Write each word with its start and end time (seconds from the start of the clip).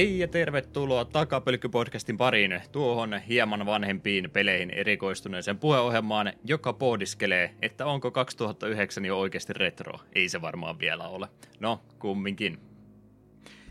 Hei 0.00 0.18
ja 0.18 0.28
tervetuloa 0.28 1.04
Takapölkky-podcastin 1.04 2.16
pariin 2.16 2.60
tuohon 2.72 3.20
hieman 3.28 3.66
vanhempiin 3.66 4.30
peleihin 4.30 4.70
erikoistuneeseen 4.70 5.58
puheohjelmaan, 5.58 6.32
joka 6.44 6.72
pohdiskelee, 6.72 7.54
että 7.62 7.86
onko 7.86 8.10
2009 8.10 9.04
jo 9.04 9.18
oikeasti 9.18 9.52
retro. 9.52 9.98
Ei 10.14 10.28
se 10.28 10.42
varmaan 10.42 10.78
vielä 10.78 11.08
ole. 11.08 11.28
No, 11.58 11.80
kumminkin. 11.98 12.58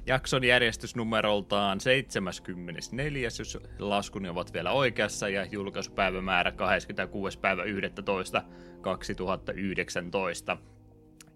Jakson 0.06 0.44
järjestysnumeroltaan 0.44 1.80
74, 1.80 3.30
jos 3.40 3.58
laskuni 3.80 4.30
ovat 4.30 4.54
vielä 4.54 4.72
oikeassa, 4.72 5.30
ja 5.30 5.46
julkaisupäivämäärä 5.46 6.52
26. 6.52 7.40
päivä 7.40 7.64
11. 7.64 8.44
2019. 8.82 10.58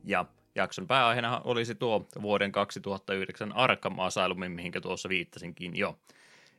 Ja 0.03 0.25
jakson 0.55 0.88
pääaiheena 0.88 1.41
olisi 1.43 1.75
tuo 1.75 2.07
vuoden 2.21 2.52
2009 2.52 3.53
Arkham 3.53 3.99
Asylum, 3.99 4.52
mihinkä 4.52 4.81
tuossa 4.81 5.09
viittasinkin 5.09 5.77
jo. 5.77 5.99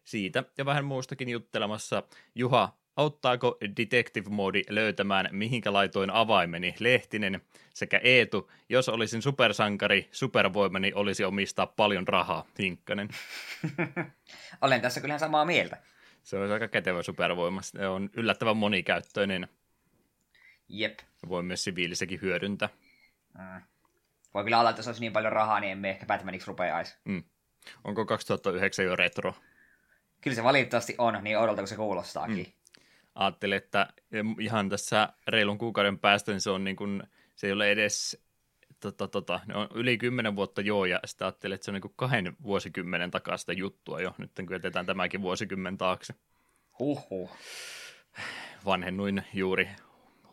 Siitä 0.04 0.44
ja 0.58 0.64
vähän 0.64 0.84
muustakin 0.84 1.28
juttelemassa 1.28 2.02
Juha, 2.34 2.76
auttaako 2.96 3.58
Detective 3.76 4.30
Modi 4.30 4.62
löytämään 4.68 5.28
mihinkä 5.32 5.72
laitoin 5.72 6.10
avaimeni 6.10 6.74
Lehtinen 6.78 7.40
sekä 7.74 8.00
Eetu, 8.04 8.50
jos 8.68 8.88
olisin 8.88 9.22
supersankari, 9.22 10.08
supervoimani 10.12 10.92
olisi 10.94 11.24
omistaa 11.24 11.66
paljon 11.66 12.08
rahaa, 12.08 12.46
Hinkkanen. 12.58 13.08
Olen 14.62 14.80
tässä 14.80 15.00
kyllä 15.00 15.18
samaa 15.18 15.44
mieltä. 15.44 15.82
Se 16.22 16.38
on 16.38 16.52
aika 16.52 16.68
kätevä 16.68 17.02
supervoima. 17.02 17.62
Se 17.62 17.88
on 17.88 18.10
yllättävän 18.16 18.56
monikäyttöinen. 18.56 19.48
Jep. 20.68 20.98
Voi 21.28 21.42
myös 21.42 21.64
siviilisekin 21.64 22.20
hyödyntää. 22.22 22.68
Mm. 23.38 23.62
Voi 24.34 24.44
kyllä 24.44 24.60
olla, 24.60 24.70
että 24.70 24.80
jos 24.80 24.86
olisi 24.86 25.00
niin 25.00 25.12
paljon 25.12 25.32
rahaa, 25.32 25.60
niin 25.60 25.72
emme 25.72 25.90
ehkä 25.90 26.06
Batmaniksi 26.06 26.46
rupeaisi. 26.46 26.96
Mm. 27.04 27.24
Onko 27.84 28.06
2009 28.06 28.84
jo 28.84 28.96
retro? 28.96 29.34
Kyllä 30.20 30.34
se 30.34 30.44
valitettavasti 30.44 30.94
on, 30.98 31.18
niin 31.22 31.38
odolta 31.38 31.60
kuin 31.60 31.68
se 31.68 31.76
kuulostaakin. 31.76 32.46
Mm. 32.46 32.80
Ajattelin, 33.14 33.56
että 33.56 33.88
ihan 34.40 34.68
tässä 34.68 35.08
reilun 35.28 35.58
kuukauden 35.58 35.98
päästä 35.98 36.32
niin 36.32 36.40
se 36.40 36.50
on 36.50 36.64
niin 36.64 36.76
kuin, 36.76 37.02
se 37.34 37.46
ei 37.46 37.52
ole 37.52 37.70
edes 37.70 38.24
tota, 38.80 39.08
tota, 39.08 39.40
ne 39.46 39.54
on 39.54 39.68
yli 39.74 39.98
kymmenen 39.98 40.36
vuotta 40.36 40.60
joo, 40.60 40.84
ja 40.84 41.00
sitten 41.04 41.26
ajattelin, 41.26 41.54
että 41.54 41.64
se 41.64 41.70
on 41.70 41.72
niin 41.72 41.82
kuin 41.82 41.94
kahden 41.96 42.36
vuosikymmenen 42.42 43.10
takasta 43.10 43.52
juttua 43.52 44.00
jo, 44.00 44.14
nyt 44.18 44.30
kun 44.36 44.52
jätetään 44.52 44.86
tämäkin 44.86 45.22
vuosikymmen 45.22 45.78
taakse. 45.78 46.14
Huhhuh. 46.78 47.30
Vanhennuin 48.64 49.22
juuri 49.34 49.68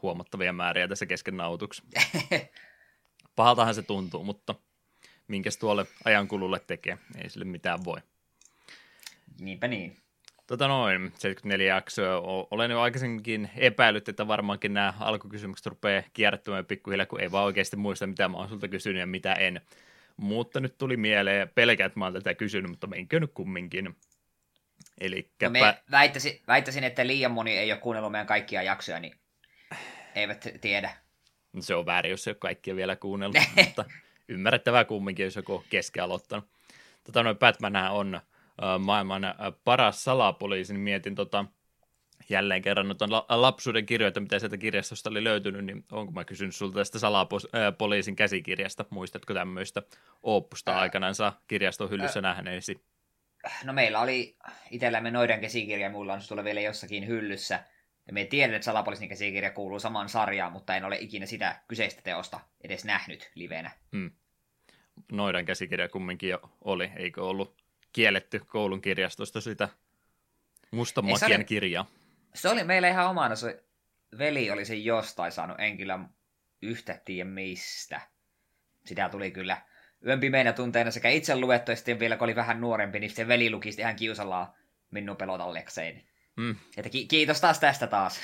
huomattavia 0.01 0.53
määriä 0.53 0.87
tässä 0.87 1.05
kesken 1.05 1.37
nautuksi. 1.37 1.83
Pahaltahan 3.35 3.75
se 3.75 3.81
tuntuu, 3.81 4.23
mutta 4.23 4.55
minkäs 5.27 5.57
tuolle 5.57 5.85
ajankululle 6.05 6.59
tekee, 6.67 6.97
ei 7.23 7.29
sille 7.29 7.45
mitään 7.45 7.85
voi. 7.85 7.99
Niinpä 9.39 9.67
niin. 9.67 9.97
Tota 10.47 10.67
noin, 10.67 11.01
74 11.01 11.75
jaksoa. 11.75 12.47
Olen 12.51 12.71
jo 12.71 12.81
aikaisemminkin 12.81 13.49
epäillyt, 13.55 14.09
että 14.09 14.27
varmaankin 14.27 14.73
nämä 14.73 14.93
alkukysymykset 14.99 15.65
rupeaa 15.65 16.03
kierrättämään 16.13 16.65
pikkuhiljaa, 16.65 17.05
kun 17.05 17.21
ei 17.21 17.31
vaan 17.31 17.45
oikeasti 17.45 17.75
muista, 17.75 18.07
mitä 18.07 18.27
mä 18.27 18.37
oon 18.37 18.49
sulta 18.49 18.67
kysynyt 18.67 18.99
ja 18.99 19.07
mitä 19.07 19.33
en. 19.33 19.61
Mutta 20.17 20.59
nyt 20.59 20.77
tuli 20.77 20.97
mieleen, 20.97 21.49
pelkää, 21.55 21.85
että 21.85 21.99
mä 21.99 22.05
oon 22.05 22.13
tätä 22.13 22.33
kysynyt, 22.33 22.71
mutta 22.71 22.87
meinkö 22.87 23.19
nyt 23.19 23.31
kumminkin. 23.33 23.95
Eli 25.01 25.31
no 25.41 25.49
me 25.49 25.77
väittäisin, 25.91 26.41
väittäisin, 26.47 26.83
että 26.83 27.07
liian 27.07 27.31
moni 27.31 27.57
ei 27.57 27.71
ole 27.71 27.79
kuunnellut 27.79 28.11
meidän 28.11 28.27
kaikkia 28.27 28.63
jaksoja, 28.63 28.99
niin 28.99 29.15
eivät 30.15 30.47
tiedä. 30.61 30.97
Se 31.59 31.75
on 31.75 31.85
väärin, 31.85 32.11
jos 32.11 32.27
ei 32.27 32.31
ole 32.31 32.37
kaikkia 32.39 32.75
vielä 32.75 32.95
kuunnellut, 32.95 33.37
mutta 33.65 33.85
ymmärrettävää 34.27 34.85
kumminkin, 34.85 35.23
jos 35.23 35.35
joku 35.35 35.63
kesken 35.69 36.03
aloittanut. 36.03 36.45
Tota, 37.03 37.23
noin 37.23 37.37
Batman 37.37 37.75
on 37.75 38.15
äh, 38.15 38.21
maailman 38.79 39.23
äh, 39.23 39.35
paras 39.63 40.03
salapoliisi, 40.03 40.73
niin 40.73 40.81
mietin 40.81 41.15
tota, 41.15 41.45
jälleen 42.29 42.61
kerran 42.61 42.95
on 43.01 43.41
lapsuuden 43.41 43.85
kirjoita, 43.85 44.19
mitä 44.19 44.39
sieltä 44.39 44.57
kirjastosta 44.57 45.09
oli 45.09 45.23
löytynyt, 45.23 45.65
niin 45.65 45.85
onko 45.91 46.11
mä 46.11 46.25
kysynyt 46.25 46.55
sulta 46.55 46.75
tästä 46.75 46.99
salapoliisin 46.99 48.15
käsikirjasta, 48.15 48.85
muistatko 48.89 49.33
tämmöistä 49.33 49.81
oppusta 50.23 50.79
aikanaan 50.79 51.15
saa 51.15 51.41
kirjaston 51.47 51.89
hyllyssä 51.89 52.19
äh, 52.19 52.23
nähneesi? 52.23 52.81
No 53.63 53.73
meillä 53.73 53.99
oli 53.99 54.35
itsellämme 54.71 55.11
noiden 55.11 55.41
käsikirja, 55.41 55.89
mulla 55.89 56.13
on 56.13 56.21
tuolla 56.27 56.43
vielä 56.43 56.61
jossakin 56.61 57.07
hyllyssä, 57.07 57.63
ja 58.11 58.13
me 58.13 58.25
tiedän, 58.25 58.55
että 58.55 58.65
Salapoliisin 58.65 59.09
käsikirja 59.09 59.51
kuuluu 59.51 59.79
samaan 59.79 60.09
sarjaan, 60.09 60.51
mutta 60.51 60.75
en 60.75 60.85
ole 60.85 60.97
ikinä 60.99 61.25
sitä 61.25 61.61
kyseistä 61.67 62.01
teosta 62.01 62.39
edes 62.61 62.85
nähnyt 62.85 63.31
livenä. 63.35 63.71
Hmm. 63.91 64.11
Noidan 65.11 65.45
käsikirja 65.45 65.89
kumminkin 65.89 66.29
jo 66.29 66.39
oli, 66.61 66.91
eikö 66.95 67.23
ollut 67.23 67.63
kielletty 67.93 68.39
koulun 68.39 68.81
kirjastosta 68.81 69.41
sitä 69.41 69.69
oli, 71.35 71.43
kirjaa? 71.43 71.85
Se 72.33 72.49
oli 72.49 72.63
meillä 72.63 72.89
ihan 72.89 73.09
omana, 73.09 73.35
se 73.35 73.63
veli 74.17 74.51
oli 74.51 74.65
sen 74.65 74.85
jostain 74.85 75.31
saanut, 75.31 75.59
en 75.59 75.77
kyllä 75.77 75.99
yhtä 76.61 77.01
tiedä 77.05 77.29
mistä. 77.29 78.01
Sitä 78.85 79.09
tuli 79.09 79.31
kyllä 79.31 79.61
yön 80.05 80.19
pimeinä 80.19 80.53
tunteina 80.53 80.91
sekä 80.91 81.09
itse 81.09 81.35
luettu, 81.35 81.71
ja 81.71 81.75
sitten 81.75 81.99
vielä 81.99 82.17
kun 82.17 82.25
oli 82.25 82.35
vähän 82.35 82.61
nuorempi, 82.61 82.99
niin 82.99 83.09
sitten 83.09 83.27
veli 83.27 83.49
luki 83.49 83.69
ihan 83.77 83.95
kiusallaan 83.95 84.47
minun 84.91 85.17
pelotallekseen. 85.17 86.10
Mm. 86.35 86.55
Että 86.77 86.89
ki- 86.89 87.07
kiitos 87.07 87.41
taas 87.41 87.59
tästä 87.59 87.87
taas. 87.87 88.19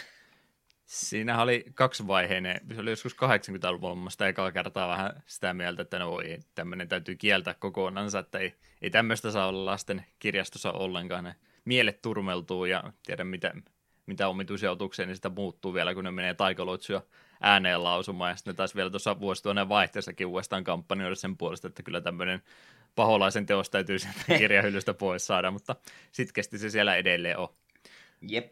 Siinä 0.86 1.42
oli 1.42 1.66
kaksivaiheinen, 1.76 2.62
se 2.76 2.82
oli 2.82 2.90
joskus 2.90 3.14
80-luvulla 3.14 4.10
sitä 4.10 4.28
ekaa 4.28 4.52
kertaa 4.52 4.88
vähän 4.88 5.24
sitä 5.26 5.54
mieltä, 5.54 5.82
että 5.82 6.00
no 6.00 6.12
voi, 6.12 6.38
tämmöinen 6.56 6.90
täytyy 6.90 7.16
kieltää 7.16 7.54
kokonaan, 7.54 8.10
että 8.20 8.40
ei, 8.40 8.54
ei 8.82 8.90
tämmöistä 8.90 9.32
saa 9.32 9.48
olla 9.48 9.66
lasten 9.66 10.06
kirjastossa 10.20 10.72
ollenkaan. 10.72 11.24
Ne 11.24 11.36
mielet 11.66 12.02
turmeltuu 12.02 12.66
ja 12.66 12.94
tiedä 13.06 13.24
mitä, 13.24 13.54
mitä 14.06 14.28
omituisia 14.28 14.72
otuksia, 14.72 15.06
niin 15.06 15.16
sitä 15.16 15.30
muuttuu 15.30 15.74
vielä, 15.74 15.94
kun 15.94 16.04
ne 16.04 16.12
menee 16.12 16.34
taikaloitsuja 16.34 17.02
ääneen 17.42 17.84
lausumaan. 17.84 18.32
Ja 18.32 18.36
sitten 18.36 18.56
taas 18.56 18.76
vielä 18.76 18.90
tuossa 18.90 19.20
vuosituhannen 19.20 19.70
vaihteessakin 19.70 20.28
uudestaan 20.28 20.64
kampanjoida 20.64 21.16
sen 21.16 21.38
puolesta, 21.38 21.68
että 21.68 21.84
kyllä 21.84 22.02
tämmöinen 22.02 22.42
paholaisen 22.96 23.46
teos 23.46 23.70
täytyy 23.70 24.00
sieltä 24.00 24.24
kirjahyllystä 24.38 24.94
pois 24.94 25.28
saada, 25.28 25.52
mutta 25.52 25.76
sitkeästi 26.12 26.58
se 26.58 26.70
siellä 26.70 26.96
edelleen 26.96 27.38
on. 27.38 27.50
Jep. 28.22 28.52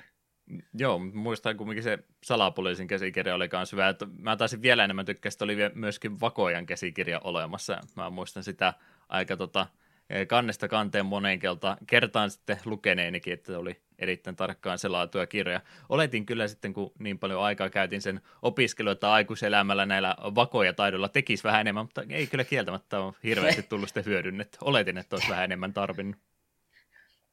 Joo, 0.74 1.00
muistan 1.00 1.58
kumminkin 1.58 1.84
se 1.84 2.00
salapoliisin 2.24 2.88
käsikirja 2.88 3.36
oli 3.36 3.50
myös 3.54 3.72
hyvä. 3.72 3.90
Että 3.90 4.08
mä 4.20 4.38
taisin 4.38 4.62
vielä 4.62 4.84
enemmän 4.84 5.06
tykkää, 5.06 5.30
että 5.30 5.46
oli 5.46 5.56
myöskin 5.74 6.22
Vakojan 6.22 6.66
käsikirja 6.66 7.20
olemassa. 7.24 7.82
Mä 7.96 8.10
muistan 8.10 8.44
sitä 8.44 8.74
aika 9.10 9.38
tota, 9.38 9.68
eh, 10.10 10.28
kannesta 10.28 10.68
kanteen 10.68 11.06
moneen 11.06 11.40
kertaan 11.88 12.32
sitten 12.32 12.58
lukeneenikin, 12.66 13.34
että 13.34 13.60
oli 13.60 13.82
erittäin 14.00 14.36
tarkkaan 14.36 14.80
selaatua 14.80 15.26
kirja. 15.26 15.62
Oletin 15.90 16.26
kyllä 16.26 16.48
sitten, 16.48 16.74
kun 16.74 16.92
niin 17.00 17.20
paljon 17.20 17.44
aikaa 17.44 17.70
käytin 17.70 18.02
sen 18.02 18.22
opiskelu, 18.42 18.90
että 18.90 19.12
aikuiselämällä 19.12 19.86
näillä 19.86 20.16
vakoja 20.20 20.74
taidolla 20.74 21.10
tekisi 21.10 21.44
vähän 21.44 21.62
enemmän, 21.62 21.86
mutta 21.86 22.04
ei 22.10 22.28
kyllä 22.28 22.44
kieltämättä 22.44 23.00
ole 23.00 23.14
hirveästi 23.24 23.64
tullut 23.64 23.90
sitten 23.90 24.06
hyödynnetty. 24.06 24.58
Oletin, 24.62 24.98
että 24.98 25.16
olisi 25.16 25.30
vähän 25.30 25.44
enemmän 25.44 25.74
tarvinnut 25.74 26.20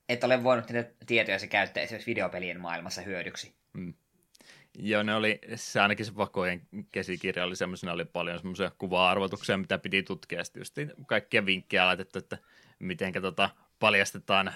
et 0.08 0.24
ole 0.24 0.44
voinut 0.44 0.70
niitä 0.70 0.90
tietoja 1.06 1.38
se 1.38 1.46
käyttää 1.46 1.82
esimerkiksi 1.82 2.10
videopelien 2.10 2.60
maailmassa 2.60 3.02
hyödyksi. 3.02 3.54
Mm. 3.72 3.94
Joo, 4.78 5.02
ne 5.02 5.14
oli, 5.14 5.38
se 5.54 5.80
ainakin 5.80 6.06
se 6.06 6.16
Vakojen 6.16 6.62
käsikirja 6.92 7.44
oli 7.44 7.56
semmoisena, 7.56 7.92
oli 7.92 8.04
paljon 8.04 8.38
semmoisia 8.38 8.72
kuva-arvotuksia, 8.78 9.56
mitä 9.56 9.78
piti 9.78 10.03
tutkia, 10.03 10.44
sitten 10.44 10.60
just 10.60 10.78
kaikkia 11.06 11.47
vinkkejä 11.47 11.86
laitettu, 11.86 12.18
että 12.18 12.38
miten 12.78 13.12
tota, 13.12 13.50
paljastetaan 13.82 14.48
äh, 14.48 14.54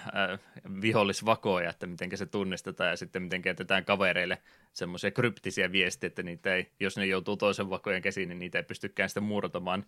vihollisvakoja, 0.80 1.70
että 1.70 1.86
miten 1.86 2.18
se 2.18 2.26
tunnistetaan 2.26 2.90
ja 2.90 2.96
sitten 2.96 3.22
miten 3.22 3.42
jätetään 3.44 3.84
kavereille 3.84 4.42
semmoisia 4.72 5.10
kryptisiä 5.10 5.72
viestejä, 5.72 6.08
että 6.08 6.22
niitä 6.22 6.54
ei, 6.54 6.70
jos 6.80 6.96
ne 6.96 7.06
joutuu 7.06 7.36
toisen 7.36 7.70
vakojen 7.70 8.02
käsiin, 8.02 8.28
niin 8.28 8.38
niitä 8.38 8.58
ei 8.58 8.64
pystykään 8.64 9.08
sitten 9.08 9.22
murtamaan 9.22 9.84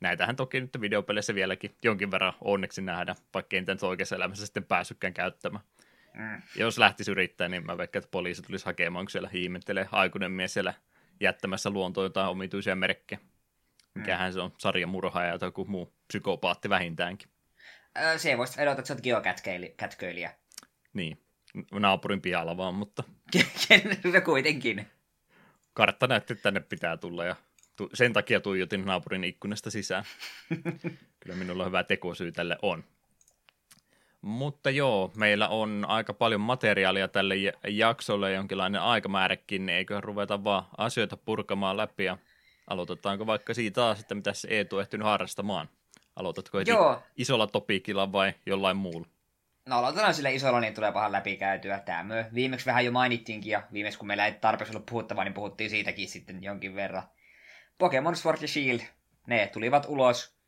näitähän 0.00 0.36
toki 0.36 0.60
nyt 0.60 0.80
videopeleissä 0.80 1.34
vieläkin 1.34 1.76
jonkin 1.82 2.10
verran 2.10 2.32
onneksi 2.40 2.82
nähdä, 2.82 3.14
vaikka 3.34 3.56
ei 3.56 3.62
nyt 3.66 3.82
oikeassa 3.82 4.16
elämässä 4.16 4.46
sitten 4.46 4.64
päässytkään 4.64 5.14
käyttämään. 5.14 5.64
Mm. 6.14 6.42
Jos 6.56 6.78
lähtisi 6.78 7.10
yrittämään, 7.10 7.50
niin 7.50 7.66
mä 7.66 7.78
veikkaan, 7.78 8.00
että 8.00 8.10
poliisi 8.10 8.42
tulisi 8.42 8.66
hakemaan, 8.66 9.04
kun 9.04 9.10
siellä 9.10 9.28
hiimettelee 9.28 9.88
aikuinen 9.92 10.32
mies 10.32 10.52
siellä 10.52 10.74
jättämässä 11.20 11.70
luontoon 11.70 12.04
jotain 12.04 12.28
omituisia 12.28 12.76
merkkejä. 12.76 13.20
Mikähän 13.94 14.30
mm. 14.30 14.32
se 14.32 14.40
on, 14.40 14.52
sarjamurhaaja 14.58 15.38
tai 15.38 15.46
joku 15.46 15.64
muu 15.64 15.92
psykopaatti 16.08 16.68
vähintäänkin. 16.68 17.28
Se 18.16 18.38
voisi 18.38 18.58
vedota, 18.58 18.80
että 18.80 18.86
se 18.86 18.92
on 18.92 19.00
geokätköilijä. 19.02 20.34
Niin, 20.92 21.18
naapurin 21.72 22.20
pihalla 22.20 22.56
vaan, 22.56 22.74
mutta... 22.74 23.02
no 24.14 24.20
kuitenkin. 24.24 24.86
Kartta 25.74 26.06
näytti, 26.06 26.32
että 26.32 26.42
tänne 26.42 26.60
pitää 26.60 26.96
tulla 26.96 27.24
ja 27.24 27.36
tu- 27.76 27.90
sen 27.94 28.12
takia 28.12 28.40
tuijotin 28.40 28.84
naapurin 28.84 29.24
ikkunasta 29.24 29.70
sisään. 29.70 30.04
Kyllä 31.20 31.36
minulla 31.36 31.64
hyvä 31.64 31.84
tekosyy 31.84 32.32
tälle 32.32 32.58
on. 32.62 32.84
Mutta 34.20 34.70
joo, 34.70 35.12
meillä 35.16 35.48
on 35.48 35.84
aika 35.88 36.14
paljon 36.14 36.40
materiaalia 36.40 37.08
tälle 37.08 37.34
jaksolle, 37.68 38.32
jonkinlainen 38.32 38.80
aikamääräkin, 38.80 39.66
niin 39.66 39.76
eiköhän 39.76 40.04
ruveta 40.04 40.44
vaan 40.44 40.64
asioita 40.78 41.16
purkamaan 41.16 41.76
läpi 41.76 42.04
ja 42.04 42.18
aloitetaanko 42.66 43.26
vaikka 43.26 43.54
siitä 43.54 43.74
taas, 43.74 44.00
että 44.00 44.14
mitä 44.14 44.32
se 44.32 44.48
Eetu 44.50 44.78
ehtinyt 44.78 45.04
harrastamaan. 45.04 45.68
Aloitatko 46.18 46.58
heti 46.58 46.70
Joo. 46.70 47.02
isolla 47.16 47.46
topikilla 47.46 48.12
vai 48.12 48.34
jollain 48.46 48.76
muulla? 48.76 49.06
No 49.66 49.78
aloitetaan 49.78 50.14
sille 50.14 50.34
isolla, 50.34 50.60
niin 50.60 50.74
tulee 50.74 50.92
pahan 50.92 51.12
läpikäytyä. 51.12 51.78
Tämä 51.78 52.04
myö. 52.04 52.24
Viimeksi 52.34 52.66
vähän 52.66 52.84
jo 52.84 52.92
mainittiinkin, 52.92 53.50
ja 53.50 53.62
viimeksi 53.72 53.98
kun 53.98 54.08
meillä 54.08 54.26
ei 54.26 54.32
tarpeeksi 54.32 54.72
ollut 54.72 54.86
puhuttavaa, 54.86 55.24
niin 55.24 55.34
puhuttiin 55.34 55.70
siitäkin 55.70 56.08
sitten 56.08 56.42
jonkin 56.42 56.74
verran. 56.74 57.02
Pokemon 57.78 58.16
Sword 58.16 58.42
ja 58.42 58.48
Shield, 58.48 58.80
ne 59.26 59.46
tulivat 59.46 59.86
ulos. 59.88 60.38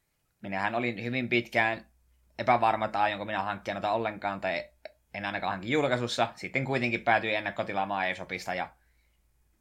Minähän 0.41 0.75
olin 0.75 1.05
hyvin 1.05 1.29
pitkään 1.29 1.87
epävarma, 2.39 2.85
että 2.85 3.03
aionko 3.03 3.25
minä 3.25 3.43
hankkia 3.43 3.75
noita 3.75 3.93
ollenkaan, 3.93 4.41
tai 4.41 4.65
en 5.15 5.25
ainakaan 5.25 5.51
hankin 5.51 5.71
julkaisussa. 5.71 6.29
Sitten 6.35 6.65
kuitenkin 6.65 7.01
päätyi 7.01 7.35
ennakkotilaamaan 7.35 8.09
eShopista, 8.09 8.55
ja 8.55 8.69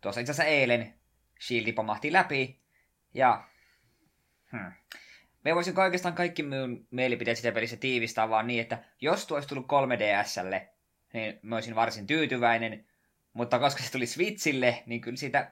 tuossa 0.02 0.22
itse 0.22 0.32
asiassa 0.32 0.52
eilen 0.52 0.94
Shieldi 1.42 1.74
pomahti 1.74 2.14
läpi, 2.14 2.60
ja 3.14 3.44
hmm. 4.52 4.72
Me 5.50 5.56
voisin 5.56 5.80
oikeastaan 5.80 6.16
kaikki 6.16 6.44
minun 6.44 6.88
mielipiteet 6.92 7.38
sitä 7.38 7.52
pelissä 7.52 7.78
tiivistää 7.78 8.30
vaan 8.30 8.48
niin, 8.48 8.62
että 8.62 8.84
jos 9.02 9.28
tuo 9.28 9.38
olisi 9.38 9.50
tullut 9.50 9.66
3DSlle, 9.66 10.62
niin 11.14 11.40
mä 11.42 11.56
olisin 11.56 11.76
varsin 11.76 12.08
tyytyväinen, 12.08 12.86
mutta 13.34 13.60
koska 13.60 13.84
se 13.84 13.92
tuli 13.92 14.06
Switchille, 14.06 14.84
niin 14.86 15.02
kyllä 15.02 15.18
siitä 15.18 15.52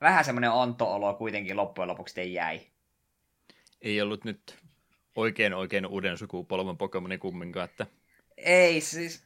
vähän 0.00 0.24
semmoinen 0.24 0.50
onto-olo 0.50 1.14
kuitenkin 1.14 1.56
loppujen 1.56 1.88
lopuksi 1.88 2.32
jäi. 2.32 2.60
Ei 3.82 4.00
ollut 4.00 4.24
nyt 4.24 4.58
oikein 5.16 5.54
oikein 5.54 5.86
uuden 5.86 6.18
sukupolven 6.18 6.76
Pokemoni 6.76 7.18
kumminkaan, 7.18 7.64
että... 7.64 7.86
Ei 8.36 8.80
siis... 8.80 9.24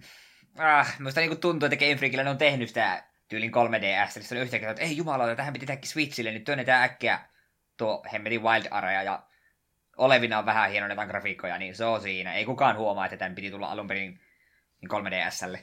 Ah, 0.58 0.98
minusta 0.98 1.20
niin 1.20 1.38
tuntuu, 1.38 1.66
että 1.66 1.76
Game 1.76 1.96
Freakillä 1.96 2.24
ne 2.24 2.30
on 2.30 2.38
tehnyt 2.38 2.68
sitä 2.68 3.04
tyylin 3.28 3.50
3DS, 3.50 4.12
niin 4.14 4.24
se 4.24 4.34
on 4.34 4.42
yhtäkkiä, 4.42 4.70
että 4.70 4.82
ei 4.82 4.96
jumala, 4.96 5.36
tähän 5.36 5.52
piti 5.52 5.66
tehdä 5.66 5.80
Switchille, 5.84 6.30
niin 6.30 6.44
työnnetään 6.44 6.82
äkkiä 6.82 7.20
tuo 7.76 8.04
hemmetin 8.12 8.42
Wild 8.42 8.66
Area 8.70 9.02
ja 9.02 9.28
olevina 9.98 10.38
on 10.38 10.46
vähän 10.46 10.70
hienonetaan 10.70 11.08
grafiikkoja, 11.08 11.58
niin 11.58 11.74
se 11.74 11.84
on 11.84 12.00
siinä. 12.00 12.34
Ei 12.34 12.44
kukaan 12.44 12.76
huomaa, 12.76 13.04
että 13.04 13.16
tämän 13.16 13.34
piti 13.34 13.50
tulla 13.50 13.66
alun 13.66 13.86
perin 13.86 14.20
3DSlle. 14.86 15.58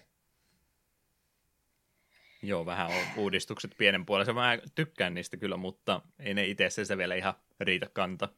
Joo, 2.41 2.65
vähän 2.65 2.87
on 2.87 3.03
uudistukset 3.17 3.71
pienen 3.77 4.05
puolella. 4.05 4.33
Mä 4.33 4.57
tykkään 4.75 5.13
niistä 5.13 5.37
kyllä, 5.37 5.57
mutta 5.57 6.01
ei 6.19 6.33
ne 6.33 6.45
itse 6.45 6.69
se 6.69 6.97
vielä 6.97 7.15
ihan 7.15 7.33
riitä 7.59 7.89
kanta. 7.93 8.29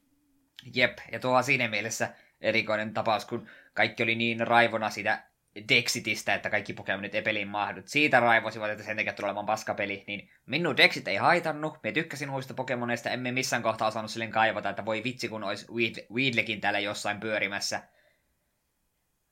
Jep, 0.76 0.98
ja 1.12 1.20
tuo 1.20 1.38
on 1.38 1.44
siinä 1.44 1.68
mielessä 1.68 2.14
erikoinen 2.42 2.94
tapaus, 2.94 3.26
kun 3.26 3.50
kaikki 3.74 4.04
oli 4.04 4.16
niin 4.16 4.48
raivona 4.48 4.90
siitä 4.90 5.24
Dexitistä, 5.70 6.34
että 6.34 6.50
kaikki 6.50 6.74
Pokemonit 6.74 7.16
ei 7.16 7.22
peliin 7.22 7.48
mahdut. 7.48 7.88
Siitä 7.88 8.20
raivosivat, 8.20 8.70
että 8.70 8.84
sen 8.84 8.98
takia 8.98 9.14
tulee 9.14 9.30
olemaan 9.30 9.46
paskapeli, 9.46 10.04
niin 10.08 10.30
minun 10.46 10.78
Dexit 10.78 11.08
ei 11.08 11.16
haitannut. 11.16 11.78
Me 11.84 11.92
tykkäsin 11.92 12.30
uusista 12.30 12.54
Pokemoneista, 12.54 13.10
emme 13.10 13.32
missään 13.32 13.64
kohtaa 13.64 13.88
osannut 13.88 14.12
silleen 14.12 14.32
kaivata, 14.32 14.70
että 14.70 14.86
voi 14.86 15.04
vitsi, 15.04 15.30
kun 15.30 15.44
olisi 15.44 15.68
Weedlekin 16.14 16.62
täällä 16.62 16.80
jossain 16.80 17.20
pyörimässä. 17.20 17.84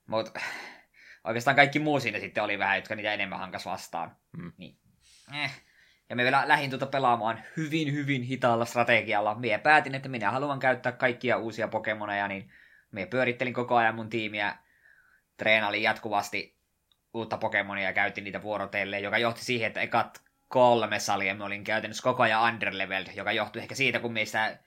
Mutta 0.08 0.40
oikeastaan 1.24 1.56
kaikki 1.56 1.80
muu 1.80 2.00
siinä 2.00 2.20
sitten 2.20 2.44
oli 2.44 2.60
vähän, 2.60 2.78
jotka 2.78 2.96
niitä 2.96 3.14
enemmän 3.14 3.40
hankas 3.40 3.66
vastaan. 3.66 4.16
Hmm. 4.38 4.52
Niin. 4.58 4.78
Eh. 5.44 5.62
Ja 6.10 6.16
me 6.16 6.24
vielä 6.24 6.48
lähdin 6.48 6.70
tuota 6.70 6.86
pelaamaan 6.86 7.44
hyvin, 7.58 7.94
hyvin 7.94 8.24
hitaalla 8.24 8.66
strategialla. 8.66 9.36
Mie 9.36 9.58
päätin, 9.58 9.96
että 9.96 10.10
minä 10.10 10.32
haluan 10.32 10.60
käyttää 10.60 10.92
kaikkia 10.92 11.38
uusia 11.38 11.68
Pokemoneja, 11.68 12.28
niin 12.28 12.52
me 12.92 13.06
pyörittelin 13.06 13.54
koko 13.54 13.76
ajan 13.76 13.96
mun 13.96 14.10
tiimiä 14.10 14.56
treenailin 15.38 15.84
jatkuvasti 15.84 16.58
uutta 17.14 17.38
Pokemonia 17.38 17.84
ja 17.84 17.94
käytin 17.94 18.24
niitä 18.24 18.42
vuorotelleen, 18.42 19.04
joka 19.04 19.18
johti 19.18 19.46
siihen, 19.46 19.68
että 19.68 19.82
ekat 19.82 20.24
kolme 20.48 21.00
salia 21.00 21.36
me 21.36 21.44
olin 21.44 21.64
käytännössä 21.64 22.04
koko 22.04 22.24
ajan 22.24 22.54
underleveled, 22.54 23.08
joka 23.16 23.32
johtui 23.32 23.62
ehkä 23.62 23.76
siitä, 23.76 24.00
kun 24.00 24.14
meistä 24.14 24.60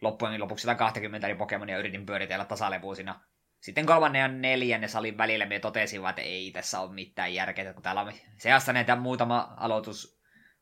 loppujen 0.00 0.40
lopuksi 0.40 0.62
120 0.62 1.26
eri 1.26 1.36
Pokemonia 1.36 1.78
yritin 1.78 2.06
pyöritellä 2.06 2.44
tasalevuusina. 2.44 3.20
Sitten 3.60 3.86
kolmannen 3.86 4.20
ja 4.20 4.28
neljännen 4.28 4.88
salin 4.88 5.18
välillä 5.18 5.46
me 5.46 5.58
totesin, 5.58 6.08
että 6.08 6.22
ei 6.22 6.50
tässä 6.50 6.80
ole 6.80 6.92
mitään 6.92 7.34
järkeä, 7.34 7.74
kun 7.74 7.82
täällä 7.82 8.00
on 8.00 8.12
seassa 8.36 8.72
näitä 8.72 8.96
muutama 8.96 9.54
aloitus 9.56 10.20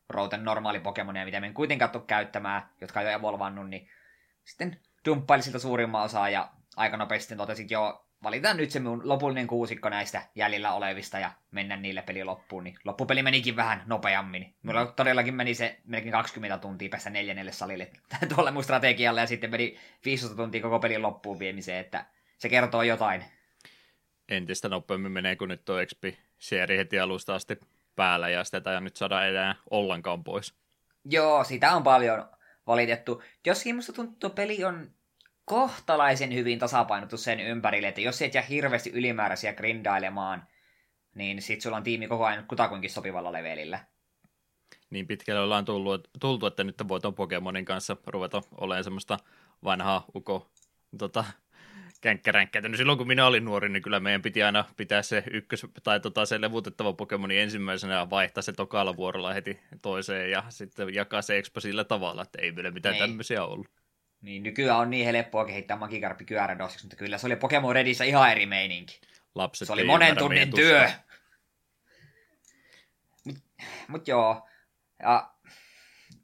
routen 0.09 0.45
normaali 0.45 0.79
Pokemonia, 0.79 1.25
mitä 1.25 1.39
me 1.39 1.47
en 1.47 1.53
kuitenkaan 1.53 1.91
tule 1.91 2.03
käyttämään, 2.07 2.69
jotka 2.81 2.99
on 2.99 3.05
jo 3.05 3.11
evolvannut, 3.11 3.69
niin 3.69 3.89
sitten 4.43 4.79
dumppailin 5.05 5.43
siltä 5.43 5.59
suurimman 5.59 6.03
osaa 6.03 6.29
ja 6.29 6.51
aika 6.75 6.97
nopeasti 6.97 7.35
totesin, 7.35 7.63
että 7.63 7.73
joo, 7.73 8.07
valitaan 8.23 8.57
nyt 8.57 8.71
se 8.71 8.79
mun 8.79 9.01
lopullinen 9.03 9.47
kuusikko 9.47 9.89
näistä 9.89 10.21
jäljellä 10.35 10.73
olevista 10.73 11.19
ja 11.19 11.31
mennä 11.51 11.77
niille 11.77 12.01
peli 12.01 12.23
loppuun, 12.23 12.63
niin 12.63 12.77
loppupeli 12.83 13.23
menikin 13.23 13.55
vähän 13.55 13.83
nopeammin. 13.85 14.55
Mulla 14.63 14.85
todellakin 14.85 15.35
meni 15.35 15.53
se 15.53 15.79
melkein 15.85 16.11
20 16.11 16.57
tuntia 16.57 16.89
päästä 16.89 17.09
neljännelle 17.09 17.51
salille 17.51 17.91
tuolle 18.35 18.51
mun 18.51 18.63
strategialle 18.63 19.21
ja 19.21 19.27
sitten 19.27 19.51
meni 19.51 19.77
15 20.05 20.37
tuntia 20.37 20.61
koko 20.61 20.79
pelin 20.79 21.01
loppuun 21.01 21.39
viemiseen, 21.39 21.79
että 21.79 22.05
se 22.37 22.49
kertoo 22.49 22.83
jotain. 22.83 23.23
Entistä 24.29 24.69
nopeammin 24.69 25.11
menee, 25.11 25.35
kun 25.35 25.49
nyt 25.49 25.65
tuo 25.65 25.75
XP-seeri 25.85 26.77
heti 26.77 26.99
alusta 26.99 27.35
asti 27.35 27.59
päällä 27.95 28.29
ja 28.29 28.43
sitä 28.43 28.73
ei 28.73 28.81
nyt 28.81 28.95
saada 28.95 29.25
enää 29.27 29.55
ollenkaan 29.69 30.23
pois. 30.23 30.53
Joo, 31.05 31.43
sitä 31.43 31.71
on 31.75 31.83
paljon 31.83 32.29
valitettu. 32.67 33.23
Joskin 33.45 33.75
musta 33.75 33.93
tuntuu, 33.93 34.27
että 34.27 34.41
peli 34.41 34.63
on 34.63 34.91
kohtalaisen 35.45 36.33
hyvin 36.33 36.59
tasapainottu 36.59 37.17
sen 37.17 37.39
ympärille, 37.39 37.87
että 37.87 38.01
jos 38.01 38.21
et 38.21 38.33
jää 38.33 38.43
hirveästi 38.43 38.89
ylimääräisiä 38.89 39.53
grindailemaan, 39.53 40.47
niin 41.15 41.41
sit 41.41 41.61
sulla 41.61 41.77
on 41.77 41.83
tiimi 41.83 42.07
koko 42.07 42.25
ajan 42.25 42.45
kutakuinkin 42.47 42.89
sopivalla 42.89 43.31
levelillä. 43.31 43.79
Niin 44.89 45.07
pitkälle 45.07 45.41
ollaan 45.41 45.65
tullut, 45.65 46.09
tultu, 46.19 46.45
että 46.45 46.63
nyt 46.63 46.75
voit 46.87 47.03
Pokemonin 47.15 47.65
kanssa 47.65 47.97
ruveta 48.07 48.41
olemaan 48.57 48.83
semmoista 48.83 49.17
vanhaa 49.63 50.05
uko 50.15 50.51
tota, 50.97 51.23
känkkäränkkäitä. 52.01 52.69
No 52.69 52.77
silloin 52.77 52.97
kun 52.97 53.07
minä 53.07 53.25
olin 53.25 53.45
nuori, 53.45 53.69
niin 53.69 53.83
kyllä 53.83 53.99
meidän 53.99 54.21
piti 54.21 54.43
aina 54.43 54.65
pitää 54.77 55.01
se 55.01 55.23
ykkös, 55.31 55.65
tai 55.83 55.99
tota, 55.99 56.25
se 56.25 56.41
levutettava 56.41 56.93
Pokemoni 56.93 57.39
ensimmäisenä 57.39 57.93
ja 57.93 58.09
vaihtaa 58.09 58.41
se 58.41 58.53
tokalla 58.53 58.95
vuorolla 58.95 59.33
heti 59.33 59.59
toiseen 59.81 60.31
ja 60.31 60.43
sitten 60.49 60.93
jakaa 60.93 61.21
se 61.21 61.37
expo 61.37 61.59
sillä 61.59 61.83
tavalla, 61.83 62.21
että 62.21 62.41
ei 62.41 62.55
vielä 62.55 62.71
mitään 62.71 62.95
ei. 62.95 63.01
tämmöisiä 63.01 63.45
ollut. 63.45 63.80
Niin 64.21 64.43
nykyään 64.43 64.79
on 64.79 64.89
niin 64.89 65.05
helppoa 65.05 65.45
kehittää 65.45 65.77
Magikarppi 65.77 66.25
kyörädosiksi, 66.25 66.85
mutta 66.85 66.95
kyllä 66.95 67.17
se 67.17 67.25
oli 67.25 67.35
Pokemon 67.35 67.75
Redissä 67.75 68.03
ihan 68.03 68.31
eri 68.31 68.45
meininki. 68.45 69.01
Lapset 69.35 69.65
se 69.65 69.73
oli 69.73 69.83
monen 69.83 70.17
tunnin 70.17 70.53
työ. 70.53 70.91
Mut, 73.25 73.37
mut 73.87 74.07
joo. 74.07 74.47
Ja 74.99 75.31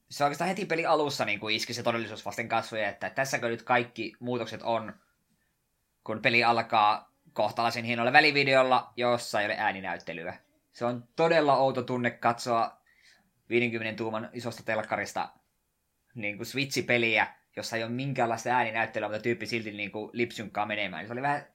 se 0.10 0.24
oikeastaan 0.24 0.48
heti 0.48 0.66
peli 0.66 0.86
alussa 0.86 1.25
niin 1.25 1.39
kuin 1.39 1.56
iski 1.56 1.74
se 1.74 1.84
todellisuus 1.84 2.25
vasten 2.25 2.50
kasvoja, 2.50 2.89
että 2.89 3.10
tässäkö 3.10 3.50
nyt 3.50 3.63
kaikki 3.63 4.13
muutokset 4.20 4.62
on, 4.63 4.94
kun 6.04 6.22
peli 6.22 6.44
alkaa 6.44 7.12
kohtalaisen 7.34 7.86
hienolla 7.86 8.13
välivideolla, 8.13 8.94
jossa 8.96 9.42
ei 9.42 9.46
ole 9.46 9.56
ääninäyttelyä. 9.58 10.38
Se 10.72 10.86
on 10.86 11.08
todella 11.16 11.58
outo 11.58 11.84
tunne 11.84 12.12
katsoa 12.12 12.82
50 13.50 13.98
tuuman 13.98 14.30
isosta 14.34 14.63
telkkarista 14.63 15.30
niin 16.16 16.38
kuin 16.38 16.48
Switch-peliä, 16.48 17.27
jossa 17.57 17.77
ei 17.77 17.83
ole 17.83 17.91
minkäänlaista 17.91 18.49
ääninäyttelyä, 18.49 19.07
mutta 19.07 19.21
tyyppi 19.21 19.45
silti 19.45 19.71
niin 19.71 19.91
kuin 19.91 20.09
lipsynkkaa 20.13 20.65
menemään. 20.65 21.01
Niin 21.01 21.07
se 21.07 21.13
oli 21.13 21.21
vähän, 21.21 21.47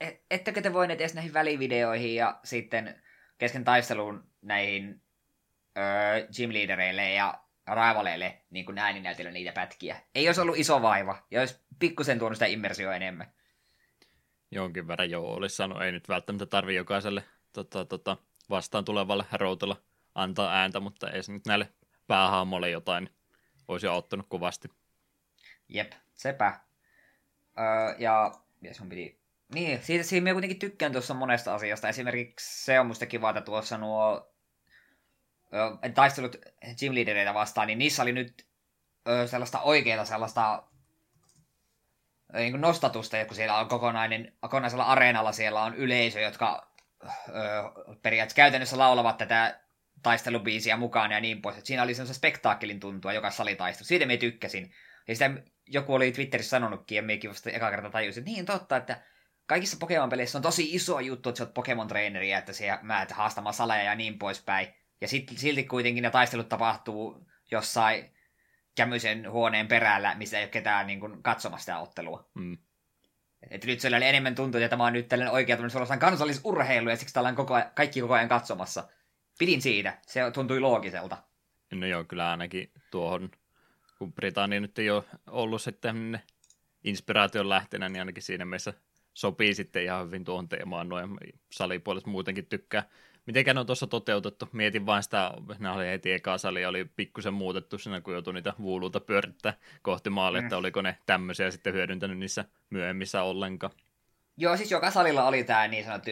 et, 0.00 0.24
ettekö 0.30 0.62
te 0.62 0.72
voineet 0.72 1.00
edes 1.00 1.14
näihin 1.14 1.34
välivideoihin 1.34 2.14
ja 2.14 2.40
sitten 2.44 3.02
kesken 3.38 3.64
taisteluun 3.64 4.24
näihin 4.42 5.02
öö, 5.78 6.26
gymleadereille 6.36 7.12
ja 7.12 7.42
raivaleille 7.66 8.42
niin 8.50 8.66
kuin 8.66 8.78
ääninäytellä 8.78 9.30
niitä 9.30 9.52
pätkiä. 9.52 9.96
Ei 10.14 10.28
olisi 10.28 10.40
ollut 10.40 10.58
iso 10.58 10.82
vaiva, 10.82 11.26
ja 11.30 11.40
olisi 11.40 11.60
pikkusen 11.78 12.18
tuonut 12.18 12.36
sitä 12.36 12.46
immersioa 12.46 12.94
enemmän. 12.94 13.32
Jonkin 14.50 14.88
verran 14.88 15.10
joo, 15.10 15.34
olisi 15.34 15.56
sanonut. 15.56 15.82
Ei 15.82 15.92
nyt 15.92 16.08
välttämättä 16.08 16.46
tarvi 16.46 16.74
jokaiselle 16.74 17.24
tota, 17.52 17.84
tota, 17.84 18.16
vastaan 18.50 18.84
tulevalle 18.84 19.24
routella 19.32 19.76
antaa 20.14 20.52
ääntä, 20.52 20.80
mutta 20.80 21.10
ei 21.10 21.22
se 21.22 21.32
nyt 21.32 21.46
näille 21.46 21.68
päähahmolle 22.06 22.70
jotain 22.70 23.10
olisi 23.68 23.86
auttanut 23.86 24.26
kovasti. 24.28 24.68
Jep, 25.74 25.92
sepä. 26.14 26.60
Öö, 27.58 27.94
ja 27.98 28.32
ja 28.62 28.74
sun 28.74 28.88
piti... 28.88 29.22
Niin, 29.54 29.82
siitä, 29.82 30.04
siitä 30.04 30.22
minä 30.22 30.32
kuitenkin 30.32 30.58
tykkään 30.58 30.92
tuossa 30.92 31.14
monesta 31.14 31.54
asiasta. 31.54 31.88
Esimerkiksi 31.88 32.64
se 32.64 32.80
on 32.80 32.86
musta 32.86 33.06
kiva, 33.06 33.30
että 33.30 33.40
tuossa 33.40 33.78
nuo 33.78 34.32
öö, 35.54 35.92
taistelut 35.94 36.36
gym 36.80 36.94
leadereitä 36.94 37.34
vastaan, 37.34 37.66
niin 37.66 37.78
niissä 37.78 38.02
oli 38.02 38.12
nyt 38.12 38.46
öö, 39.08 39.26
sellaista 39.26 39.60
oikeaa 39.60 40.04
sellaista 40.04 40.62
niin 42.32 42.52
kuin 42.52 42.60
nostatusta, 42.60 43.24
kun 43.24 43.36
siellä 43.36 43.58
on 43.58 43.68
kokonainen, 43.68 44.32
kokonaisella 44.40 44.84
areenalla 44.84 45.32
siellä 45.32 45.62
on 45.62 45.74
yleisö, 45.74 46.20
jotka 46.20 46.72
öö, 47.04 47.62
periaatteessa 48.02 48.36
käytännössä 48.36 48.78
laulavat 48.78 49.16
tätä 49.16 49.60
taistelubiisiä 50.02 50.76
mukaan 50.76 51.12
ja 51.12 51.20
niin 51.20 51.42
pois. 51.42 51.58
Et 51.58 51.66
siinä 51.66 51.82
oli 51.82 51.94
sellaista 51.94 52.18
spektaakkelin 52.18 52.80
tuntua 52.80 53.12
joka 53.12 53.30
salitaistelu. 53.30 53.86
Siitä 53.86 54.06
me 54.06 54.16
tykkäsin. 54.16 54.72
Ja 55.08 55.14
sitä 55.14 55.30
joku 55.72 55.94
oli 55.94 56.12
Twitterissä 56.12 56.50
sanonutkin, 56.50 56.96
ja 56.96 57.02
mekin 57.02 57.30
vasta 57.30 57.50
eka 57.50 57.70
kerta 57.70 57.90
tajusin, 57.90 58.20
että 58.20 58.30
niin 58.30 58.46
totta, 58.46 58.76
että 58.76 59.02
kaikissa 59.46 59.76
Pokemon-peleissä 59.80 60.38
on 60.38 60.42
tosi 60.42 60.74
iso 60.74 61.00
juttu, 61.00 61.28
että 61.28 61.38
sä 61.38 61.44
oot 61.44 61.54
Pokemon-treeneri, 61.54 62.30
ja 62.30 62.38
että 62.38 62.52
sä 62.52 62.78
määt 62.82 63.10
haastamaan 63.10 63.54
saleja 63.54 63.82
ja 63.82 63.94
niin 63.94 64.18
poispäin. 64.18 64.68
Ja 65.00 65.08
sit, 65.08 65.32
silti 65.36 65.64
kuitenkin 65.64 66.02
ne 66.02 66.10
taistelut 66.10 66.48
tapahtuu 66.48 67.26
jossain 67.50 68.12
kämyisen 68.76 69.30
huoneen 69.30 69.68
perällä, 69.68 70.14
missä 70.14 70.38
ei 70.38 70.44
ole 70.44 70.50
ketään 70.50 70.86
niin 70.86 71.00
kuin, 71.00 71.22
katsomassa 71.22 71.62
sitä 71.62 71.78
ottelua. 71.78 72.30
Mm. 72.34 72.58
Että 73.50 73.66
nyt 73.66 73.80
sellainen 73.80 74.08
enemmän 74.08 74.34
tuntuu, 74.34 74.60
että 74.60 74.68
tämä 74.68 74.84
on 74.84 74.92
nyt 74.92 75.08
tällainen 75.08 75.34
oikea 75.34 75.56
tämmöinen 75.56 75.98
kansallisurheilu, 75.98 76.90
ja 76.90 76.96
siksi 76.96 77.18
on 77.18 77.34
koko 77.34 77.54
ajan, 77.54 77.70
kaikki 77.74 78.00
koko 78.00 78.14
ajan 78.14 78.28
katsomassa. 78.28 78.88
Pidin 79.38 79.62
siitä, 79.62 79.98
se 80.06 80.30
tuntui 80.30 80.60
loogiselta. 80.60 81.16
No 81.74 81.86
joo, 81.86 82.04
kyllä 82.04 82.30
ainakin 82.30 82.72
tuohon, 82.90 83.30
kun 84.02 84.12
Britannia 84.12 84.60
nyt 84.60 84.78
ei 84.78 84.90
ole 84.90 85.04
ollut 85.26 85.62
sitten 85.62 86.20
inspiraation 86.84 87.48
lähtenä, 87.48 87.88
niin 87.88 88.00
ainakin 88.00 88.22
siinä 88.22 88.44
mielessä 88.44 88.74
sopii 89.14 89.54
sitten 89.54 89.82
ihan 89.82 90.06
hyvin 90.06 90.24
tuohon 90.24 90.48
teemaan. 90.48 90.88
Noin 90.88 91.10
salipuolet 91.52 92.06
muutenkin 92.06 92.46
tykkää. 92.46 92.88
Mitenkään 93.26 93.58
on 93.58 93.66
tuossa 93.66 93.86
toteutettu? 93.86 94.48
Mietin 94.52 94.86
vain 94.86 95.02
sitä, 95.02 95.30
ne 95.58 95.70
oli 95.70 95.86
heti 95.86 96.12
eka 96.12 96.38
sali, 96.38 96.66
oli 96.66 96.84
pikkusen 96.84 97.34
muutettu 97.34 97.78
siinä, 97.78 98.00
kun 98.00 98.12
joutui 98.12 98.34
niitä 98.34 98.52
vuuluta 98.58 99.00
pyörittää 99.00 99.54
kohti 99.82 100.10
maalia, 100.10 100.40
mm. 100.40 100.46
että 100.46 100.56
oliko 100.56 100.82
ne 100.82 100.98
tämmöisiä 101.06 101.50
sitten 101.50 101.74
hyödyntänyt 101.74 102.18
niissä 102.18 102.44
myöhemmissä 102.70 103.22
ollenkaan. 103.22 103.72
Joo, 104.36 104.56
siis 104.56 104.70
joka 104.70 104.90
salilla 104.90 105.24
oli 105.24 105.44
tämä 105.44 105.68
niin 105.68 105.84
sanottu 105.84 106.10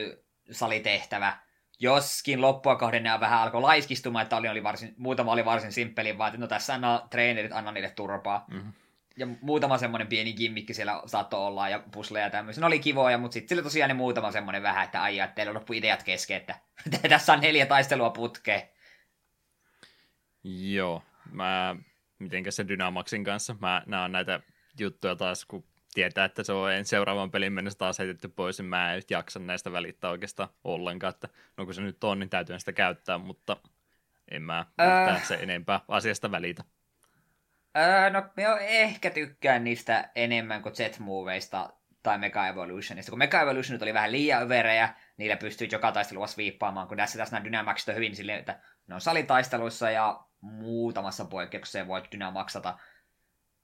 salitehtävä, 0.51 1.39
Joskin 1.81 2.41
loppua 2.41 2.77
kohden 2.77 3.03
ne 3.03 3.21
vähän 3.21 3.41
alkoi 3.41 3.61
laiskistumaan, 3.61 4.23
että 4.23 4.37
oli, 4.37 4.49
oli 4.49 4.63
varsin, 4.63 4.95
muutama 4.97 5.33
oli 5.33 5.45
varsin 5.45 5.73
simppeli, 5.73 6.19
vaan 6.19 6.29
että 6.29 6.41
no 6.41 6.47
tässä 6.47 6.75
on 6.75 6.83
treenerit, 7.11 7.53
anna 7.53 7.73
niille 7.73 7.91
turpaa. 7.91 8.45
Mm-hmm. 8.51 8.73
Ja 9.17 9.27
muutama 9.41 9.79
semmoinen 9.79 10.09
pieni 10.09 10.33
gimmikki 10.33 10.75
siellä 10.75 11.03
saattoi 11.07 11.47
olla 11.47 11.69
ja 11.69 11.83
pusleja 11.93 12.27
ja 12.27 12.31
tämmöisiä. 12.31 12.61
Ne 12.61 12.67
oli 12.67 12.79
kivoja, 12.79 13.19
mutta 13.19 13.33
sitten 13.35 13.49
sillä 13.49 13.63
tosiaan 13.63 13.89
ne 13.89 13.95
muutama 13.95 14.33
semmoinen 14.33 14.63
vähän, 14.63 14.85
että 14.85 15.03
aijaa, 15.03 15.25
että 15.25 15.35
teillä 15.35 15.55
loppu 15.55 15.73
ideat 15.73 16.03
kesken, 16.03 16.37
että 16.37 16.55
tässä 17.09 17.33
on 17.33 17.41
neljä 17.41 17.67
taistelua 17.67 18.11
putkeen. 18.11 18.63
Joo, 20.45 21.03
mä, 21.33 21.77
mitenkä 22.19 22.51
se 22.51 22.69
Dynamaxin 22.69 23.25
kanssa, 23.25 23.57
mä 23.61 23.83
näen 23.87 24.13
näitä 24.13 24.41
juttuja 24.79 25.17
taas, 25.17 25.45
kun 25.45 25.65
tietää, 25.95 26.25
että 26.25 26.43
se 26.43 26.53
on 26.53 26.71
seuraavan 26.85 27.31
pelin 27.31 27.53
mennessä 27.53 27.79
taas 27.79 27.99
heitetty 27.99 28.29
pois, 28.29 28.59
niin 28.59 28.67
mä 28.67 28.93
en 28.93 28.97
nyt 28.97 29.11
jaksa 29.11 29.39
näistä 29.39 29.73
välittää 29.73 30.11
oikeastaan 30.11 30.49
ollenkaan, 30.65 31.15
että 31.15 31.29
no 31.57 31.65
kun 31.65 31.75
se 31.75 31.83
nyt 31.83 32.05
on, 32.05 32.19
niin 32.19 32.31
täytyy 32.31 32.59
sitä 32.59 32.73
käyttää, 32.73 33.19
mutta 33.19 33.57
en 34.31 34.43
mä 34.43 34.67
äh. 34.81 35.25
se 35.25 35.35
enempää 35.35 35.81
asiasta 35.89 36.31
välitä. 36.31 36.65
Äh, 37.77 38.13
no 38.13 38.23
me 38.37 38.45
ehkä 38.61 39.11
tykkään 39.11 39.65
niistä 39.65 40.11
enemmän 40.15 40.63
kuin 40.63 40.75
Z-moveista 40.75 41.73
tai 42.03 42.19
Mega 42.19 42.49
Evolutionista, 42.49 43.11
kun 43.11 43.19
Mega 43.19 43.41
Evolutionit 43.41 43.83
oli 43.83 43.95
vähän 43.95 44.13
liian 44.13 44.43
överejä, 44.43 44.95
niillä 45.17 45.37
pystyy 45.37 45.69
joka 45.73 45.93
taistelua 45.93 46.27
sviippaamaan, 46.27 46.89
kun 46.89 46.97
tässä 46.97 47.19
tässä 47.19 47.37
nämä 47.37 47.45
Dynamaxit 47.45 47.89
on 47.89 47.95
hyvin 47.95 48.17
silleen, 48.17 48.39
että 48.39 48.61
ne 48.87 48.95
on 48.95 49.01
salitaisteluissa 49.01 49.91
ja 49.91 50.25
muutamassa 50.41 51.25
poikkeuksessa 51.25 51.87
voit 51.87 52.13
Dynamaxata 52.13 52.79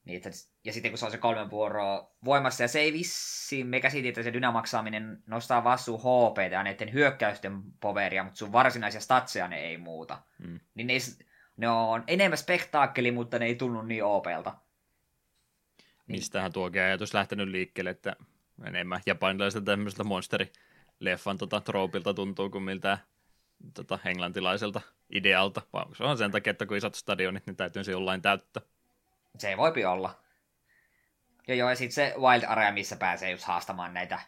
niin, 0.07 0.17
että, 0.17 0.31
ja 0.65 0.73
sitten 0.73 0.91
kun 0.91 0.99
se 0.99 1.05
on 1.05 1.11
se 1.11 1.19
kolmen 1.19 1.51
vuoroa 1.51 2.17
voimassa, 2.25 2.65
ja 2.65 2.69
se 2.69 2.81
ei 2.81 2.93
vissiin, 2.93 3.67
me 3.67 3.81
käsitin, 3.81 4.09
että 4.09 4.23
se 4.23 4.33
dynamaksaaminen 4.33 5.23
nostaa 5.27 5.65
vaan 5.65 5.79
sun 5.79 6.01
HP 6.01 6.53
ja 6.53 6.63
näiden 6.63 6.93
hyökkäysten 6.93 7.63
poveria, 7.81 8.25
mutta 8.25 8.39
sun 8.39 8.53
varsinaisia 8.53 9.01
statseja 9.01 9.49
ne 9.49 9.61
ei 9.61 9.79
muuta. 9.79 10.23
Mm. 10.39 10.61
Niin 10.75 10.87
ne, 10.87 10.93
ei, 10.93 10.99
ne 11.57 11.69
on 11.69 12.05
enemmän 12.07 12.39
spektaakkeli, 12.39 13.11
mutta 13.11 13.39
ne 13.39 13.47
ei 13.47 13.55
tunnu 13.55 13.83
niin 13.83 14.05
OPlta. 14.05 14.55
Niin. 16.07 16.19
Mistähän 16.19 16.53
tuokin 16.53 16.83
ajatus 16.83 17.15
lähtenyt 17.15 17.49
liikkeelle, 17.49 17.91
että 17.91 18.17
enemmän 18.65 19.01
japanilaiselta 19.07 19.65
tämmöiseltä 19.65 20.05
monsterileffan 20.05 21.39
tota, 21.39 21.61
troopilta 21.61 22.15
tuntuu 22.15 22.51
kuin 22.51 22.65
miltä 22.65 22.99
tota, 23.75 23.99
englantilaiselta 24.05 24.81
idealta, 25.11 25.63
vaan 25.73 25.95
se 25.95 26.05
on 26.05 26.19
sen 26.19 26.31
takia, 26.31 26.51
että 26.51 26.67
kun 26.67 26.77
isot 26.77 26.95
stadionit, 26.95 27.47
niin 27.47 27.57
täytyy 27.57 27.85
se 27.85 27.93
jollain 27.93 28.23
täyttää. 28.23 28.63
Se 29.39 29.57
voipi 29.57 29.85
olla. 29.85 30.23
Ja 31.49 31.55
joo, 31.55 31.71
ja 31.71 31.77
sitten 31.77 31.95
se 31.95 32.15
Wild 32.19 32.43
Area, 32.47 32.73
missä 32.73 32.97
pääsee 32.97 33.31
just 33.31 33.45
haastamaan 33.45 33.95
näitä 33.95 34.21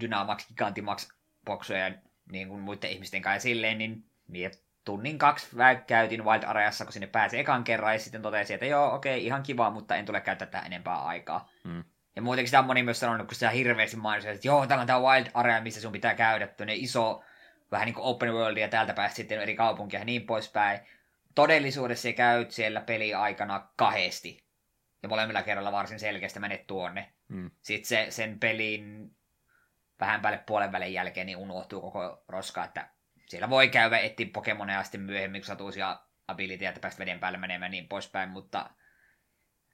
Dynamax, 0.00 0.48
Gigantimax 0.48 1.08
boksuja 1.44 1.90
niin 2.32 2.48
kuin 2.48 2.60
muiden 2.60 2.90
ihmisten 2.90 3.22
kanssa 3.22 3.42
silleen, 3.42 3.78
niin 3.78 4.04
mie 4.28 4.50
tunnin 4.84 5.18
kaksi 5.18 5.56
käytin 5.86 6.24
Wild 6.24 6.42
Areassa, 6.42 6.84
kun 6.84 6.92
sinne 6.92 7.06
pääsi 7.06 7.38
ekan 7.38 7.64
kerran, 7.64 7.92
ja 7.92 7.98
sitten 7.98 8.22
totesin, 8.22 8.54
että 8.54 8.66
joo, 8.66 8.94
okei, 8.94 9.26
ihan 9.26 9.42
kiva, 9.42 9.70
mutta 9.70 9.96
en 9.96 10.06
tule 10.06 10.20
käyttää 10.20 10.46
tätä 10.46 10.66
enempää 10.66 10.96
aikaa. 10.96 11.48
Mm. 11.64 11.84
Ja 12.16 12.22
muutenkin 12.22 12.48
sitä 12.48 12.58
on 12.58 12.66
moni 12.66 12.82
myös 12.82 13.00
sanonut, 13.00 13.26
kun 13.26 13.34
sitä 13.34 13.50
hirveästi 13.50 13.96
mainitsi, 13.96 14.28
että 14.28 14.48
joo, 14.48 14.66
täällä 14.66 14.80
on 14.80 14.86
tämä 14.86 15.00
Wild 15.00 15.26
Area, 15.34 15.60
missä 15.60 15.80
sun 15.80 15.92
pitää 15.92 16.14
käydä, 16.14 16.48
ne 16.66 16.74
iso, 16.74 17.24
vähän 17.70 17.86
niin 17.86 17.94
kuin 17.94 18.04
open 18.04 18.32
world, 18.32 18.56
ja 18.56 18.68
täältä 18.68 18.94
päästä 18.94 19.16
sitten 19.16 19.40
eri 19.40 19.56
kaupunkia 19.56 19.98
ja 19.98 20.04
niin 20.04 20.26
poispäin 20.26 20.80
todellisuudessa 21.34 22.12
käyt 22.12 22.50
siellä 22.50 22.80
peliaikana 22.80 23.68
kahdesti. 23.76 24.44
Ja 25.02 25.08
molemmilla 25.08 25.42
kerralla 25.42 25.72
varsin 25.72 26.00
selkeästi 26.00 26.40
menet 26.40 26.66
tuonne. 26.66 27.12
Mm. 27.28 27.50
Sitten 27.62 27.88
se, 27.88 28.06
sen 28.10 28.40
pelin 28.40 29.10
vähän 30.00 30.20
päälle 30.20 30.38
puolen 30.46 30.72
välin 30.72 30.92
jälkeen 30.92 31.26
niin 31.26 31.36
unohtuu 31.36 31.80
koko 31.80 32.24
roska, 32.28 32.64
että 32.64 32.88
siellä 33.28 33.50
voi 33.50 33.68
käydä 33.68 33.98
etsiä 33.98 34.26
Pokemoneja 34.32 34.82
sitten 34.82 35.00
myöhemmin, 35.00 35.40
kun 35.40 35.46
saat 35.46 35.60
uusia 35.60 36.00
abilityjä, 36.28 36.70
että 36.70 36.80
päästä 36.80 36.98
veden 36.98 37.20
päälle 37.20 37.38
menemään 37.38 37.70
niin 37.70 37.88
poispäin, 37.88 38.28
mutta 38.28 38.70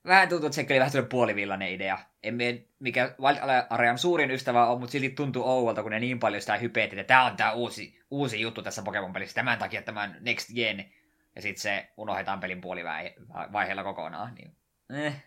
vähän 0.07 0.29
tuntuu, 0.29 0.47
että 0.47 0.55
se 0.57 0.67
oli 0.71 0.81
vähän 0.81 1.07
puolivillainen 1.09 1.73
idea. 1.73 1.99
En 2.23 2.35
mie, 2.35 2.64
mikä 2.79 3.14
Wild 3.21 3.38
Arean 3.71 3.99
suurin 3.99 4.31
ystävä 4.31 4.67
on, 4.67 4.81
mutta 4.81 4.93
silti 4.93 5.11
tuntuu 5.11 5.49
ouvolta, 5.49 5.83
kun 5.83 5.90
ne 5.90 6.00
niin 6.00 6.19
paljon 6.19 6.40
sitä 6.40 6.57
hypeet, 6.57 6.93
että 6.93 7.05
tämä 7.05 7.25
on 7.25 7.37
tämä 7.37 7.52
uusi, 7.52 8.00
uusi 8.11 8.40
juttu 8.40 8.62
tässä 8.62 8.83
Pokemon-pelissä, 8.83 9.35
tämän 9.35 9.59
takia 9.59 9.83
tämän 9.83 10.17
Next 10.21 10.55
Gen 10.55 10.93
ja 11.41 11.43
sitten 11.43 11.63
se 11.63 11.89
unohdetaan 11.97 12.41
pelin 12.41 12.61
puolivaiheella 12.61 13.85
kokonaan. 13.85 14.35
Niin, 14.35 14.57
eh. 15.05 15.25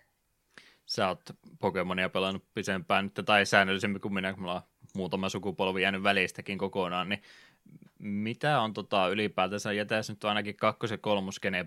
Sä 0.86 1.08
oot 1.08 1.22
Pokemonia 1.60 2.10
pelannut 2.10 2.46
pisempään 2.54 3.06
nyt, 3.06 3.26
tai 3.26 3.46
säännöllisemmin 3.46 4.02
kuin 4.02 4.14
minä, 4.14 4.34
kun 4.34 4.42
mulla 4.42 4.56
on 4.56 4.62
muutama 4.96 5.30
sukupolvi 5.30 5.82
jäänyt 5.82 6.04
välistäkin 6.04 6.58
kokonaan, 6.58 7.10
niin 7.10 7.22
mitä 8.00 8.62
on 8.62 8.74
tota 8.74 9.08
ylipäätänsä, 9.08 9.74
jätäisi 9.74 10.12
nyt 10.12 10.24
ainakin 10.24 10.56
kakkos- 10.56 10.92
ja 10.92 10.98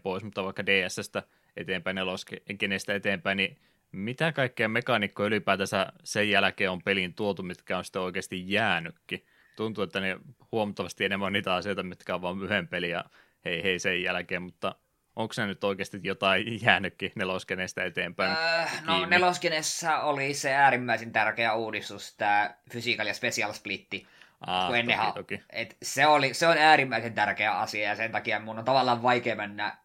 pois, 0.03 0.25
mutta 0.25 0.45
vaikka 0.45 0.67
DSstä 0.67 1.23
eteenpäin, 1.57 1.95
neloskeneestä 1.95 2.95
eteenpäin, 2.95 3.37
niin 3.37 3.59
mitä 3.93 4.33
kaikkea 4.33 4.69
mekaanikkoja 4.69 5.27
ylipäätänsä 5.27 5.93
sen 6.05 6.31
jälkeen 6.31 6.71
on 6.71 6.83
peliin 6.83 7.15
tuotu, 7.15 7.43
mitkä 7.43 7.79
on 7.79 7.85
sitten 7.85 8.03
oikeasti 8.03 8.53
jäänytkin? 8.53 9.27
Tuntuu, 9.57 9.85
että 9.85 10.01
ne 10.01 10.17
huomattavasti 10.53 11.05
enemmän 11.05 11.27
on 11.27 11.33
niitä 11.33 11.55
asioita, 11.55 11.83
mitkä 11.83 12.15
on 12.15 12.23
vain 12.23 12.43
yhden 12.43 12.69
pelin 12.69 12.91
ja 12.91 13.05
hei 13.47 13.63
hei 13.63 13.79
sen 13.79 14.03
jälkeen, 14.03 14.43
mutta 14.43 14.75
onko 15.17 15.33
se 15.33 15.47
nyt 15.47 15.65
oikeasti 15.65 16.01
jotain 16.03 16.63
jäänytkin 16.63 17.13
neloskenestä 17.15 17.85
eteenpäin? 17.85 18.37
Äh, 18.37 18.85
no 18.85 19.07
neloskenessä 19.07 19.99
oli 20.01 20.35
se 20.35 20.55
äärimmäisen 20.55 21.13
tärkeä 21.13 21.55
uudistus, 21.55 22.17
tämä 22.17 22.55
Physical 22.71 23.07
ja 23.07 23.15
Special 23.15 23.53
Splitti. 23.53 24.07
Ah, 24.41 24.67
toki, 24.67 24.79
ennenhan, 24.79 25.13
toki. 25.13 25.43
Et 25.51 25.77
se, 25.83 26.07
oli, 26.07 26.35
se 26.35 26.47
on 26.47 26.59
äärimmäisen 26.59 27.15
tärkeä 27.15 27.59
asia 27.59 27.89
ja 27.89 27.97
sen 27.97 28.13
takia 28.13 28.41
mun 28.41 28.59
on 28.59 28.65
tavallaan 28.65 29.03
vaikea 29.03 29.37
mennä 29.37 29.77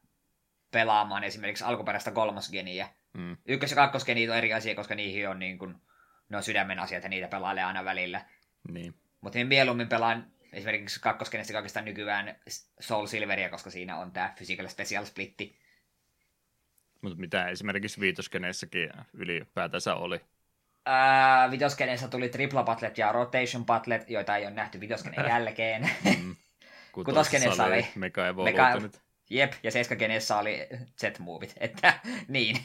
pelaamaan 0.72 1.24
esimerkiksi 1.24 1.64
alkuperäistä 1.64 2.12
kolmosgeniä. 2.12 2.90
Mm. 3.14 3.38
Ykkös- 3.46 3.72
ja 3.72 3.76
kakkosgeni 3.76 4.30
on 4.30 4.38
eri 4.38 4.54
asia, 4.54 4.76
koska 4.76 4.96
niihin 4.96 5.30
on, 5.30 5.40
niin 5.40 5.58
kuin, 5.58 5.76
ne 6.30 6.38
on 6.38 6.44
sydämen 6.44 6.80
asiat 6.80 7.04
ja 7.04 7.10
niitä 7.10 7.28
pelailee 7.28 7.64
aina 7.64 7.86
välillä. 7.86 8.22
Niin. 8.72 8.94
Mutta 9.22 9.38
niin 9.38 9.48
mieluummin 9.48 9.90
pelaan 9.90 10.32
esimerkiksi 10.54 11.00
kakkoskenessä 11.00 11.54
kaikista 11.54 11.82
nykyään 11.82 12.36
Soul 12.80 13.08
Silveria, 13.08 13.50
koska 13.50 13.70
siinä 13.70 13.98
on 13.98 14.12
tämä 14.12 14.34
Physical 14.38 14.68
Special 14.68 15.06
Splitti. 15.06 15.60
Mutta 17.02 17.20
mitä 17.20 17.48
esimerkiksi 17.48 18.00
viitoskeneessäkin 18.00 18.90
ylipäätänsä 19.14 19.96
oli? 19.96 20.22
Ää, 20.86 21.52
vitoskeneessä 21.52 22.08
tuli 22.08 22.30
Tripla 22.30 22.64
Patlet 22.64 22.98
ja 22.98 23.12
Rotation 23.12 23.66
Patlet, 23.66 24.10
joita 24.10 24.36
ei 24.36 24.46
ole 24.46 24.54
nähty 24.54 24.80
vitoskeneen 24.80 25.28
jälkeen. 25.28 25.90
Mm. 26.18 26.36
Kutoskeneessa 26.92 27.66
oli 27.66 27.88
Mega 27.96 28.34
Mega... 28.44 28.82
Jep, 29.30 29.54
ja 29.64 29.72
seiskakeneessä 29.72 30.38
oli 30.38 30.68
Z-movit, 31.02 31.54
että 31.58 32.00
niin. 32.28 32.58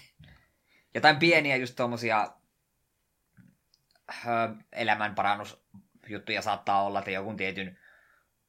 Jotain 0.94 1.16
pieniä 1.16 1.56
just 1.56 1.76
tuommoisia 1.76 2.32
elämänparannus 4.72 5.66
juttuja 6.08 6.42
saattaa 6.42 6.82
olla, 6.82 6.98
että 6.98 7.10
joku 7.10 7.34
tietyn 7.34 7.78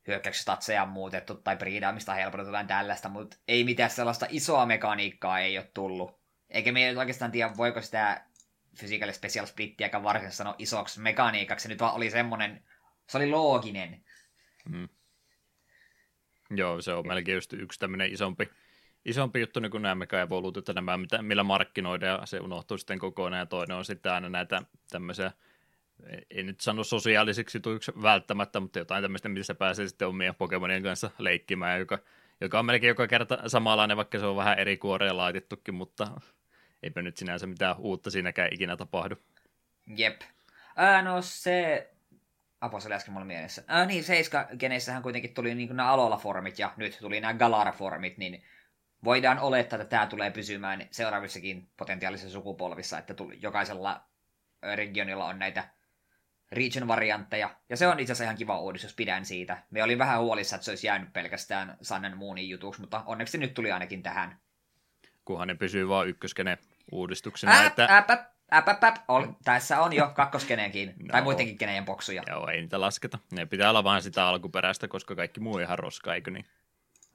hyökkäyksistatseja 0.07 0.83
on 0.83 0.89
muutettu 0.89 1.35
tai 1.35 1.57
priidaamista 1.57 2.13
helpotettu 2.13 2.51
tai 2.51 2.65
tällaista, 2.65 3.09
mutta 3.09 3.37
ei 3.47 3.63
mitään 3.63 3.89
sellaista 3.89 4.25
isoa 4.29 4.65
mekaniikkaa 4.65 5.39
ei 5.39 5.57
ole 5.57 5.71
tullut. 5.73 6.19
Eikä 6.49 6.71
me 6.71 6.93
oikeastaan 6.97 7.31
tiedä, 7.31 7.57
voiko 7.57 7.81
sitä 7.81 8.25
Physical 8.79 9.11
Special 9.11 9.45
Splittiäkään 9.45 10.03
varsinaisesti 10.03 10.37
sanoa 10.37 10.55
isoksi 10.57 10.99
mekaniikaksi. 10.99 11.63
Se 11.63 11.69
nyt 11.69 11.79
vaan 11.79 11.95
oli 11.95 12.09
semmoinen, 12.09 12.63
se 13.09 13.17
oli 13.17 13.29
looginen. 13.29 14.03
Mm. 14.69 14.89
Joo, 16.49 16.81
se 16.81 16.93
on 16.93 17.07
melkein 17.07 17.35
just 17.35 17.53
yksi 17.53 17.79
tämmöinen 17.79 18.13
isompi, 18.13 18.49
isompi 19.05 19.39
juttu, 19.39 19.59
niin 19.59 19.71
kuin 19.71 19.81
nämä 19.81 19.95
Mega 19.95 20.21
Evolut, 20.21 20.57
että 20.57 20.73
nämä, 20.73 20.99
millä 21.21 21.43
markkinoidaan, 21.43 22.19
ja 22.19 22.25
se 22.25 22.39
unohtuu 22.39 22.77
sitten 22.77 22.99
kokonaan, 22.99 23.39
ja 23.39 23.45
toinen 23.45 23.77
on 23.77 23.85
sitten 23.85 24.11
aina 24.11 24.29
näitä 24.29 24.61
tämmöisiä 24.89 25.31
en 26.31 26.45
nyt 26.45 26.61
sano 26.61 26.83
sosiaalisiksi 26.83 27.59
tuiksi 27.59 27.91
välttämättä, 28.01 28.59
mutta 28.59 28.79
jotain 28.79 29.01
tämmöistä, 29.01 29.29
missä 29.29 29.55
pääsee 29.55 29.87
sitten 29.87 30.07
omien 30.07 30.35
Pokemonien 30.35 30.83
kanssa 30.83 31.11
leikkimään, 31.17 31.79
joka 31.79 31.99
joka 32.41 32.59
on 32.59 32.65
melkein 32.65 32.89
joka 32.89 33.07
kerta 33.07 33.49
samanlainen, 33.49 33.97
vaikka 33.97 34.19
se 34.19 34.25
on 34.25 34.35
vähän 34.35 34.59
eri 34.59 34.77
kuoreja 34.77 35.17
laitettukin, 35.17 35.73
mutta 35.75 36.21
eipä 36.83 37.01
nyt 37.01 37.17
sinänsä 37.17 37.47
mitään 37.47 37.75
uutta 37.77 38.11
siinäkään 38.11 38.53
ikinä 38.53 38.77
tapahdu. 38.77 39.15
Jep. 39.97 40.21
Ää, 40.75 41.01
no 41.01 41.21
se... 41.21 41.89
Apo, 42.61 42.79
se 42.79 42.87
oli 42.87 42.95
äsken 42.95 43.13
mulla 43.13 43.25
mielessä. 43.25 43.63
Ää, 43.67 43.85
niin, 43.85 44.03
Seiska 44.03 44.47
Geneissähän 44.59 45.03
kuitenkin 45.03 45.33
tuli 45.33 45.55
niin 45.55 45.75
nämä 45.75 45.91
Alola-formit 45.91 46.59
ja 46.59 46.73
nyt 46.77 46.97
tuli 47.01 47.21
nämä 47.21 47.33
Galara-formit, 47.33 48.17
niin 48.17 48.43
voidaan 49.03 49.39
olettaa, 49.39 49.79
että 49.79 49.89
tämä 49.89 50.07
tulee 50.07 50.31
pysymään 50.31 50.87
seuraavissakin 50.91 51.69
potentiaalisissa 51.77 52.33
sukupolvissa, 52.33 52.97
että 52.97 53.13
tuli, 53.13 53.37
jokaisella 53.41 54.03
regionilla 54.75 55.25
on 55.25 55.39
näitä 55.39 55.69
region-variantteja. 56.51 57.55
Ja 57.69 57.77
se 57.77 57.87
on 57.87 57.99
itse 57.99 58.11
asiassa 58.11 58.23
ihan 58.23 58.37
kiva 58.37 58.59
uudistus, 58.59 58.95
pidän 58.95 59.25
siitä. 59.25 59.63
Me 59.71 59.83
olin 59.83 59.97
vähän 59.97 60.19
huolissa, 60.19 60.55
että 60.55 60.65
se 60.65 60.71
olisi 60.71 60.87
jäänyt 60.87 61.13
pelkästään 61.13 61.77
Sun 61.81 62.17
Moonin 62.17 62.49
jutuksi, 62.49 62.81
mutta 62.81 63.03
onneksi 63.05 63.31
se 63.31 63.37
nyt 63.37 63.53
tuli 63.53 63.71
ainakin 63.71 64.03
tähän. 64.03 64.39
Kunhan 65.25 65.47
ne 65.47 65.55
pysyy 65.55 65.89
vaan 65.89 66.07
ykköskene 66.07 66.57
uudistuksena. 66.91 67.53
Ää, 67.53 67.65
että... 67.65 67.87
ää, 67.89 68.27
Äp, 68.53 68.67
äp, 68.67 68.83
äp. 68.83 68.95
Ol, 69.07 69.25
tässä 69.43 69.81
on 69.81 69.93
jo 69.93 70.11
kakkoskeneenkin, 70.15 70.93
no. 70.99 71.11
tai 71.11 71.21
muidenkin 71.21 71.57
keneen 71.57 71.85
boksuja. 71.85 72.23
Joo, 72.27 72.47
ei 72.47 72.61
niitä 72.61 72.81
lasketa. 72.81 73.19
Ne 73.31 73.45
pitää 73.45 73.69
olla 73.69 73.83
vain 73.83 74.01
sitä 74.01 74.27
alkuperäistä, 74.27 74.87
koska 74.87 75.15
kaikki 75.15 75.39
muu 75.39 75.55
on 75.55 75.61
ihan 75.61 75.79
roska, 75.79 76.15
eikö 76.15 76.31
niin? 76.31 76.45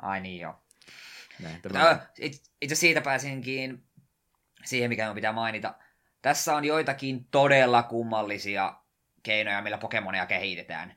Ai 0.03 0.21
niin 0.21 0.41
joo. 0.41 0.55
no, 1.73 1.81
itse 2.61 2.75
siitä 2.75 3.01
pääsinkin 3.01 3.85
siihen, 4.65 4.89
mikä 4.89 5.09
on 5.09 5.15
pitää 5.15 5.33
mainita. 5.33 5.75
Tässä 6.23 6.55
on 6.55 6.65
joitakin 6.65 7.25
todella 7.31 7.83
kummallisia 7.83 8.82
keinoja, 9.23 9.63
millä 9.63 9.79
Pokemonia 9.79 10.27
kehitetään. 10.27 10.95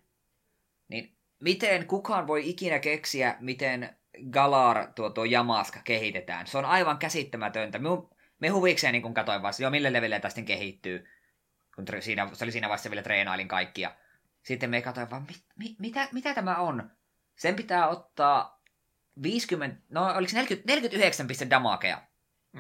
Niin 0.88 1.18
miten 1.40 1.88
kukaan 1.88 2.28
voi 2.28 2.50
ikinä 2.50 2.80
keksiä, 2.80 3.36
miten 3.40 3.96
Galar, 4.30 4.88
tuo, 4.96 5.10
tuo 5.10 5.26
Jamaska 5.26 5.80
kehitetään? 5.84 6.48
Se 6.48 6.58
on 6.58 6.66
aivan 6.66 6.98
käsittämätöntä. 6.98 7.80
Minun, 7.80 8.10
me 8.40 8.50
huvikseen 8.50 8.92
niin 8.92 9.02
kun 9.02 9.14
katsoin 9.14 9.42
vasta, 9.42 9.64
jo 9.64 9.70
mille 9.70 9.94
levelle 9.94 10.20
tästä 10.20 10.42
kehittyy. 10.42 11.08
Kun 11.76 11.86
siinä, 12.00 12.30
se 12.34 12.44
oli 12.44 12.52
siinä 12.52 12.68
vaiheessa 12.68 12.90
vielä 12.90 13.04
treenailin 13.04 13.48
kaikkia. 13.48 13.96
Sitten 14.44 14.70
me 14.70 14.82
katsoin 14.82 15.10
vaan, 15.10 15.24
mit, 15.24 15.44
mit, 15.56 15.80
mitä, 15.80 16.08
mitä 16.12 16.34
tämä 16.34 16.56
on? 16.56 16.92
Sen 17.36 17.56
pitää 17.56 17.88
ottaa 17.88 18.62
50, 19.24 19.82
no 19.90 20.06
oliko 20.06 20.30
se 20.30 20.38
40, 20.38 20.72
49 20.72 21.28
pistettä 21.28 21.56
damakea. 21.56 22.02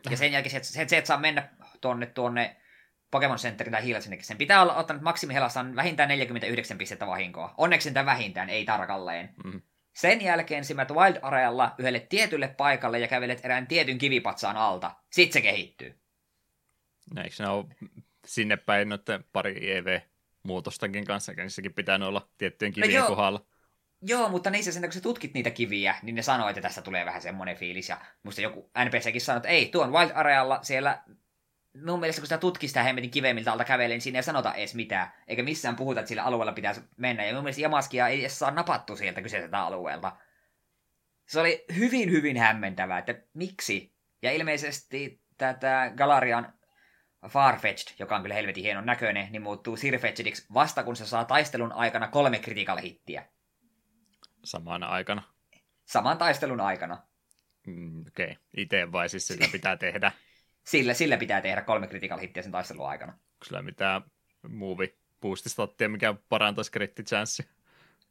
Ja 0.10 0.18
sen 0.18 0.32
jälkeen 0.32 0.52
se, 0.52 0.64
se, 0.64 0.88
se, 0.88 1.06
saa 1.06 1.18
mennä 1.18 1.50
tuonne, 1.82 2.06
tuonne 2.06 2.62
Pokemon 3.12 3.38
Centerin 3.38 3.72
tai 3.72 3.88
Healsinnekin. 3.88 4.26
Sen 4.26 4.38
pitää 4.38 4.62
olla 4.62 4.76
ottanut 4.76 5.04
maksimihelassaan 5.04 5.76
vähintään 5.76 6.10
49 6.10 6.78
pistettä 6.78 7.08
vahinkoa. 7.08 7.54
Onneksi 7.58 7.90
sitä 7.90 8.06
vähintään, 8.06 8.50
ei 8.50 8.66
tarkalleen. 8.66 9.34
Mm. 9.44 9.62
Sen 9.94 10.22
jälkeen 10.22 10.66
simät 10.66 10.92
Wild 10.92 11.20
Arealla 11.22 11.76
yhdelle 11.78 12.00
tietylle 12.00 12.48
paikalle 12.48 13.00
ja 13.00 13.08
kävelet 13.08 13.46
erään 13.46 13.68
tietyn 13.68 13.98
kivipatsaan 13.98 14.58
alta. 14.58 14.96
Sitten 15.12 15.34
se 15.34 15.42
kehittyy. 15.42 16.00
No, 17.16 17.22
eikö 17.22 17.36
ne 17.40 17.50
ole 17.50 17.66
sinne 18.26 18.58
päin 18.58 18.90
noiden 18.90 19.26
pari 19.34 19.78
EV-muutostankin 19.78 21.06
kanssa, 21.06 21.34
niissäkin 21.38 21.74
pitää 21.74 22.00
olla 22.08 22.30
tiettyjen 22.38 22.74
no 22.78 22.84
kivien 22.84 23.02
no 23.02 23.08
kohdalla. 23.08 23.46
Joo, 24.02 24.30
mutta 24.30 24.50
niissä 24.50 24.72
sen, 24.72 24.82
kun 24.82 24.92
sä 24.92 25.02
tutkit 25.02 25.34
niitä 25.34 25.50
kiviä, 25.50 25.96
niin 26.02 26.16
ne 26.16 26.22
sanoo, 26.22 26.50
että 26.50 26.62
tästä 26.62 26.82
tulee 26.82 27.06
vähän 27.06 27.22
semmoinen 27.22 27.58
fiilis. 27.58 27.90
Ja 27.90 27.98
musta 28.24 28.42
joku 28.42 28.72
NPCkin 28.86 29.22
sanoi, 29.22 29.38
että 29.38 29.50
ei, 29.50 29.66
tuon 29.66 29.92
Wild 29.92 30.12
Arealla 30.14 30.60
siellä 30.62 31.04
mun 31.84 32.00
mielestä 32.00 32.22
kun 32.22 32.28
sitä 32.28 32.38
tutkii 32.38 32.70
sitä 32.70 32.84
hemmetin 32.84 33.12
kivemmiltä 33.12 33.52
alta 33.52 33.66
kävelee, 33.66 33.88
niin 33.90 34.02
siinä 34.02 34.20
ei 34.20 34.24
sanota 34.24 34.54
edes 34.54 34.76
mitään. 34.76 35.14
Eikä 35.28 35.44
missään 35.44 35.76
puhuta, 35.76 36.00
että 36.00 36.08
sillä 36.08 36.24
alueella 36.24 36.54
pitäisi 36.54 36.82
mennä. 36.98 37.26
Ja 37.26 37.34
mun 37.34 37.44
mielestä 37.44 37.62
Jamaskia 37.62 38.08
ei 38.08 38.20
edes 38.20 38.40
saa 38.40 38.52
napattu 38.52 38.96
sieltä 38.96 39.22
kyseiseltä 39.22 39.60
alueelta. 39.60 40.18
Se 41.28 41.40
oli 41.40 41.66
hyvin, 41.76 42.12
hyvin 42.12 42.38
hämmentävää, 42.38 43.00
että 43.00 43.16
miksi. 43.34 43.96
Ja 44.22 44.32
ilmeisesti 44.32 45.22
tätä 45.38 45.92
Galarian 45.96 46.54
Farfetched, 47.30 47.96
joka 48.00 48.16
on 48.16 48.22
kyllä 48.22 48.36
helvetin 48.36 48.64
hienon 48.64 48.86
näköinen, 48.86 49.32
niin 49.32 49.42
muuttuu 49.42 49.78
Sirfetchediksi 49.78 50.46
vasta 50.54 50.84
kun 50.84 50.96
se 50.96 51.06
saa 51.06 51.26
taistelun 51.26 51.72
aikana 51.72 52.08
kolme 52.08 52.40
critical 52.40 52.78
hittiä. 52.82 53.26
Samana 54.44 54.88
aikana? 54.88 55.24
Saman 55.86 56.18
taistelun 56.18 56.62
aikana. 56.62 57.04
Mm, 57.68 58.02
Okei, 58.08 58.26
okay. 58.26 58.36
itse 58.58 58.92
vai 58.92 59.10
siis 59.10 59.28
sitä 59.28 59.48
pitää 59.52 59.78
tehdä? 59.78 60.12
Sillä, 60.68 60.94
sillä 60.94 61.18
pitää 61.18 61.42
tehdä 61.42 61.62
kolme 61.62 61.88
critical 61.88 62.20
hittiä 62.20 62.44
sen 62.44 62.52
taistelun 62.52 62.90
aikana. 62.90 63.12
Onko 63.12 63.46
sillä 63.46 63.62
mitään 63.62 64.02
movie 64.50 64.94
boostistattia, 65.22 65.90
mikä 65.90 66.16
parantaisi 66.30 66.72
chanssi? 67.04 67.44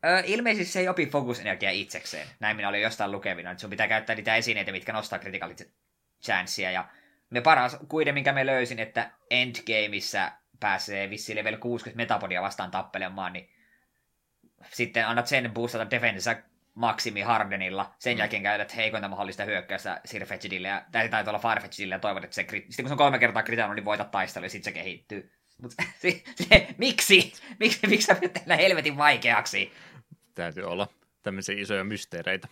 Öö, 0.04 0.22
ilmeisesti 0.26 0.72
se 0.72 0.80
ei 0.80 0.88
opi 0.88 1.06
fokusenergiaa 1.06 1.72
itsekseen. 1.72 2.26
Näin 2.40 2.56
minä 2.56 2.68
olin 2.68 2.82
jostain 2.82 3.12
lukevina, 3.12 3.50
että 3.50 3.60
sun 3.60 3.70
pitää 3.70 3.88
käyttää 3.88 4.16
niitä 4.16 4.36
esineitä, 4.36 4.72
mitkä 4.72 4.92
nostaa 4.92 5.18
critical 5.18 5.54
chanssia. 6.24 6.70
Ja 6.70 6.88
me 7.30 7.40
paras 7.40 7.76
kuiden, 7.88 8.14
minkä 8.14 8.32
me 8.32 8.46
löysin, 8.46 8.78
että 8.78 9.10
Endgameissa 9.30 10.32
pääsee 10.60 11.10
vissi 11.10 11.34
level 11.34 11.56
60 11.56 11.96
metapodia 11.96 12.42
vastaan 12.42 12.70
tappelemaan, 12.70 13.32
niin 13.32 13.50
sitten 14.72 15.06
annat 15.06 15.26
sen 15.26 15.50
boostata 15.54 15.90
defensa 15.90 16.36
maksimi 16.74 17.20
Hardenilla. 17.20 17.94
Sen 17.98 18.14
mm. 18.14 18.18
jälkeen 18.18 18.42
käytät 18.42 18.76
heikointa 18.76 19.08
mahdollista 19.08 19.44
hyökkäystä 19.44 20.00
Sirfetchidille 20.04 20.68
ja 20.68 20.84
tai 20.92 21.08
taitaa 21.08 21.30
olla 21.30 21.38
Farfetchidille 21.38 21.94
ja 21.94 21.98
toivot, 21.98 22.24
että 22.24 22.34
se 22.34 22.46
sitten 22.50 22.82
kun 22.84 22.88
se 22.88 22.92
on 22.92 22.98
kolme 22.98 23.18
kertaa 23.18 23.42
kritisoinut, 23.42 23.76
niin 23.76 23.84
voitat 23.84 24.10
taistelu 24.10 24.44
ja 24.44 24.50
sitten 24.50 24.72
se 24.74 24.80
kehittyy. 24.80 25.32
Mutta 25.62 25.82
se, 26.02 26.22
se, 26.34 26.74
miksi? 26.78 27.32
Miksi, 27.60 27.86
miksi 27.86 28.06
sä 28.06 28.14
tehdä 28.14 28.56
helvetin 28.56 28.96
vaikeaksi? 28.96 29.72
Täytyy 30.34 30.64
olla 30.64 30.88
tämmöisiä 31.22 31.54
isoja 31.58 31.84
mysteereitä. 31.84 32.48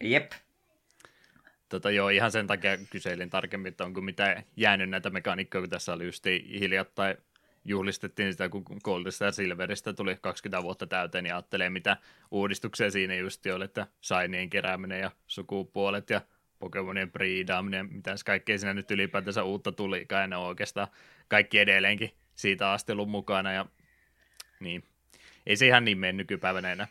Jep. 0.00 0.32
Tota, 1.68 1.90
joo, 1.90 2.08
ihan 2.08 2.32
sen 2.32 2.46
takia 2.46 2.78
kyselin 2.90 3.30
tarkemmin, 3.30 3.68
että 3.68 3.84
onko 3.84 4.00
mitään 4.00 4.44
jäänyt 4.56 4.90
näitä 4.90 5.10
mekaniikkoja, 5.10 5.62
kun 5.62 5.70
tässä 5.70 5.92
oli 5.92 6.04
just 6.04 6.24
hiljattain 6.60 7.16
juhlistettiin 7.64 8.32
sitä, 8.32 8.48
kun 8.48 8.64
Goldista 8.84 9.24
ja 9.24 9.32
Silveristä 9.32 9.92
tuli 9.92 10.16
20 10.20 10.62
vuotta 10.62 10.86
täyteen, 10.86 11.26
ja 11.26 11.36
ajattelee, 11.36 11.70
mitä 11.70 11.96
uudistuksia 12.30 12.90
siinä 12.90 13.14
just 13.14 13.46
oli, 13.46 13.64
että 13.64 13.86
Sainien 14.00 14.50
kerääminen 14.50 15.00
ja 15.00 15.10
sukupuolet 15.26 16.10
ja 16.10 16.20
Pokemonien 16.58 17.12
briidaaminen, 17.12 17.92
mitä 17.92 18.14
kaikkea 18.26 18.58
siinä 18.58 18.74
nyt 18.74 18.90
ylipäätänsä 18.90 19.44
uutta 19.44 19.72
tuli, 19.72 20.06
kai 20.06 20.28
ne 20.28 20.36
oikeastaan 20.36 20.88
kaikki 21.28 21.58
edelleenkin 21.58 22.12
siitä 22.34 22.72
asti 22.72 22.92
ollut 22.92 23.10
mukana, 23.10 23.52
ja 23.52 23.66
niin, 24.60 24.84
ei 25.46 25.56
se 25.56 25.66
ihan 25.66 25.84
niin 25.84 25.98
mene 25.98 26.12
nykypäivänä 26.12 26.72
enää. 26.72 26.88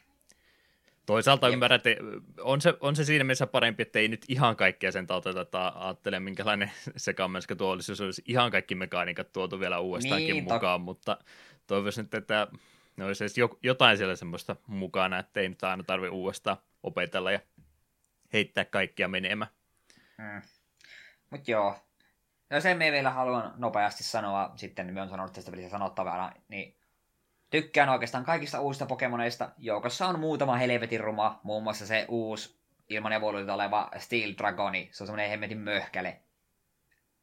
Toisaalta 1.05 1.47
Jep. 1.47 1.53
ymmärrät, 1.53 1.87
että 1.87 2.03
on 2.41 2.61
se, 2.61 2.73
on 2.79 2.95
se 2.95 3.05
siinä 3.05 3.23
mielessä 3.23 3.47
parempi, 3.47 3.81
että 3.81 3.99
ei 3.99 4.07
nyt 4.07 4.25
ihan 4.27 4.55
kaikkea 4.55 4.91
sen 4.91 5.07
että 5.41 5.71
ajattele, 5.75 6.19
minkälainen 6.19 6.71
se 6.97 7.13
kammenska 7.13 7.55
tuo 7.55 7.71
olisi, 7.71 7.91
jos 7.91 8.01
olisi 8.01 8.23
ihan 8.25 8.51
kaikki 8.51 8.75
mekaniikat 8.75 9.31
tuotu 9.31 9.59
vielä 9.59 9.79
uudestaankin 9.79 10.33
niin, 10.33 10.43
mukaan, 10.43 10.79
to... 10.81 10.85
mutta 10.85 11.17
toivoisin, 11.67 12.09
että 12.13 12.47
ne 12.97 13.05
olisi 13.05 13.23
edes 13.23 13.35
jotain 13.63 13.97
siellä 13.97 14.15
semmoista 14.15 14.55
mukana, 14.67 15.19
että 15.19 15.39
ei 15.39 15.49
nyt 15.49 15.63
aina 15.63 15.83
tarvitse 15.83 16.09
uudestaan 16.09 16.57
opetella 16.83 17.31
ja 17.31 17.39
heittää 18.33 18.65
kaikkia 18.65 19.07
menemään. 19.07 19.51
Mm. 20.17 20.41
Mutta 21.29 21.51
joo, 21.51 21.75
no 22.49 22.61
sen 22.61 22.77
me 22.77 22.91
vielä 22.91 23.09
haluan 23.09 23.53
nopeasti 23.57 24.03
sanoa, 24.03 24.51
sitten 24.55 24.93
me 24.93 25.01
on 25.01 25.09
sanonut 25.09 25.33
tästä 25.33 25.51
vielä 25.51 25.69
sanottavana, 25.69 26.31
niin 26.47 26.77
Tykkään 27.53 27.89
oikeastaan 27.89 28.25
kaikista 28.25 28.59
uusista 28.59 28.85
Pokemoneista. 28.85 29.49
Joukossa 29.57 30.07
on 30.07 30.19
muutama 30.19 30.57
helvetin 30.57 30.99
ruma, 30.99 31.39
muun 31.43 31.63
muassa 31.63 31.85
se 31.87 32.05
uusi 32.09 32.59
ilman 32.89 33.13
evoluutiota 33.13 33.53
oleva 33.53 33.89
Steel 33.97 34.33
Dragoni. 34.37 34.89
Se 34.91 35.03
on 35.03 35.07
semmoinen 35.07 35.29
hemmetin 35.29 35.57
möhkäle. 35.57 36.21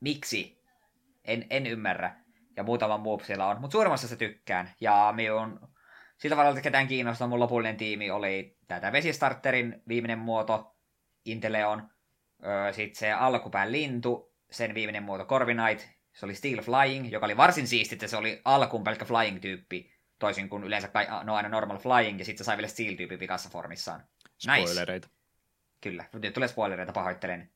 Miksi? 0.00 0.62
En, 1.24 1.46
en 1.50 1.66
ymmärrä. 1.66 2.16
Ja 2.56 2.62
muutama 2.62 2.98
muu 2.98 3.20
siellä 3.24 3.46
on, 3.46 3.60
mutta 3.60 3.72
suurimmassa 3.72 4.08
se 4.08 4.16
tykkään. 4.16 4.70
Ja 4.80 5.12
minun 5.16 5.68
siltä 6.18 6.36
varalta 6.36 6.60
ketään 6.60 6.88
kiinnostaa, 6.88 7.28
mun 7.28 7.40
lopullinen 7.40 7.76
tiimi 7.76 8.10
oli 8.10 8.56
tätä 8.68 8.92
Vesistarterin 8.92 9.82
viimeinen 9.88 10.18
muoto, 10.18 10.76
Inteleon, 11.24 11.90
sitten 12.72 12.98
se 12.98 13.12
alkupään 13.12 13.72
lintu, 13.72 14.32
sen 14.50 14.74
viimeinen 14.74 15.02
muoto 15.02 15.24
Corviknight, 15.24 15.88
se 16.12 16.26
oli 16.26 16.34
Steel 16.34 16.62
Flying, 16.62 17.12
joka 17.12 17.26
oli 17.26 17.36
varsin 17.36 17.66
siisti, 17.66 17.94
että 17.94 18.06
se 18.06 18.16
oli 18.16 18.40
alkuun 18.44 18.84
pelkkä 18.84 19.04
Flying-tyyppi, 19.04 19.99
Toisin 20.20 20.48
kuin 20.48 20.64
yleensä 20.64 20.88
kai, 20.88 21.06
no 21.24 21.34
aina 21.34 21.48
normal 21.48 21.78
flying, 21.78 22.18
ja 22.18 22.24
sitten 22.24 22.38
se 22.38 22.44
sai 22.44 22.56
vielä 22.56 22.68
steel-tyyppi 22.68 23.16
pikassa 23.16 23.48
formissaan. 23.48 24.04
Spoilereita. 24.38 25.08
Nice. 25.08 25.20
Kyllä, 25.80 26.04
nyt 26.12 26.34
tulee 26.34 26.48
spoilereita, 26.48 26.92
pahoittelen. 26.92 27.50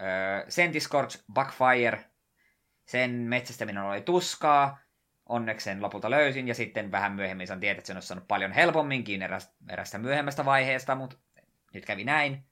Öö, 0.00 0.44
Sentiscorch, 0.48 1.24
Buckfire, 1.34 2.04
sen 2.84 3.10
metsästäminen 3.10 3.82
oli 3.82 4.00
tuskaa, 4.00 4.78
onneksi 5.26 5.64
sen 5.64 5.82
lopulta 5.82 6.10
löysin, 6.10 6.48
ja 6.48 6.54
sitten 6.54 6.92
vähän 6.92 7.12
myöhemmin 7.12 7.46
sain 7.46 7.60
tietää, 7.60 7.78
että 7.78 7.86
sen 7.86 7.96
olisi 7.96 8.08
saanut 8.08 8.28
paljon 8.28 8.52
helpomminkin 8.52 9.22
erästä, 9.22 9.54
erästä 9.68 9.98
myöhemmästä 9.98 10.44
vaiheesta, 10.44 10.94
mutta 10.94 11.16
nyt 11.74 11.86
kävi 11.86 12.04
näin. 12.04 12.44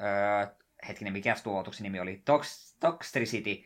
Öö, 0.00 0.46
hetkinen, 0.88 1.12
mikä 1.12 1.36
tuo 1.44 1.64
nimi 1.80 2.00
oli? 2.00 2.22
Tox, 2.24 2.74
Toxtricity, 2.80 3.64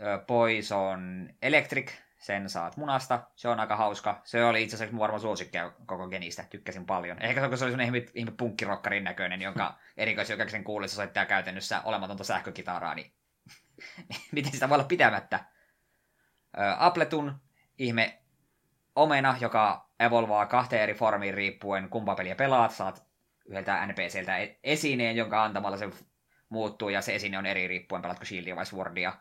öö, 0.00 0.18
Poison, 0.18 1.30
Electric, 1.42 1.92
sen 2.18 2.48
saat 2.48 2.76
munasta. 2.76 3.22
Se 3.36 3.48
on 3.48 3.60
aika 3.60 3.76
hauska. 3.76 4.20
Se 4.24 4.44
oli 4.44 4.62
itse 4.62 4.76
asiassa 4.76 4.98
varmaan 4.98 5.20
suosikkia 5.20 5.72
koko 5.86 6.08
genistä. 6.08 6.44
Tykkäsin 6.50 6.86
paljon. 6.86 7.22
Ehkä 7.22 7.40
se 7.40 7.46
oli 7.46 7.56
sellainen 7.56 7.86
ihme, 7.86 8.06
ihme 8.14 8.30
punkkirokkarin 8.30 9.04
näköinen, 9.04 9.42
jonka 9.42 9.78
erikoisjokaisen 9.96 10.64
kuullessa 10.64 10.96
soittaa 10.96 11.26
käytännössä 11.26 11.82
olematonta 11.84 12.24
sähkökitaraa, 12.24 12.94
niin 12.94 13.12
miten 14.32 14.52
sitä 14.52 14.68
voi 14.68 14.74
olla 14.74 14.84
pitämättä. 14.84 15.44
Appletun 16.78 17.40
ihme 17.78 18.22
omena, 18.94 19.36
joka 19.40 19.90
evolvaa 20.00 20.46
kahteen 20.46 20.82
eri 20.82 20.94
formiin 20.94 21.34
riippuen 21.34 21.88
kumpa 21.88 22.14
peliä 22.14 22.34
pelaat. 22.34 22.70
Saat 22.72 23.06
yhdeltä 23.46 23.86
NPCltä 23.86 24.38
e- 24.38 24.58
esineen, 24.62 25.16
jonka 25.16 25.44
antamalla 25.44 25.76
se 25.76 25.90
muuttuu, 26.48 26.88
ja 26.88 27.02
se 27.02 27.14
esine 27.14 27.38
on 27.38 27.46
eri 27.46 27.68
riippuen, 27.68 28.02
pelatko 28.02 28.24
Shieldia 28.24 28.56
vai 28.56 28.66
Swordia. 28.66 29.12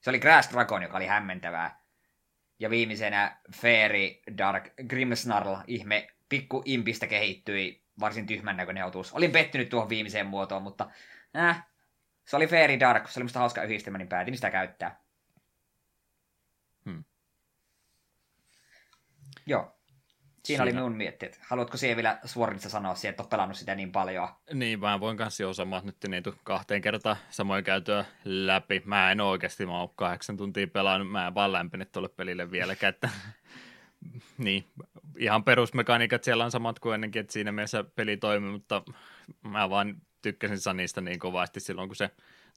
Se 0.00 0.10
oli 0.10 0.18
Grass 0.18 0.50
Dragon, 0.50 0.82
joka 0.82 0.96
oli 0.96 1.06
hämmentävää. 1.06 1.79
Ja 2.60 2.70
viimeisenä 2.70 3.40
Fairy 3.54 4.36
Dark 4.38 4.64
Grimsnarl, 4.88 5.56
ihme 5.66 6.08
pikku 6.28 6.62
impistä 6.64 7.06
kehittyi 7.06 7.84
varsin 8.00 8.26
tyhmän 8.26 8.56
näköinen 8.56 8.84
otus. 8.84 9.12
Olin 9.12 9.32
pettynyt 9.32 9.68
tuohon 9.68 9.88
viimeiseen 9.88 10.26
muotoon, 10.26 10.62
mutta 10.62 10.90
äh, 11.36 11.66
se 12.24 12.36
oli 12.36 12.46
Fairy 12.46 12.80
Dark, 12.80 13.08
se 13.08 13.20
oli 13.20 13.24
musta 13.24 13.38
hauska 13.38 13.62
yhdistelmä, 13.62 13.98
niin 13.98 14.08
päätin 14.08 14.34
sitä 14.34 14.50
käyttää. 14.50 15.00
Hmm. 16.84 17.04
Joo. 19.46 19.79
Siinä, 20.50 20.64
Siinä 20.64 20.80
oli 20.80 20.84
minun 20.84 20.98
mietteet. 20.98 21.40
Haluatko 21.42 21.76
siihen 21.76 21.96
vielä 21.96 22.18
Swordissa 22.24 22.68
sanoa 22.68 22.94
siihen, 22.94 23.10
että 23.10 23.22
olet 23.22 23.30
pelannut 23.30 23.56
sitä 23.56 23.74
niin 23.74 23.92
paljon? 23.92 24.28
Niin, 24.52 24.80
mä 24.80 25.00
voin 25.00 25.16
kanssa 25.16 25.42
jo 25.42 25.52
samaa 25.52 25.82
nyt 25.84 25.96
niin 26.08 26.22
kahteen 26.44 26.82
kertaan 26.82 27.16
samoin 27.30 27.64
käytyä 27.64 28.04
läpi. 28.24 28.82
Mä 28.84 29.12
en 29.12 29.20
oikeasti, 29.20 29.66
mä 29.66 29.78
oon 29.78 29.88
kahdeksan 29.96 30.36
tuntia 30.36 30.66
pelannut, 30.66 31.10
mä 31.10 31.26
en 31.26 31.34
vaan 31.34 31.52
lämpenyt 31.52 31.92
tuolle 31.92 32.08
pelille 32.08 32.50
vieläkään, 32.50 32.94
että 32.94 33.08
niin, 34.38 34.64
ihan 35.18 35.44
perusmekaniikat 35.44 36.24
siellä 36.24 36.44
on 36.44 36.50
samat 36.50 36.78
kuin 36.78 36.94
ennenkin, 36.94 37.20
että 37.20 37.32
siinä 37.32 37.52
mielessä 37.52 37.84
peli 37.84 38.16
toimii, 38.16 38.50
mutta 38.50 38.82
mä 39.42 39.70
vaan 39.70 39.96
tykkäsin 40.22 40.60
Sanista 40.60 41.00
niin 41.00 41.18
kovasti 41.18 41.60
silloin, 41.60 41.88
kun 41.88 41.96
se 41.96 42.10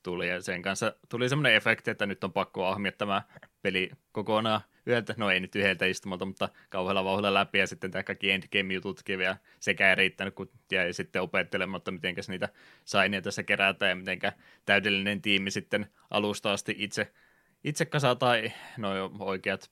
tuli, 0.04 0.30
ja 0.30 0.42
sen 0.42 0.62
kanssa 0.62 0.96
tuli 1.10 1.30
semmoinen 1.30 1.56
efekti, 1.56 1.92
että 1.92 2.06
nyt 2.06 2.24
on 2.24 2.34
pakko 2.34 2.66
ahmia 2.66 2.92
tämä 2.92 3.22
peli 3.62 3.92
kokonaan 4.12 4.62
yhdeltä, 4.86 5.14
no 5.18 5.30
ei 5.30 5.40
nyt 5.40 5.56
yhdeltä 5.56 5.86
istumalta, 5.86 6.26
mutta 6.26 6.50
kauhealla 6.70 7.04
vauhdilla 7.04 7.34
läpi, 7.34 7.58
ja 7.58 7.68
sitten 7.68 7.92
tämä 7.92 8.04
kaikki 8.04 8.32
endgame-jututkin 8.32 9.20
vielä 9.20 9.38
sekä 9.60 9.90
ei 9.90 9.96
riittänyt, 9.96 10.36
kun 10.36 10.50
jäi 10.72 10.94
sitten 10.94 11.22
opettelematta, 11.22 11.92
miten 11.92 12.16
niitä 12.28 12.50
saineja 12.86 13.22
tässä 13.22 13.44
kerätään, 13.44 13.90
ja 13.90 13.96
miten 13.96 14.20
täydellinen 14.66 15.22
tiimi 15.22 15.52
sitten 15.52 15.88
alusta 16.10 16.54
asti 16.54 16.76
itse, 16.78 17.14
itse 17.64 17.86
kasataan 17.86 18.38
noin 18.78 19.12
oikeat 19.20 19.72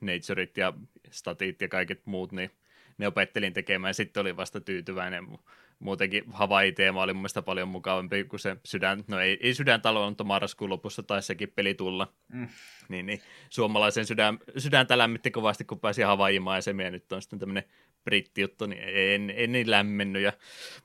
naturit 0.00 0.56
ja 0.56 0.72
statit 1.10 1.60
ja 1.60 1.68
kaiket 1.68 2.06
muut, 2.06 2.32
niin 2.32 2.50
ne 2.98 3.06
opettelin 3.06 3.52
tekemään, 3.52 3.90
ja 3.90 3.94
sitten 3.94 4.20
oli 4.20 4.36
vasta 4.36 4.60
tyytyväinen 4.60 5.26
muutenkin 5.80 6.24
Hawaii-teema 6.32 7.02
oli 7.02 7.12
mun 7.12 7.20
mielestä 7.20 7.42
paljon 7.42 7.68
mukavampi 7.68 8.24
kuin 8.24 8.40
se 8.40 8.56
sydän, 8.64 9.04
no 9.08 9.20
ei, 9.20 9.38
ei 9.40 9.54
sydäntalo, 9.54 10.08
mutta 10.08 10.24
marraskuun 10.24 10.70
lopussa 10.70 11.02
taisi 11.02 11.26
sekin 11.26 11.52
peli 11.56 11.74
tulla. 11.74 12.12
Mm. 12.32 12.48
Niin, 12.88 13.06
niin, 13.06 13.20
suomalaisen 13.50 14.06
sydän, 14.06 14.38
sydäntä 14.58 14.98
lämmitti 14.98 15.30
kovasti, 15.30 15.64
kun 15.64 15.80
pääsi 15.80 16.02
Hawaii-maisemia, 16.02 16.86
ja 16.86 16.90
nyt 16.90 17.12
on 17.12 17.22
sitten 17.22 17.38
tämmöinen 17.38 17.64
brittijuttu, 18.04 18.66
niin 18.66 18.82
en, 18.84 19.32
en 19.36 19.52
niin 19.52 19.70
lämmennyt, 19.70 20.22
ja 20.22 20.32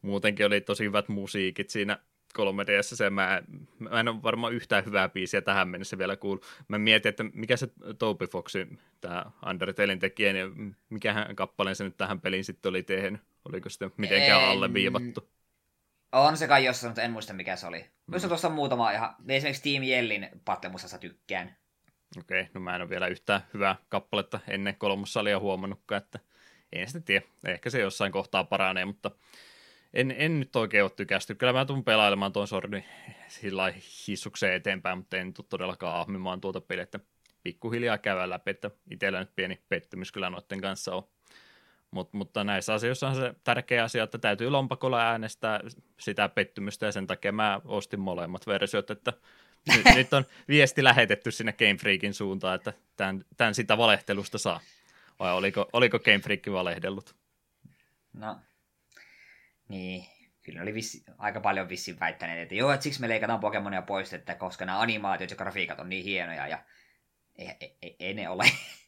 muutenkin 0.02 0.46
oli 0.46 0.62
tosi 0.62 0.84
hyvät 0.84 1.10
musiikit 1.10 1.70
siinä 1.70 2.00
3 2.34 2.66
ds 2.68 3.00
mä, 3.10 3.42
mä 3.80 4.00
en 4.00 4.08
ole 4.08 4.24
varmaan 4.24 4.54
yhtään 4.54 4.86
hyvää 4.86 5.10
biisiä 5.10 5.42
tähän 5.42 5.70
mennessä 5.70 5.98
vielä 5.98 6.16
kuullut. 6.16 6.46
Mä 6.68 6.78
mietin, 6.78 7.10
että 7.10 7.24
mikä 7.34 7.58
se 7.58 7.68
Toby 8.00 8.28
Foxin, 8.28 8.80
tämä 9.02 9.26
Undertalein 9.50 10.00
tekijä, 10.00 10.34
niin 10.34 10.76
mikähän 10.90 11.36
kappaleen 11.36 11.76
se 11.76 11.84
nyt 11.84 11.98
tähän 11.98 12.22
peliin 12.22 12.44
sitten 12.44 12.70
oli 12.70 12.84
tehnyt. 12.84 13.22
Oliko 13.46 13.70
sitten 13.70 13.92
mitenkään 13.98 14.44
en... 14.44 14.50
alleviivattu? 14.50 15.32
On 16.12 16.38
se 16.38 16.48
kai 16.48 16.66
jossain, 16.66 16.90
mutta 16.90 17.02
en 17.02 17.12
muista 17.12 17.34
mikä 17.34 17.56
se 17.56 17.68
oli. 17.68 17.86
Myös 18.08 18.24
mm. 18.24 18.28
tuossa 18.28 18.50
muutama 18.50 18.92
ihan, 18.92 19.16
esimerkiksi 19.28 19.72
Team 19.72 19.84
Yellin 19.84 20.30
pattemusassa 20.46 20.98
tykkään. 20.98 21.58
Okei, 22.20 22.42
okay, 22.42 22.52
no 22.54 22.62
mä 22.62 22.76
en 22.76 22.82
ole 22.82 22.90
vielä 22.90 23.08
yhtään 23.08 23.42
hyvää 23.54 23.76
kappaletta 23.90 24.40
ennen 24.48 24.76
kolmossalia 24.76 25.40
huomannutkaan, 25.40 26.02
että 26.02 26.20
en 26.74 26.88
sitä 26.88 27.00
tiedä. 27.00 27.26
Ehkä 27.48 27.70
se 27.70 27.80
jossain 27.80 28.12
kohtaa 28.12 28.44
paranee, 28.44 28.86
mutta 28.86 29.12
en, 29.94 30.16
en 30.18 30.40
nyt 30.40 30.56
oikein 30.56 30.84
ole 30.84 30.92
tykästy. 30.92 31.36
Kyllä 31.36 31.54
mä 31.54 31.66
tuun 31.66 31.84
pelailemaan 31.84 32.34
tuon 32.34 32.48
sordi 32.48 32.84
sillä 33.28 33.74
hissukseen 34.08 34.54
eteenpäin, 34.54 34.98
mutta 34.98 35.18
en 35.18 35.34
tule 35.34 35.48
todellakaan 35.50 36.00
ahmimaan 36.00 36.42
tuota 36.42 36.62
peliä, 36.62 36.84
että 36.84 37.00
pikkuhiljaa 37.44 37.98
käydään 37.98 38.30
läpi, 38.30 38.52
että 38.52 38.72
itsellä 38.92 39.20
nyt 39.20 39.36
pieni 39.36 39.64
pettymys 39.70 40.12
kyllä 40.12 40.30
noiden 40.30 40.62
kanssa 40.62 40.96
on. 40.96 41.04
Mut, 41.96 42.14
mutta 42.14 42.44
näissä 42.44 42.74
asioissa 42.74 43.08
on 43.08 43.16
se 43.16 43.34
tärkeä 43.44 43.84
asia, 43.84 44.04
että 44.04 44.18
täytyy 44.18 44.50
lompakolla 44.50 45.02
äänestää 45.02 45.60
sitä 46.00 46.30
pettymystä 46.30 46.86
ja 46.86 46.92
sen 46.92 47.08
takia 47.08 47.32
mä 47.32 47.62
ostin 47.66 48.00
molemmat 48.00 48.48
versiot, 48.48 48.92
että 48.92 49.14
nyt, 49.76 49.96
nyt 49.96 50.14
on 50.14 50.26
viesti 50.48 50.84
lähetetty 50.84 51.32
sinne 51.32 51.54
Game 51.54 51.76
Freakin 51.76 52.14
suuntaan, 52.14 52.56
että 52.56 52.74
tämän, 52.96 53.26
tämän 53.38 53.56
sitä 53.56 53.78
valehtelusta 53.78 54.38
saa. 54.38 54.60
Vai 55.20 55.34
oliko, 55.34 55.70
oliko 55.74 56.00
Game 56.00 56.20
Freak 56.20 56.42
valehdellut? 56.52 57.16
No, 58.14 58.40
niin, 59.68 60.06
kyllä 60.42 60.62
oli 60.62 60.74
vissi, 60.74 61.04
aika 61.18 61.40
paljon 61.40 61.70
vissiin 61.70 62.00
väittäneet, 62.00 62.40
että 62.40 62.56
joo, 62.56 62.72
että 62.72 62.84
siksi 62.84 63.02
me 63.02 63.10
leikataan 63.10 63.40
Pokemonia 63.40 63.82
pois, 63.82 64.14
että 64.14 64.36
koska 64.36 64.66
nämä 64.66 64.80
animaatiot 64.80 65.30
ja 65.30 65.36
grafiikat 65.38 65.80
on 65.80 65.90
niin 65.90 66.04
hienoja 66.04 66.48
ja 66.48 66.60
ei, 67.38 67.50
ei, 67.60 67.78
ei, 67.82 67.96
ei 68.00 68.14
ne 68.14 68.30
ole. 68.30 68.44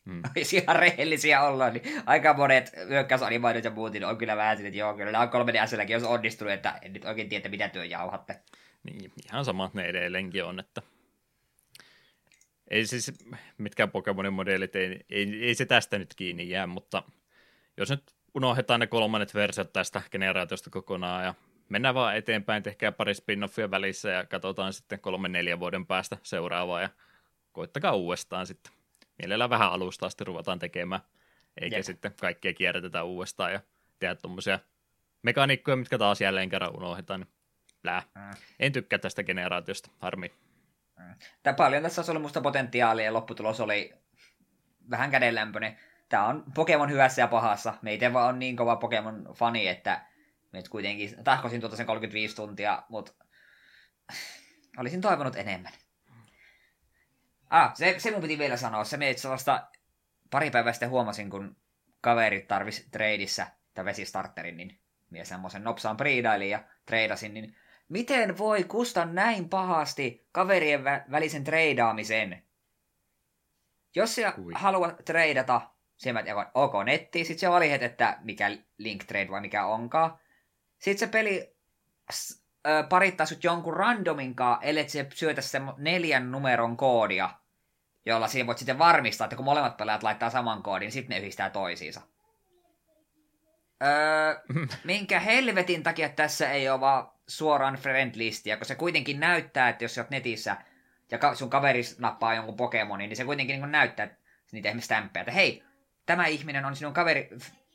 Hmm. 0.05 0.21
Olisi 0.36 0.57
ihan 0.57 0.75
rehellisiä 0.75 1.41
olla, 1.41 1.69
niin 1.69 1.83
aika 2.05 2.33
monet 2.33 2.71
hyökkäysanimaatiot 2.88 3.65
ja 3.65 3.71
muut 3.71 3.93
niin 3.93 4.05
on 4.05 4.17
kyllä 4.17 4.38
vähän 4.38 4.65
että 4.65 4.77
joo, 4.77 4.93
kyllä 4.93 5.12
nämä 5.12 5.27
3 5.27 5.53
ds 5.53 5.89
jos 5.89 6.03
onnistunut, 6.03 6.53
että 6.53 6.79
en 6.81 6.93
nyt 6.93 7.05
oikein 7.05 7.29
tiedä, 7.29 7.49
mitä 7.49 7.69
työ 7.69 7.86
jauhatte. 7.86 8.39
Niin, 8.83 9.12
ihan 9.25 9.45
samat 9.45 9.73
ne 9.73 9.86
edelleenkin 9.86 10.43
on, 10.43 10.60
että 10.60 10.81
ei 12.69 12.86
siis 12.86 13.13
mitkään 13.57 13.91
Pokemonin 13.91 14.33
modelit, 14.33 14.75
ei, 14.75 14.99
ei, 15.10 15.43
ei 15.43 15.55
se 15.55 15.65
tästä 15.65 15.97
nyt 15.97 16.13
kiinni 16.15 16.49
jää, 16.49 16.67
mutta 16.67 17.03
jos 17.77 17.89
nyt 17.89 18.03
unohdetaan 18.36 18.79
ne 18.79 18.88
kolmannet 18.88 19.33
versiot 19.33 19.73
tästä 19.73 20.01
generaatiosta 20.12 20.69
kokonaan 20.69 21.23
ja 21.23 21.33
mennään 21.69 21.95
vaan 21.95 22.17
eteenpäin, 22.17 22.63
tehkää 22.63 22.91
pari 22.91 23.13
spin-offia 23.13 23.71
välissä 23.71 24.10
ja 24.10 24.25
katsotaan 24.25 24.73
sitten 24.73 24.99
kolme 24.99 25.27
neljä 25.27 25.60
vuoden 25.60 25.86
päästä 25.86 26.17
seuraavaa 26.23 26.81
ja 26.81 26.89
koittakaa 27.57 27.93
uudestaan 27.95 28.47
sitten. 28.47 28.73
Mielellään 29.17 29.49
vähän 29.49 29.71
alusta 29.71 30.05
asti 30.05 30.23
ruvetaan 30.23 30.59
tekemään, 30.59 31.01
eikä 31.61 31.75
Jep. 31.75 31.85
sitten 31.85 32.13
kaikkea 32.21 32.53
kierrätetä 32.53 33.03
uudestaan 33.03 33.53
ja 33.53 33.61
tehdä 33.99 34.15
tuommoisia 34.15 34.59
mekaniikkoja, 35.21 35.77
mitkä 35.77 35.97
taas 35.97 36.21
jälleen 36.21 36.49
kerran 36.49 36.77
unohdetaan. 36.77 37.19
Niin. 37.19 37.27
Mm. 38.15 38.21
En 38.59 38.71
tykkää 38.71 38.99
tästä 38.99 39.23
generaatiosta, 39.23 39.89
harmi. 39.99 40.31
Mm. 40.99 41.15
Tämä 41.43 41.53
paljon 41.53 41.83
tässä 41.83 42.01
olisi 42.01 42.11
ollut 42.11 42.21
musta 42.21 42.41
potentiaalia 42.41 43.05
ja 43.05 43.13
lopputulos 43.13 43.59
oli 43.59 43.93
vähän 44.89 45.11
kädenlämpöinen 45.11 45.77
tämä 46.09 46.25
on 46.25 46.43
Pokemon 46.55 46.91
hyvässä 46.91 47.21
ja 47.21 47.27
pahassa. 47.27 47.73
Me 47.81 47.93
itse 47.93 48.13
vaan 48.13 48.29
on 48.29 48.39
niin 48.39 48.55
kova 48.55 48.75
Pokemon-fani, 48.75 49.67
että 49.67 50.05
nyt 50.51 50.69
kuitenkin 50.69 51.23
tahkosin 51.23 51.61
tuota 51.61 51.75
sen 51.75 51.85
35 51.85 52.35
tuntia, 52.35 52.83
mutta 52.89 53.13
olisin 54.77 55.01
toivonut 55.01 55.35
enemmän. 55.35 55.73
Ah, 57.49 57.75
se, 57.75 57.95
se 57.97 58.12
mun 58.12 58.21
piti 58.21 58.38
vielä 58.38 58.57
sanoa. 58.57 58.83
Se 58.83 58.97
meitä 58.97 59.21
sellaista 59.21 59.67
pari 60.29 60.51
päivää 60.51 60.73
sitten 60.73 60.89
huomasin, 60.89 61.29
kun 61.29 61.55
kaverit 62.01 62.47
tarvis 62.47 62.88
treidissä 62.91 63.47
tämän 63.73 63.86
vesistarterin, 63.86 64.57
niin 64.57 64.79
minä 65.10 65.23
semmoisen 65.25 65.63
nopsaan 65.63 65.97
priidailin 65.97 66.49
ja 66.49 66.63
treidasin, 66.86 67.33
niin 67.33 67.55
miten 67.89 68.38
voi 68.38 68.63
kusta 68.63 69.05
näin 69.05 69.49
pahasti 69.49 70.27
kaverien 70.31 70.81
vä- 70.83 71.12
välisen 71.12 71.43
treidaamisen? 71.43 72.43
Jos 73.95 74.15
sä 74.15 74.33
haluat 74.55 75.05
treidata 75.05 75.62
siellä 75.97 76.33
mä 76.33 76.51
OK 76.53 76.73
netti, 76.86 77.25
sitten 77.25 77.39
se 77.39 77.49
oli 77.49 77.71
että 77.71 78.17
mikä 78.21 78.57
link 78.77 79.03
trade 79.03 79.31
vai 79.31 79.41
mikä 79.41 79.65
onkaan. 79.65 80.19
Sitten 80.79 81.07
se 81.07 81.12
peli 81.12 81.55
parittaa 82.89 83.25
sut 83.25 83.43
jonkun 83.43 83.73
randominkaan, 83.73 84.60
ellei 84.62 84.89
se 84.89 85.08
syötä 85.13 85.41
sen 85.41 85.63
neljän 85.77 86.32
numeron 86.32 86.77
koodia, 86.77 87.30
jolla 88.06 88.27
siinä 88.27 88.47
voit 88.47 88.58
sitten 88.58 88.80
varmistaa, 88.80 89.25
että 89.25 89.36
kun 89.36 89.45
molemmat 89.45 89.77
pelaajat 89.77 90.03
laittaa 90.03 90.30
saman 90.30 90.63
koodin, 90.63 90.86
niin 90.86 90.91
sitten 90.91 91.15
ne 91.15 91.19
yhdistää 91.19 91.49
toisiinsa. 91.49 92.01
Öö, 93.84 94.36
minkä 94.84 95.19
helvetin 95.19 95.84
takia 95.84 96.10
tässä 96.10 96.51
ei 96.51 96.69
ole 96.69 96.80
vaan 96.80 97.12
suoraan 97.27 97.75
friendlistiä, 97.75 98.58
kun 98.58 98.65
se 98.65 98.75
kuitenkin 98.75 99.19
näyttää, 99.19 99.69
että 99.69 99.84
jos 99.84 99.95
sä 99.95 100.01
oot 100.01 100.10
netissä 100.10 100.58
ja 101.12 101.36
sun 101.36 101.49
kaveris 101.49 101.99
nappaa 101.99 102.36
jonkun 102.36 102.58
Pokemonin, 102.58 103.10
niin 103.10 103.17
se 103.17 103.25
kuitenkin 103.25 103.62
niin 103.62 103.71
näyttää 103.71 104.15
niitä 104.51 104.69
esimerkiksi 104.69 104.86
stämppejä, 104.86 105.21
että 105.21 105.32
hei, 105.32 105.63
tämä 106.06 106.25
ihminen 106.25 106.65
on 106.65 106.75
sinun 106.75 106.93
kaveri, 106.93 107.30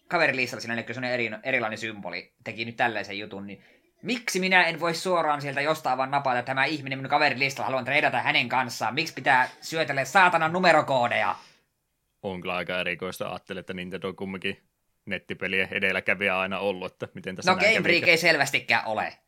kaverilistalla, 0.08 0.60
siinä 0.60 0.76
näkyy 0.76 0.94
sellainen 0.94 1.14
eri, 1.14 1.30
erilainen 1.42 1.78
symboli, 1.78 2.34
teki 2.44 2.64
nyt 2.64 2.76
tällaisen 2.76 3.18
jutun, 3.18 3.46
niin 3.46 3.64
miksi 4.02 4.40
minä 4.40 4.64
en 4.64 4.80
voi 4.80 4.94
suoraan 4.94 5.42
sieltä 5.42 5.60
jostain 5.60 5.98
vaan 5.98 6.10
napata 6.10 6.42
tämä 6.42 6.64
ihminen 6.64 6.98
minun 6.98 7.10
kaverilistalla, 7.10 7.66
haluan 7.66 7.84
treidata 7.84 8.22
hänen 8.22 8.48
kanssaan, 8.48 8.94
miksi 8.94 9.14
pitää 9.14 9.48
syötellä 9.60 10.04
saatanan 10.04 10.52
numerokoodeja? 10.52 11.36
on 12.22 12.40
kyllä 12.40 12.56
aika 12.56 12.80
erikoista. 12.80 13.28
Ajattelin, 13.28 13.60
että 13.60 13.74
Nintendo 13.74 14.08
on 14.08 14.16
kumminkin 14.16 14.62
nettipelien 15.06 15.68
edelläkävijä 15.70 16.38
aina 16.38 16.58
ollut, 16.58 16.92
että 16.92 17.08
miten 17.14 17.36
tässä 17.36 17.52
No 17.52 17.58
Game 17.58 17.82
Freak 17.82 18.08
ei 18.08 18.16
selvästikään 18.16 18.86
ole. 18.86 19.18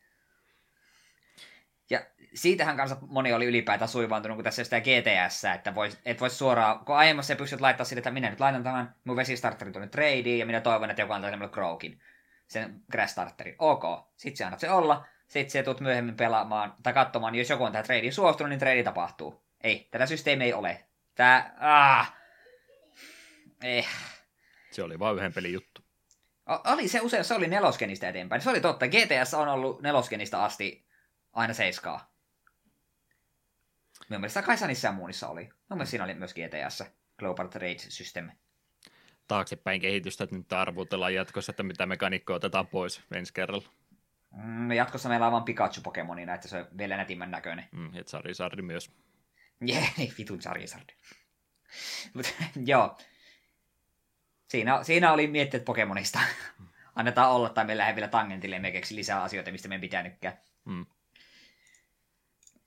Ja 1.89 2.05
siitähän 2.33 2.77
kanssa 2.77 2.97
moni 3.01 3.33
oli 3.33 3.45
ylipäätään 3.45 3.89
suivaantunut, 3.89 4.37
kun 4.37 4.43
tässä 4.43 4.63
sitä 4.63 4.81
GTS, 4.81 5.45
että 5.55 5.75
vois, 5.75 5.99
et 6.05 6.21
vois 6.21 6.37
suoraan, 6.37 6.85
kun 6.85 6.95
aiemmassa 6.95 7.35
pystyt 7.35 7.61
laittaa 7.61 7.85
sille, 7.85 7.99
että 7.99 8.11
minä 8.11 8.29
nyt 8.29 8.39
laitan 8.39 8.63
tämän 8.63 8.95
mun 9.03 9.15
vesistarterin 9.15 9.73
tuonne 9.73 9.87
tradeen, 9.87 10.39
ja 10.39 10.45
minä 10.45 10.61
toivon, 10.61 10.89
että 10.89 11.01
joku 11.01 11.13
antaa 11.13 11.29
semmoinen 11.29 11.53
Croakin, 11.53 12.01
sen 12.47 12.81
Crash 12.91 13.11
Starterin. 13.11 13.55
Ok, 13.59 13.83
sit 14.17 14.35
se 14.35 14.43
annat 14.43 14.59
se 14.59 14.69
olla, 14.69 15.05
sit 15.27 15.49
se 15.49 15.63
tuut 15.63 15.79
myöhemmin 15.79 16.15
pelaamaan, 16.15 16.75
tai 16.83 16.93
katsomaan, 16.93 17.33
niin 17.33 17.39
jos 17.39 17.49
joku 17.49 17.63
on 17.63 17.71
tähän 17.71 17.85
tradeen 17.85 18.13
suostunut, 18.13 18.49
niin 18.49 18.59
trade 18.59 18.83
tapahtuu. 18.83 19.43
Ei, 19.61 19.87
tätä 19.91 20.05
systeemiä 20.05 20.45
ei 20.45 20.53
ole. 20.53 20.85
Tää, 21.15 21.55
ah, 21.59 22.13
eh. 23.63 23.87
Se 24.71 24.83
oli 24.83 24.99
vain 24.99 25.17
yhden 25.17 25.33
pelin 25.33 25.53
juttu. 25.53 25.81
O- 26.49 26.73
oli 26.73 26.87
se 26.87 27.01
usein, 27.01 27.23
se 27.23 27.33
oli 27.33 27.47
neloskenistä 27.47 28.09
eteenpäin. 28.09 28.41
Se 28.41 28.49
oli 28.49 28.61
totta, 28.61 28.87
GTS 28.87 29.33
on 29.33 29.47
ollut 29.47 29.81
neloskenistä 29.81 30.43
asti 30.43 30.85
aina 31.33 31.53
seiskaa. 31.53 32.15
Minun 34.09 34.21
mielestä 34.21 34.41
Kaisanissa 34.41 34.87
ja 34.87 34.91
muunissa 34.91 35.27
oli. 35.27 35.43
Minun 35.43 35.57
mielestä 35.69 35.89
siinä 35.91 36.03
oli 36.03 36.13
myös 36.13 36.33
GTS, 36.33 36.83
Global 37.19 37.47
Trade 37.47 37.77
System. 37.77 38.31
Taaksepäin 39.27 39.81
kehitystä, 39.81 40.23
että 40.23 40.35
nyt 40.35 40.53
arvutellaan 40.53 41.13
jatkossa, 41.13 41.51
että 41.51 41.63
mitä 41.63 41.85
mekaniikkoa 41.85 42.35
otetaan 42.35 42.67
pois 42.67 43.01
ensi 43.11 43.33
kerralla. 43.33 43.67
Mm, 44.35 44.71
jatkossa 44.71 45.09
meillä 45.09 45.25
on 45.25 45.31
vain 45.31 45.43
Pikachu-pokemonina, 45.43 46.33
että 46.33 46.47
se 46.47 46.57
on 46.57 46.67
vielä 46.77 46.97
nätimmän 46.97 47.31
näköinen. 47.31 47.65
Mm, 47.71 47.95
ja 47.95 48.03
Charizard 48.03 48.61
myös. 48.61 48.91
Jee, 49.61 49.87
niin 49.97 50.13
vitun 50.17 50.39
Charizard. 50.39 50.89
Mutta 52.13 52.29
joo. 52.65 52.97
Siinä, 54.47 54.83
siinä 54.83 55.13
oli 55.13 55.27
mietteet 55.27 55.65
Pokemonista. 55.65 56.19
Annetaan 56.95 57.31
olla, 57.31 57.49
tai 57.49 57.65
me 57.65 57.77
lähden 57.77 57.95
vielä 57.95 58.07
tangentille, 58.07 58.59
me 58.59 58.71
keksi 58.71 58.95
lisää 58.95 59.23
asioita, 59.23 59.51
mistä 59.51 59.67
meidän 59.67 59.81
pitää 59.81 60.03
nykkää. 60.03 60.37
Mm. 60.65 60.85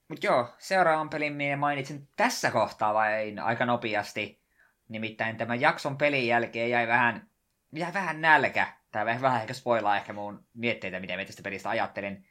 Mutta 0.07 0.25
joo, 0.25 0.53
seuraavan 0.57 1.09
pelin 1.09 1.33
minä 1.33 1.57
mainitsin 1.57 2.07
tässä 2.15 2.51
kohtaa 2.51 2.93
vain 2.93 3.39
aika 3.39 3.65
nopeasti. 3.65 4.41
Nimittäin 4.89 5.37
tämän 5.37 5.61
jakson 5.61 5.97
pelin 5.97 6.27
jälkeen 6.27 6.69
jäi 6.69 6.87
vähän, 6.87 7.29
jäi 7.71 7.93
vähän 7.93 8.21
nälkä. 8.21 8.73
Tai 8.91 9.05
vähän, 9.05 9.21
vähän 9.21 9.41
ehkä 9.41 9.53
spoilaa 9.53 9.97
ehkä 9.97 10.13
mun 10.13 10.47
mietteitä, 10.53 10.99
mitä 10.99 11.17
me 11.17 11.25
tästä 11.25 11.41
pelistä 11.41 11.69
ajattelin. 11.69 12.27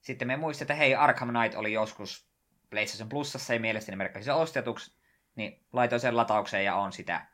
Sitten 0.00 0.28
me 0.28 0.36
muistin, 0.36 0.64
että 0.64 0.74
hei, 0.74 0.94
Arkham 0.94 1.28
Knight 1.28 1.54
oli 1.54 1.72
joskus 1.72 2.28
PlayStation 2.70 3.08
Plusassa 3.08 3.54
ja 3.54 3.60
mielestäni 3.60 3.96
merkkasi 3.96 4.24
se 4.24 4.32
ostetuksi. 4.32 4.94
Niin 5.34 5.64
laitoin 5.72 6.00
sen 6.00 6.16
lataukseen 6.16 6.64
ja 6.64 6.74
on 6.74 6.92
sitä 6.92 7.26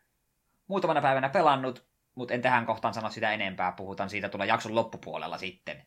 muutamana 0.66 1.02
päivänä 1.02 1.28
pelannut, 1.28 1.86
mutta 2.14 2.34
en 2.34 2.42
tähän 2.42 2.66
kohtaan 2.66 2.94
sano 2.94 3.10
sitä 3.10 3.32
enempää. 3.32 3.72
Puhutaan 3.72 4.10
siitä 4.10 4.28
tulla 4.28 4.44
jakson 4.44 4.74
loppupuolella 4.74 5.38
sitten. 5.38 5.86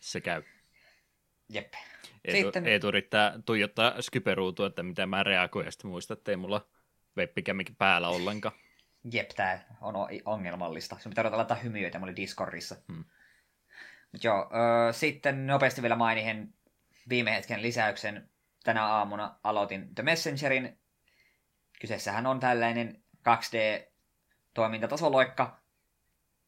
Se 0.00 0.20
käy. 0.20 0.42
Jep. 1.48 1.74
Eetu, 2.26 2.46
Sitten- 2.46 2.66
Eetu 2.66 2.88
yrittää 2.88 3.34
tuijottaa 3.46 4.02
Skyperuutua, 4.02 4.66
että 4.66 4.82
mitä 4.82 5.06
mä 5.06 5.22
reagoin, 5.22 5.64
ja 5.64 5.70
sitten 5.70 5.90
muista, 5.90 6.14
että 6.14 6.30
ei 6.30 6.36
mulla 6.36 6.68
webbikämikin 7.16 7.76
päällä 7.76 8.08
ollenkaan. 8.08 8.54
Jep, 9.12 9.28
tää 9.28 9.76
on 9.80 9.94
ongelmallista. 10.24 10.96
Sun 10.98 11.10
pitää 11.10 11.22
ruveta 11.22 11.36
laittaa 11.36 11.56
hymyöitä, 11.56 11.98
mä 11.98 12.04
olin 12.04 12.16
Discordissa. 12.16 12.76
Hmm. 12.92 13.04
Mut 14.12 14.24
joo, 14.24 14.50
öö, 14.54 14.92
sitten 14.92 15.46
nopeasti 15.46 15.82
vielä 15.82 15.96
mainihin 15.96 16.54
viime 17.08 17.34
hetken 17.34 17.62
lisäyksen. 17.62 18.30
Tänä 18.64 18.86
aamuna 18.86 19.38
aloitin 19.44 19.94
The 19.94 20.02
Messengerin. 20.02 20.78
Kyseessähän 21.80 22.26
on 22.26 22.40
tällainen 22.40 23.02
2D-toimintatasoloikka 23.28 25.60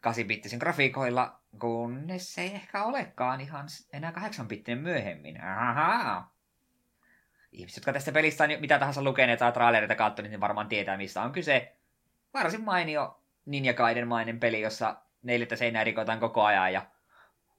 8-bittisen 0.07 0.59
grafiikoilla, 0.59 1.41
kunnes 1.59 2.35
se 2.35 2.43
ei 2.43 2.55
ehkä 2.55 2.85
olekaan 2.85 3.41
ihan 3.41 3.67
enää 3.93 4.11
8-bittinen 4.11 4.79
myöhemmin. 4.79 5.45
Ahaa. 5.45 6.35
Ihmiset, 7.53 7.77
jotka 7.77 7.93
tästä 7.93 8.13
pelistä 8.13 8.45
on 8.45 8.51
mitä 8.61 8.79
tahansa 8.79 9.03
lukeneet 9.03 9.39
tai 9.39 9.53
trailereita 9.53 9.95
katsoneet, 9.95 10.31
niin 10.31 10.41
varmaan 10.41 10.69
tietää, 10.69 10.97
mistä 10.97 11.23
on 11.23 11.33
kyse 11.33 11.77
varsin 12.35 12.65
mainio 12.65 13.23
Ninja 13.47 13.75
Gaiden-mainen 13.75 14.41
peli, 14.41 14.61
jossa 14.61 14.97
neljättä 15.23 15.57
seinää 15.57 15.85
rikotaan 15.85 16.21
koko 16.21 16.45
ajan 16.45 16.73
ja 16.73 16.87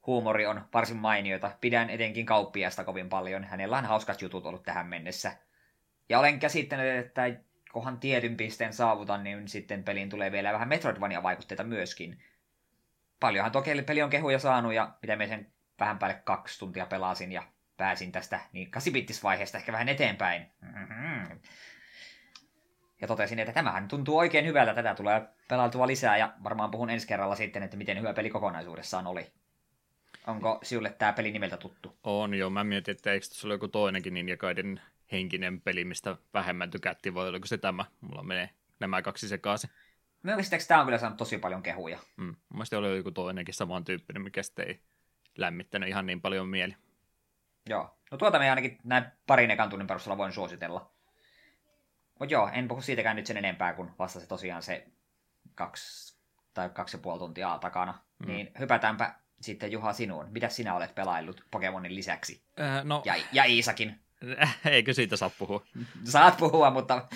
huumori 0.06 0.46
on 0.46 0.68
varsin 0.74 0.96
mainiota. 0.96 1.50
Pidän 1.60 1.90
etenkin 1.90 2.26
kauppiasta 2.26 2.84
kovin 2.84 3.08
paljon. 3.08 3.44
Hänellä 3.44 3.78
on 3.78 3.84
hauskat 3.84 4.22
jutut 4.22 4.46
ollut 4.46 4.62
tähän 4.62 4.86
mennessä. 4.86 5.32
Ja 6.08 6.18
olen 6.18 6.38
käsittänyt, 6.38 7.06
että 7.06 7.22
kohan 7.72 8.00
tietyn 8.00 8.36
pisteen 8.36 8.72
saavutan, 8.72 9.24
niin 9.24 9.48
sitten 9.48 9.84
peliin 9.84 10.10
tulee 10.10 10.32
vielä 10.32 10.52
vähän 10.52 10.68
Metroidvania-vaikutteita 10.68 11.64
myöskin. 11.64 12.22
Paljonhan 13.20 13.52
toki 13.52 13.82
peli 13.82 14.02
on 14.02 14.10
kehuja 14.10 14.38
saanut 14.38 14.72
ja 14.72 14.94
mitä 15.02 15.16
me 15.16 15.26
sen 15.26 15.52
vähän 15.80 15.98
päälle 15.98 16.20
kaksi 16.24 16.58
tuntia 16.58 16.86
pelasin 16.86 17.32
ja 17.32 17.42
pääsin 17.76 18.12
tästä 18.12 18.40
niin 18.52 18.70
8 18.70 18.92
vaiheesta 19.22 19.58
ehkä 19.58 19.72
vähän 19.72 19.88
eteenpäin. 19.88 20.46
Mm-hmm. 20.60 21.40
Ja 23.00 23.06
totesin, 23.06 23.38
että 23.38 23.52
tämähän 23.52 23.88
tuntuu 23.88 24.18
oikein 24.18 24.46
hyvältä, 24.46 24.74
tätä 24.74 24.94
tulee 24.94 25.22
pelailtua 25.48 25.86
lisää 25.86 26.16
ja 26.16 26.34
varmaan 26.44 26.70
puhun 26.70 26.90
ensi 26.90 27.06
kerralla 27.06 27.36
sitten, 27.36 27.62
että 27.62 27.76
miten 27.76 27.98
hyvä 27.98 28.12
peli 28.12 28.30
kokonaisuudessaan 28.30 29.06
oli. 29.06 29.32
Onko 30.26 30.58
sinulle 30.62 30.90
tämä 30.90 31.12
peli 31.12 31.30
nimeltä 31.30 31.56
tuttu? 31.56 31.98
On 32.04 32.34
joo, 32.34 32.50
mä 32.50 32.64
mietin, 32.64 32.92
että 32.92 33.12
eikö 33.12 33.26
tässä 33.26 33.48
ole 33.48 33.54
joku 33.54 33.68
toinenkin 33.68 34.14
Ninja 34.14 34.36
Gaiden 34.36 34.80
henkinen 35.12 35.60
peli, 35.60 35.84
mistä 35.84 36.16
vähemmän 36.34 36.70
tykättiin, 36.70 37.14
vai 37.14 37.28
oliko 37.28 37.46
se 37.46 37.58
tämä? 37.58 37.84
Mulla 38.00 38.22
menee 38.22 38.50
nämä 38.80 39.02
kaksi 39.02 39.28
sekaisin. 39.28 39.70
Mielestäni 40.22 40.62
tämä 40.68 40.80
on 40.80 40.86
kyllä 40.86 40.98
saanut 40.98 41.16
tosi 41.18 41.38
paljon 41.38 41.62
kehuja. 41.62 41.98
Mm. 42.16 42.24
Mun 42.24 42.36
mielestä 42.52 42.78
oli 42.78 42.96
joku 42.96 43.10
toinenkin 43.10 43.54
samantyyppinen, 43.54 44.22
mikä 44.22 44.42
sitten 44.42 44.68
ei 44.68 44.80
lämmittänyt 45.38 45.88
ihan 45.88 46.06
niin 46.06 46.20
paljon 46.20 46.48
mieli. 46.48 46.76
Joo. 47.68 47.98
No 48.10 48.18
tuota 48.18 48.38
me 48.38 48.50
ainakin 48.50 48.78
näin 48.84 49.04
parin 49.26 49.50
ekan 49.50 49.70
tunnin 49.70 49.86
perusteella 49.86 50.18
voin 50.18 50.32
suositella. 50.32 50.90
Mutta 52.18 52.34
joo, 52.34 52.50
en 52.52 52.68
puhu 52.68 52.80
siitäkään 52.80 53.16
nyt 53.16 53.26
sen 53.26 53.36
enempää, 53.36 53.72
kun 53.72 53.90
vasta 53.98 54.20
se 54.20 54.26
tosiaan 54.26 54.62
se 54.62 54.86
kaksi 55.54 56.18
tai 56.54 56.70
kaksi 56.70 56.96
ja 56.96 57.00
puoli 57.00 57.18
tuntia 57.18 57.58
takana. 57.60 57.92
Mm. 57.92 58.26
Mm. 58.26 58.32
Niin 58.32 58.50
hypätäänpä 58.58 59.14
sitten 59.40 59.72
Juha 59.72 59.92
sinuun. 59.92 60.26
Mitä 60.30 60.48
sinä 60.48 60.74
olet 60.74 60.94
pelaillut 60.94 61.44
Pokemonin 61.50 61.94
lisäksi? 61.94 62.44
Äh, 62.60 62.84
no, 62.84 63.02
Ja, 63.04 63.14
ja 63.32 63.44
Iisakin. 63.44 64.00
eikö 64.70 64.94
siitä 64.94 65.16
saa 65.16 65.30
puhua? 65.38 65.64
Saat 66.04 66.36
puhua, 66.36 66.70
mutta 66.70 67.08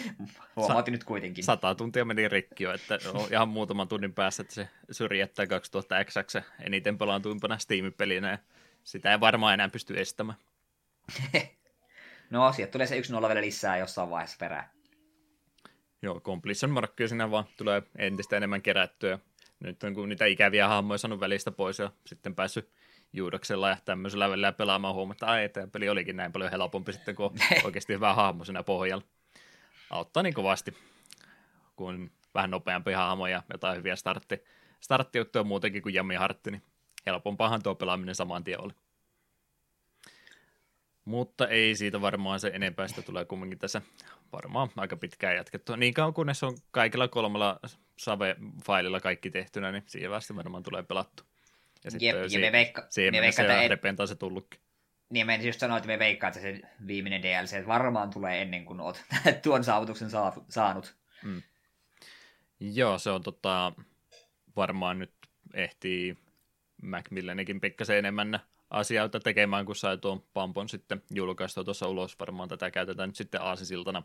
huomautin 0.57 0.93
nyt 0.93 1.05
kuitenkin. 1.05 1.45
Sata 1.45 1.75
tuntia 1.75 2.05
meni 2.05 2.29
rikki 2.29 2.65
jo, 2.65 2.73
että 2.73 2.99
on 3.15 3.29
ihan 3.31 3.49
muutaman 3.49 3.89
tunnin 3.89 4.15
päässä, 4.15 4.43
että 4.43 4.55
se 4.55 4.69
syrjättää 4.91 5.47
2000 5.47 6.05
XX 6.05 6.37
eniten 6.61 6.99
pelaantuimpana 6.99 7.59
Steam-pelinä, 7.59 8.31
ja 8.31 8.39
sitä 8.85 9.13
ei 9.13 9.21
varmaan 9.21 9.55
enää 9.55 9.69
pysty 9.69 10.01
estämään. 10.01 10.39
No, 12.31 12.53
sieltä 12.53 12.73
tulee 12.73 12.87
se 12.87 13.01
1-0 13.01 13.29
vielä 13.29 13.41
lisää 13.41 13.79
jossain 13.79 14.11
vaiheessa 14.11 14.37
perään. 14.41 14.71
Joo, 16.03 16.21
completion 16.21 16.71
markkia 16.71 17.09
siinä 17.09 17.31
vaan 17.31 17.45
tulee 17.57 17.83
entistä 17.99 18.37
enemmän 18.37 18.63
kerättyä. 18.63 19.19
Nyt 19.61 19.83
on 19.83 19.95
kun 19.95 20.09
niitä 20.09 20.27
ikäviä 20.27 20.69
hahmoja 20.69 20.99
saanut 20.99 21.21
välistä 21.21 21.51
pois 21.51 21.79
ja 21.79 21.93
sitten 22.07 22.35
päässyt 22.35 22.71
juudoksella 23.15 23.69
ja 23.69 23.77
tämmöisellä 23.85 24.31
välillä 24.31 24.53
pelaamaan 24.53 24.95
huomata, 24.95 25.41
että 25.41 25.61
tämä 25.61 25.71
peli 25.71 25.89
olikin 25.89 26.17
näin 26.17 26.33
paljon 26.33 26.51
helpompi 26.51 26.93
sitten, 26.93 27.15
kun 27.15 27.35
oikeasti 27.65 27.93
hyvä 27.93 28.15
hahmo 28.15 28.45
siinä 28.45 28.63
pohjalla. 28.63 29.05
Auttaa 29.91 30.23
niin 30.23 30.35
kovasti, 30.35 30.77
kun 31.77 32.11
vähän 32.35 32.51
nopeampi 32.51 32.93
hahmo 32.93 33.27
ja 33.27 33.43
jotain 33.53 33.77
hyviä 33.77 33.97
startti, 33.97 34.45
starttijuttuja 34.81 35.45
muutenkin 35.45 35.83
kuin 35.83 35.95
Jami 35.95 36.15
Hartti, 36.15 36.51
niin 36.51 36.63
helpompaahan 37.07 37.63
tuo 37.63 37.75
pelaaminen 37.75 38.15
saman 38.15 38.45
tien 38.45 38.61
oli. 38.61 38.73
Mutta 41.05 41.49
ei 41.49 41.75
siitä 41.75 42.01
varmaan 42.01 42.41
se 42.41 42.51
enempää, 42.55 42.89
sitä 42.89 43.03
tulee 43.03 43.25
kumminkin 43.25 43.59
tässä 43.59 43.83
varmaan 44.33 44.69
aika 44.77 44.97
pitkään 44.97 45.37
jatkettua. 45.37 45.77
Niin 45.77 45.95
kauan 45.95 46.15
kunnes 46.15 46.43
on 46.43 46.57
kaikilla 46.71 47.09
kolmella 47.09 47.61
Save-faililla 47.97 49.01
kaikki 49.01 49.31
tehtynä, 49.31 49.73
niin 49.73 49.83
siihen 49.87 50.11
vasta 50.11 50.37
varmaan 50.37 50.63
tulee 50.63 50.83
pelattu. 50.83 51.23
Ja 51.85 51.91
Jep, 52.01 52.17
ja 52.33 52.39
me 52.41 52.53
veikka- 52.53 52.87
siihen 52.91 53.15
me 53.15 53.21
mennessä 53.21 53.43
veikka- 53.43 53.53
jo 53.55 53.59
että- 53.61 53.69
repentaa 53.69 54.07
se 54.07 54.15
tullutkin. 54.15 54.61
Niin 55.11 55.27
mä 55.27 55.35
just 55.35 55.61
sanoin, 55.61 55.79
että 55.79 55.87
me 55.89 55.99
veikkaan, 55.99 56.29
että 56.29 56.41
se 56.41 56.61
viimeinen 56.87 57.23
DLC 57.23 57.67
varmaan 57.67 58.11
tulee 58.11 58.43
ennen 58.43 58.65
kuin 58.65 58.81
oot 58.81 59.03
tuon 59.43 59.65
saavutuksen 59.65 60.11
saa- 60.11 60.45
saanut. 60.49 60.97
Joo, 62.61 62.99
se 62.99 63.11
on 63.11 63.23
tota, 63.23 63.73
varmaan 64.57 64.99
nyt 64.99 65.13
ehtii 65.55 66.17
Macmillanikin 66.83 67.61
pikkasen 67.61 67.99
enemmän 67.99 68.41
asioita 68.71 69.21
tekemään, 69.21 69.67
kun 69.67 69.77
sai 69.77 69.99
tuon 69.99 70.25
Pampon 70.35 70.69
sitten 70.69 71.03
julkaistua 71.15 71.65
tuossa 71.65 71.89
ulos. 71.89 72.19
Varmaan 72.21 72.49
tätä 72.49 72.71
käytetään 72.71 73.09
nyt 73.09 73.17
sitten 73.17 73.41
aasisiltana, 73.43 74.03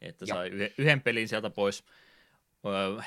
että 0.00 0.24
Joo. 0.28 0.36
sai 0.36 0.50
yhden 0.78 1.00
pelin 1.00 1.28
sieltä 1.28 1.50
pois 1.50 1.84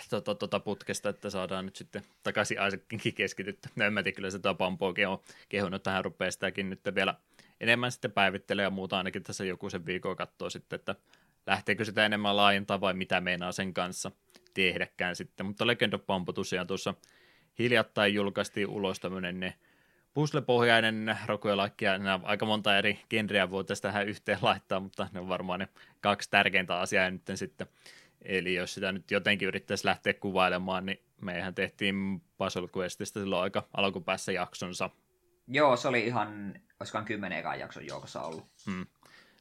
tota, 0.10 0.36
tota 0.36 0.60
putkesta, 0.60 1.10
että 1.10 1.30
saadaan 1.30 1.66
nyt 1.66 1.76
sitten 1.76 2.02
takaisin 2.24 2.58
Isaackinkin 2.68 3.14
keskityttä. 3.14 3.70
No 3.76 3.86
en 3.86 3.94
mä 3.94 4.04
tiedä, 4.04 4.16
kyllä 4.16 4.30
se 4.30 4.40
tuo 4.40 4.56
Pampoakin 4.56 5.08
on 5.08 5.20
kehunut, 5.50 5.76
että 5.76 5.92
hän 5.92 6.06
rupeaa 6.06 6.32
sitäkin 6.32 6.70
nyt 6.70 6.80
vielä 6.96 7.16
enemmän 7.60 7.92
sitten 7.92 8.12
päivittelee 8.12 8.64
ja 8.64 8.70
muuta, 8.70 8.98
ainakin 8.98 9.24
tässä 9.24 9.46
joku 9.46 9.70
sen 9.70 9.86
viikon 9.86 10.16
katsoo 10.16 10.50
sitten, 10.50 10.80
että 10.80 10.96
lähteekö 11.48 11.86
sitä 11.86 12.06
enemmän 12.06 12.36
laajentaa 12.36 12.82
vai 12.82 12.94
mitä 12.94 13.22
meinaa 13.22 13.52
sen 13.52 13.74
kanssa 13.74 14.12
tehdäkään 14.54 15.16
sitten. 15.16 15.46
Mutta 15.46 15.68
Legend 15.68 15.94
of 15.94 16.06
Bambu 16.06 16.34
tosiaan 16.34 16.68
tuossa 16.68 16.94
hiljattain 17.60 18.14
julkaistiin 18.14 18.68
ulos 18.68 19.00
tämmöinen 19.00 19.40
ne 19.40 19.54
puzzle-pohjainen 20.14 21.18
rokuelakki, 21.26 21.86
ja 21.86 21.98
nämä 21.98 22.20
aika 22.24 22.46
monta 22.46 22.78
eri 22.78 23.00
genreä 23.10 23.50
voitaisiin 23.50 23.82
tähän 23.82 24.08
yhteen 24.08 24.38
laittaa, 24.42 24.80
mutta 24.80 25.08
ne 25.14 25.20
on 25.20 25.30
varmaan 25.30 25.60
ne 25.60 25.68
kaksi 26.02 26.30
tärkeintä 26.30 26.80
asiaa 26.80 27.10
nyt 27.10 27.22
sitten. 27.36 27.68
Eli 28.22 28.54
jos 28.54 28.74
sitä 28.74 28.92
nyt 28.92 29.12
jotenkin 29.12 29.48
yrittäisi 29.48 29.88
lähteä 29.88 30.14
kuvailemaan, 30.14 30.86
niin 30.86 31.00
meihän 31.22 31.56
tehtiin 31.56 32.22
Puzzle 32.38 32.70
Questista 32.78 33.20
silloin 33.20 33.44
aika 33.44 33.68
alkupäässä 33.74 34.32
jaksonsa. 34.32 34.90
Joo, 35.48 35.78
se 35.78 35.88
oli 35.88 36.06
ihan, 36.06 36.54
olisikohan 36.80 37.06
kymmenen 37.06 37.40
ekan 37.40 37.60
jakson 37.60 37.88
joukossa 37.88 38.22
ollut. 38.22 38.46
Hmm. 38.66 38.86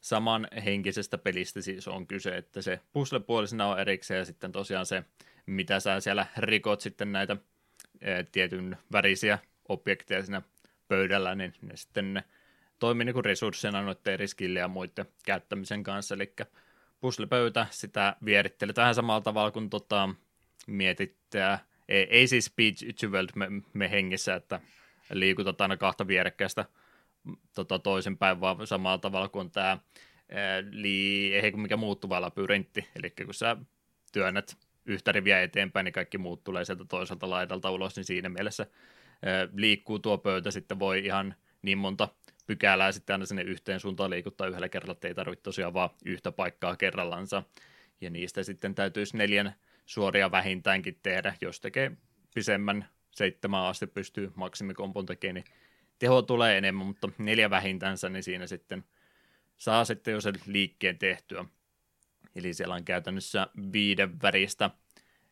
Saman 0.01 0.49
henkisestä 0.64 1.19
pelistä 1.19 1.62
siis 1.62 1.88
on 1.88 2.07
kyse, 2.07 2.37
että 2.37 2.62
se 2.62 2.81
puzzle-puolisena 2.93 3.66
on 3.66 3.81
erikseen 3.81 4.19
ja 4.19 4.25
sitten 4.25 4.53
tosiaan 4.53 4.87
se, 4.87 5.05
mitä 5.47 5.81
sä 5.81 6.01
siellä 6.01 6.27
rikot 6.37 6.81
sitten 6.81 7.12
näitä 7.12 7.37
e, 8.01 8.25
tietyn 8.33 8.77
värisiä 8.93 9.38
objekteja 9.69 10.23
siinä 10.23 10.43
pöydällä, 10.88 11.35
niin 11.35 11.55
ne 11.62 11.77
sitten 11.77 12.14
ne 12.14 12.25
toimii 12.79 13.05
niin 13.05 13.14
kuin 13.14 13.25
resurssina 13.25 13.83
noiden 13.83 14.14
eri 14.14 14.55
ja 14.59 14.69
muiden 14.69 15.07
käyttämisen 15.25 15.83
kanssa, 15.83 16.14
eli 16.14 16.35
puzzle-pöytä, 17.01 17.67
sitä 17.71 18.17
vieritteli. 18.25 18.73
Vähän 18.77 18.95
samalla 18.95 19.21
tavalla 19.21 19.51
kuin 19.51 19.71
tota, 19.71 20.09
mietittää, 20.67 21.59
ei, 21.89 22.03
ei 22.11 22.27
siis 22.27 22.45
Speech 22.45 23.03
Jeweled 23.03 23.31
me, 23.35 23.47
me 23.73 23.91
hengissä, 23.91 24.35
että 24.35 24.61
liikutat 25.13 25.61
aina 25.61 25.77
kahta 25.77 26.07
vierekkäistä 26.07 26.65
tota, 27.55 27.79
toisinpäin, 27.79 28.41
vaan 28.41 28.67
samalla 28.67 28.99
tavalla 28.99 29.29
kuin 29.29 29.51
tämä 29.51 29.79
li, 30.71 31.35
ei 31.35 31.53
mikä 31.53 31.77
muuttuva 31.77 32.21
labyrintti, 32.21 32.89
eli 32.97 33.11
kun 33.11 33.35
sä 33.35 33.57
työnnät 34.13 34.57
yhtä 34.87 35.13
riviä 35.13 35.43
eteenpäin, 35.43 35.85
niin 35.85 35.93
kaikki 35.93 36.19
muut 36.19 36.45
tulee 36.45 36.65
sieltä 36.65 36.85
toiselta 36.85 37.31
laidalta 37.31 37.71
ulos, 37.71 37.97
niin 37.97 38.05
siinä 38.05 38.29
mielessä 38.29 38.67
liikkuu 39.55 39.99
tuo 39.99 40.19
pöytä, 40.19 40.51
sitten 40.51 40.79
voi 40.79 41.07
ihan 41.07 41.35
niin 41.63 41.79
monta 41.79 42.09
pykälää 42.51 42.93
sitten 42.93 43.15
aina 43.15 43.27
sinne 43.27 43.43
yhteen 43.43 43.81
suuntaan 43.81 44.11
liikuttaa 44.11 44.47
yhdellä 44.47 44.69
kerralla, 44.69 44.93
että 44.93 45.09
ei 45.09 45.15
tarvitse 45.15 45.43
tosiaan 45.43 45.75
vaan 45.75 45.91
yhtä 46.05 46.33
paikkaa 46.33 46.77
kerrallansa. 46.77 47.43
Ja 48.01 48.11
niistä 48.11 48.43
sitten 48.43 48.75
täytyisi 48.75 49.17
neljän 49.17 49.55
suoria 49.87 50.31
vähintäänkin 50.31 50.99
tehdä, 51.03 51.35
jos 51.41 51.61
tekee 51.61 51.93
pisemmän 52.35 52.89
seitsemän 53.11 53.63
asti 53.63 53.87
pystyy 53.87 54.33
maksimikompon 54.35 55.07
tekemään, 55.07 55.35
niin 55.35 55.45
teho 55.99 56.23
tulee 56.23 56.59
enemmän, 56.59 56.87
mutta 56.87 57.09
neljä 57.19 57.51
vähintänsä, 57.51 58.09
niin 58.09 58.23
siinä 58.23 58.47
sitten 58.47 58.85
saa 59.59 59.85
sitten 59.85 60.13
jo 60.13 60.21
sen 60.21 60.35
liikkeen 60.47 60.99
tehtyä. 60.99 61.45
Eli 62.35 62.55
siellä 62.55 62.75
on 62.75 62.85
käytännössä 62.85 63.47
viiden 63.73 64.23
väristä 64.23 64.71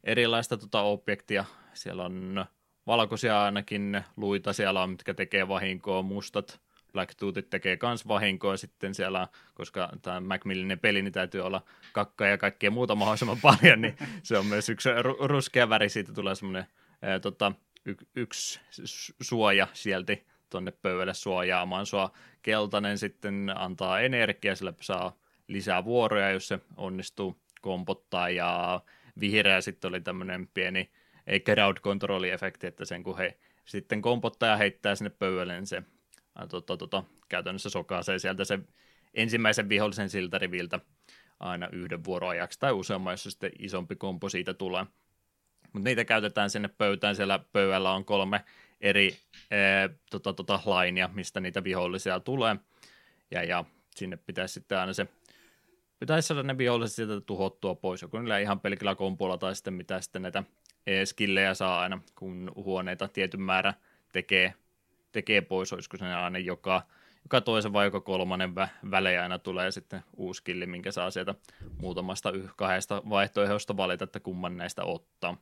erilaista 0.05 0.57
tuota 0.57 0.83
objektia. 0.83 1.45
Siellä 1.75 2.05
on 2.05 2.45
valkoisia 2.87 3.43
ainakin 3.43 4.05
luita 4.17 4.53
siellä 4.53 4.83
on, 4.83 4.91
mitkä 4.91 5.15
tekee 5.15 5.49
vahinkoa, 5.49 6.03
mustat 6.03 6.68
Black 6.93 7.15
Toothit 7.15 7.51
tekee 7.51 7.77
kans 7.77 8.09
vahinkoa 8.09 8.57
sitten 8.57 8.95
siellä, 8.95 9.29
koska 9.55 9.91
tämä 10.03 10.21
Macmillinen 10.21 10.79
peli, 10.79 11.03
niin 11.03 11.13
täytyy 11.13 11.41
olla 11.41 11.63
kakka 11.93 12.27
ja 12.27 12.39
kaikkea 12.39 12.71
muuta 12.71 12.95
mahdollisimman 12.95 13.41
paljon, 13.61 13.81
niin 13.81 13.97
se 14.23 14.39
on 14.39 14.47
myös 14.47 14.69
yksi 14.69 14.89
ruskea 15.21 15.69
väri, 15.69 15.89
siitä 15.89 16.13
tulee 16.13 16.35
semmoinen 16.35 16.67
tota, 17.23 17.53
y- 17.85 18.07
yksi 18.17 18.61
suoja 19.21 19.67
sieltä 19.73 20.17
tuonne 20.51 20.71
pöydälle 20.71 21.15
suojaamaan 21.15 21.87
sua. 21.87 22.11
Keltainen 22.43 22.99
sitten 22.99 23.53
antaa 23.57 24.01
energiaa, 24.01 24.55
sillä 24.55 24.73
saa 24.81 25.17
lisää 25.49 25.85
vuoroja, 25.85 26.31
jos 26.31 26.49
se 26.49 26.59
onnistuu 26.77 27.41
kompottaa, 27.61 28.31
ja 28.31 28.81
vihreä 29.21 29.61
sitten 29.61 29.89
oli 29.89 30.01
tämmöinen 30.01 30.49
pieni 30.55 30.91
crowd 31.45 31.77
control-efekti, 31.77 32.67
että 32.67 32.85
sen 32.85 33.03
kun 33.03 33.19
he 33.19 33.39
sitten 33.65 34.03
kompottaa 34.03 34.49
ja 34.49 34.57
heittää 34.57 34.95
sinne 34.95 35.11
pöydälle, 35.11 35.55
niin 35.55 35.67
se 35.67 35.83
tota, 36.47 36.77
tota, 36.77 37.05
käytännössä 37.29 37.71
sokaisee 37.71 38.19
sieltä 38.19 38.45
se 38.45 38.59
ensimmäisen 39.15 39.69
vihollisen 39.69 40.11
siltä 40.11 40.39
riviltä 40.39 40.81
aina 41.41 41.69
yhden 41.73 42.05
vuoroajaksi 42.05 42.59
tai 42.61 42.73
useamman, 42.73 43.13
jos 43.13 43.23
sitten 43.23 43.53
isompi 43.59 43.97
kompo 43.97 44.29
siitä 44.29 44.55
tulee. 44.55 44.87
Mutta 45.73 45.89
niitä 45.89 46.05
käytetään 46.05 46.51
sinne 46.51 46.69
pöytään. 46.69 47.17
Siellä 47.17 47.41
pöydällä 47.53 47.93
on 47.93 48.05
kolme 48.05 48.45
eri 48.81 49.17
ee, 49.51 49.91
tota, 50.11 50.33
tota, 50.33 50.61
lainia, 50.65 51.11
mistä 51.15 51.41
niitä 51.41 51.65
vihollisia 51.65 52.21
tulee. 52.21 52.57
Ja, 53.31 53.45
ja 53.45 53.65
sinne 53.97 54.17
pitäisi 54.17 54.55
sitten 54.55 54.79
aina 54.79 54.93
se 54.93 55.07
pitäisi 55.99 56.29
saada 56.29 56.43
ne 56.43 56.59
viholliset 56.59 56.97
sieltä 56.97 57.21
tuhottua 57.21 57.75
pois, 57.75 58.03
joko 58.03 58.21
niillä 58.21 58.39
ihan 58.39 58.61
pelkillä 58.61 58.95
kompolla 58.95 59.39
tai 59.39 59.55
sitten 59.55 59.75
mitä 59.75 60.01
sitten 60.01 60.23
näitä 60.23 60.45
skillejä 61.05 61.55
saa 61.55 61.81
aina, 61.81 62.01
kun 62.15 62.53
huoneita 62.55 63.09
tietyn 63.09 63.41
määrä 63.41 63.75
tekee 64.13 64.55
tekee 65.13 65.41
pois, 65.41 65.73
olisiko 65.73 65.97
se 65.97 66.05
aina 66.05 66.39
joka, 66.39 66.83
joka 67.25 67.41
toisen 67.41 67.73
vai 67.73 67.87
joka 67.87 68.01
kolmannen 68.01 68.55
vä- 68.55 68.91
välein 68.91 69.21
aina 69.21 69.39
tulee 69.39 69.73
sitten 69.73 70.03
uusi 70.17 70.45
killi, 70.45 70.67
minkä 70.67 70.93
saa 70.93 71.11
sieltä 71.11 71.35
muutamasta 71.81 72.31
yh- 72.31 72.57
kahdesta 72.57 73.03
vaihtoehdosta 73.11 73.77
valita, 73.77 74.05
että 74.05 74.21
kumman 74.21 74.57
näistä 74.57 74.85
ottaa. 74.85 75.37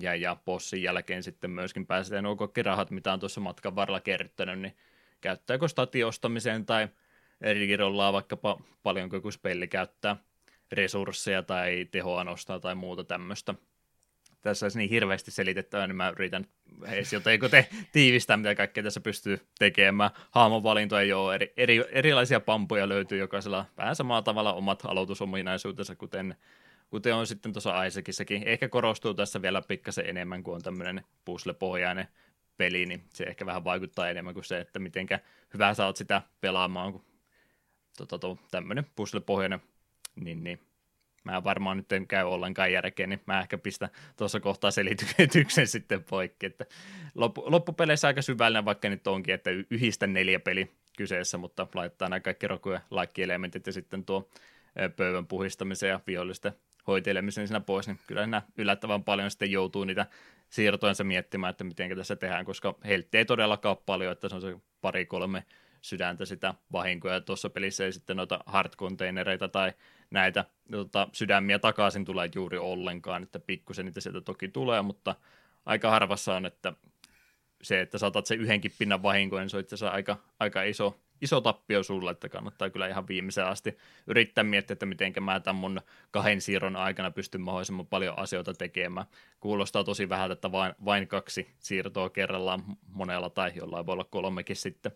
Ja, 0.00 0.14
ja 0.14 0.36
possin 0.44 0.82
jälkeen 0.82 1.22
sitten 1.22 1.50
myöskin 1.50 1.86
pääsee 1.86 2.22
nuo 2.22 2.36
kaikki 2.36 2.62
rahat, 2.62 2.90
mitä 2.90 3.12
on 3.12 3.20
tuossa 3.20 3.40
matkan 3.40 3.76
varrella 3.76 4.00
kerryttänyt, 4.00 4.58
niin 4.58 4.76
käyttääkö 5.20 5.68
stati 5.68 6.04
ostamiseen 6.04 6.66
tai 6.66 6.88
eri 7.40 7.76
rollaa 7.76 8.12
vaikkapa 8.12 8.60
paljonko 8.82 9.16
joku 9.16 9.30
spelli 9.30 9.68
käyttää 9.68 10.16
resursseja 10.72 11.42
tai 11.42 11.88
tehoa 11.90 12.24
nostaa 12.24 12.60
tai 12.60 12.74
muuta 12.74 13.04
tämmöistä– 13.04 13.54
tässä 14.42 14.66
olisi 14.66 14.78
niin 14.78 14.90
hirveästi 14.90 15.30
selitettävä, 15.30 15.86
niin 15.86 15.96
mä 15.96 16.08
yritän 16.08 16.46
edes 16.86 17.12
jotenkin 17.12 17.50
te 17.50 17.68
tiivistää, 17.92 18.36
mitä 18.36 18.54
kaikkea 18.54 18.82
tässä 18.82 19.00
pystyy 19.00 19.40
tekemään. 19.58 20.10
Haamon 20.30 20.62
valintoja 20.62 21.02
ei 21.02 21.12
ole, 21.12 21.34
eri, 21.34 21.52
eri, 21.56 21.84
erilaisia 21.90 22.40
pampuja 22.40 22.88
löytyy 22.88 23.18
jokaisella 23.18 23.64
vähän 23.76 23.96
samalla 23.96 24.22
tavalla 24.22 24.52
omat 24.52 24.82
aloitusominaisuutensa, 24.84 25.96
kuten, 25.96 26.36
kuten 26.90 27.14
on 27.14 27.26
sitten 27.26 27.52
tuossa 27.52 27.84
Isaacissakin. 27.84 28.42
Ehkä 28.46 28.68
korostuu 28.68 29.14
tässä 29.14 29.42
vielä 29.42 29.62
pikkasen 29.62 30.06
enemmän, 30.06 30.42
kuin 30.42 30.54
on 30.54 30.62
tämmöinen 30.62 31.04
puzzle-pohjainen 31.24 32.08
peli, 32.56 32.86
niin 32.86 33.04
se 33.14 33.24
ehkä 33.24 33.46
vähän 33.46 33.64
vaikuttaa 33.64 34.08
enemmän 34.08 34.34
kuin 34.34 34.44
se, 34.44 34.60
että 34.60 34.78
mitenkä 34.78 35.20
hyvä 35.54 35.74
sä 35.74 35.86
oot 35.86 35.96
sitä 35.96 36.22
pelaamaan, 36.40 36.92
kun 36.92 37.04
tota, 38.08 38.36
tämmöinen 38.50 38.86
puzzle-pohjainen, 38.96 39.60
niin, 40.16 40.44
niin 40.44 40.60
mä 41.24 41.44
varmaan 41.44 41.76
nyt 41.76 41.92
en 41.92 42.06
käy 42.06 42.24
ollenkaan 42.24 42.72
järkeä, 42.72 43.06
niin 43.06 43.20
mä 43.26 43.40
ehkä 43.40 43.58
pistän 43.58 43.88
tuossa 44.16 44.40
kohtaa 44.40 44.70
selityksen 44.70 45.66
sitten 45.76 46.04
poikki. 46.04 46.46
Että 46.46 46.66
loppu, 47.14 47.42
loppupeleissä 47.46 48.08
aika 48.08 48.22
syvällinen 48.22 48.64
vaikka 48.64 48.88
nyt 48.88 49.06
onkin, 49.06 49.34
että 49.34 49.50
yhdistä 49.70 50.06
neljä 50.06 50.40
peli 50.40 50.70
kyseessä, 50.96 51.38
mutta 51.38 51.66
laittaa 51.74 52.08
nämä 52.08 52.20
kaikki 52.20 52.48
rokujen 52.48 52.80
laikkielementit 52.90 53.66
ja 53.66 53.72
sitten 53.72 54.04
tuo 54.04 54.28
pöydän 54.96 55.26
puhistamisen 55.26 55.88
ja 55.88 56.00
vihollisten 56.06 56.52
hoitelemisen 56.86 57.48
siinä 57.48 57.60
pois, 57.60 57.86
niin 57.86 57.98
kyllä 58.06 58.26
nämä 58.26 58.42
yllättävän 58.56 59.04
paljon 59.04 59.30
sitten 59.30 59.50
joutuu 59.50 59.84
niitä 59.84 60.06
siirtojensa 60.50 61.04
miettimään, 61.04 61.50
että 61.50 61.64
miten 61.64 61.96
tässä 61.96 62.16
tehdään, 62.16 62.44
koska 62.44 62.74
heltti 62.84 63.18
ei 63.18 63.24
todellakaan 63.24 63.76
ole 63.76 63.82
paljon, 63.86 64.12
että 64.12 64.28
se 64.28 64.34
on 64.34 64.40
se 64.40 64.56
pari-kolme 64.80 65.44
sydäntä 65.80 66.24
sitä 66.24 66.54
vahinkoja. 66.72 67.20
Tuossa 67.20 67.50
pelissä 67.50 67.84
ei 67.84 67.92
sitten 67.92 68.16
noita 68.16 68.40
hard-containereita 68.46 69.48
tai 69.48 69.72
näitä 70.10 70.44
tota, 70.70 71.08
sydämiä 71.12 71.58
takaisin 71.58 72.04
tulee 72.04 72.30
juuri 72.34 72.58
ollenkaan, 72.58 73.22
että 73.22 73.38
pikkusen 73.38 73.86
niitä 73.86 74.00
sieltä 74.00 74.20
toki 74.20 74.48
tulee, 74.48 74.82
mutta 74.82 75.14
aika 75.66 75.90
harvassa 75.90 76.36
on, 76.36 76.46
että 76.46 76.72
se, 77.62 77.80
että 77.80 77.98
saatat 77.98 78.26
se 78.26 78.34
yhdenkin 78.34 78.72
pinnan 78.78 79.02
vahinkoon, 79.02 79.42
niin 79.42 79.50
se 79.50 79.56
on 79.56 79.60
itse 79.60 79.74
asiassa 79.74 79.94
aika, 79.94 80.16
aika 80.40 80.62
iso, 80.62 81.00
iso 81.22 81.40
tappio 81.40 81.82
sulle, 81.82 82.10
että 82.10 82.28
kannattaa 82.28 82.70
kyllä 82.70 82.88
ihan 82.88 83.08
viimeiseen 83.08 83.46
asti 83.46 83.78
yrittää 84.06 84.44
miettiä, 84.44 84.72
että 84.72 84.86
miten 84.86 85.12
mä 85.20 85.40
tämän 85.40 85.60
mun 85.60 85.80
kahden 86.10 86.40
siirron 86.40 86.76
aikana 86.76 87.10
pystyn 87.10 87.40
mahdollisimman 87.40 87.86
paljon 87.86 88.18
asioita 88.18 88.54
tekemään. 88.54 89.06
Kuulostaa 89.40 89.84
tosi 89.84 90.08
vähän, 90.08 90.32
että 90.32 90.52
vain, 90.52 90.74
vain 90.84 91.08
kaksi 91.08 91.50
siirtoa 91.58 92.10
kerrallaan 92.10 92.62
monella 92.92 93.30
tai 93.30 93.52
jollain 93.54 93.86
voi 93.86 93.92
olla 93.92 94.04
kolmekin 94.04 94.56
sitten, 94.56 94.92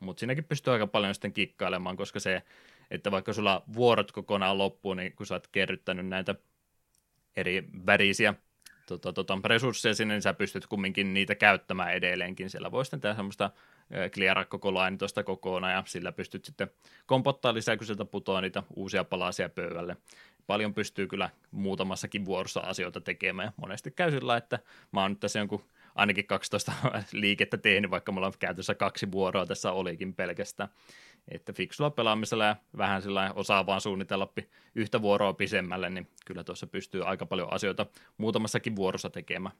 mutta 0.00 0.20
siinäkin 0.20 0.44
pystyy 0.44 0.72
aika 0.72 0.86
paljon 0.86 1.14
sitten 1.14 1.32
kikkailemaan, 1.32 1.96
koska 1.96 2.20
se, 2.20 2.42
että 2.90 3.10
vaikka 3.10 3.32
sulla 3.32 3.62
vuorot 3.74 4.12
kokonaan 4.12 4.58
loppuu, 4.58 4.94
niin 4.94 5.12
kun 5.16 5.26
sä 5.26 5.34
oot 5.34 5.46
kerryttänyt 5.46 6.06
näitä 6.06 6.34
eri 7.36 7.64
värisiä 7.86 8.34
tota, 8.88 9.12
tota, 9.12 9.38
resursseja 9.44 9.94
sinne, 9.94 10.14
niin 10.14 10.22
sä 10.22 10.34
pystyt 10.34 10.66
kumminkin 10.66 11.14
niitä 11.14 11.34
käyttämään 11.34 11.92
edelleenkin. 11.92 12.50
Siellä 12.50 12.70
voi 12.70 12.84
sitten 12.84 13.00
tehdä 13.00 13.14
semmoista 13.14 13.50
cleara 14.12 14.44
koko 14.44 14.72
tuosta 14.98 15.24
kokonaan 15.24 15.72
ja 15.72 15.82
sillä 15.86 16.12
pystyt 16.12 16.44
sitten 16.44 16.70
kompottaa 17.06 17.54
lisää, 17.54 17.76
kun 17.76 17.86
sieltä 17.86 18.04
putoaa 18.04 18.40
niitä 18.40 18.62
uusia 18.76 19.04
palasia 19.04 19.48
pöydälle. 19.48 19.96
Paljon 20.46 20.74
pystyy 20.74 21.06
kyllä 21.06 21.30
muutamassakin 21.50 22.24
vuorossa 22.24 22.60
asioita 22.60 23.00
tekemään 23.00 23.46
ja 23.46 23.52
monesti 23.56 23.90
käy 23.90 24.10
sillä, 24.10 24.36
että 24.36 24.58
mä 24.92 25.02
oon 25.02 25.10
nyt 25.10 25.20
tässä 25.20 25.38
jonkun 25.38 25.64
ainakin 25.94 26.26
12 26.26 26.72
liikettä 27.12 27.56
tehnyt, 27.56 27.90
vaikka 27.90 28.12
mulla 28.12 28.26
on 28.26 28.32
käytössä 28.38 28.74
kaksi 28.74 29.12
vuoroa 29.12 29.46
tässä 29.46 29.72
olikin 29.72 30.14
pelkästään. 30.14 30.68
Että 31.28 31.52
fiksulla 31.52 31.90
pelaamisella 31.90 32.44
ja 32.44 32.56
vähän 32.76 33.02
sillä 33.02 33.32
osaa 33.34 33.66
vaan 33.66 33.80
suunnitella 33.80 34.32
yhtä 34.74 35.02
vuoroa 35.02 35.32
pisemmälle, 35.32 35.90
niin 35.90 36.08
kyllä 36.26 36.44
tuossa 36.44 36.66
pystyy 36.66 37.04
aika 37.04 37.26
paljon 37.26 37.52
asioita 37.52 37.86
muutamassakin 38.16 38.76
vuorossa 38.76 39.10
tekemään. 39.10 39.54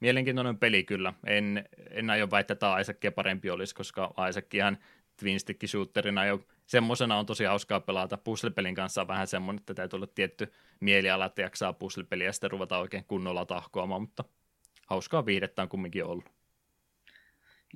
Mielenkiintoinen 0.00 0.58
peli 0.58 0.84
kyllä. 0.84 1.12
En, 1.26 1.68
en 1.90 2.10
aio 2.10 2.30
väittää, 2.30 2.52
että 2.52 2.78
Isaacia 2.78 3.12
parempi 3.12 3.50
olisi, 3.50 3.74
koska 3.74 4.14
Isaacihan 4.28 4.78
twin 5.16 5.40
stick 5.40 5.66
shooterina 5.66 6.24
jo 6.24 6.40
semmoisena 6.66 7.18
on 7.18 7.26
tosi 7.26 7.44
hauskaa 7.44 7.80
pelata. 7.80 8.16
Puzzle-pelin 8.16 8.74
kanssa 8.74 9.00
on 9.00 9.08
vähän 9.08 9.26
semmoinen, 9.26 9.60
että 9.60 9.74
täytyy 9.74 9.96
olla 9.96 10.06
tietty 10.06 10.52
mieliala, 10.80 11.24
että 11.24 11.42
jaksaa 11.42 11.72
puzzle-peliä 11.72 12.26
ja 12.26 12.32
sitten 12.32 12.50
ruveta 12.50 12.78
oikein 12.78 13.04
kunnolla 13.04 13.46
tahkoamaan, 13.46 14.00
mutta 14.00 14.24
hauskaa 14.86 15.26
viihdettä 15.26 15.62
on 15.62 15.68
kumminkin 15.68 16.04
ollut. 16.04 16.35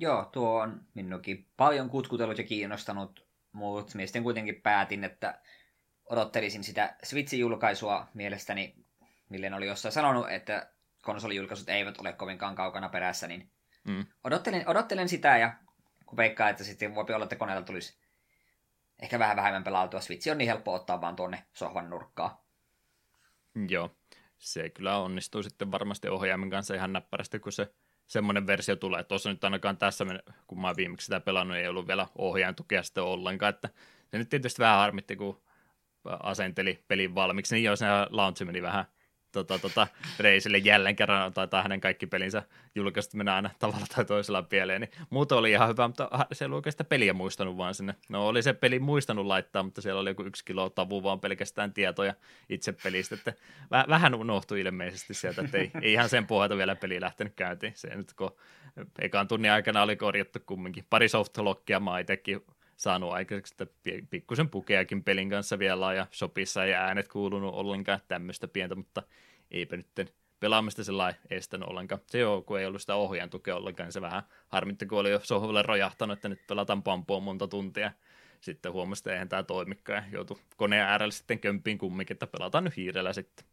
Joo, 0.01 0.25
tuo 0.25 0.61
on 0.61 0.85
minunkin 0.93 1.47
paljon 1.57 1.89
kutkutellut 1.89 2.37
ja 2.37 2.43
kiinnostanut, 2.43 3.27
mutta 3.51 3.91
sitten 4.05 4.23
kuitenkin 4.23 4.61
päätin, 4.61 5.03
että 5.03 5.41
odottelisin 6.05 6.63
sitä 6.63 6.95
Switchin 7.03 7.39
julkaisua 7.39 8.07
mielestäni, 8.13 8.75
milleen 9.29 9.53
oli 9.53 9.67
jossain 9.67 9.91
sanonut, 9.91 10.29
että 10.29 10.71
konsolijulkaisut 11.01 11.69
eivät 11.69 11.97
ole 11.97 12.13
kovinkaan 12.13 12.55
kaukana 12.55 12.89
perässä, 12.89 13.27
niin 13.27 13.51
mm. 13.83 14.05
odottelen, 14.23 14.67
odottelen 14.67 15.09
sitä 15.09 15.37
ja 15.37 15.53
kun 16.05 16.17
veikkaa, 16.17 16.49
että 16.49 16.63
sitten 16.63 16.95
voi 16.95 17.05
olla, 17.15 17.23
että 17.23 17.35
koneella 17.35 17.65
tulisi 17.65 17.99
ehkä 19.01 19.19
vähän 19.19 19.35
vähemmän 19.35 19.63
pelautua. 19.63 20.01
Switch 20.01 20.31
on 20.31 20.37
niin 20.37 20.47
helppo 20.49 20.73
ottaa 20.73 21.01
vaan 21.01 21.15
tuonne 21.15 21.45
sohvan 21.53 21.89
nurkkaan. 21.89 22.37
Joo, 23.69 23.95
se 24.37 24.69
kyllä 24.69 24.97
onnistuu 24.97 25.43
sitten 25.43 25.71
varmasti 25.71 26.09
ohjaimen 26.09 26.49
kanssa 26.49 26.75
ihan 26.75 26.93
näppärästi, 26.93 27.39
kun 27.39 27.51
se 27.51 27.73
semmoinen 28.11 28.47
versio 28.47 28.75
tulee. 28.75 29.03
Tuossa 29.03 29.29
nyt 29.29 29.43
ainakaan 29.43 29.77
tässä, 29.77 30.05
kun 30.47 30.61
mä 30.61 30.73
viimeksi 30.77 31.05
sitä 31.05 31.19
pelannut, 31.19 31.57
ei 31.57 31.67
ollut 31.67 31.87
vielä 31.87 32.07
ohjaajan 32.17 32.55
tukea 32.55 32.83
sitten 32.83 33.03
ollenkaan, 33.03 33.49
että 33.49 33.69
se 34.07 34.17
nyt 34.17 34.29
tietysti 34.29 34.59
vähän 34.59 34.77
harmitti, 34.77 35.15
kun 35.15 35.41
asenteli 36.05 36.83
pelin 36.87 37.15
valmiiksi, 37.15 37.55
niin 37.55 37.63
jos 37.63 37.79
se 37.79 37.85
launch 38.09 38.45
meni 38.45 38.61
vähän 38.61 38.85
tota, 39.31 39.59
tota, 39.59 39.87
Reisille 40.19 40.57
jälleen 40.57 40.95
kerran, 40.95 41.33
taitaa 41.33 41.63
hänen 41.63 41.81
kaikki 41.81 42.07
pelinsä 42.07 42.43
julkaistu 42.75 43.17
mennä 43.17 43.35
aina 43.35 43.49
tavalla 43.59 43.85
tai 43.95 44.05
toisella 44.05 44.43
pieleen, 44.43 44.81
niin 44.81 44.91
muuta 45.09 45.35
oli 45.35 45.51
ihan 45.51 45.69
hyvä, 45.69 45.87
mutta 45.87 46.09
se 46.31 46.45
ei 46.45 46.51
oikeastaan 46.51 46.87
peliä 46.87 47.13
muistanut 47.13 47.57
vaan 47.57 47.75
sinne. 47.75 47.95
No 48.09 48.27
oli 48.27 48.43
se 48.43 48.53
peli 48.53 48.79
muistanut 48.79 49.25
laittaa, 49.25 49.63
mutta 49.63 49.81
siellä 49.81 50.01
oli 50.01 50.09
joku 50.09 50.23
yksi 50.23 50.45
kilo 50.45 50.69
tavu 50.69 51.03
vaan 51.03 51.19
pelkästään 51.19 51.73
tietoja 51.73 52.13
itse 52.49 52.71
pelistä, 52.83 53.15
että 53.15 53.33
väh- 53.63 53.89
vähän 53.89 54.15
unohtui 54.15 54.61
ilmeisesti 54.61 55.13
sieltä, 55.13 55.41
että 55.41 55.57
ei, 55.57 55.71
ei 55.81 55.93
ihan 55.93 56.09
sen 56.09 56.27
pohjalta 56.27 56.57
vielä 56.57 56.75
peli 56.75 57.01
lähtenyt 57.01 57.33
käyntiin. 57.35 57.73
Se 57.75 57.95
nyt 57.95 58.13
kun 58.13 58.35
ekan 58.99 59.27
tunnin 59.27 59.51
aikana 59.51 59.81
oli 59.81 59.95
korjattu 59.95 60.39
kumminkin. 60.45 60.85
Pari 60.89 61.09
softlockia 61.09 61.79
mä 61.79 61.99
itsekin 61.99 62.41
saanut 62.81 63.11
aikaiseksi, 63.11 63.55
että 63.59 63.75
pikkusen 64.09 64.49
pukeakin 64.49 65.03
pelin 65.03 65.29
kanssa 65.29 65.59
vielä 65.59 65.93
ja 65.93 66.07
sopissa 66.11 66.65
ei 66.65 66.73
äänet 66.73 67.07
kuulunut 67.07 67.53
ollenkaan 67.53 67.99
tämmöistä 68.07 68.47
pientä, 68.47 68.75
mutta 68.75 69.03
eipä 69.51 69.77
nyt 69.77 70.13
pelaamista 70.39 70.83
sillä 70.83 71.13
estänyt 71.29 71.69
ollenkaan. 71.69 72.01
Se 72.07 72.19
joo, 72.19 72.41
kun 72.41 72.59
ei 72.59 72.65
ollut 72.65 72.81
sitä 72.81 72.95
ohjaan 72.95 73.29
tukea 73.29 73.55
ollenkaan, 73.55 73.87
niin 73.87 73.93
se 73.93 74.01
vähän 74.01 74.23
harmitti, 74.47 74.85
kun 74.85 74.99
oli 74.99 75.11
jo 75.11 75.19
sohvalle 75.23 75.61
rojahtanut, 75.61 76.17
että 76.17 76.29
nyt 76.29 76.47
pelataan 76.47 76.83
pampua 76.83 77.19
monta 77.19 77.47
tuntia. 77.47 77.91
Sitten 78.41 78.71
huomasi, 78.71 78.99
että 78.99 79.11
eihän 79.11 79.29
tämä 79.29 79.43
toimikaan 79.43 80.03
ja 80.03 80.09
joutui 80.11 80.39
koneen 80.57 80.85
äärellä 80.85 81.11
sitten 81.11 81.39
kömpiin 81.39 81.77
kumminkin, 81.77 82.15
että 82.15 82.27
pelataan 82.27 82.63
nyt 82.63 82.77
hiirellä 82.77 83.13
sitten. 83.13 83.45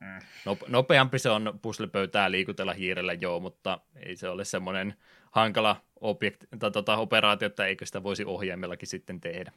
Mm. 0.00 0.56
Nopeampi 0.68 1.18
se 1.18 1.30
on 1.30 1.58
puslepöytää 1.62 2.30
liikutella 2.30 2.72
hiirellä, 2.72 3.12
joo, 3.12 3.40
mutta 3.40 3.80
ei 3.96 4.16
se 4.16 4.28
ole 4.28 4.44
semmoinen 4.44 4.94
hankala 5.30 5.76
objekti, 6.00 6.46
tai 6.58 6.70
tota, 6.70 6.96
operaatio, 6.96 7.46
että 7.46 7.66
eikö 7.66 7.86
sitä 7.86 8.02
voisi 8.02 8.24
ohjaimellakin 8.24 8.88
sitten 8.88 9.20
tehdä. 9.20 9.52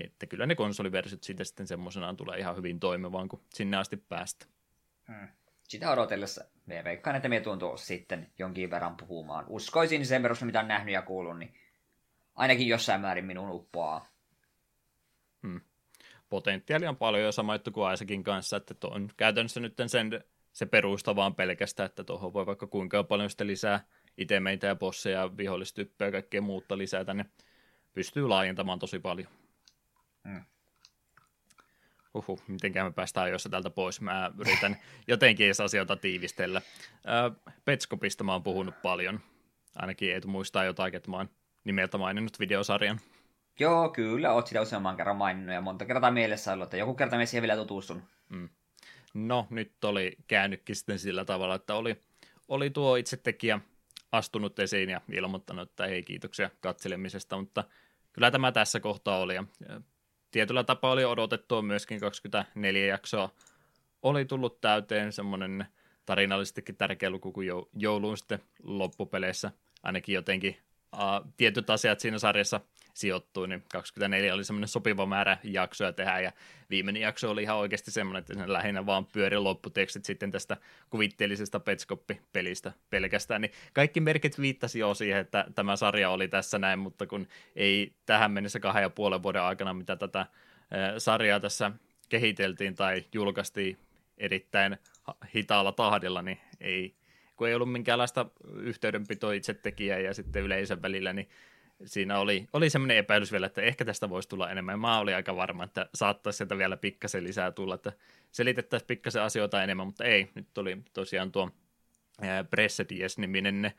Että 0.00 0.26
kyllä 0.26 0.46
ne 0.46 0.54
konsoliversiot 0.54 1.22
siitä 1.22 1.44
sitten 1.44 1.66
semmoisenaan 1.66 2.16
tulee 2.16 2.38
ihan 2.38 2.56
hyvin 2.56 2.80
toimivaan, 2.80 3.28
kun 3.28 3.42
sinne 3.54 3.76
asti 3.76 3.96
päästä. 3.96 4.46
Hmm. 5.08 5.28
Sitä 5.62 5.90
odotellessa 5.90 6.44
me 6.66 6.84
veikkaan, 6.84 7.16
että 7.16 7.28
me 7.28 7.40
tuon 7.40 7.58
tuossa 7.58 7.86
sitten 7.86 8.32
jonkin 8.38 8.70
verran 8.70 8.96
puhumaan. 8.96 9.44
Uskoisin 9.48 10.06
sen 10.06 10.22
perusteella, 10.22 10.48
mitä 10.48 10.60
on 10.60 10.68
nähnyt 10.68 10.94
ja 10.94 11.02
kuullut, 11.02 11.38
niin 11.38 11.54
ainakin 12.34 12.68
jossain 12.68 13.00
määrin 13.00 13.24
minun 13.24 13.50
uppoaa. 13.50 14.06
Hmm. 15.42 15.60
Potentiaali 16.28 16.86
on 16.86 16.96
paljon 16.96 17.24
jo 17.24 17.32
sama 17.32 17.54
juttu 17.54 17.72
kuin 17.72 17.86
Aisakin 17.86 18.24
kanssa, 18.24 18.56
että 18.56 18.74
on 18.86 19.10
käytännössä 19.16 19.60
nyt 19.60 19.74
sen, 19.86 20.24
se 20.52 20.66
perusta 20.66 21.16
vaan 21.16 21.34
pelkästään, 21.34 21.86
että 21.86 22.04
tuohon 22.04 22.32
voi 22.32 22.46
vaikka 22.46 22.66
kuinka 22.66 23.04
paljon 23.04 23.30
sitten 23.30 23.46
lisää 23.46 23.84
itemeitä 24.18 24.66
ja 24.66 24.76
bosseja, 24.76 25.36
vihollistyppejä 25.36 26.08
ja 26.08 26.12
kaikkea 26.12 26.42
muuta 26.42 26.78
lisätä, 26.78 27.14
niin 27.14 27.30
pystyy 27.92 28.28
laajentamaan 28.28 28.78
tosi 28.78 28.98
paljon. 28.98 29.28
Mm. 30.24 30.44
Huhu, 32.14 32.40
mitenkään 32.48 32.86
me 32.86 32.92
päästään 32.92 33.24
ajoissa 33.24 33.48
täältä 33.48 33.70
pois. 33.70 34.00
Mä 34.00 34.30
yritän 34.38 34.76
jotenkin 35.08 35.46
edes 35.46 35.60
asioita 35.60 35.96
tiivistellä. 35.96 36.62
Petskopista 37.64 38.24
mä 38.24 38.32
oon 38.32 38.42
puhunut 38.42 38.82
paljon. 38.82 39.20
Ainakin 39.76 40.14
ei 40.14 40.20
muistaa 40.26 40.64
jotain, 40.64 40.94
että 40.94 41.10
mä 41.10 41.16
oon 41.16 41.30
nimeltä 41.64 41.98
maininnut 41.98 42.38
videosarjan. 42.38 43.00
Joo, 43.58 43.88
kyllä, 43.88 44.32
oot 44.32 44.46
sitä 44.46 44.60
useamman 44.60 44.96
kerran 44.96 45.16
maininnut 45.16 45.54
ja 45.54 45.60
monta 45.60 45.84
kertaa 45.84 46.10
mielessä 46.10 46.52
ollut, 46.52 46.64
että 46.64 46.76
joku 46.76 46.94
kerta 46.94 47.16
me 47.16 47.26
siihen 47.26 47.42
vielä 47.42 47.56
tutustun. 47.56 48.02
Mm. 48.28 48.48
No, 49.14 49.46
nyt 49.50 49.84
oli 49.84 50.16
käynytkin 50.26 50.76
sitten 50.76 50.98
sillä 50.98 51.24
tavalla, 51.24 51.54
että 51.54 51.74
oli, 51.74 51.96
oli 52.48 52.70
tuo 52.70 52.96
itse 52.96 53.16
tekijä 53.16 53.60
astunut 54.12 54.58
esiin 54.58 54.90
ja 54.90 55.00
ilmoittanut, 55.12 55.70
että 55.70 55.84
ei 55.84 56.02
kiitoksia 56.02 56.50
katselemisesta, 56.60 57.38
mutta 57.38 57.64
kyllä 58.12 58.30
tämä 58.30 58.52
tässä 58.52 58.80
kohtaa 58.80 59.18
oli. 59.18 59.34
Ja 59.34 59.44
tietyllä 60.30 60.64
tapaa 60.64 60.92
oli 60.92 61.04
odotettua 61.04 61.62
myöskin 61.62 62.00
24 62.00 62.86
jaksoa. 62.86 63.30
Oli 64.02 64.24
tullut 64.24 64.60
täyteen 64.60 65.12
semmoinen 65.12 65.66
tarinallisestikin 66.06 66.76
tärkeä 66.76 67.10
luku 67.10 67.32
kuin 67.32 67.48
jouluun 67.72 68.18
sitten 68.18 68.42
loppupeleissä. 68.62 69.52
Ainakin 69.82 70.14
jotenkin 70.14 70.56
tietyt 71.36 71.70
asiat 71.70 72.00
siinä 72.00 72.18
sarjassa 72.18 72.60
sijoittui, 72.98 73.48
niin 73.48 73.64
24 73.72 74.34
oli 74.34 74.44
semmoinen 74.44 74.68
sopiva 74.68 75.06
määrä 75.06 75.38
jaksoja 75.42 75.92
tehdä, 75.92 76.20
ja 76.20 76.32
viimeinen 76.70 77.02
jakso 77.02 77.30
oli 77.30 77.42
ihan 77.42 77.56
oikeasti 77.56 77.90
semmoinen, 77.90 78.20
että 78.20 78.34
sen 78.34 78.52
lähinnä 78.52 78.86
vaan 78.86 79.06
pyöri 79.06 79.38
lopputekstit 79.38 80.04
sitten 80.04 80.30
tästä 80.30 80.56
kuvitteellisesta 80.90 81.60
Petskoppi-pelistä 81.60 82.72
pelkästään, 82.90 83.40
niin 83.40 83.52
kaikki 83.72 84.00
merkit 84.00 84.40
viittasi 84.40 84.78
jo 84.78 84.94
siihen, 84.94 85.20
että 85.20 85.46
tämä 85.54 85.76
sarja 85.76 86.10
oli 86.10 86.28
tässä 86.28 86.58
näin, 86.58 86.78
mutta 86.78 87.06
kun 87.06 87.28
ei 87.56 87.92
tähän 88.06 88.32
mennessä 88.32 88.60
kahden 88.60 88.82
ja 88.82 88.90
puolen 88.90 89.22
vuoden 89.22 89.42
aikana, 89.42 89.74
mitä 89.74 89.96
tätä 89.96 90.26
sarjaa 90.98 91.40
tässä 91.40 91.72
kehiteltiin 92.08 92.74
tai 92.74 93.04
julkaistiin 93.12 93.78
erittäin 94.18 94.76
hitaalla 95.34 95.72
tahdilla, 95.72 96.22
niin 96.22 96.38
ei, 96.60 96.94
kun 97.36 97.48
ei 97.48 97.54
ollut 97.54 97.72
minkäänlaista 97.72 98.26
yhteydenpitoa 98.54 99.32
itse 99.32 99.54
tekijä 99.54 99.98
ja 99.98 100.14
sitten 100.14 100.42
yleisön 100.42 100.82
välillä, 100.82 101.12
niin 101.12 101.28
siinä 101.84 102.18
oli, 102.18 102.48
oli 102.52 102.70
semmoinen 102.70 102.96
epäilys 102.96 103.32
vielä, 103.32 103.46
että 103.46 103.62
ehkä 103.62 103.84
tästä 103.84 104.10
voisi 104.10 104.28
tulla 104.28 104.50
enemmän. 104.50 104.80
Mä 104.80 104.98
olin 104.98 105.14
aika 105.14 105.36
varma, 105.36 105.64
että 105.64 105.88
saattaisi 105.94 106.36
sieltä 106.36 106.58
vielä 106.58 106.76
pikkasen 106.76 107.24
lisää 107.24 107.50
tulla, 107.50 107.74
että 107.74 107.92
selitettäisiin 108.30 108.86
pikkasen 108.86 109.22
asioita 109.22 109.62
enemmän, 109.62 109.86
mutta 109.86 110.04
ei. 110.04 110.30
Nyt 110.34 110.48
tuli 110.54 110.78
tosiaan 110.92 111.32
tuo 111.32 111.50
Pressedies-niminen 112.50 113.72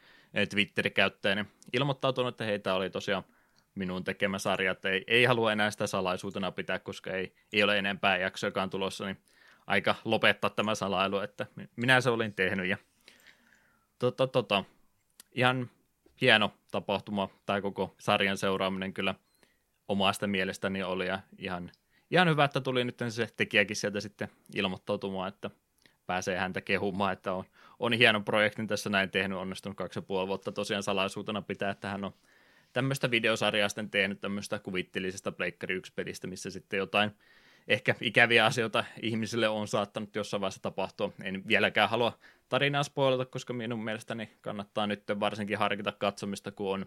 Twitter-käyttäjä 0.49 1.45
ilmoittautunut, 1.73 2.33
että 2.33 2.43
heitä 2.43 2.73
oli 2.73 2.89
tosiaan 2.89 3.23
minun 3.75 4.03
tekemä 4.03 4.39
sarja, 4.39 4.71
että 4.71 4.89
ei, 4.89 5.03
ei 5.07 5.25
halua 5.25 5.51
enää 5.51 5.71
sitä 5.71 5.87
salaisuutena 5.87 6.51
pitää, 6.51 6.79
koska 6.79 7.11
ei, 7.11 7.33
ei 7.53 7.63
ole 7.63 7.77
enempää 7.77 8.17
jaksoakaan 8.17 8.69
tulossa, 8.69 9.05
niin 9.05 9.17
aika 9.67 9.95
lopettaa 10.05 10.49
tämä 10.49 10.75
salailu, 10.75 11.19
että 11.19 11.45
minä 11.75 12.01
se 12.01 12.09
olin 12.09 12.33
tehnyt 12.33 12.65
ja 12.65 12.77
tota, 13.99 14.27
tota, 14.27 14.63
ihan 15.31 15.69
hieno 16.21 16.53
tapahtuma, 16.71 17.29
tai 17.45 17.61
koko 17.61 17.95
sarjan 17.99 18.37
seuraaminen 18.37 18.93
kyllä 18.93 19.15
omasta 19.87 20.27
mielestäni 20.27 20.83
oli, 20.83 21.07
ja 21.07 21.19
ihan, 21.37 21.71
ihan 22.11 22.27
hyvä, 22.29 22.43
että 22.43 22.61
tuli 22.61 22.83
nyt 22.83 22.99
se 23.09 23.27
tekijäkin 23.37 23.75
sieltä 23.75 24.01
sitten 24.01 24.27
ilmoittautumaan, 24.55 25.27
että 25.27 25.49
pääsee 26.05 26.37
häntä 26.37 26.61
kehumaan, 26.61 27.13
että 27.13 27.33
on, 27.33 27.43
on 27.79 27.93
hieno 27.93 28.21
projektin 28.21 28.67
tässä 28.67 28.89
näin 28.89 29.11
tehnyt, 29.11 29.37
onnistunut 29.37 29.77
kaksi 29.77 29.99
ja 29.99 30.03
puoli 30.03 30.27
vuotta 30.27 30.51
tosiaan 30.51 30.83
salaisuutena 30.83 31.41
pitää, 31.41 31.71
että 31.71 31.89
hän 31.89 32.03
on 32.03 32.13
tämmöistä 32.73 33.11
videosarjaa 33.11 33.69
sitten 33.69 33.89
tehnyt 33.89 34.21
tämmöistä 34.21 34.59
kuvitteellisesta 34.59 35.31
Pleikkari 35.31 35.79
1-pelistä, 35.79 36.27
missä 36.27 36.49
sitten 36.49 36.77
jotain 36.77 37.11
ehkä 37.67 37.95
ikäviä 38.01 38.45
asioita 38.45 38.83
ihmisille 39.01 39.49
on 39.49 39.67
saattanut 39.67 40.15
jossain 40.15 40.41
vaiheessa 40.41 40.61
tapahtua. 40.61 41.11
En 41.23 41.43
vieläkään 41.47 41.89
halua 41.89 42.17
tarinaa 42.49 42.83
spoilata, 42.83 43.25
koska 43.25 43.53
minun 43.53 43.83
mielestäni 43.83 44.29
kannattaa 44.41 44.87
nyt 44.87 45.03
varsinkin 45.19 45.57
harkita 45.57 45.91
katsomista, 45.91 46.51
kun 46.51 46.73
on, 46.73 46.85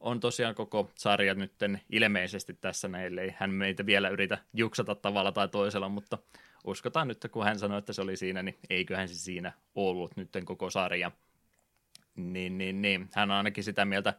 on 0.00 0.20
tosiaan 0.20 0.54
koko 0.54 0.90
sarja 0.94 1.34
nyt 1.34 1.52
ilmeisesti 1.90 2.54
tässä 2.54 2.88
näille. 2.88 3.22
Ei 3.22 3.34
hän 3.38 3.50
meitä 3.50 3.86
vielä 3.86 4.08
yritä 4.08 4.38
juksata 4.54 4.94
tavalla 4.94 5.32
tai 5.32 5.48
toisella, 5.48 5.88
mutta 5.88 6.18
uskotaan 6.64 7.08
nyt, 7.08 7.26
kun 7.30 7.44
hän 7.44 7.58
sanoi, 7.58 7.78
että 7.78 7.92
se 7.92 8.02
oli 8.02 8.16
siinä, 8.16 8.42
niin 8.42 8.58
eiköhän 8.70 9.08
se 9.08 9.14
siinä 9.14 9.52
ollut 9.74 10.16
nyt 10.16 10.30
koko 10.44 10.70
sarja. 10.70 11.10
Niin, 12.16 12.58
niin, 12.58 12.82
niin. 12.82 13.08
Hän 13.12 13.30
on 13.30 13.36
ainakin 13.36 13.64
sitä 13.64 13.84
mieltä 13.84 14.14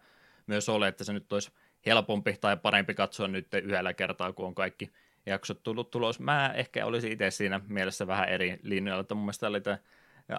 myös 0.48 0.70
ole, 0.70 0.88
että 0.88 1.04
se 1.04 1.14
nyt 1.14 1.34
olisi 1.34 1.52
helpompi 1.86 2.38
tai 2.42 2.58
parempi 2.58 2.94
katsoa 2.94 3.28
nyt 3.28 3.54
yhdellä 3.54 3.94
kertaa, 3.94 4.34
kun 4.34 4.46
on 4.46 4.56
kaikki 4.56 4.92
jaksot 5.26 5.64
tullut 5.64 5.92
tulos. 5.92 6.20
Mä 6.20 6.54
ehkä 6.56 6.86
olisin 6.86 7.12
itse 7.12 7.32
siinä 7.32 7.62
mielessä 7.68 8.08
vähän 8.08 8.30
eri 8.30 8.60
linjalla, 8.64 9.02
että 9.02 9.16
mun 9.16 9.24
mielestä 9.24 9.48
oli 9.48 9.62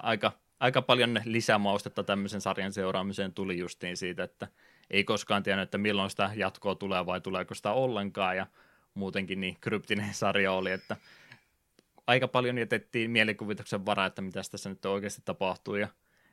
aika, 0.02 0.32
aika 0.60 0.82
paljon 0.82 1.20
lisämaustetta 1.24 2.02
tämmöisen 2.02 2.40
sarjan 2.40 2.72
seuraamiseen 2.72 3.32
tuli 3.32 3.58
justiin 3.58 3.96
siitä, 3.96 4.24
että 4.24 4.48
ei 4.90 5.04
koskaan 5.04 5.42
tiennyt, 5.42 5.62
että 5.62 5.78
milloin 5.78 6.10
sitä 6.10 6.30
jatkoa 6.34 6.74
tulee 6.74 7.06
vai 7.06 7.20
tuleeko 7.20 7.54
sitä 7.54 7.72
ollenkaan. 7.72 8.36
Ja 8.36 8.46
muutenkin 8.94 9.40
niin 9.40 9.56
kryptinen 9.60 10.14
sarja 10.14 10.52
oli, 10.52 10.70
että 10.70 10.96
aika 12.06 12.28
paljon 12.28 12.58
jätettiin 12.58 13.10
mielikuvituksen 13.10 13.86
varaa, 13.86 14.06
että 14.06 14.22
mitä 14.22 14.40
tässä 14.50 14.68
nyt 14.68 14.84
oikeasti 14.84 15.22
tapahtuu. 15.24 15.74
Ja 15.74 15.88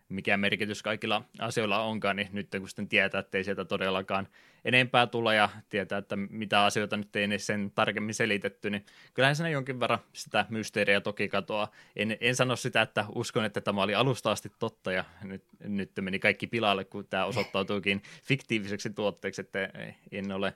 mikä 0.09 0.37
merkitys 0.37 0.83
kaikilla 0.83 1.21
asioilla 1.39 1.83
onkaan, 1.83 2.15
niin 2.15 2.29
nyt 2.31 2.47
kun 2.59 2.69
sitten 2.69 2.89
tietää, 2.89 3.19
että 3.19 3.37
ei 3.37 3.43
sieltä 3.43 3.65
todellakaan 3.65 4.27
enempää 4.65 5.07
tule 5.07 5.35
ja 5.35 5.49
tietää, 5.69 5.97
että 5.97 6.15
mitä 6.15 6.65
asioita 6.65 6.97
nyt 6.97 7.15
ei 7.15 7.39
sen 7.39 7.71
tarkemmin 7.75 8.13
selitetty, 8.13 8.69
niin 8.69 8.85
kyllähän 9.13 9.35
siinä 9.35 9.49
jonkin 9.49 9.79
verran 9.79 9.99
sitä 10.13 10.45
mysteeriä 10.49 11.01
toki 11.01 11.27
katoaa. 11.27 11.71
En, 11.95 12.17
en 12.21 12.35
sano 12.35 12.55
sitä, 12.55 12.81
että 12.81 13.05
uskon, 13.15 13.45
että 13.45 13.61
tämä 13.61 13.83
oli 13.83 13.95
alusta 13.95 14.31
asti 14.31 14.51
totta 14.59 14.91
ja 14.91 15.03
nyt, 15.23 15.43
nyt 15.59 15.91
meni 16.01 16.19
kaikki 16.19 16.47
pilalle, 16.47 16.85
kun 16.85 17.07
tämä 17.07 17.25
osoittautuikin 17.25 18.01
fiktiiviseksi 18.23 18.89
tuotteeksi, 18.89 19.41
että 19.41 19.69
en 20.11 20.31
ole 20.31 20.53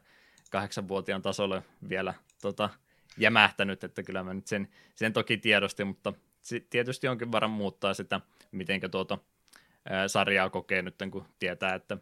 kahdeksanvuotiaan 0.51 1.21
tasolle 1.21 1.63
vielä 1.89 2.13
tota, 2.41 2.69
jämähtänyt, 3.17 3.83
että 3.83 4.03
kyllä 4.03 4.23
mä 4.23 4.33
nyt 4.33 4.47
sen, 4.47 4.67
sen 4.95 5.13
toki 5.13 5.37
tiedostin, 5.37 5.87
mutta 5.87 6.13
tietysti 6.69 7.07
jonkin 7.07 7.31
verran 7.31 7.51
muuttaa 7.51 7.93
sitä, 7.93 8.21
miten 8.51 8.81
tuota 8.91 9.17
sarjaa 10.07 10.49
kokee 10.49 10.81
nyt, 10.81 10.95
kun 11.11 11.25
tietää, 11.39 11.75
että 11.75 11.97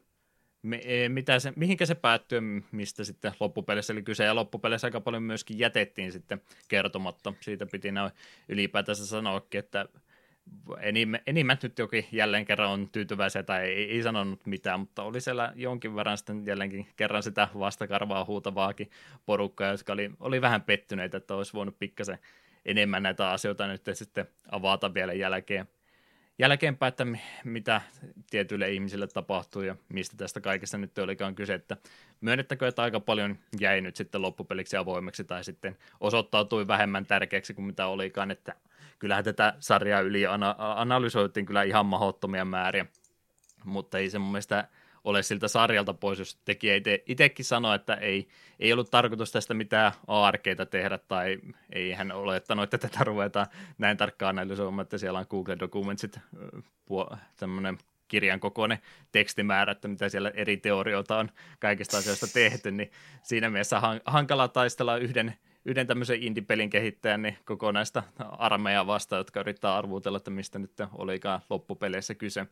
me, 0.62 0.82
e, 0.84 1.10
mitä 1.10 1.40
se, 1.40 1.54
mihinkä 1.56 1.86
se 1.86 1.96
päättyy, 1.96 2.42
mistä 2.72 3.04
sitten 3.04 3.32
loppupeleissä 3.40 3.94
oli 3.94 4.04
kyse, 4.04 4.24
ja 4.24 4.36
loppupeleissä 4.36 4.88
aika 4.88 5.02
paljon 5.02 5.24
myöskin 5.24 5.60
jätettiin 5.60 6.12
sitten 6.12 6.42
kertomatta. 6.68 7.34
Siitä 7.40 7.66
piti 7.66 7.92
näin 7.92 8.12
ylipäätänsä 8.50 9.06
sanoakin, 9.06 9.60
että 9.60 9.86
enimmät 11.28 11.64
nyt 11.64 11.80
jokin 11.80 12.08
jälleen 12.12 12.46
kerran 12.46 12.70
on 12.70 12.90
tyytyväisiä 12.90 13.44
tai 13.44 13.62
ei, 13.62 13.92
ei 13.92 14.04
sanonut 14.04 14.46
mitään, 14.46 14.80
mutta 14.80 15.04
oli 15.04 15.22
siellä 15.22 15.54
jonkin 15.56 15.96
verran 15.96 16.18
sitten 16.18 16.46
jälleenkin 16.46 16.88
kerran 16.96 17.24
sitä 17.24 17.48
vastakarvaa 17.60 18.26
huutavaakin 18.26 18.90
porukkaa, 19.26 19.72
jotka 19.72 19.94
oli, 19.94 20.12
oli 20.20 20.42
vähän 20.42 20.62
pettyneitä, 20.62 21.18
että 21.18 21.36
olisi 21.36 21.54
voinut 21.54 21.80
pikkasen 21.80 22.18
enemmän 22.66 23.04
näitä 23.04 23.30
asioita 23.30 23.68
nyt 23.68 23.82
sitten 23.94 24.28
avata 24.52 24.94
vielä 24.94 25.14
jälkeen 25.14 25.68
jälkeenpäin, 26.42 26.88
että 26.88 27.06
mitä 27.44 27.82
tietyille 28.30 28.72
ihmisille 28.72 29.08
tapahtuu 29.08 29.62
ja 29.62 29.76
mistä 29.90 30.18
tästä 30.18 30.42
kaikesta 30.42 30.78
nyt 30.78 30.98
olikaan 30.98 31.36
kyse, 31.36 31.54
että 31.54 31.78
myönnettäkö, 32.22 32.68
että 32.68 32.82
aika 32.82 33.00
paljon 33.00 33.38
jäi 33.60 33.82
nyt 33.82 33.96
sitten 33.96 34.22
loppupeliksi 34.22 34.78
avoimeksi 34.78 35.24
tai 35.24 35.44
sitten 35.44 35.78
osoittautui 36.00 36.68
vähemmän 36.68 37.06
tärkeäksi 37.06 37.54
kuin 37.54 37.66
mitä 37.66 37.88
olikaan, 37.88 38.32
että 38.32 38.56
kyllähän 39.00 39.24
tätä 39.24 39.54
sarjaa 39.60 40.02
yli 40.02 40.26
ana- 40.26 40.56
analysoitiin 40.58 41.46
kyllä 41.46 41.64
ihan 41.64 41.86
mahdottomia 41.86 42.46
määriä, 42.46 42.86
mutta 43.66 43.98
ei 43.98 44.10
se 44.10 44.20
mun 44.20 44.32
mielestä 44.32 44.68
ole 45.04 45.24
siltä 45.24 45.48
sarjalta 45.48 45.94
pois, 45.94 46.20
jos 46.20 46.38
tekijä 46.46 46.76
ite, 46.76 47.04
itsekin 47.08 47.46
sanoi, 47.46 47.76
että 47.76 47.94
ei, 47.94 48.28
ei 48.60 48.74
ollut 48.74 48.92
tarkoitus 48.92 49.32
tästä 49.32 49.54
mitään 49.54 49.92
aarkeita 50.08 50.66
tehdä, 50.66 50.98
tai 50.98 51.40
ei 51.70 51.92
hän 51.92 52.12
olettanut, 52.12 52.64
että 52.64 52.78
tätä 52.78 53.04
ruvetaan 53.04 53.48
näin 53.78 53.98
tarkkaan 53.98 54.40
analysoimaan, 54.40 54.84
että 54.84 54.98
siellä 54.98 55.20
on 55.20 55.26
Google 55.30 55.60
Documentsit 55.60 56.20
tämmöinen 57.38 57.78
kirjan 58.08 58.40
kokoinen 58.40 58.80
tekstimäärä, 59.12 59.72
että 59.72 59.88
mitä 59.88 60.10
siellä 60.10 60.32
eri 60.34 60.58
teorioita 60.58 61.18
on 61.18 61.30
kaikista 61.60 61.98
asioista 61.98 62.28
tehty, 62.34 62.72
niin 62.72 62.92
siinä 63.24 63.50
mielessä 63.50 63.82
hankala 64.06 64.48
taistella 64.48 64.98
yhden, 64.98 65.34
yhden 65.66 65.88
tämmöisen 65.88 66.24
indie-pelin 66.24 66.70
kehittäjän 66.70 67.22
niin 67.22 67.38
kokonaista 67.46 68.04
armeijaa 68.20 68.88
vastaan, 68.88 69.18
jotka 69.18 69.40
yrittää 69.40 69.76
arvuutella, 69.76 70.18
että 70.18 70.32
mistä 70.32 70.60
nyt 70.60 70.72
olikaan 70.94 71.42
loppupeleissä 71.50 72.16
kyse. 72.16 72.48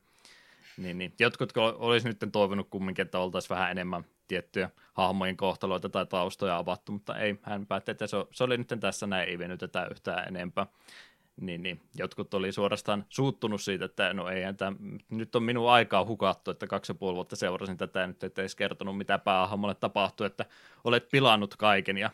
Niin, 0.78 0.98
niin. 0.98 1.14
Jotkut 1.20 1.54
olisi 1.58 2.08
nyt 2.08 2.18
toivonut 2.32 2.68
kumminkin, 2.70 3.06
että 3.06 3.20
oltaisiin 3.20 3.50
vähän 3.50 3.72
enemmän 3.72 4.06
tiettyjä 4.28 4.70
hahmojen 4.94 5.38
kohtaloita 5.38 5.90
tai 5.90 6.06
taustoja 6.06 6.58
avattu, 6.58 6.92
mutta 6.92 7.18
ei, 7.18 7.40
hän 7.42 7.66
päätti, 7.66 7.92
että 7.92 8.08
se, 8.08 8.18
se 8.32 8.44
oli 8.44 8.58
nyt 8.58 8.74
tässä 8.80 9.08
näin, 9.08 9.30
ei 9.30 9.40
venytetä 9.40 9.88
yhtään 9.92 10.28
enempää 10.28 10.68
niin, 11.42 11.64
niin 11.64 11.82
jotkut 11.96 12.34
oli 12.34 12.52
suorastaan 12.52 13.06
suuttunut 13.10 13.62
siitä, 13.62 13.86
että 13.86 14.14
no 14.14 14.30
ei, 14.30 14.44
että 14.44 14.74
nyt 15.10 15.36
on 15.36 15.44
minun 15.44 15.72
aikaa 15.72 16.06
hukattu, 16.06 16.52
että 16.52 16.68
kaksi 16.68 16.92
ja 16.92 16.96
puoli 16.96 17.16
vuotta 17.16 17.36
seurasin 17.36 17.78
tätä 17.78 18.00
ja 18.00 18.08
nyt 18.08 18.24
et 18.24 18.40
edes 18.40 18.56
kertonut, 18.56 18.98
mitä 18.98 19.18
päähahmolle 19.20 19.76
tapahtui, 19.76 20.28
että 20.28 20.46
olet 20.84 21.10
pilannut 21.10 21.56
kaiken 21.56 21.98
ja 21.98 22.10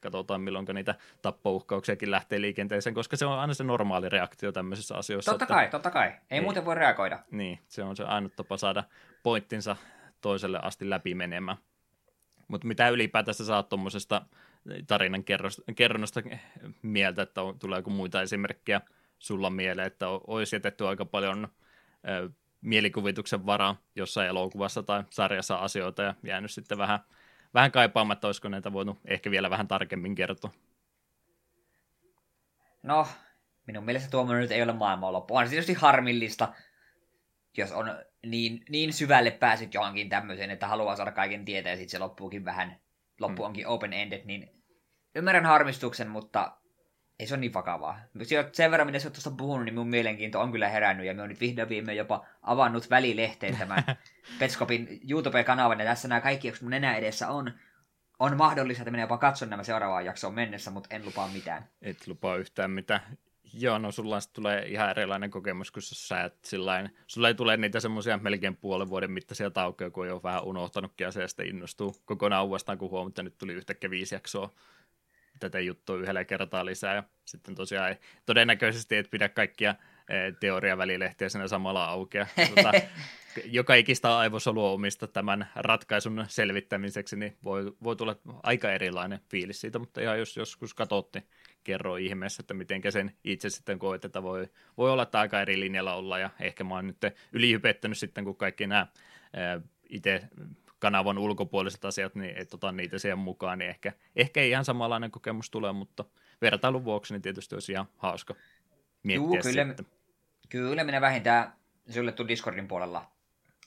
katsotaan 0.00 0.40
milloin 0.40 0.66
niitä 0.74 0.94
tappouhkauksiakin 1.22 2.10
lähtee 2.10 2.40
liikenteeseen, 2.40 2.94
koska 2.94 3.16
se 3.16 3.26
on 3.26 3.38
aina 3.38 3.54
se 3.54 3.64
normaali 3.64 4.08
reaktio 4.08 4.52
tämmöisissä 4.52 4.96
asioissa. 4.96 5.32
Totta 5.32 5.44
että, 5.44 5.54
kai, 5.54 5.68
totta 5.68 5.90
kai. 5.90 6.06
Ei, 6.06 6.14
ei 6.30 6.40
muuten 6.40 6.64
voi 6.64 6.74
reagoida. 6.74 7.18
Niin, 7.30 7.58
se 7.68 7.82
on 7.82 7.96
se 7.96 8.04
ainut 8.04 8.36
tapa 8.36 8.56
saada 8.56 8.84
pointtinsa 9.22 9.76
toiselle 10.20 10.60
asti 10.62 10.90
läpi 10.90 11.14
menemään. 11.14 11.56
Mutta 12.48 12.66
mitä 12.66 12.88
ylipäätänsä 12.88 13.44
saat 13.44 13.68
tuommoisesta 13.68 14.22
tarinan 14.86 15.24
kerronnasta 15.76 16.22
mieltä, 16.82 17.22
että 17.22 17.42
on, 17.42 17.58
tuleeko 17.58 17.90
muita 17.90 18.22
esimerkkejä 18.22 18.80
sulla 19.18 19.50
mieleen, 19.50 19.86
että 19.86 20.08
olisi 20.08 20.56
jätetty 20.56 20.86
aika 20.86 21.04
paljon 21.04 21.48
ö, 22.08 22.30
mielikuvituksen 22.60 23.46
varaa 23.46 23.76
jossain 23.96 24.28
elokuvassa 24.28 24.82
tai 24.82 25.04
sarjassa 25.10 25.56
asioita 25.56 26.02
ja 26.02 26.14
jäänyt 26.22 26.50
sitten 26.50 26.78
vähän, 26.78 26.98
vähän 27.54 27.72
kaipaamatta, 27.72 28.28
olisiko 28.28 28.48
näitä 28.48 28.72
voinut 28.72 28.98
ehkä 29.04 29.30
vielä 29.30 29.50
vähän 29.50 29.68
tarkemmin 29.68 30.14
kertoa? 30.14 30.50
No, 32.82 33.08
minun 33.66 33.84
mielestä 33.84 34.10
tuo 34.10 34.34
nyt 34.34 34.50
ei 34.50 34.62
ole 34.62 34.72
maailman 34.72 35.12
loppu. 35.12 35.36
On 35.36 35.46
se 35.46 35.50
tietysti 35.50 35.74
harmillista, 35.74 36.52
jos 37.56 37.72
on 37.72 37.90
niin, 38.26 38.64
niin 38.68 38.92
syvälle 38.92 39.30
pääsit 39.30 39.74
johonkin 39.74 40.08
tämmöiseen, 40.08 40.50
että 40.50 40.66
haluaa 40.68 40.96
saada 40.96 41.12
kaiken 41.12 41.44
tietää 41.44 41.72
ja 41.72 41.76
sitten 41.76 41.90
se 41.90 41.98
loppuukin 41.98 42.44
vähän, 42.44 42.80
loppu 43.20 43.42
mm. 43.42 43.46
onkin 43.46 43.66
open-ended, 43.66 44.24
niin 44.24 44.50
ymmärrän 45.14 45.46
harmistuksen, 45.46 46.08
mutta 46.08 46.56
ei 47.18 47.26
se 47.26 47.34
ole 47.34 47.40
niin 47.40 47.54
vakavaa. 47.54 48.00
Sen 48.52 48.70
verran, 48.70 48.86
mitä 48.86 48.98
sä 48.98 49.08
oot 49.08 49.12
tuosta 49.12 49.30
puhunut, 49.30 49.64
niin 49.64 49.74
mun 49.74 49.88
mielenkiinto 49.88 50.40
on 50.40 50.52
kyllä 50.52 50.68
herännyt, 50.68 51.06
ja 51.06 51.14
me 51.14 51.22
on 51.22 51.28
nyt 51.28 51.40
vihdoin 51.40 51.68
viime 51.68 51.94
jopa 51.94 52.26
avannut 52.42 52.90
välilehteen 52.90 53.56
tämän 53.56 53.84
Petskopin 54.38 55.00
YouTube-kanavan, 55.10 55.80
ja 55.80 55.86
tässä 55.86 56.08
nämä 56.08 56.20
kaikki, 56.20 56.48
jotka 56.48 56.64
mun 56.64 56.72
enää 56.72 56.96
edessä 56.96 57.28
on, 57.28 57.52
on 58.18 58.36
mahdollista, 58.36 58.82
että 58.82 58.90
minä 58.90 59.02
jopa 59.02 59.18
katson 59.18 59.50
nämä 59.50 59.62
seuraavaan 59.62 60.04
jaksoon 60.04 60.34
mennessä, 60.34 60.70
mutta 60.70 60.94
en 60.94 61.04
lupaa 61.04 61.28
mitään. 61.28 61.68
Et 61.82 62.06
lupaa 62.06 62.36
yhtään 62.36 62.70
mitään. 62.70 63.00
Joo, 63.54 63.78
no 63.78 63.92
sulla 63.92 64.18
tulee 64.32 64.66
ihan 64.66 64.90
erilainen 64.90 65.30
kokemus, 65.30 65.70
kun 65.70 65.82
sä 65.82 66.24
et 66.24 66.44
sillain, 66.44 66.90
sulla 67.06 67.28
ei 67.28 67.34
tule 67.34 67.56
niitä 67.56 67.80
semmoisia 67.80 68.18
melkein 68.18 68.56
puolen 68.56 68.88
vuoden 68.88 69.10
mittaisia 69.10 69.50
taukoja, 69.50 69.90
kun 69.90 70.02
on 70.02 70.08
jo 70.08 70.20
vähän 70.22 70.44
unohtanutkin 70.44 71.06
sitten 71.26 71.46
innostuu 71.46 71.96
kokonaan 72.04 72.46
uudestaan, 72.46 72.78
kun 72.78 72.90
huomaa, 72.90 73.08
että 73.08 73.22
nyt 73.22 73.38
tuli 73.38 73.52
yhtäkkiä 73.52 73.90
viisi 73.90 74.14
jaksoa 74.14 74.50
tätä 75.40 75.60
juttua 75.60 75.96
yhdellä 75.96 76.24
kertaa 76.24 76.64
lisää. 76.64 76.94
Ja 76.94 77.02
sitten 77.24 77.54
tosiaan 77.54 77.88
ei, 77.88 77.96
todennäköisesti 78.26 78.96
et 78.96 79.10
pidä 79.10 79.28
kaikkia 79.28 79.74
e, 80.08 80.32
teoriavälilehtiä 80.40 81.28
siinä 81.28 81.48
samalla 81.48 81.84
auki. 81.84 82.18
Tuota, 82.54 82.72
joka 83.44 83.74
ikistä 83.74 84.18
aivosolua 84.18 84.70
omista 84.70 85.06
tämän 85.06 85.48
ratkaisun 85.54 86.24
selvittämiseksi, 86.28 87.16
niin 87.16 87.36
voi, 87.44 87.72
voi 87.82 87.96
tulla 87.96 88.16
aika 88.42 88.72
erilainen 88.72 89.20
fiilis 89.30 89.60
siitä, 89.60 89.78
mutta 89.78 90.00
ihan 90.00 90.18
jos 90.18 90.36
joskus 90.36 90.74
katsotte, 90.74 91.22
kerro 91.64 91.96
ihmeessä, 91.96 92.40
että 92.40 92.54
miten 92.54 92.82
sen 92.90 93.16
itse 93.24 93.50
sitten 93.50 93.78
koet, 93.78 94.04
että 94.04 94.22
voi, 94.22 94.48
voi 94.76 94.90
olla, 94.90 95.02
että 95.02 95.20
aika 95.20 95.40
eri 95.40 95.60
linjalla 95.60 95.94
olla, 95.94 96.18
ja 96.18 96.30
ehkä 96.40 96.64
mä 96.64 96.74
oon 96.74 96.86
nyt 96.86 96.96
ylihypettänyt 97.32 97.98
sitten, 97.98 98.24
kun 98.24 98.36
kaikki 98.36 98.66
nämä 98.66 98.86
itse 99.88 100.28
kanavan 100.78 101.18
ulkopuoliset 101.18 101.84
asiat, 101.84 102.14
niin 102.14 102.36
et 102.36 102.54
ota 102.54 102.72
niitä 102.72 102.98
siihen 102.98 103.18
mukaan, 103.18 103.58
niin 103.58 103.70
ehkä, 103.70 103.92
ehkä 104.16 104.40
ei 104.40 104.50
ihan 104.50 104.64
samanlainen 104.64 105.10
kokemus 105.10 105.50
tule, 105.50 105.72
mutta 105.72 106.04
vertailun 106.40 106.84
vuoksi 106.84 107.14
niin 107.14 107.22
tietysti 107.22 107.54
olisi 107.54 107.72
ihan 107.72 107.86
hauska 107.96 108.34
miettiä 109.02 109.24
Juu, 109.24 109.38
kyllä, 109.42 109.66
sitten. 109.66 109.86
Kyllä 110.48 110.84
minä 110.84 111.00
vähintään 111.00 111.52
sulle 111.90 112.12
tuu 112.12 112.28
Discordin 112.28 112.68
puolella 112.68 113.10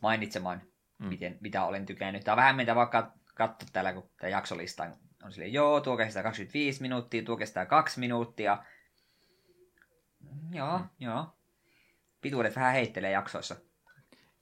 mainitsemaan, 0.02 0.62
mm. 1.00 1.08
miten, 1.08 1.38
mitä 1.42 1.64
olen 1.64 1.86
tykännyt. 1.86 2.24
Tämä 2.24 2.34
on 2.34 2.38
vähän 2.38 2.56
mitä 2.56 2.76
vaikka 2.76 3.14
katso 3.36 3.66
täällä, 3.74 3.94
kun 3.94 4.10
tämä 4.18 4.30
jaksolista 4.30 4.88
on 5.24 5.32
silleen, 5.32 5.54
joo, 5.54 5.82
tuo 5.82 5.98
kestää 5.98 6.24
25 6.24 6.82
minuuttia, 6.82 7.24
tuo 7.24 7.38
kestää 7.38 7.66
2 7.66 8.00
minuuttia. 8.00 8.64
Joo, 10.52 10.80
mm. 10.80 10.86
joo. 11.00 11.26
Pituudet 12.22 12.56
vähän 12.56 12.74
heittelee 12.74 13.12
jaksoissa. 13.12 13.56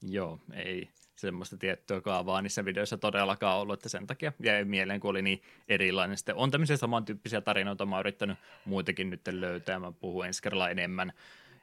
Joo, 0.02 0.38
ei, 0.52 0.88
semmoista 1.16 1.56
tiettyä 1.56 2.00
kaavaa 2.00 2.42
niissä 2.42 2.64
videoissa 2.64 2.98
todellakaan 2.98 3.58
ollut, 3.58 3.74
että 3.74 3.88
sen 3.88 4.06
takia 4.06 4.32
jäi 4.42 4.64
mieleen, 4.64 5.00
kun 5.00 5.10
oli 5.10 5.22
niin 5.22 5.42
erilainen. 5.68 6.16
Sitten 6.16 6.34
on 6.34 6.50
tämmöisiä 6.50 6.76
samantyyppisiä 6.76 7.40
tarinoita, 7.40 7.86
mä 7.86 7.96
oon 7.96 8.00
yrittänyt 8.00 8.38
muitakin 8.64 9.10
nyt 9.10 9.28
löytää, 9.30 9.78
mä 9.78 9.92
puhun 9.92 10.26
ensi 10.26 10.42
kerralla 10.42 10.70
enemmän, 10.70 11.12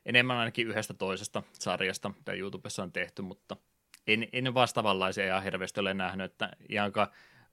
enemmän 0.05 0.37
ainakin 0.37 0.67
yhdestä 0.67 0.93
toisesta 0.93 1.43
sarjasta, 1.53 2.09
mitä 2.09 2.33
YouTubessa 2.33 2.83
on 2.83 2.91
tehty, 2.91 3.21
mutta 3.21 3.57
en, 4.07 4.27
en 4.33 4.53
vastaavanlaisia 4.53 5.25
ihan 5.25 5.43
hirveästi 5.43 5.79
ole 5.79 5.93
nähnyt, 5.93 6.31
että 6.31 6.51
ihan 6.69 6.91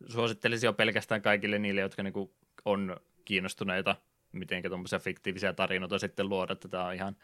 suosittelisin 0.08 0.66
jo 0.66 0.72
pelkästään 0.72 1.22
kaikille 1.22 1.58
niille, 1.58 1.80
jotka 1.80 2.02
niin 2.02 2.12
kuin 2.12 2.30
on 2.64 2.96
kiinnostuneita, 3.24 3.96
miten 4.32 4.62
tuommoisia 4.62 4.98
fiktiivisiä 4.98 5.52
tarinoita 5.52 5.98
sitten 5.98 6.28
luoda, 6.28 6.56
tämä 6.56 6.84
on 6.84 6.94
ihan, 6.94 7.16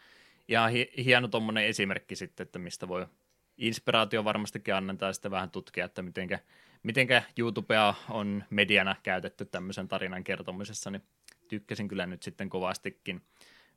ihan 0.47 0.71
hieno 1.05 1.27
tuommoinen 1.27 1.65
esimerkki 1.65 2.15
sitten, 2.15 2.43
että 2.45 2.59
mistä 2.59 2.87
voi 2.87 3.05
inspiraatio 3.57 4.23
varmastikin 4.23 4.75
annetaan 4.75 5.09
ja 5.09 5.13
sitten 5.13 5.31
vähän 5.31 5.51
tutkia, 5.51 5.85
että 5.85 6.01
mitenkä, 6.01 6.39
mitenkä 6.83 7.23
YouTubea 7.39 7.93
on 8.09 8.43
mediana 8.49 8.95
käytetty 9.03 9.45
tämmöisen 9.45 9.87
tarinan 9.87 10.23
kertomisessa, 10.23 10.91
niin 10.91 11.03
tykkäsin 11.47 11.87
kyllä 11.87 12.05
nyt 12.05 12.23
sitten 12.23 12.49
kovastikin, 12.49 13.21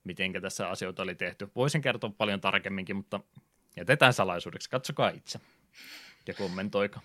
mitenkä 0.04 0.40
tässä 0.40 0.68
asioita 0.68 1.02
oli 1.02 1.14
tehty. 1.14 1.48
Voisin 1.56 1.82
kertoa 1.82 2.10
paljon 2.18 2.40
tarkemminkin, 2.40 2.96
mutta 2.96 3.20
jätetään 3.76 4.12
salaisuudeksi. 4.12 4.70
Katsokaa 4.70 5.08
itse 5.08 5.40
ja 6.26 6.34
kommentoika. 6.34 7.00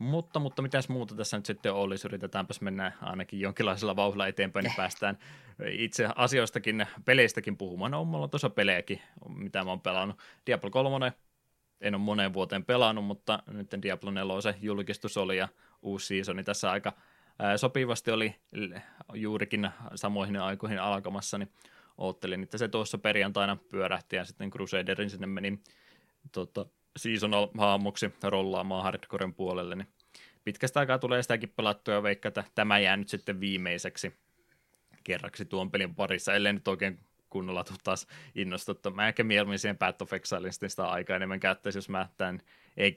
Mutta, 0.00 0.38
mutta 0.38 0.62
mitäs 0.62 0.88
muuta 0.88 1.14
tässä 1.14 1.36
nyt 1.36 1.46
sitten 1.46 1.72
olisi? 1.72 2.08
Yritetäänpäs 2.08 2.60
mennä 2.60 2.92
ainakin 3.02 3.40
jonkinlaisella 3.40 3.96
vauhdilla 3.96 4.26
eteenpäin, 4.26 4.64
niin 4.64 4.76
päästään 4.82 5.18
itse 5.70 6.08
asioistakin, 6.16 6.86
peleistäkin 7.04 7.56
puhumaan. 7.56 7.90
No, 7.90 8.04
mulla 8.04 8.24
on 8.24 8.30
tuossa 8.30 8.50
pelejäkin, 8.50 9.00
mitä 9.28 9.64
mä 9.64 9.70
oon 9.70 9.80
pelannut. 9.80 10.18
Diablo 10.46 10.70
3, 10.70 11.12
en 11.80 11.94
ole 11.94 12.02
moneen 12.02 12.32
vuoteen 12.32 12.64
pelannut, 12.64 13.04
mutta 13.04 13.42
nyt 13.46 13.70
Diablo 13.82 14.10
4 14.10 14.40
se 14.40 14.54
julkistus 14.60 15.16
oli 15.16 15.36
ja 15.36 15.48
uusi 15.82 16.06
seasoni 16.06 16.44
tässä 16.44 16.70
aika 16.70 16.92
sopivasti 17.56 18.10
oli 18.10 18.34
juurikin 19.14 19.70
samoihin 19.94 20.36
aikoihin 20.36 20.80
alkamassa, 20.80 21.38
niin 21.38 21.52
oottelin, 21.98 22.42
että 22.42 22.58
se 22.58 22.68
tuossa 22.68 22.98
perjantaina 22.98 23.56
pyörähti 23.70 24.16
ja 24.16 24.24
sitten 24.24 24.50
Crusaderin 24.50 25.10
sinne 25.10 25.26
meni 25.26 25.58
tota, 26.32 26.66
seasonal 27.00 27.48
haamuksi 27.58 28.10
rollaamaan 28.22 28.82
hardcoren 28.82 29.34
puolelle, 29.34 29.76
niin 29.76 29.88
pitkästä 30.44 30.80
aikaa 30.80 30.98
tulee 30.98 31.22
sitäkin 31.22 31.52
pelattua 31.56 31.94
ja 31.94 32.02
veikka, 32.02 32.28
että 32.28 32.44
tämä 32.54 32.78
jää 32.78 32.96
nyt 32.96 33.08
sitten 33.08 33.40
viimeiseksi 33.40 34.12
kerraksi 35.04 35.44
tuon 35.44 35.70
pelin 35.70 35.94
parissa, 35.94 36.34
ellei 36.34 36.52
nyt 36.52 36.68
oikein 36.68 36.98
kunnolla 37.30 37.64
taas 37.84 38.06
innostuttu. 38.34 38.90
Mä 38.90 39.08
ehkä 39.08 39.24
mieluummin 39.24 39.58
siihen 39.58 39.78
Path 39.78 40.02
of 40.02 40.12
Exile 40.12 40.52
sitä 40.52 40.84
aikaa 40.84 41.16
enemmän 41.16 41.40
käyttäisi, 41.40 41.78
jos 41.78 41.88
mä 41.88 42.08
tämän 42.16 42.40
e 42.76 42.90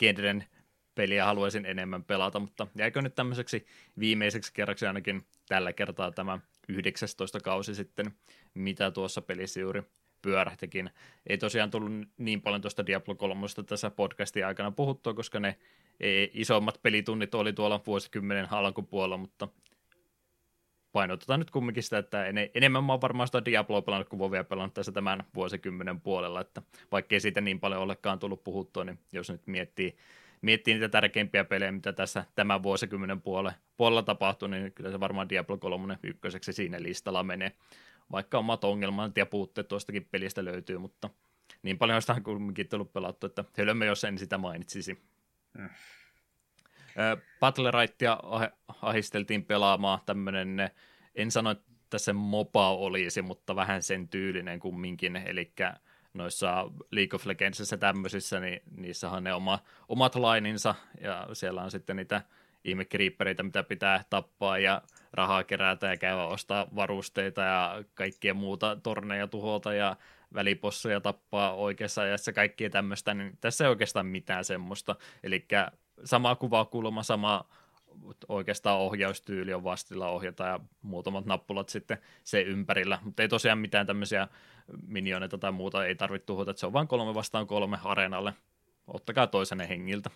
peliä 0.96 1.26
haluaisin 1.26 1.66
enemmän 1.66 2.04
pelata, 2.04 2.40
mutta 2.40 2.68
jäikö 2.78 3.02
nyt 3.02 3.16
tämmöiseksi 3.16 3.66
viimeiseksi 4.00 4.54
kerraksi 4.54 4.86
ainakin 4.86 5.26
tällä 5.48 5.74
kertaa 5.74 6.12
tämä 6.12 6.40
19 6.70 7.40
kausi 7.40 7.76
sitten, 7.76 8.14
mitä 8.54 8.92
tuossa 8.92 9.22
pelissä 9.22 9.60
juuri 9.60 9.84
pyörähtikin. 10.24 10.90
Ei 11.28 11.38
tosiaan 11.38 11.72
tullut 11.72 11.92
niin 12.18 12.42
paljon 12.42 12.62
tuosta 12.62 12.86
Diablo 12.86 13.16
3 13.16 13.48
tässä 13.68 13.90
podcastin 13.90 14.46
aikana 14.46 14.72
puhuttua, 14.72 15.14
koska 15.14 15.40
ne 15.40 15.58
e, 16.00 16.28
isommat 16.34 16.80
pelitunnit 16.82 17.36
oli 17.36 17.54
tuolla 17.54 17.82
vuosikymmenen 17.88 18.54
alkupuolella, 18.54 19.18
mutta 19.18 19.48
painotetaan 20.92 21.40
nyt 21.40 21.52
kumminkin 21.52 21.84
sitä, 21.84 21.98
että 21.98 22.26
enemmän 22.56 22.84
mä 22.84 22.94
oon 22.94 23.02
varmaan 23.02 23.28
sitä 23.28 23.46
Diabloa 23.46 23.82
pelannut 23.82 24.10
kuin 24.10 24.20
Vovia 24.20 24.44
pelannut 24.44 24.74
tässä 24.74 24.92
tämän 24.92 25.24
vuosikymmenen 25.36 26.02
puolella, 26.02 26.42
että 26.42 26.62
vaikkei 26.92 27.20
siitä 27.20 27.42
niin 27.42 27.60
paljon 27.60 27.82
olekaan 27.82 28.20
tullut 28.20 28.44
puhuttua, 28.44 28.84
niin 28.84 29.00
jos 29.12 29.30
nyt 29.30 29.48
miettii, 29.48 29.96
miettii 30.42 30.74
niitä 30.74 30.90
tärkeimpiä 30.90 31.44
pelejä, 31.44 31.72
mitä 31.72 31.94
tässä 31.94 32.26
tämän 32.36 32.64
vuosikymmenen 32.64 33.22
puolella, 33.22 33.54
puolella 33.78 34.04
tapahtui, 34.04 34.50
niin 34.50 34.72
kyllä 34.72 34.92
se 34.92 35.00
varmaan 35.00 35.30
Diablo 35.30 35.58
3 35.58 35.98
ykköseksi 36.04 36.54
siinä 36.54 36.82
listalla 36.82 37.24
menee 37.24 37.52
vaikka 38.14 38.38
omat 38.38 38.64
ongelmat 38.64 39.18
ja 39.18 39.26
puutteet 39.26 39.68
tuostakin 39.68 40.08
pelistä 40.12 40.46
löytyy, 40.46 40.78
mutta 40.78 41.10
niin 41.64 41.78
paljon 41.78 42.02
sitä 42.02 42.14
on 42.14 42.24
kumminkin 42.24 42.70
tullut 42.70 42.94
pelattu, 42.94 43.28
että 43.28 43.46
hölmö, 43.58 43.86
jos 43.86 44.04
en 44.04 44.18
sitä 44.18 44.38
mainitsisi. 44.38 45.04
Mm. 45.58 45.70
Battle 47.40 47.72
Rightia 47.72 48.18
ahisteltiin 48.82 49.46
pelaamaan 49.46 50.00
tämmöinen, 50.06 50.72
en 51.16 51.32
sano, 51.32 51.52
että 51.52 51.98
se 51.98 52.14
mopa 52.14 52.76
olisi, 52.76 53.22
mutta 53.22 53.56
vähän 53.56 53.84
sen 53.84 54.08
tyylinen 54.08 54.60
kumminkin, 54.60 55.16
eli 55.16 55.54
noissa 56.14 56.72
League 56.92 57.16
of 57.16 57.26
Legendsissa 57.26 57.78
tämmöisissä, 57.78 58.40
niin 58.40 58.62
niissähän 58.78 59.18
on 59.18 59.24
ne 59.24 59.34
oma, 59.34 59.60
omat 59.90 60.16
laininsa, 60.16 60.76
ja 61.02 61.28
siellä 61.34 61.64
on 61.64 61.72
sitten 61.72 61.96
niitä 61.96 62.22
ihme 62.64 62.86
mitä 63.44 63.64
pitää 63.64 64.04
tappaa, 64.10 64.58
ja 64.58 64.82
rahaa 65.14 65.44
kerätä 65.44 65.88
ja 65.88 65.98
käydä 65.98 66.24
ostaa 66.24 66.68
varusteita 66.76 67.42
ja 67.42 67.84
kaikkia 67.94 68.34
muuta 68.34 68.78
torneja 68.84 69.28
tuhota 69.28 69.74
ja 69.74 69.96
välipossuja 70.34 71.02
tappaa 71.02 71.54
oikeassa 71.54 72.02
ajassa, 72.02 72.34
kaikkia 72.34 72.70
tämmöistä, 72.70 73.14
niin 73.14 73.38
tässä 73.42 73.64
ei 73.64 73.70
oikeastaan 73.70 74.06
mitään 74.06 74.46
semmoista. 74.46 74.96
Eli 75.24 75.46
sama 76.06 76.36
kuvakulma, 76.36 77.04
sama 77.04 77.46
oikeastaan 78.28 78.80
ohjaustyyli 78.80 79.54
on 79.54 79.64
vastilla 79.64 80.10
ohjata 80.10 80.44
ja 80.44 80.60
muutamat 80.82 81.26
nappulat 81.26 81.70
sitten 81.70 81.98
se 82.24 82.42
ympärillä, 82.42 83.00
mutta 83.04 83.22
ei 83.22 83.28
tosiaan 83.28 83.58
mitään 83.58 83.88
tämmöisiä 83.88 84.28
minioneita 84.88 85.38
tai 85.38 85.52
muuta 85.52 85.86
ei 85.86 85.96
tarvitse 85.96 86.26
tuhota, 86.26 86.52
että 86.52 86.60
se 86.60 86.66
on 86.66 86.74
vain 86.74 86.88
kolme 86.88 87.14
vastaan 87.14 87.48
kolme 87.48 87.78
areenalle. 87.84 88.34
Ottakaa 88.88 89.28
toisenne 89.28 89.70
hengiltä. 89.70 90.10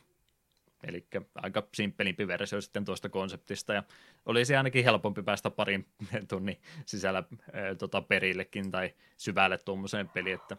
Eli 0.83 1.07
aika 1.35 1.67
simppelimpi 1.73 2.27
versio 2.27 2.61
sitten 2.61 2.85
tuosta 2.85 3.09
konseptista, 3.09 3.73
ja 3.73 3.83
olisi 4.25 4.55
ainakin 4.55 4.83
helpompi 4.83 5.23
päästä 5.23 5.49
parin 5.49 5.87
tunnin 6.29 6.59
sisällä 6.85 7.23
ää, 7.53 7.75
tota, 7.75 8.01
perillekin 8.01 8.71
tai 8.71 8.93
syvälle 9.17 9.57
tuommoiseen 9.57 10.09
peliin, 10.09 10.35
että 10.35 10.57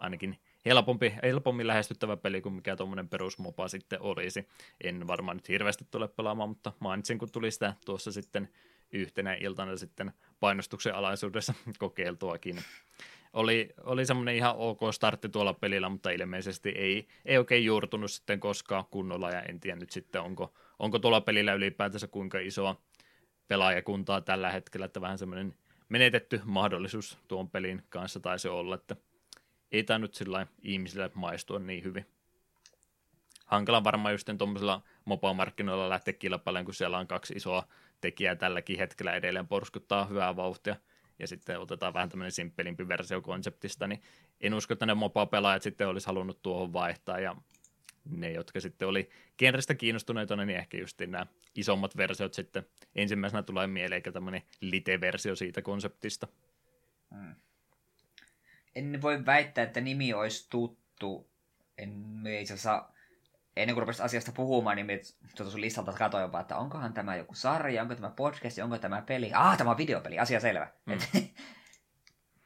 ainakin 0.00 0.38
helpompi, 0.66 1.14
helpommin 1.22 1.66
lähestyttävä 1.66 2.16
peli 2.16 2.40
kuin 2.40 2.54
mikä 2.54 2.76
tuommoinen 2.76 3.08
perusmopa 3.08 3.68
sitten 3.68 4.00
olisi. 4.00 4.48
En 4.84 5.06
varmaan 5.06 5.36
nyt 5.36 5.48
hirveästi 5.48 5.86
tule 5.90 6.08
pelaamaan, 6.08 6.48
mutta 6.48 6.72
mainitsin, 6.78 7.18
kun 7.18 7.30
tuli 7.30 7.50
sitä 7.50 7.74
tuossa 7.84 8.12
sitten 8.12 8.48
yhtenä 8.92 9.34
iltana 9.34 9.76
sitten 9.76 10.12
painostuksen 10.40 10.94
alaisuudessa 10.94 11.54
kokeiltuakin 11.78 12.58
oli, 13.36 13.68
oli 13.84 14.06
semmoinen 14.06 14.36
ihan 14.36 14.54
ok 14.56 14.80
startti 14.92 15.28
tuolla 15.28 15.52
pelillä, 15.54 15.88
mutta 15.88 16.10
ilmeisesti 16.10 16.68
ei, 16.68 17.08
ei 17.24 17.38
oikein 17.38 17.64
juurtunut 17.64 18.10
sitten 18.10 18.40
koskaan 18.40 18.84
kunnolla, 18.90 19.30
ja 19.30 19.42
en 19.42 19.60
tiedä 19.60 19.80
nyt 19.80 19.90
sitten, 19.90 20.20
onko, 20.20 20.54
onko 20.78 20.98
tuolla 20.98 21.20
pelillä 21.20 21.54
ylipäätänsä 21.54 22.06
kuinka 22.06 22.38
isoa 22.38 22.80
pelaajakuntaa 23.48 24.20
tällä 24.20 24.50
hetkellä, 24.52 24.86
että 24.86 25.00
vähän 25.00 25.18
semmoinen 25.18 25.54
menetetty 25.88 26.40
mahdollisuus 26.44 27.18
tuon 27.28 27.50
pelin 27.50 27.82
kanssa 27.88 28.20
taisi 28.20 28.48
olla, 28.48 28.74
että 28.74 28.96
ei 29.72 29.84
tämä 29.84 29.98
nyt 29.98 30.14
sillä 30.14 30.46
ihmisille 30.62 31.10
maistua 31.14 31.58
niin 31.58 31.84
hyvin. 31.84 32.06
Hankala 33.46 33.84
varmaan 33.84 34.14
just 34.14 34.28
tuommoisella 34.38 34.82
mopomarkkinoilla 35.04 35.88
lähteä 35.88 36.14
kilpailemaan, 36.14 36.64
kun 36.64 36.74
siellä 36.74 36.98
on 36.98 37.06
kaksi 37.06 37.34
isoa 37.34 37.66
tekijää 38.06 38.36
tälläkin 38.36 38.78
hetkellä 38.78 39.14
edelleen 39.14 39.48
porskuttaa 39.48 40.04
hyvää 40.06 40.36
vauhtia 40.36 40.76
ja 41.18 41.26
sitten 41.26 41.60
otetaan 41.60 41.94
vähän 41.94 42.08
tämmöinen 42.08 42.32
simppelimpi 42.32 42.88
versio 42.88 43.20
konseptista, 43.20 43.86
niin 43.86 44.02
en 44.40 44.54
usko, 44.54 44.72
että 44.72 44.86
ne 44.86 44.94
mopa-pelaajat 44.94 45.62
sitten 45.62 45.88
olisi 45.88 46.06
halunnut 46.06 46.42
tuohon 46.42 46.72
vaihtaa, 46.72 47.20
ja 47.20 47.36
ne, 48.04 48.32
jotka 48.32 48.60
sitten 48.60 48.88
oli 48.88 49.10
genrestä 49.38 49.74
kiinnostuneita, 49.74 50.36
niin 50.36 50.50
ehkä 50.50 50.76
just 50.76 51.00
nämä 51.00 51.26
isommat 51.54 51.96
versiot 51.96 52.34
sitten 52.34 52.66
ensimmäisenä 52.94 53.42
tulee 53.42 53.66
mieleen, 53.66 53.96
eikä 53.96 54.12
tämmöinen 54.12 54.42
lite-versio 54.60 55.36
siitä 55.36 55.62
konseptista. 55.62 56.28
Hmm. 57.14 57.34
En 58.74 59.02
voi 59.02 59.26
väittää, 59.26 59.64
että 59.64 59.80
nimi 59.80 60.14
olisi 60.14 60.46
tuttu. 60.50 61.30
En 61.78 62.22
itse 62.40 62.54
asiassa 62.54 62.88
ennen 63.56 63.74
kuin 63.74 63.82
rupesit 63.82 64.04
asiasta 64.04 64.32
puhumaan, 64.32 64.76
niin 64.76 65.00
tuota 65.36 65.50
sun 65.50 65.60
listalta 65.60 65.92
katsoin 65.92 66.22
jopa, 66.22 66.40
että 66.40 66.56
onkohan 66.56 66.92
tämä 66.92 67.16
joku 67.16 67.34
sarja, 67.34 67.82
onko 67.82 67.94
tämä 67.94 68.10
podcast, 68.10 68.58
onko 68.58 68.78
tämä 68.78 69.02
peli. 69.02 69.30
Ah, 69.34 69.58
tämä 69.58 69.70
on 69.70 69.76
videopeli, 69.76 70.18
asia 70.18 70.40
selvä. 70.40 70.72
Mm. 70.86 70.92
Et, 70.92 71.08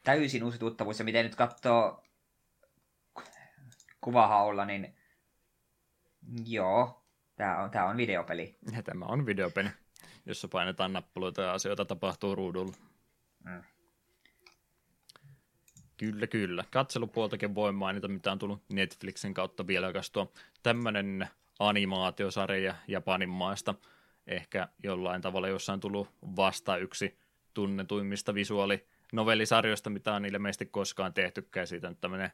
täysin 0.03 0.43
uusi 0.43 0.59
tuttavuus, 0.59 0.99
ja 0.99 1.05
miten 1.05 1.25
nyt 1.25 1.35
katsoo 1.35 2.03
kuvahaulla, 4.01 4.65
niin 4.65 4.95
joo, 6.45 7.05
tämä 7.35 7.63
on, 7.63 7.71
tämä 7.71 7.85
on 7.85 7.97
videopeli. 7.97 8.57
Ja 8.71 8.83
tämä 8.83 9.05
on 9.05 9.25
videopeli, 9.25 9.69
jossa 10.25 10.47
painetaan 10.47 10.93
nappuloita 10.93 11.41
ja 11.41 11.53
asioita 11.53 11.85
tapahtuu 11.85 12.35
ruudulla. 12.35 12.73
Mm. 13.43 13.63
Kyllä, 16.01 16.27
kyllä. 16.27 16.63
Katselupuoltakin 16.71 17.55
voi 17.55 17.71
mainita, 17.71 18.07
mitä 18.07 18.31
on 18.31 18.39
tullut 18.39 18.63
Netflixin 18.69 19.33
kautta 19.33 19.65
tuo 20.13 20.33
tämmöinen 20.63 21.27
animaatiosarja 21.59 22.75
Japanin 22.87 23.29
maasta. 23.29 23.75
Ehkä 24.27 24.67
jollain 24.83 25.21
tavalla 25.21 25.47
jossain 25.47 25.79
tullut 25.79 26.07
vasta 26.35 26.77
yksi 26.77 27.17
tunnetuimmista 27.53 28.33
visuaalinovellisarjoista, 28.33 29.89
mitä 29.89 30.13
on 30.13 30.25
ilmeisesti 30.25 30.65
koskaan 30.65 31.13
tehtykään. 31.13 31.67
Siitä 31.67 31.87
on 31.87 31.95
tämmöinen 31.95 32.31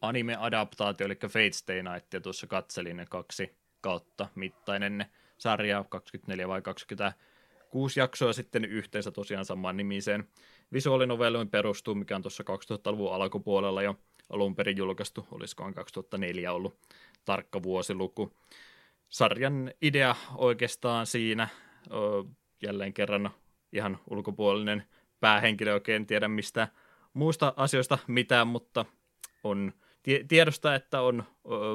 anime-adaptaatio, 0.00 1.06
eli 1.06 1.14
Fate 1.14 1.52
Stay 1.52 1.82
Night, 1.82 2.14
ja 2.14 2.20
tuossa 2.20 2.46
katselin 2.46 3.06
kaksi 3.08 3.54
kautta 3.80 4.28
mittainen 4.34 5.06
sarja, 5.38 5.84
24 5.88 6.48
vai 6.48 6.62
26 6.62 8.00
jaksoa 8.00 8.32
sitten 8.32 8.64
yhteensä 8.64 9.10
tosiaan 9.10 9.44
samaan 9.44 9.76
nimiseen 9.76 10.28
visuaalinovelluin 10.72 11.50
perustuu, 11.50 11.94
mikä 11.94 12.16
on 12.16 12.22
tuossa 12.22 12.44
2000-luvun 12.44 13.14
alkupuolella 13.14 13.82
jo 13.82 13.96
alun 14.30 14.56
perin 14.56 14.76
julkaistu, 14.76 15.26
olisikohan 15.30 15.74
2004 15.74 16.52
ollut 16.52 16.78
tarkka 17.24 17.62
vuosiluku. 17.62 18.32
sarjan 19.08 19.72
idea 19.82 20.16
oikeastaan 20.34 21.06
siinä, 21.06 21.48
jälleen 22.62 22.92
kerran 22.92 23.30
ihan 23.72 23.98
ulkopuolinen 24.10 24.84
päähenkilö 25.20 25.72
oikein 25.74 26.06
tiedä 26.06 26.28
mistä 26.28 26.68
muista 27.14 27.54
asioista 27.56 27.98
mitään, 28.06 28.46
mutta 28.46 28.84
on 29.44 29.72
tiedosta, 30.28 30.74
että 30.74 31.00
on 31.00 31.24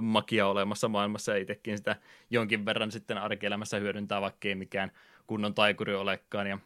makia 0.02 0.48
olemassa 0.48 0.88
maailmassa 0.88 1.32
ja 1.32 1.38
itsekin 1.38 1.78
sitä 1.78 1.96
jonkin 2.30 2.66
verran 2.66 2.92
sitten 2.92 3.18
arkielämässä 3.18 3.80
hyödyntää, 3.80 4.22
vaikka 4.22 4.48
ei 4.48 4.56
mikään 4.56 4.92
kunnon 5.28 5.54
taikuri 5.54 5.96
olekaan 5.96 6.48
ja 6.48 6.60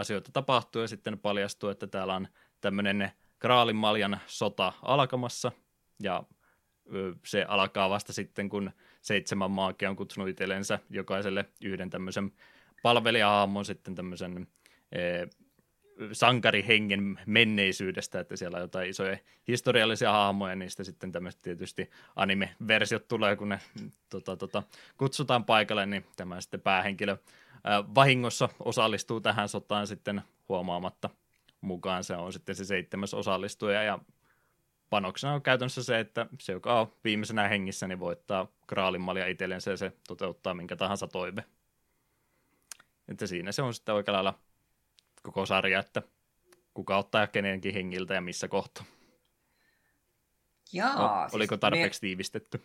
asioita 0.00 0.32
tapahtuu 0.32 0.82
ja 0.82 0.88
sitten 0.88 1.18
paljastuu, 1.18 1.70
että 1.70 1.86
täällä 1.86 2.14
on 2.14 2.28
tämmöinen 2.60 3.12
Kraalinmaljan 3.38 4.20
sota 4.26 4.72
alkamassa. 4.82 5.52
Ja 6.02 6.22
se 7.24 7.44
alkaa 7.48 7.90
vasta 7.90 8.12
sitten, 8.12 8.48
kun 8.48 8.70
seitsemän 9.00 9.50
maakia 9.50 9.90
on 9.90 9.96
kutsunut 9.96 10.28
itsellensä 10.28 10.78
jokaiselle 10.90 11.44
yhden 11.64 11.90
tämmöisen 11.90 12.32
palvelijahaamon 12.82 13.64
sitten 13.64 13.94
tämmöisen 13.94 14.46
e, 14.92 15.26
sankarihengen 16.12 17.20
menneisyydestä, 17.26 18.20
että 18.20 18.36
siellä 18.36 18.56
on 18.56 18.62
jotain 18.62 18.90
isoja 18.90 19.18
historiallisia 19.48 20.12
hahmoja, 20.12 20.56
niistä 20.56 20.84
sitten 20.84 21.12
tämmöiset 21.12 21.42
tietysti 21.42 21.90
anime-versiot 22.16 23.08
tulee, 23.08 23.36
kun 23.36 23.48
ne 23.48 23.60
tota, 24.08 24.36
tota, 24.36 24.62
kutsutaan 24.96 25.44
paikalle, 25.44 25.86
niin 25.86 26.06
tämä 26.16 26.40
sitten 26.40 26.60
päähenkilö 26.60 27.12
ää, 27.12 27.49
vahingossa 27.94 28.48
osallistuu 28.60 29.20
tähän 29.20 29.48
sotaan 29.48 29.86
sitten 29.86 30.22
huomaamatta 30.48 31.10
mukaan. 31.60 32.04
Se 32.04 32.16
on 32.16 32.32
sitten 32.32 32.54
se 32.54 32.64
seitsemäs 32.64 33.14
osallistuja 33.14 33.82
ja 33.82 33.98
panoksena 34.90 35.34
on 35.34 35.42
käytännössä 35.42 35.82
se, 35.82 36.00
että 36.00 36.26
se, 36.40 36.52
joka 36.52 36.80
on 36.80 36.92
viimeisenä 37.04 37.48
hengissä, 37.48 37.88
niin 37.88 38.00
voittaa 38.00 38.46
kraalinmalia 38.66 39.26
itsellensä 39.26 39.70
ja 39.70 39.76
se 39.76 39.92
toteuttaa 40.08 40.54
minkä 40.54 40.76
tahansa 40.76 41.08
toive. 41.08 41.44
Että 43.08 43.26
siinä 43.26 43.52
se 43.52 43.62
on 43.62 43.74
sitten 43.74 43.94
oikealla 43.94 44.24
lailla 44.24 44.38
koko 45.22 45.46
sarja, 45.46 45.80
että 45.80 46.02
kuka 46.74 46.98
ottaa 46.98 47.26
kenenkin 47.26 47.74
hengiltä 47.74 48.14
ja 48.14 48.20
missä 48.20 48.48
kohtaa. 48.48 48.84
Jaa, 50.72 51.24
o, 51.24 51.28
siis 51.28 51.34
oliko 51.34 51.56
tarpeeksi 51.56 51.98
me... 51.98 52.00
tiivistetty? 52.00 52.62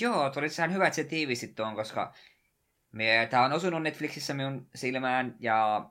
Joo, 0.00 0.30
tuli 0.30 0.46
ihan 0.58 0.72
hyvä, 0.72 0.86
että 0.86 0.96
se 0.96 1.04
tiivistit 1.04 1.54
tuon, 1.54 1.74
koska 1.74 2.14
me, 2.92 3.28
tämä 3.30 3.44
on 3.44 3.52
osunut 3.52 3.82
Netflixissä 3.82 4.34
minun 4.34 4.68
silmään 4.74 5.36
ja 5.40 5.90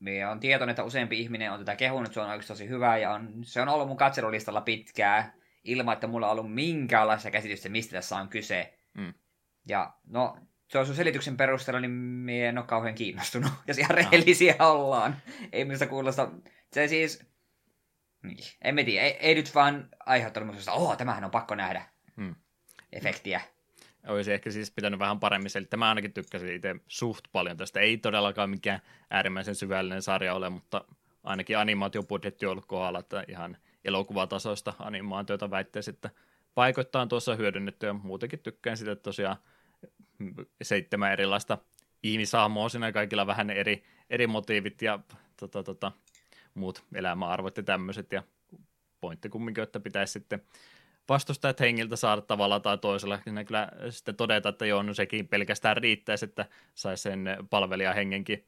me 0.00 0.26
on 0.26 0.40
tietoinen, 0.40 0.72
että 0.72 0.84
useampi 0.84 1.20
ihminen 1.20 1.52
on 1.52 1.58
tätä 1.58 1.76
kehunut, 1.76 2.12
se 2.12 2.20
on 2.20 2.30
oikeasti 2.30 2.52
tosi 2.52 2.68
hyvä 2.68 2.96
ja 2.96 3.10
on, 3.10 3.44
se 3.44 3.60
on 3.60 3.68
ollut 3.68 3.88
mun 3.88 3.96
katselulistalla 3.96 4.60
pitkää 4.60 5.34
ilman, 5.64 5.92
että 5.92 6.06
mulla 6.06 6.26
on 6.26 6.32
ollut 6.32 6.54
minkäänlaista 6.54 7.30
käsitystä, 7.30 7.68
mistä 7.68 7.92
tässä 7.92 8.16
on 8.16 8.28
kyse. 8.28 8.78
Mm. 8.94 9.14
Ja 9.68 9.94
no, 10.06 10.38
se 10.68 10.78
on 10.78 10.86
sun 10.86 10.94
selityksen 10.94 11.36
perusteella, 11.36 11.80
niin 11.80 11.90
me 11.90 12.48
en 12.48 12.58
ole 12.58 12.66
kauhean 12.66 12.94
kiinnostunut, 12.94 13.52
jos 13.68 13.78
ihan 13.78 13.96
rehellisiä 13.96 14.54
no. 14.58 14.70
ollaan. 14.70 15.16
Ei 15.52 15.64
minusta 15.64 15.86
kuulosta, 15.86 16.30
se 16.72 16.88
siis, 16.88 17.26
niin, 18.22 18.38
en 18.62 18.74
mä 18.74 18.84
tiedä, 18.84 19.06
ei, 19.06 19.16
ei 19.20 19.34
nyt 19.34 19.54
vaan 19.54 19.88
aiheuttanut 20.06 20.46
minusta, 20.46 20.72
oh, 20.72 20.96
tämähän 20.96 21.24
on 21.24 21.30
pakko 21.30 21.54
nähdä 21.54 21.88
hmm. 22.16 22.34
efektiä. 22.92 23.40
Olisi 24.08 24.32
ehkä 24.32 24.50
siis 24.50 24.70
pitänyt 24.70 25.00
vähän 25.00 25.20
paremmin 25.20 25.50
selittää. 25.50 25.78
Mä 25.78 25.88
ainakin 25.88 26.12
tykkäsin 26.12 26.52
itse 26.52 26.76
suht 26.88 27.24
paljon 27.32 27.56
tästä. 27.56 27.80
Ei 27.80 27.98
todellakaan 27.98 28.50
mikään 28.50 28.80
äärimmäisen 29.10 29.54
syvällinen 29.54 30.02
sarja 30.02 30.34
ole, 30.34 30.50
mutta 30.50 30.84
ainakin 31.24 31.58
animaatiobudjetti 31.58 32.46
on 32.46 32.52
ollut 32.52 32.66
kohdalla, 32.66 32.98
että 32.98 33.24
ihan 33.28 33.56
elokuvatasoista 33.84 34.74
animaatiota 34.78 35.50
väittäisi, 35.50 35.90
että 35.90 36.10
paikoittaan 36.54 37.08
tuossa 37.08 37.34
hyödynnetty 37.34 37.86
ja 37.86 37.92
muutenkin 37.92 38.38
tykkään 38.38 38.76
sitä, 38.76 38.92
että 38.92 39.02
tosiaan 39.02 39.36
seitsemän 40.62 41.12
erilaista 41.12 41.58
ihmishahmoa 42.02 42.68
siinä 42.68 42.92
kaikilla 42.92 43.26
vähän 43.26 43.50
eri, 43.50 43.84
eri 44.10 44.26
motiivit 44.26 44.82
ja 44.82 44.98
tota, 45.36 45.62
tota, 45.62 45.92
muut 46.54 46.84
elämäarvot 46.94 47.56
ja 47.56 47.62
tämmöiset 47.62 48.12
ja 48.12 48.22
pointti 49.00 49.28
kumminkin, 49.28 49.64
että 49.64 49.80
pitäisi 49.80 50.12
sitten 50.12 50.42
vastustajat 51.08 51.60
hengiltä 51.60 51.96
saada 51.96 52.20
tavalla 52.20 52.60
tai 52.60 52.78
toisella. 52.78 53.18
Ne 53.26 53.44
kyllä 53.44 53.68
sitten 53.90 54.16
todeta, 54.16 54.48
että 54.48 54.66
joo, 54.66 54.82
no 54.82 54.94
sekin 54.94 55.28
pelkästään 55.28 55.76
riittäisi, 55.76 56.24
että 56.24 56.46
saisi 56.74 57.02
sen 57.02 57.36
palvelijan 57.50 57.94
hengenkin 57.94 58.44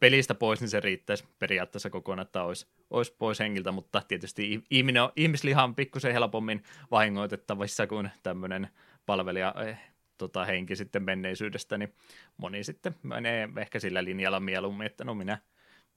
pelistä 0.00 0.34
pois, 0.34 0.60
niin 0.60 0.68
se 0.68 0.80
riittäisi 0.80 1.24
periaatteessa 1.38 1.90
kokonaan, 1.90 2.26
että 2.26 2.42
olisi, 2.42 2.66
olisi 2.90 3.14
pois 3.18 3.38
hengiltä, 3.40 3.72
mutta 3.72 4.02
tietysti 4.08 4.64
ihminen 4.70 5.02
on, 5.02 5.12
ihmisliha 5.16 5.64
on 5.64 5.74
pikkusen 5.74 6.12
helpommin 6.12 6.62
vahingoitettavissa 6.90 7.86
kuin 7.86 8.10
tämmöinen 8.22 8.68
palvelija 9.06 9.54
eh, 9.66 9.78
tota, 10.18 10.44
henki 10.44 10.76
sitten 10.76 11.02
menneisyydestä, 11.02 11.78
niin 11.78 11.94
moni 12.36 12.64
sitten 12.64 12.94
menee 13.02 13.48
ehkä 13.56 13.80
sillä 13.80 14.04
linjalla 14.04 14.40
mieluummin, 14.40 14.86
että 14.86 15.04
no 15.04 15.14
minä, 15.14 15.38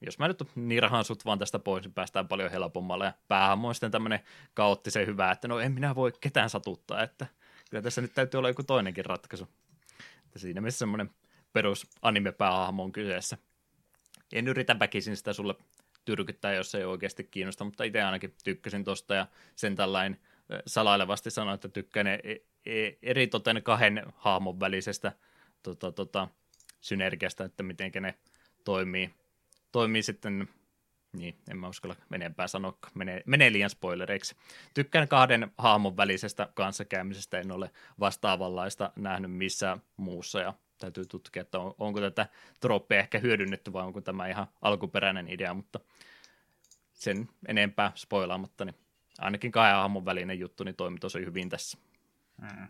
jos 0.02 0.20
mä 0.20 0.28
nyt 0.28 0.44
nirhaan 0.56 1.06
sut 1.06 1.26
vaan 1.26 1.40
tästä 1.40 1.60
pois, 1.60 1.84
niin 1.84 1.94
päästään 1.94 2.28
paljon 2.28 2.52
helpommalla, 2.52 3.06
ja 3.06 3.14
päähän 3.28 3.66
on 3.66 3.76
sitten 3.76 3.92
tämmöinen 3.92 4.20
kaoottisen 4.54 5.08
hyvä, 5.08 5.32
että 5.32 5.48
no 5.48 5.60
en 5.60 5.72
minä 5.72 5.96
voi 5.96 6.14
ketään 6.22 6.50
satuttaa, 6.50 7.04
että 7.04 7.28
kyllä 7.70 7.82
tässä 7.82 8.02
nyt 8.02 8.14
täytyy 8.14 8.38
olla 8.38 8.50
joku 8.50 8.64
toinenkin 8.64 9.06
ratkaisu. 9.06 9.48
Että 10.26 10.40
siinä 10.40 10.62
mielessä 10.62 10.80
semmoinen 10.80 11.10
perus 11.54 11.88
anime-päähahmo 12.02 12.84
on 12.84 12.92
kyseessä. 12.92 13.38
En 14.34 14.48
yritä 14.48 14.80
väkisin 14.80 15.18
sitä 15.18 15.34
sulle 15.34 15.56
tyrkyttää, 16.06 16.54
jos 16.54 16.76
ei 16.76 16.84
oikeasti 16.84 17.24
kiinnosta, 17.24 17.64
mutta 17.64 17.84
itse 17.84 18.02
ainakin 18.02 18.36
tykkäsin 18.44 18.84
tosta 18.84 19.16
ja 19.16 19.28
sen 19.56 19.76
tällainen 19.76 20.20
salailevasti 20.66 21.32
sanoin, 21.32 21.56
että 21.56 21.70
tykkään 21.70 22.08
e, 22.08 22.20
e, 22.66 22.92
eri 23.02 23.28
toten 23.28 23.64
kahden 23.64 24.04
hahmon 24.16 24.60
välisestä 24.60 25.12
tota, 25.64 25.92
tota, 25.92 26.28
synergiasta, 26.82 27.44
että 27.44 27.64
miten 27.64 27.92
ne 28.00 28.16
toimii, 28.64 29.14
toimii 29.72 30.04
sitten, 30.04 30.48
niin 31.14 31.38
en 31.52 31.58
mä 31.58 31.68
uskalla 31.68 31.96
enempää 32.14 32.48
sanoa, 32.48 32.78
menee, 32.94 33.24
menee 33.26 33.52
liian 33.52 33.70
spoilereiksi. 33.70 34.36
Tykkään 34.74 35.08
kahden 35.08 35.52
hahmon 35.58 35.98
välisestä 35.98 36.50
kanssakäymisestä, 36.54 37.40
en 37.40 37.52
ole 37.52 37.72
vastaavanlaista 38.00 38.92
nähnyt 38.96 39.32
missään 39.32 39.82
muussa 39.98 40.40
ja 40.40 40.54
täytyy 40.78 41.06
tutkia, 41.06 41.42
että 41.42 41.60
on, 41.60 41.76
onko 41.78 42.02
tätä 42.02 42.28
troppia 42.60 43.00
ehkä 43.00 43.20
hyödynnetty 43.20 43.74
vai 43.74 43.84
onko 43.84 44.02
tämä 44.02 44.28
ihan 44.28 44.48
alkuperäinen 44.62 45.28
idea, 45.28 45.54
mutta 45.54 45.80
sen 46.94 47.30
enempää 47.48 47.92
spoilaamatta, 47.96 48.66
niin 48.66 48.76
ainakin 49.20 49.52
kahden 49.52 49.76
hahmon 49.76 50.06
välinen 50.06 50.40
juttu 50.40 50.64
niin 50.64 50.76
toimi 50.76 51.00
tosi 51.00 51.20
hyvin 51.20 51.50
tässä. 51.50 51.78
Hmm. 52.42 52.68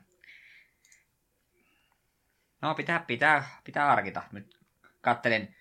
No 2.62 2.76
pitää, 2.76 3.00
pitää, 3.08 3.62
pitää 3.64 3.86
harkita. 3.86 4.24
Nyt 4.32 4.60
kattelen 5.02 5.56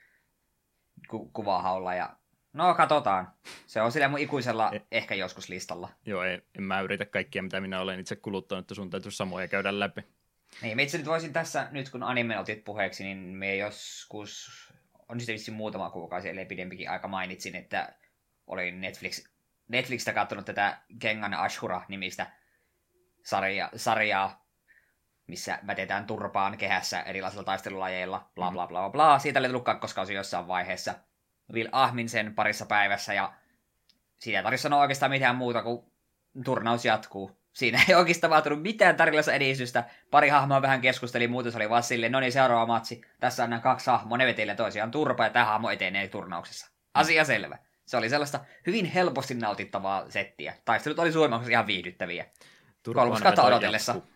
ku- 1.11 1.31
kuvahaulla 1.33 1.95
ja 1.95 2.17
no 2.53 2.75
katsotaan. 2.75 3.33
Se 3.67 3.83
on 3.83 3.93
sillä 3.93 4.09
mun 4.09 4.19
ikuisella 4.19 4.71
e- 4.73 4.81
ehkä 4.93 5.15
joskus 5.15 5.49
listalla. 5.49 5.89
Joo, 6.07 6.23
en, 6.23 6.43
en 6.59 6.63
mä 6.63 6.81
yritä 6.81 7.07
kaikkia, 7.07 7.43
mitä 7.43 7.61
minä 7.61 7.81
olen 7.81 8.01
itse 8.01 8.17
kuluttanut, 8.17 8.63
että 8.63 8.75
sun 8.75 8.91
täytyy 8.91 9.11
samoja 9.11 9.49
käydä 9.49 9.79
läpi. 9.81 10.05
Niin, 10.63 10.81
itse 10.81 10.99
nyt 10.99 11.07
voisin 11.07 11.33
tässä, 11.33 11.69
nyt 11.71 11.91
kun 11.91 12.03
anime 12.03 12.39
otit 12.39 12.65
puheeksi, 12.65 13.05
niin 13.05 13.19
me 13.19 13.57
joskus, 13.57 14.49
on 15.09 15.21
sitten 15.21 15.33
vissiin 15.33 15.57
muutama 15.57 15.91
kuukausi, 15.91 16.29
eli 16.29 16.45
pidempikin 16.45 16.91
aika 16.91 17.09
mainitsin, 17.09 17.57
että 17.57 17.95
olin 18.47 18.81
Netflix 18.81 19.25
Netflixistä 19.69 20.13
katsonut 20.13 20.45
tätä 20.45 20.79
Kengan 20.99 21.35
Ashura-nimistä 21.35 22.27
sarja, 23.25 23.71
sarjaa, 23.77 24.40
missä 25.31 25.59
vätetään 25.67 26.07
turpaan 26.07 26.59
kehässä 26.59 27.01
erilaisilla 27.01 27.45
taistelulajeilla, 27.45 28.31
bla 28.35 28.51
bla 28.51 28.67
bla 28.67 28.91
bla. 28.91 29.19
Siitä 29.19 29.39
oli 29.39 29.49
tullut 29.49 29.65
kakkoskausi 29.65 30.15
jossain 30.15 30.49
vaiheessa. 30.49 30.95
Will 31.53 31.69
Ahmin 31.73 32.09
sen 32.09 32.35
parissa 32.35 32.67
päivässä 32.67 33.15
ja 33.15 33.33
siitä 34.19 34.39
ei 34.39 34.43
tarvitse 34.43 34.63
sanoa 34.63 34.81
oikeastaan 34.81 35.11
mitään 35.11 35.37
muuta 35.37 35.63
kuin 35.63 35.93
turnaus 36.45 36.85
jatkuu. 36.85 37.41
Siinä 37.53 37.81
ei 37.89 37.95
oikeastaan 37.95 38.31
tapahtunut 38.31 38.63
mitään 38.63 38.97
tarinassa 38.97 39.33
edistystä. 39.33 39.85
Pari 40.11 40.29
hahmoa 40.29 40.63
vähän 40.63 40.81
keskusteli, 40.81 41.29
muuten 41.29 41.53
se 41.53 41.59
oli 41.59 41.71
vaan 41.71 41.83
silleen, 41.83 42.13
no 42.13 42.21
niin 42.21 42.33
seuraava 42.33 42.67
matsi. 42.67 43.01
Tässä 43.21 43.45
on 43.45 43.51
nämä 43.51 43.61
kaksi 43.61 43.91
hahmoa, 43.91 44.19
ne 44.19 44.27
vetelee 44.27 44.55
toisiaan 44.55 44.91
turpaa 44.91 45.27
ja 45.27 45.31
tämä 45.31 45.45
hahmo 45.45 45.71
etenee 45.71 46.09
turnauksessa. 46.09 46.71
Asia 46.95 47.25
selvä. 47.25 47.59
Se 47.87 47.97
oli 47.97 48.09
sellaista 48.09 48.41
hyvin 48.67 48.87
helposti 48.87 49.35
nautittavaa 49.35 50.11
settiä. 50.11 50.55
Taistelut 50.65 50.99
oli 50.99 51.13
suomessa 51.13 51.51
ihan 51.51 51.67
viihdyttäviä. 51.67 52.27
Kolmoskata 52.95 53.43
odotellessa. 53.43 53.93
Jappu. 53.93 54.11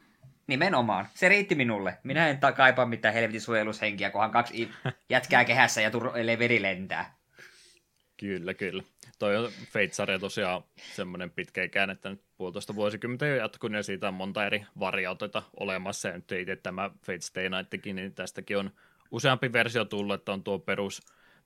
Nimenomaan. 0.47 1.09
Se 1.15 1.29
riitti 1.29 1.55
minulle. 1.55 1.99
Minä 2.03 2.29
en 2.29 2.39
kaipaa 2.57 2.87
mitään 2.87 3.15
helvetin 3.15 3.41
suojelushenkiä, 3.41 4.11
kunhan 4.11 4.31
kaksi 4.31 4.71
jätkää 5.11 5.45
kehässä 5.45 5.81
ja 5.81 5.91
tur- 5.91 6.39
veri 6.39 6.63
lentää. 6.63 7.15
Kyllä, 8.17 8.55
kyllä. 8.55 8.83
Toi 9.19 9.37
on 9.37 9.51
Fate-sarja 9.73 10.19
tosiaan 10.19 10.63
semmoinen 10.77 11.31
pitkäikään, 11.31 11.91
että 11.91 12.11
nyt 12.11 12.23
puolitoista 12.37 12.75
vuosikymmentä 12.75 13.27
jo 13.27 13.37
jatkunut 13.37 13.77
ja 13.77 13.83
siitä 13.83 14.09
on 14.09 14.15
monta 14.15 14.47
eri 14.47 14.67
variaatiota 14.79 15.43
olemassa. 15.61 16.09
Ja 16.09 16.15
nyt 16.15 16.33
itse 16.33 16.57
tämä 16.57 16.91
Fate 17.07 17.21
Stay 17.21 17.49
Nightkin, 17.49 17.97
niin 17.97 18.15
tästäkin 18.15 18.59
on 18.59 18.71
useampi 19.11 19.53
versio 19.53 19.85
tullut, 19.85 20.15
että 20.15 20.33
on 20.33 20.45
tuo 20.45 20.59
perus 20.59 21.03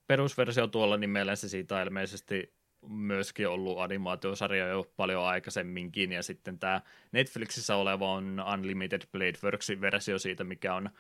perusversio 0.07 0.67
tuolla 0.67 0.97
nimellä, 0.97 1.37
se 1.37 1.49
siitä 1.49 1.83
ilmeisesti 1.83 2.58
myöskin 2.89 3.49
ollut 3.49 3.81
animaatiosarja 3.81 4.69
jo 4.69 4.91
paljon 4.97 5.25
aikaisemminkin, 5.25 6.13
ja 6.13 6.23
sitten 6.23 6.59
tämä 6.59 6.81
Netflixissä 7.13 7.77
oleva 7.77 8.13
on 8.13 8.45
Unlimited 8.55 9.03
Blade 9.13 9.39
Worksin 9.45 9.81
versio 9.81 10.19
siitä, 10.19 10.45
mikä 10.45 10.75
on 10.75 10.91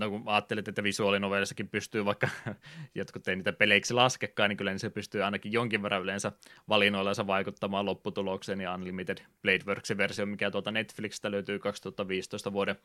no 0.00 0.10
kun 0.10 0.22
ajattelet, 0.26 0.68
että 0.68 0.82
visuaalinovellissakin 0.82 1.68
pystyy 1.68 2.04
vaikka, 2.04 2.28
jotkut 2.94 3.28
ei 3.28 3.36
niitä 3.36 3.52
peleiksi 3.52 3.94
laskekaan, 3.94 4.48
niin 4.48 4.56
kyllä 4.56 4.70
niin 4.70 4.78
se 4.78 4.90
pystyy 4.90 5.22
ainakin 5.22 5.52
jonkin 5.52 5.82
verran 5.82 6.02
yleensä 6.02 6.32
valinnoillansa 6.68 7.26
vaikuttamaan 7.26 7.86
lopputulokseen, 7.86 8.60
ja 8.60 8.74
Unlimited 8.74 9.18
Blade 9.42 9.64
Worksin 9.66 9.98
versio, 9.98 10.26
mikä 10.26 10.50
tuolta 10.50 10.70
Netflixistä 10.70 11.30
löytyy 11.30 11.58
2015 11.58 12.52
vuoden 12.52 12.76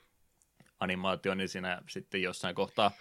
animaatio, 0.80 1.36
niin 1.36 1.50
siinä 1.50 1.82
sitten 1.90 2.22
jossain 2.22 2.56
kohtaa 2.56 2.92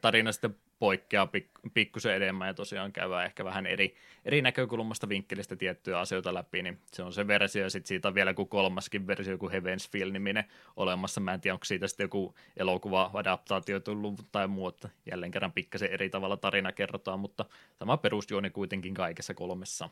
tarina 0.00 0.32
sitten 0.32 0.56
poikkeaa 0.84 1.28
pik- 1.36 1.70
pikkusen 1.74 2.14
enemmän 2.14 2.48
ja 2.48 2.54
tosiaan 2.54 2.92
käydään 2.92 3.24
ehkä 3.24 3.44
vähän 3.44 3.66
eri, 3.66 3.96
eri 4.24 4.42
näkökulmasta 4.42 5.08
vinkkelistä 5.08 5.56
tiettyjä 5.56 5.98
asioita 5.98 6.34
läpi, 6.34 6.62
niin 6.62 6.80
se 6.92 7.02
on 7.02 7.12
se 7.12 7.26
versio 7.26 7.62
ja 7.62 7.70
sitten 7.70 7.88
siitä 7.88 8.08
on 8.08 8.14
vielä 8.14 8.30
joku 8.30 8.46
kolmaskin 8.46 9.06
versio, 9.06 9.32
joku 9.32 9.48
Heaven's 9.48 9.90
Feel 9.90 10.12
niminen 10.12 10.44
olemassa. 10.76 11.20
Mä 11.20 11.34
en 11.34 11.40
tiedä, 11.40 11.54
onko 11.54 11.64
siitä 11.64 11.88
sitten 11.88 12.04
joku 12.04 12.34
elokuva-adaptaatio 12.56 13.80
tullut 13.80 14.26
tai 14.32 14.48
muu, 14.48 14.68
että 14.68 14.88
jälleen 15.10 15.32
kerran 15.32 15.52
pikkasen 15.52 15.90
eri 15.90 16.10
tavalla 16.10 16.36
tarina 16.36 16.72
kerrotaan, 16.72 17.20
mutta 17.20 17.44
sama 17.78 17.96
perusjuoni 17.96 18.50
kuitenkin 18.50 18.94
kaikessa 18.94 19.34
kolmessa. 19.34 19.88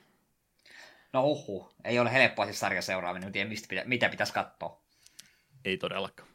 No 1.13 1.25
uhu, 1.25 1.69
ei 1.85 1.99
ole 1.99 2.13
helppoa 2.13 2.45
siis 2.45 2.61
sarja 2.61 2.83
seuraaminen, 2.83 3.27
en 3.27 3.33
tiedä 3.33 3.49
mistä 3.49 3.69
pitä, 3.69 3.83
mitä 3.87 4.09
pitäisi 4.09 4.33
katsoa. 4.33 4.81
Ei 5.65 5.77
todellakaan. 5.77 6.29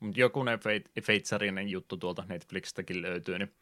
Mutta 0.00 0.20
jokunen 0.20 0.58
Feitsarinen 1.02 1.68
juttu 1.68 1.96
tuolta 1.96 2.24
Netflixistäkin 2.28 3.02
löytyy, 3.02 3.38
niin 3.38 3.52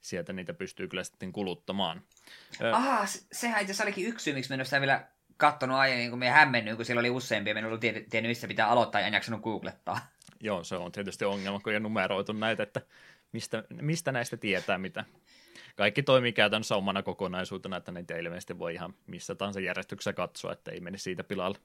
sieltä 0.00 0.32
niitä 0.32 0.54
pystyy 0.54 0.88
kyllä 0.88 1.04
sitten 1.04 1.32
kuluttamaan. 1.32 2.02
Aha, 2.72 3.06
sehän 3.32 3.60
itse 3.60 3.70
asiassa 3.72 3.84
olikin 3.84 4.06
yksi 4.06 4.24
syy, 4.24 4.34
miksi 4.34 4.56
minä 4.56 4.80
vielä 4.80 5.08
katsonut 5.36 5.76
aiemmin, 5.76 6.10
kun 6.10 6.18
minä 6.18 6.32
hämmennyin, 6.32 6.76
kun 6.76 6.84
siellä 6.84 7.00
oli 7.00 7.10
useampia, 7.10 7.54
minä 7.54 7.66
ollut 7.66 7.80
tiennyt, 7.80 8.30
missä 8.30 8.48
pitää 8.48 8.68
aloittaa 8.68 9.00
ja 9.00 9.06
en 9.06 9.14
jaksanut 9.14 9.40
googlettaa. 9.40 10.00
Joo, 10.40 10.64
se 10.64 10.76
on 10.76 10.92
tietysti 10.92 11.24
ongelma, 11.24 11.60
kun 11.60 11.72
ei 11.72 11.80
numeroitu 11.80 12.32
näitä, 12.32 12.62
että 12.62 12.80
mistä, 13.32 13.64
mistä 13.70 14.12
näistä 14.12 14.36
tietää 14.36 14.78
mitä. 14.78 15.04
Kaikki 15.76 16.02
toimii 16.02 16.32
käytännössä 16.32 16.76
omana 16.76 17.02
kokonaisuutena, 17.02 17.76
että 17.76 17.92
niitä 17.92 18.16
ilmeisesti 18.16 18.58
voi 18.58 18.74
ihan 18.74 18.94
missä 19.06 19.34
tahansa 19.34 19.60
järjestyksessä 19.60 20.12
katsoa, 20.12 20.52
että 20.52 20.70
ei 20.70 20.80
mene 20.80 20.98
siitä 20.98 21.24
pilalle. 21.24 21.58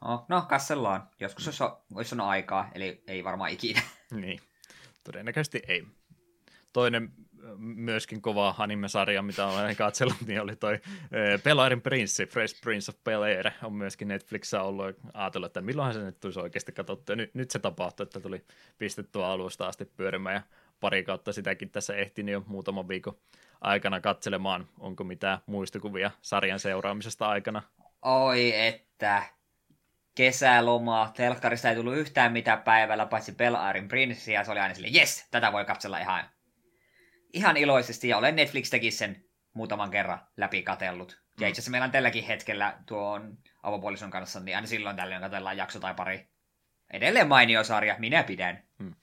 No, 0.00 0.26
no 0.28 0.42
kassellaan. 0.48 1.08
Joskus 1.20 1.46
olisi, 1.46 1.64
olisi 1.94 2.14
on 2.14 2.20
aikaa, 2.20 2.70
eli 2.74 3.02
ei 3.06 3.24
varmaan 3.24 3.50
ikinä. 3.50 3.82
Niin, 4.10 4.40
todennäköisesti 5.04 5.62
ei. 5.68 5.86
Toinen 6.76 7.12
myöskin 7.58 8.22
kova 8.22 8.54
anime-sarja, 8.58 9.22
mitä 9.22 9.46
olen 9.46 9.76
katsellut, 9.76 10.16
niin 10.26 10.40
oli 10.40 10.56
toi 10.56 10.80
Pelairin 11.42 11.82
prinssi, 11.82 12.26
Fresh 12.26 12.60
Prince 12.62 12.90
of 12.90 13.04
Bel 13.04 13.20
on 13.62 13.72
myöskin 13.72 14.08
Netflixissä 14.08 14.62
ollut 14.62 14.96
ajatellut, 15.14 15.46
että 15.46 15.60
milloinhan 15.60 15.94
se 15.94 16.00
nyt 16.00 16.20
tulisi 16.20 16.40
oikeasti 16.40 16.72
katsottu. 16.72 17.12
Ja 17.12 17.16
nyt, 17.16 17.34
nyt 17.34 17.50
se 17.50 17.58
tapahtui, 17.58 18.04
että 18.04 18.20
tuli 18.20 18.44
pistettyä 18.78 19.26
alusta 19.26 19.66
asti 19.66 19.84
pyörimään 19.84 20.34
ja 20.34 20.42
pari 20.80 21.04
kautta 21.04 21.32
sitäkin 21.32 21.70
tässä 21.70 21.96
ehtinyt 21.96 22.32
jo 22.32 22.42
muutaman 22.46 22.88
viikon 22.88 23.16
aikana 23.60 24.00
katselemaan. 24.00 24.68
Onko 24.78 25.04
mitään 25.04 25.38
muistikuvia 25.46 26.10
sarjan 26.22 26.60
seuraamisesta 26.60 27.28
aikana? 27.28 27.62
Oi 28.02 28.66
että, 28.66 29.22
kesälomaa, 30.14 31.12
telkkarista 31.16 31.70
ei 31.70 31.76
tullut 31.76 31.96
yhtään 31.96 32.32
mitään 32.32 32.62
päivällä, 32.62 33.06
paitsi 33.06 33.32
Belaarin 33.32 33.88
prinssi, 33.88 34.32
ja 34.32 34.44
se 34.44 34.50
oli 34.50 34.60
aina 34.60 34.74
sille, 34.74 34.98
yes, 34.98 35.26
tätä 35.30 35.52
voi 35.52 35.64
katsella 35.64 35.98
ihan, 35.98 36.24
ihan 37.36 37.56
iloisesti, 37.56 38.08
ja 38.08 38.18
olen 38.18 38.36
Netflixistäkin 38.36 38.92
sen 38.92 39.24
muutaman 39.54 39.90
kerran 39.90 40.20
läpi 40.36 40.62
katellut. 40.62 41.20
Mm. 41.20 41.42
Ja 41.42 41.48
itse 41.48 41.58
asiassa 41.58 41.70
meillä 41.70 41.84
on 41.84 41.90
tälläkin 41.90 42.24
hetkellä 42.24 42.78
tuon 42.86 43.38
avopuolison 43.62 44.10
kanssa, 44.10 44.40
niin 44.40 44.56
aina 44.56 44.66
silloin 44.66 44.96
tällöin 44.96 45.20
katsellaan 45.20 45.56
jakso 45.56 45.80
tai 45.80 45.94
pari. 45.94 46.28
Edelleen 46.92 47.28
mainio 47.28 47.64
sarja, 47.64 47.96
minä 47.98 48.22
pidän. 48.22 48.62
Hmm. 48.78 48.94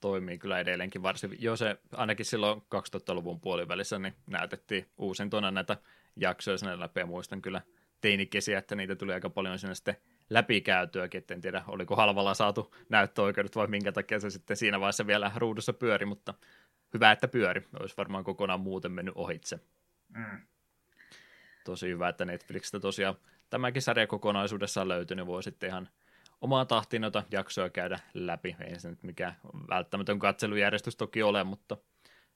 Toimii 0.00 0.38
kyllä 0.38 0.58
edelleenkin 0.58 1.02
varsin. 1.02 1.36
Jo 1.38 1.56
se 1.56 1.76
ainakin 1.92 2.26
silloin 2.26 2.60
2000-luvun 2.60 3.40
puolivälissä 3.40 3.98
niin 3.98 4.14
näytettiin 4.26 4.86
uusintona 4.98 5.50
näitä 5.50 5.76
jaksoja 6.16 6.58
sinne 6.58 6.80
läpi 6.80 7.00
ja 7.00 7.06
muistan 7.06 7.42
kyllä 7.42 7.60
teinikesiä, 8.00 8.58
että 8.58 8.74
niitä 8.74 8.96
tuli 8.96 9.12
aika 9.12 9.30
paljon 9.30 9.58
sinne 9.58 9.74
sitten 9.74 9.96
läpikäytyäkin, 10.30 11.18
että 11.18 11.34
en 11.34 11.40
tiedä 11.40 11.62
oliko 11.68 11.96
halvalla 11.96 12.34
saatu 12.34 12.74
näyttöoikeudet 12.88 13.56
vai 13.56 13.66
minkä 13.66 13.92
takia 13.92 14.20
se 14.20 14.30
sitten 14.30 14.56
siinä 14.56 14.80
vaiheessa 14.80 15.06
vielä 15.06 15.32
ruudussa 15.36 15.72
pyöri, 15.72 16.06
mutta 16.06 16.34
hyvä, 16.94 17.12
että 17.12 17.28
pyöri. 17.28 17.66
Olisi 17.80 17.96
varmaan 17.96 18.24
kokonaan 18.24 18.60
muuten 18.60 18.92
mennyt 18.92 19.14
ohitse. 19.16 19.60
Mm. 20.08 20.40
Tosi 21.64 21.88
hyvä, 21.88 22.08
että 22.08 22.24
Netflixistä 22.24 22.80
tosiaan 22.80 23.14
tämäkin 23.50 23.82
sarja 23.82 24.06
kokonaisuudessaan 24.06 24.88
löytyy, 24.88 25.16
niin 25.16 25.26
voi 25.26 25.42
sitten 25.42 25.68
ihan 25.68 25.88
omaa 26.40 26.64
tahtiin 26.64 27.02
noita 27.02 27.22
jaksoja 27.30 27.70
käydä 27.70 27.98
läpi. 28.14 28.56
Ei 28.60 28.80
se 28.80 28.90
nyt 28.90 29.02
mikään 29.02 29.36
välttämätön 29.68 30.18
katselujärjestys 30.18 30.96
toki 30.96 31.22
ole, 31.22 31.44
mutta 31.44 31.76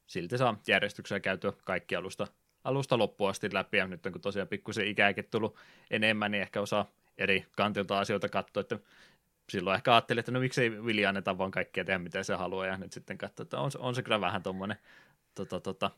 silti 0.07 0.39
saa 0.39 0.61
järjestyksellä 0.67 1.21
käytyä 1.21 1.53
kaikki 1.65 1.97
alusta, 1.97 2.27
alusta 2.65 2.99
loppuun 2.99 3.31
asti 3.31 3.49
läpi. 3.53 3.77
Ja 3.77 3.87
nyt 3.87 4.03
kun 4.13 4.21
tosiaan 4.21 4.49
pikkusen 4.49 4.87
ikääkin 4.87 5.25
tullut 5.31 5.57
enemmän, 5.91 6.31
niin 6.31 6.43
ehkä 6.43 6.61
osaa 6.61 6.91
eri 7.19 7.47
kantilta 7.57 7.99
asioita 7.99 8.29
katsoa, 8.29 8.61
että 8.61 8.79
silloin 9.49 9.75
ehkä 9.75 9.95
ajattelin, 9.95 10.19
että 10.19 10.33
no 10.33 10.41
miksei 10.41 10.85
Vili 10.85 11.07
anneta 11.07 11.39
vaan 11.39 11.51
kaikkea 11.51 11.85
tehdä 11.85 11.99
mitä 11.99 12.23
se 12.23 12.35
haluaa, 12.35 12.67
ja 12.67 12.77
nyt 12.77 12.93
sitten 12.93 13.19
katsoa, 13.19 13.43
että 13.43 13.61
on, 13.61 13.71
on 13.79 13.95
se 13.95 14.03
kyllä 14.03 14.21
vähän 14.21 14.43
tuommoinen 14.43 14.77
tota, 15.35 15.61
tota, 15.61 15.91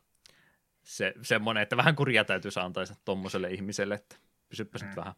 se, 0.82 1.14
semmoinen, 1.22 1.62
että 1.62 1.76
vähän 1.76 1.96
kurja 1.96 2.24
täytyy 2.24 2.51
antaa 2.61 2.84
tuommoiselle 3.05 3.51
ihmiselle, 3.51 3.94
että 3.94 4.16
pysyppä 4.48 4.78
mm. 4.78 4.86
nyt 4.86 4.96
vähän. 4.96 5.14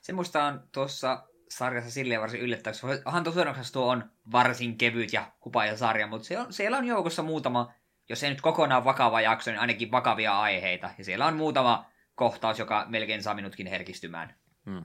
Se 0.00 0.12
musta 0.12 0.44
on 0.44 0.62
tuossa 0.72 1.28
sarjassa 1.48 1.90
silleen 1.90 2.20
varsin 2.20 2.40
yllättäväksi. 2.40 2.86
Onhan 3.04 3.24
tosiaan 3.24 3.56
tuo 3.72 3.86
on 3.86 4.10
varsin 4.32 4.78
kevyt 4.78 5.12
ja 5.12 5.32
kupaja 5.40 5.76
sarja, 5.76 6.06
mutta 6.06 6.28
se 6.28 6.38
on, 6.38 6.52
siellä 6.52 6.78
on 6.78 6.84
joukossa 6.84 7.22
muutama, 7.22 7.72
jos 8.08 8.22
ei 8.22 8.30
nyt 8.30 8.40
kokonaan 8.40 8.84
vakava 8.84 9.20
jakso, 9.20 9.50
niin 9.50 9.60
ainakin 9.60 9.90
vakavia 9.90 10.40
aiheita. 10.40 10.90
Ja 10.98 11.04
siellä 11.04 11.26
on 11.26 11.36
muutama 11.36 11.86
kohtaus, 12.14 12.58
joka 12.58 12.86
melkein 12.88 13.22
saa 13.22 13.34
minutkin 13.34 13.66
herkistymään. 13.66 14.34
Hmm 14.64 14.84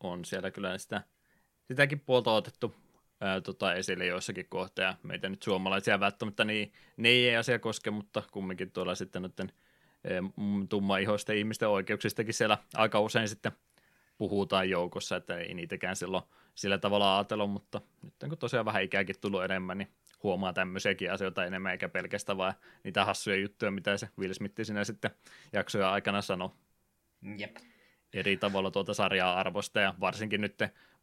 on 0.00 0.24
siellä 0.24 0.50
kyllä 0.50 0.78
sitä, 0.78 1.02
sitäkin 1.68 2.00
puolta 2.00 2.32
otettu 2.32 2.74
ää, 3.20 3.40
tota, 3.40 3.74
esille 3.74 4.06
joissakin 4.06 4.46
kohtia. 4.48 4.94
Meitä 5.02 5.28
nyt 5.28 5.42
suomalaisia 5.42 6.00
välttämättä 6.00 6.44
niin, 6.44 6.72
ne 6.96 7.08
ei 7.08 7.36
asia 7.36 7.58
koske, 7.58 7.90
mutta 7.90 8.22
kumminkin 8.32 8.70
tuolla 8.70 8.94
sitten 8.94 9.22
noiden 9.22 9.52
tummaihoisten 10.68 11.36
ihmisten 11.36 11.68
oikeuksistakin 11.68 12.34
siellä 12.34 12.58
aika 12.74 13.00
usein 13.00 13.28
sitten 13.28 13.52
puhutaan 14.18 14.70
joukossa, 14.70 15.16
että 15.16 15.38
ei 15.38 15.54
niitäkään 15.54 15.96
silloin 15.96 16.24
sillä 16.54 16.78
tavalla 16.78 17.16
ajatella, 17.16 17.46
mutta 17.46 17.80
nyt 18.02 18.14
kun 18.28 18.38
tosiaan 18.38 18.66
vähän 18.66 18.82
ikääkin 18.82 19.16
tullut 19.20 19.44
enemmän, 19.44 19.78
niin 19.78 19.88
huomaa 20.22 20.52
tämmöisiäkin 20.52 21.12
asioita 21.12 21.44
enemmän, 21.44 21.72
eikä 21.72 21.88
pelkästään 21.88 22.38
vaan 22.38 22.54
niitä 22.84 23.04
hassuja 23.04 23.36
juttuja, 23.36 23.70
mitä 23.70 23.96
se 23.96 24.08
Will 24.18 24.32
Smith 24.32 24.54
sinä 24.62 24.84
sitten 24.84 25.10
jaksoja 25.52 25.92
aikana 25.92 26.22
sanoi. 26.22 26.50
Jep 27.38 27.56
eri 28.12 28.36
tavalla 28.36 28.70
tuota 28.70 28.94
sarjaa 28.94 29.40
arvosta 29.40 29.80
ja 29.80 29.94
varsinkin 30.00 30.40
nyt 30.40 30.54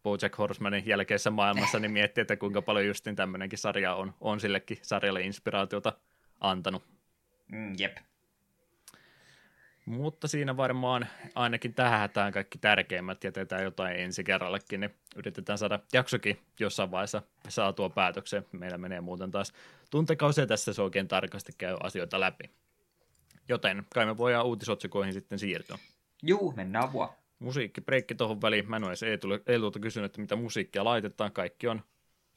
Bojack 0.04 0.38
Horsemanin 0.38 0.84
jälkeisessä 0.86 1.30
maailmassa 1.32 1.80
niin 1.80 1.92
miettii, 1.92 2.22
että 2.22 2.38
kuinka 2.38 2.62
paljon 2.62 2.88
justin 2.88 3.16
tämmöinenkin 3.16 3.60
sarja 3.60 3.96
on, 3.96 4.14
on 4.22 4.40
sillekin 4.40 4.78
sarjalle 4.82 5.22
inspiraatiota 5.22 5.94
antanut. 6.40 6.84
Mm, 7.52 7.76
jep. 7.78 7.98
Mutta 9.86 10.28
siinä 10.28 10.58
varmaan 10.58 11.08
ainakin 11.36 11.74
tähän 11.74 12.00
hätään 12.00 12.34
kaikki 12.34 12.58
tärkeimmät 12.58 13.24
jätetään 13.24 13.64
jotain 13.64 13.96
ensi 13.96 14.24
kerrallekin, 14.24 14.80
niin 14.80 14.96
yritetään 15.16 15.58
saada 15.58 15.80
jaksokin 15.94 16.40
jossain 16.60 16.92
vaiheessa 16.92 17.22
saatua 17.50 17.90
päätökseen. 17.90 18.46
Meillä 18.52 18.78
menee 18.78 19.02
muuten 19.02 19.32
taas 19.32 19.54
tuntekausia 19.90 20.48
tässä 20.48 20.74
se 20.74 20.82
oikein 20.82 21.08
tarkasti 21.08 21.52
käy 21.58 21.78
asioita 21.84 22.20
läpi. 22.20 22.50
Joten 23.50 23.84
kai 23.94 24.06
me 24.06 24.18
voidaan 24.18 24.46
uutisotsikoihin 24.46 25.14
sitten 25.14 25.40
siirtyä. 25.40 25.78
Juu, 26.24 26.54
mennään 26.56 26.94
vaan. 26.94 27.10
Breikki 27.86 28.16
tuohon 28.16 28.42
väliin. 28.42 28.70
Mä 28.70 28.76
en 28.76 28.84
ole 28.84 28.94
Eetulta 29.48 29.80
kysynyt, 29.80 30.06
että 30.06 30.22
mitä 30.22 30.36
musiikkia 30.36 30.84
laitetaan. 30.84 31.32
Kaikki 31.32 31.68
on 31.68 31.82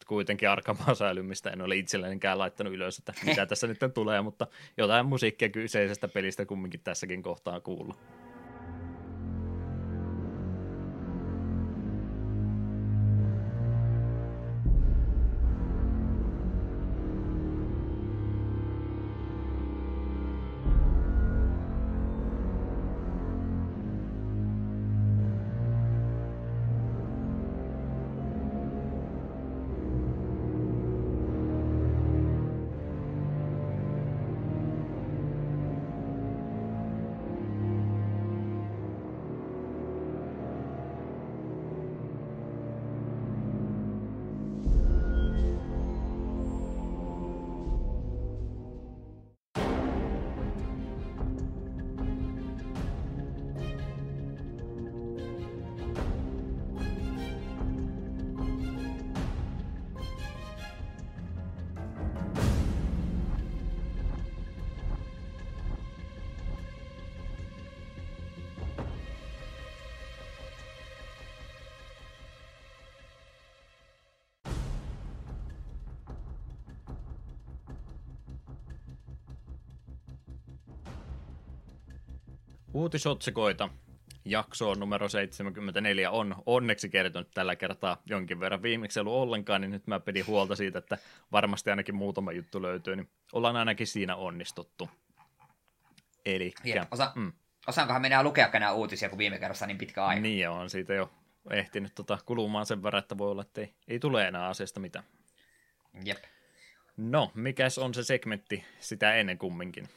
kuitenkin 0.06 0.50
arkamaa 0.50 0.94
säilymistä. 0.94 1.50
En 1.50 1.62
ole 1.62 1.76
itsellenikään 1.76 2.38
laittanut 2.38 2.72
ylös, 2.72 2.98
että 2.98 3.12
mitä 3.24 3.46
tässä 3.46 3.66
nyt 3.66 3.78
tulee, 3.94 4.22
mutta 4.22 4.46
jotain 4.76 5.06
musiikkia 5.06 5.48
kyseisestä 5.48 6.08
pelistä 6.08 6.46
kumminkin 6.46 6.80
tässäkin 6.80 7.22
kohtaa 7.22 7.60
kuulla. 7.60 7.94
Uutisotsikoita. 82.76 83.68
Jakso 84.24 84.74
numero 84.74 85.08
74 85.08 86.10
on 86.10 86.42
onneksi 86.46 86.88
kertonut 86.88 87.30
tällä 87.34 87.56
kertaa 87.56 88.02
jonkin 88.06 88.40
verran. 88.40 88.62
Viimeksi 88.62 89.00
ollut 89.00 89.12
ollenkaan, 89.12 89.60
niin 89.60 89.70
nyt 89.70 89.86
mä 89.86 90.00
pidin 90.00 90.26
huolta 90.26 90.56
siitä, 90.56 90.78
että 90.78 90.98
varmasti 91.32 91.70
ainakin 91.70 91.94
muutama 91.94 92.32
juttu 92.32 92.62
löytyy, 92.62 92.96
niin 92.96 93.10
ollaan 93.32 93.56
ainakin 93.56 93.86
siinä 93.86 94.16
onnistuttu. 94.16 94.90
Eli... 96.26 96.52
Osa, 96.90 97.12
mm. 97.14 97.32
Osaankohan 97.66 98.02
minä 98.02 98.22
lukea 98.22 98.50
nämä 98.52 98.72
uutisia, 98.72 99.08
kun 99.08 99.18
viime 99.18 99.38
kerrassa 99.38 99.66
niin 99.66 99.78
pitkä 99.78 100.06
aika? 100.06 100.22
Niin 100.22 100.48
on 100.48 100.70
siitä 100.70 100.94
jo 100.94 101.10
ehtinyt 101.50 101.94
tota 101.94 102.18
kulumaan 102.26 102.66
sen 102.66 102.82
verran, 102.82 103.02
että 103.02 103.18
voi 103.18 103.30
olla, 103.30 103.42
että 103.42 103.60
ei, 103.60 103.74
ei 103.88 103.98
tule 103.98 104.28
enää 104.28 104.48
asiasta 104.48 104.80
mitään. 104.80 105.04
Jep. 106.04 106.24
No, 106.96 107.32
mikäs 107.34 107.78
on 107.78 107.94
se 107.94 108.04
segmentti 108.04 108.64
sitä 108.80 109.14
ennen 109.14 109.38
kumminkin? 109.38 109.88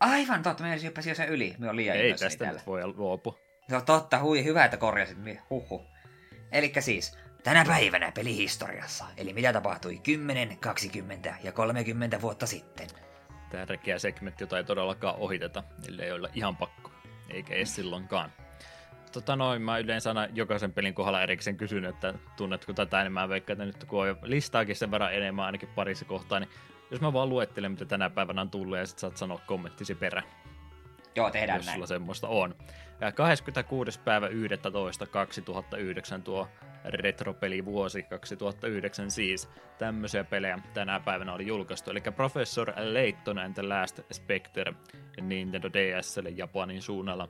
Aivan 0.00 0.42
totta, 0.42 0.64
me 0.64 0.74
ei 0.74 0.92
jo 1.08 1.14
sen 1.14 1.28
yli. 1.28 1.54
Me 1.58 1.68
on 1.68 1.76
liian 1.76 1.96
Ei 1.96 2.14
tästä 2.14 2.52
nyt 2.52 2.66
voi 2.66 2.86
luopua. 2.86 3.38
No 3.70 3.80
totta, 3.80 4.18
hui, 4.18 4.44
hyvä, 4.44 4.64
että 4.64 4.76
korjasit. 4.76 5.18
Huhu. 5.50 5.86
Eli 6.52 6.72
siis, 6.80 7.18
tänä 7.44 7.64
päivänä 7.64 8.12
pelihistoriassa, 8.12 9.04
eli 9.16 9.32
mitä 9.32 9.52
tapahtui 9.52 9.98
10, 9.98 10.58
20 10.58 11.34
ja 11.42 11.52
30 11.52 12.20
vuotta 12.20 12.46
sitten. 12.46 12.86
Tärkeä 13.50 13.98
segmentti, 13.98 14.42
jota 14.42 14.58
ei 14.58 14.64
todellakaan 14.64 15.16
ohiteta, 15.16 15.62
ellei 15.88 16.12
ole 16.12 16.30
ihan 16.34 16.56
pakko, 16.56 16.90
eikä 17.30 17.54
edes 17.54 17.74
silloinkaan. 17.74 18.32
Tota 19.12 19.36
noin, 19.36 19.62
mä 19.62 19.78
yleensä 19.78 20.10
aina 20.10 20.28
jokaisen 20.34 20.72
pelin 20.72 20.94
kohdalla 20.94 21.22
erikseen 21.22 21.56
kysyn, 21.56 21.84
että 21.84 22.14
tunnetko 22.36 22.72
tätä 22.72 23.00
enemmän, 23.00 23.28
vaikka 23.28 23.52
että 23.52 23.64
nyt 23.64 23.84
kun 23.84 24.08
on 24.08 24.18
listaakin 24.22 24.76
sen 24.76 24.90
verran 24.90 25.14
enemmän 25.14 25.44
ainakin 25.44 25.68
parissa 25.68 26.04
kohtaa, 26.04 26.40
niin 26.40 26.50
jos 26.90 27.00
mä 27.00 27.12
vaan 27.12 27.28
luettelen, 27.28 27.70
mitä 27.70 27.84
tänä 27.84 28.10
päivänä 28.10 28.40
on 28.40 28.50
tullut, 28.50 28.78
ja 28.78 28.86
sit 28.86 28.98
saat 28.98 29.16
sanoa 29.16 29.40
kommenttisi 29.46 29.94
perä. 29.94 30.22
Joo, 31.14 31.30
tehdään 31.30 31.58
jos 31.58 31.66
näin. 31.66 31.76
sulla 31.76 31.86
semmoista 31.86 32.28
on. 32.28 32.54
Ja 33.00 33.12
26. 33.12 34.00
päivä 34.00 34.26
11. 34.28 35.06
2009 35.06 36.22
tuo 36.22 36.48
retropelivuosi 36.84 38.02
2009 38.02 39.10
siis. 39.10 39.48
Tämmöisiä 39.78 40.24
pelejä 40.24 40.58
tänä 40.74 41.00
päivänä 41.00 41.32
oli 41.32 41.46
julkaistu. 41.46 41.90
Eli 41.90 42.00
Professor 42.00 42.72
Layton 42.92 43.38
and 43.38 43.54
the 43.54 43.62
Last 43.62 44.00
Spectre 44.12 44.74
Nintendo 45.20 45.68
DSlle 45.72 46.30
Japanin 46.30 46.82
suunnalla 46.82 47.28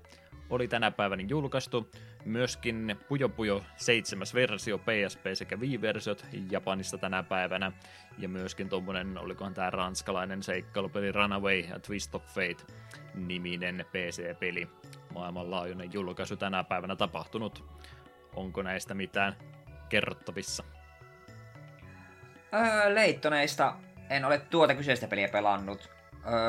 oli 0.51 0.69
tänä 0.69 0.91
päivänä 0.91 1.23
julkaistu. 1.29 1.91
Myöskin 2.25 2.97
Puyo 3.09 3.29
Puyo 3.29 3.65
7. 3.77 4.27
versio 4.35 4.79
PSP 4.79 5.27
sekä 5.35 5.57
Wii-versiot 5.57 6.27
Japanissa 6.51 6.99
tänä 6.99 7.23
päivänä. 7.23 7.73
Ja 8.19 8.29
myöskin 8.29 8.69
tuommoinen, 8.69 9.19
olikohan 9.19 9.55
tämä 9.55 9.71
ranskalainen 9.71 10.43
seikkailupeli 10.43 11.13
Runaway 11.13 11.59
ja 11.59 11.79
Twist 11.79 12.15
of 12.15 12.25
Fate 12.25 12.73
niminen 13.15 13.85
PC-peli. 13.93 14.69
Maailmanlaajuinen 15.15 15.93
julkaisu 15.93 16.37
tänä 16.37 16.65
päivänä 16.65 16.97
tapahtunut. 16.97 17.65
Onko 18.35 18.63
näistä 18.63 18.95
mitään 18.95 19.37
kerrottavissa? 19.89 20.65
Öö, 22.55 22.95
Leittoneista 22.95 23.75
en 24.11 24.25
ole 24.25 24.39
tuota 24.39 24.75
kyseistä 24.75 25.09
peliä 25.09 25.29
pelannut, 25.29 25.91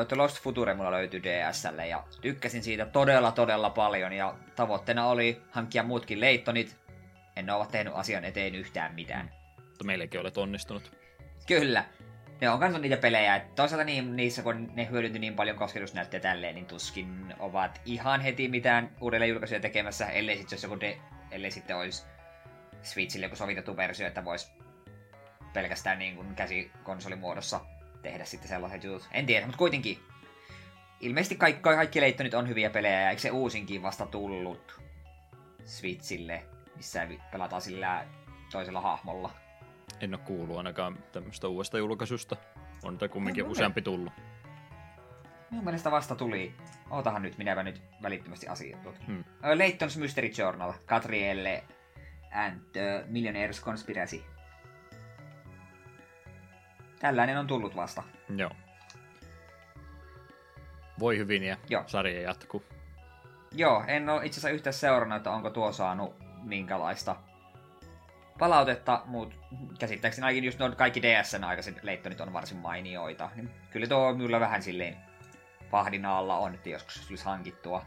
The 0.08 0.16
Lost 0.16 0.42
Future 0.42 0.74
mulla 0.74 0.90
löytyi 0.90 1.22
DSlle 1.22 1.86
ja 1.86 2.04
tykkäsin 2.20 2.62
siitä 2.62 2.86
todella 2.86 3.32
todella 3.32 3.70
paljon 3.70 4.12
ja 4.12 4.34
tavoitteena 4.56 5.06
oli 5.06 5.42
hankkia 5.50 5.82
muutkin 5.82 6.20
leittonit. 6.20 6.76
En 7.36 7.50
ole 7.50 7.66
tehnyt 7.66 7.94
asian 7.96 8.24
eteen 8.24 8.54
yhtään 8.54 8.94
mitään. 8.94 9.30
Mutta 9.56 9.84
meillekin 9.84 10.20
olet 10.20 10.38
onnistunut. 10.38 10.96
Kyllä. 11.46 11.84
Ne 12.40 12.50
on 12.50 12.60
kanssa 12.60 12.78
niitä 12.78 12.96
pelejä, 12.96 13.36
että 13.36 13.54
toisaalta 13.54 13.84
niin, 13.84 14.16
niissä 14.16 14.42
kun 14.42 14.72
ne 14.74 14.88
hyödynti 14.90 15.18
niin 15.18 15.34
paljon 15.34 15.56
kosketusnäyttöä 15.56 16.20
tälleen, 16.20 16.54
niin 16.54 16.66
tuskin 16.66 17.34
ovat 17.38 17.80
ihan 17.84 18.20
heti 18.20 18.48
mitään 18.48 18.90
uudelleen 19.00 19.28
julkaisuja 19.28 19.60
tekemässä, 19.60 20.06
ellei 20.06 20.36
sitten 20.36 20.56
jos 20.56 20.62
joku 20.62 20.80
de, 20.80 20.98
ellei 21.30 21.50
sitten 21.50 21.76
olisi 21.76 22.06
Switchille 22.82 23.26
joku 23.26 23.36
sovitettu 23.36 23.76
versio, 23.76 24.06
että 24.06 24.24
voisi 24.24 24.52
pelkästään 25.52 25.98
niin 25.98 26.16
kuin 26.16 26.34
käsikonsolimuodossa 26.34 27.60
tehdä 28.02 28.24
sitten 28.24 28.48
sellaiset 28.48 28.84
jutut. 28.84 29.08
En 29.12 29.26
tiedä, 29.26 29.46
mutta 29.46 29.58
kuitenkin. 29.58 29.98
Ilmeisesti 31.00 31.36
kaikki, 31.36 31.62
kaikki 31.62 32.00
leittonit 32.00 32.34
on 32.34 32.48
hyviä 32.48 32.70
pelejä, 32.70 33.00
ja 33.00 33.10
eikö 33.10 33.22
se 33.22 33.30
uusinkin 33.30 33.82
vasta 33.82 34.06
tullut 34.06 34.80
Switchille, 35.64 36.42
missä 36.76 37.08
pelataan 37.32 37.62
sillä 37.62 38.06
toisella 38.52 38.80
hahmolla? 38.80 39.30
En 40.00 40.14
ole 40.14 40.20
kuullut 40.24 40.56
ainakaan 40.56 40.98
tämmöistä 41.12 41.48
uudesta 41.48 41.78
julkaisusta. 41.78 42.36
On 42.82 42.92
niitä 42.92 43.08
kumminkin 43.08 43.44
no, 43.44 43.50
useampi 43.50 43.82
tullut. 43.82 44.12
Minun 45.50 45.64
mielestä 45.64 45.90
vasta 45.90 46.14
tuli. 46.14 46.54
Ootahan 46.90 47.22
nyt, 47.22 47.38
minäpä 47.38 47.62
nyt 47.62 47.82
välittömästi 48.02 48.48
asiat. 48.48 48.80
Hmm. 49.06 49.24
Leighton's 49.42 49.98
Mystery 49.98 50.30
Journal, 50.38 50.72
Catrielle 50.86 51.64
and 52.32 52.60
the 52.72 53.04
Millionaire's 53.06 53.64
Conspiracy. 53.64 54.24
Tällainen 57.00 57.38
on 57.38 57.46
tullut 57.46 57.76
vasta. 57.76 58.02
Joo. 58.36 58.50
Voi 60.98 61.18
hyvin 61.18 61.42
ja 61.42 61.56
Joo. 61.68 61.84
sarja 61.86 62.20
jatkuu. 62.20 62.64
Joo, 63.52 63.84
en 63.86 64.08
ole 64.08 64.26
itse 64.26 64.40
asiassa 64.40 64.54
yhtä 64.54 64.72
seurannut, 64.72 65.16
että 65.16 65.30
onko 65.30 65.50
tuo 65.50 65.72
saanut 65.72 66.16
minkälaista 66.42 67.16
palautetta, 68.38 69.02
mutta 69.06 69.36
käsittääkseni 69.78 70.24
ainakin 70.26 70.44
just 70.44 70.58
noin 70.58 70.76
kaikki 70.76 71.02
DSn 71.02 71.44
aikaiset 71.44 71.82
leittonit 71.82 72.20
on 72.20 72.32
varsin 72.32 72.58
mainioita. 72.58 73.30
Niin 73.34 73.50
kyllä 73.70 73.86
tuo 73.86 74.14
kyllä 74.14 74.40
vähän 74.40 74.62
silleen 74.62 74.96
pahdin 75.70 76.06
alla 76.06 76.38
on, 76.38 76.54
että 76.54 76.68
joskus 76.68 77.06
tulisi 77.06 77.24
hankittua. 77.24 77.86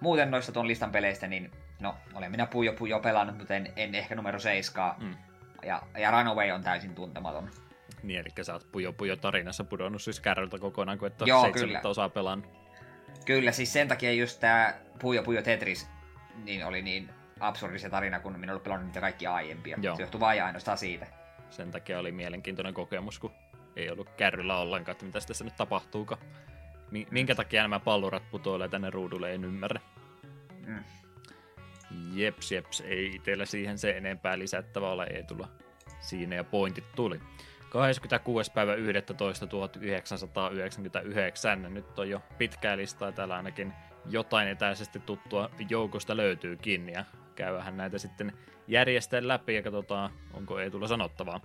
Muuten 0.00 0.30
noista 0.30 0.52
tuon 0.52 0.68
listan 0.68 0.92
peleistä, 0.92 1.26
niin 1.26 1.50
no, 1.80 1.94
olen 2.14 2.30
minä 2.30 2.46
Pujo 2.46 2.72
Pujo 2.72 3.00
pelannut, 3.00 3.38
mutta 3.38 3.54
en, 3.54 3.72
en 3.76 3.94
ehkä 3.94 4.14
numero 4.14 4.38
7. 4.38 4.94
Mm. 4.98 5.16
Ja, 5.62 5.82
ja 5.98 6.10
Runaway 6.10 6.50
on 6.50 6.62
täysin 6.62 6.94
tuntematon. 6.94 7.50
Niin, 8.02 8.20
eli 8.20 8.44
sä 8.44 8.52
oot 8.52 8.72
Pujo 8.72 8.92
Pujo 8.92 9.16
tarinassa 9.16 9.64
pudonnut 9.64 10.02
siis 10.02 10.20
kärryltä 10.20 10.58
kokonaan, 10.58 10.98
kun 10.98 11.06
et 11.06 11.22
ole 11.22 11.28
Joo, 11.28 11.52
kyllä. 11.52 11.80
osaa 11.84 12.08
pelannut. 12.08 12.50
Kyllä, 13.26 13.52
siis 13.52 13.72
sen 13.72 13.88
takia 13.88 14.12
just 14.12 14.40
tää 14.40 14.80
Pujo 14.98 15.22
Pujo 15.22 15.42
Tetris 15.42 15.88
niin 16.44 16.66
oli 16.66 16.82
niin 16.82 17.10
absurdi 17.40 17.78
se 17.78 17.90
tarina, 17.90 18.20
kun 18.20 18.38
minä 18.38 18.52
olen 18.52 18.62
pelannut 18.62 18.86
niitä 18.86 19.00
kaikki 19.00 19.26
aiempia. 19.26 19.78
Joo. 19.82 19.96
Se 19.96 20.02
johtuu 20.02 20.20
vain 20.20 20.44
ainoastaan 20.44 20.78
siitä. 20.78 21.06
Sen 21.50 21.70
takia 21.70 21.98
oli 21.98 22.12
mielenkiintoinen 22.12 22.74
kokemus, 22.74 23.18
kun 23.18 23.32
ei 23.76 23.90
ollut 23.90 24.10
kärryllä 24.10 24.56
ollenkaan, 24.56 24.92
että 24.92 25.04
mitä 25.04 25.20
tässä 25.20 25.44
nyt 25.44 25.56
tapahtuukaan. 25.56 26.20
Minkä 27.10 27.34
takia 27.34 27.62
nämä 27.62 27.80
pallurat 27.80 28.30
putoilee 28.30 28.68
tänne 28.68 28.90
ruudulle, 28.90 29.34
en 29.34 29.44
ymmärrä. 29.44 29.80
Mm. 30.66 30.84
Jeps, 32.14 32.52
jeps, 32.52 32.80
ei 32.80 33.14
itsellä 33.14 33.46
siihen 33.46 33.78
se 33.78 33.90
enempää 33.90 34.38
lisättävä 34.38 34.90
ole, 34.90 35.04
ei 35.04 35.22
tulla 35.22 35.48
siinä 36.00 36.36
ja 36.36 36.44
pointit 36.44 36.84
tuli. 36.96 37.20
26. 37.72 38.52
päivä 38.52 38.74
11. 38.74 39.46
1999. 39.46 41.74
Nyt 41.74 41.98
on 41.98 42.08
jo 42.08 42.22
pitkää 42.38 42.76
listaa 42.76 43.12
täällä 43.12 43.36
ainakin 43.36 43.72
jotain 44.06 44.48
etäisesti 44.48 45.00
tuttua 45.00 45.50
joukosta 45.68 46.16
löytyykin 46.16 46.88
ja 46.88 47.04
käyhän 47.34 47.76
näitä 47.76 47.98
sitten 47.98 48.32
järjestää 48.68 49.28
läpi 49.28 49.54
ja 49.54 49.62
katsotaan, 49.62 50.10
onko 50.34 50.58
ei 50.58 50.70
tulla 50.70 50.88
sanottavaa. 50.88 51.40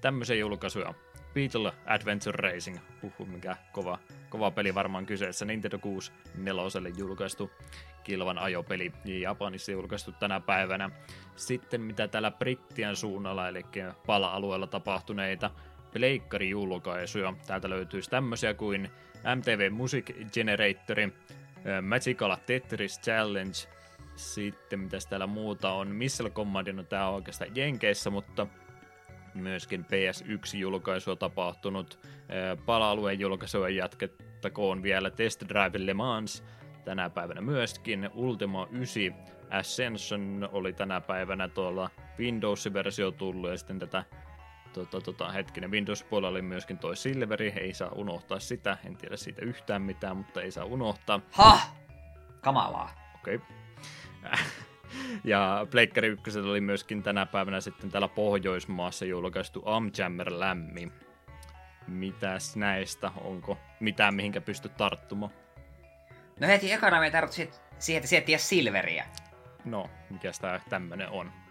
Tämmöisiä 0.00 0.36
julkaisuja. 0.36 0.94
Beetle 1.34 1.72
Adventure 1.86 2.50
Racing, 2.50 2.78
huhu, 3.02 3.26
mikä 3.26 3.56
kova, 3.72 3.98
kova 4.28 4.50
peli 4.50 4.74
varmaan 4.74 5.06
kyseessä. 5.06 5.44
Nintendo 5.44 5.78
6 5.78 6.12
neloselle 6.34 6.92
julkaistu 6.96 7.50
kilvan 8.04 8.38
ajopeli 8.38 8.92
Japanissa 9.04 9.72
julkaistu 9.72 10.12
tänä 10.12 10.40
päivänä. 10.40 10.90
Sitten 11.36 11.80
mitä 11.80 12.08
täällä 12.08 12.30
Brittien 12.30 12.96
suunnalla, 12.96 13.48
eli 13.48 13.64
pala-alueella 14.06 14.66
tapahtuneita 14.66 15.50
pleikkarijulkaisuja. 15.92 17.34
Täältä 17.46 17.70
löytyisi 17.70 18.10
tämmöisiä 18.10 18.54
kuin 18.54 18.90
MTV 19.36 19.72
Music 19.72 20.32
Generatorin, 20.32 21.12
Magical 21.82 22.36
Tetris 22.46 23.00
Challenge, 23.00 23.58
sitten 24.16 24.80
mitä 24.80 24.96
täällä 25.08 25.26
muuta 25.26 25.72
on, 25.72 25.88
Missile 25.88 26.30
Command, 26.30 26.72
no 26.72 26.82
tää 26.82 27.08
on 27.08 27.14
oikeastaan 27.14 27.56
Jenkeissä, 27.56 28.10
mutta 28.10 28.46
myöskin 29.34 29.84
PS1-julkaisua 29.84 31.16
tapahtunut. 31.16 31.98
Pala-alueen 32.66 33.20
julkaisua 33.20 33.68
jatkettakoon 33.68 34.82
vielä 34.82 35.10
Test 35.10 35.42
Drive 35.48 35.86
Le 35.86 35.94
Mans 35.94 36.44
tänä 36.84 37.10
päivänä 37.10 37.40
myöskin. 37.40 38.10
Ultima 38.14 38.68
9 38.70 39.14
Ascension 39.50 40.48
oli 40.52 40.72
tänä 40.72 41.00
päivänä 41.00 41.48
tuolla 41.48 41.90
Windows-versio 42.18 43.10
tullut 43.10 43.50
ja 43.50 43.56
sitten 43.56 43.78
tätä 43.78 44.04
tota, 44.72 45.00
tota, 45.00 45.32
hetkinen, 45.32 45.70
Windows-puolella 45.70 46.28
oli 46.28 46.42
myöskin 46.42 46.78
toi 46.78 46.96
Silveri, 46.96 47.52
ei 47.56 47.74
saa 47.74 47.90
unohtaa 47.94 48.40
sitä, 48.40 48.76
en 48.84 48.96
tiedä 48.96 49.16
siitä 49.16 49.42
yhtään 49.42 49.82
mitään, 49.82 50.16
mutta 50.16 50.42
ei 50.42 50.50
saa 50.50 50.64
unohtaa. 50.64 51.20
Ha! 51.30 51.60
Kamalaa. 52.40 53.12
Okei. 53.14 53.36
Okay. 53.36 53.46
ja 55.24 55.66
Pleikkari 55.70 56.08
1 56.08 56.38
oli 56.38 56.60
myöskin 56.60 57.02
tänä 57.02 57.26
päivänä 57.26 57.60
sitten 57.60 57.90
täällä 57.90 58.08
Pohjoismaassa 58.08 59.04
julkaistu 59.04 59.62
Amjammer 59.66 60.32
Lämmi. 60.38 60.92
Mitäs 61.86 62.56
näistä? 62.56 63.10
Onko 63.16 63.58
mitään, 63.80 64.14
mihinkä 64.14 64.40
pystyt 64.40 64.76
tarttumaan? 64.76 65.32
No 66.40 66.46
heti 66.46 66.72
ekana 66.72 67.00
me 67.00 67.10
tarvitsi 67.10 67.50
siihen, 67.78 67.98
että 67.98 68.08
sieltä 68.08 68.38
Silveriä. 68.38 69.06
No, 69.64 69.90
mikä 70.10 70.30
tämä 70.40 70.60
tämmönen 70.68 71.08
on? 71.08 71.41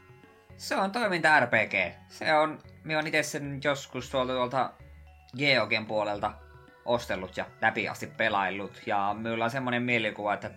Se 0.58 0.76
on 0.76 0.92
toiminta 0.92 1.40
RPG. 1.40 1.74
Se 2.08 2.34
on, 2.34 2.60
minä 2.84 3.00
olen 3.00 3.08
itse 3.08 3.24
sen 3.24 3.60
joskus 3.64 4.10
tuolta, 4.10 4.34
tuolta 4.34 4.72
Geogen 5.38 5.86
puolelta 5.86 6.34
ostellut 6.86 7.38
ja 7.38 7.46
läpi 7.62 7.88
asti 7.88 8.08
pelaillut. 8.08 8.82
Ja 8.86 9.16
minulla 9.18 9.46
on 9.46 9.52
semmoinen 9.52 9.84
mielikuva, 9.84 10.34
että 10.34 10.52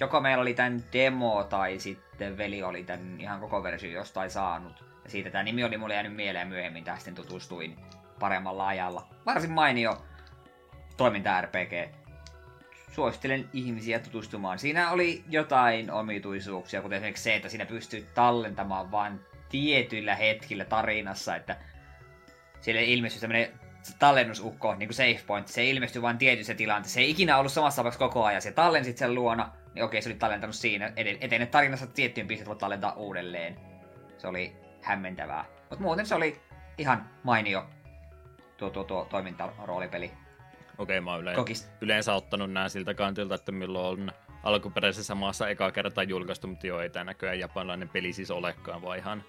joko 0.00 0.20
meillä 0.20 0.42
oli 0.42 0.54
tämän 0.54 0.84
demo 0.92 1.44
tai 1.44 1.78
sitten 1.78 2.38
veli 2.38 2.62
oli 2.62 2.84
tämän 2.84 3.20
ihan 3.20 3.40
koko 3.40 3.62
versio 3.62 3.90
jostain 3.90 4.30
saanut. 4.30 4.84
Ja 5.04 5.10
siitä 5.10 5.30
tämä 5.30 5.44
nimi 5.44 5.64
oli 5.64 5.78
mulle 5.78 5.94
jäänyt 5.94 6.16
mieleen 6.16 6.48
myöhemmin, 6.48 6.84
tästä 6.84 7.12
tutustuin 7.12 7.76
paremmalla 8.20 8.66
ajalla. 8.66 9.06
Varsin 9.26 9.52
mainio 9.52 10.02
toiminta 10.96 11.40
RPG. 11.40 12.03
Suosittelen 12.94 13.48
ihmisiä 13.52 13.98
tutustumaan. 13.98 14.58
Siinä 14.58 14.90
oli 14.90 15.24
jotain 15.28 15.90
omituisuuksia, 15.90 16.82
kuten 16.82 16.96
esimerkiksi 16.96 17.22
se, 17.22 17.34
että 17.34 17.48
siinä 17.48 17.66
pystyy 17.66 18.06
tallentamaan 18.14 18.90
vain 18.90 19.20
tietyillä 19.48 20.14
hetkillä 20.14 20.64
tarinassa, 20.64 21.36
että 21.36 21.56
siellä 22.60 22.80
ilmestyy 22.80 23.20
tämmöinen 23.20 23.48
tallennusukko, 23.98 24.74
niin 24.74 24.88
kuin 24.88 24.96
save 24.96 25.20
point, 25.26 25.48
se 25.48 25.64
ilmestyy 25.64 26.02
vain 26.02 26.18
tietyissä 26.18 26.54
tilanteissa. 26.54 26.94
Se 26.94 27.00
ei 27.00 27.10
ikinä 27.10 27.38
ollut 27.38 27.52
samassa 27.52 27.82
paikassa 27.82 27.98
koko 27.98 28.24
ajan. 28.24 28.42
Se 28.42 28.52
tallensit 28.52 28.98
sen 28.98 29.14
luona, 29.14 29.52
niin 29.74 29.84
okei, 29.84 30.02
se 30.02 30.08
oli 30.08 30.18
tallentanut 30.18 30.56
siinä. 30.56 30.92
Etene 30.96 31.46
tarinassa 31.46 31.86
tiettyyn 31.86 32.26
pisteen 32.26 32.48
voi 32.48 32.56
tallentaa 32.56 32.92
uudelleen. 32.92 33.56
Se 34.18 34.26
oli 34.26 34.56
hämmentävää. 34.82 35.44
Mutta 35.70 35.82
muuten 35.84 36.06
se 36.06 36.14
oli 36.14 36.40
ihan 36.78 37.10
mainio 37.22 37.66
tuo, 38.56 38.70
tuo, 38.70 38.84
tuo 38.84 39.04
toimintaroolipeli. 39.10 40.12
Okei, 40.78 41.00
mä 41.00 41.10
oon 41.12 41.20
yleensä, 41.20 41.68
yleensä 41.80 42.14
ottanut 42.14 42.52
nämä 42.52 42.68
siltä 42.68 42.94
kantilta, 42.94 43.34
että 43.34 43.52
milloin 43.52 44.00
on 44.00 44.12
alkuperäisessä 44.42 45.14
maassa 45.14 45.48
eka 45.48 45.70
kertaa 45.70 46.04
julkaistu, 46.04 46.46
mutta 46.46 46.66
joo, 46.66 46.80
ei 46.80 46.90
tämä 46.90 47.04
näköjään 47.04 47.38
japanilainen 47.38 47.88
peli 47.88 48.12
siis 48.12 48.30
olekaan, 48.30 48.82
vaan 48.82 48.98
ihan, 48.98 49.24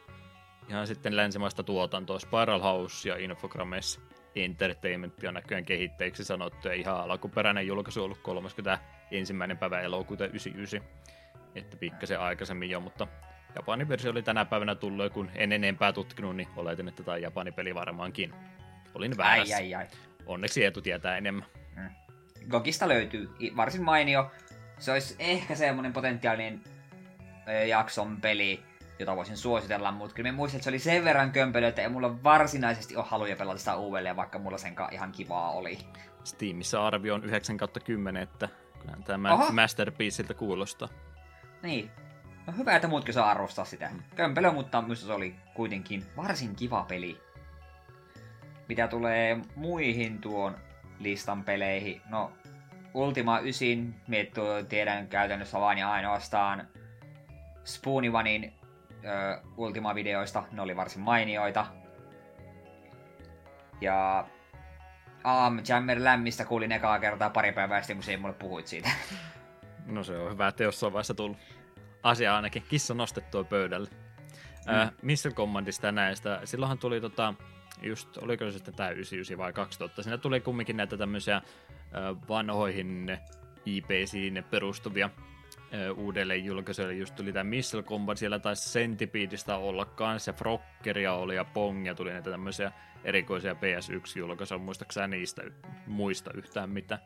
ihan 0.69 0.87
sitten 0.87 1.15
länsimaista 1.15 1.63
tuotantoa. 1.63 2.19
Spiral 2.19 2.61
House 2.61 3.09
ja 3.09 3.17
Infogrames 3.17 4.01
Entertainment 4.35 5.23
on 5.27 5.33
näköjään 5.33 5.65
kehittäjiksi 5.65 6.23
sanottu, 6.23 6.67
ja 6.67 6.73
ihan 6.73 7.11
alkuperäinen 7.11 7.67
julkaisu 7.67 7.99
on 7.99 8.05
ollut 8.05 8.19
31. 8.21 9.33
päivä 9.59 9.81
elokuuta 9.81 10.25
99, 10.25 10.89
että 11.55 11.77
pikkasen 11.77 12.19
aikaisemmin 12.19 12.69
jo, 12.69 12.79
mutta 12.79 13.07
Japanin 13.55 13.89
versio 13.89 14.11
oli 14.11 14.23
tänä 14.23 14.45
päivänä 14.45 14.75
tullut, 14.75 15.13
kun 15.13 15.31
en 15.35 15.51
enempää 15.51 15.93
tutkinut, 15.93 16.35
niin 16.35 16.47
oletin, 16.55 16.87
että 16.87 17.03
tämä 17.03 17.17
Japanin 17.17 17.53
peli 17.53 17.75
varmaankin. 17.75 18.33
Olin 18.93 19.17
väärässä. 19.17 19.55
Ai, 19.55 19.73
ai, 19.73 19.75
ai. 19.75 19.87
Onneksi 20.25 20.63
Eetu 20.63 20.81
tietää 20.81 21.17
enemmän. 21.17 21.45
Mm. 21.75 21.89
Gogista 22.49 22.87
löytyy 22.87 23.29
varsin 23.55 23.83
mainio. 23.83 24.31
Se 24.79 24.91
olisi 24.91 25.15
ehkä 25.19 25.55
semmoinen 25.55 25.93
potentiaalinen 25.93 26.61
jakson 27.67 28.21
peli, 28.21 28.63
jota 28.99 29.15
voisin 29.15 29.37
suositella, 29.37 29.91
mutta 29.91 30.15
kyllä 30.15 30.31
mä 30.31 30.35
muistan, 30.35 30.57
että 30.57 30.63
se 30.63 30.69
oli 30.69 30.79
sen 30.79 31.03
verran 31.03 31.31
kömpelö, 31.31 31.67
että 31.67 31.81
ei 31.81 31.89
mulla 31.89 32.23
varsinaisesti 32.23 32.95
ole 32.95 33.05
haluja 33.07 33.35
pelata 33.35 33.59
sitä 33.59 33.75
uudelleen, 33.75 34.15
vaikka 34.15 34.39
mulla 34.39 34.57
sen 34.57 34.75
ihan 34.91 35.11
kivaa 35.11 35.51
oli. 35.51 35.77
Steamissa 36.23 36.87
arvio 36.87 37.15
on 37.15 37.23
9 37.23 37.57
10, 37.83 38.23
että 38.23 38.49
kyllähän 38.79 39.03
tämä 39.03 39.33
Oho. 39.33 39.51
Masterpieceiltä 39.51 40.33
kuulostaa. 40.33 40.89
Niin. 41.63 41.91
No 42.47 42.53
hyvä, 42.57 42.75
että 42.75 42.87
muutkin 42.87 43.13
saa 43.13 43.31
arvostaa 43.31 43.65
sitä. 43.65 43.89
Mm. 43.93 44.03
Kömpelö, 44.15 44.51
mutta 44.51 44.81
minusta 44.81 45.05
se 45.05 45.13
oli 45.13 45.35
kuitenkin 45.53 46.05
varsin 46.17 46.55
kiva 46.55 46.85
peli. 46.87 47.21
Mitä 48.67 48.87
tulee 48.87 49.39
muihin 49.55 50.21
tuon 50.21 50.57
listan 50.99 51.43
peleihin, 51.43 52.01
no 52.09 52.31
Ultima 52.93 53.39
9, 53.39 53.95
miettu 54.07 54.41
tiedän 54.69 55.07
käytännössä 55.07 55.59
vain 55.59 55.77
ja 55.77 55.91
ainoastaan 55.91 56.67
Spoonivanin 57.63 58.53
ö, 59.05 59.41
Ultima-videoista, 59.57 60.43
ne 60.51 60.61
oli 60.61 60.75
varsin 60.75 61.01
mainioita. 61.01 61.65
Ja 63.81 64.27
Aam 65.23 65.59
Jammer 65.67 66.03
Lämmistä 66.03 66.45
kuulin 66.45 66.71
ekaa 66.71 66.99
kertaa 66.99 67.29
pari 67.29 67.51
päivää 67.51 67.81
sitten, 67.81 67.97
kun 67.97 68.03
se 68.03 68.11
ei 68.11 68.17
mulle 68.17 68.33
puhuit 68.33 68.67
siitä. 68.67 68.89
No 69.85 70.03
se 70.03 70.17
on 70.17 70.31
hyvä, 70.31 70.47
että 70.47 70.63
jossain 70.63 70.93
vaiheessa 70.93 71.13
tullut 71.13 71.37
asia 72.03 72.35
ainakin 72.35 72.63
kissa 72.69 72.93
nostettua 72.93 73.43
pöydälle. 73.43 73.89
Mm. 74.65 74.73
Äh, 74.73 74.91
Missile 75.01 75.35
Commandista 75.35 75.91
näistä, 75.91 76.41
silloinhan 76.43 76.77
tuli 76.77 77.01
tota, 77.01 77.33
just, 77.81 78.17
oliko 78.17 78.45
se 78.45 78.51
sitten 78.51 78.75
tämä 78.75 78.89
99 78.89 79.37
vai 79.37 79.53
2000, 79.53 80.03
siinä 80.03 80.17
tuli 80.17 80.41
kumminkin 80.41 80.77
näitä 80.77 80.97
tämmöisiä 80.97 81.41
vanhoihin 82.29 83.17
IPsiin 83.65 84.43
perustuvia 84.51 85.09
uudelleen 85.95 86.45
julkaisuja, 86.45 86.91
just 86.91 87.15
tuli 87.15 87.33
tämä 87.33 87.43
Missile 87.43 87.83
Combat, 87.83 88.17
siellä 88.17 88.39
taisi 88.39 88.79
Centipedeistä 88.79 89.57
olla 89.57 89.85
kanssa, 89.85 90.33
Frockeria 90.33 91.13
oli 91.13 91.35
ja 91.35 91.45
Pongia 91.45 91.95
tuli 91.95 92.11
näitä 92.11 92.31
tämmöisiä 92.31 92.71
erikoisia 93.03 93.53
PS1-julkaisuja, 93.53 94.59
muistaakseni 94.59 95.17
niistä 95.17 95.43
muista 95.87 96.31
yhtään 96.33 96.69
mitä. 96.69 96.99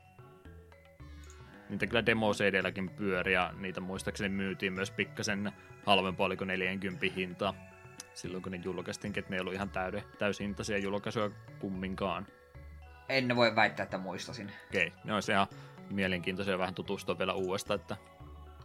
Niitä 1.69 1.87
kyllä 1.87 2.05
demo 2.05 2.33
cd 2.33 2.87
pyöri 2.95 3.33
ja 3.33 3.53
niitä 3.57 3.81
muistaakseni 3.81 4.35
myytiin 4.35 4.73
myös 4.73 4.91
pikkasen 4.91 5.51
halvempaa, 5.85 6.25
oliko 6.25 6.45
40 6.45 7.05
hintaa 7.15 7.68
silloin 8.13 8.43
kun 8.43 8.51
ne 8.51 8.61
julkaistiin, 8.63 9.13
että 9.17 9.29
ne 9.29 9.35
ei 9.35 9.41
ollut 9.41 9.53
ihan 9.53 9.69
täyde, 9.69 10.03
täysintaisia 10.17 10.77
julkaisuja 10.77 11.31
kumminkaan. 11.59 12.27
En 13.09 13.35
voi 13.35 13.55
väittää, 13.55 13.83
että 13.83 13.97
muistasin. 13.97 14.51
Okei, 14.67 14.87
okay. 14.87 14.99
ne 15.03 15.13
olisi 15.13 15.31
ihan 15.31 15.47
mielenkiintoisia 15.89 16.59
vähän 16.59 16.75
tutustua 16.75 17.19
vielä 17.19 17.33
uudestaan, 17.33 17.79
että 17.79 17.97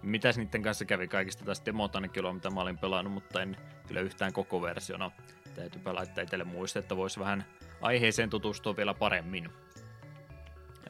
mitäs 0.03 0.39
niiden 0.39 0.63
kanssa 0.63 0.85
kävi 0.85 1.09
kaikista 1.09 1.45
tästä 1.45 1.67
demota 1.67 1.99
ainakin 1.99 2.35
mitä 2.35 2.51
mä 2.51 2.61
olin 2.61 2.79
pelannut, 2.79 3.13
mutta 3.13 3.43
en 3.43 3.57
kyllä 3.89 4.01
yhtään 4.01 4.33
koko 4.33 4.63
versiona. 4.63 5.11
Täytyypä 5.55 5.95
laittaa 5.95 6.25
itselle 6.25 6.45
muista, 6.45 6.79
että 6.79 6.97
voisi 6.97 7.21
vähän 7.21 7.45
aiheeseen 7.81 8.31
tutustua 8.31 8.77
vielä 8.77 8.95
paremmin. 8.95 9.51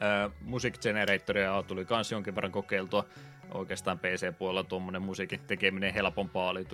Öö, 0.01 0.29
Music 0.41 0.81
Generatoria 0.81 1.63
tuli 1.67 1.85
kans 1.85 2.11
jonkin 2.11 2.35
verran 2.35 2.51
kokeiltua. 2.51 3.05
Oikeastaan 3.51 3.99
PC-puolella 3.99 4.63
tuommoinen 4.63 5.01
musiikin 5.01 5.39
tekeminen 5.39 5.93
helpompaa 5.93 6.49
oli 6.49 6.65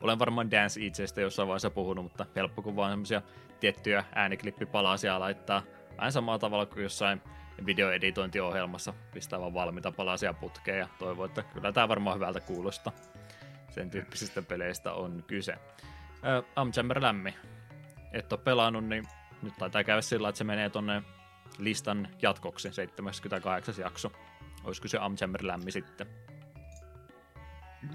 olen 0.00 0.18
varmaan 0.18 0.50
Dance 0.50 0.80
itsestä 0.80 1.20
jossain 1.20 1.48
vaiheessa 1.48 1.70
puhunut, 1.70 2.04
mutta 2.04 2.26
helppo 2.36 2.62
kun 2.62 2.76
vaan 2.76 2.92
semmoisia 2.92 3.22
tiettyjä 3.60 4.04
ääniklippipalasia 4.14 5.20
laittaa 5.20 5.62
vähän 5.96 6.12
samalla 6.12 6.38
tavalla 6.38 6.66
kuin 6.66 6.82
jossain 6.82 7.22
videoeditointiohjelmassa 7.66 8.94
pistää 9.14 9.40
vaan 9.40 9.54
valmiita 9.54 9.92
palasia 9.92 10.34
putkeen 10.34 10.78
ja 10.78 10.88
toivoo, 10.98 11.24
että 11.24 11.42
kyllä 11.42 11.72
tämä 11.72 11.88
varmaan 11.88 12.16
hyvältä 12.16 12.40
kuulostaa. 12.40 12.92
Sen 13.70 13.90
tyyppisistä 13.90 14.42
peleistä 14.42 14.92
on 14.92 15.24
kyse. 15.26 15.52
Äh, 15.52 16.44
Amchamber 16.56 17.02
Lämmi. 17.02 17.34
Et 18.12 18.32
ole 18.32 18.40
pelannut, 18.44 18.84
niin 18.84 19.04
nyt 19.42 19.54
taitaa 19.58 19.84
käydä 19.84 20.00
sillä, 20.00 20.28
että 20.28 20.38
se 20.38 20.44
menee 20.44 20.70
tonne 20.70 21.02
listan 21.58 22.08
jatkoksi, 22.22 22.72
78. 22.72 23.74
jakso. 23.78 24.12
Olisiko 24.64 24.88
se 24.88 24.98
Amchamber 24.98 25.46
Lämmi 25.46 25.70
sitten? 25.70 26.06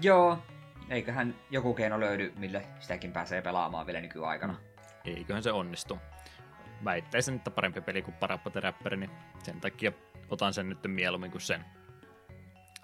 Joo, 0.02 0.38
eiköhän 0.92 1.34
joku 1.50 1.74
keino 1.74 2.00
löydy, 2.00 2.32
mille 2.36 2.62
sitäkin 2.80 3.12
pääsee 3.12 3.42
pelaamaan 3.42 3.86
vielä 3.86 4.00
nykyaikana. 4.00 4.54
Eiköhän 5.04 5.42
se 5.42 5.52
onnistu. 5.52 5.98
Väittäisin, 6.84 7.34
että 7.34 7.50
parempi 7.50 7.80
peli 7.80 8.02
kuin 8.02 8.14
Parappa 8.14 8.50
Räppäri, 8.54 8.96
niin 8.96 9.10
sen 9.42 9.60
takia 9.60 9.92
otan 10.28 10.54
sen 10.54 10.68
nyt 10.68 10.78
mieluummin 10.86 11.30
kuin 11.30 11.40
sen. 11.42 11.64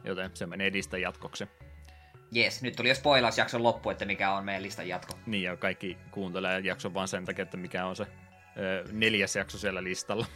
Joten 0.04 0.30
se 0.34 0.46
menee 0.46 0.72
listan 0.72 1.00
jatkoksi. 1.00 1.48
Jes, 2.30 2.62
nyt 2.62 2.76
tuli 2.76 2.88
jo 2.88 2.94
spoilausjakson 2.94 3.62
loppu, 3.62 3.90
että 3.90 4.04
mikä 4.04 4.32
on 4.32 4.44
meidän 4.44 4.62
listan 4.62 4.88
jatko. 4.88 5.18
Niin, 5.26 5.42
ja 5.42 5.56
kaikki 5.56 5.98
kuuntelee 6.10 6.60
jakson 6.60 6.94
vaan 6.94 7.08
sen 7.08 7.24
takia, 7.24 7.42
että 7.42 7.56
mikä 7.56 7.86
on 7.86 7.96
se 7.96 8.06
ö, 8.56 8.84
neljäs 8.92 9.36
jakso 9.36 9.58
siellä 9.58 9.84
listalla. 9.84 10.26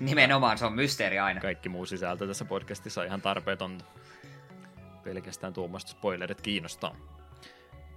Nimenomaan, 0.00 0.58
se 0.58 0.64
on 0.64 0.72
mysteeri 0.72 1.18
aina. 1.18 1.40
Kaikki 1.40 1.68
muu 1.68 1.86
sisältö 1.86 2.26
tässä 2.26 2.44
podcastissa 2.44 3.00
on 3.00 3.06
ihan 3.06 3.22
tarpeeton 3.22 3.78
pelkästään 5.04 5.52
tuommoista 5.52 5.90
spoilerit 5.90 6.40
kiinnostaa. 6.40 6.96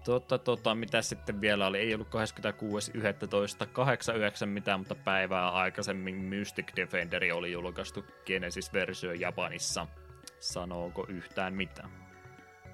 Tota, 0.04 0.38
tota, 0.38 0.76
mitä 0.76 1.02
sitten 1.02 1.42
vielä 1.42 1.68
oli? 1.68 1.80
Ei 1.80 1.94
ollut 1.94 2.08
26.11.89 2.08 2.14
mitään, 4.46 4.80
mutta 4.80 4.96
päivää 4.96 5.50
aikaisemmin 5.50 6.16
Mystic 6.16 6.76
Defenderi 6.76 7.32
oli 7.32 7.52
julkaistu 7.52 8.06
Genesis-versio 8.26 9.14
Japanissa. 9.14 9.88
Sanooko 10.40 11.06
yhtään 11.10 11.54
mitään? 11.54 11.90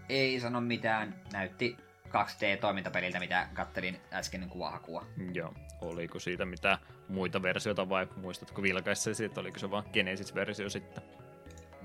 Ei 0.10 0.40
sano 0.40 0.62
mitään. 0.62 1.22
Näytti 1.34 1.78
2D-toimintapeliltä, 2.10 3.20
mitä 3.20 3.48
kattelin 3.54 3.98
äskeinen 4.14 4.50
kuvahakua. 4.50 5.06
Joo. 5.34 5.54
Oliko 5.82 6.20
siitä 6.20 6.46
mitä 6.46 6.78
muita 7.08 7.42
versioita 7.42 7.90
vai 7.90 8.08
muistatko 8.16 8.62
vilkaissa 8.62 9.12
että 9.26 9.42
oliko 9.42 9.60
se 9.60 9.72
vaan 9.72 9.86
Genesis-versio 9.94 10.70
sitten? 10.70 11.04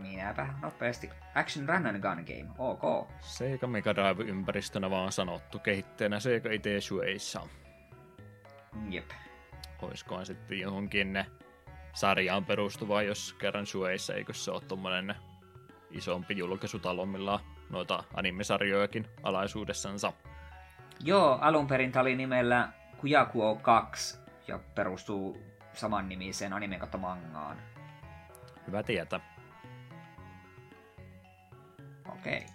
Minäpä 0.05 0.47
nopeasti. 0.63 1.11
Action 1.35 1.69
Run 1.69 1.87
and 1.87 2.01
Gun 2.01 2.25
Game, 2.25 2.51
ok. 2.59 3.09
Sega 3.21 3.67
Mega 3.67 3.95
Drive-ympäristönä 3.95 4.91
vaan 4.91 5.13
sanottu, 5.13 5.59
kehittäjänä 5.59 6.21
Sega 6.21 6.51
itse 6.51 6.81
Shueissa. 6.81 7.41
Jep. 8.91 9.11
Oiskohan 9.83 10.27
sitten 10.27 10.61
johonkin 10.61 11.25
sarjaan 11.93 12.45
perustuva, 12.45 13.03
jos 13.03 13.33
kerran 13.33 13.67
Shueissa, 13.67 14.15
eikö 14.15 14.33
se 14.33 14.51
ole 14.51 14.61
tommonen 14.61 15.15
isompi 15.91 16.39
julkaisutalo, 16.39 17.07
millä 17.07 17.39
noita 17.71 18.05
animesarjojakin 18.15 19.07
alaisuudessansa. 19.23 20.13
Joo, 21.01 21.39
alun 21.41 21.67
perin 21.67 21.93
tämä 21.93 22.01
oli 22.01 22.17
nimellä 22.17 22.69
Kujakuo 22.97 23.57
2 23.57 24.19
ja 24.49 24.61
perustuu 24.75 25.39
saman 25.73 26.09
nimiseen 26.09 26.53
anime 26.53 26.81
mangaan. 26.99 27.57
Hyvä 28.67 28.83
tietää. 28.83 29.34
Okei. 32.09 32.37
Okay. 32.37 32.49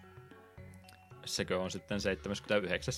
Sekö 1.26 1.60
on 1.60 1.72
sitten 1.72 2.02
79? 2.02 2.94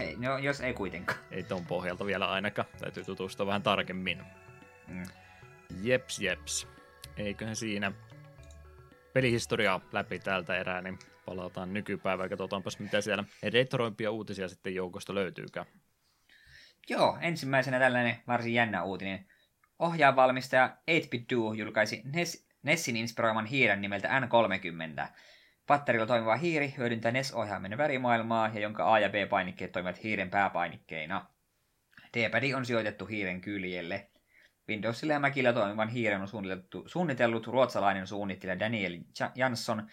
Ei, 0.00 0.16
no, 0.16 0.38
jos 0.38 0.60
ei 0.60 0.74
kuitenkaan. 0.74 1.18
Ei 1.30 1.42
ton 1.42 1.66
pohjalta 1.66 2.06
vielä 2.06 2.30
ainakaan. 2.30 2.68
Täytyy 2.78 3.04
tutustua 3.04 3.46
vähän 3.46 3.62
tarkemmin. 3.62 4.22
Mm. 4.88 5.04
Jeps, 5.82 6.20
jeps. 6.20 6.68
Eiköhän 7.16 7.56
siinä 7.56 7.92
pelihistoriaa 9.12 9.80
läpi 9.92 10.18
tältä 10.18 10.56
erää, 10.56 10.82
niin 10.82 10.98
palataan 11.26 11.74
nykypäivään. 11.74 12.30
Katsotaanpas, 12.30 12.78
mitä 12.78 13.00
siellä 13.00 13.24
retroimpia 13.42 14.10
uutisia 14.10 14.48
sitten 14.48 14.74
joukosta 14.74 15.14
löytyykään. 15.14 15.66
Joo, 16.88 17.18
ensimmäisenä 17.20 17.78
tällainen 17.78 18.16
varsin 18.26 18.54
jännä 18.54 18.82
uutinen. 18.82 19.26
Ohjaavalmistaja 19.78 20.76
8-Bit 20.90 21.30
Duo 21.34 21.52
julkaisi 21.52 22.02
NES, 22.04 22.48
Nessin 22.62 22.96
inspiroiman 22.96 23.46
hiiren 23.46 23.80
nimeltä 23.80 24.08
N30. 24.20 25.08
Patterilla 25.66 26.06
toimiva 26.06 26.36
hiiri 26.36 26.74
hyödyntää 26.76 27.12
NES-ohjaimen 27.12 27.78
värimaailmaa 27.78 28.50
ja 28.54 28.60
jonka 28.60 28.92
A- 28.92 28.98
ja 28.98 29.08
B-painikkeet 29.08 29.72
toimivat 29.72 30.02
hiiren 30.02 30.30
pääpainikkeina. 30.30 31.26
D-pad 32.14 32.52
on 32.56 32.66
sijoitettu 32.66 33.06
hiiren 33.06 33.40
kyljelle. 33.40 34.10
Windowsilla 34.68 35.12
ja 35.12 35.20
Macillä 35.20 35.52
toimivan 35.52 35.88
hiiren 35.88 36.20
on 36.20 36.28
suunnitellut, 36.28 36.90
suunnitellut 36.90 37.46
ruotsalainen 37.46 38.06
suunnittelija 38.06 38.58
Daniel 38.58 38.98
Jansson. 39.34 39.88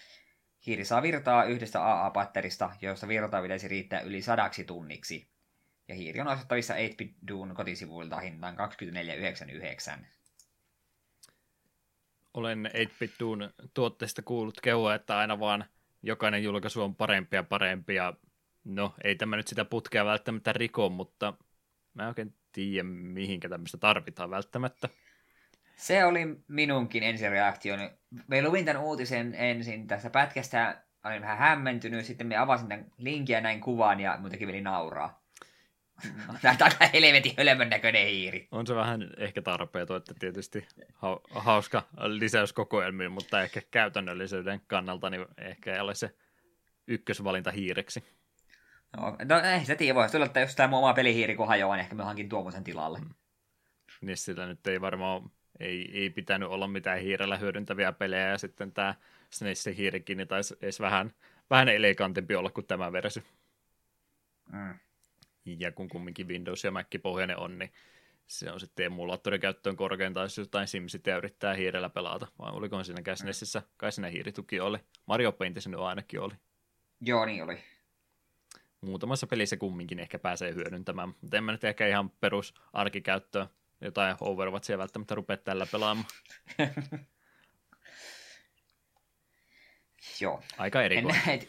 Hiiri 0.66 0.86
saa 0.86 1.02
virtaa 1.02 1.44
yhdestä 1.44 1.80
AA-patterista, 1.80 2.72
josta 2.82 3.08
virtaa 3.08 3.42
pitäisi 3.42 3.68
riittää 3.68 4.00
yli 4.00 4.22
sadaksi 4.22 4.64
tunniksi. 4.64 5.28
Ja 5.88 5.96
hiiri 5.96 6.22
on 6.22 6.28
ostettavissa 6.28 6.74
8-bit 6.74 7.16
Dune 7.28 7.54
kotisivuilta 7.54 8.20
hintaan 8.20 8.56
24,99. 10.00 10.17
Olen 12.38 12.70
8-bit 12.74 13.12
Dune 13.20 13.50
tuotteesta 13.74 14.22
kuullut 14.22 14.62
kehua, 14.62 14.96
että 14.96 15.18
aina 15.18 15.40
vaan 15.40 15.66
jokainen 16.04 16.44
julkaisu 16.44 16.84
on 16.84 16.96
parempi 16.96 17.36
ja 17.36 17.44
parempi. 17.44 17.96
Ja 17.96 18.14
no, 18.64 18.94
ei 19.04 19.16
tämä 19.16 19.36
nyt 19.36 19.48
sitä 19.48 19.66
putkea 19.66 20.06
välttämättä 20.06 20.54
riko, 20.54 20.90
mutta 20.90 21.34
mä 21.94 22.04
en 22.04 22.08
oikein 22.08 22.36
tiedä, 22.52 22.84
mihinkä 22.84 23.50
tämmöistä 23.50 23.78
tarvitaan 23.78 24.30
välttämättä. 24.30 24.90
Se 25.76 26.06
oli 26.06 26.20
minunkin 26.48 27.04
ensireaktioni. 27.04 27.90
Me 28.28 28.42
luin 28.42 28.66
tämän 28.66 28.84
uutisen 28.84 29.36
ensin 29.36 29.88
tästä 29.88 30.10
pätkästä, 30.10 30.84
olin 31.04 31.22
vähän 31.22 31.38
hämmentynyt, 31.38 32.06
sitten 32.06 32.28
me 32.28 32.38
avasin 32.38 32.68
tämän 32.68 32.92
linkin 32.98 33.34
ja 33.34 33.42
näin 33.42 33.62
kuvan 33.62 34.00
ja 34.00 34.18
muutenkin 34.20 34.48
veli 34.48 34.62
nauraa. 34.62 35.27
Tämä 36.42 36.54
on 36.54 36.58
aika 36.62 36.86
helvetin 36.94 37.34
hölmön 37.38 37.70
näköinen 37.70 38.08
hiiri. 38.08 38.48
On 38.52 38.68
se 38.68 38.76
vähän 38.76 39.10
ehkä 39.18 39.42
tarpeeton, 39.42 39.98
että 39.98 40.14
tietysti 40.20 40.68
hauska 41.30 41.84
lisäys 41.98 42.54
kokoelmiin, 42.54 43.12
mutta 43.12 43.42
ehkä 43.42 43.62
käytännöllisyyden 43.72 44.62
kannalta 44.68 45.10
niin 45.10 45.26
ehkä 45.38 45.74
ei 45.74 45.80
ole 45.80 45.96
se 45.96 46.16
ykkösvalinta 46.88 47.52
hiireksi. 47.52 48.04
No, 48.98 49.18
no 49.26 49.40
ei 49.40 49.66
se 49.66 49.76
tiedä, 49.76 49.96
voisi 49.96 50.12
tulla, 50.12 50.26
että 50.26 50.40
jos 50.40 50.56
tämä 50.56 50.78
oma 50.78 50.94
pelihiiri 50.94 51.36
kun 51.36 51.48
hajoaa, 51.48 51.76
niin 51.76 51.84
ehkä 51.84 51.96
me 51.96 52.04
hankin 52.04 52.30
tuommoisen 52.30 52.64
tilalle. 52.64 53.00
Mm. 53.00 53.10
Niin 54.02 54.18
sillä 54.18 54.46
nyt 54.46 54.68
ei 54.68 54.82
varmaan, 54.82 55.32
ei, 55.60 55.92
ei 55.94 56.10
pitänyt 56.10 56.50
olla 56.50 56.68
mitään 56.68 57.00
hiirellä 57.00 57.38
hyödyntäviä 57.38 57.92
pelejä, 57.92 58.28
ja 58.28 58.38
sitten 58.38 58.72
tämä 58.72 58.96
SNESin 59.30 59.76
hiirikin 59.76 60.18
niin 60.18 60.28
taisi 60.28 60.58
edes 60.62 60.80
vähän, 60.80 61.12
vähän 61.50 61.70
elegantempi 61.70 62.36
olla 62.36 62.50
kuin 62.50 62.68
tämä 62.68 62.92
versio. 62.92 63.24
Mm 64.52 64.80
ja 65.60 65.72
kun 65.72 65.90
kumminkin 65.90 66.28
Windows 66.28 66.64
ja 66.64 66.72
Mac 66.72 67.02
pohjainen 67.02 67.38
on, 67.38 67.60
niin 67.60 67.72
se 68.28 68.52
on 68.52 68.60
sitten 68.60 68.86
emulaattorikäyttöön 68.86 69.78
korkeintaan, 69.78 70.26
jos 70.26 70.38
jotain 70.38 70.68
SimCityä 70.68 71.18
yrittää 71.18 71.54
hiirellä 71.54 71.90
pelata. 71.90 72.28
Vai 72.40 72.52
olikohan 72.52 72.86
siinä 72.86 73.02
käsinessissä? 73.02 73.62
Kai 73.78 73.92
siinä 73.92 74.10
hiirituki 74.10 74.60
oli. 74.60 74.78
Mario 75.06 75.32
Paint 75.32 75.56
nyt 75.66 75.80
ainakin 75.80 76.20
oli. 76.20 76.34
Joo, 77.02 77.26
niin 77.26 77.44
oli. 77.44 77.58
Muutamassa 78.82 79.28
pelissä 79.28 79.58
kumminkin 79.58 80.00
ehkä 80.00 80.20
pääsee 80.20 80.54
hyödyntämään, 80.54 81.10
mutta 81.22 81.38
en 81.38 81.44
mä 81.44 81.52
nyt 81.52 81.64
ehkä 81.64 81.88
ihan 81.88 82.10
perus 82.10 82.54
arkikäyttöä 82.74 83.48
jotain 83.82 84.16
Overwatchia 84.20 84.78
välttämättä 84.78 85.16
rupea 85.16 85.38
tällä 85.38 85.68
pelaamaan. 85.72 86.08
Joo. 90.22 90.44
Aika 90.58 90.82
erikoinen. 90.82 91.48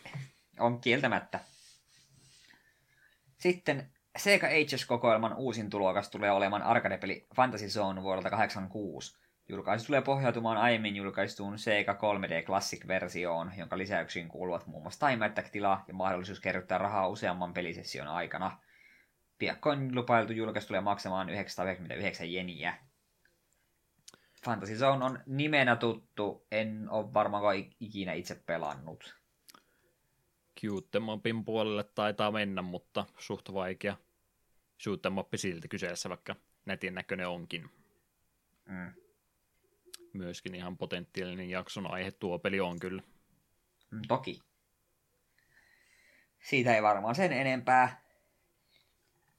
On 0.58 0.80
kieltämättä. 0.80 1.40
Sitten 3.38 3.92
Sega 4.16 4.46
Ages-kokoelman 4.46 5.36
uusin 5.36 5.70
tulokas 5.70 6.10
tulee 6.10 6.30
olemaan 6.30 6.62
arcade-peli 6.62 7.26
Fantasy 7.36 7.68
Zone 7.68 8.02
vuodelta 8.02 8.30
86. 8.30 9.18
Julkaisu 9.48 9.86
tulee 9.86 10.00
pohjautumaan 10.02 10.58
aiemmin 10.58 10.96
julkaistuun 10.96 11.58
Sega 11.58 11.92
3D 11.92 12.46
Classic-versioon, 12.46 13.52
jonka 13.56 13.78
lisäyksiin 13.78 14.28
kuuluvat 14.28 14.66
muun 14.66 14.82
muassa 14.82 15.06
time 15.08 15.26
attack-tila 15.26 15.84
ja 15.88 15.94
mahdollisuus 15.94 16.40
kerryttää 16.40 16.78
rahaa 16.78 17.08
useamman 17.08 17.54
pelisession 17.54 18.08
aikana. 18.08 18.58
Piakkoin 19.38 19.94
lupailtu 19.94 20.32
julkaisu 20.32 20.68
tulee 20.68 20.80
maksamaan 20.80 21.28
999 21.28 22.32
jeniä. 22.32 22.74
Fantasy 24.44 24.76
Zone 24.76 25.04
on 25.04 25.18
nimenä 25.26 25.76
tuttu, 25.76 26.46
en 26.52 26.90
ole 26.90 27.14
varmaan 27.14 27.56
ikinä 27.80 28.12
itse 28.12 28.42
pelannut. 28.46 29.18
Shoot'em 30.66 31.44
puolelle 31.44 31.84
taitaa 31.84 32.30
mennä, 32.30 32.62
mutta 32.62 33.06
suht 33.18 33.52
vaikea 33.52 33.96
shoot'em 34.82 35.36
silti 35.36 35.68
kyseessä, 35.68 36.08
vaikka 36.08 36.36
netin 36.64 36.94
näköinen 36.94 37.28
onkin. 37.28 37.70
Mm. 38.64 38.92
Myöskin 40.12 40.54
ihan 40.54 40.76
potentiaalinen 40.76 41.50
jakson 41.50 41.90
aihe 41.90 42.10
tuo 42.10 42.38
peli 42.38 42.60
on 42.60 42.80
kyllä. 42.80 43.02
Mm, 43.90 44.00
toki. 44.08 44.40
Siitä 46.40 46.74
ei 46.74 46.82
varmaan 46.82 47.14
sen 47.14 47.32
enempää. 47.32 48.02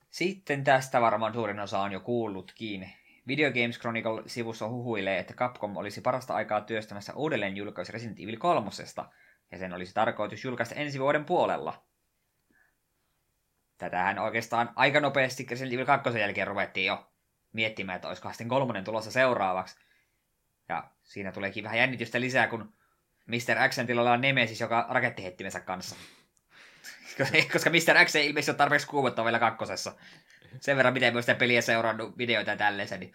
Sitten 0.10 0.64
tästä 0.64 1.02
varmaan 1.02 1.34
suurin 1.34 1.60
osa 1.60 1.80
on 1.80 1.92
jo 1.92 2.00
kuullutkin. 2.00 2.90
Video 3.28 3.52
Games 3.52 3.80
Chronicle-sivussa 3.80 4.70
huhuilee, 4.70 5.20
että 5.20 5.34
Capcom 5.34 5.78
olisi 5.78 6.02
parasta 6.02 6.34
aikaa 6.34 6.62
työstämässä 6.62 7.14
uudelleen 7.14 7.58
julkaisu 7.58 7.92
Resident 7.92 8.20
Evil 8.20 8.38
3 8.38 8.70
ja 9.52 9.58
sen 9.58 9.74
olisi 9.74 9.94
tarkoitus 9.94 10.44
julkaista 10.44 10.76
ensi 10.76 11.00
vuoden 11.00 11.26
puolella. 11.26 11.86
Tätähän 13.78 14.20
oikeastaan 14.20 14.70
aika 14.76 15.00
nopeasti 15.00 15.48
Resident 15.50 15.74
Evil 15.74 15.86
2 15.86 16.20
jälkeen 16.20 16.48
ruvettiin 16.48 16.86
jo 16.86 17.12
miettimään, 17.54 17.96
että 17.96 18.08
olisiko 18.08 18.30
sitten 18.30 18.48
kolmonen 18.48 18.84
tulossa 18.84 19.12
seuraavaksi. 19.12 19.80
Ja 20.70 20.92
siinä 21.04 21.32
tuleekin 21.32 21.64
vähän 21.64 21.78
jännitystä 21.78 22.20
lisää, 22.20 22.48
kun 22.48 22.74
Mr. 23.26 23.70
X 23.70 23.76
tilalla 23.88 24.12
on 24.12 24.22
Nemesis, 24.22 24.62
joka 24.62 24.86
rakettihettimensä 24.90 25.60
kanssa. 25.60 25.96
Koska 27.54 27.70
Mr. 27.70 28.06
X 28.06 28.16
ei 28.16 28.28
ilmeisesti 28.28 28.52
ole 28.52 28.58
tarpeeksi 28.58 28.88
kuumottava 28.88 29.26
vielä 29.26 29.40
kakkosessa. 29.40 29.96
Sen 30.60 30.78
verran, 30.78 30.94
miten 30.94 31.14
myös 31.14 31.26
sitä 31.26 31.40
peliä 31.40 31.62
seurannut 31.62 32.18
videoita 32.18 32.52
ja 32.52 32.58
tälleen, 32.58 33.00
niin 33.00 33.14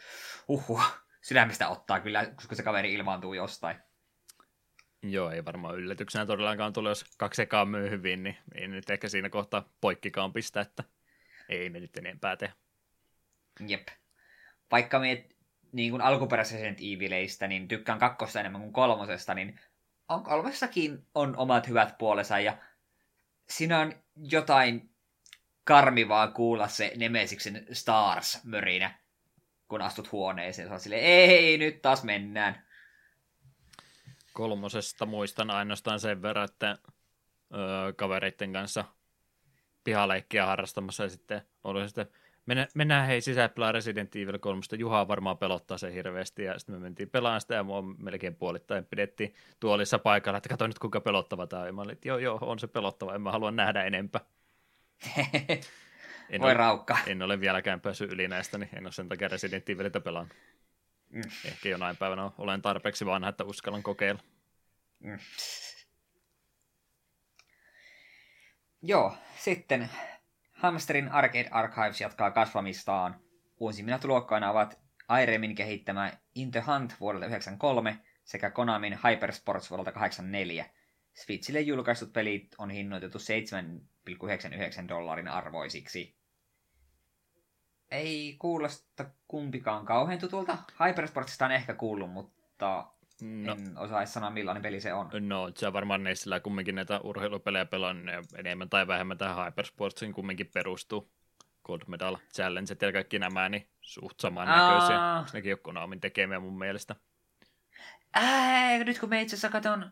uhuh, 0.49 0.85
sydämistä 1.23 1.69
ottaa 1.69 2.01
kyllä, 2.01 2.27
koska 2.27 2.55
se 2.55 2.63
kaveri 2.63 2.95
ilmaantuu 2.95 3.35
jostain. 3.35 3.77
Joo, 5.11 5.31
ei 5.31 5.45
varmaan 5.45 5.79
yllätyksenä 5.79 6.27
todellakaan 6.27 6.73
tule, 6.73 6.89
jos 6.89 7.05
kaksi 7.19 7.43
ekaa 7.43 7.65
myy 7.65 7.91
hyvin, 7.91 8.23
niin 8.23 8.37
ei 8.55 8.69
nyt 8.69 8.91
ehkä 8.91 9.09
siinä 9.09 9.31
kohtaa 9.31 9.69
poikkikaan 9.81 10.33
pistä, 10.33 10.61
että 10.61 10.85
ei 11.49 11.71
me 11.71 11.81
nyt 11.81 11.97
enempää 11.97 12.37
tehdä. 12.37 12.55
Jep. 13.69 13.89
Vaikka 14.71 14.99
me 14.99 15.27
niin 15.73 15.91
kuin 15.91 16.03
alkuperäisestä 16.03 16.67
Evileistä, 16.67 17.47
niin 17.47 17.69
tykkään 17.69 17.99
kakkosta 17.99 18.41
enemmän 18.41 18.61
kuin 18.61 18.73
kolmosesta, 18.73 19.35
niin 19.35 19.61
on 20.09 20.23
kolmessakin 20.23 21.07
on 21.15 21.37
omat 21.37 21.69
hyvät 21.69 21.99
puolensa 21.99 22.41
ja 22.41 22.59
siinä 23.49 23.81
on 23.81 23.93
jotain 24.17 24.91
karmivaa 25.65 26.29
kuulla 26.29 26.69
se 26.69 26.93
Nemesiksen 26.97 27.67
Stars-mörinä, 27.73 28.91
kun 29.69 29.83
astut 29.83 30.13
huoneeseen. 30.13 30.69
Se 30.69 30.75
on 30.75 30.81
silleen, 30.81 31.05
ei, 31.05 31.59
nyt 31.59 31.83
taas 31.83 32.05
mennään 32.05 32.64
kolmosesta 34.35 35.07
muistan 35.07 35.51
ainoastaan 35.51 36.01
sen 36.01 36.23
verran, 36.23 36.45
että 36.45 36.79
öö, 37.55 37.93
kavereiden 37.93 38.53
kanssa 38.53 38.85
pihaleikkiä 39.85 40.47
harrastamassa 40.47 41.03
ja 41.03 41.09
sitten 41.09 41.43
oli 41.65 41.89
sitten 41.89 42.07
mennään, 42.47 42.69
mennään 42.75 43.07
hei 43.07 43.21
sisään 43.21 43.51
pelaa 43.51 43.73
Resident 43.73 44.17
Evil 44.17 44.39
3, 44.39 44.61
Juha 44.79 45.09
varmaan 45.09 45.39
pelottaa 45.39 45.79
se 45.79 45.95
hirveästi 45.95 46.45
ja 46.45 46.59
sitten 46.59 46.75
me 46.75 46.79
mentiin 46.79 47.11
pelaamaan 47.11 47.41
sitä 47.41 47.55
ja 47.55 47.63
mua 47.63 47.83
melkein 47.83 48.35
puolittain 48.35 48.85
pidettiin 48.85 49.35
tuolissa 49.61 49.99
paikalla, 49.99 50.37
että 50.37 50.49
katso 50.49 50.67
nyt 50.67 50.79
kuinka 50.79 51.01
pelottava 51.01 51.47
tämä 51.47 51.63
on. 51.63 51.67
Ja 51.69 51.73
mä 51.73 51.83
olin, 51.83 51.93
että 51.93 52.09
joo 52.09 52.19
joo, 52.19 52.39
on 52.41 52.59
se 52.59 52.67
pelottava, 52.67 53.15
en 53.15 53.23
mä 53.23 53.33
halua 53.33 53.51
nähdä 53.51 53.85
enempää. 53.85 54.21
En 56.31 56.41
Voi 56.41 56.51
ole, 56.51 56.55
raukka. 56.55 56.99
En 57.07 57.23
ole 57.23 57.41
vieläkään 57.41 57.81
päässyt 57.81 58.13
yli 58.13 58.29
näistä, 58.29 58.59
niin 58.59 58.69
en 58.77 58.87
ole 58.87 58.93
sen 58.93 59.09
takia 59.09 59.29
Resident 59.29 59.69
Evilitä 59.69 60.01
pelannut. 60.01 60.35
Mm. 61.15 61.23
Ehkä 61.45 61.69
jonain 61.69 61.97
päivänä 61.97 62.31
olen 62.39 62.63
tarpeeksi 62.63 63.07
vanha, 63.07 63.29
että 63.29 63.45
uskallan 63.45 63.83
kokeilla. 63.83 64.23
Mm. 65.01 65.19
Joo, 68.83 69.17
sitten 69.37 69.91
Hamsterin 70.53 71.09
Arcade 71.09 71.49
Archives 71.51 72.01
jatkaa 72.01 72.31
kasvamistaan. 72.31 73.21
Uusimmina 73.61 73.99
tulokkaina 73.99 74.51
ovat 74.51 74.81
Iremin 75.23 75.55
kehittämä 75.55 76.13
In 76.35 76.51
the 76.51 76.61
Hunt 76.61 76.95
vuodelta 77.01 77.27
1993 77.27 77.99
sekä 78.25 78.51
Konamin 78.51 78.99
Hypersports 79.05 79.71
vuodelta 79.71 79.93
1984. 79.93 80.71
Switchille 81.13 81.61
julkaistut 81.61 82.13
pelit 82.13 82.55
on 82.59 82.71
hinnoitettu 82.71 83.19
7,99 83.19 84.89
dollarin 84.89 85.29
arvoisiksi. 85.29 86.17
Ei 87.95 88.37
kuulosta 88.39 89.05
kumpikaan 89.29 89.87
kauhean 89.87 90.19
tutulta. 90.19 90.59
Hypersportsista 90.87 91.45
on 91.45 91.53
ehkä 91.53 91.75
kuullut, 91.75 92.11
mutta 92.11 92.87
no. 93.21 93.53
en 93.53 93.79
osaa 93.79 94.07
sanoa 94.07 94.31
millainen 94.31 94.63
peli 94.63 94.81
se 94.81 94.93
on. 94.93 95.11
No, 95.21 95.51
se 95.57 95.67
on 95.67 95.73
varmaan 95.73 96.05
Neissillä 96.05 96.41
kumminkin 96.41 96.75
näitä 96.75 97.01
urheilupelejä 97.01 97.65
pelannut 97.65 98.15
enemmän 98.37 98.71
tai 98.71 98.87
vähemmän 98.87 99.19
tähän 99.19 99.47
Hypersportsiin 99.47 100.13
kumminkin 100.13 100.51
perustuu. 100.55 101.11
Gold 101.65 101.81
Medal 101.87 102.17
Challenge 102.35 102.77
ja 102.83 102.93
kaikki 102.93 103.19
nämä, 103.19 103.49
niin 103.49 103.69
suht 103.81 104.21
samannäköisiä. 104.21 105.01
Aa. 105.01 105.27
Nekin 105.33 105.53
ole 105.53 105.59
Konamin 105.59 106.01
tekemiä 106.01 106.41
mun 106.41 106.59
mielestä. 106.59 106.97
Ää, 108.15 108.79
nyt 108.79 108.99
kun 108.99 109.09
me 109.09 109.23
itse 109.23 109.37
asiassa 109.37 109.51
katson 109.51 109.91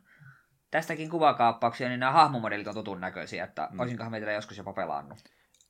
tästäkin 0.70 1.11
kuvakaappauksia, 1.11 1.89
niin 1.89 2.01
nämä 2.01 2.12
hahmomodelit 2.12 2.66
on 2.66 2.74
tutun 2.74 3.01
näköisiä, 3.01 3.45
että 3.45 3.69
mm. 3.73 3.81
olisinkohan 3.81 4.11
meitä 4.11 4.33
joskus 4.33 4.57
jopa 4.57 4.73
pelannut. 4.73 5.19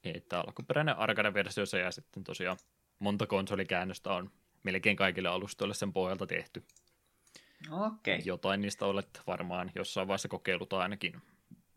Että 0.05 0.41
alkuperäinen 0.41 0.99
arcade-versio 0.99 1.66
se 1.66 1.79
ja 1.79 1.91
sitten 1.91 2.24
tosiaan 2.24 2.57
monta 2.99 3.27
konsolikäännöstä 3.27 4.12
on 4.12 4.31
melkein 4.62 4.97
kaikille 4.97 5.29
alustoille 5.29 5.74
sen 5.74 5.93
pohjalta 5.93 6.27
tehty. 6.27 6.65
Okei. 7.70 8.15
Okay. 8.15 8.23
Jotain 8.24 8.61
niistä 8.61 8.87
olet 8.87 9.20
varmaan 9.27 9.70
jossain 9.74 10.09
vaiheessa 10.09 10.29
kokeillut 10.29 10.73
ainakin. 10.73 11.23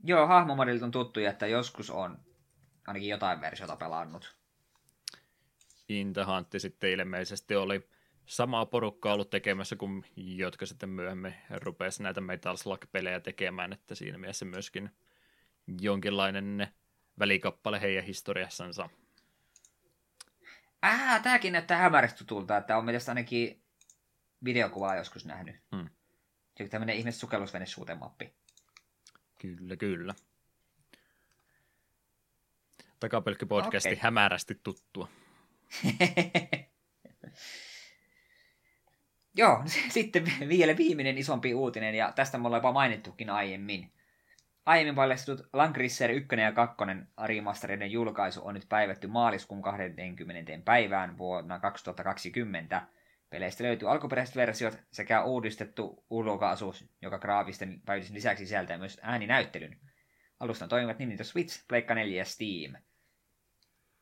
Joo, 0.04 0.28
hahmomodelit 0.28 0.84
on 0.84 0.92
tuttuja, 0.92 1.30
että 1.30 1.48
joskus 1.48 1.90
on 1.90 2.20
ainakin 2.88 3.10
jotain 3.10 3.42
versiota 3.42 3.76
pelannut. 3.76 4.36
Intahantti 5.90 6.60
sitten 6.60 6.90
ilmeisesti 6.90 7.56
oli 7.56 7.90
samaa 8.26 8.66
porukkaa 8.66 9.14
ollut 9.14 9.30
tekemässä 9.30 9.76
kuin 9.76 10.06
jotka 10.16 10.66
sitten 10.66 10.90
myöhemmin 10.90 11.36
rupesi 11.50 12.04
näitä 12.04 12.22
Metal 12.22 12.56
Slug-pelejä 12.56 13.20
tekemään, 13.20 13.74
että 13.74 13.96
siinä 13.96 14.18
mielessä 14.18 14.46
myöskin 14.46 14.90
jonkinlainen 15.82 16.68
välikappale 17.20 17.82
heidän 17.82 18.04
historiassansa. 18.04 18.90
Äh, 20.86 21.22
tämäkin 21.24 21.54
näyttää 21.54 21.78
hämärästi 21.78 22.18
tutulta, 22.18 22.58
että 22.58 22.78
on 22.78 22.86
mielestäni 22.86 23.20
ainakin 23.20 23.64
videokuvaa 24.44 24.96
joskus 24.96 25.26
nähnyt. 25.26 25.56
Hmm. 25.76 25.90
Joku 26.60 26.70
tämmöinen 26.70 26.96
ihme 26.96 27.12
sukellusvene 27.12 27.66
mappi. 28.00 28.34
Kyllä, 29.42 29.76
kyllä. 29.76 30.14
Takapelkki-podcasti 33.00 33.88
okay. 33.88 34.02
hämärästi 34.02 34.60
tuttua. 34.64 35.08
Joo, 39.38 39.64
sitten 39.90 40.26
vielä 40.50 40.78
viimeinen 40.78 41.18
isompi 41.18 41.54
uutinen, 41.54 41.96
ja 41.96 42.12
tästä 42.12 42.38
me 42.38 42.46
ollaan 42.46 42.60
jopa 42.60 42.72
mainittukin 42.72 43.30
aiemmin. 43.30 43.92
Aiemmin 44.66 44.96
paljastetut 44.96 45.48
Langrisser 45.54 46.12
1 46.12 46.36
ja 46.36 46.52
2 46.52 46.78
remastereiden 47.26 47.92
julkaisu 47.92 48.42
on 48.44 48.54
nyt 48.54 48.70
päivätty 48.70 49.08
maaliskuun 49.08 49.62
20. 49.62 50.52
päivään 50.66 51.18
vuonna 51.18 51.60
2020. 51.60 52.82
Peleistä 53.30 53.64
löytyy 53.64 53.92
alkuperäiset 53.92 54.36
versiot 54.36 54.80
sekä 54.92 55.24
uudistettu 55.24 56.06
ulkoasu, 56.10 56.74
joka 57.02 57.20
graafisten 57.20 57.82
päivityksen 57.86 58.16
lisäksi 58.16 58.46
sisältää 58.46 58.78
myös 58.78 59.00
ääninäyttelyn. 59.04 59.80
Alustan 60.40 60.70
toimivat 60.70 61.00
Nintendo 61.00 61.24
Switch, 61.24 61.68
Pleikka 61.68 61.96
4 61.96 62.18
ja 62.18 62.26
Steam. 62.26 62.76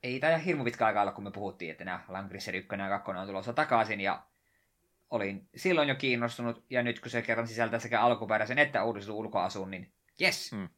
Ei 0.04 0.20
tämä 0.20 0.38
hirmu 0.38 0.64
pitkä 0.64 0.86
aika 0.86 1.02
olla, 1.02 1.12
kun 1.12 1.24
me 1.24 1.32
puhuttiin, 1.32 1.72
että 1.72 1.86
nämä 1.86 2.06
Langrisser 2.08 2.56
1 2.56 2.76
ja 2.78 2.90
2 2.90 3.12
on 3.12 3.28
tulossa 3.28 3.54
takaisin, 3.54 4.02
ja 4.02 4.24
olin 5.10 5.50
silloin 5.56 5.90
jo 5.90 5.96
kiinnostunut, 5.96 6.66
ja 6.70 6.84
nyt 6.84 7.00
kun 7.00 7.12
se 7.12 7.22
kerran 7.22 7.48
sisältää 7.48 7.80
sekä 7.80 8.02
alkuperäisen 8.02 8.60
että 8.60 8.84
uudistetun 8.84 9.18
ulkoasun, 9.18 9.72
niin 9.72 9.94
Yes. 10.22 10.52
Mm. 10.52 10.70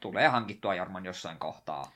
Tulee 0.00 0.28
hankittua 0.28 0.76
varmaan 0.78 1.04
jossain 1.04 1.38
kohtaa. 1.38 1.92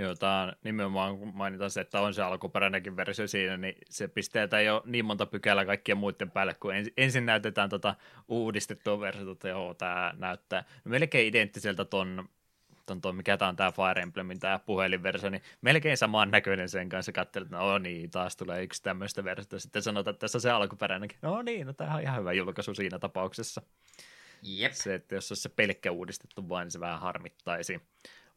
Joo, 0.00 0.14
tämä 0.14 0.42
on 0.42 0.52
nimenomaan, 0.64 1.18
kun 1.18 1.36
mainitaan 1.36 1.70
se, 1.70 1.80
että 1.80 2.00
on 2.00 2.14
se 2.14 2.22
alkuperäinenkin 2.22 2.96
versio 2.96 3.26
siinä, 3.26 3.56
niin 3.56 3.74
se 3.90 4.08
pisteetään 4.08 4.62
ei 4.62 4.70
ole 4.70 4.82
niin 4.84 5.04
monta 5.04 5.26
pykälää 5.26 5.64
kaikkien 5.64 5.98
muiden 5.98 6.30
päälle, 6.30 6.54
kun 6.54 6.72
ensin 6.96 7.26
näytetään 7.26 7.70
tota 7.70 7.94
uudistettua 8.28 9.00
versiota, 9.00 9.32
että 9.32 9.48
joo, 9.48 9.74
tämä 9.74 10.14
näyttää 10.16 10.64
no 10.84 10.90
melkein 10.90 11.28
identtiseltä 11.28 11.84
ton, 11.84 12.28
ton, 12.86 13.00
ton 13.00 13.16
mikä 13.16 13.36
tämä 13.36 13.48
on 13.48 13.56
tämä 13.56 13.72
Fire 13.72 14.02
Emblemin 14.02 14.40
tämä 14.40 14.58
puhelinversio, 14.58 15.30
niin 15.30 15.42
melkein 15.60 15.96
samaan 15.96 16.30
näköinen 16.30 16.68
sen 16.68 16.88
kanssa 16.88 17.12
katselet, 17.12 17.46
että 17.46 17.56
no 17.56 17.78
niin, 17.78 18.10
taas 18.10 18.36
tulee 18.36 18.62
yksi 18.62 18.82
tämmöistä 18.82 19.24
versiota, 19.24 19.58
sitten 19.58 19.82
sanotaan, 19.82 20.14
että 20.14 20.20
tässä 20.20 20.38
on 20.38 20.42
se 20.42 20.50
alkuperäinenkin, 20.50 21.18
no 21.22 21.42
niin, 21.42 21.66
no 21.66 21.72
tämä 21.72 21.94
on 21.94 22.02
ihan 22.02 22.18
hyvä 22.20 22.32
julkaisu 22.32 22.74
siinä 22.74 22.98
tapauksessa. 22.98 23.62
Jep. 24.42 24.72
Se, 24.72 24.94
että 24.94 25.14
jos 25.14 25.32
olisi 25.32 25.42
se 25.42 25.48
pelkkä 25.48 25.90
uudistettu 25.90 26.48
vain, 26.48 26.66
niin 26.66 26.72
se 26.72 26.80
vähän 26.80 27.00
harmittaisi. 27.00 27.80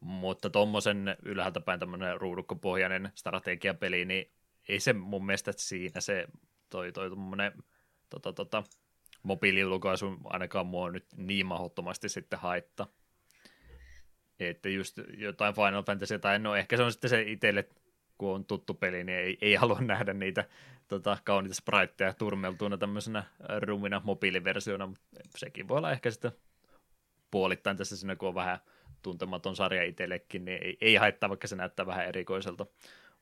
Mutta 0.00 0.50
tuommoisen 0.50 1.16
ylhäältä 1.22 1.60
päin 1.60 1.80
tämmöinen 1.80 2.20
ruudukkopohjainen 2.20 3.12
strategiapeli, 3.14 4.04
niin 4.04 4.30
ei 4.68 4.80
se 4.80 4.92
mun 4.92 5.26
mielestä 5.26 5.52
siinä 5.56 6.00
se 6.00 6.26
toi, 6.70 6.92
toi 6.92 7.08
tuommoinen 7.08 7.52
tota, 8.10 8.32
tota, 8.32 8.62
mobiiliulkoisu 9.22 10.16
ainakaan 10.24 10.66
mua 10.66 10.90
nyt 10.90 11.06
niin 11.16 11.46
mahdottomasti 11.46 12.08
sitten 12.08 12.38
haitta. 12.38 12.86
Että 14.40 14.68
just 14.68 14.98
jotain 15.18 15.54
Final 15.54 15.82
Fantasy, 15.82 16.18
tai 16.18 16.38
no 16.38 16.56
ehkä 16.56 16.76
se 16.76 16.82
on 16.82 16.92
sitten 16.92 17.10
se 17.10 17.22
itselle, 17.22 17.68
kun 18.18 18.34
on 18.34 18.44
tuttu 18.44 18.74
peli, 18.74 19.04
niin 19.04 19.18
ei, 19.18 19.38
ei 19.40 19.54
halua 19.54 19.80
nähdä 19.80 20.14
niitä 20.14 20.44
tota, 20.88 21.18
kauniita 21.24 21.54
spriteja 21.54 22.12
turmeltuina 22.12 22.78
tämmöisenä 22.78 23.24
rumina 23.58 24.00
mobiiliversiona, 24.04 24.86
mutta 24.86 25.06
sekin 25.36 25.68
voi 25.68 25.78
olla 25.78 25.92
ehkä 25.92 26.10
sitten 26.10 26.32
puolittain 27.30 27.76
tässä 27.76 27.96
siinä, 27.96 28.16
kun 28.16 28.28
on 28.28 28.34
vähän 28.34 28.58
tuntematon 29.02 29.56
sarja 29.56 29.82
itsellekin, 29.82 30.44
niin 30.44 30.62
ei, 30.62 30.76
ei 30.80 30.94
haittaa, 30.94 31.28
vaikka 31.28 31.46
se 31.46 31.56
näyttää 31.56 31.86
vähän 31.86 32.06
erikoiselta. 32.06 32.66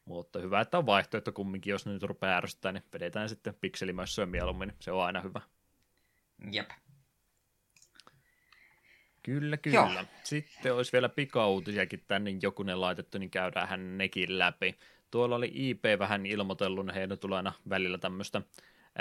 Mutta 0.04 0.38
hyvä, 0.38 0.60
että 0.60 0.78
on 0.78 0.86
vaihtoehto 0.86 1.32
kumminkin, 1.32 1.70
jos 1.70 1.86
nyt 1.86 2.02
rupeaa 2.02 2.36
ärsyttää, 2.36 2.72
niin 2.72 2.84
vedetään 2.92 3.28
sitten 3.28 3.54
pikselimössöä 3.60 4.26
mieluummin, 4.26 4.68
niin 4.68 4.76
se 4.80 4.92
on 4.92 5.04
aina 5.04 5.20
hyvä. 5.20 5.40
Jep. 6.52 6.70
Kyllä, 9.22 9.56
kyllä. 9.56 9.76
Joo. 9.76 10.04
Sitten 10.24 10.74
olisi 10.74 10.92
vielä 10.92 11.08
pikauutisiakin 11.08 12.04
tänne 12.08 12.30
jokunen 12.42 12.80
laitettu, 12.80 13.18
niin 13.18 13.30
käydään 13.30 13.98
nekin 13.98 14.38
läpi. 14.38 14.78
Tuolla 15.10 15.36
oli 15.36 15.50
IP 15.54 15.84
vähän 15.98 16.26
ilmoitellut, 16.26 16.94
heidän 16.94 17.18
tulee 17.18 17.36
aina 17.36 17.52
välillä 17.68 17.98
tämmöistä 17.98 18.42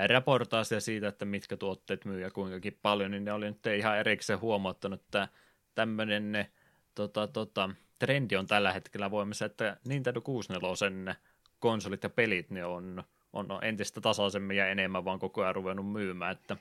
raportaasia 0.07 0.79
siitä, 0.79 1.07
että 1.07 1.25
mitkä 1.25 1.57
tuotteet 1.57 2.05
myy 2.05 2.21
ja 2.21 2.31
kuinkakin 2.31 2.79
paljon, 2.81 3.11
niin 3.11 3.25
ne 3.25 3.33
oli 3.33 3.45
nyt 3.45 3.65
ihan 3.65 3.97
erikseen 3.97 4.41
huomauttanut, 4.41 5.01
että 5.01 5.27
tämmöinen 5.75 6.45
tota, 6.95 7.27
tota, 7.27 7.69
trendi 7.99 8.35
on 8.35 8.47
tällä 8.47 8.73
hetkellä 8.73 9.11
voimassa, 9.11 9.45
että 9.45 9.77
Nintendo 9.87 10.21
64 10.21 11.15
konsolit 11.59 12.03
ja 12.03 12.09
pelit 12.09 12.49
ne 12.49 12.65
on, 12.65 13.03
on 13.33 13.47
entistä 13.61 14.01
tasaisemmin 14.01 14.57
ja 14.57 14.67
enemmän 14.67 15.05
vaan 15.05 15.19
koko 15.19 15.41
ajan 15.41 15.55
ruvennut 15.55 15.91
myymään, 15.91 16.31
että 16.31 16.57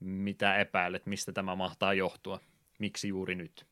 mitä 0.00 0.56
epäilet, 0.56 1.06
mistä 1.06 1.32
tämä 1.32 1.56
mahtaa 1.56 1.94
johtua, 1.94 2.40
miksi 2.78 3.08
juuri 3.08 3.34
nyt? 3.34 3.66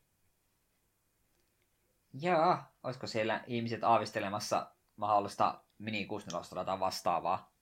Jaa, 2.21 2.75
olisiko 2.83 3.07
siellä 3.07 3.43
ihmiset 3.47 3.83
aavistelemassa 3.83 4.71
mahdollista 4.95 5.63
mini 5.77 6.05
64 6.05 6.65
tai 6.65 6.79
vastaavaa? 6.79 7.53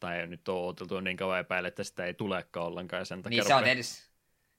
Tai 0.00 0.26
nyt 0.26 0.48
on 0.48 0.64
odoteltu 0.64 1.00
niin 1.00 1.16
kauan 1.16 1.40
epäille, 1.40 1.68
että 1.68 1.84
sitä 1.84 2.04
ei 2.04 2.14
tulekaan 2.14 2.66
ollenkaan. 2.66 3.06
Sen 3.06 3.22
takia 3.22 3.42
niin, 3.42 3.48
se 3.48 3.54
on, 3.54 3.64
tietysti, 3.64 4.10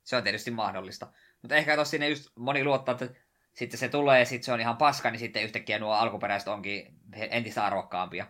se 0.04 0.16
on 0.16 0.24
tietysti 0.24 0.52
mahdollista. 0.52 1.08
Mutta 1.42 1.56
ehkä 1.56 1.76
tossa 1.76 1.90
siinä 1.90 2.08
just 2.08 2.30
moni 2.36 2.64
luottaa, 2.64 2.92
että 3.02 3.22
sitten 3.54 3.80
se 3.80 3.90
tulee 3.90 4.20
ja 4.20 4.26
sitten 4.26 4.46
se 4.46 4.54
on 4.54 4.60
ihan 4.60 4.78
paska, 4.78 5.12
niin 5.12 5.20
sitten 5.20 5.44
yhtäkkiä 5.44 5.80
nuo 5.80 5.94
alkuperäiset 5.94 6.48
onkin 6.48 7.00
entistä 7.14 7.66
arvokkaampia. 7.66 8.28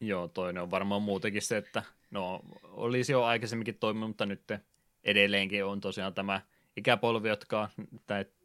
Joo, 0.00 0.28
toinen 0.28 0.62
on 0.62 0.70
varmaan 0.70 1.02
muutenkin 1.02 1.42
se, 1.42 1.56
että 1.56 1.82
no 2.10 2.40
olisi 2.62 3.12
jo 3.12 3.24
aikaisemminkin 3.24 3.78
toiminut, 3.78 4.10
mutta 4.10 4.26
nyt 4.26 4.42
edelleenkin 5.10 5.64
on 5.64 5.80
tosiaan 5.80 6.14
tämä 6.14 6.40
ikäpolvi, 6.76 7.28
jotka 7.28 7.60
on 7.60 7.68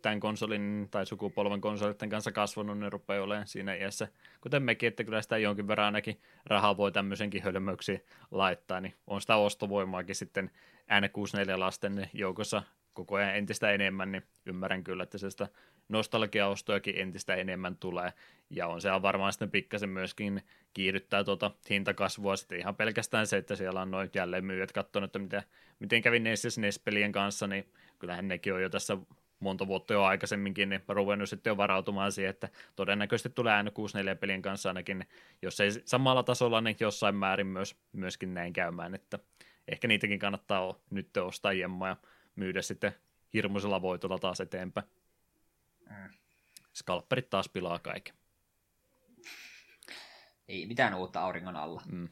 tämän 0.02 0.20
konsolin 0.20 0.88
tai 0.92 1.06
sukupolven 1.06 1.62
konsolitten 1.62 2.10
kanssa 2.10 2.32
kasvanut, 2.32 2.80
ne 2.80 2.90
rupeaa 2.90 3.24
olemaan 3.24 3.48
siinä 3.48 3.76
iässä, 3.76 4.08
kuten 4.42 4.64
mekin, 4.64 4.88
että 4.88 5.04
kyllä 5.04 5.22
sitä 5.22 5.38
jonkin 5.38 5.68
verran 5.68 5.86
ainakin 5.86 6.22
rahaa 6.46 6.78
voi 6.78 6.92
tämmöisenkin 6.92 7.44
hölmöksi 7.44 8.06
laittaa, 8.32 8.82
niin 8.82 8.94
on 9.08 9.22
sitä 9.22 9.36
ostovoimaakin 9.36 10.16
sitten 10.16 10.52
N64-lasten 10.82 12.10
joukossa 12.14 12.64
koko 12.94 13.16
ajan 13.16 13.36
entistä 13.36 13.72
enemmän, 13.72 14.12
niin 14.12 14.24
ymmärrän 14.46 14.84
kyllä, 14.84 15.04
että 15.04 15.18
sitä 15.18 15.48
nostalgiaostojakin 15.90 16.98
entistä 16.98 17.36
enemmän 17.36 17.76
tulee, 17.76 18.14
ja 18.50 18.68
on 18.68 18.82
se 18.82 18.90
varmaan 19.02 19.34
sitten 19.34 19.52
pikkasen 19.52 19.90
myöskin 19.90 20.42
kiihdyttää 20.74 21.24
tuota 21.24 21.52
hintakasvua 21.70 22.36
sitten 22.36 22.60
ihan 22.60 22.76
pelkästään 22.76 23.28
se, 23.28 23.38
että 23.38 23.56
siellä 23.56 23.82
on 23.82 23.92
noin 23.92 24.10
jälleen 24.14 24.46
myyjät 24.46 24.72
katsonut, 24.72 25.08
että 25.08 25.20
miten, 25.20 25.44
miten 25.80 26.02
kävi 26.02 26.20
NES 26.20 26.58
NES-pelien 26.58 27.12
kanssa, 27.12 27.48
niin 27.48 27.74
kyllähän 28.00 28.28
nekin 28.28 28.54
on 28.54 28.62
jo 28.62 28.70
tässä 28.70 28.98
monta 29.40 29.68
vuotta 29.68 29.94
jo 29.94 30.04
aikaisemminkin 30.04 30.70
niin 30.70 30.84
ruvennut 30.88 31.30
sitten 31.30 31.52
jo 31.52 31.58
varautumaan 31.58 32.12
siihen, 32.12 32.30
että 32.30 32.50
todennäköisesti 32.76 33.30
tulee 33.30 33.64
N64-pelien 33.64 34.42
kanssa 34.42 34.70
ainakin, 34.70 35.06
jos 35.42 35.60
ei 35.60 35.72
samalla 35.72 36.24
tasolla, 36.24 36.62
niin 36.62 36.76
jossain 36.80 37.16
määrin 37.16 37.48
myös, 37.48 37.76
myöskin 37.92 38.34
näin 38.34 38.54
käymään, 38.54 38.96
että 38.96 39.20
ehkä 39.68 39.88
niitäkin 39.88 40.20
kannattaa 40.20 40.76
nyt 40.90 41.18
ostaa 41.18 41.54
jemmaa 41.54 41.90
ja 41.90 41.98
myydä 42.36 42.62
sitten 42.62 42.96
hirmuisella 43.34 43.82
voitolla 43.82 44.20
taas 44.20 44.42
eteenpäin. 44.42 44.88
Mm. 45.90 46.10
Skalpperit 46.74 47.30
taas 47.30 47.50
pilaa 47.50 47.80
kaiken. 47.80 48.16
Ei 50.48 50.66
mitään 50.66 50.96
uutta 50.96 51.22
auringon 51.22 51.56
alla. 51.56 51.82
Mm. 51.92 52.10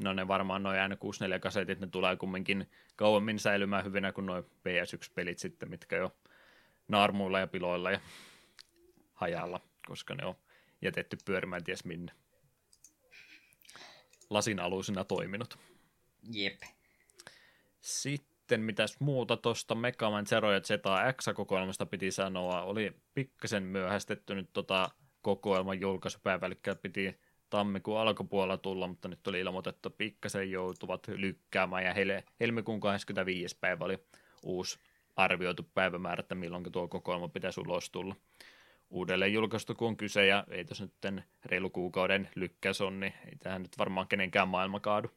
No 0.00 0.12
ne 0.12 0.28
varmaan 0.28 0.62
noin 0.62 0.78
N64-kasetit, 0.78 1.80
ne 1.80 1.86
tulee 1.86 2.16
kumminkin 2.16 2.70
kauemmin 2.96 3.38
säilymään 3.38 3.84
hyvinä 3.84 4.12
kuin 4.12 4.26
noin 4.26 4.44
PS1-pelit 4.44 5.38
sitten, 5.38 5.70
mitkä 5.70 5.96
jo 5.96 6.16
naarmuilla 6.88 7.40
ja 7.40 7.46
piloilla 7.46 7.90
ja 7.90 8.00
hajalla, 9.14 9.60
koska 9.86 10.14
ne 10.14 10.24
on 10.24 10.34
jätetty 10.82 11.16
pyörimään 11.24 11.64
ties 11.64 11.84
minne. 11.84 12.12
Lasin 14.30 14.60
aluisena 14.60 15.04
toiminut. 15.04 15.58
Jep. 16.32 16.62
Sitten 17.80 18.33
mitäs 18.56 19.00
muuta 19.00 19.36
tuosta 19.36 19.74
Mega 19.74 20.10
Man 20.10 20.26
Zero 20.26 20.52
ja 20.52 20.60
ZX-kokoelmasta 20.60 21.86
piti 21.86 22.10
sanoa. 22.10 22.62
Oli 22.62 22.96
pikkasen 23.14 23.62
myöhästetty 23.62 24.34
nyt 24.34 24.50
tota 24.52 24.90
kokoelman 25.22 25.80
julkaisupäivä, 25.80 26.46
eli 26.46 26.58
piti 26.82 27.18
tammikuun 27.50 28.00
alkupuolella 28.00 28.56
tulla, 28.56 28.86
mutta 28.86 29.08
nyt 29.08 29.26
oli 29.26 29.40
ilmoitettu, 29.40 29.88
että 29.88 29.98
pikkasen 29.98 30.50
joutuvat 30.50 31.08
lykkäämään, 31.08 31.84
ja 31.84 31.94
heille 31.94 32.24
helmikuun 32.40 32.80
25. 32.80 33.58
päivä 33.60 33.84
oli 33.84 33.98
uusi 34.42 34.78
arvioitu 35.16 35.62
päivämäärä, 35.74 36.20
että 36.20 36.34
milloin 36.34 36.72
tuo 36.72 36.88
kokoelma 36.88 37.28
pitäisi 37.28 37.60
ulos 37.60 37.90
tulla. 37.90 38.16
Uudelleen 38.90 39.32
julkaistu 39.32 39.74
kun 39.74 39.88
on 39.88 39.96
kyse, 39.96 40.26
ja 40.26 40.44
ei 40.50 40.64
tuossa 40.64 40.84
nyt 40.84 41.24
reilu 41.44 41.70
kuukauden 41.70 42.30
lykkäys 42.34 42.80
on, 42.80 43.00
niin 43.00 43.14
ei 43.26 43.36
tähän 43.36 43.62
nyt 43.62 43.78
varmaan 43.78 44.08
kenenkään 44.08 44.48
maailma 44.48 44.80
kaadu. 44.80 45.10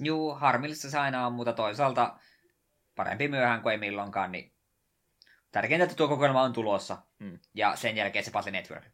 Juu, 0.00 0.34
harmillista 0.34 0.90
se 0.90 0.98
aina 0.98 1.26
on, 1.26 1.32
mutta 1.32 1.52
toisaalta 1.52 2.16
parempi 2.96 3.28
myöhään 3.28 3.62
kuin 3.62 3.72
ei 3.72 3.78
milloinkaan, 3.78 4.32
niin 4.32 4.52
tärkeintä, 5.52 5.84
että 5.84 5.96
tuo 5.96 6.08
kokoelma 6.08 6.42
on 6.42 6.52
tulossa. 6.52 6.98
Hmm. 7.24 7.38
Ja 7.54 7.76
sen 7.76 7.96
jälkeen 7.96 8.24
se 8.24 8.30
Puzzle 8.30 8.52
Network. 8.52 8.84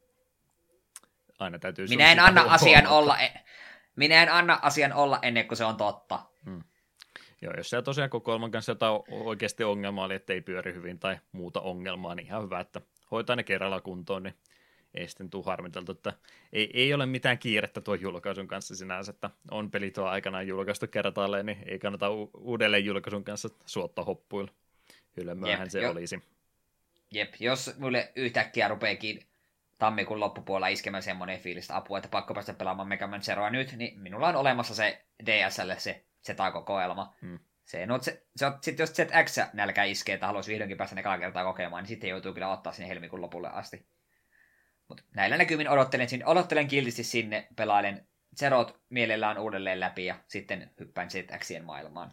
Aina 1.39 1.59
täytyy 1.59 1.87
Minä 1.89 2.13
en 2.13 2.21
anna 2.21 2.43
asian 2.43 2.87
olla, 2.87 3.19
e- 3.19 3.45
minä 3.97 4.23
en 4.23 4.33
anna 4.33 4.59
asian 4.63 4.93
olla 4.93 5.19
ennen 5.23 5.49
kuin 5.49 5.59
se 5.59 5.65
on 5.65 5.77
totta. 5.77 6.21
Hmm. 6.45 6.63
Joo, 7.43 7.55
jos 7.57 7.71
siellä 7.71 7.85
tosiaan 7.85 8.11
kokoelman 8.11 8.51
kanssa 8.51 8.73
jotain 8.73 9.03
oikeasti 9.11 9.65
ongelmaa 9.65 10.05
oli, 10.05 10.15
että 10.15 10.33
ei 10.33 10.41
pyöri 10.41 10.75
hyvin 10.75 10.99
tai 10.99 11.19
muuta 11.33 11.61
ongelmaa, 11.61 12.15
niin 12.15 12.27
ihan 12.27 12.43
hyvä, 12.43 12.61
että 12.61 12.81
hoitaa 13.11 13.37
ne 13.37 13.43
kerralla 13.43 13.81
kuntoon, 13.81 14.23
niin 14.23 14.35
ei 14.99 15.09
sitten 15.09 15.31
tule 15.31 15.45
harmiteltu, 15.45 15.93
että 15.93 16.13
ei, 16.53 16.71
ei 16.75 16.95
ole 16.95 17.07
mitään 17.07 17.39
kiirettä 17.39 17.81
tuon 17.81 18.01
julkaisun 18.01 18.49
kanssa 18.49 18.77
sinänsä, 18.77 19.11
että 19.11 19.31
on 19.51 19.71
peli 19.71 19.91
tuo 19.91 20.05
aikanaan 20.05 20.49
julkaistu 20.49 20.87
kertaalleen, 20.87 21.47
niin 21.47 21.59
ei 21.67 21.79
kannata 21.79 22.11
u- 22.11 22.31
uudelleen 22.35 22.85
julkaisun 22.85 23.25
kanssa 23.25 23.49
suotta 23.67 24.05
hoppuilla. 24.05 24.53
Kyllä 25.13 25.35
myöhän 25.35 25.61
Jep, 25.61 25.71
se 25.71 25.81
jo. 25.81 25.91
olisi. 25.91 26.23
Jep, 27.11 27.35
jos 27.41 27.75
mulle 27.79 28.13
yhtäkkiä 28.17 28.69
rupeekin 28.69 29.21
tammikuun 29.79 30.21
loppupuolella 30.21 30.69
iskemään 30.69 31.03
semmoinen 31.03 31.41
fiilistä 31.41 31.77
apua, 31.77 31.99
että 31.99 32.09
pakko 32.09 32.35
päästä 32.35 32.55
pelaamaan 32.55 32.89
Mega 32.89 33.07
Man 33.07 33.23
Zeroa 33.23 33.51
nyt, 33.51 33.73
niin 33.73 34.01
minulla 34.01 34.29
on 34.29 34.37
olemassa 34.37 34.75
se 34.75 35.05
DSL 35.27 35.71
se 35.79 36.05
Z-kokoelma. 36.27 37.15
Hmm. 37.23 37.39
Se, 37.65 37.87
no, 37.87 37.99
se, 38.03 38.23
se 38.37 38.47
on, 38.47 38.59
sit 38.61 38.79
jos 38.79 38.93
ZX 38.95 39.39
nälkä 39.53 39.85
iskee, 39.85 40.15
että 40.15 40.27
haluaisi 40.27 40.51
vihdoinkin 40.51 40.77
päästä 40.77 40.97
ne 40.97 41.03
kertaa 41.21 41.45
kokemaan, 41.45 41.83
niin 41.83 41.89
sitten 41.89 42.11
joutuu 42.11 42.33
kyllä 42.33 42.53
ottaa 42.53 42.73
sinne 42.73 42.89
helmikuun 42.89 43.23
lopulle 43.23 43.49
asti. 43.49 43.87
Mutta 44.89 45.05
näillä 45.15 45.37
näkymin 45.37 45.69
odottelen, 45.69 46.09
sinne, 46.09 46.27
odottelen 46.27 46.69
kiltisti 46.69 47.05
sinne, 47.05 47.49
pelailen 47.57 48.09
Zerot 48.39 48.81
mielellään 48.89 49.39
uudelleen 49.39 49.81
läpi 49.81 50.05
ja 50.05 50.21
sitten 50.29 50.71
hyppään 50.81 51.11
ZXien 51.11 51.65
maailmaan. 51.65 52.13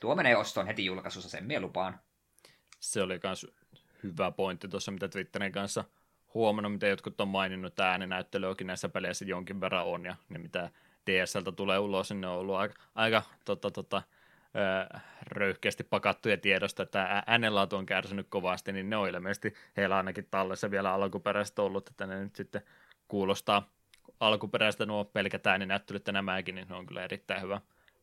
Tuo 0.00 0.14
menee 0.14 0.36
ostoon 0.36 0.66
heti 0.66 0.84
julkaisussa, 0.84 1.30
sen 1.30 1.44
mielupaan. 1.44 2.00
Se 2.80 3.02
oli 3.02 3.20
myös 3.22 3.46
hyvä 4.02 4.30
pointti 4.30 4.68
tuossa, 4.68 4.92
mitä 4.92 5.08
Twitterin 5.08 5.52
kanssa 5.52 5.84
huomannut, 6.34 6.72
mitä 6.72 6.86
jotkut 6.86 7.20
on 7.20 7.28
maininnut, 7.28 7.72
että 7.72 7.90
ääninäyttelyäkin 7.90 8.66
näissä 8.66 8.88
peleissä 8.88 9.24
jonkin 9.24 9.60
verran 9.60 9.86
on, 9.86 10.04
ja 10.04 10.16
ne 10.28 10.38
mitä 10.38 10.70
DSLtä 11.10 11.52
tulee 11.52 11.78
ulos, 11.78 12.10
niin 12.10 12.20
ne 12.20 12.26
on 12.26 12.38
ollut 12.38 12.56
aika, 12.56 12.74
aika 12.94 13.22
tota, 13.44 13.70
tota, 13.70 14.02
röyhkeästi 15.26 15.84
pakattuja 15.84 16.36
tiedosta, 16.36 16.82
että 16.82 17.22
äänenlaatu 17.26 17.76
on 17.76 17.86
kärsinyt 17.86 18.26
kovasti, 18.28 18.72
niin 18.72 18.90
ne 18.90 18.96
on 18.96 19.08
ilmeisesti 19.08 19.54
heillä 19.76 19.96
ainakin 19.96 20.28
tallessa 20.30 20.70
vielä 20.70 20.92
alkuperäistä 20.92 21.62
ollut, 21.62 21.88
että 21.88 22.06
ne 22.06 22.22
nyt 22.22 22.36
sitten 22.36 22.62
kuulostaa 23.08 23.70
alkuperäistä 24.20 24.86
nuo 24.86 25.04
pelkät 25.04 25.46
ääninäyttelyt 25.46 26.06
nämäkin, 26.12 26.54
niin 26.54 26.68
ne 26.68 26.74
on 26.74 26.86
kyllä 26.86 27.04
erittäin 27.04 27.42
hyvä 27.42 27.60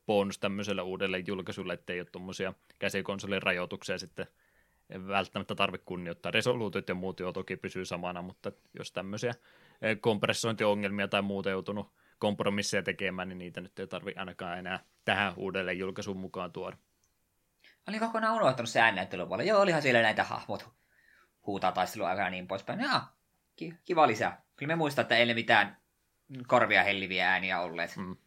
bonus 0.07 0.39
tämmöiselle 0.39 0.81
uudelle 0.81 1.23
julkaisulle, 1.27 1.73
ettei 1.73 1.99
ole 1.99 2.07
tuommoisia 2.11 2.53
käsikonsolin 2.79 3.41
rajoituksia 3.41 3.97
sitten 3.97 4.27
välttämättä 5.07 5.55
tarvitse 5.55 5.85
kunnioittaa. 5.85 6.31
Resoluutiot 6.31 6.89
ja 6.89 6.95
muut 6.95 7.19
jo 7.19 7.31
toki 7.31 7.57
pysyy 7.57 7.85
samana, 7.85 8.21
mutta 8.21 8.51
jos 8.77 8.91
tämmöisiä 8.91 9.33
kompressointiongelmia 10.01 11.07
tai 11.07 11.21
muuta 11.21 11.49
joutunut 11.49 11.91
kompromisseja 12.21 12.83
tekemään, 12.83 13.29
niin 13.29 13.37
niitä 13.37 13.61
nyt 13.61 13.79
ei 13.79 13.87
tarvitse 13.87 14.19
ainakaan 14.19 14.59
enää 14.59 14.79
tähän 15.05 15.33
uudelleen 15.37 15.79
julkaisuun 15.79 16.17
mukaan 16.17 16.51
tuoda. 16.51 16.77
Olin 17.87 17.99
kokonaan 17.99 18.35
unohtanut 18.35 18.69
se 18.69 18.81
äännäyttelypuolella. 18.81 19.49
Joo, 19.49 19.61
olihan 19.61 19.81
siellä 19.81 20.01
näitä 20.01 20.23
hahmot 20.23 20.69
huutaa 21.45 21.71
taistelua 21.71 22.13
ja 22.13 22.29
niin 22.29 22.47
poispäin. 22.47 22.79
Ja, 22.79 23.01
kiva 23.85 24.07
lisää. 24.07 24.41
Kyllä 24.55 24.71
me 24.71 24.75
muistaa, 24.75 25.01
että 25.01 25.17
ei 25.17 25.25
ne 25.25 25.33
mitään 25.33 25.77
korvia 26.47 26.83
helliviä 26.83 27.31
ääniä 27.31 27.59
olleet. 27.59 27.97
Mm. 27.97 28.17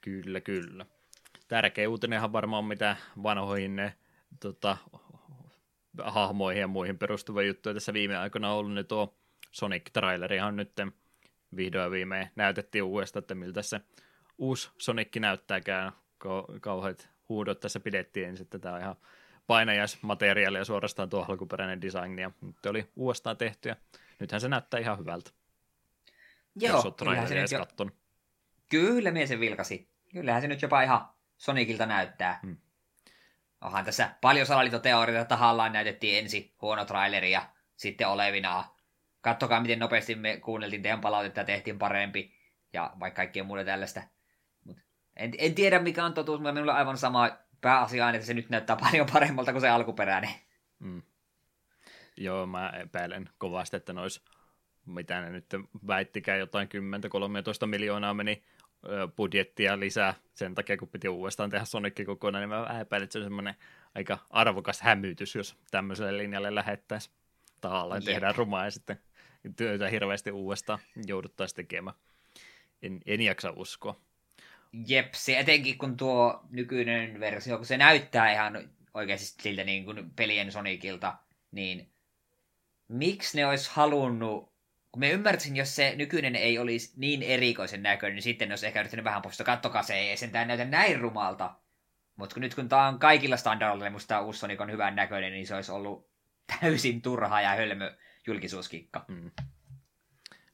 Kyllä, 0.00 0.40
kyllä. 0.40 0.86
Tärkeä 1.48 1.88
uutinenhan 1.88 2.32
varmaan 2.32 2.64
mitä 2.64 2.96
vanhoihin 3.22 3.76
ne 3.76 3.94
tota, 4.40 4.76
hahmoihin 6.04 6.60
ja 6.60 6.68
muihin 6.68 6.98
perustuva 6.98 7.42
juttu 7.42 7.74
tässä 7.74 7.92
viime 7.92 8.16
aikoina 8.16 8.52
on 8.52 8.58
ollut, 8.58 8.74
niin 8.74 8.86
tuo 8.86 9.18
Sonic-trailerihan 9.50 10.56
nyt 10.56 10.72
vihdoin 11.56 11.90
viimein 11.90 12.30
näytettiin 12.36 12.82
uudestaan, 12.82 13.22
että 13.22 13.34
miltä 13.34 13.62
se 13.62 13.80
uusi 14.38 14.70
Sonic 14.78 15.16
näyttääkään. 15.16 15.92
Kauheat 16.60 17.08
huudot 17.28 17.60
tässä 17.60 17.80
pidettiin, 17.80 18.26
niin 18.26 18.36
sitten 18.36 18.60
tämä 18.60 18.74
on 18.74 18.80
ihan 18.80 18.96
painajaismateriaalia 19.46 20.64
suorastaan 20.64 21.08
tuo 21.08 21.26
alkuperäinen 21.28 21.80
design, 21.80 22.18
ja 22.18 22.30
nyt 22.40 22.66
oli 22.66 22.88
uudestaan 22.96 23.36
tehty, 23.36 23.68
ja 23.68 23.76
nythän 24.18 24.40
se 24.40 24.48
näyttää 24.48 24.80
ihan 24.80 24.98
hyvältä. 24.98 25.30
Joo, 26.56 26.92
kyllähän 26.92 27.28
se 27.28 27.34
nyt 27.34 27.50
jo... 27.50 27.66
Kyllä, 28.68 29.10
mies 29.10 29.28
sen 29.28 29.40
vilkasi. 29.40 29.88
Kyllähän 30.12 30.42
se 30.42 30.48
nyt 30.48 30.62
jopa 30.62 30.82
ihan 30.82 31.08
Sonicilta 31.36 31.86
näyttää. 31.86 32.38
Hmm. 32.42 32.56
Onhan 33.60 33.84
tässä 33.84 34.10
paljon 34.20 34.46
salaliittoteorioita 34.46 35.28
tahallaan 35.28 35.72
näytettiin 35.72 36.18
ensin 36.18 36.52
huono 36.62 36.84
traileri 36.84 37.30
ja 37.30 37.48
sitten 37.76 38.08
olevinaa 38.08 38.71
kattokaa 39.22 39.60
miten 39.60 39.78
nopeasti 39.78 40.14
me 40.14 40.36
kuunneltiin 40.36 40.82
teidän 40.82 41.00
palautetta 41.00 41.40
ja 41.40 41.44
tehtiin 41.44 41.78
parempi, 41.78 42.34
ja 42.72 42.92
vaikka 43.00 43.16
kaikkea 43.16 43.44
muuta 43.44 43.64
tällaista. 43.64 44.02
Mut 44.64 44.78
en, 45.16 45.32
en 45.38 45.54
tiedä 45.54 45.78
mikä 45.78 46.04
on 46.04 46.14
totuus, 46.14 46.40
mutta 46.40 46.52
minulla 46.52 46.72
on 46.72 46.78
aivan 46.78 46.98
sama 46.98 47.30
pääasia 47.60 48.10
että 48.10 48.26
se 48.26 48.34
nyt 48.34 48.50
näyttää 48.50 48.76
paljon 48.76 49.06
paremmalta 49.12 49.52
kuin 49.52 49.60
se 49.60 49.68
alkuperäinen. 49.68 50.30
Mm. 50.78 51.02
Joo, 52.16 52.46
mä 52.46 52.70
epäilen 52.70 53.28
kovasti, 53.38 53.76
että 53.76 53.92
nois, 53.92 54.24
mitä 54.86 55.20
ne 55.20 55.30
nyt 55.30 55.46
väittikään, 55.86 56.38
jotain 56.38 56.68
10-13 57.64 57.66
miljoonaa 57.66 58.14
meni 58.14 58.42
budjettia 59.16 59.80
lisää 59.80 60.14
sen 60.34 60.54
takia, 60.54 60.76
kun 60.76 60.88
piti 60.88 61.08
uudestaan 61.08 61.50
tehdä 61.50 61.64
Sonic 61.64 62.06
kokonaan, 62.06 62.42
niin 62.42 62.48
mä 62.48 62.80
epäilen, 62.80 63.04
että 63.04 63.12
se 63.12 63.18
on 63.18 63.24
semmoinen 63.24 63.54
aika 63.94 64.18
arvokas 64.30 64.80
hämytys, 64.80 65.34
jos 65.34 65.56
tämmöiselle 65.70 66.18
linjalle 66.18 66.54
lähettäisiin. 66.54 67.14
Tahallaan 67.60 68.04
tehdään 68.04 68.36
rumaa 68.36 68.64
ja 68.64 68.70
sitten 68.70 69.00
työtä 69.56 69.88
hirveästi 69.88 70.30
uudestaan 70.30 70.78
jouduttaisiin 71.06 71.56
tekemään. 71.56 71.96
En, 72.82 73.00
en 73.06 73.20
jaksa 73.20 73.52
uskoa. 73.56 74.00
Jep, 74.86 75.14
se 75.14 75.38
etenkin 75.38 75.78
kun 75.78 75.96
tuo 75.96 76.44
nykyinen 76.50 77.20
versio, 77.20 77.56
kun 77.56 77.66
se 77.66 77.76
näyttää 77.76 78.32
ihan 78.32 78.70
oikeasti 78.94 79.42
siltä 79.42 79.64
niin 79.64 79.84
kuin 79.84 80.10
pelien 80.10 80.52
Sonicilta, 80.52 81.14
niin 81.52 81.92
miksi 82.88 83.36
ne 83.36 83.46
olisi 83.46 83.70
halunnut, 83.74 84.52
kun 84.92 85.00
me 85.00 85.10
ymmärtäisin, 85.10 85.56
jos 85.56 85.76
se 85.76 85.94
nykyinen 85.96 86.36
ei 86.36 86.58
olisi 86.58 86.92
niin 86.96 87.22
erikoisen 87.22 87.82
näköinen, 87.82 88.14
niin 88.14 88.22
sitten 88.22 88.52
olisi 88.52 88.66
ehkä 88.66 88.80
yrittänyt 88.80 89.04
vähän 89.04 89.22
poistaa, 89.22 89.46
kattokaa 89.46 89.82
se 89.82 89.94
ei 89.94 90.16
sentään 90.16 90.48
näytä 90.48 90.64
näin 90.64 91.00
rumalta. 91.00 91.54
Mutta 92.16 92.40
nyt 92.40 92.54
kun 92.54 92.68
tämä 92.68 92.88
on 92.88 92.98
kaikilla 92.98 93.36
standardeilla, 93.36 93.84
niin 93.84 93.92
musta 93.92 94.08
tämä 94.08 94.20
uusi 94.20 94.38
Sonic 94.38 94.60
on 94.60 94.70
hyvän 94.70 94.96
näköinen, 94.96 95.32
niin 95.32 95.46
se 95.46 95.54
olisi 95.54 95.72
ollut 95.72 96.10
täysin 96.60 97.02
turha 97.02 97.40
ja 97.40 97.48
hölmö 97.48 97.96
julkisuuskikka. 98.26 99.04
Mm. 99.08 99.30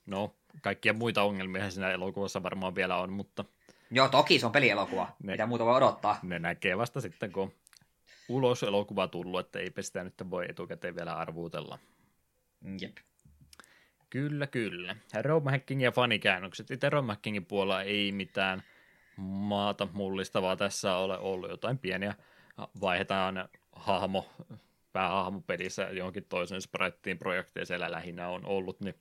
No, 0.07 0.37
kaikkia 0.61 0.93
muita 0.93 1.23
ongelmia 1.23 1.71
siinä 1.71 1.91
elokuvassa 1.91 2.43
varmaan 2.43 2.75
vielä 2.75 2.97
on, 2.97 3.13
mutta... 3.13 3.45
Joo, 3.91 4.09
toki 4.09 4.39
se 4.39 4.47
on 4.47 4.53
pelielokuva. 4.53 5.17
Ne, 5.23 5.33
Mitä 5.33 5.47
muuta 5.47 5.65
voi 5.65 5.77
odottaa? 5.77 6.19
Ne 6.23 6.39
näkee 6.39 6.79
vasta 6.79 7.01
sitten, 7.01 7.33
kun 7.33 7.53
ulos 8.29 8.63
elokuva 8.63 9.09
tullut, 9.09 9.41
että 9.41 9.59
eipä 9.59 9.83
sitä 9.83 10.05
nyt 10.05 10.15
voi 10.31 10.47
etukäteen 10.49 10.97
vielä 10.97 11.17
arvuutella. 11.17 11.79
Jep. 12.81 12.97
Kyllä, 14.11 14.47
kyllä. 14.47 14.97
Rome 15.23 15.51
Hacking 15.51 15.83
ja 15.83 15.93
fanikäännökset. 15.93 16.71
Itse 16.71 16.91
Rome 16.91 17.13
Hackingin 17.13 17.47
puolella 17.47 17.83
ei 17.83 18.13
mitään 18.13 18.63
maata 19.17 19.89
mullistavaa 19.93 20.57
tässä 20.57 20.97
ole 20.97 21.19
ollut. 21.19 21.51
Jotain 21.51 21.79
pieniä 21.79 22.15
vaihdetaan 22.81 23.49
hahmo, 23.73 24.31
päähahmo 24.93 25.41
pelissä 25.41 25.83
johonkin 25.83 26.25
toisen 26.25 26.63
spraittiin 26.63 27.19
projektiin 27.19 27.67
siellä 27.67 27.91
lähinnä 27.91 28.29
on 28.29 28.47
ollut, 28.47 28.81
niin 28.81 28.95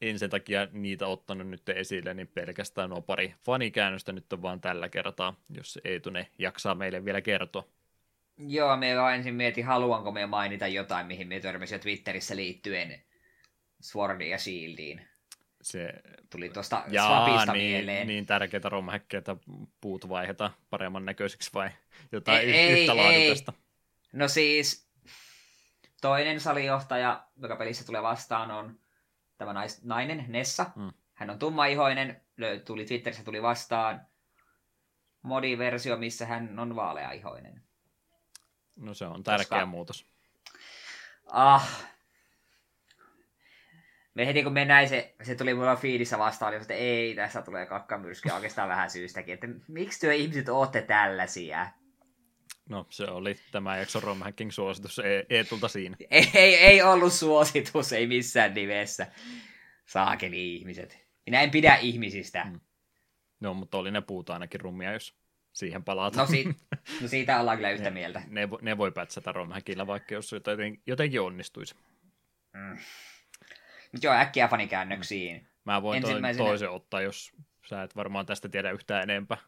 en 0.00 0.18
sen 0.18 0.30
takia 0.30 0.68
niitä 0.72 1.06
ottanut 1.06 1.48
nyt 1.48 1.68
esille, 1.68 2.14
niin 2.14 2.28
pelkästään 2.28 2.90
nuo 2.90 3.00
pari 3.00 3.34
fanikäännöstä 3.44 4.12
nyt 4.12 4.32
on 4.32 4.42
vaan 4.42 4.60
tällä 4.60 4.88
kertaa, 4.88 5.34
jos 5.50 5.78
ei 5.84 6.00
tune 6.00 6.28
jaksaa 6.38 6.74
meille 6.74 7.04
vielä 7.04 7.20
kertoa. 7.20 7.68
Joo, 8.38 8.76
me 8.76 8.96
vaan 8.96 9.14
ensin 9.14 9.34
mietin, 9.34 9.64
haluanko 9.64 10.12
me 10.12 10.26
mainita 10.26 10.66
jotain, 10.66 11.06
mihin 11.06 11.28
me 11.28 11.40
törmäsin 11.40 11.80
Twitterissä 11.80 12.36
liittyen 12.36 13.00
Swordiin 13.80 14.30
ja 14.30 14.38
Shieldiin. 14.38 15.00
Se 15.62 15.92
tuli 16.30 16.48
tuosta 16.48 16.84
Swapista 16.88 17.52
niin, 17.52 17.72
mieleen. 17.72 18.06
Niin 18.06 18.26
tärkeitä 18.26 18.68
romhäkkejä, 18.68 19.18
että 19.18 19.36
puut 19.80 20.08
vaihdetaan 20.08 20.50
paremman 20.70 21.04
näköisiksi 21.04 21.50
vai 21.54 21.70
jotain 22.12 22.40
ei, 22.40 22.80
yhtä 22.80 22.92
ei, 22.92 22.96
laadukasta? 22.96 23.52
Ei. 23.56 23.60
No 24.12 24.28
siis 24.28 24.89
toinen 26.00 26.40
salijohtaja, 26.40 27.26
joka 27.36 27.56
pelissä 27.56 27.86
tulee 27.86 28.02
vastaan, 28.02 28.50
on 28.50 28.78
tämä 29.38 29.52
nais, 29.52 29.84
nainen, 29.84 30.24
Nessa. 30.28 30.66
Mm. 30.76 30.92
Hän 31.14 31.30
on 31.30 31.38
tummaihoinen, 31.38 32.20
tuli 32.64 32.84
Twitterissä 32.84 33.24
tuli 33.24 33.42
vastaan 33.42 34.06
modiversio, 35.22 35.96
missä 35.96 36.26
hän 36.26 36.58
on 36.58 36.76
vaaleaihoinen. 36.76 37.62
No 38.76 38.94
se 38.94 39.06
on 39.06 39.22
tärkeä 39.22 39.44
Koska... 39.44 39.66
muutos. 39.66 40.06
Ah. 41.26 41.86
Me 44.14 44.26
heti 44.26 44.42
kun 44.42 44.52
me 44.52 44.64
näin 44.64 44.88
se, 44.88 45.14
se 45.22 45.34
tuli 45.34 45.54
mulla 45.54 45.76
fiidissä 45.76 46.18
vastaan, 46.18 46.52
niin 46.52 46.62
että 46.62 46.74
ei, 46.74 47.14
tässä 47.14 47.42
tulee 47.42 47.66
kakkamyrsky 47.66 48.30
oikeastaan 48.30 48.68
vähän 48.68 48.90
syystäkin, 48.90 49.34
että 49.34 49.46
miksi 49.68 50.00
työ 50.00 50.14
ihmiset 50.14 50.48
ootte 50.48 50.82
tällaisia? 50.82 51.66
No 52.70 52.86
se 52.90 53.04
oli 53.04 53.36
tämä 53.52 53.76
jakso 53.76 54.00
Rom 54.00 54.18
Hacking 54.18 54.50
suositus 54.50 54.98
ei, 54.98 55.26
ei 55.30 55.44
tulta 55.44 55.68
siinä. 55.68 55.96
Ei, 56.10 56.30
ei, 56.34 56.54
ei 56.54 56.82
ollut 56.82 57.12
suositus, 57.12 57.92
ei 57.92 58.06
missään 58.06 58.54
nimessä. 58.54 59.06
Saakeli 59.86 60.56
ihmiset. 60.56 61.06
Minä 61.26 61.40
en 61.40 61.50
pidä 61.50 61.76
ihmisistä. 61.76 62.44
Mm. 62.44 62.60
No, 63.40 63.54
mutta 63.54 63.78
oli 63.78 63.90
ne 63.90 64.00
puut 64.00 64.30
ainakin 64.30 64.60
rummia, 64.60 64.92
jos 64.92 65.14
siihen 65.52 65.84
palataan. 65.84 66.26
No, 66.26 66.30
si- 66.30 66.56
no 67.00 67.08
siitä 67.08 67.40
ollaan 67.40 67.58
kyllä 67.58 67.70
yhtä 67.70 67.90
mieltä. 68.00 68.22
Ne, 68.28 68.46
ne, 68.46 68.48
ne 68.62 68.78
voi 68.78 68.92
pätsätä 68.92 69.32
Rom 69.32 69.50
Hackilla, 69.50 69.86
vaikka 69.86 70.14
jos 70.14 70.32
jotenkin, 70.32 70.82
jotenkin 70.86 71.20
onnistuisi. 71.20 71.74
Mm. 72.52 72.78
Joo, 74.02 74.14
äkkiä 74.14 74.48
fanikäännöksiin. 74.48 75.36
Mm. 75.36 75.46
Mä 75.64 75.82
voin 75.82 75.96
Ensimmäisenä... 75.96 76.46
toisen 76.48 76.70
ottaa, 76.70 77.00
jos 77.00 77.32
sä 77.68 77.82
et 77.82 77.96
varmaan 77.96 78.26
tästä 78.26 78.48
tiedä 78.48 78.70
yhtään 78.70 79.02
enempää. 79.02 79.38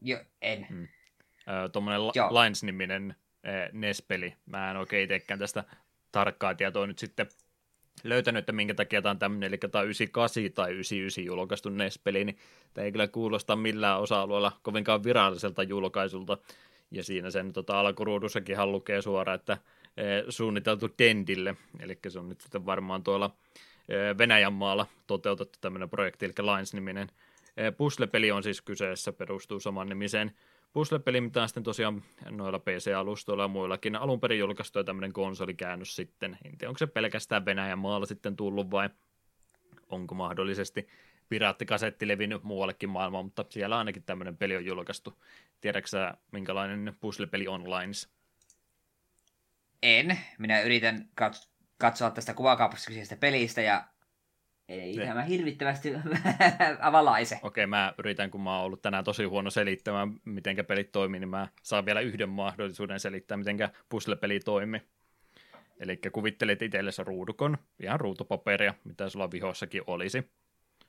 Joo, 0.00 0.20
en. 0.42 0.66
Mm 0.70 0.88
tuommoinen 1.72 2.02
Lines-niminen 2.02 3.14
NES-peli. 3.72 4.34
Mä 4.46 4.70
en 4.70 4.76
oikein 4.76 5.04
itsekään 5.04 5.40
tästä 5.40 5.64
tarkkaa 6.12 6.54
tietoa 6.54 6.86
nyt 6.86 6.98
sitten 6.98 7.26
löytänyt, 8.04 8.38
että 8.38 8.52
minkä 8.52 8.74
takia 8.74 9.02
tämä 9.02 9.10
on 9.10 9.18
tämmöinen, 9.18 9.48
eli 9.48 9.58
tämä 9.58 9.80
on 9.80 9.86
98 9.86 10.52
tai 10.54 10.72
99 10.72 11.24
julkaistu 11.24 11.68
NES-peli, 11.68 12.24
niin 12.24 12.38
tämä 12.74 12.84
ei 12.84 12.92
kyllä 12.92 13.08
kuulosta 13.08 13.56
millään 13.56 14.00
osa-alueella 14.00 14.52
kovinkaan 14.62 15.04
viralliselta 15.04 15.62
julkaisulta. 15.62 16.38
Ja 16.90 17.04
siinä 17.04 17.30
sen 17.30 17.52
tota, 17.52 17.80
alkuruudussakin 17.80 18.72
lukee 18.72 19.02
suoraan, 19.02 19.34
että 19.34 19.58
e, 19.96 20.02
suunniteltu 20.28 20.88
Dendille, 20.98 21.56
eli 21.80 21.98
se 22.08 22.18
on 22.18 22.28
nyt 22.28 22.40
sitten 22.40 22.66
varmaan 22.66 23.02
tuolla 23.02 23.30
e, 23.88 24.18
Venäjän 24.18 24.52
maalla 24.52 24.86
toteutettu 25.06 25.58
tämmöinen 25.60 25.90
projekti, 25.90 26.26
eli 26.26 26.34
Lines-niminen 26.38 27.08
e, 27.56 27.70
puzzle-peli 27.70 28.30
on 28.32 28.42
siis 28.42 28.62
kyseessä, 28.62 29.12
perustuu 29.12 29.60
saman 29.60 29.88
nimiseen 29.88 30.32
puzzle-peli, 30.76 31.20
mitä 31.20 31.42
on 31.42 31.48
sitten 31.48 31.62
tosiaan 31.62 32.02
noilla 32.30 32.58
PC-alustoilla 32.58 33.42
ja 33.44 33.48
muillakin 33.48 33.96
alun 33.96 34.20
perin 34.20 34.38
julkaistu 34.38 34.84
tämmöinen 34.84 35.12
konsolikäännös 35.12 35.96
sitten. 35.96 36.38
En 36.44 36.58
tiedä, 36.58 36.68
onko 36.68 36.78
se 36.78 36.86
pelkästään 36.86 37.44
Venäjän 37.44 37.78
maalla 37.78 38.06
sitten 38.06 38.36
tullut 38.36 38.70
vai 38.70 38.90
onko 39.88 40.14
mahdollisesti 40.14 40.88
piraattikasetti 41.28 42.08
levinnyt 42.08 42.42
muuallekin 42.42 42.88
maailmaan, 42.88 43.24
mutta 43.24 43.44
siellä 43.48 43.78
ainakin 43.78 44.02
tämmöinen 44.02 44.36
peli 44.36 44.56
on 44.56 44.66
julkaistu. 44.66 45.22
Tiedätkö 45.60 45.88
sä, 45.88 46.14
minkälainen 46.32 46.96
puzzle-peli 47.00 47.48
online? 47.48 47.92
En. 49.82 50.18
Minä 50.38 50.60
yritän 50.60 51.08
katsoa 51.78 52.10
tästä 52.10 52.34
kuvakaapasta 52.34 53.16
pelistä 53.20 53.62
ja 53.62 53.84
ei 54.68 54.96
ne. 54.96 55.06
tämä 55.06 55.22
hirvittävästi 55.22 55.92
avalaise. 56.80 57.34
Okei, 57.34 57.64
okay, 57.64 57.66
mä 57.66 57.94
yritän, 57.98 58.30
kun 58.30 58.40
mä 58.40 58.56
oon 58.56 58.64
ollut 58.64 58.82
tänään 58.82 59.04
tosi 59.04 59.24
huono 59.24 59.50
selittämään, 59.50 60.20
miten 60.24 60.66
pelit 60.66 60.92
toimii, 60.92 61.20
niin 61.20 61.28
mä 61.28 61.48
saan 61.62 61.86
vielä 61.86 62.00
yhden 62.00 62.28
mahdollisuuden 62.28 63.00
selittää, 63.00 63.36
miten 63.36 63.58
puzzle-peli 63.88 64.40
toimii. 64.40 64.80
Eli 65.80 66.00
kuvittelet 66.12 66.62
itsellesi 66.62 67.04
ruudukon, 67.04 67.58
ihan 67.82 68.00
ruutupaperia, 68.00 68.74
mitä 68.84 69.08
sulla 69.08 69.30
vihossakin 69.30 69.82
olisi. 69.86 70.30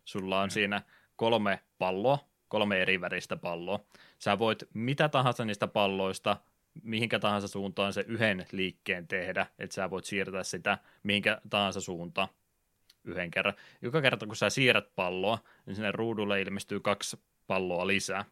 Sulla 0.06 0.42
on 0.42 0.48
mm. 0.48 0.52
siinä 0.52 0.82
kolme 1.16 1.60
palloa, 1.78 2.20
kolme 2.48 2.82
eri 2.82 3.02
väristä 3.02 3.36
palloa. 3.36 3.80
Sä 4.20 4.40
voit 4.40 4.64
mitä 4.74 5.10
tahansa 5.10 5.46
niistä 5.46 5.68
palloista 5.68 6.38
mihinkä 6.84 7.20
tahansa 7.20 7.48
suuntaan 7.48 7.94
se 7.94 8.06
yhden 8.08 8.46
liikkeen 8.52 9.08
tehdä, 9.08 9.46
että 9.60 9.74
sä 9.74 9.90
voit 9.90 10.06
siirtää 10.06 10.44
sitä 10.44 10.78
mihinkä 11.04 11.42
tahansa 11.50 11.82
suuntaan 11.82 12.28
yhden 13.08 13.32
kerran. 13.32 13.54
Joka 13.82 14.02
kerta, 14.02 14.26
kun 14.26 14.36
sä 14.36 14.50
siirrät 14.50 14.96
palloa, 14.96 15.40
niin 15.66 15.76
sinne 15.76 15.92
ruudulle 15.92 16.42
ilmestyy 16.42 16.80
kaksi 16.80 17.20
palloa 17.48 17.88
lisää. 17.88 18.26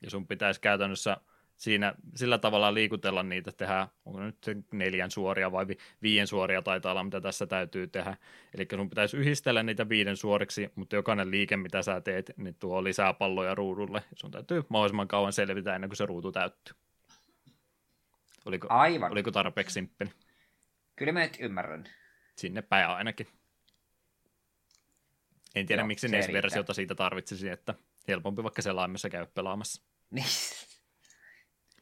Ja 0.00 0.10
sun 0.10 0.26
pitäisi 0.26 0.60
käytännössä 0.60 1.16
siinä 1.56 1.94
sillä 2.14 2.38
tavalla 2.38 2.74
liikutella 2.74 3.22
niitä, 3.22 3.52
tehdä, 3.52 3.88
onko 4.04 4.20
nyt 4.20 4.36
neljän 4.72 5.10
suoria 5.10 5.52
vai 5.52 5.66
viien 6.02 6.26
suoria 6.26 6.62
taitaa 6.62 6.92
olla, 6.92 7.04
mitä 7.04 7.20
tässä 7.20 7.46
täytyy 7.46 7.86
tehdä. 7.86 8.16
Eli 8.54 8.68
sun 8.70 8.88
pitäisi 8.88 9.16
yhdistellä 9.16 9.62
niitä 9.62 9.88
viiden 9.88 10.16
suoriksi, 10.16 10.72
mutta 10.74 10.96
jokainen 10.96 11.30
liike, 11.30 11.56
mitä 11.56 11.82
sä 11.82 12.00
teet, 12.00 12.32
niin 12.36 12.54
tuo 12.54 12.84
lisää 12.84 13.12
palloja 13.12 13.54
ruudulle. 13.54 14.02
Sun 14.16 14.30
täytyy 14.30 14.62
mahdollisimman 14.68 15.08
kauan 15.08 15.32
selvitä 15.32 15.74
ennen 15.74 15.90
kuin 15.90 15.96
se 15.96 16.06
ruutu 16.06 16.32
täyttyy. 16.32 16.74
Oliko, 18.44 18.66
Aivan. 18.70 19.12
Oliko 19.12 19.30
tarpeeksi 19.30 19.74
simppeli? 19.74 20.10
Kyllä 20.96 21.12
mä 21.12 21.20
nyt 21.20 21.36
ymmärrän. 21.40 21.84
Sinne 22.36 22.62
päin 22.62 22.88
ainakin. 22.88 23.26
En 25.54 25.66
tiedä, 25.66 25.80
Joo, 25.80 25.86
miksi 25.86 26.08
NES-versiota 26.08 26.74
siitä 26.74 26.94
tarvitsisi, 26.94 27.48
että 27.48 27.74
helpompi 28.08 28.42
vaikka 28.42 28.62
selaimessa 28.62 29.10
käy 29.10 29.26
pelaamassa. 29.26 29.82
Niin. 30.10 30.26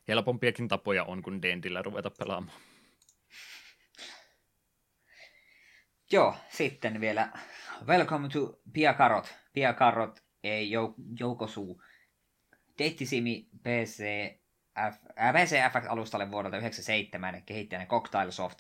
Helpompiakin 0.09 0.69
tapoja 0.69 1.05
on 1.05 1.23
kuin 1.23 1.43
Dentillä 1.43 1.83
ruveta 1.83 2.11
pelaamaan. 2.19 2.59
Joo, 6.13 6.37
sitten 6.49 7.01
vielä 7.01 7.33
Welcome 7.87 8.29
to 8.29 8.61
Piakarot. 8.73 9.35
Piakarot 9.53 10.23
ei 10.45 10.71
jou- 10.71 10.95
joukosuu. 11.21 11.83
Deittisimi 12.79 13.49
PC, 13.63 14.05
F, 14.93 14.97
äh, 15.19 15.33
PC 15.33 15.57
FX-alustalle 15.73 16.31
vuodelta 16.31 16.57
1997 16.57 17.43
kehittäjänä 17.47 17.87
Cocktail 17.87 18.31
Soft. 18.31 18.59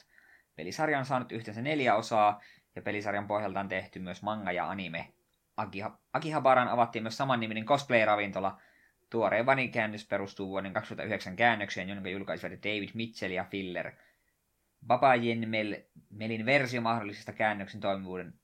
Pelisarja 0.56 0.98
on 0.98 1.04
saanut 1.04 1.32
yhteensä 1.32 1.62
neljä 1.62 1.94
osaa, 1.94 2.40
ja 2.76 2.82
pelisarjan 2.82 3.26
pohjalta 3.26 3.60
on 3.60 3.68
tehty 3.68 3.98
myös 3.98 4.22
manga 4.22 4.52
ja 4.52 4.70
anime. 4.70 5.12
Akiha, 5.56 5.98
Akihabaran 6.12 6.68
avattiin 6.68 7.02
myös 7.02 7.16
samanniminen 7.16 7.64
cosplay-ravintola. 7.64 8.60
Tuoreen 9.10 9.46
vanikäännös 9.46 10.06
perustuu 10.06 10.48
vuoden 10.48 10.72
2009 10.72 11.36
käännökseen, 11.36 11.88
jonka 11.88 12.08
julkaisivat 12.08 12.62
David 12.62 12.88
Mitchell 12.94 13.32
ja 13.32 13.44
Filler. 13.44 13.92
Babajen 14.86 15.48
Mel, 15.48 15.76
Melin 16.10 16.46
versio 16.46 16.80
mahdollisesta 16.80 17.32
käännöksen 17.32 17.80
toimivuuden... 17.80 18.34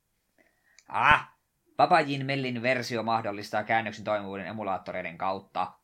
Ah! 0.89 1.39
Babajin 1.79 2.27
Mellin 2.27 2.63
versio 2.63 3.03
mahdollistaa 3.03 3.65
käännöksen 3.65 4.05
toimivuuden 4.05 4.47
emulaattoreiden 4.47 5.19
kautta. 5.19 5.78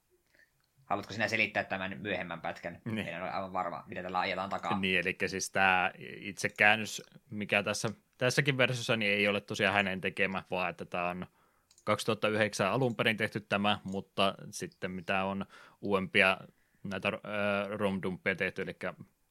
Haluatko 0.87 1.13
sinä 1.13 1.29
selittää 1.29 1.65
tämän 1.65 1.99
myöhemmän 2.01 2.41
pätkän? 2.41 2.81
Niin. 2.85 3.09
En 3.09 3.23
ole 3.23 3.31
aivan 3.31 3.53
varma, 3.53 3.85
mitä 3.87 4.03
tällä 4.03 4.19
ajetaan 4.19 4.51
takaa. 4.51 4.79
Niin, 4.79 5.01
eli 5.01 5.17
siis 5.27 5.51
tämä 5.51 5.93
itse 6.17 6.49
käännös, 6.49 7.03
mikä 7.31 7.63
tässä 7.63 7.91
tässäkin 8.19 8.59
versiossa 8.59 8.97
niin 8.97 9.13
ei 9.13 9.29
ole 9.29 9.41
tosiaan 9.41 9.75
hänen 9.75 10.01
tekemä, 10.01 10.43
vaan 10.51 10.71
että 10.71 10.85
tämä 10.85 11.09
on 11.09 11.27
2009 11.85 12.73
alun 12.73 12.97
perin 12.97 13.17
tehty 13.17 13.41
tämä, 13.41 13.79
mutta 13.85 14.35
sitten 14.51 14.91
mitä 14.91 15.25
on 15.25 15.47
uudempia 15.81 16.39
näitä 16.83 17.09
äh, 17.09 17.71
rom 17.71 18.01
tehty, 18.37 18.63
eli 18.63 18.77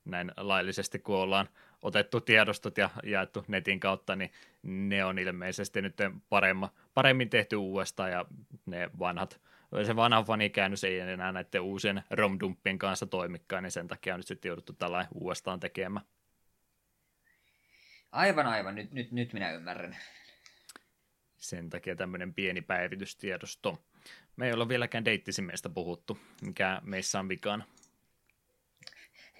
näin 0.05 0.31
laillisesti, 0.37 0.99
kun 0.99 1.15
ollaan 1.15 1.49
otettu 1.81 2.21
tiedostot 2.21 2.77
ja 2.77 2.89
jaettu 3.03 3.45
netin 3.47 3.79
kautta, 3.79 4.15
niin 4.15 4.31
ne 4.63 5.05
on 5.05 5.19
ilmeisesti 5.19 5.81
nyt 5.81 5.97
paremma, 6.29 6.69
paremmin 6.93 7.29
tehty 7.29 7.55
uudestaan 7.55 8.11
ja 8.11 8.25
ne 8.65 8.89
vanhat, 8.99 9.39
se 9.85 9.95
vanha 9.95 10.23
fanikäännös 10.23 10.83
ei 10.83 10.99
enää 10.99 11.31
näiden 11.31 11.61
uusien 11.61 12.03
romdumpien 12.09 12.79
kanssa 12.79 13.05
toimikaan, 13.05 13.63
niin 13.63 13.71
sen 13.71 13.87
takia 13.87 14.13
on 14.13 14.19
nyt 14.19 14.27
sitten 14.27 14.49
jouduttu 14.49 14.73
tällainen 14.73 15.11
uudestaan 15.13 15.59
tekemään. 15.59 16.05
Aivan, 18.11 18.47
aivan. 18.47 18.75
Nyt, 18.75 18.91
nyt, 18.91 19.11
nyt 19.11 19.33
minä 19.33 19.51
ymmärrän. 19.51 19.97
Sen 21.37 21.69
takia 21.69 21.95
tämmöinen 21.95 22.33
pieni 22.33 22.61
päivitystiedosto. 22.61 23.85
Me 24.35 24.47
ei 24.47 24.53
olla 24.53 24.67
vieläkään 24.67 25.05
deittisimeistä 25.05 25.69
puhuttu, 25.69 26.17
mikä 26.41 26.81
meissä 26.83 27.19
on 27.19 27.29
vikana. 27.29 27.65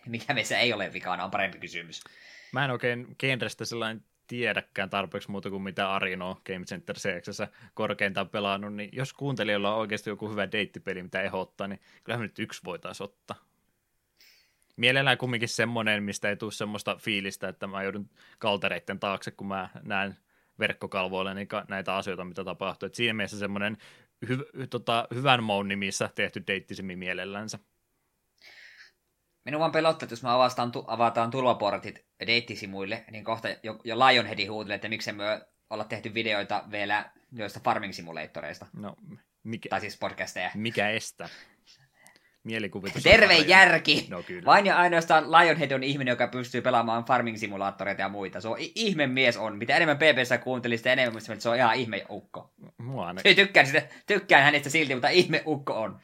Mikä 0.05 0.33
meissä 0.33 0.59
ei 0.59 0.73
ole 0.73 0.93
vikana, 0.93 1.23
on 1.23 1.31
parempi 1.31 1.59
kysymys. 1.59 2.03
Mä 2.51 2.65
en 2.65 2.71
oikein 2.71 3.15
genrestä 3.19 3.65
sellainen 3.65 4.05
tiedäkään 4.27 4.89
tarpeeksi 4.89 5.31
muuta 5.31 5.49
kuin 5.49 5.61
mitä 5.63 5.93
Arino 5.93 6.41
Game 6.45 6.65
Center 6.65 6.95
CX 6.95 7.39
korkeintaan 7.73 8.29
pelannut, 8.29 8.73
niin 8.73 8.89
jos 8.93 9.13
kuuntelijoilla 9.13 9.73
on 9.73 9.79
oikeasti 9.79 10.09
joku 10.09 10.29
hyvä 10.29 10.51
deittipeli, 10.51 11.03
mitä 11.03 11.21
ehdottaa, 11.21 11.67
niin 11.67 11.81
kyllä 12.03 12.19
nyt 12.19 12.39
yksi 12.39 12.61
voitaisiin 12.65 13.05
ottaa. 13.05 13.35
Mielellään 14.77 15.17
kumminkin 15.17 15.49
semmoinen, 15.49 16.03
mistä 16.03 16.29
ei 16.29 16.35
tule 16.35 16.51
semmoista 16.51 16.95
fiilistä, 16.95 17.47
että 17.47 17.67
mä 17.67 17.83
joudun 17.83 18.09
kaltereiden 18.39 18.99
taakse, 18.99 19.31
kun 19.31 19.47
mä 19.47 19.69
näen 19.83 20.17
verkkokalvoilla 20.59 21.33
niin 21.33 21.47
näitä 21.67 21.95
asioita, 21.95 22.25
mitä 22.25 22.43
tapahtuu. 22.43 22.87
Et 22.87 22.95
siinä 22.95 23.13
mielessä 23.13 23.39
semmoinen 23.39 23.77
hy- 24.25 24.67
tota, 24.69 25.07
hyvän 25.13 25.43
maun 25.43 25.67
nimissä 25.67 26.09
tehty 26.15 26.43
deittisimi 26.47 26.95
mielellänsä. 26.95 27.59
Minua 29.45 29.59
vaan 29.59 29.71
pelottaa, 29.71 30.05
että 30.05 30.13
jos 30.13 30.23
me 30.23 30.29
avastaan, 30.29 30.71
tu- 30.71 30.83
avataan 30.87 31.31
tulvaportit 31.31 32.05
deittisimuille, 32.27 33.03
niin 33.11 33.23
kohta 33.23 33.47
jo, 33.63 33.79
jo 33.83 33.99
Lionheadin 33.99 34.51
huutelee, 34.51 34.75
että 34.75 34.89
miksi 34.89 35.11
me 35.11 35.41
olla 35.69 35.83
tehty 35.83 36.13
videoita 36.13 36.63
vielä 36.71 37.11
joista 37.31 37.59
farming 37.63 37.93
simulatoreista. 37.93 38.65
No, 38.73 38.95
mikä, 39.43 39.69
tai 39.69 39.81
siis 39.81 39.97
podcasteja. 39.97 40.51
Mikä 40.55 40.89
estää? 40.89 41.29
Mielikuvitus. 42.43 43.03
Terve 43.03 43.37
järki! 43.37 44.07
No, 44.09 44.23
kyllä. 44.23 44.45
Vain 44.45 44.65
ja 44.65 44.77
ainoastaan 44.77 45.31
Lionhead 45.31 45.71
on 45.71 45.83
ihminen, 45.83 46.11
joka 46.11 46.27
pystyy 46.27 46.61
pelaamaan 46.61 47.05
farming 47.05 47.37
simulaattoreita 47.37 48.01
ja 48.01 48.09
muita. 48.09 48.41
Se 48.41 48.47
on 48.47 48.57
ihme 48.59 49.07
mies 49.07 49.37
on. 49.37 49.57
Mitä 49.57 49.75
enemmän 49.75 49.97
PPssä 49.97 50.37
kuuntelin, 50.37 50.77
sitä 50.77 50.93
enemmän 50.93 51.21
että 51.31 51.43
se 51.43 51.49
on 51.49 51.55
ihan 51.55 51.75
ihme 51.75 52.05
ukko. 52.09 52.53
Mua 52.77 53.13
ne... 53.13 53.21
tykkään, 53.35 53.67
sitä, 53.67 53.81
tykkään 54.07 54.43
hänestä 54.43 54.69
silti, 54.69 54.95
mutta 54.95 55.09
ihme 55.09 55.43
ukko 55.45 55.73
on. 55.73 55.99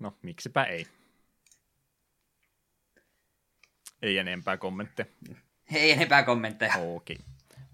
No, 0.00 0.16
miksipä 0.22 0.64
ei. 0.64 0.86
Ei 4.04 4.18
enempää 4.18 4.56
kommentteja. 4.56 5.06
Ei 5.74 5.90
enempää 5.90 6.22
kommentteja. 6.22 6.74
Okei. 6.94 7.18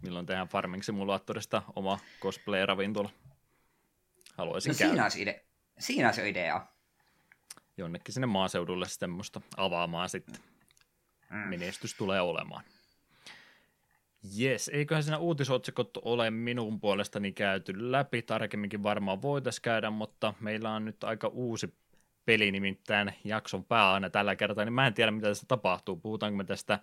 Milloin 0.02 0.27
tehdään 0.27 0.48
Farming 0.48 0.82
Simulaattorista 0.82 1.62
oma 1.77 1.98
cosplay-ravintola? 2.20 3.11
Haluaisin 4.35 4.70
no, 4.70 4.77
käydä. 4.78 4.90
Siinä 4.90 5.02
olisi, 5.02 5.24
ide- 5.24 5.44
siinä 5.78 6.09
olisi 6.09 6.31
idea. 6.31 6.66
Jonnekin 7.77 8.15
sinne 8.15 8.27
maaseudulle 8.27 8.89
semmoista 8.89 9.40
avaamaan 9.57 10.09
sitten. 10.09 10.36
Mm. 11.31 11.36
Menestys 11.36 11.94
tulee 11.94 12.20
olemaan. 12.20 12.65
Jes, 14.35 14.69
eiköhän 14.69 15.02
siinä 15.02 15.19
uutisotsikot 15.19 15.97
ole 15.97 16.31
minun 16.31 16.81
puolestani 16.81 17.32
käyty 17.32 17.93
läpi. 17.93 18.23
Tarkemminkin 18.23 18.82
varmaan 18.82 19.23
voitaisiin 19.23 19.62
käydä, 19.62 19.90
mutta 19.90 20.35
meillä 20.40 20.70
on 20.70 20.85
nyt 20.85 21.05
aika 21.05 21.28
uusi 21.28 21.74
peli 22.25 22.53
nimittäin 22.53 23.13
jakson 23.25 23.65
pää 23.65 23.93
aina 23.93 24.11
tällä 24.11 24.37
kertaa, 24.37 24.65
niin 24.65 24.73
mä 24.73 24.87
en 24.87 24.95
tiedä 24.95 25.11
mitä 25.11 25.29
tässä 25.29 25.47
tapahtuu. 25.49 25.97
Puhutaanko 25.97 26.37
me 26.37 26.45
tästä 26.45 26.79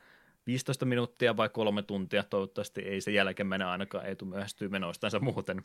15 0.48 0.86
minuuttia 0.86 1.38
vai 1.38 1.50
kolme 1.50 1.82
tuntia, 1.82 2.24
toivottavasti 2.24 2.82
ei 2.82 3.02
se 3.02 3.12
jälkeen 3.12 3.48
mene 3.48 3.66
ainakaan, 3.66 4.06
ei 4.06 4.16
tule 4.16 4.30
myöhästyä 4.30 4.70
menoistansa 4.70 5.20
muuten. 5.20 5.62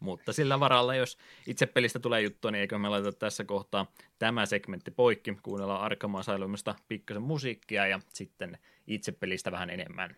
Mutta 0.00 0.32
sillä 0.32 0.60
varalla, 0.60 0.94
jos 0.94 1.18
itse 1.46 1.66
pelistä 1.66 1.98
tulee 1.98 2.22
juttua, 2.22 2.50
niin 2.50 2.60
eikö 2.60 2.78
me 2.78 2.88
laiteta 2.88 3.18
tässä 3.18 3.44
kohtaa 3.44 3.92
tämä 4.18 4.46
segmentti 4.46 4.90
poikki, 4.90 5.38
kuunnellaan 5.42 5.80
Arkamaa 5.80 6.20
Asylumista 6.20 6.74
pikkasen 6.88 7.22
musiikkia 7.22 7.86
ja 7.86 8.00
sitten 8.08 8.58
itse 8.86 9.12
pelistä 9.12 9.52
vähän 9.52 9.70
enemmän. 9.70 10.16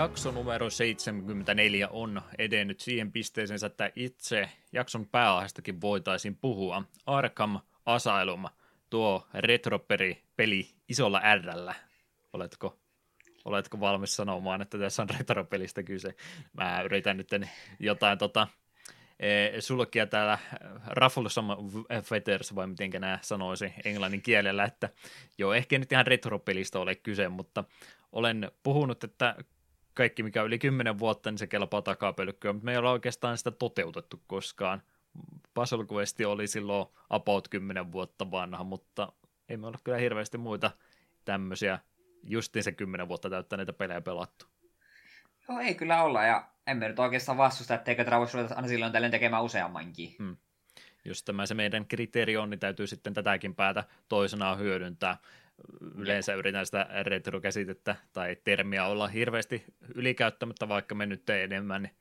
Jakso 0.00 0.30
numero 0.30 0.70
74 0.70 1.88
on 1.88 2.22
edennyt 2.38 2.80
siihen 2.80 3.12
pisteeseen, 3.12 3.60
että 3.66 3.90
itse 3.96 4.48
jakson 4.72 5.06
pääaiheestakin 5.06 5.80
voitaisiin 5.80 6.36
puhua. 6.36 6.82
Arkham 7.06 7.60
Asylum, 7.86 8.44
tuo 8.90 9.26
retroperi 9.34 10.22
peli 10.36 10.68
isolla 10.88 11.20
R. 11.20 11.74
Oletko, 12.32 12.78
oletko 13.44 13.80
valmis 13.80 14.16
sanomaan, 14.16 14.62
että 14.62 14.78
tässä 14.78 15.02
on 15.02 15.10
retropelistä 15.18 15.82
kyse? 15.82 16.14
Mä 16.52 16.82
yritän 16.82 17.16
nyt 17.16 17.30
jotain 17.80 18.18
tota, 18.18 18.48
e, 19.18 19.60
sulkia 19.60 20.06
täällä 20.06 20.38
Raffles 20.86 21.36
Fetters, 22.02 22.54
vai 22.54 22.66
miten 22.66 22.90
nämä 22.90 23.18
sanoisi 23.22 23.72
englannin 23.84 24.22
kielellä, 24.22 24.64
että 24.64 24.88
joo, 25.38 25.54
ehkä 25.54 25.78
nyt 25.78 25.92
ihan 25.92 26.06
retropelistä 26.06 26.78
ole 26.78 26.94
kyse, 26.94 27.28
mutta 27.28 27.64
olen 28.12 28.50
puhunut, 28.62 29.04
että 29.04 29.36
kaikki, 29.94 30.22
mikä 30.22 30.42
yli 30.42 30.58
10 30.58 30.98
vuotta, 30.98 31.30
niin 31.30 31.38
se 31.38 31.46
kelpaa 31.46 31.82
takapölkkyä, 31.82 32.52
mutta 32.52 32.64
me 32.64 32.72
ei 32.72 32.78
ole 32.78 32.90
oikeastaan 32.90 33.38
sitä 33.38 33.50
toteutettu 33.50 34.22
koskaan. 34.26 34.82
Puzzle 35.54 35.86
Quest 35.92 36.20
oli 36.20 36.46
silloin 36.46 36.86
about 37.10 37.48
10 37.48 37.92
vuotta 37.92 38.30
vanha, 38.30 38.64
mutta 38.64 39.12
ei 39.48 39.56
me 39.56 39.66
ole 39.66 39.76
kyllä 39.84 39.98
hirveästi 39.98 40.38
muita 40.38 40.70
tämmöisiä 41.24 41.78
justiin 42.22 42.62
se 42.62 42.72
10 42.72 43.08
vuotta 43.08 43.30
täyttäneitä 43.30 43.72
pelejä 43.72 44.00
pelattu. 44.00 44.46
Joo, 45.48 45.60
ei 45.60 45.74
kyllä 45.74 46.02
olla, 46.02 46.24
ja 46.24 46.48
emme 46.66 46.88
nyt 46.88 46.98
oikeastaan 46.98 47.38
vastusta, 47.38 47.74
etteikö 47.74 48.04
tätä 48.04 48.18
voisi 48.18 48.36
ruveta 48.36 48.54
aina 48.54 48.68
silloin 48.68 48.92
tällöin 48.92 49.10
tekemään 49.10 49.42
useammankin. 49.42 50.14
Hmm. 50.18 50.36
jos 51.04 51.22
tämä 51.22 51.46
se 51.46 51.54
meidän 51.54 51.86
kriteeri 51.86 52.36
on, 52.36 52.50
niin 52.50 52.60
täytyy 52.60 52.86
sitten 52.86 53.14
tätäkin 53.14 53.54
päätä 53.54 53.84
toisenaan 54.08 54.58
hyödyntää. 54.58 55.16
Yleensä 55.96 56.34
yritän 56.34 56.66
sitä 56.66 56.86
retro-käsitettä 57.02 57.96
tai 58.12 58.36
termiä 58.44 58.86
olla 58.86 59.08
hirveästi 59.08 59.64
ylikäyttämättä, 59.94 60.68
vaikka 60.68 60.94
me 60.94 61.06
nyt 61.06 61.30
enemmän, 61.30 61.82
niin 61.82 61.94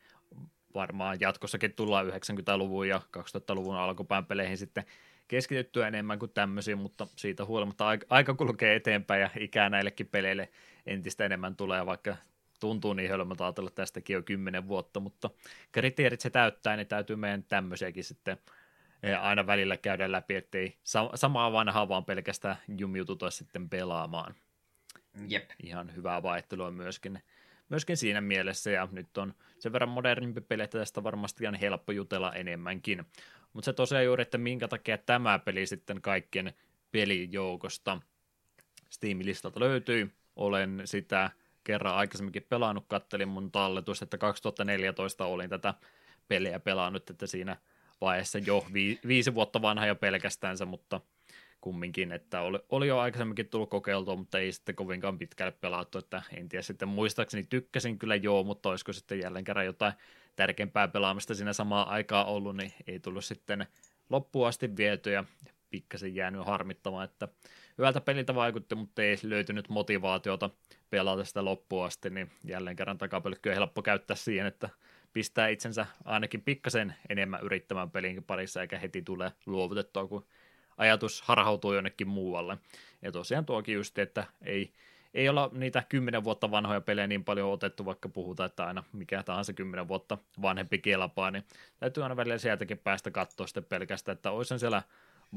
varmaan 0.74 1.18
jatkossakin 1.20 1.74
tullaan 1.74 2.08
90-luvun 2.08 2.88
ja 2.88 3.02
2000-luvun 3.18 3.76
alkupään 3.76 4.26
peleihin 4.26 4.58
sitten 4.58 4.84
keskityttyä 5.28 5.88
enemmän 5.88 6.20
kuin 6.20 6.32
tämmöisiä, 6.32 6.76
mutta 6.76 7.08
siitä 7.16 7.46
huolimatta 7.46 7.86
aika 8.10 8.34
kulkee 8.34 8.76
eteenpäin 8.76 9.22
ja 9.22 9.30
ikää 9.40 9.70
näillekin 9.70 10.08
peleille 10.08 10.50
entistä 10.86 11.26
enemmän 11.26 11.56
tulee, 11.56 11.86
vaikka 11.86 12.16
tuntuu 12.60 12.94
niin 12.94 13.10
hölmöltä 13.10 13.44
ajatella 13.44 13.70
tästäkin 13.70 14.14
jo 14.14 14.24
kymmenen 14.24 14.68
vuotta, 14.68 15.00
mutta 15.00 15.30
kriteerit 15.72 16.22
se 16.22 16.30
täyttää, 16.30 16.76
niin 16.76 16.88
täytyy 16.88 17.16
meidän 17.16 17.44
tämmöisiäkin 17.44 18.04
sitten 18.04 18.38
aina 19.20 19.48
välillä 19.48 19.78
käydä 19.78 20.12
läpi, 20.12 20.36
ettei 20.36 20.78
samaa 21.16 21.52
vanhaa 21.52 21.90
vaan 21.90 22.06
pelkästään 22.06 22.58
jumiututa 22.78 23.32
sitten 23.32 23.70
pelaamaan. 23.70 24.36
Jep. 25.28 25.50
Ihan 25.64 25.96
hyvää 25.96 26.24
vaihtelua 26.24 26.72
myöskin, 26.72 27.24
myöskin 27.70 27.98
siinä 27.98 28.22
mielessä, 28.22 28.72
ja 28.72 28.88
nyt 28.92 29.18
on 29.18 29.34
sen 29.60 29.74
verran 29.74 29.90
modernimpi 29.90 30.42
peli, 30.42 30.64
että 30.64 30.78
tästä 30.78 31.04
varmasti 31.04 31.48
on 31.48 31.56
helppo 31.56 31.92
jutella 31.92 32.34
enemmänkin. 32.34 33.06
Mutta 33.54 33.66
se 33.66 33.74
tosiaan 33.74 34.06
juuri, 34.06 34.22
että 34.22 34.38
minkä 34.38 34.68
takia 34.68 34.98
tämä 34.98 35.40
peli 35.40 35.66
sitten 35.66 36.02
kaikkien 36.02 36.54
pelijoukosta 36.92 38.02
Steam-listalta 38.90 39.60
löytyy. 39.60 40.14
Olen 40.36 40.82
sitä 40.86 41.32
kerran 41.64 41.96
aikaisemminkin 41.96 42.46
pelannut, 42.50 42.86
kattelin 42.88 43.28
mun 43.28 43.52
talletus, 43.52 44.02
että 44.02 44.18
2014 44.18 45.26
olin 45.26 45.50
tätä 45.50 45.74
peliä 46.28 46.60
pelannut, 46.60 47.10
että 47.10 47.28
siinä 47.28 47.58
vaiheessa 48.02 48.40
jo 48.40 48.66
vi- 48.74 49.00
viisi 49.08 49.34
vuotta 49.34 49.62
vanha 49.62 49.86
jo 49.86 49.96
pelkästänsä, 49.96 50.66
mutta 50.66 51.02
kumminkin, 51.62 52.12
että 52.12 52.42
oli, 52.42 52.60
oli 52.70 52.88
jo 52.88 53.00
aikaisemminkin 53.00 53.50
tullut 53.50 53.70
kokeiltua, 53.70 54.16
mutta 54.16 54.40
ei 54.40 54.52
sitten 54.52 54.76
kovinkaan 54.76 55.18
pitkälle 55.18 55.52
pelattu, 55.52 55.98
että 55.98 56.22
en 56.34 56.50
tiedä 56.50 56.64
sitten 56.64 56.88
muistaakseni 56.88 57.44
tykkäsin 57.44 58.00
kyllä 58.00 58.16
joo, 58.16 58.44
mutta 58.44 58.70
olisiko 58.70 58.94
sitten 58.94 59.20
jälleen 59.20 59.44
kerran 59.44 59.66
jotain 59.66 59.94
tärkeämpää 60.36 60.88
pelaamista 60.88 61.36
siinä 61.36 61.54
samaa 61.54 61.90
aikaa 61.90 62.26
ollut, 62.26 62.58
niin 62.58 62.74
ei 62.88 63.00
tullut 63.00 63.26
sitten 63.26 63.68
loppuun 64.10 64.48
asti 64.48 64.78
viety 64.78 65.12
ja 65.12 65.24
pikkasen 65.70 66.16
jäänyt 66.16 66.46
harmittamaan, 66.46 67.06
että 67.06 67.28
hyvältä 67.78 68.02
peliltä 68.02 68.36
vaikutti, 68.36 68.76
mutta 68.76 69.02
ei 69.02 69.18
löytynyt 69.24 69.70
motivaatiota 69.70 70.50
pelata 70.90 71.26
sitä 71.26 71.46
loppuun 71.46 71.86
asti, 71.86 72.10
niin 72.10 72.32
jälleen 72.46 72.76
kerran 72.76 72.98
takapölkkyä 72.98 73.56
helppo 73.56 73.82
käyttää 73.82 74.16
siihen, 74.16 74.48
että 74.48 74.70
pistää 75.14 75.48
itsensä 75.48 75.86
ainakin 76.06 76.42
pikkasen 76.42 76.96
enemmän 77.10 77.44
yrittämään 77.44 77.92
pelin 77.92 78.24
parissa, 78.24 78.62
eikä 78.62 78.80
heti 78.80 79.02
tule 79.02 79.32
luovutettua, 79.46 80.08
kun 80.08 80.26
ajatus 80.78 81.22
harhautuu 81.22 81.74
jonnekin 81.74 82.08
muualle. 82.08 82.58
Ja 83.02 83.12
tosiaan 83.12 83.46
tuokin 83.46 83.76
just, 83.76 84.00
että 84.00 84.24
ei, 84.42 84.74
ei 85.14 85.30
olla 85.30 85.50
niitä 85.54 85.84
kymmenen 85.90 86.24
vuotta 86.24 86.52
vanhoja 86.52 86.82
pelejä 86.82 87.08
niin 87.08 87.24
paljon 87.24 87.52
otettu, 87.52 87.86
vaikka 87.86 88.10
puhutaan, 88.10 88.50
että 88.50 88.66
aina 88.66 88.84
mikä 88.94 89.24
tahansa 89.24 89.54
kymmenen 89.54 89.88
vuotta 89.88 90.18
vanhempi 90.42 90.78
kelpaa, 90.78 91.32
niin 91.32 91.44
täytyy 91.80 92.04
aina 92.04 92.16
välillä 92.16 92.38
sieltäkin 92.38 92.78
päästä 92.78 93.12
katsoa 93.12 93.48
sitten 93.48 93.64
pelkästään, 93.64 94.16
että 94.16 94.32
olisi 94.32 94.60
siellä 94.60 94.82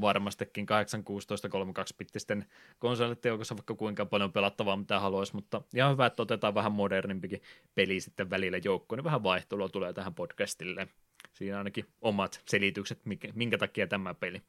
varmastikin 0.01 0.67
816 0.67 1.49
32 1.49 1.95
pittisten 1.99 2.47
konsolit 2.79 3.25
joukossa 3.25 3.57
vaikka 3.57 3.75
kuinka 3.75 4.07
paljon 4.07 4.33
pelattavaa 4.33 4.77
mitä 4.77 5.01
haluaisi, 5.01 5.35
mutta 5.35 5.63
ihan 5.75 5.93
hyvä, 5.93 6.07
että 6.07 6.23
otetaan 6.23 6.55
vähän 6.55 6.73
modernimpikin 6.73 7.43
peli 7.75 8.01
sitten 8.01 8.31
välillä 8.31 8.59
joukkoon, 8.65 8.99
niin 8.99 9.05
vähän 9.05 9.23
vaihtelua 9.23 9.69
tulee 9.69 9.93
tähän 9.93 10.15
podcastille. 10.15 10.89
Siinä 11.33 11.59
ainakin 11.59 11.87
omat 12.01 12.43
selitykset, 12.49 13.01
minkä 13.35 13.59
takia 13.59 13.87
tämä 13.87 14.15
peli. 14.15 14.43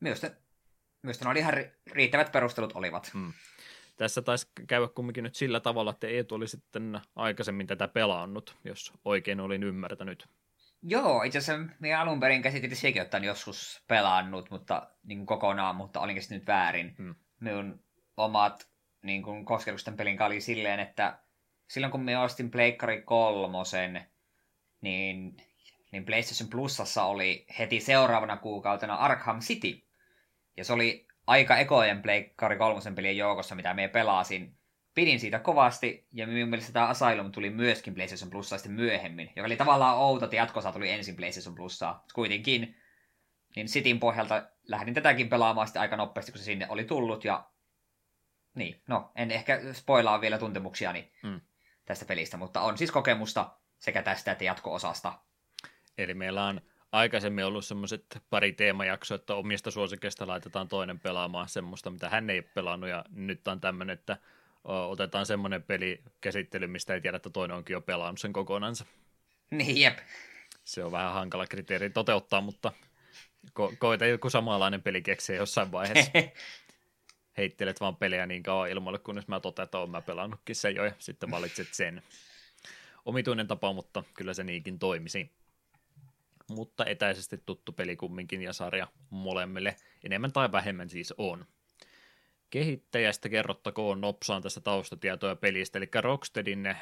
Minusta 0.00 1.24
ne 1.24 1.30
oli 1.30 1.38
ihan 1.38 1.54
riittävät 1.92 2.32
perustelut 2.32 2.72
olivat. 2.72 3.12
Hmm. 3.14 3.32
Tässä 3.96 4.22
taisi 4.22 4.48
käydä 4.66 4.88
kumminkin 4.88 5.24
nyt 5.24 5.34
sillä 5.34 5.60
tavalla, 5.60 5.90
että 5.90 6.06
Eetu 6.06 6.34
oli 6.34 6.48
sitten 6.48 7.00
aikaisemmin 7.16 7.66
tätä 7.66 7.88
pelannut, 7.88 8.56
jos 8.64 8.92
oikein 9.04 9.40
olin 9.40 9.62
ymmärtänyt. 9.62 10.28
Joo, 10.82 11.22
itse 11.22 11.38
asiassa 11.38 11.74
minä 11.78 12.00
alun 12.00 12.20
perin 12.20 12.42
käsitin 12.42 12.76
sekin, 12.76 13.02
että 13.02 13.18
joskus 13.18 13.84
pelannut 13.88 14.50
mutta, 14.50 14.90
niin 15.02 15.18
kuin 15.18 15.26
kokonaan, 15.26 15.76
mutta 15.76 16.00
olin 16.00 16.16
nyt 16.30 16.46
väärin. 16.46 16.94
Hmm. 16.98 17.14
Minun 17.40 17.84
omat 18.16 18.68
niin 19.02 19.22
kuin, 19.22 19.44
kosketusten 19.44 19.96
pelin 19.96 20.22
oli 20.22 20.40
silleen, 20.40 20.80
että 20.80 21.18
silloin 21.68 21.90
kun 21.90 22.00
minä 22.00 22.22
ostin 22.22 22.50
Pleikkari 22.50 23.02
kolmosen, 23.02 24.06
niin, 24.80 25.36
niin 25.92 26.04
PlayStation 26.04 26.50
Plusassa 26.50 27.04
oli 27.04 27.46
heti 27.58 27.80
seuraavana 27.80 28.36
kuukautena 28.36 28.94
Arkham 28.94 29.40
City. 29.40 29.82
Ja 30.56 30.64
se 30.64 30.72
oli 30.72 31.06
aika 31.26 31.56
ekojen 31.56 32.02
Pleikkari 32.02 32.56
kolmosen 32.56 32.94
pelien 32.94 33.16
joukossa, 33.16 33.54
mitä 33.54 33.74
me 33.74 33.88
pelasin 33.88 34.58
pidin 34.94 35.20
siitä 35.20 35.38
kovasti, 35.38 36.06
ja 36.12 36.26
minun 36.26 36.48
mielestä 36.48 36.72
tämä 36.72 36.86
Asylum 36.86 37.32
tuli 37.32 37.50
myöskin 37.50 37.94
PlayStation 37.94 38.30
Plussa 38.30 38.58
sitten 38.58 38.72
myöhemmin, 38.72 39.32
joka 39.36 39.46
oli 39.46 39.56
tavallaan 39.56 39.98
outo, 39.98 40.24
että 40.24 40.36
jatkossa 40.36 40.72
tuli 40.72 40.90
ensin 40.90 41.16
PlayStation 41.16 41.54
Plussaa. 41.54 42.04
Kuitenkin, 42.14 42.76
niin 43.56 43.66
Cityn 43.66 44.00
pohjalta 44.00 44.42
lähdin 44.68 44.94
tätäkin 44.94 45.28
pelaamaan 45.28 45.66
sitten 45.66 45.82
aika 45.82 45.96
nopeasti, 45.96 46.32
kun 46.32 46.38
se 46.38 46.44
sinne 46.44 46.66
oli 46.68 46.84
tullut, 46.84 47.24
ja 47.24 47.46
niin, 48.54 48.82
no, 48.88 49.12
en 49.16 49.30
ehkä 49.30 49.60
spoilaa 49.72 50.20
vielä 50.20 50.38
tuntemuksiani 50.38 51.12
mm. 51.22 51.40
tästä 51.84 52.04
pelistä, 52.04 52.36
mutta 52.36 52.60
on 52.60 52.78
siis 52.78 52.90
kokemusta 52.90 53.50
sekä 53.78 54.02
tästä 54.02 54.32
että 54.32 54.44
jatko-osasta. 54.44 55.18
Eli 55.98 56.14
meillä 56.14 56.44
on 56.46 56.60
aikaisemmin 56.92 57.44
ollut 57.44 57.64
semmoiset 57.64 58.22
pari 58.30 58.52
teemajaksoa, 58.52 59.14
että 59.14 59.34
omista 59.34 59.70
suosikeista 59.70 60.26
laitetaan 60.26 60.68
toinen 60.68 61.00
pelaamaan 61.00 61.48
semmoista, 61.48 61.90
mitä 61.90 62.08
hän 62.08 62.30
ei 62.30 62.38
ole 62.38 62.50
pelannut, 62.54 62.90
ja 62.90 63.04
nyt 63.10 63.48
on 63.48 63.60
tämmöinen, 63.60 63.94
että 63.94 64.16
otetaan 64.64 65.26
semmoinen 65.26 65.62
peli 65.62 66.02
käsittely, 66.20 66.66
mistä 66.66 66.94
ei 66.94 67.00
tiedä, 67.00 67.16
että 67.16 67.30
toinen 67.30 67.56
onkin 67.56 67.74
jo 67.74 67.80
pelannut 67.80 68.20
sen 68.20 68.32
kokonansa. 68.32 68.84
Niin, 69.50 69.80
jep. 69.80 69.98
Se 70.64 70.84
on 70.84 70.92
vähän 70.92 71.12
hankala 71.12 71.46
kriteeri 71.46 71.90
toteuttaa, 71.90 72.40
mutta 72.40 72.72
ko- 73.46 73.76
koita 73.78 74.06
joku 74.06 74.30
samanlainen 74.30 74.82
peli 74.82 75.02
keksiä 75.02 75.36
jossain 75.36 75.72
vaiheessa. 75.72 76.10
Heittelet 77.38 77.80
vaan 77.80 77.96
pelejä 77.96 78.26
niin 78.26 78.42
kauan 78.42 78.70
ilmoille, 78.70 78.98
kunnes 78.98 79.28
mä 79.28 79.40
totean, 79.40 79.64
että 79.64 79.78
olen 79.78 79.90
mä 79.90 80.02
pelannutkin 80.02 80.56
sen 80.56 80.74
jo, 80.74 80.84
ja 80.84 80.92
sitten 80.98 81.30
valitset 81.30 81.68
sen. 81.74 82.02
Omituinen 83.04 83.46
tapa, 83.46 83.72
mutta 83.72 84.04
kyllä 84.14 84.34
se 84.34 84.44
niinkin 84.44 84.78
toimisi. 84.78 85.30
Mutta 86.48 86.86
etäisesti 86.86 87.42
tuttu 87.46 87.72
peli 87.72 87.96
kumminkin 87.96 88.42
ja 88.42 88.52
sarja 88.52 88.88
molemmille 89.10 89.76
enemmän 90.04 90.32
tai 90.32 90.52
vähemmän 90.52 90.90
siis 90.90 91.14
on. 91.18 91.46
Kehittäjästä 92.52 93.28
kerrottakoon 93.28 94.00
nopsaan 94.00 94.42
tässä 94.42 94.60
taustatietoja 94.60 95.36
pelistä, 95.36 95.78
eli 95.78 95.88
Rocksteadin 96.00 96.66
äh, 96.66 96.78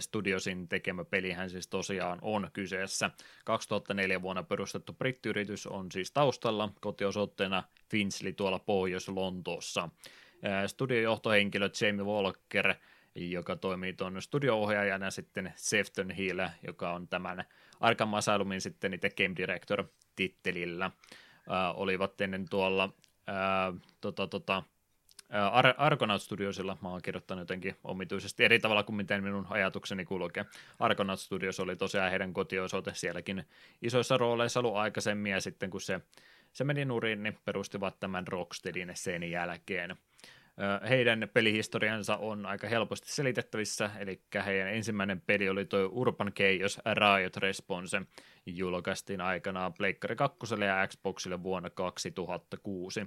Studiosin 0.00 0.68
tekemä 0.68 1.04
pelihän 1.04 1.50
siis 1.50 1.68
tosiaan 1.68 2.18
on 2.22 2.50
kyseessä. 2.52 3.10
2004 3.44 4.22
vuonna 4.22 4.42
perustettu 4.42 4.92
brittiyritys 4.92 5.66
on 5.66 5.92
siis 5.92 6.12
taustalla, 6.12 6.72
kotiosoitteena 6.80 7.62
Finchley 7.90 8.32
tuolla 8.32 8.58
Pohjois-Lontoossa. 8.58 9.82
Äh, 9.82 10.66
studiojohtohenkilö 10.66 11.70
Jamie 11.80 12.04
Walker, 12.04 12.74
joka 13.14 13.56
toimii 13.56 13.92
tuon 13.92 14.22
studio-ohjaajana, 14.22 15.10
sitten 15.10 15.52
Sefton 15.56 16.10
Hill, 16.10 16.40
joka 16.66 16.92
on 16.92 17.08
tämän 17.08 17.44
Arkham 17.80 18.14
Asylumin 18.14 18.60
sitten 18.60 18.94
itse 18.94 19.10
Game 19.10 19.36
Director-tittelillä. 19.36 20.84
Äh, 20.84 20.92
olivat 21.74 22.20
ennen 22.20 22.48
tuolla 22.50 22.92
tota, 24.00 24.26
tota, 24.26 24.62
Ar- 25.34 25.74
Argonaut 25.76 26.22
Studiosilla 26.22 26.76
mä 26.82 26.88
oon 26.88 27.02
kirjoittanut 27.02 27.42
jotenkin 27.42 27.76
omituisesti 27.84 28.44
eri 28.44 28.58
tavalla 28.58 28.82
kuin 28.82 28.96
miten 28.96 29.22
minun 29.22 29.46
ajatukseni 29.50 30.04
kulkee. 30.04 30.44
Argonaut 30.78 31.20
Studios 31.20 31.60
oli 31.60 31.76
tosiaan 31.76 32.10
heidän 32.10 32.32
kotiosoite 32.32 32.94
sielläkin 32.94 33.44
isoissa 33.82 34.16
rooleissa 34.16 34.60
ollut 34.60 34.76
aikaisemmin 34.76 35.32
ja 35.32 35.40
sitten 35.40 35.70
kun 35.70 35.80
se, 35.80 36.00
se 36.52 36.64
meni 36.64 36.84
nurin, 36.84 37.22
niin 37.22 37.38
perustivat 37.44 38.00
tämän 38.00 38.28
Rocksteadin 38.28 38.92
sen 38.94 39.30
jälkeen. 39.30 39.96
Heidän 40.88 41.28
pelihistoriansa 41.32 42.16
on 42.16 42.46
aika 42.46 42.68
helposti 42.68 43.12
selitettävissä, 43.12 43.90
eli 43.98 44.20
heidän 44.46 44.74
ensimmäinen 44.74 45.20
peli 45.20 45.48
oli 45.48 45.64
tuo 45.64 45.88
Urban 45.92 46.32
Chaos 46.32 46.78
Riot 46.94 47.36
Response, 47.36 48.02
julkaistiin 48.46 49.20
aikanaan 49.20 49.74
Pleikkari 49.74 50.16
2 50.16 50.38
ja 50.66 50.86
Xboxille 50.88 51.42
vuonna 51.42 51.70
2006 51.70 53.06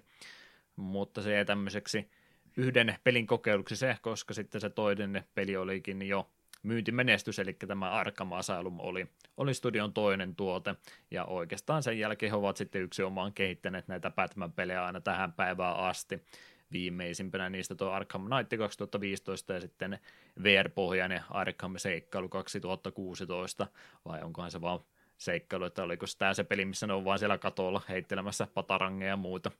mutta 0.77 1.21
se 1.21 1.33
jäi 1.33 1.45
tämmöiseksi 1.45 2.09
yhden 2.57 2.95
pelin 3.03 3.27
kokeiluksi 3.27 3.75
se, 3.75 3.97
koska 4.01 4.33
sitten 4.33 4.61
se 4.61 4.69
toinen 4.69 5.23
peli 5.35 5.57
olikin 5.57 6.07
jo 6.07 6.29
myyntimenestys, 6.63 7.39
eli 7.39 7.53
tämä 7.53 7.91
Arkham 7.91 8.31
Asylum 8.33 8.79
oli, 8.79 9.07
oli 9.37 9.53
studion 9.53 9.93
toinen 9.93 10.35
tuote, 10.35 10.75
ja 11.11 11.25
oikeastaan 11.25 11.83
sen 11.83 11.99
jälkeen 11.99 12.31
he 12.31 12.35
ovat 12.35 12.57
sitten 12.57 12.81
yksi 12.81 13.03
omaan 13.03 13.33
kehittäneet 13.33 13.87
näitä 13.87 14.11
Batman-pelejä 14.11 14.85
aina 14.85 15.01
tähän 15.01 15.33
päivään 15.33 15.75
asti. 15.75 16.23
Viimeisimpänä 16.71 17.49
niistä 17.49 17.75
tuo 17.75 17.89
Arkham 17.89 18.25
Knight 18.25 18.57
2015 18.57 19.53
ja 19.53 19.61
sitten 19.61 19.99
VR-pohjainen 20.43 21.23
Arkham 21.29 21.73
Seikkailu 21.77 22.29
2016, 22.29 23.67
vai 24.05 24.23
onkohan 24.23 24.51
se 24.51 24.61
vaan 24.61 24.79
seikkailu, 25.17 25.65
että 25.65 25.83
oliko 25.83 26.05
tämä 26.17 26.33
se 26.33 26.43
peli, 26.43 26.65
missä 26.65 26.87
ne 26.87 26.93
on 26.93 27.05
vaan 27.05 27.19
siellä 27.19 27.37
katolla 27.37 27.81
heittelemässä 27.89 28.47
patarangeja 28.53 29.09
ja 29.09 29.17
muuta. 29.17 29.51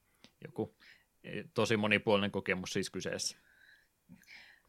Joku 0.45 0.75
tosi 1.53 1.77
monipuolinen 1.77 2.31
kokemus 2.31 2.73
siis 2.73 2.89
kyseessä. 2.89 3.37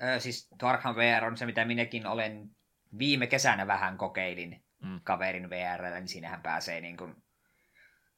Öö, 0.03 0.21
siis 0.21 0.49
Arkham 0.63 0.97
VR 0.97 1.25
on 1.25 1.37
se, 1.37 1.47
mitä 1.47 1.65
minäkin 1.65 2.07
olen 2.07 2.51
viime 2.99 3.27
kesänä 3.27 3.67
vähän 3.67 3.99
kokeilin 3.99 4.65
mm. 4.83 5.01
kaverin 5.05 5.51
VR, 5.51 5.83
niin 5.83 6.09
siinähän 6.09 6.43
pääsee 6.43 6.81
niin 6.81 6.97
kuin... 6.97 7.17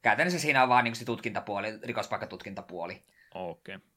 Käytännössä 0.02 0.38
siinä 0.38 0.62
on 0.62 0.68
vaan 0.68 0.84
niin 0.84 0.96
se 0.96 1.04
tutkintapuoli, 1.04 1.78
rikospaikkatutkintapuoli. 1.82 3.02
Okei. 3.34 3.74
Okay. 3.74 3.88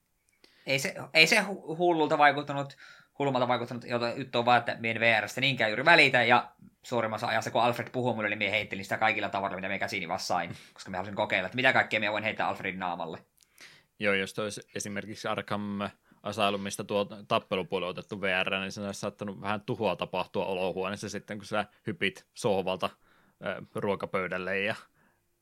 Ei 0.66 0.80
se, 0.80 0.96
ei 1.14 1.28
se 1.28 1.40
hullulta 1.78 2.18
vaikuttanut, 2.18 2.78
hulmalta 3.20 3.48
vaikuttanut, 3.48 3.84
jota 3.84 4.10
juttu 4.10 4.40
on 4.40 4.46
vaan, 4.46 4.60
että 4.60 4.78
meidän 4.80 5.02
VRstä 5.02 5.42
niinkään 5.42 5.72
juuri 5.72 5.86
välitä, 5.86 6.24
ja 6.24 6.52
suurimmassa 6.84 7.28
ajassa, 7.28 7.52
kun 7.52 7.62
Alfred 7.62 7.90
puhuu 7.90 8.16
mulle, 8.16 8.30
niin 8.30 8.38
minä 8.38 8.52
heittelin 8.52 8.86
sitä 8.86 8.98
kaikilla 8.98 9.30
tavalla, 9.30 9.56
mitä 9.56 9.68
me 9.68 9.80
käsiini 9.80 10.08
vaan 10.08 10.20
sain, 10.20 10.56
koska 10.74 10.92
me 10.92 10.98
halusin 10.98 11.16
kokeilla, 11.16 11.46
että 11.46 11.56
mitä 11.56 11.74
kaikkea 11.74 12.00
me 12.00 12.12
voin 12.12 12.24
heittää 12.24 12.48
Alfredin 12.48 12.80
naamalle. 12.80 13.18
Joo, 14.04 14.14
jos 14.14 14.40
olisi 14.40 14.62
esimerkiksi 14.76 15.28
Arkham 15.28 15.80
Asylumista 16.24 16.84
tuo 16.84 17.06
tappelupuoli 17.28 17.86
otettu 17.86 18.22
VR, 18.22 18.60
niin 18.60 18.72
se 18.72 18.82
olisi 18.82 19.00
saattanut 19.00 19.42
vähän 19.42 19.62
tuhoa 19.62 19.96
tapahtua 19.96 20.46
olohuoneessa 20.46 21.10
sitten, 21.10 21.38
kun 21.38 21.46
sä 21.46 21.66
hypit 21.88 22.26
sohvalta 22.34 22.90
äh, 23.46 23.56
ruokapöydälle 23.76 24.60
ja 24.60 24.76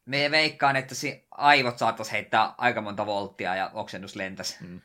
me 0.06 0.32
veikkaan, 0.32 0.76
että 0.76 0.96
si- 0.96 1.28
aivot 1.32 1.78
saattaisi 1.78 2.12
heittää 2.12 2.56
aika 2.58 2.82
monta 2.82 3.06
volttia 3.06 3.56
ja 3.56 3.72
oksennus 3.74 4.16
lentäisi. 4.16 4.64
Mm. 4.64 4.82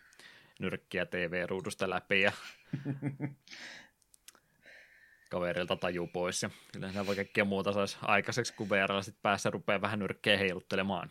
Nyrkkiä 0.59 1.07
TV-ruudusta 1.07 1.91
läpi 1.91 2.21
ja 2.21 2.33
kaverilta 5.31 5.77
taju 5.77 6.07
pois. 6.07 6.43
Ja 6.43 6.51
kyllä 6.73 7.07
voi 7.07 7.17
kaikkea 7.17 7.45
muuta 7.45 7.73
saisi 7.73 7.97
aikaiseksi, 8.03 8.55
kun 8.55 8.71
VR 8.71 9.03
sitten 9.03 9.23
päässä 9.23 9.51
rupeaa 9.51 9.81
vähän 9.81 9.99
nyrkkeä 9.99 10.39
heiluttelemaan. 10.39 11.11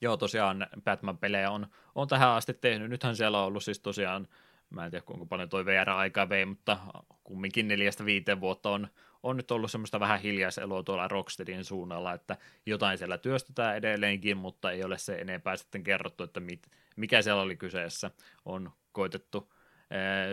Joo, 0.00 0.16
tosiaan 0.16 0.66
Batman-pelejä 0.84 1.50
on, 1.50 1.66
on 1.94 2.08
tähän 2.08 2.28
asti 2.28 2.54
tehnyt. 2.54 2.90
Nythän 2.90 3.16
siellä 3.16 3.40
on 3.40 3.46
ollut 3.46 3.64
siis 3.64 3.80
tosiaan, 3.80 4.28
mä 4.70 4.84
en 4.84 4.90
tiedä 4.90 5.04
kuinka 5.06 5.26
paljon 5.26 5.48
toi 5.48 5.66
VR-aikaa 5.66 6.28
vei, 6.28 6.44
mutta 6.44 6.78
kumminkin 7.24 7.68
neljästä 7.68 8.04
viiteen 8.04 8.40
vuotta 8.40 8.70
on, 8.70 8.88
on 9.22 9.36
nyt 9.36 9.50
ollut 9.50 9.70
semmoista 9.70 10.00
vähän 10.00 10.20
hiljaiseloa 10.20 10.82
tuolla 10.82 11.08
Rocksteadin 11.08 11.64
suunnalla, 11.64 12.12
että 12.12 12.36
jotain 12.66 12.98
siellä 12.98 13.18
työstetään 13.18 13.76
edelleenkin, 13.76 14.36
mutta 14.36 14.70
ei 14.70 14.84
ole 14.84 14.98
se 14.98 15.14
enempää 15.14 15.56
sitten 15.56 15.82
kerrottu, 15.82 16.24
että 16.24 16.40
mit, 16.40 16.66
mikä 16.96 17.22
siellä 17.22 17.42
oli 17.42 17.56
kyseessä. 17.56 18.10
On 18.44 18.70
koitettu 18.92 19.52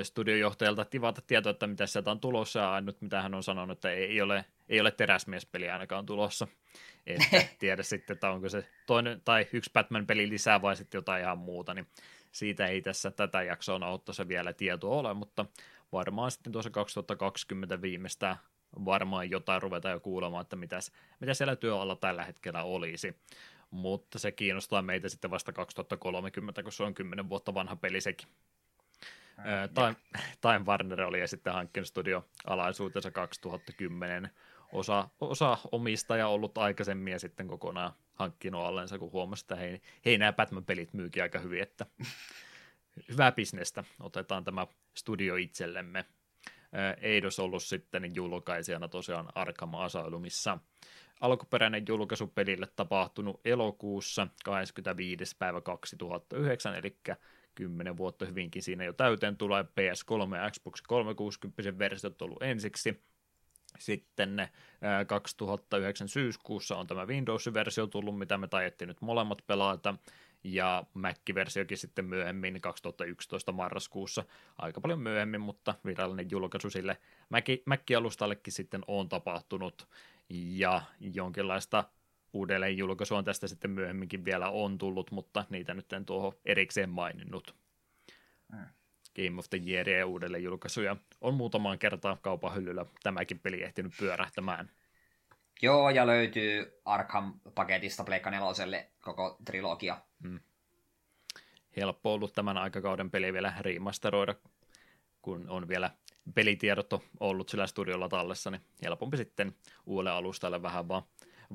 studiojohtajalta 0.03 0.85
tivata 0.85 1.21
tietoa, 1.27 1.49
että 1.49 1.67
mitä 1.67 1.87
sieltä 1.87 2.11
on 2.11 2.19
tulossa, 2.19 2.59
ja 2.59 2.73
ainut 2.73 3.01
mitä 3.01 3.21
hän 3.21 3.33
on 3.33 3.43
sanonut, 3.43 3.77
että 3.77 3.91
ei 3.91 4.21
ole, 4.21 4.45
ei 4.69 4.81
ole 4.81 4.91
teräsmiespeli 4.91 5.69
ainakaan 5.69 6.05
tulossa. 6.05 6.47
Että 7.07 7.43
tiedä 7.59 7.83
sitten, 7.83 8.13
että 8.13 8.29
onko 8.29 8.49
se 8.49 8.65
toinen 8.85 9.21
tai 9.25 9.47
yksi 9.53 9.71
Batman-peli 9.73 10.29
lisää 10.29 10.61
vai 10.61 10.75
sitten 10.75 10.97
jotain 10.97 11.23
ihan 11.23 11.37
muuta, 11.37 11.73
niin 11.73 11.87
siitä 12.31 12.67
ei 12.67 12.81
tässä 12.81 13.11
tätä 13.11 13.43
jaksoa 13.43 13.79
nauttaisi 13.79 14.27
vielä 14.27 14.53
tietoa 14.53 14.95
ole, 14.95 15.13
mutta 15.13 15.45
varmaan 15.91 16.31
sitten 16.31 16.53
tuossa 16.53 16.69
2020 16.69 17.81
viimeistä 17.81 18.37
varmaan 18.85 19.29
jotain 19.29 19.61
ruveta 19.61 19.89
jo 19.89 19.99
kuulemaan, 19.99 20.41
että 20.41 20.55
mitäs, 20.55 20.91
mitä 21.19 21.33
siellä 21.33 21.55
työalla 21.55 21.95
tällä 21.95 22.25
hetkellä 22.25 22.63
olisi. 22.63 23.15
Mutta 23.71 24.19
se 24.19 24.31
kiinnostaa 24.31 24.81
meitä 24.81 25.09
sitten 25.09 25.31
vasta 25.31 25.53
2030, 25.53 26.63
kun 26.63 26.71
se 26.71 26.83
on 26.83 26.93
10 26.93 27.29
vuotta 27.29 27.53
vanha 27.53 27.75
peli 27.75 28.01
sekin. 28.01 28.27
Time, 29.73 29.95
Time 30.41 30.65
Warner 30.65 31.01
oli 31.01 31.19
ja 31.19 31.27
sitten 31.27 31.53
hankkinut 31.53 31.87
studio 31.87 32.25
alaisuutensa 32.47 33.11
2010. 33.11 34.29
Osa, 34.73 35.09
osa 35.21 35.57
omistaja 35.71 36.27
ollut 36.27 36.57
aikaisemmin 36.57 37.11
ja 37.11 37.19
sitten 37.19 37.47
kokonaan 37.47 37.93
hankkinut 38.13 38.65
allensa, 38.65 38.99
kun 38.99 39.11
huomasi, 39.11 39.43
että 39.43 39.55
hei, 39.55 39.81
hei 40.05 40.17
nämä 40.17 40.33
Batman-pelit 40.33 40.93
myykin 40.93 41.23
aika 41.23 41.39
hyvin, 41.39 41.61
että 41.61 41.85
hyvää 43.09 43.31
bisnestä. 43.31 43.83
Otetaan 43.99 44.43
tämä 44.43 44.67
studio 44.97 45.35
itsellemme. 45.35 46.05
Eidos 47.01 47.39
ollut 47.39 47.63
sitten 47.63 48.15
julkaisijana 48.15 48.87
tosiaan 48.87 49.29
Arkham 49.35 49.75
Asylumissa. 49.75 50.57
Alkuperäinen 51.21 51.85
julkaisu 51.87 52.27
pelille 52.27 52.67
tapahtunut 52.75 53.41
elokuussa 53.45 54.27
25. 54.45 55.35
päivä 55.39 55.61
2009, 55.61 56.75
eli 56.75 56.97
10 57.55 57.97
vuotta 57.97 58.25
hyvinkin 58.25 58.63
siinä 58.63 58.83
jo 58.83 58.93
täyteen 58.93 59.37
tulee 59.37 59.63
PS3 59.63 60.35
ja 60.35 60.51
Xbox 60.51 60.81
360 60.81 61.79
versiot 61.79 62.21
ollut 62.21 62.43
ensiksi. 62.43 63.03
Sitten 63.79 64.35
ne 64.35 64.49
2009 65.07 66.07
syyskuussa 66.07 66.77
on 66.77 66.87
tämä 66.87 67.07
Windows-versio 67.07 67.87
tullut, 67.87 68.17
mitä 68.19 68.37
me 68.37 68.47
tajettiin 68.47 68.87
nyt 68.87 69.01
molemmat 69.01 69.43
pelata, 69.47 69.95
ja 70.43 70.83
Mac-versiokin 70.93 71.77
sitten 71.77 72.05
myöhemmin 72.05 72.61
2011 72.61 73.51
marraskuussa, 73.51 74.23
aika 74.57 74.81
paljon 74.81 74.99
myöhemmin, 74.99 75.41
mutta 75.41 75.75
virallinen 75.85 76.31
julkaisu 76.31 76.69
sille 76.69 76.97
Mac-alustallekin 77.65 78.53
sitten 78.53 78.81
on 78.87 79.09
tapahtunut, 79.09 79.87
ja 80.29 80.81
jonkinlaista 80.99 81.83
uudelleen 82.33 82.77
julkaisu 82.77 83.15
on 83.15 83.25
tästä 83.25 83.47
sitten 83.47 83.71
myöhemminkin 83.71 84.25
vielä 84.25 84.49
on 84.49 84.77
tullut, 84.77 85.11
mutta 85.11 85.45
niitä 85.49 85.73
nyt 85.73 85.93
en 85.93 86.05
tuohon 86.05 86.33
erikseen 86.45 86.89
maininnut. 86.89 87.55
Mm. 88.51 88.65
Game 89.15 89.39
of 89.39 89.49
the 89.49 89.61
Year 89.67 89.89
ja 89.89 90.05
uudelleen 90.05 90.43
julkaisuja 90.43 90.95
on 91.21 91.33
muutamaan 91.33 91.79
kertaan 91.79 92.17
kaupan 92.21 92.55
hyllyllä 92.55 92.85
tämäkin 93.03 93.39
peli 93.39 93.63
ehtinyt 93.63 93.93
pyörähtämään. 93.99 94.71
Joo, 95.61 95.89
ja 95.89 96.07
löytyy 96.07 96.81
Arkham-paketista 96.85 98.03
Pleikka 98.03 98.31
neloselle 98.31 98.89
koko 99.01 99.37
trilogia. 99.45 100.01
Mm. 100.23 100.39
Helppo 101.77 102.13
ollut 102.13 102.33
tämän 102.33 102.57
aikakauden 102.57 103.11
peli 103.11 103.33
vielä 103.33 103.53
remasteroida, 103.59 104.35
kun 105.21 105.49
on 105.49 105.67
vielä 105.67 105.91
pelitiedot 106.35 106.89
ollut 107.19 107.49
sillä 107.49 107.67
studiolla 107.67 108.09
tallessa, 108.09 108.51
niin 108.51 108.61
helpompi 108.83 109.17
sitten 109.17 109.55
uudelle 109.85 110.11
alustalle 110.11 110.61
vähän 110.61 110.87
vaan 110.87 111.03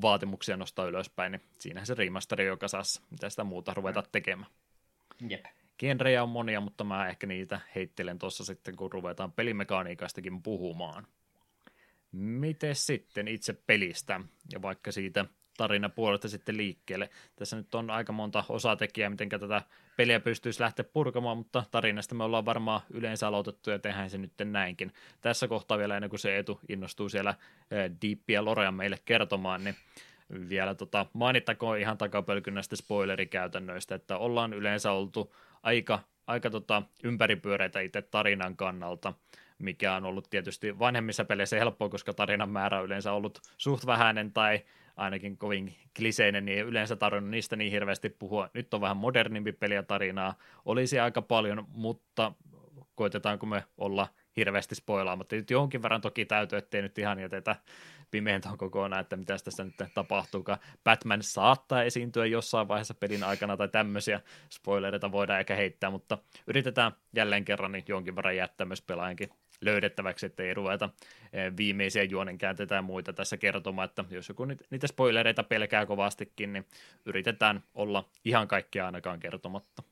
vaatimuksia 0.03 0.57
nostaa 0.57 0.87
ylöspäin, 0.87 1.33
niin 1.33 1.43
siinähän 1.59 1.87
se 1.87 1.95
remasteri 1.95 2.47
jo 2.47 2.57
kasassa, 2.57 3.03
mitä 3.11 3.31
sitä 3.31 3.45
muuta 3.45 3.75
ruveta 3.75 4.03
tekemään. 4.13 4.51
Jep. 5.29 5.45
Genrejä 5.79 6.23
on 6.23 6.29
monia, 6.29 6.61
mutta 6.61 6.85
mä 6.85 7.09
ehkä 7.09 7.27
niitä 7.27 7.61
heittelen 7.75 8.19
tuossa 8.19 8.45
sitten, 8.45 8.77
kun 8.77 8.93
ruvetaan 8.93 9.33
pelimekaniikastakin 9.33 10.43
puhumaan. 10.43 11.07
Miten 12.13 12.75
sitten 12.75 13.29
itse 13.29 13.53
pelistä 13.53 14.21
ja 14.53 14.63
vaikka 14.63 14.93
siitä 14.93 15.25
tarinapuolesta 15.57 16.29
sitten 16.29 16.57
liikkeelle. 16.57 17.11
Tässä 17.37 17.57
nyt 17.57 17.75
on 17.75 17.91
aika 17.91 18.13
monta 18.13 18.45
osatekijää, 18.49 19.11
miten 19.11 19.29
tätä 19.29 19.63
peliä 19.97 20.21
pystyisi 20.21 20.61
lähteä 20.61 20.85
purkamaan, 20.93 21.37
mutta 21.37 21.65
tarinasta 21.71 22.15
me 22.15 22.25
ollaan 22.25 22.45
varmaan 22.45 22.81
yleensä 22.91 23.29
aloitettu 23.29 23.71
ja 23.71 23.79
tehdään 23.79 24.11
se 24.11 24.19
nyt 24.19 24.33
näinkin. 24.45 24.93
Tässä 25.21 25.49
kohtaa 25.49 25.79
vielä 25.79 25.97
ennen 25.97 26.11
kuin 26.11 26.21
se 26.21 26.39
etu 26.39 26.61
innostuu 26.69 27.09
siellä 27.09 27.35
Deepia 28.03 28.45
Lorea 28.45 28.73
meille 28.73 28.99
kertomaan, 29.05 29.65
niin 29.65 29.77
vielä 30.49 30.75
tota, 30.75 31.07
mainittakoon 31.13 31.79
ihan 31.79 31.99
takapölkyn 31.99 32.55
näistä 32.55 32.77
spoilerikäytännöistä, 32.77 33.95
että 33.95 34.19
ollaan 34.19 34.53
yleensä 34.53 34.93
oltu 34.93 35.35
aika, 35.63 35.99
aika 36.27 36.51
tota, 36.51 36.83
ympäripyöreitä 37.05 37.81
itse 37.81 38.03
tarinan 38.03 38.57
kannalta, 38.57 39.15
mikä 39.59 39.95
on 39.95 40.05
ollut 40.05 40.31
tietysti 40.31 40.79
vanhemmissa 40.79 41.25
peleissä 41.25 41.57
helppoa, 41.59 41.89
koska 41.89 42.13
tarinan 42.13 42.51
määrä 42.51 42.79
on 42.79 42.85
yleensä 42.85 43.13
ollut 43.13 43.41
suht 43.57 43.87
vähäinen 43.87 44.33
tai 44.33 44.61
ainakin 44.97 45.39
kovin 45.39 45.75
kliseinen, 45.97 46.45
niin 46.45 46.59
ei 46.59 46.65
yleensä 46.65 46.97
tarvinnut 46.97 47.31
niistä 47.31 47.57
niin 47.57 47.73
hirveästi 47.73 48.09
puhua. 48.09 48.51
Nyt 48.55 48.75
on 48.75 48.81
vähän 48.81 48.97
modernimpi 48.97 49.53
peliä 49.53 49.83
tarinaa, 49.83 50.35
olisi 50.65 51.01
aika 51.01 51.23
paljon, 51.23 51.67
mutta 51.69 52.33
koitetaanko 52.95 53.47
me 53.47 53.65
olla 53.79 54.09
hirveästi 54.39 54.75
spoilaamatta. 54.75 55.37
Nyt 55.37 55.51
jonkin 55.51 55.83
verran 55.83 56.01
toki 56.01 56.25
täytyy, 56.25 56.59
ettei 56.59 56.83
nyt 56.83 56.99
ihan 56.99 57.19
jätetä 57.19 57.57
pimeäntoon 58.11 58.59
kokonaan, 58.59 59.01
että 59.01 59.17
mitä 59.17 59.37
tässä 59.45 59.65
nyt 59.65 59.75
tapahtuukaan. 59.95 60.59
Batman 60.85 61.23
saattaa 61.23 61.83
esiintyä 61.83 62.27
jossain 62.27 62.69
vaiheessa 62.69 62.95
pelin 62.95 63.25
aikana 63.25 63.57
tai 63.57 63.69
tämmöisiä 63.69 64.21
spoilereita 64.51 65.13
voidaan 65.13 65.41
ehkä 65.41 65.55
heittää, 65.55 65.91
mutta 65.91 66.19
yritetään 66.47 66.93
jälleen 67.15 67.45
kerran 67.45 67.73
niin 67.73 67.85
jonkin 67.89 68.17
verran 68.17 68.37
jättää 68.37 68.67
myös 68.67 68.83
pelaajankin 68.83 69.31
löydettäväksi, 69.61 70.27
ettei 70.27 70.55
ruveta 70.55 70.91
eh, 71.33 71.53
viimeisiä 71.57 72.03
juonenkäänteitä 72.03 72.75
ja 72.75 72.83
muita 72.83 73.13
tässä 73.13 73.37
kertomaan, 73.37 73.89
että 73.89 74.05
jos 74.11 74.29
joku 74.29 74.45
niitä 74.45 74.87
spoilereita 74.87 75.43
pelkää 75.43 75.87
kovastikin, 75.87 76.53
niin 76.53 76.67
yritetään 77.07 77.63
olla 77.75 78.09
ihan 78.25 78.49
kaikkea 78.49 78.87
ainakaan 78.87 79.21
kertomatta. 79.21 79.83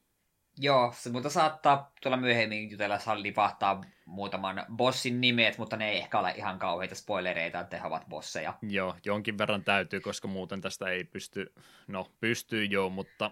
Joo, 0.59 0.93
se 0.97 1.11
mutta 1.11 1.31
saattaa 1.31 1.93
tulla 2.03 2.17
myöhemmin 2.17 2.71
jutella 2.71 2.99
salli 2.99 3.37
vahtaa 3.37 3.81
muutaman 4.05 4.65
bossin 4.77 5.21
nimet, 5.21 5.59
mutta 5.59 5.77
ne 5.77 5.91
ei 5.91 5.99
ehkä 5.99 6.19
ole 6.19 6.31
ihan 6.37 6.59
kauheita 6.59 6.95
spoilereita, 6.95 7.61
että 7.61 7.81
he 7.81 7.87
ovat 7.87 8.09
bosseja. 8.09 8.55
Joo, 8.63 8.97
jonkin 9.05 9.39
verran 9.39 9.65
täytyy, 9.65 10.01
koska 10.01 10.29
muuten 10.29 10.61
tästä 10.61 10.89
ei 10.89 11.05
pysty, 11.05 11.55
no 11.87 12.07
pystyy 12.21 12.65
joo, 12.65 12.91
mutta 12.91 13.31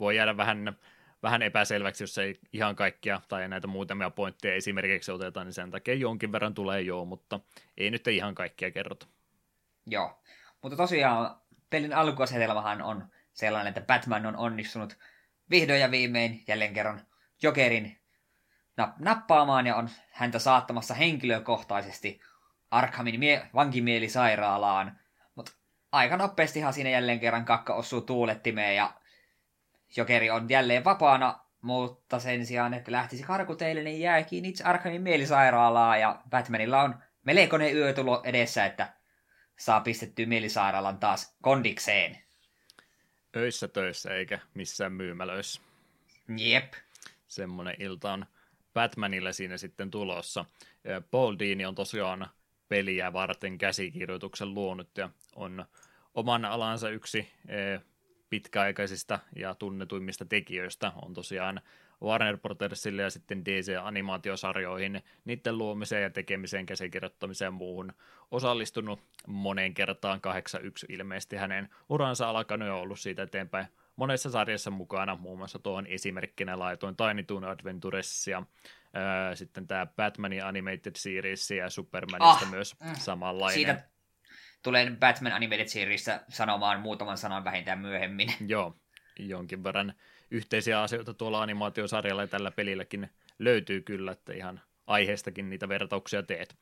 voi 0.00 0.16
jäädä 0.16 0.36
vähän 0.36 0.76
vähän 1.22 1.42
epäselväksi, 1.42 2.02
jos 2.02 2.18
ei 2.18 2.40
ihan 2.52 2.76
kaikkia 2.76 3.20
tai 3.28 3.48
näitä 3.48 3.66
muutamia 3.66 4.10
pointteja 4.10 4.54
esimerkiksi 4.54 5.12
otetaan, 5.12 5.46
niin 5.46 5.54
sen 5.54 5.70
takia 5.70 5.94
jonkin 5.94 6.32
verran 6.32 6.54
tulee 6.54 6.80
joo, 6.80 7.04
mutta 7.04 7.40
ei 7.78 7.90
nyt 7.90 8.08
ihan 8.08 8.34
kaikkia 8.34 8.70
kerrota. 8.70 9.06
Joo. 9.86 10.22
Mutta 10.62 10.76
tosiaan 10.76 11.36
pelin 11.70 11.92
alkuasetelmahan 11.92 12.82
on 12.82 13.04
sellainen, 13.32 13.68
että 13.68 13.80
Batman 13.80 14.26
on 14.26 14.36
onnistunut 14.36 14.98
vihdoin 15.50 15.80
ja 15.80 15.90
viimein 15.90 16.44
jälleen 16.48 16.74
kerran 16.74 17.06
Jokerin 17.42 18.00
nappaamaan 18.98 19.66
ja 19.66 19.76
on 19.76 19.90
häntä 20.10 20.38
saattamassa 20.38 20.94
henkilökohtaisesti 20.94 22.20
Arkhamin 22.70 23.20
mie- 23.20 23.46
vankimielisairaalaan. 23.54 24.98
Mutta 25.34 25.52
aika 25.92 26.16
nopeastihan 26.16 26.72
siinä 26.72 26.90
jälleen 26.90 27.20
kerran 27.20 27.44
kakka 27.44 27.74
osuu 27.74 28.00
tuulettimeen 28.00 28.76
ja 28.76 28.94
Jokeri 29.96 30.30
on 30.30 30.48
jälleen 30.48 30.84
vapaana, 30.84 31.40
mutta 31.60 32.18
sen 32.18 32.46
sijaan, 32.46 32.74
että 32.74 32.92
lähtisi 32.92 33.22
karkuteille, 33.22 33.82
niin 33.82 34.00
jääkin 34.00 34.44
itse 34.44 34.64
Arkhamin 34.64 35.02
mielisairaalaa 35.02 35.96
ja 35.96 36.22
Batmanilla 36.30 36.82
on 36.82 37.02
melkoinen 37.22 37.76
yötulo 37.76 38.22
edessä, 38.24 38.66
että 38.66 38.92
saa 39.58 39.80
pistettyä 39.80 40.26
mielisairaalan 40.26 40.98
taas 40.98 41.36
kondikseen. 41.42 42.29
Öissä 43.36 43.68
töissä 43.68 44.14
eikä 44.14 44.38
missään 44.54 44.92
myymälöissä. 44.92 45.60
Jep. 46.36 46.72
Semmoinen 47.28 47.76
ilta 47.78 48.12
on 48.12 48.26
Batmanilla 48.74 49.32
siinä 49.32 49.56
sitten 49.56 49.90
tulossa. 49.90 50.44
Paul 51.10 51.36
Dini 51.38 51.66
on 51.66 51.74
tosiaan 51.74 52.28
peliä 52.68 53.12
varten 53.12 53.58
käsikirjoituksen 53.58 54.54
luonut 54.54 54.98
ja 54.98 55.10
on 55.36 55.64
oman 56.14 56.44
alansa 56.44 56.88
yksi 56.88 57.18
e, 57.48 57.80
pitkäaikaisista 58.30 59.18
ja 59.36 59.54
tunnetuimmista 59.54 60.24
tekijöistä. 60.24 60.92
On 61.02 61.14
tosiaan 61.14 61.60
Warner 62.02 62.38
Brothersille 62.38 63.02
ja 63.02 63.10
sitten 63.10 63.44
DC-animaatiosarjoihin, 63.44 65.02
niiden 65.24 65.58
luomiseen 65.58 66.02
ja 66.02 66.10
tekemiseen, 66.10 66.66
käsikirjoittamiseen 66.66 67.46
ja 67.46 67.50
muuhun 67.50 67.92
osallistunut 68.30 69.00
moneen 69.26 69.74
kertaan 69.74 70.20
81 70.20 70.86
ilmeisesti 70.88 71.36
hänen 71.36 71.68
uransa 71.88 72.30
alkanut 72.30 72.68
ja 72.68 72.74
ollut 72.74 73.00
siitä 73.00 73.22
eteenpäin 73.22 73.66
monessa 73.96 74.30
sarjassa 74.30 74.70
mukana, 74.70 75.16
muun 75.16 75.38
muassa 75.38 75.58
tuohon 75.58 75.86
esimerkkinä 75.86 76.58
laitoin 76.58 76.96
Tiny 76.96 77.22
Toon 77.22 77.44
Adventures 77.44 78.28
ja 78.28 78.42
ää, 78.92 79.34
sitten 79.34 79.66
tämä 79.66 79.86
Batmanin 79.86 80.44
Animated 80.44 80.96
Series 80.96 81.50
ja 81.50 81.70
Supermanista 81.70 82.44
ah, 82.46 82.50
myös 82.50 82.80
mm, 82.80 82.94
samanlainen. 82.94 83.54
Siitä 83.54 83.88
tulen 84.62 84.96
Batman 84.96 85.32
Animated 85.32 85.66
Seriesistä 85.66 86.24
sanomaan 86.28 86.80
muutaman 86.80 87.18
sanan 87.18 87.44
vähintään 87.44 87.78
myöhemmin. 87.78 88.34
Joo, 88.46 88.76
jonkin 89.18 89.64
verran 89.64 89.94
yhteisiä 90.30 90.82
asioita 90.82 91.14
tuolla 91.14 91.42
animaatiosarjalla 91.42 92.22
ja 92.22 92.28
tällä 92.28 92.50
pelilläkin 92.50 93.10
löytyy 93.38 93.80
kyllä, 93.80 94.12
että 94.12 94.32
ihan 94.32 94.60
aiheestakin 94.86 95.50
niitä 95.50 95.68
vertauksia 95.68 96.22
teet. 96.22 96.56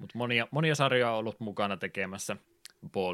Mutta 0.00 0.18
monia, 0.18 0.48
monia 0.50 0.74
sarjoja 0.74 1.10
on 1.10 1.18
ollut 1.18 1.40
mukana 1.40 1.76
tekemässä 1.76 2.36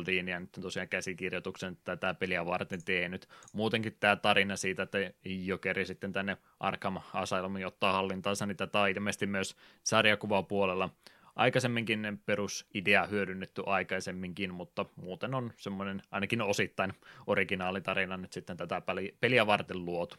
Dean 0.07 0.29
ja 0.29 0.41
nyt 0.41 0.53
tosiaan 0.53 0.89
käsikirjoituksen 0.89 1.79
tätä 1.85 2.15
peliä 2.15 2.47
varten 2.47 2.85
tehnyt. 2.85 3.29
Muutenkin 3.53 3.97
tämä 4.01 4.17
tarina 4.17 4.57
siitä, 4.57 4.83
että 4.83 4.99
Jokeri 5.25 5.87
sitten 5.87 6.13
tänne 6.13 6.37
Arkham 6.61 6.99
Asylumiin 7.15 7.67
ottaa 7.67 7.93
hallintaansa, 7.93 8.47
niin 8.47 8.57
tätä 8.57 8.87
ilmeisesti 8.87 9.27
myös 9.27 9.57
sarjakuvapuolella 9.83 10.89
aikaisemminkin 11.37 12.23
perusidea 12.27 13.07
hyödynnetty 13.07 13.63
aikaisemminkin, 13.67 14.55
mutta 14.55 14.85
muuten 14.97 15.35
on 15.35 15.53
semmoinen 15.57 16.03
ainakin 16.11 16.43
osittain 16.43 16.93
originaalitarina 17.27 18.17
nyt 18.17 18.33
sitten 18.33 18.57
tätä 18.57 18.83
peliä 19.21 19.47
varten 19.47 19.85
luotu 19.85 20.17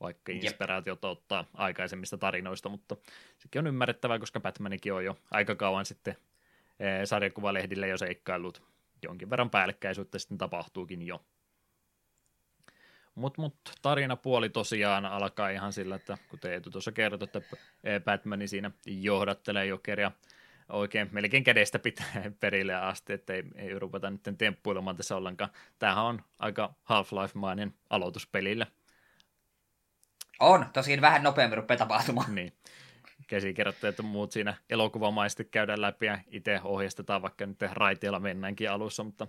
vaikka 0.00 0.32
inspiraatiota 0.32 1.08
ottaa 1.08 1.44
aikaisemmista 1.54 2.18
tarinoista, 2.18 2.68
mutta 2.68 2.96
sekin 3.38 3.58
on 3.58 3.66
ymmärrettävää, 3.66 4.18
koska 4.18 4.40
Batmanikin 4.40 4.92
on 4.92 5.04
jo 5.04 5.18
aika 5.30 5.54
kauan 5.54 5.86
sitten 5.86 6.16
eh, 6.80 7.00
sarjakuvalehdille 7.04 7.88
jo 7.88 7.98
seikkailut 7.98 8.62
jonkin 9.02 9.30
verran 9.30 9.50
päällekkäisyyttä 9.50 10.18
sitten 10.18 10.38
tapahtuukin 10.38 11.02
jo. 11.02 11.24
Mutta 13.14 13.42
mut, 13.42 13.54
tarinapuoli 13.82 14.48
tosiaan 14.48 15.06
alkaa 15.06 15.48
ihan 15.48 15.72
sillä, 15.72 15.94
että 15.94 16.18
kuten 16.28 16.52
Eetu 16.52 16.70
tuossa 16.70 16.92
kertoi, 16.92 17.24
että 17.24 17.40
Batmani 18.04 18.48
siinä 18.48 18.70
johdattelee 18.86 19.66
jokeria 19.66 20.12
oikein 20.72 21.08
melkein 21.12 21.44
kädestä 21.44 21.78
pitää 21.78 22.06
perille 22.40 22.74
asti, 22.74 23.12
että 23.12 23.34
ei, 23.34 23.44
ei 23.54 23.78
rupeta 23.78 24.10
nyt 24.10 24.20
temppuilemaan 24.38 24.96
tässä 24.96 25.16
ollenkaan. 25.16 25.50
Tämähän 25.78 26.04
on 26.04 26.22
aika 26.38 26.74
Half-Life-mainen 26.82 27.74
aloituspelille. 27.90 28.66
On, 30.40 30.66
tosin 30.72 31.00
vähän 31.00 31.22
nopeammin 31.22 31.56
rupeaa 31.56 31.78
tapahtumaan. 31.78 32.34
Niin 32.34 32.52
käsikirjoittajat 33.26 33.98
ja 33.98 34.04
muut 34.04 34.32
siinä 34.32 34.54
elokuvamaisesti 34.70 35.44
käydään 35.44 35.80
läpi 35.80 36.06
ja 36.06 36.18
itse 36.30 36.60
ohjeistetaan, 36.64 37.22
vaikka 37.22 37.46
nyt 37.46 37.62
raiteilla 37.62 38.20
mennäänkin 38.20 38.70
alussa, 38.70 39.04
mutta 39.04 39.26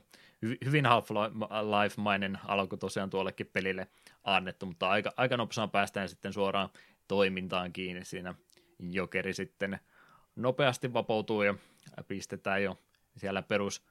hyvin 0.66 0.86
Half-Life-mainen 0.86 2.40
alku 2.48 2.78
tosiaan 2.78 3.10
tuollekin 3.10 3.50
pelille 3.54 3.88
annettu, 4.24 4.66
mutta 4.66 4.90
aika, 4.90 5.14
aika 5.18 5.38
nopeasti 5.38 5.72
päästään 5.72 6.10
sitten 6.10 6.34
suoraan 6.34 6.70
toimintaan 7.08 7.74
kiinni 7.74 8.06
siinä 8.06 8.36
jokeri 8.80 9.34
sitten 9.34 9.80
nopeasti 10.36 10.94
vapautuu 10.94 11.44
ja 11.44 11.56
pistetään 12.08 12.64
jo 12.64 12.80
siellä 13.18 13.42
perus 13.42 13.84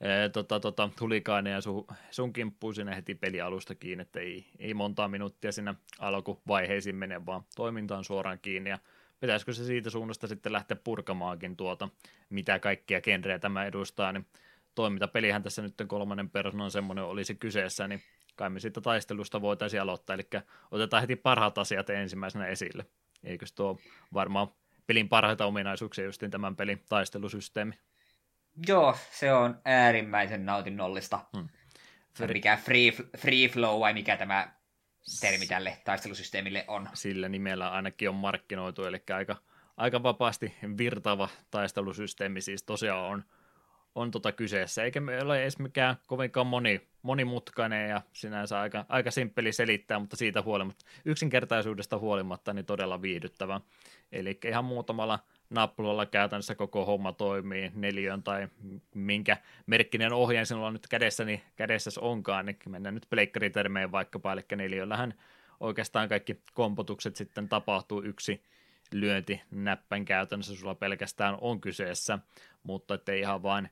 ee, 0.00 0.28
tota, 0.28 0.60
tota, 0.60 0.90
hulikaaneja 1.00 1.60
sun, 1.60 1.86
sun 2.10 2.32
kimppuun 2.32 2.74
sinne 2.74 2.96
heti 2.96 3.14
pelialusta 3.14 3.74
kiinni, 3.74 4.02
että 4.02 4.20
ei, 4.20 4.46
ei 4.58 4.74
montaa 4.74 5.08
minuuttia 5.08 5.52
siinä 5.52 5.74
alkuvaiheisiin 5.98 6.96
mene, 6.96 7.26
vaan 7.26 7.42
toimintaan 7.56 8.04
suoraan 8.04 8.38
kiinni 8.42 8.70
ja 8.70 8.78
pitäisikö 9.20 9.52
se 9.52 9.64
siitä 9.64 9.90
suunnasta 9.90 10.26
sitten 10.26 10.52
lähteä 10.52 10.76
purkamaankin 10.84 11.56
tuota, 11.56 11.88
mitä 12.30 12.58
kaikkia 12.58 13.00
genrejä 13.00 13.38
tämä 13.38 13.64
edustaa, 13.64 14.12
niin 14.12 14.26
toimintapelihän 14.74 15.42
tässä 15.42 15.62
nyt 15.62 15.74
kolmannen 15.86 16.30
persoonan 16.30 16.70
semmoinen 16.70 17.04
olisi 17.04 17.34
kyseessä, 17.34 17.88
niin 17.88 18.02
kai 18.36 18.50
me 18.50 18.60
siitä 18.60 18.80
taistelusta 18.80 19.40
voitaisiin 19.40 19.82
aloittaa, 19.82 20.14
eli 20.14 20.28
otetaan 20.70 21.00
heti 21.00 21.16
parhaat 21.16 21.58
asiat 21.58 21.90
ensimmäisenä 21.90 22.46
esille. 22.46 22.86
Eikö 23.24 23.46
tuo 23.54 23.78
varmaan 24.14 24.48
pelin 24.86 25.08
parhaita 25.08 25.46
ominaisuuksia 25.46 26.04
justiin 26.04 26.30
tämän 26.30 26.56
pelin 26.56 26.82
taistelusysteemi? 26.88 27.74
Joo, 28.66 28.96
se 29.10 29.32
on 29.32 29.60
äärimmäisen 29.64 30.46
nautinnollista. 30.46 31.20
Hmm. 31.36 31.48
Mikä 32.32 32.56
free, 32.56 32.92
free 33.18 33.48
flow 33.48 33.80
vai 33.80 33.92
mikä 33.92 34.16
tämä 34.16 34.52
termi 35.20 35.46
tälle 35.46 35.78
taistelusysteemille 35.84 36.64
on. 36.68 36.88
Sillä 36.94 37.28
nimellä 37.28 37.70
ainakin 37.70 38.08
on 38.08 38.14
markkinoitu, 38.14 38.84
eli 38.84 39.02
aika, 39.14 39.36
aika 39.76 40.02
vapaasti 40.02 40.54
virtaava 40.78 41.28
taistelusysteemi 41.50 42.40
siis 42.40 42.62
tosiaan 42.62 43.10
on, 43.10 43.24
on 43.94 44.10
tota 44.10 44.32
kyseessä, 44.32 44.84
eikä 44.84 45.00
me 45.00 45.22
ole 45.22 45.42
edes 45.42 45.58
mikään 45.58 45.96
kovinkaan 46.06 46.46
moni, 46.46 46.88
monimutkainen 47.02 47.90
ja 47.90 48.02
sinänsä 48.12 48.60
aika, 48.60 48.84
aika 48.88 49.10
simppeli 49.10 49.52
selittää, 49.52 49.98
mutta 49.98 50.16
siitä 50.16 50.42
huolimatta, 50.42 50.84
yksinkertaisuudesta 51.04 51.98
huolimatta, 51.98 52.52
niin 52.52 52.66
todella 52.66 53.02
viihdyttävä. 53.02 53.60
Eli 54.12 54.38
ihan 54.44 54.64
muutamalla 54.64 55.18
nappulalla 55.50 56.06
käytännössä 56.06 56.54
koko 56.54 56.84
homma 56.84 57.12
toimii, 57.12 57.72
neljön 57.74 58.22
tai 58.22 58.48
minkä 58.94 59.36
merkkinen 59.66 60.12
ohjeen 60.12 60.46
sinulla 60.46 60.70
nyt 60.70 60.86
kädessäni, 60.86 61.42
kädessäsi 61.56 62.00
onkaan, 62.02 62.46
niin 62.46 62.58
mennään 62.68 62.94
nyt 62.94 63.06
pleikkaritermeen 63.10 63.92
vaikkapa, 63.92 64.32
eli 64.32 64.42
neljöllähän 64.56 65.14
oikeastaan 65.60 66.08
kaikki 66.08 66.40
kompotukset 66.54 67.16
sitten 67.16 67.48
tapahtuu 67.48 68.02
yksi 68.02 68.42
lyönti 68.92 69.40
näppän 69.50 70.04
käytännössä 70.04 70.56
sulla 70.56 70.74
pelkästään 70.74 71.38
on 71.40 71.60
kyseessä, 71.60 72.18
mutta 72.62 72.94
ettei 72.94 73.20
ihan 73.20 73.42
vain 73.42 73.68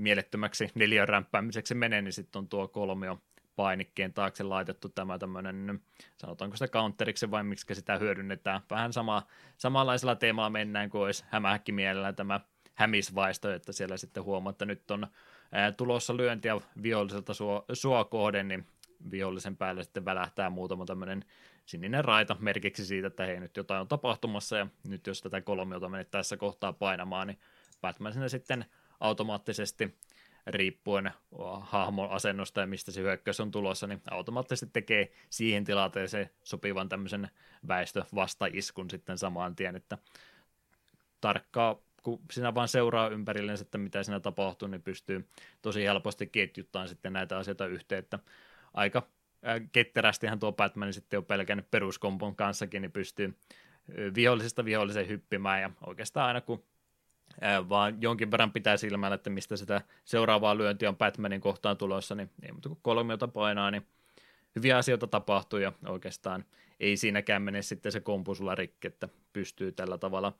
mielettömäksi 0.00 0.70
neljön 0.74 1.08
rämpäämiseksi 1.08 1.74
mene, 1.74 2.02
niin 2.02 2.12
sitten 2.12 2.38
on 2.38 2.48
tuo 2.48 2.68
kolmio 2.68 3.18
painikkeen 3.56 4.12
taakse 4.12 4.44
laitettu 4.44 4.88
tämä 4.88 5.18
tämmöinen, 5.18 5.80
sanotaanko 6.16 6.56
sitä 6.56 6.72
counteriksi 6.72 7.30
vai 7.30 7.44
miksi 7.44 7.74
sitä 7.74 7.98
hyödynnetään. 7.98 8.60
Vähän 8.70 8.92
sama, 8.92 9.22
samanlaisella 9.56 10.16
teemalla 10.16 10.50
mennään 10.50 10.90
kuin 10.90 11.02
olisi 11.02 11.24
hämähäkkimielellä 11.28 12.12
tämä 12.12 12.40
hämisvaisto, 12.74 13.52
että 13.52 13.72
siellä 13.72 13.96
sitten 13.96 14.24
huomaa, 14.24 14.50
että 14.50 14.64
nyt 14.64 14.90
on 14.90 15.06
ää, 15.52 15.72
tulossa 15.72 16.16
lyöntiä 16.16 16.60
viholliselta 16.82 17.34
sua, 17.34 17.64
sua 17.72 18.04
kohden, 18.04 18.48
niin 18.48 18.66
vihollisen 19.10 19.56
päälle 19.56 19.82
sitten 19.82 20.04
välähtää 20.04 20.50
muutama 20.50 20.84
tämmöinen 20.84 21.24
sininen 21.66 22.04
raita 22.04 22.36
merkiksi 22.40 22.86
siitä, 22.86 23.06
että 23.06 23.26
hei 23.26 23.40
nyt 23.40 23.56
jotain 23.56 23.80
on 23.80 23.88
tapahtumassa 23.88 24.56
ja 24.56 24.66
nyt 24.88 25.06
jos 25.06 25.20
tätä 25.20 25.40
kolmiota 25.40 25.88
menet 25.88 26.10
tässä 26.10 26.36
kohtaa 26.36 26.72
painamaan, 26.72 27.26
niin 27.26 27.38
Batman 27.80 28.12
sinne 28.12 28.28
sitten 28.28 28.64
automaattisesti 29.00 29.98
riippuen 30.46 31.10
hahmon 31.60 32.10
asennosta 32.10 32.60
ja 32.60 32.66
mistä 32.66 32.92
se 32.92 33.00
hyökkäys 33.00 33.40
on 33.40 33.50
tulossa, 33.50 33.86
niin 33.86 34.02
automaattisesti 34.10 34.70
tekee 34.72 35.12
siihen 35.30 35.64
tilanteeseen 35.64 36.30
sopivan 36.44 36.88
tämmöisen 36.88 37.30
väestövastaiskun 37.68 38.90
sitten 38.90 39.18
samaan 39.18 39.56
tien, 39.56 39.76
että 39.76 39.98
tarkkaa 41.20 41.78
kun 42.02 42.20
sinä 42.30 42.54
vaan 42.54 42.68
seuraa 42.68 43.08
ympärillensä, 43.08 43.62
että 43.62 43.78
mitä 43.78 44.02
siinä 44.02 44.20
tapahtuu, 44.20 44.68
niin 44.68 44.82
pystyy 44.82 45.28
tosi 45.62 45.84
helposti 45.84 46.26
ketjuttamaan 46.26 46.88
sitten 46.88 47.12
näitä 47.12 47.38
asioita 47.38 47.66
yhteen, 47.66 47.98
että 47.98 48.18
aika 48.74 49.02
ketterästihän 49.72 50.38
tuo 50.38 50.52
Batman 50.52 50.92
sitten 50.92 51.18
jo 51.18 51.22
pelkän 51.22 51.64
peruskompon 51.70 52.36
kanssakin, 52.36 52.82
niin 52.82 52.92
pystyy 52.92 53.34
vihollisesta 54.14 54.64
viholliseen 54.64 55.08
hyppimään 55.08 55.62
ja 55.62 55.70
oikeastaan 55.86 56.26
aina 56.26 56.40
kun 56.40 56.64
vaan 57.68 58.02
jonkin 58.02 58.30
verran 58.30 58.52
pitää 58.52 58.76
silmällä, 58.76 59.14
että 59.14 59.30
mistä 59.30 59.56
sitä 59.56 59.80
seuraavaa 60.04 60.58
lyöntiä 60.58 60.88
on 60.88 60.96
Batmanin 60.96 61.40
kohtaan 61.40 61.76
tulossa, 61.76 62.14
niin 62.14 62.30
ei 62.42 62.52
muuta 62.52 62.68
kuin 62.68 62.78
kolmiota 62.82 63.28
painaa, 63.28 63.70
niin 63.70 63.86
hyviä 64.56 64.76
asioita 64.76 65.06
tapahtuu 65.06 65.58
ja 65.58 65.72
oikeastaan 65.86 66.44
ei 66.80 66.96
siinäkään 66.96 67.42
mene 67.42 67.62
sitten 67.62 67.92
se 67.92 68.00
kompu 68.00 68.34
sulla 68.34 68.54
rikki, 68.54 68.86
että 68.86 69.08
pystyy 69.32 69.72
tällä 69.72 69.98
tavalla 69.98 70.32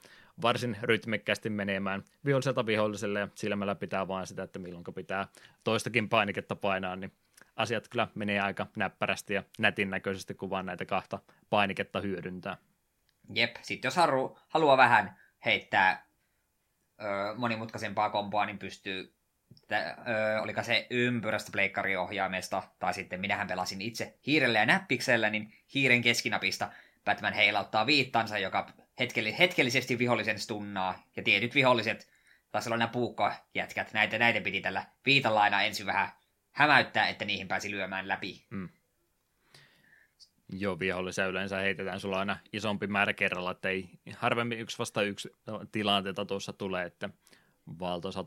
varsin 0.43 0.77
rytmikkäästi 0.83 1.51
menemään 1.51 2.05
viholliselta 2.25 2.67
viholliselle 2.67 3.21
ja 3.21 3.29
silmällä 3.35 3.75
pitää 3.75 4.09
vaan 4.09 4.27
sitä, 4.27 4.43
että 4.43 4.59
milloin 4.59 4.85
pitää 4.95 5.29
toistakin 5.65 6.09
painiketta 6.09 6.57
painaa, 6.57 6.97
niin 6.97 7.13
asiat 7.57 7.89
kyllä 7.89 8.09
menee 8.15 8.41
aika 8.41 8.67
näppärästi 8.77 9.35
ja 9.35 9.43
nätin 9.59 9.91
näköisesti, 9.91 10.35
kun 10.35 10.51
vaan 10.51 10.67
näitä 10.67 10.85
kahta 10.85 11.19
painiketta 11.51 12.01
hyödyntää. 12.01 12.57
Jep, 13.35 13.57
sitten 13.63 13.89
jos 13.89 13.97
haru, 13.97 14.39
haluaa 14.49 14.77
vähän 14.77 15.17
heittää 15.45 16.10
monimutkaisempaa 17.37 18.11
kompoa, 18.11 18.47
niin 18.47 18.59
pystyy, 18.59 19.15
tä, 19.69 19.97
ö, 20.09 20.43
oliko 20.43 20.63
se 20.63 20.87
ympyrästä 20.91 21.53
pleikkariohjaimesta, 21.53 22.63
tai 22.79 22.95
sitten 22.95 23.21
minähän 23.21 23.47
pelasin 23.47 23.83
itse 23.83 24.19
hiirellä 24.27 24.59
ja 24.59 24.67
näppiksellä, 24.67 25.31
niin 25.31 25.53
hiiren 25.75 26.03
keskinapista 26.03 26.73
Batman 27.05 27.33
heilauttaa 27.33 27.87
viittansa, 27.87 28.39
joka 28.39 28.71
hetkell- 29.01 29.39
hetkellisesti 29.39 29.99
vihollisen 29.99 30.39
stunnaa, 30.39 31.03
ja 31.17 31.23
tietyt 31.23 31.55
viholliset, 31.55 32.11
taisi 32.51 32.69
olla 32.69 32.77
nämä 32.77 32.89
puukkojätkät, 32.89 33.93
näitä, 33.93 34.19
näitä 34.19 34.41
piti 34.41 34.61
tällä 34.61 34.87
viitalla 35.07 35.43
aina 35.43 35.63
ensin 35.63 35.87
vähän 35.87 36.09
hämäyttää, 36.51 37.09
että 37.09 37.25
niihin 37.25 37.49
pääsi 37.49 37.71
lyömään 37.71 38.09
läpi. 38.09 38.47
Mm. 38.51 38.69
Joo, 40.53 40.79
vihollisia 40.79 41.27
yleensä 41.27 41.57
heitetään 41.57 42.01
sulla 42.01 42.19
aina 42.19 42.37
isompi 42.53 42.87
määrä 42.87 43.13
kerralla, 43.13 43.51
että 43.51 43.69
ei 43.69 43.91
harvemmin 44.17 44.59
yksi 44.59 44.79
vasta 44.79 45.03
yksi 45.03 45.31
tilanteita 45.73 46.25
tuossa 46.25 46.53
tulee, 46.53 46.87
että 46.87 47.11
valtoisa 47.81 48.25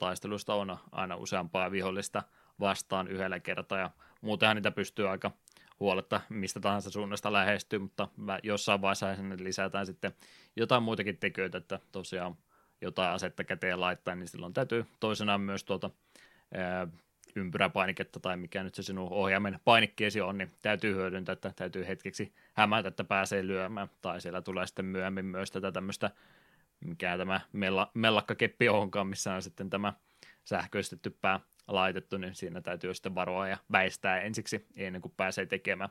on 0.48 0.78
aina 0.92 1.16
useampaa 1.16 1.72
vihollista 1.72 2.24
vastaan 2.60 3.08
yhdellä 3.08 3.40
kertaa, 3.40 3.80
ja 3.80 3.92
muutenhan 4.22 4.56
niitä 4.56 4.72
pystyy 4.72 5.10
aika 5.10 5.32
huoletta 5.80 6.22
mistä 6.30 6.60
tahansa 6.60 6.90
suunnasta 6.90 7.34
lähestyy, 7.34 7.80
mutta 7.80 8.08
jossain 8.44 8.82
vaiheessa 8.82 9.16
sinne 9.16 9.36
lisätään 9.40 9.86
sitten 9.86 10.14
jotain 10.56 10.84
muitakin 10.84 11.18
tekijöitä, 11.18 11.58
että 11.58 11.80
tosiaan 11.92 12.36
jotain 12.82 13.12
asetta 13.12 13.44
käteen 13.44 13.82
laittaa, 13.82 14.16
niin 14.16 14.28
silloin 14.28 14.54
täytyy 14.54 14.86
toisenaan 15.00 15.42
myös 15.42 15.64
tuota 15.64 15.90
ää, 16.54 16.88
ympyräpainiketta 17.36 18.20
tai 18.20 18.38
mikä 18.38 18.64
nyt 18.64 18.76
se 18.76 18.84
sinun 18.84 19.12
ohjaimen 19.12 19.60
painikkeesi 19.66 20.22
on, 20.22 20.38
niin 20.38 20.52
täytyy 20.62 20.96
hyödyntää, 20.96 21.34
että 21.34 21.54
täytyy 21.56 21.88
hetkeksi 21.88 22.34
hämätä, 22.54 22.88
että 22.88 23.04
pääsee 23.04 23.48
lyömään. 23.48 23.90
Tai 24.02 24.22
siellä 24.22 24.42
tulee 24.42 24.68
sitten 24.68 24.86
myöhemmin 24.86 25.26
myös 25.26 25.52
tätä 25.52 25.72
tämmöistä, 25.72 26.12
mikä 26.86 27.18
tämä 27.18 27.42
mella, 27.54 27.92
mellakkakeppi 27.94 28.70
onkaan, 28.70 29.08
missä 29.08 29.34
on 29.34 29.42
sitten 29.42 29.70
tämä 29.70 29.94
sähköistetty 30.44 31.10
pää 31.10 31.40
laitettu, 31.68 32.18
niin 32.18 32.36
siinä 32.36 32.62
täytyy 32.62 32.94
sitten 32.94 33.16
varoa 33.16 33.48
ja 33.48 33.58
väistää 33.72 34.22
ensiksi 34.22 34.68
ennen 34.76 35.02
kuin 35.02 35.14
pääsee 35.18 35.46
tekemään 35.46 35.90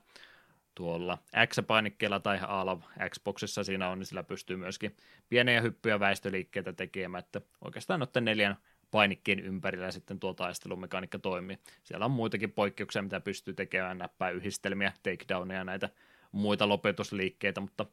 tuolla 0.75 1.19
X-painikkeella 1.47 2.21
tai 2.21 2.39
Aala 2.47 2.81
Xboxissa 3.11 3.65
siinä 3.65 3.89
on, 3.89 3.99
niin 3.99 4.07
sillä 4.07 4.23
pystyy 4.23 4.57
myöskin 4.57 4.97
pieniä 5.29 5.61
hyppyjä 5.61 6.01
väistöliikkeitä 6.01 6.73
tekemään, 6.73 7.25
että 7.25 7.41
oikeastaan 7.65 8.01
noiden 8.01 8.25
neljän 8.25 8.57
painikkeen 8.93 9.41
ympärillä 9.41 9.91
sitten 9.91 10.21
tuo 10.21 10.35
taistelumekaniikka 10.35 11.19
toimii. 11.19 11.59
Siellä 11.85 12.05
on 12.05 12.11
muitakin 12.11 12.53
poikkeuksia, 12.53 13.03
mitä 13.03 13.21
pystyy 13.21 13.55
tekemään, 13.55 13.99
näppää 13.99 14.31
yhdistelmiä, 14.31 14.93
takedownia 15.03 15.57
ja 15.57 15.65
näitä 15.65 15.89
muita 16.33 16.69
lopetusliikkeitä, 16.69 17.61
mutta 17.61 17.87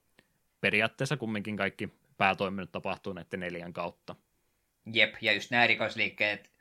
periaatteessa 0.62 1.18
kumminkin 1.18 1.58
kaikki 1.58 1.94
päätoiminnot 2.18 2.72
tapahtuu 2.72 3.14
näiden 3.14 3.40
neljän 3.40 3.74
kautta. 3.74 4.16
Jep, 4.94 5.16
ja 5.22 5.34
just 5.34 5.52
nämä 5.52 5.64
erikoisliikkeet, 5.64 6.52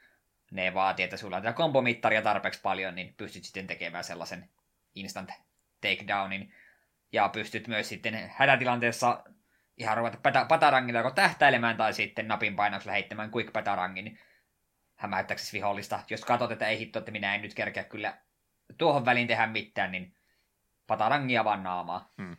ne 0.51 0.75
vaatii, 0.75 1.05
että 1.05 1.17
sulla 1.17 1.37
on 1.37 1.43
tätä 1.43 1.53
kompomittaria 1.53 2.23
tarpeeksi 2.23 2.61
paljon, 2.61 2.95
niin 2.95 3.15
pystyt 3.17 3.45
sitten 3.45 3.67
tekemään 3.67 4.05
sellaisen 4.05 4.49
instant 4.95 5.31
takedownin. 5.81 6.55
Ja 7.13 7.29
pystyt 7.29 7.69
myös 7.69 7.89
sitten 7.89 8.31
hätätilanteessa 8.35 9.25
ihan 9.77 9.97
ruveta 9.97 10.19
pata, 10.23 10.45
patarangilla 10.45 10.99
joko 10.99 11.11
tähtäilemään 11.11 11.77
tai 11.77 11.93
sitten 11.93 12.29
napin 12.29 12.57
painauksella 12.57 12.93
heittämään 12.93 13.31
quick 13.35 13.53
patarangin 13.53 14.19
hämäyttäksesi 14.99 15.53
vihollista. 15.53 16.01
Jos 16.11 16.25
katsot, 16.25 16.53
että 16.53 16.69
ei 16.69 16.79
hitto, 16.79 16.99
että 16.99 17.11
minä 17.11 17.35
en 17.35 17.43
nyt 17.43 17.55
kerkeä 17.55 17.85
kyllä 17.85 18.19
tuohon 18.79 19.05
väliin 19.05 19.29
tehdä 19.29 19.47
mitään, 19.47 19.93
niin 19.93 20.15
patarangia 20.87 21.45
vaan 21.45 21.63
naamaa. 21.63 22.13
Hmm. 22.23 22.37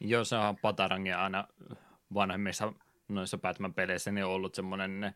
Joo, 0.00 0.24
se 0.24 0.36
on 0.36 0.56
patarangia 0.56 1.22
aina 1.22 1.48
vanhemmissa 2.14 2.72
noissa 3.08 3.38
Batman-peleissä 3.38 4.12
niin 4.12 4.24
on 4.24 4.30
ollut 4.30 4.54
semmoinen 4.54 5.14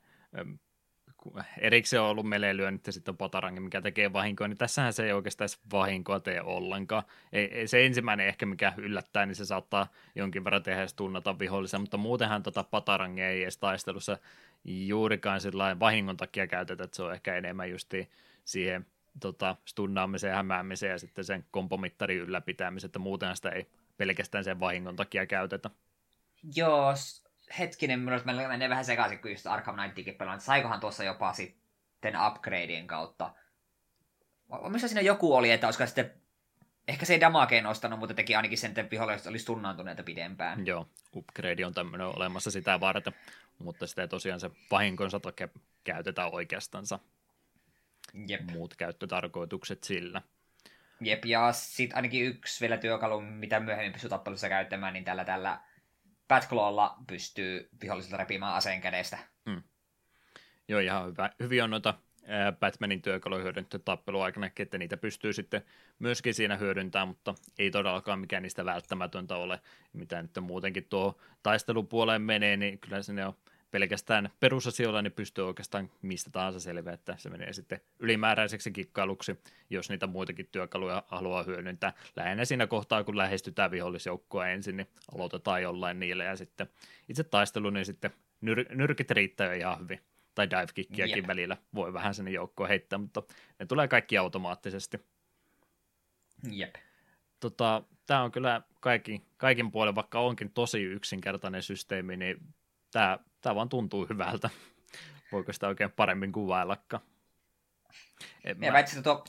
erikseen 1.58 2.02
on 2.02 2.08
ollut 2.08 2.28
meleilyä, 2.28 2.72
ja 2.86 2.92
sitten 2.92 3.12
on 3.12 3.16
patarangi, 3.16 3.60
mikä 3.60 3.80
tekee 3.80 4.12
vahinkoa, 4.12 4.48
niin 4.48 4.58
tässähän 4.58 4.92
se 4.92 5.04
ei 5.04 5.12
oikeastaan 5.12 5.48
vahinkoa 5.72 6.20
tee 6.20 6.42
ollenkaan. 6.42 7.02
Ei, 7.32 7.68
se 7.68 7.86
ensimmäinen 7.86 8.26
ehkä, 8.26 8.46
mikä 8.46 8.72
yllättää, 8.76 9.26
niin 9.26 9.34
se 9.34 9.44
saattaa 9.44 9.86
jonkin 10.14 10.44
verran 10.44 10.62
tehdä 10.62 10.80
ja 10.80 10.86
tunnata 10.96 11.38
vihollisen, 11.38 11.80
mutta 11.80 11.96
muutenhan 11.96 12.42
tota 12.42 12.64
patarangia 12.64 13.28
ei 13.28 13.42
edes 13.42 13.58
taistelussa 13.58 14.18
juurikaan 14.64 15.40
sillä 15.40 15.80
vahingon 15.80 16.16
takia 16.16 16.46
käytetä, 16.46 16.84
että 16.84 16.96
se 16.96 17.02
on 17.02 17.12
ehkä 17.12 17.36
enemmän 17.36 17.70
justiin 17.70 18.10
siihen 18.44 18.86
tota, 19.20 19.56
stunnaamiseen, 19.64 20.34
hämäämiseen 20.34 20.90
ja 20.90 20.98
sitten 20.98 21.24
sen 21.24 21.44
kompomittarin 21.50 22.18
ylläpitämiseen, 22.18 22.88
että 22.88 22.98
muutenhan 22.98 23.36
sitä 23.36 23.50
ei 23.50 23.66
pelkästään 23.96 24.44
sen 24.44 24.60
vahingon 24.60 24.96
takia 24.96 25.26
käytetä. 25.26 25.70
Joo, 26.56 26.94
hetkinen, 27.58 28.00
minulla 28.00 28.48
menee 28.48 28.68
vähän 28.68 28.84
sekaisin, 28.84 29.18
kun 29.18 29.30
just 29.30 29.46
Arkham 29.46 29.76
Knightikin 29.76 30.14
pelaan. 30.14 30.40
Saikohan 30.40 30.80
tuossa 30.80 31.04
jopa 31.04 31.32
sitten 31.32 32.14
upgradein 32.26 32.86
kautta? 32.86 33.34
Missä 34.68 34.88
siinä 34.88 35.00
joku 35.00 35.34
oli, 35.34 35.50
että 35.50 35.66
olisiko 35.66 35.86
sitten 35.86 36.14
Ehkä 36.88 37.06
se 37.06 37.14
ei 37.14 37.20
damakeen 37.20 37.64
nostanut, 37.64 37.98
mutta 37.98 38.14
teki 38.14 38.34
ainakin 38.34 38.58
sen, 38.58 38.68
että 38.70 38.90
viholliset 38.90 39.26
olisi 39.26 39.46
tunnaantuneita 39.46 40.02
pidempään. 40.02 40.66
Joo, 40.66 40.88
upgrade 41.16 41.66
on 41.66 41.74
tämmöinen 41.74 42.06
olemassa 42.06 42.50
sitä 42.50 42.80
varten, 42.80 43.12
mutta 43.58 43.86
sitä 43.86 44.02
ei 44.02 44.08
tosiaan 44.08 44.40
se 44.40 44.50
vahinkonsa 44.70 45.20
toki 45.20 45.44
käytetään 45.84 46.34
oikeastansa. 46.34 46.98
Jep. 48.28 48.50
Muut 48.50 48.76
käyttötarkoitukset 48.76 49.84
sillä. 49.84 50.22
Jep, 51.00 51.24
ja 51.24 51.52
sitten 51.52 51.96
ainakin 51.96 52.24
yksi 52.24 52.60
vielä 52.60 52.76
työkalu, 52.76 53.20
mitä 53.20 53.60
myöhemmin 53.60 53.92
pystyy 53.92 54.10
tappelussa 54.10 54.48
käyttämään, 54.48 54.92
niin 54.92 55.04
tällä, 55.04 55.24
tällä 55.24 55.60
Batclawlla 56.28 56.96
pystyy 57.06 57.68
vihollisilta 57.82 58.16
repimään 58.16 58.54
aseen 58.54 58.80
kädestä. 58.80 59.18
Hmm. 59.50 59.62
Joo, 60.68 60.80
ihan 60.80 61.06
hyvä. 61.06 61.30
Hyvin 61.40 61.64
on 61.64 61.70
noita 61.70 61.94
Batmanin 62.60 63.02
työkaluja 63.02 63.42
hyödyntää 63.42 63.80
tappeluaikana, 63.84 64.50
että 64.58 64.78
niitä 64.78 64.96
pystyy 64.96 65.32
sitten 65.32 65.62
myöskin 65.98 66.34
siinä 66.34 66.56
hyödyntämään, 66.56 67.08
mutta 67.08 67.34
ei 67.58 67.70
todellakaan 67.70 68.20
mikään 68.20 68.42
niistä 68.42 68.64
välttämätöntä 68.64 69.36
ole, 69.36 69.60
mitä 69.92 70.22
nyt 70.22 70.30
muutenkin 70.40 70.84
tuo 70.84 71.18
taistelupuoleen 71.42 72.22
menee, 72.22 72.56
niin 72.56 72.78
kyllä 72.78 73.02
sinne 73.02 73.26
on 73.26 73.34
pelkästään 73.70 74.30
perusasioilla 74.40 75.02
niin 75.02 75.12
pystyy 75.12 75.46
oikeastaan 75.46 75.90
mistä 76.02 76.30
tahansa 76.30 76.60
selviä, 76.60 76.92
että 76.92 77.14
se 77.18 77.30
menee 77.30 77.52
sitten 77.52 77.80
ylimääräiseksi 77.98 78.72
kikkailuksi, 78.72 79.38
jos 79.70 79.90
niitä 79.90 80.06
muitakin 80.06 80.48
työkaluja 80.52 81.02
haluaa 81.06 81.42
hyödyntää. 81.42 81.92
Lähinnä 82.16 82.44
siinä 82.44 82.66
kohtaa, 82.66 83.04
kun 83.04 83.16
lähestytään 83.16 83.70
vihollisjoukkoa 83.70 84.48
ensin, 84.48 84.76
niin 84.76 84.88
aloitetaan 85.14 85.62
jollain 85.62 86.00
niille 86.00 86.24
ja 86.24 86.36
sitten 86.36 86.68
itse 87.08 87.24
taistelu, 87.24 87.70
niin 87.70 87.86
sitten 87.86 88.10
nyr- 88.44 88.74
nyrkit 88.74 89.10
riittää 89.10 89.54
ihan 89.54 89.80
hyvin. 89.80 90.00
Tai 90.38 90.50
dive 90.50 90.66
kickiäkin 90.74 91.26
välillä 91.26 91.56
voi 91.74 91.92
vähän 91.92 92.14
sinne 92.14 92.30
joukkoon 92.30 92.68
heittää, 92.68 92.98
mutta 92.98 93.22
ne 93.58 93.66
tulee 93.66 93.88
kaikki 93.88 94.18
automaattisesti. 94.18 95.00
Jep. 96.50 96.74
Tota, 97.40 97.82
tämä 98.06 98.22
on 98.22 98.32
kyllä 98.32 98.62
kaikki, 98.80 99.22
kaikin 99.36 99.70
puolen, 99.70 99.94
vaikka 99.94 100.20
onkin 100.20 100.50
tosi 100.50 100.82
yksinkertainen 100.82 101.62
systeemi, 101.62 102.16
niin 102.16 102.36
tämä 102.92 103.18
tämä 103.40 103.54
vaan 103.54 103.68
tuntuu 103.68 104.06
hyvältä. 104.08 104.50
Voiko 105.32 105.52
sitä 105.52 105.68
oikein 105.68 105.92
paremmin 105.92 106.32
kuvaillakaan? 106.32 107.02
mä... 108.56 108.70
mä 108.70 108.78
että 108.78 109.02
tuo, 109.02 109.24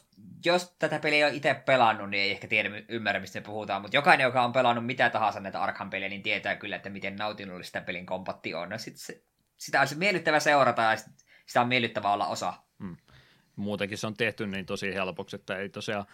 jos 0.45 0.75
tätä 0.79 0.99
peliä 0.99 1.27
on 1.27 1.33
itse 1.33 1.53
pelannut, 1.53 2.09
niin 2.09 2.23
ei 2.23 2.31
ehkä 2.31 2.47
tiedä, 2.47 2.69
ymmärrä, 2.87 3.21
mistä 3.21 3.39
me 3.39 3.45
puhutaan, 3.45 3.81
mutta 3.81 3.97
jokainen, 3.97 4.23
joka 4.25 4.43
on 4.43 4.53
pelannut 4.53 4.85
mitä 4.85 5.09
tahansa 5.09 5.39
näitä 5.39 5.61
Arkham-pelejä, 5.61 6.09
niin 6.09 6.23
tietää 6.23 6.55
kyllä, 6.55 6.75
että 6.75 6.89
miten 6.89 7.15
nautinnollista 7.15 7.81
pelin 7.81 8.05
kompatti 8.05 8.53
on. 8.53 8.69
No 8.69 8.77
sit 8.77 8.97
se, 8.97 9.23
sitä 9.59 9.81
on 9.81 9.87
miellyttävä 9.95 10.39
seurata 10.39 10.81
ja 10.81 10.97
sitä 11.45 11.61
on 11.61 11.67
miellyttävä 11.67 12.13
olla 12.13 12.27
osa. 12.27 12.53
Hmm. 12.83 12.97
Muutenkin 13.55 13.97
se 13.97 14.07
on 14.07 14.13
tehty 14.13 14.47
niin 14.47 14.65
tosi 14.65 14.93
helpoksi, 14.93 15.35
että 15.35 15.57
ei 15.57 15.69
tosiaan 15.69 16.05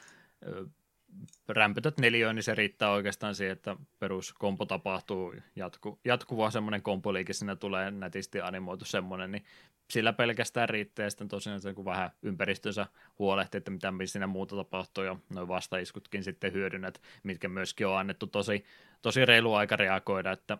rämpytät 1.47 1.97
neljöön, 1.97 2.35
niin 2.35 2.43
se 2.43 2.55
riittää 2.55 2.89
oikeastaan 2.89 3.35
siihen, 3.35 3.53
että 3.53 3.75
peruskompo 3.99 4.65
tapahtuu, 4.65 5.35
jatku, 5.55 5.99
jatkuva 6.05 6.51
semmoinen 6.51 6.81
kompoliike 6.81 7.33
siinä 7.33 7.55
tulee 7.55 7.91
nätisti 7.91 8.41
animoitu 8.41 8.85
semmoinen, 8.85 9.31
niin 9.31 9.45
sillä 9.89 10.13
pelkästään 10.13 10.69
riittää, 10.69 11.03
ja 11.03 11.09
sitten 11.09 11.27
tosiaan 11.27 11.61
se, 11.61 11.73
kun 11.73 11.85
vähän 11.85 12.11
ympäristönsä 12.21 12.87
huolehtii, 13.19 13.57
että 13.57 13.71
mitä 13.71 13.93
siinä 14.05 14.27
muuta 14.27 14.55
tapahtuu, 14.55 15.03
ja 15.03 15.15
noin 15.33 15.47
vastaiskutkin 15.47 16.23
sitten 16.23 16.53
hyödynnät, 16.53 17.01
mitkä 17.23 17.49
myöskin 17.49 17.87
on 17.87 17.97
annettu 17.97 18.27
tosi, 18.27 18.65
tosi 19.01 19.25
reilu 19.25 19.53
aika 19.53 19.75
reagoida, 19.75 20.31
että 20.31 20.57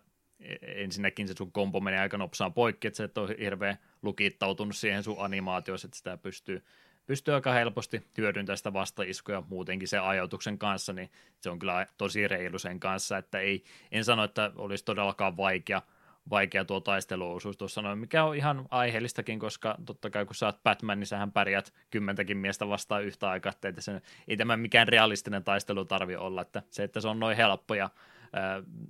ensinnäkin 0.61 1.27
se 1.27 1.33
sun 1.37 1.51
kompo 1.51 1.79
menee 1.79 1.99
aika 1.99 2.17
nopsaan 2.17 2.53
poikki, 2.53 2.87
että 2.87 2.97
se 2.97 3.03
et 3.03 3.17
ole 3.17 3.35
hirveän 3.39 3.77
lukittautunut 4.01 4.75
siihen 4.75 5.03
sun 5.03 5.15
animaatioon, 5.19 5.79
että 5.85 5.97
sitä 5.97 6.17
pystyy, 6.17 6.63
pystyy 7.05 7.33
aika 7.33 7.53
helposti 7.53 8.05
hyödyntämään 8.17 8.57
sitä 8.57 8.73
vastaiskuja 8.73 9.43
muutenkin 9.49 9.87
sen 9.87 10.03
ajoituksen 10.03 10.57
kanssa, 10.57 10.93
niin 10.93 11.11
se 11.41 11.49
on 11.49 11.59
kyllä 11.59 11.87
tosi 11.97 12.27
reilu 12.27 12.59
sen 12.59 12.79
kanssa, 12.79 13.17
että 13.17 13.39
ei, 13.39 13.63
en 13.91 14.05
sano, 14.05 14.23
että 14.23 14.51
olisi 14.55 14.85
todellakaan 14.85 15.37
vaikea, 15.37 15.81
vaikea 16.29 16.65
tuo 16.65 16.79
taisteluosuus 16.79 17.57
tuossa 17.57 17.81
noin, 17.81 17.99
mikä 17.99 18.23
on 18.23 18.35
ihan 18.35 18.65
aiheellistakin, 18.71 19.39
koska 19.39 19.75
totta 19.85 20.09
kai 20.09 20.25
kun 20.25 20.35
sä 20.35 20.45
oot 20.45 20.63
Batman, 20.63 20.99
niin 20.99 21.07
sähän 21.07 21.31
pärjät 21.31 21.73
kymmentäkin 21.89 22.37
miestä 22.37 22.67
vastaan 22.67 23.03
yhtä 23.03 23.29
aikaa, 23.29 23.51
että 23.51 24.01
ei 24.27 24.37
tämä 24.37 24.57
mikään 24.57 24.87
realistinen 24.87 25.43
taistelu 25.43 25.85
tarvi 25.85 26.15
olla, 26.15 26.41
että 26.41 26.63
se, 26.69 26.83
että 26.83 27.01
se 27.01 27.07
on 27.07 27.19
noin 27.19 27.37
helppo 27.37 27.75
ja 27.75 27.89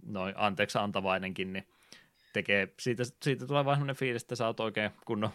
noin 0.06 0.34
anteeksi 0.38 0.78
antavainenkin, 0.78 1.54
niin 1.54 1.68
tekee, 2.34 2.74
siitä, 2.80 3.04
siitä 3.22 3.48
tulee 3.48 3.66
vaan 3.66 3.76
sellainen 3.76 3.96
fiilis, 3.96 4.22
että 4.22 4.36
sä 4.36 4.48
oot 4.48 4.60
oikein 4.60 4.92
kunnon 5.06 5.30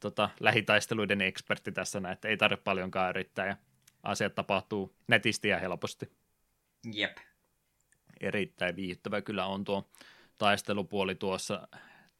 tota, 0.00 0.30
lähitaisteluiden 0.40 1.20
ekspertti 1.20 1.72
tässä 1.72 2.00
näin, 2.00 2.12
että 2.12 2.28
ei 2.28 2.36
tarvitse 2.36 2.62
paljonkaan 2.64 3.10
yrittää 3.10 3.46
ja 3.46 3.56
asiat 4.02 4.34
tapahtuu 4.34 4.94
netisti 5.08 5.48
ja 5.48 5.58
helposti. 5.58 6.12
Jep. 6.92 7.16
Erittäin 8.20 8.76
viihdyttävä 8.76 9.22
kyllä 9.22 9.46
on 9.46 9.64
tuo 9.64 9.88
taistelupuoli 10.38 11.14
tuossa, 11.14 11.68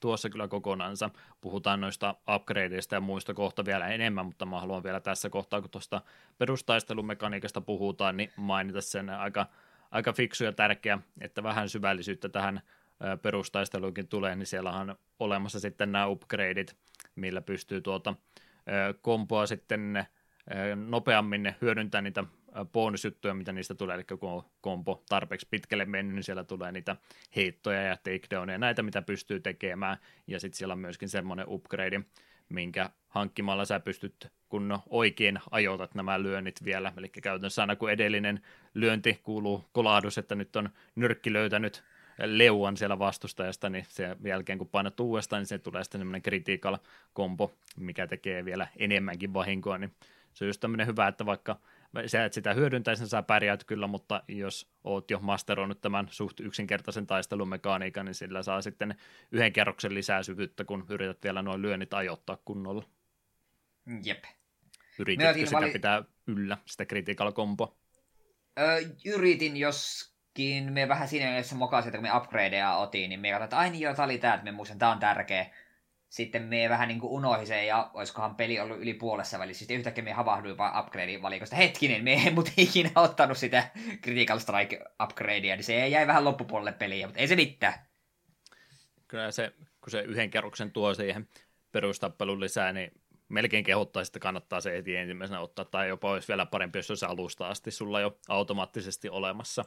tuossa 0.00 0.30
kyllä 0.30 0.48
kokonansa. 0.48 1.10
Puhutaan 1.40 1.80
noista 1.80 2.14
upgradeista 2.34 2.94
ja 2.94 3.00
muista 3.00 3.34
kohta 3.34 3.64
vielä 3.64 3.88
enemmän, 3.88 4.26
mutta 4.26 4.46
mä 4.46 4.60
haluan 4.60 4.82
vielä 4.82 5.00
tässä 5.00 5.30
kohtaa, 5.30 5.60
kun 5.60 5.70
tuosta 5.70 6.02
perustaistelumekaniikasta 6.38 7.60
puhutaan, 7.60 8.16
niin 8.16 8.32
mainita 8.36 8.80
sen 8.80 9.10
aika, 9.10 9.46
aika 9.94 10.12
fiksu 10.12 10.44
ja 10.44 10.52
tärkeä, 10.52 10.98
että 11.20 11.42
vähän 11.42 11.68
syvällisyyttä 11.68 12.28
tähän 12.28 12.60
perustaisteluikin 13.22 14.08
tulee, 14.08 14.36
niin 14.36 14.46
siellä 14.46 14.70
on 14.70 14.96
olemassa 15.18 15.60
sitten 15.60 15.92
nämä 15.92 16.06
upgradeit, 16.06 16.76
millä 17.14 17.40
pystyy 17.40 17.80
tuota 17.80 18.14
kompoa 19.02 19.46
sitten 19.46 20.06
nopeammin 20.88 21.54
hyödyntää 21.60 22.02
niitä 22.02 22.24
bonusjuttuja, 22.72 23.34
mitä 23.34 23.52
niistä 23.52 23.74
tulee, 23.74 23.94
eli 23.94 24.04
kun 24.04 24.30
on 24.30 24.42
kompo 24.60 25.02
tarpeeksi 25.08 25.48
pitkälle 25.50 25.84
mennyt, 25.84 26.14
niin 26.14 26.24
siellä 26.24 26.44
tulee 26.44 26.72
niitä 26.72 26.96
heittoja 27.36 27.82
ja 27.82 27.96
takedowneja, 27.96 28.58
näitä 28.58 28.82
mitä 28.82 29.02
pystyy 29.02 29.40
tekemään, 29.40 29.96
ja 30.26 30.40
sitten 30.40 30.58
siellä 30.58 30.72
on 30.72 30.78
myöskin 30.78 31.08
semmoinen 31.08 31.46
upgrade, 31.48 32.00
minkä 32.48 32.90
hankkimalla 33.08 33.64
sä 33.64 33.80
pystyt, 33.80 34.32
kun 34.48 34.78
oikein 34.90 35.38
ajoitat 35.50 35.94
nämä 35.94 36.22
lyönnit 36.22 36.64
vielä, 36.64 36.92
eli 36.96 37.08
käytännössä 37.08 37.62
aina 37.62 37.76
kun 37.76 37.90
edellinen 37.90 38.40
lyönti 38.74 39.20
kuuluu 39.22 39.64
kolahdus, 39.72 40.18
että 40.18 40.34
nyt 40.34 40.56
on 40.56 40.70
nyrkki 40.94 41.32
löytänyt 41.32 41.84
leuan 42.18 42.76
siellä 42.76 42.98
vastustajasta, 42.98 43.70
niin 43.70 43.84
sen 43.88 44.16
jälkeen 44.24 44.58
kun 44.58 44.68
painat 44.68 45.00
uudestaan, 45.00 45.40
niin 45.40 45.46
se 45.46 45.58
tulee 45.58 45.84
sitten 45.84 46.00
semmoinen 46.00 46.22
critical 46.22 46.78
kompo, 47.12 47.52
mikä 47.76 48.06
tekee 48.06 48.44
vielä 48.44 48.68
enemmänkin 48.76 49.34
vahinkoa, 49.34 49.78
niin 49.78 49.92
se 50.34 50.44
on 50.44 50.48
just 50.48 50.60
tämmöinen 50.60 50.86
hyvä, 50.86 51.08
että 51.08 51.26
vaikka 51.26 51.56
sä 52.06 52.24
et 52.24 52.32
sitä 52.32 52.54
hyödyntäisi, 52.54 53.02
niin 53.02 53.08
sä 53.08 53.22
pärjäät 53.22 53.64
kyllä, 53.64 53.86
mutta 53.86 54.22
jos 54.28 54.72
oot 54.84 55.10
jo 55.10 55.18
masteroinut 55.18 55.80
tämän 55.80 56.08
suht 56.10 56.40
yksinkertaisen 56.40 57.06
taistelumekaniikan, 57.06 58.06
niin 58.06 58.14
sillä 58.14 58.42
saa 58.42 58.62
sitten 58.62 58.94
yhden 59.32 59.52
kerroksen 59.52 59.94
lisää 59.94 60.22
syvyyttä, 60.22 60.64
kun 60.64 60.86
yrität 60.88 61.18
vielä 61.24 61.42
noin 61.42 61.62
lyönnit 61.62 61.94
ajoittaa 61.94 62.38
kunnolla. 62.44 62.84
Jep. 64.04 64.24
Yrititkö 64.98 65.34
sitä 65.34 65.52
vali... 65.52 65.70
pitää 65.70 66.02
yllä, 66.26 66.58
sitä 66.66 66.84
critical 66.84 67.32
combo? 67.32 67.76
Öö, 68.58 68.80
yritin, 69.06 69.56
joskin 69.56 70.72
me 70.72 70.88
vähän 70.88 71.08
siinä 71.08 71.26
mielessä 71.26 71.54
mokasin, 71.54 71.88
että 71.88 71.98
kun 71.98 72.06
me 72.06 72.16
upgradeja 72.16 72.76
otin, 72.76 73.08
niin 73.08 73.20
me 73.20 73.30
katsoin, 73.30 73.44
että 73.44 73.58
ai 73.58 73.70
niin 73.70 73.80
joo, 73.80 73.94
tää 73.94 74.04
oli 74.04 74.18
tää, 74.18 74.34
että 74.34 74.44
me 74.44 74.52
muistan, 74.52 74.78
tää 74.78 74.90
on 74.90 74.98
tärkeä 74.98 75.50
sitten 76.14 76.42
me 76.42 76.68
vähän 76.68 76.88
niin 76.88 77.00
kuin 77.00 77.12
unohin 77.12 77.46
sen, 77.46 77.66
ja 77.66 77.90
olisikohan 77.94 78.34
peli 78.34 78.60
ollut 78.60 78.78
yli 78.78 78.94
puolessa 78.94 79.38
välissä. 79.38 79.58
Sitten 79.58 79.76
yhtäkkiä 79.76 80.04
me 80.04 80.12
havahduin 80.12 80.58
vaan 80.58 80.84
upgradein 80.84 81.22
valikosta. 81.22 81.56
Hetkinen, 81.56 82.04
me 82.04 82.12
ei 82.12 82.30
mut 82.30 82.52
ikinä 82.56 82.90
ottanut 82.94 83.38
sitä 83.38 83.68
Critical 84.02 84.38
Strike 84.38 84.84
upgradea, 85.02 85.56
niin 85.56 85.64
se 85.64 85.88
jäi 85.88 86.06
vähän 86.06 86.24
loppupuolelle 86.24 86.72
peliä, 86.72 87.06
mutta 87.06 87.20
ei 87.20 87.28
se 87.28 87.36
mitään. 87.36 87.74
Kyllä 89.08 89.30
se, 89.30 89.52
kun 89.80 89.90
se 89.90 90.00
yhden 90.00 90.30
kerroksen 90.30 90.72
tuo 90.72 90.94
siihen 90.94 91.28
perustappelun 91.72 92.40
lisää, 92.40 92.72
niin 92.72 92.92
melkein 93.28 93.64
kehottaisi, 93.64 94.08
että 94.08 94.18
kannattaa 94.18 94.60
se 94.60 94.72
heti 94.72 94.96
ensimmäisenä 94.96 95.40
ottaa, 95.40 95.64
tai 95.64 95.88
jopa 95.88 96.12
olisi 96.12 96.28
vielä 96.28 96.46
parempi, 96.46 96.78
jos 96.78 97.00
se 97.00 97.06
alusta 97.06 97.48
asti 97.48 97.70
sulla 97.70 98.00
jo 98.00 98.18
automaattisesti 98.28 99.08
olemassa. 99.08 99.64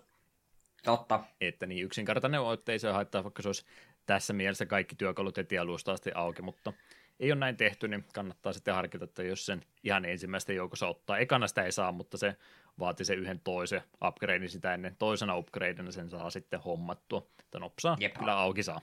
Totta. 0.83 1.23
Että 1.41 1.65
niin 1.65 1.85
yksinkertainen 1.85 2.39
on, 2.39 2.53
että 2.53 2.71
ei 2.71 2.79
se 2.79 2.91
haittaa, 2.91 3.23
vaikka 3.23 3.41
se 3.41 3.49
olisi 3.49 3.65
tässä 4.07 4.33
mielessä 4.33 4.65
kaikki 4.65 4.95
työkalut 4.95 5.37
heti 5.37 5.57
alusta 5.57 5.91
asti 5.91 6.11
auki, 6.15 6.41
mutta 6.41 6.73
ei 7.19 7.31
ole 7.31 7.39
näin 7.39 7.57
tehty, 7.57 7.87
niin 7.87 8.05
kannattaa 8.13 8.53
sitten 8.53 8.73
harkita, 8.73 9.03
että 9.03 9.23
jos 9.23 9.45
sen 9.45 9.65
ihan 9.83 10.05
ensimmäistä 10.05 10.53
joukossa 10.53 10.87
ottaa. 10.87 11.17
Ekana 11.17 11.47
sitä 11.47 11.63
ei 11.63 11.71
saa, 11.71 11.91
mutta 11.91 12.17
se 12.17 12.35
vaati 12.79 13.05
se 13.05 13.13
yhden 13.13 13.39
toisen 13.39 13.81
upgrade 14.05 14.47
sitä 14.47 14.73
ennen 14.73 14.95
toisena 14.95 15.35
upgradeina 15.37 15.91
sen 15.91 16.09
saa 16.09 16.29
sitten 16.29 16.59
hommattua. 16.59 17.27
Että 17.39 17.59
nopsaa 17.59 17.97
Jep. 17.99 18.13
kyllä 18.13 18.37
auki 18.37 18.63
saa. 18.63 18.81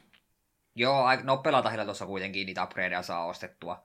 Joo, 0.74 1.06
nopealla 1.22 1.62
tahdilla 1.62 1.84
tuossa 1.84 2.06
kuitenkin 2.06 2.46
niitä 2.46 2.64
upgradeja 2.64 3.02
saa 3.02 3.26
ostettua. 3.26 3.84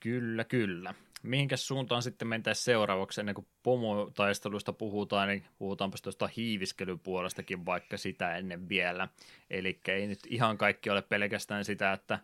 Kyllä, 0.00 0.44
kyllä 0.44 0.94
mihinkäs 1.22 1.66
suuntaan 1.66 2.02
sitten 2.02 2.28
mentäisiin 2.28 2.64
seuraavaksi, 2.64 3.20
ennen 3.20 3.34
kuin 3.34 3.46
pomotaistelusta 3.62 4.72
puhutaan, 4.72 5.28
niin 5.28 5.44
puhutaanpa 5.58 5.96
tuosta 6.02 6.28
hiiviskelypuolestakin 6.36 7.66
vaikka 7.66 7.96
sitä 7.96 8.36
ennen 8.36 8.68
vielä. 8.68 9.08
Eli 9.50 9.80
ei 9.88 10.06
nyt 10.06 10.18
ihan 10.26 10.58
kaikki 10.58 10.90
ole 10.90 11.02
pelkästään 11.02 11.64
sitä, 11.64 11.92
että 11.92 12.18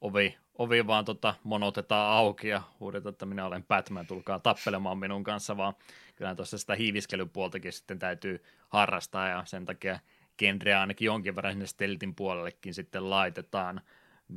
ovi, 0.00 0.36
ovi 0.58 0.86
vaan 0.86 1.04
tota 1.04 1.34
monotetaan 1.44 2.12
auki 2.12 2.48
ja 2.48 2.62
huudetaan, 2.80 3.12
että 3.12 3.26
minä 3.26 3.46
olen 3.46 3.64
Batman, 3.64 4.06
tulkaa 4.06 4.38
tappelemaan 4.38 4.98
minun 4.98 5.24
kanssa, 5.24 5.56
vaan 5.56 5.74
kyllä 6.16 6.34
tuossa 6.34 6.58
sitä 6.58 6.74
hiiviskelypuoltakin 6.74 7.72
sitten 7.72 7.98
täytyy 7.98 8.44
harrastaa 8.68 9.28
ja 9.28 9.42
sen 9.44 9.64
takia 9.64 9.98
genreä 10.38 10.80
ainakin 10.80 11.06
jonkin 11.06 11.36
verran 11.36 11.52
sinne 11.52 11.66
steltin 11.66 12.14
puolellekin 12.14 12.74
sitten 12.74 13.10
laitetaan. 13.10 13.80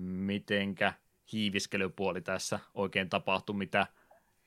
Mitenkä 0.02 0.94
hiiviskelypuoli 1.32 2.22
tässä 2.22 2.60
oikein 2.74 3.10
tapahtuu, 3.10 3.56
mitä 3.56 3.88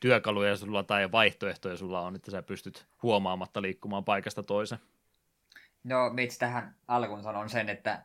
työkaluja 0.01 0.57
sulla 0.57 0.83
tai 0.83 1.13
vaihtoehtoja 1.13 1.77
sulla 1.77 2.01
on, 2.01 2.17
että 2.17 2.31
sä 2.31 2.43
pystyt 2.43 2.87
huomaamatta 3.03 3.63
liikkumaan 3.63 4.05
paikasta 4.05 4.43
toiseen? 4.43 4.81
No, 5.85 6.11
mitsi 6.11 6.39
tähän 6.39 6.75
alkuun 6.89 7.23
sanon 7.23 7.51
sen, 7.51 7.69
että 7.69 8.03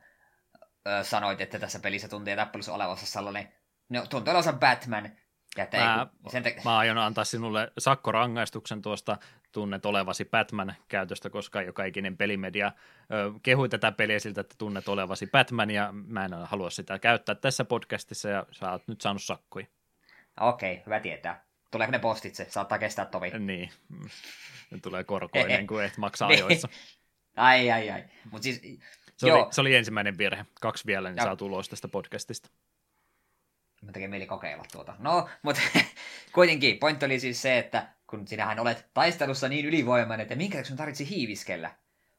ö, 0.87 1.03
sanoit, 1.03 1.41
että 1.41 1.59
tässä 1.59 1.79
pelissä 1.79 2.07
tuntee 2.07 2.35
tappelussa 2.35 2.73
olevassa 2.73 3.05
sellainen, 3.05 3.53
no 3.89 4.01
tuntuu 4.01 4.31
olevansa 4.31 4.53
Batman, 4.53 5.11
ja 5.57 5.67
mä, 5.73 6.07
ei, 6.25 6.31
sen 6.31 6.43
te- 6.43 6.61
mä 6.65 6.77
aion 6.77 6.97
antaa 6.97 7.23
sinulle 7.23 7.71
sakkorangaistuksen 7.77 8.81
tuosta 8.81 9.17
tunnet 9.51 9.85
olevasi 9.85 10.25
Batman-käytöstä, 10.25 11.29
koska 11.29 11.61
joka 11.61 11.83
ikinen 11.83 12.17
pelimedia 12.17 12.71
ö, 13.11 13.31
kehui 13.43 13.69
tätä 13.69 13.91
peliä 13.91 14.19
siltä, 14.19 14.41
että 14.41 14.55
tunnet 14.57 14.87
olevasi 14.87 15.27
Batman, 15.27 15.71
ja 15.71 15.89
mä 15.91 16.25
en 16.25 16.33
halua 16.33 16.69
sitä 16.69 16.99
käyttää 16.99 17.35
tässä 17.35 17.65
podcastissa, 17.65 18.29
ja 18.29 18.45
sä 18.51 18.71
oot 18.71 18.87
nyt 18.87 19.01
saanut 19.01 19.23
sakkoja. 19.23 19.65
Okei, 20.39 20.73
okay, 20.73 20.85
hyvä 20.85 20.99
tietää. 20.99 21.45
Tuleeko 21.71 21.91
ne 21.91 21.99
postitse? 21.99 22.45
Saattaa 22.49 22.79
kestää 22.79 23.05
tovi. 23.05 23.29
Niin. 23.29 23.69
Ne 24.71 24.79
tulee 24.81 25.03
korkoinen, 25.03 25.67
kun 25.67 25.83
et 25.83 25.97
maksa 25.97 26.27
niin. 26.27 26.45
ajoissa. 26.45 26.69
ai, 27.35 27.71
ai, 27.71 27.89
ai. 27.89 28.03
Mut 28.31 28.43
siis, 28.43 28.61
se, 29.17 29.27
joo. 29.27 29.43
Oli, 29.43 29.53
se 29.53 29.61
oli 29.61 29.75
ensimmäinen 29.75 30.17
virhe. 30.17 30.45
Kaksi 30.61 30.85
vielä, 30.85 31.09
niin 31.09 31.23
saa 31.23 31.35
tulos 31.35 31.69
tästä 31.69 31.87
podcastista. 31.87 32.49
Mä 33.81 33.91
tekee 33.91 34.07
mieli 34.07 34.25
kokeilla 34.25 34.63
tuota. 34.71 34.95
No, 34.99 35.29
mutta 35.41 35.61
kuitenkin 36.35 36.79
pointti 36.79 37.05
oli 37.05 37.19
siis 37.19 37.41
se, 37.41 37.57
että 37.57 37.87
kun 38.11 38.27
sinähän 38.27 38.59
olet 38.59 38.89
taistelussa 38.93 39.49
niin 39.49 39.65
ylivoimainen, 39.65 40.23
että 40.23 40.35
minkä 40.35 40.63
sun 40.63 40.77
tarvitsi 40.77 41.09
hiiviskellä? 41.09 41.71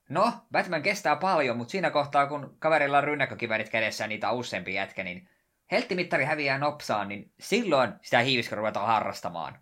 No, 0.09 0.32
Batman 0.52 0.82
kestää 0.82 1.16
paljon, 1.16 1.56
mutta 1.56 1.70
siinä 1.73 1.90
kohtaa, 1.90 2.27
kun 2.27 2.56
kaverilla 2.59 2.98
on 2.98 3.05
rynnäkkökivärit 3.05 3.69
kädessä 3.69 4.06
niitä 4.06 4.31
on 4.31 4.36
useampi 4.36 4.74
jätkä, 4.74 5.05
niin 5.05 5.28
helttimittari 5.70 6.24
häviää 6.24 6.59
nopsaan, 6.59 7.09
niin 7.09 7.32
silloin 7.40 7.93
sitä 8.02 8.19
hiiviskelyä 8.19 8.59
ruvetaan 8.59 8.86
harrastamaan. 8.86 9.59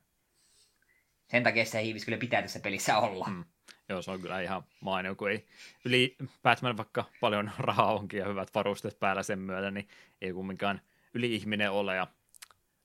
Sen 1.28 1.42
takia 1.42 1.64
sitä 1.64 1.78
hiiviskelyä 1.78 2.18
pitää 2.18 2.42
tässä 2.42 2.60
pelissä 2.60 2.98
olla. 2.98 3.24
Hmm. 3.24 3.44
Joo, 3.88 4.02
se 4.02 4.10
on 4.10 4.20
kyllä 4.20 4.40
ihan 4.40 4.64
mainio, 4.80 5.14
kun 5.14 5.30
ei 5.30 5.46
yli 5.84 6.16
Batman 6.42 6.76
vaikka 6.76 7.04
paljon 7.20 7.50
rahaa 7.58 7.94
onkin 7.94 8.20
ja 8.20 8.28
hyvät 8.28 8.54
varusteet 8.54 9.00
päällä 9.00 9.22
sen 9.22 9.38
myötä, 9.38 9.70
niin 9.70 9.88
ei 10.20 10.32
kumminkaan 10.32 10.80
yli-ihminen 11.14 11.70
ole 11.70 11.96
ja 11.96 12.06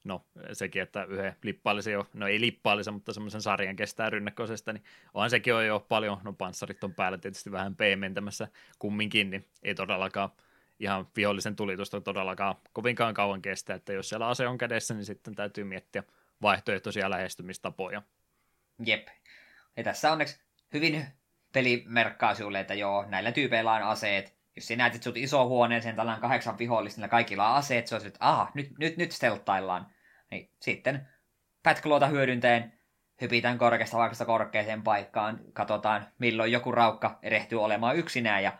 no 0.06 0.26
sekin, 0.52 0.82
että 0.82 1.04
yhden 1.04 1.36
lippaallisen 1.42 1.92
jo, 1.92 2.06
no 2.14 2.26
ei 2.26 2.40
lippaallisen, 2.40 2.94
mutta 2.94 3.12
semmoisen 3.12 3.42
sarjan 3.42 3.76
kestää 3.76 4.10
rynnäköisestä, 4.10 4.72
niin 4.72 4.84
onhan 5.14 5.30
sekin 5.30 5.54
on 5.54 5.66
jo 5.66 5.86
paljon, 5.88 6.20
no 6.24 6.32
panssarit 6.32 6.84
on 6.84 6.94
päällä 6.94 7.18
tietysti 7.18 7.52
vähän 7.52 7.76
peimentämässä 7.76 8.48
kumminkin, 8.78 9.30
niin 9.30 9.48
ei 9.62 9.74
todellakaan 9.74 10.30
ihan 10.80 11.08
vihollisen 11.16 11.56
tulitusta 11.56 12.00
todellakaan 12.00 12.54
kovinkaan 12.72 13.14
kauan 13.14 13.42
kestä, 13.42 13.74
että 13.74 13.92
jos 13.92 14.08
siellä 14.08 14.28
ase 14.28 14.48
on 14.48 14.58
kädessä, 14.58 14.94
niin 14.94 15.04
sitten 15.04 15.34
täytyy 15.34 15.64
miettiä 15.64 16.02
vaihtoehtoisia 16.42 17.10
lähestymistapoja. 17.10 18.02
Jep. 18.86 19.08
Ja 19.76 19.84
tässä 19.84 20.12
onneksi 20.12 20.40
hyvin 20.72 21.06
peli 21.52 21.84
merkkaa 21.86 22.34
sinulle, 22.34 22.60
että 22.60 22.74
joo, 22.74 23.04
näillä 23.08 23.32
tyypeillä 23.32 23.72
on 23.72 23.82
aseet. 23.82 24.36
Jos 24.56 24.66
sinä 24.66 24.84
näet, 24.84 25.02
sinut 25.02 25.16
iso 25.16 25.48
huoneeseen, 25.48 25.96
tällä 25.96 26.14
on 26.14 26.20
kahdeksan 26.20 26.58
vihollista, 26.58 27.00
niillä 27.00 27.08
kaikilla 27.08 27.50
on 27.50 27.56
aseet, 27.56 27.86
se 27.86 27.94
on 27.94 28.06
että 28.06 28.18
aha, 28.20 28.50
nyt, 28.54 28.78
nyt, 28.78 28.96
nyt 28.96 29.12
stelttaillaan. 29.12 29.86
Niin 30.30 30.50
sitten 30.60 31.08
Pätkloota 31.66 32.06
hyödyntäen 32.06 32.72
hypitään 33.20 33.58
korkeasta 33.58 33.96
vaikka 33.96 34.24
korkeaseen 34.24 34.82
paikkaan, 34.82 35.40
katsotaan 35.52 36.06
milloin 36.18 36.52
joku 36.52 36.72
raukka 36.72 37.18
erehtyy 37.22 37.62
olemaan 37.62 37.96
yksinään 37.96 38.42
ja 38.42 38.58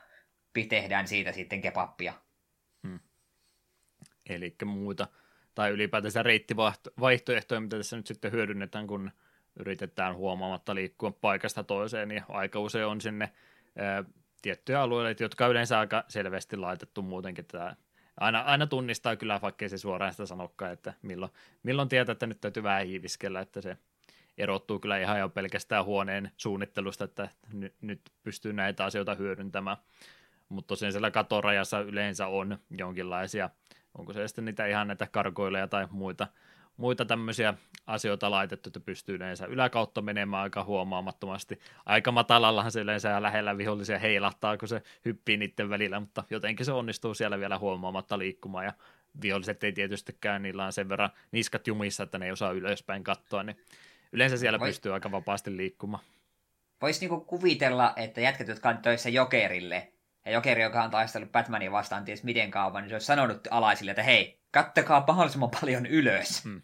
tehdään 0.68 1.08
siitä 1.08 1.32
sitten 1.32 1.60
kepappia. 1.60 2.12
Hmm. 2.82 3.00
Eli 4.28 4.54
muuta, 4.64 5.06
tai 5.54 5.70
ylipäätänsä 5.70 6.22
reittivaihtoehtoja, 6.22 7.60
mitä 7.60 7.76
tässä 7.76 7.96
nyt 7.96 8.06
sitten 8.06 8.32
hyödynnetään, 8.32 8.86
kun 8.86 9.10
yritetään 9.56 10.14
huomaamatta 10.14 10.74
liikkua 10.74 11.10
paikasta 11.10 11.64
toiseen, 11.64 12.08
niin 12.08 12.22
aika 12.28 12.60
usein 12.60 12.86
on 12.86 13.00
sinne 13.00 13.32
ää, 13.78 14.04
tiettyjä 14.42 14.82
alueita, 14.82 15.22
jotka 15.22 15.46
yleensä 15.46 15.78
aika 15.78 16.04
selvästi 16.08 16.56
laitettu 16.56 17.02
muutenkin 17.02 17.44
tämä 17.44 17.76
aina, 18.20 18.40
aina 18.40 18.66
tunnistaa 18.66 19.16
kyllä, 19.16 19.40
vaikkei 19.42 19.68
se 19.68 19.78
suoraan 19.78 20.12
sitä 20.12 20.26
sanokaan, 20.26 20.72
että 20.72 20.94
milloin, 21.02 21.32
milloin 21.62 21.88
tietää, 21.88 22.12
että 22.12 22.26
nyt 22.26 22.40
täytyy 22.40 22.62
vähän 22.62 22.86
hiiviskellä, 22.86 23.40
että 23.40 23.60
se 23.60 23.76
erottuu 24.38 24.78
kyllä 24.78 24.98
ihan 24.98 25.18
jo 25.18 25.28
pelkästään 25.28 25.84
huoneen 25.84 26.30
suunnittelusta, 26.36 27.04
että 27.04 27.28
nyt, 27.52 27.74
nyt 27.80 28.00
pystyy 28.22 28.52
näitä 28.52 28.84
asioita 28.84 29.14
hyödyntämään. 29.14 29.76
Mutta 30.48 30.68
tosiaan 30.68 30.92
siellä 30.92 31.10
katorajassa 31.10 31.80
yleensä 31.80 32.26
on 32.26 32.58
jonkinlaisia, 32.70 33.50
onko 33.98 34.12
se 34.12 34.28
sitten 34.28 34.44
niitä 34.44 34.66
ihan 34.66 34.86
näitä 34.86 35.06
karkoileja 35.06 35.66
tai 35.68 35.88
muita 35.90 36.26
muita 36.76 37.04
tämmöisiä 37.04 37.54
asioita 37.86 38.30
laitettu, 38.30 38.68
että 38.68 38.80
pystyy 38.80 39.14
yleensä 39.16 39.46
yläkautta 39.46 40.02
menemään 40.02 40.42
aika 40.42 40.64
huomaamattomasti. 40.64 41.58
Aika 41.86 42.12
matalallahan 42.12 42.72
se 42.72 42.80
yleensä 42.80 43.08
ja 43.08 43.22
lähellä 43.22 43.58
vihollisia 43.58 43.98
heilahtaa, 43.98 44.56
kun 44.56 44.68
se 44.68 44.82
hyppii 45.04 45.36
niiden 45.36 45.70
välillä, 45.70 46.00
mutta 46.00 46.24
jotenkin 46.30 46.66
se 46.66 46.72
onnistuu 46.72 47.14
siellä 47.14 47.38
vielä 47.38 47.58
huomaamatta 47.58 48.18
liikkumaan 48.18 48.64
ja 48.64 48.72
viholliset 49.22 49.64
ei 49.64 49.72
tietystikään, 49.72 50.42
niillä 50.42 50.64
on 50.64 50.72
sen 50.72 50.88
verran 50.88 51.10
niskat 51.32 51.66
jumissa, 51.66 52.02
että 52.02 52.18
ne 52.18 52.26
ei 52.26 52.32
osaa 52.32 52.52
ylöspäin 52.52 53.04
katsoa, 53.04 53.42
niin 53.42 53.56
yleensä 54.12 54.36
siellä 54.36 54.60
Voi... 54.60 54.68
pystyy 54.68 54.94
aika 54.94 55.10
vapaasti 55.10 55.56
liikkumaan. 55.56 56.04
Voisi 56.82 57.00
niinku 57.00 57.20
kuvitella, 57.20 57.92
että 57.96 58.20
jätkät, 58.20 58.48
jotka 58.48 58.68
on 58.68 58.78
töissä 58.78 59.08
Jokerille, 59.08 59.92
ja 60.24 60.32
Jokeri, 60.32 60.62
joka 60.62 60.82
on 60.82 60.90
taistellut 60.90 61.32
Batmanin 61.32 61.72
vastaan 61.72 62.04
ties 62.04 62.24
miten 62.24 62.50
kauan, 62.50 62.82
niin 62.82 62.88
se 62.88 62.94
olisi 62.94 63.06
sanonut 63.06 63.48
alaisille, 63.50 63.90
että 63.90 64.02
hei, 64.02 64.40
kattakaa 64.56 65.04
mahdollisimman 65.06 65.50
paljon 65.60 65.86
ylös. 65.86 66.44
Hmm. 66.44 66.62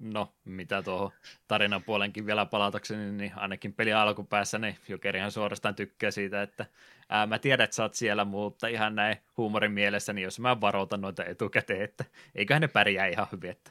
No, 0.00 0.34
mitä 0.44 0.82
tuohon 0.82 1.10
tarinan 1.48 1.82
puolenkin 1.82 2.26
vielä 2.26 2.46
palatakseni, 2.46 3.12
niin 3.12 3.32
ainakin 3.36 3.72
peli 3.72 3.92
alkupäässä, 3.92 4.58
niin 4.58 4.76
Jokerihan 4.88 5.32
suorastaan 5.32 5.74
tykkää 5.74 6.10
siitä, 6.10 6.42
että 6.42 6.66
ää, 7.08 7.26
mä 7.26 7.38
tiedän, 7.38 7.64
että 7.64 7.76
sä 7.76 7.82
oot 7.82 7.94
siellä, 7.94 8.24
mutta 8.24 8.68
ihan 8.68 8.94
näin 8.94 9.16
huumorin 9.36 9.72
mielessä, 9.72 10.12
niin 10.12 10.22
jos 10.22 10.40
mä 10.40 10.60
varoitan 10.60 11.00
noita 11.00 11.24
etukäteen, 11.24 11.82
että 11.82 12.04
eiköhän 12.34 12.60
ne 12.60 12.68
pärjää 12.68 13.06
ihan 13.06 13.26
hyvin. 13.32 13.50
Että... 13.50 13.70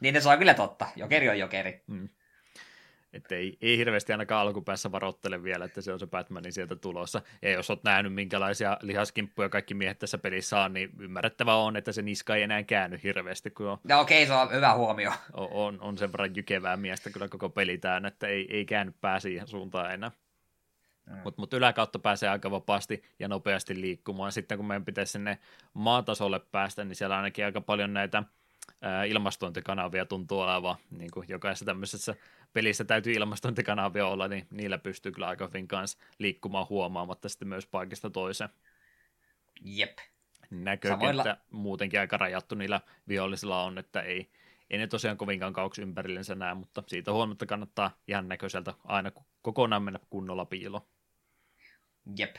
Niin 0.00 0.22
se 0.22 0.28
on 0.28 0.38
kyllä 0.38 0.54
totta. 0.54 0.86
Jokeri 0.96 1.28
on 1.28 1.38
jokeri. 1.38 1.82
Hmm. 1.88 2.08
Että 3.16 3.34
ei, 3.34 3.58
ei 3.60 3.78
hirveästi 3.78 4.12
ainakaan 4.12 4.46
alkupäässä 4.46 4.92
varoittele 4.92 5.42
vielä, 5.42 5.64
että 5.64 5.80
se 5.80 5.92
on 5.92 5.98
se 5.98 6.06
Batmanin 6.06 6.52
sieltä 6.52 6.76
tulossa. 6.76 7.22
Ja 7.42 7.50
jos 7.50 7.70
olet 7.70 7.84
nähnyt, 7.84 8.14
minkälaisia 8.14 8.76
lihaskimppuja 8.80 9.48
kaikki 9.48 9.74
miehet 9.74 9.98
tässä 9.98 10.18
pelissä 10.18 10.60
on, 10.60 10.72
niin 10.72 10.90
ymmärrettävä 10.98 11.54
on, 11.54 11.76
että 11.76 11.92
se 11.92 12.02
niska 12.02 12.36
ei 12.36 12.42
enää 12.42 12.62
käänny 12.62 13.00
hirveästi. 13.02 13.50
Kun 13.50 13.66
on, 13.66 13.78
no 13.84 14.00
okei, 14.00 14.24
okay, 14.24 14.36
se 14.36 14.42
on 14.42 14.52
hyvä 14.52 14.74
huomio. 14.74 15.12
On, 15.32 15.48
on, 15.50 15.80
on 15.80 15.98
sen 15.98 16.12
verran 16.12 16.36
jykevää 16.36 16.76
miestä 16.76 17.10
kyllä 17.10 17.28
koko 17.28 17.48
peli 17.48 17.78
täynnä, 17.78 18.08
että 18.08 18.26
ei, 18.26 18.56
ei 18.56 18.64
käänny 18.64 18.94
pää 19.00 19.20
siihen 19.20 19.46
suuntaan 19.46 19.94
enää. 19.94 20.10
Mm. 21.06 21.16
Mutta 21.24 21.42
mut 21.42 21.52
yläkautta 21.52 21.98
pääsee 21.98 22.28
aika 22.28 22.50
vapaasti 22.50 23.02
ja 23.18 23.28
nopeasti 23.28 23.80
liikkumaan. 23.80 24.32
Sitten 24.32 24.58
kun 24.58 24.66
meidän 24.66 24.84
pitäisi 24.84 25.12
sinne 25.12 25.38
maatasolle 25.74 26.40
päästä, 26.40 26.84
niin 26.84 26.96
siellä 26.96 27.16
ainakin 27.16 27.44
aika 27.44 27.60
paljon 27.60 27.94
näitä 27.94 28.22
ilmastointikanavia 29.08 30.06
tuntuu 30.06 30.40
olevan 30.40 30.76
niin 30.90 31.10
kuin 31.10 31.26
jokaisessa 31.28 31.64
tämmöisessä 31.64 32.14
pelissä 32.52 32.84
täytyy 32.84 33.12
ilmastointikanavia 33.12 34.06
olla, 34.06 34.28
niin 34.28 34.46
niillä 34.50 34.78
pystyy 34.78 35.12
kyllä 35.12 35.28
aika 35.28 35.46
hyvin 35.46 35.68
kanssa 35.68 35.98
liikkumaan 36.18 36.66
huomaamatta 36.70 37.28
sitten 37.28 37.48
myös 37.48 37.66
paikasta 37.66 38.10
toiseen. 38.10 38.50
Jep. 39.60 39.98
Näkökenttä 40.50 41.06
Samoilla... 41.06 41.36
muutenkin 41.50 42.00
aika 42.00 42.16
rajattu 42.16 42.54
niillä 42.54 42.80
vihollisilla 43.08 43.62
on, 43.62 43.78
että 43.78 44.00
ei, 44.00 44.30
ei 44.70 44.78
ne 44.78 44.86
tosiaan 44.86 45.16
kovinkaan 45.16 45.52
kauksi 45.52 45.82
ympärillensä 45.82 46.34
näe, 46.34 46.54
mutta 46.54 46.82
siitä 46.86 47.12
huomatta 47.12 47.46
kannattaa 47.46 47.90
ihan 48.08 48.28
näköiseltä 48.28 48.74
aina 48.84 49.10
kokonaan 49.42 49.82
mennä 49.82 50.00
kunnolla 50.10 50.44
piilo. 50.44 50.86
Jep. 52.18 52.36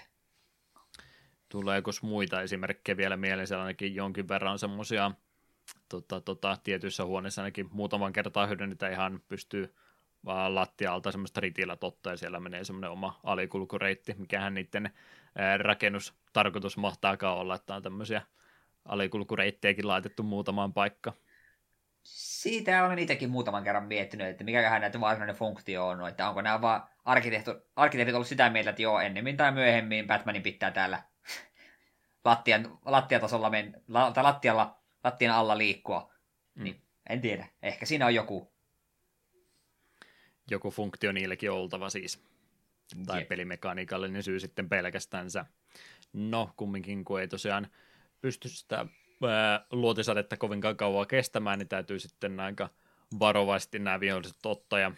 Tuleeko 1.50 1.92
muita 2.02 2.42
esimerkkejä 2.42 2.98
vielä 2.98 3.18
mieleen? 3.18 3.48
Siellä 3.48 3.64
ainakin 3.64 3.96
jonkin 3.96 4.28
verran 4.28 4.60
semmoisia 4.60 5.12
tota, 5.90 6.22
tota, 6.22 6.58
tietyissä 6.64 7.06
huoneissa 7.06 7.42
ainakin 7.42 7.70
muutaman 7.72 8.14
kertaa 8.14 8.48
hyödynnetään 8.48 8.92
ihan 8.92 9.22
pystyy 9.28 9.76
vaan 10.26 10.56
lattialta 10.56 11.12
semmoista 11.12 11.42
ritillä 11.42 11.76
totta, 11.76 12.10
ja 12.10 12.18
siellä 12.18 12.40
menee 12.40 12.64
semmoinen 12.64 12.90
oma 12.90 13.20
alikulkureitti, 13.24 14.16
mikähän 14.18 14.54
niiden 14.54 14.90
rakennustarkoitus 15.58 16.78
mahtaakaan 16.78 17.38
olla, 17.38 17.56
että 17.56 17.76
on 17.76 17.84
tämmöisiä 17.84 18.22
alikulkureittejäkin 18.86 19.88
laitettu 19.88 20.24
muutamaan 20.24 20.74
paikka. 20.74 21.14
Siitä 22.04 22.86
olen 22.86 23.00
itsekin 23.00 23.30
muutaman 23.30 23.64
kerran 23.64 23.88
miettinyt, 23.88 24.28
että 24.28 24.44
mikäköhän 24.44 24.82
näitä 24.82 25.00
varsinainen 25.00 25.36
funktio 25.36 25.88
on, 25.88 26.08
että 26.08 26.30
onko 26.30 26.42
nämä 26.42 26.62
vaan 26.62 26.84
arkkitehtit 27.06 28.14
ollut 28.16 28.28
sitä 28.28 28.50
mieltä, 28.50 28.70
että 28.70 28.82
joo, 28.82 29.00
ennemmin 29.00 29.38
tai 29.38 29.52
myöhemmin 29.52 30.08
Batmanin 30.08 30.44
pitää 30.44 30.72
täällä 30.72 31.04
lattian, 32.26 32.80
lattiatasolla 32.86 33.50
men, 33.50 33.82
la, 33.88 34.12
tai 34.12 34.24
lattialla, 34.24 34.80
lattian 35.08 35.36
alla 35.36 35.58
liikkua. 35.58 36.14
Mm. 36.56 36.64
Niin, 36.64 36.82
en 37.10 37.22
tiedä. 37.22 37.48
Ehkä 37.62 37.86
siinä 37.86 38.06
on 38.06 38.16
joku 38.16 38.52
joku 40.52 40.72
funktio 40.72 41.12
niillekin 41.12 41.52
oltava 41.52 41.90
siis. 41.90 42.24
Tai 43.06 43.20
Jep. 43.20 43.28
pelimekaniikallinen 43.28 44.24
syy 44.24 44.40
sitten 44.40 44.70
pelkästänsä. 44.70 45.46
No, 46.14 46.54
kumminkin 46.58 47.06
kun 47.06 47.22
ei 47.22 47.28
tosiaan 47.28 47.68
pysty 48.22 48.50
sitä 48.50 48.86
ää, 49.30 49.66
luotisadetta 49.72 50.38
kovinkaan 50.38 50.78
kauan 50.78 51.08
kestämään, 51.08 51.60
niin 51.60 51.70
täytyy 51.70 52.00
sitten 52.00 52.40
aika 52.40 52.70
varovasti 53.20 53.80
nämä 53.80 54.00
viholliset 54.00 54.46
ottaa. 54.46 54.80
Ja 54.80 54.92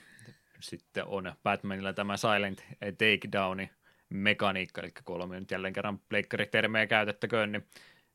sitten 0.59 1.05
on 1.05 1.33
Batmanilla 1.43 1.93
tämä 1.93 2.17
Silent 2.17 2.63
Takedowni 2.79 3.69
mekaniikka, 4.09 4.81
eli 4.81 4.91
kolme 5.03 5.39
nyt 5.39 5.51
jälleen 5.51 5.73
kerran 5.73 5.99
pleikkaritermejä 5.99 6.87
käytettäköön, 6.87 7.51
niin 7.51 7.67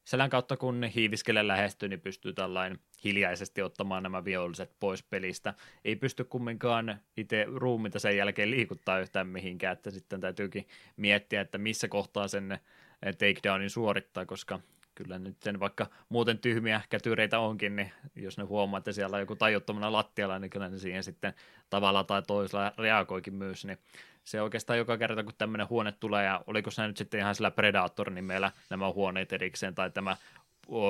selän 0.05 0.31
kautta 0.31 0.56
kun 0.56 0.85
hiiviskele 0.85 1.47
lähestyy, 1.47 1.89
niin 1.89 2.01
pystyy 2.01 2.32
tällainen 2.32 2.78
hiljaisesti 3.05 3.62
ottamaan 3.62 4.02
nämä 4.02 4.24
viholliset 4.24 4.70
pois 4.81 5.02
pelistä. 5.02 5.55
Ei 5.85 5.97
pysty 5.97 6.24
kumminkaan 6.24 7.01
itse 7.16 7.47
ruumiita 7.55 7.98
sen 7.98 8.16
jälkeen 8.16 8.51
liikuttaa 8.51 8.98
yhtään 8.98 9.26
mihinkään, 9.26 9.72
että 9.72 9.90
sitten 9.90 10.20
täytyykin 10.20 10.68
miettiä, 10.97 11.40
että 11.40 11.59
missä 11.59 11.89
kohtaa 11.89 12.28
sen 12.28 12.59
takedownin 13.18 13.70
suorittaa, 13.70 14.26
koska 14.26 14.60
kyllä 14.95 15.19
nyt 15.19 15.43
sen 15.43 15.61
vaikka 15.61 15.87
muuten 16.09 16.39
tyhmiä 16.39 16.81
kätyreitä 16.89 17.39
onkin, 17.39 17.77
niin 17.77 17.93
jos 18.16 18.39
ne 18.39 18.45
huomaa, 18.45 18.79
että 18.79 18.93
siellä 18.93 19.15
on 19.15 19.21
joku 19.21 19.37
tajuttomana 19.37 19.93
lattialla, 19.93 20.39
niin 20.39 20.51
kyllä 20.51 20.69
ne 20.69 20.79
siihen 20.79 21.05
sitten 21.05 21.35
tavalla 21.71 22.05
tai 22.05 22.23
toisella 22.23 22.73
reagoikin 22.79 23.35
myös, 23.35 23.65
niin 23.65 23.79
se 24.25 24.43
oikeastaan 24.43 24.79
joka 24.79 24.99
kerta, 24.99 25.25
kun 25.25 25.33
tämmöinen 25.39 25.69
huone 25.69 25.93
tulee, 25.93 26.25
ja 26.25 26.41
oliko 26.47 26.71
se 26.71 26.87
nyt 26.87 26.97
sitten 26.97 27.21
ihan 27.21 27.35
sillä 27.35 27.51
Predator-nimellä 27.51 28.53
nämä 28.71 28.93
huoneet 28.93 29.33
erikseen, 29.33 29.75
tai 29.75 29.91
tämä 29.91 30.16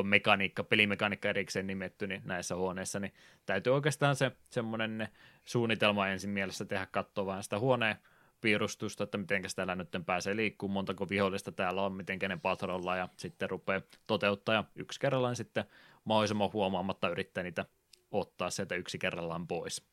mekaniikka, 0.03 0.65
pelimekaniikka 0.65 1.29
erikseen 1.29 1.67
nimetty 1.67 2.07
niin 2.07 2.23
näissä 2.25 2.57
huoneissa, 2.57 3.01
niin 3.01 3.13
täytyy 3.47 3.75
oikeastaan 3.75 4.17
se 4.17 4.33
semmoinen 4.51 5.09
suunnitelma 5.45 6.09
ensin 6.09 6.31
mielessä 6.31 6.65
tehdä 6.65 6.87
katsoa 6.87 7.27
vaan 7.27 7.43
sitä 7.43 7.59
huoneen 7.59 7.97
piirustusta, 8.45 9.05
että 9.05 9.19
miten 9.19 9.43
täällä 9.57 9.75
nyt 9.75 9.89
pääsee 10.07 10.37
liikkumaan, 10.37 10.75
montako 10.75 11.09
vihollista 11.09 11.53
täällä 11.53 11.83
on, 11.83 11.93
miten 11.93 12.19
ne 12.29 12.37
patrolla 12.37 12.97
ja 12.97 13.09
sitten 13.17 13.51
rupeaa 13.51 13.81
toteuttaa 14.07 14.55
ja 14.55 14.65
yksi 14.77 15.01
kerrallaan 15.01 15.37
sitten 15.37 15.65
mahdollisimman 16.05 16.53
huomaamatta 16.53 17.09
yrittää 17.09 17.43
niitä 17.43 17.65
ottaa 18.11 18.51
sieltä 18.51 18.75
yksi 18.75 18.99
kerrallaan 18.99 19.47
pois. 19.47 19.87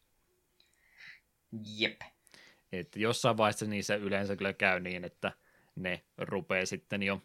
Jep. 1.77 2.01
Että 2.71 2.99
jossain 2.99 3.37
vaiheessa 3.37 3.65
niissä 3.65 3.95
yleensä 3.95 4.35
kyllä 4.35 4.53
käy 4.53 4.79
niin, 4.79 5.03
että 5.05 5.31
ne 5.75 6.03
rupeaa 6.17 6.65
sitten 6.65 7.03
jo 7.03 7.21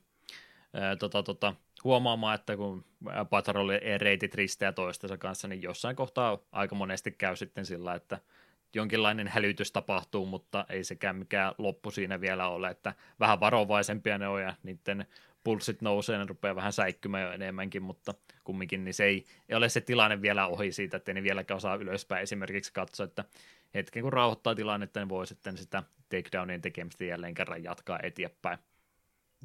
ää, 0.74 0.96
tota, 0.96 1.22
tota, 1.22 1.54
huomaamaan, 1.84 2.34
että 2.34 2.56
kun 2.56 2.84
patrolli 3.30 3.98
reitit 3.98 4.34
risteää 4.34 4.72
toistensa 4.72 5.18
kanssa, 5.18 5.48
niin 5.48 5.62
jossain 5.62 5.96
kohtaa 5.96 6.38
aika 6.52 6.74
monesti 6.74 7.10
käy 7.10 7.36
sitten 7.36 7.66
sillä, 7.66 7.94
että 7.94 8.18
jonkinlainen 8.74 9.28
hälytys 9.28 9.72
tapahtuu, 9.72 10.26
mutta 10.26 10.66
ei 10.68 10.84
sekään 10.84 11.16
mikään 11.16 11.54
loppu 11.58 11.90
siinä 11.90 12.20
vielä 12.20 12.48
ole, 12.48 12.70
että 12.70 12.94
vähän 13.20 13.40
varovaisempia 13.40 14.18
ne 14.18 14.28
on 14.28 14.42
ja 14.42 14.54
niiden 14.62 15.06
pulssit 15.44 15.82
nousee, 15.82 16.18
ne 16.18 16.24
rupeaa 16.24 16.56
vähän 16.56 16.72
säikkymään 16.72 17.24
jo 17.24 17.32
enemmänkin, 17.32 17.82
mutta 17.82 18.14
kumminkin 18.44 18.84
niin 18.84 18.94
se 18.94 19.04
ei, 19.04 19.24
ei 19.48 19.56
ole 19.56 19.68
se 19.68 19.80
tilanne 19.80 20.22
vielä 20.22 20.46
ohi 20.46 20.72
siitä, 20.72 20.96
että 20.96 21.14
ne 21.14 21.22
vieläkään 21.22 21.56
osaa 21.56 21.74
ylöspäin 21.74 22.22
esimerkiksi 22.22 22.72
katsoa, 22.72 23.04
että 23.04 23.24
hetken 23.74 24.02
kun 24.02 24.12
rauhoittaa 24.12 24.54
tilannetta, 24.54 25.00
niin 25.00 25.08
voi 25.08 25.26
sitten 25.26 25.56
sitä 25.56 25.82
takedownien 26.08 26.60
tekemistä 26.60 27.04
jälleen 27.04 27.34
kerran 27.34 27.64
jatkaa 27.64 27.98
eteenpäin. 28.02 28.58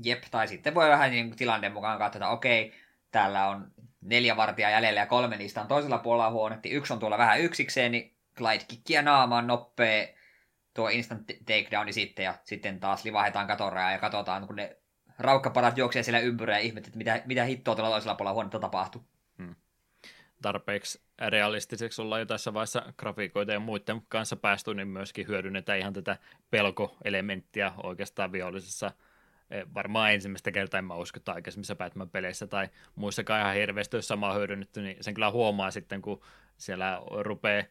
Jep, 0.04 0.24
tai 0.32 0.48
sitten 0.48 0.76
voi 0.76 0.90
vähän 0.90 1.12
niin 1.12 1.36
tilanteen 1.36 1.74
mukaan 1.74 1.98
katsoa, 1.98 2.20
että 2.20 2.30
okei, 2.30 2.74
täällä 3.12 3.48
on 3.48 3.72
neljä 4.02 4.38
vartia 4.38 4.70
jäljellä 4.70 5.00
ja 5.00 5.06
kolme 5.06 5.38
niistä 5.38 5.62
on 5.62 5.68
toisella 5.68 5.98
puolella 5.98 6.32
huonetta, 6.32 6.70
yksi 6.70 6.94
on 6.94 7.00
tuolla 7.00 7.18
vähän 7.18 7.42
yksikseen, 7.42 7.92
niin 7.92 8.14
glide 8.42 8.66
kickia 8.68 9.02
naamaan 9.02 9.48
noppee 9.48 10.16
tuo 10.74 10.90
instant 10.90 11.28
takedowni 11.46 11.94
sitten, 11.94 12.26
ja 12.26 12.34
sitten 12.44 12.80
taas 12.80 13.06
livahetaan 13.06 13.48
katorajaa 13.48 13.92
ja 13.92 13.98
katsotaan, 13.98 14.48
kun 14.48 14.56
ne 14.56 14.78
raukkaparat 15.20 15.78
juoksee 15.78 16.04
siellä 16.04 16.20
ympyrää 16.20 16.60
ja 16.60 16.64
ihmettä, 16.64 16.88
että 16.88 16.98
mitä, 16.98 17.22
mitä 17.26 17.44
hittoa 17.44 17.76
tuolla 17.76 17.92
toisella 17.92 18.16
puolella 18.16 18.34
huonetta 18.34 18.60
tapahtuu. 18.60 19.06
Hmm. 19.38 19.56
Tarpeeksi 20.42 21.02
realistiseksi 21.30 22.02
ollaan 22.02 22.22
jo 22.22 22.26
tässä 22.26 22.54
vaiheessa 22.54 22.94
grafiikoita 22.98 23.52
ja 23.52 23.60
muiden 23.60 24.02
kanssa 24.10 24.36
päästy, 24.36 24.74
niin 24.74 24.88
myöskin 24.88 25.28
hyödynnetään 25.28 25.80
ihan 25.80 25.94
tätä 25.94 26.18
pelkoelementtiä 26.52 27.72
oikeastaan 27.84 28.32
vihollisessa 28.32 28.92
e, 29.52 29.64
varmaan 29.74 30.14
ensimmäistä 30.14 30.52
kertaa, 30.52 30.78
en 30.78 30.86
mä 30.86 30.96
usko, 30.96 31.18
että 31.18 31.34
aikaisemmissa 31.34 31.76
Batman-peleissä 31.76 32.48
tai 32.48 32.70
muissakaan 32.96 33.42
ihan 33.42 33.56
hirveästi, 33.56 33.98
jos 33.98 34.08
samaa 34.08 34.34
hyödynnetty, 34.34 34.82
niin 34.82 34.98
sen 35.02 35.14
kyllä 35.14 35.32
huomaa 35.32 35.72
sitten, 35.72 36.02
kun 36.02 36.22
siellä 36.58 37.02
rupeaa 37.20 37.64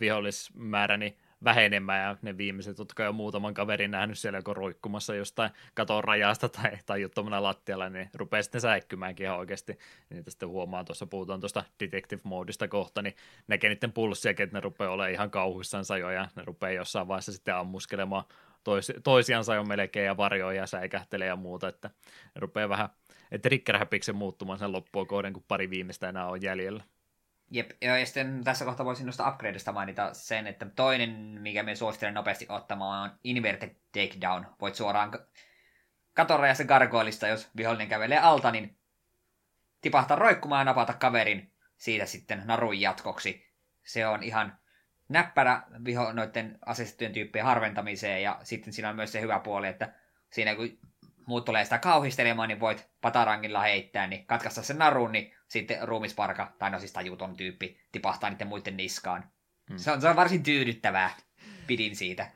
vihollismäärä 0.00 0.96
niin 0.96 1.16
vähenemään 1.44 2.02
ja 2.02 2.16
ne 2.22 2.36
viimeiset, 2.36 2.78
jotka 2.78 3.04
jo 3.04 3.12
muutaman 3.12 3.54
kaverin 3.54 3.90
nähnyt 3.90 4.18
siellä 4.18 4.38
joko 4.38 4.54
roikkumassa 4.54 5.14
jostain 5.14 5.50
katon 5.74 6.04
rajasta 6.04 6.48
tai, 6.48 6.70
tai 6.86 7.02
juttomana 7.02 7.42
lattialla, 7.42 7.88
niin 7.88 8.10
rupeaa 8.14 8.42
sitten 8.42 8.60
säikkymäänkin 8.60 9.26
ihan 9.26 9.38
oikeasti. 9.38 9.78
Niin 10.10 10.24
sitten 10.28 10.48
huomaa, 10.48 10.84
tuossa 10.84 11.06
puhutaan 11.06 11.40
tuosta 11.40 11.64
detective-moodista 11.80 12.68
kohta, 12.68 13.02
niin 13.02 13.14
näkee 13.48 13.70
niiden 13.70 13.92
pulssia, 13.92 14.30
että 14.30 14.48
ne 14.52 14.60
rupeaa 14.60 14.90
olemaan 14.90 15.12
ihan 15.12 15.30
kauhuissansa 15.30 15.98
jo 15.98 16.10
ja 16.10 16.28
ne 16.36 16.42
rupeaa 16.44 16.72
jossain 16.72 17.08
vaiheessa 17.08 17.32
sitten 17.32 17.54
ammuskelemaan 17.54 18.24
tois, 18.64 18.92
toisiansa 19.04 19.54
jo 19.54 19.64
melkein 19.64 20.06
ja 20.06 20.16
varjoja 20.16 20.60
ja 20.60 20.66
säikähtelee 20.66 21.26
ja 21.26 21.36
muuta, 21.36 21.68
että 21.68 21.90
ne 22.34 22.40
rupeaa 22.40 22.68
vähän 22.68 22.88
trigger 23.42 23.76
muuttumaan 24.12 24.58
sen 24.58 24.72
loppua 24.72 25.04
kohden, 25.04 25.32
kun 25.32 25.44
pari 25.48 25.70
viimeistä 25.70 26.08
enää 26.08 26.26
on 26.26 26.42
jäljellä. 26.42 26.84
Jep, 27.50 27.70
ja 27.80 28.06
sitten 28.06 28.44
tässä 28.44 28.64
kohtaa 28.64 28.86
voisin 28.86 29.06
noista 29.06 29.28
upgradeista 29.28 29.72
mainita 29.72 30.14
sen, 30.14 30.46
että 30.46 30.66
toinen, 30.76 31.10
mikä 31.40 31.62
me 31.62 31.74
suosittelen 31.74 32.14
nopeasti 32.14 32.46
ottamaan, 32.48 33.10
on 33.10 33.18
Inverted 33.24 33.76
Takedown. 33.92 34.46
Voit 34.60 34.74
suoraan 34.74 35.12
katorajasta 36.14 36.64
gargoilista, 36.64 37.28
jos 37.28 37.48
vihollinen 37.56 37.88
kävelee 37.88 38.18
alta, 38.18 38.50
niin 38.50 38.78
tipahtaa 39.80 40.16
roikkumaan 40.16 40.60
ja 40.60 40.64
napata 40.64 40.94
kaverin 40.94 41.52
siitä 41.76 42.06
sitten 42.06 42.42
narun 42.44 42.80
jatkoksi. 42.80 43.48
Se 43.84 44.06
on 44.06 44.22
ihan 44.22 44.58
näppärä 45.08 45.62
viho 45.84 46.12
noiden 46.12 46.58
aseistettujen 46.66 47.12
tyyppien 47.12 47.44
harventamiseen, 47.44 48.22
ja 48.22 48.40
sitten 48.42 48.72
siinä 48.72 48.88
on 48.88 48.96
myös 48.96 49.12
se 49.12 49.20
hyvä 49.20 49.40
puoli, 49.40 49.68
että 49.68 49.92
siinä 50.30 50.54
kun 50.54 50.78
muut 51.28 51.44
tulee 51.44 51.64
sitä 51.64 51.78
kauhistelemaan, 51.78 52.48
niin 52.48 52.60
voit 52.60 52.88
patarangilla 53.00 53.60
heittää, 53.60 54.06
niin 54.06 54.26
katkaista 54.26 54.62
sen 54.62 54.78
narun, 54.78 55.12
niin 55.12 55.34
sitten 55.48 55.88
ruumisparka, 55.88 56.52
tai 56.58 56.70
no 56.70 56.78
siis 56.78 56.92
tajuton 56.92 57.36
tyyppi, 57.36 57.80
tipahtaa 57.92 58.30
niiden 58.30 58.46
muiden 58.46 58.76
niskaan. 58.76 59.30
Hmm. 59.70 59.78
Se, 59.78 59.90
on, 59.90 60.00
se 60.00 60.08
on 60.08 60.16
varsin 60.16 60.42
tyydyttävää. 60.42 61.10
Pidin 61.66 61.96
siitä. 61.96 62.30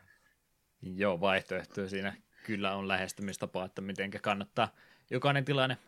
Joo, 0.82 1.20
vaihtoehtoja 1.20 1.89
siinä 1.89 2.14
kyllä 2.47 2.77
on 2.77 2.89
lähestymistapa, 2.89 3.64
että 3.64 3.81
miten 3.81 4.10
kannattaa 4.10 4.69
jokainen 5.10 5.44
tilanne 5.44 5.78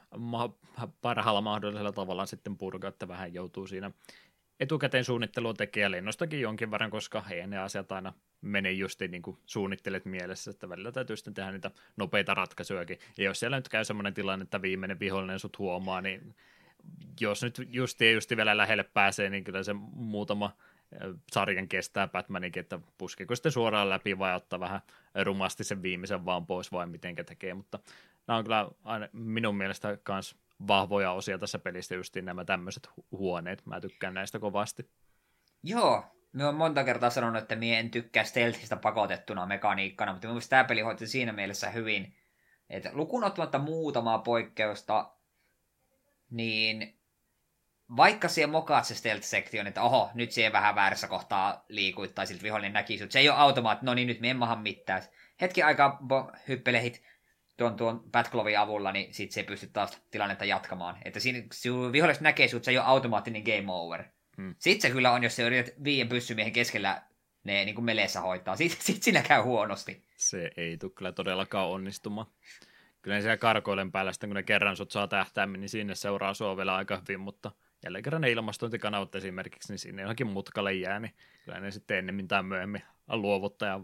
parhaalla 1.03 1.41
mahdollisella 1.41 1.93
tavalla 1.93 2.27
sitten 2.27 2.57
purkaa, 2.57 2.89
että 2.89 3.09
vähän 3.09 3.35
joutuu 3.35 3.67
siinä 3.67 3.91
etukäteen 4.61 5.05
suunnittelua 5.05 5.55
tekee 5.55 5.91
lennostakin 5.91 6.41
jonkin 6.41 6.71
verran, 6.71 6.91
koska 6.91 7.25
ei 7.31 7.47
ne 7.47 7.59
asiat 7.59 7.93
aina 7.93 8.13
mene 8.41 8.73
just 8.73 9.01
niin 9.01 9.23
kuin 9.23 9.39
suunnittelet 9.47 10.05
mielessä, 10.05 10.51
että 10.51 10.69
välillä 10.69 10.93
täytyy 10.93 11.17
sitten 11.17 11.35
tehdä 11.35 11.53
niitä 11.53 11.71
nopeita 11.97 12.35
ratkaisujakin. 12.35 12.99
Ja 13.19 13.25
jos 13.25 13.41
siellä 13.41 13.57
nyt 13.57 13.69
käy 13.69 13.85
sellainen 13.85 14.15
tilanne, 14.15 14.43
että 14.43 14.63
viimeinen 14.63 15.01
vihollinen 15.01 15.39
sut 15.39 15.59
huomaa, 15.59 16.01
niin 16.01 16.35
jos 17.21 17.43
nyt 17.43 17.61
justi 17.69 18.05
ja 18.05 18.13
justi 18.13 18.37
vielä 18.37 18.57
lähelle 18.57 18.83
pääsee, 18.83 19.31
niin 19.31 19.45
kyllä 19.45 19.63
se 19.63 19.73
muutama 19.93 20.57
sarjan 21.33 21.69
kestää 21.69 22.09
Batmaninkin, 22.09 22.61
että 22.61 22.81
puskeeko 22.99 23.35
sitten 23.35 23.53
suoraan 23.53 23.91
läpi 23.91 24.19
vai 24.19 24.35
ottaa 24.35 24.61
vähän 24.61 24.81
rumasti 25.25 25.65
sen 25.65 25.83
viimeisen 25.83 26.25
vaan 26.25 26.47
pois 26.47 26.73
vai 26.73 26.87
miten 26.87 27.15
tekee, 27.15 27.55
mutta 27.55 27.79
nämä 28.27 28.39
on 28.39 28.45
kyllä 28.45 28.69
aina 28.85 29.09
minun 29.13 29.57
mielestä 29.57 29.99
myös 30.09 30.37
vahvoja 30.69 31.13
osia 31.13 31.39
tässä 31.39 31.59
pelistä 31.59 31.95
just 31.95 32.17
nämä 32.17 32.45
tämmöiset 32.45 32.89
huoneet. 33.11 33.67
Mä 33.67 33.81
tykkään 33.81 34.15
näistä 34.15 34.39
kovasti. 34.39 34.91
Joo, 35.63 36.05
me 36.33 36.47
on 36.47 36.55
monta 36.55 36.85
kertaa 36.85 37.11
sanonut, 37.11 37.43
että 37.43 37.57
mie 37.57 37.79
en 37.79 37.91
tykkää 37.91 38.25
stealthista 38.25 38.77
pakotettuna 38.77 39.47
mekaniikkana, 39.47 40.13
mutta 40.13 40.29
mielestäni 40.29 40.51
tämä 40.51 40.69
peli 40.69 40.81
hoiti 40.81 41.07
siinä 41.07 41.33
mielessä 41.33 41.71
hyvin, 41.71 42.17
että 42.71 42.91
lukuun 42.93 43.25
ottamatta 43.25 43.59
muutamaa 43.59 44.19
poikkeusta, 44.19 45.13
niin 46.31 46.99
vaikka 47.97 48.29
siellä 48.29 48.53
mokaat 48.53 48.85
se 48.85 48.95
stealth-sektion, 48.95 49.67
että 49.67 49.83
oho, 49.83 50.11
nyt 50.15 50.33
siihen 50.33 50.53
vähän 50.53 50.75
väärässä 50.75 51.09
kohtaa 51.09 51.65
liikuit, 51.69 52.15
tai 52.15 52.27
siltä 52.27 52.43
vihollinen 52.43 52.73
näki 52.73 52.99
se 53.09 53.19
ei 53.19 53.29
ole 53.29 53.39
automaatti, 53.39 53.87
no 53.87 53.95
niin, 53.95 54.09
nyt 54.09 54.21
me 54.21 54.31
en 54.31 54.37
maha 54.37 54.57
mitään. 54.57 55.03
Hetki 55.41 55.63
aikaa 55.63 55.99
hyppelehit 56.49 57.03
tuon, 57.57 57.77
tuon 57.77 58.05
Batglovin 58.11 58.59
avulla, 58.59 58.93
niin 58.93 59.15
sit 59.15 59.33
se 59.33 59.41
ei 59.41 59.47
pysty 59.47 59.67
taas 59.67 60.03
tilannetta 60.11 60.45
jatkamaan. 60.45 60.97
Että 61.05 61.21
siinä 61.21 61.39
viholliset 61.93 62.23
näkee 62.23 62.49
sut, 62.49 62.65
se 62.65 62.71
ei 62.71 62.79
ole 62.79 62.87
automaattinen 62.87 63.43
game 63.43 63.73
over. 63.73 64.05
Hmm. 64.37 64.55
Sitten 64.59 64.91
se 64.91 64.95
kyllä 64.95 65.13
on, 65.13 65.23
jos 65.23 65.37
se 65.37 65.43
yrität 65.43 65.85
viien 65.85 66.09
pyssymiehen 66.09 66.53
keskellä 66.53 67.03
ne 67.45 67.65
niin 67.65 67.75
kuin 67.75 67.85
meleessä 67.85 68.21
hoitaa. 68.21 68.57
Sitten 68.57 68.83
sit 68.83 69.03
siinä 69.03 69.23
käy 69.23 69.43
huonosti. 69.43 70.05
Se 70.17 70.51
ei 70.57 70.79
tule 70.79 70.93
kyllä 70.95 71.13
todellakaan 71.13 71.69
onnistumaan. 71.69 72.27
Kyllä 73.03 73.21
siellä 73.21 73.37
karkoilen 73.37 73.93
päällä, 73.93 74.13
sitten 74.13 74.31
kun 74.31 74.35
ne 74.35 74.43
kerran 74.43 74.77
sut 74.77 74.91
saa 74.91 75.09
tähtäämmin, 75.09 75.61
niin 75.61 75.69
sinne 75.69 75.95
seuraa 75.95 76.35
sua 76.35 76.57
vielä 76.57 76.77
aika 76.77 77.03
hyvin, 77.09 77.21
mutta 77.21 77.53
jälleen 77.85 78.05
kerran 78.05 78.23
ne 78.23 78.31
ilmastointikanavat 78.31 79.15
esimerkiksi, 79.15 79.73
niin 79.73 79.79
sinne 79.79 80.03
johonkin 80.03 80.27
mutkalle 80.27 80.73
jää, 80.73 81.01
niin 81.01 81.15
kyllä 81.45 81.61
ne 81.61 81.71
sitten 81.71 81.99
ennemmin 81.99 82.29
tai 82.29 82.43
myöhemmin 82.43 82.83
luovuttaja 83.09 83.81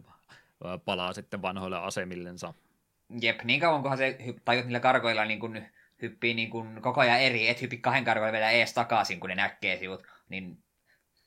palaa 0.85 1.13
sitten 1.13 1.43
vanhoille 1.43 1.79
asemillensa. 1.79 2.55
Jep, 3.21 3.43
niin 3.45 3.61
kauan 3.61 3.83
kunhan 3.83 3.99
se 3.99 4.19
tajut 4.45 4.65
niillä 4.65 4.81
karkoilla 4.81 5.25
niin 5.25 5.41
kun 5.41 5.63
hyppii 6.03 6.35
niin 6.35 6.51
kun 6.51 6.83
koko 6.83 7.01
ajan 7.01 7.21
eri, 7.21 7.49
et 7.49 7.63
hyppi 7.63 7.79
kahden 7.79 8.05
karkoilla 8.05 8.33
vielä 8.33 8.51
ees 8.51 8.75
takaisin, 8.75 9.21
kun 9.21 9.31
ne 9.31 9.35
näkee 9.35 9.79
sinut, 9.79 10.03
niin 10.29 10.59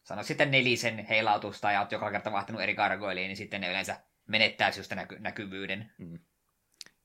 sano 0.04 0.24
sitten 0.24 0.52
nelisen 0.52 1.06
heilautusta 1.06 1.72
ja 1.72 1.80
oot 1.80 1.92
joka 1.92 2.12
kerta 2.12 2.32
vaihtanut 2.32 2.62
eri 2.62 2.76
kargoiliin, 2.76 3.28
niin 3.28 3.38
sitten 3.38 3.62
ne 3.62 3.70
yleensä 3.70 4.00
menettää 4.28 4.72
sitä 4.72 4.96
näky- 4.96 5.20
näkyvyyden. 5.20 5.92
Mm. 5.98 6.20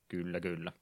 Kyllä, 0.09 0.41
kyllä. 0.41 0.73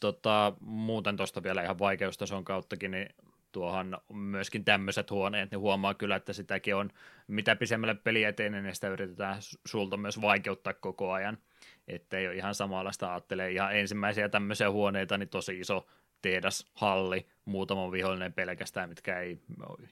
Tota, 0.00 0.52
muuten 0.60 1.16
tuosta 1.16 1.42
vielä 1.42 1.62
ihan 1.62 1.78
vaikeustason 1.78 2.44
kauttakin, 2.44 2.90
niin 2.90 3.08
tuohan 3.52 3.98
myöskin 4.12 4.64
tämmöiset 4.64 5.10
huoneet, 5.10 5.50
niin 5.50 5.60
huomaa 5.60 5.94
kyllä, 5.94 6.16
että 6.16 6.32
sitäkin 6.32 6.76
on, 6.76 6.90
mitä 7.26 7.56
pisemmälle 7.56 7.94
peli 7.94 8.24
etenee, 8.24 8.62
niin 8.62 8.74
sitä 8.74 8.88
yritetään 8.88 9.36
sulta 9.66 9.96
myös 9.96 10.20
vaikeuttaa 10.20 10.74
koko 10.74 11.12
ajan, 11.12 11.38
ettei 11.88 12.26
ole 12.26 12.34
ihan 12.34 12.54
samanlaista 12.54 13.10
ajattelee 13.12 13.50
ihan 13.50 13.76
ensimmäisiä 13.76 14.28
tämmöisiä 14.28 14.70
huoneita, 14.70 15.18
niin 15.18 15.28
tosi 15.28 15.60
iso 15.60 15.86
tehdas, 16.22 16.66
halli, 16.74 17.26
muutama 17.44 17.92
vihollinen 17.92 18.32
pelkästään, 18.32 18.88
mitkä 18.88 19.20
ei 19.20 19.38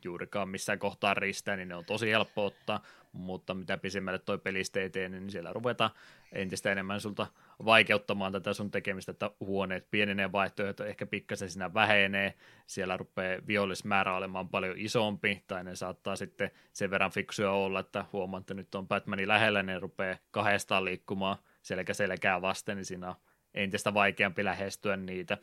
juurikaan 0.04 0.48
missään 0.48 0.78
kohtaa 0.78 1.14
ristää, 1.14 1.56
niin 1.56 1.68
ne 1.68 1.74
on 1.74 1.84
tosi 1.84 2.10
helppo 2.10 2.46
ottaa, 2.46 2.82
mutta 3.12 3.54
mitä 3.54 3.76
pisimmälle 3.78 4.18
toi 4.18 4.38
pelistä 4.38 4.80
eteen, 4.82 5.12
niin 5.12 5.30
siellä 5.30 5.52
ruvetaan 5.52 5.90
entistä 6.32 6.72
enemmän 6.72 7.00
sulta 7.00 7.26
vaikeuttamaan 7.64 8.32
tätä 8.32 8.52
sun 8.52 8.70
tekemistä, 8.70 9.10
että 9.10 9.30
huoneet 9.40 9.90
pienenee 9.90 10.32
vaihtoehto, 10.32 10.84
ehkä 10.84 11.06
pikkasen 11.06 11.50
siinä 11.50 11.74
vähenee, 11.74 12.34
siellä 12.66 12.96
rupeaa 12.96 13.40
vihollismäärä 13.46 14.16
olemaan 14.16 14.48
paljon 14.48 14.78
isompi, 14.78 15.42
tai 15.46 15.64
ne 15.64 15.76
saattaa 15.76 16.16
sitten 16.16 16.50
sen 16.72 16.90
verran 16.90 17.10
fiksuja 17.10 17.50
olla, 17.50 17.80
että 17.80 18.04
huomaa, 18.12 18.40
että 18.40 18.54
nyt 18.54 18.74
on 18.74 18.88
Batmanin 18.88 19.28
lähellä, 19.28 19.62
ne 19.62 19.78
rupeaa 19.78 20.16
kahdestaan 20.30 20.84
liikkumaan 20.84 21.36
selkä 21.64 21.94
selkää 21.94 22.42
vasten, 22.42 22.76
niin 22.76 22.84
siinä 22.84 23.08
on 23.08 23.14
entistä 23.54 23.94
vaikeampi 23.94 24.44
lähestyä 24.44 24.96
niitä. 24.96 25.38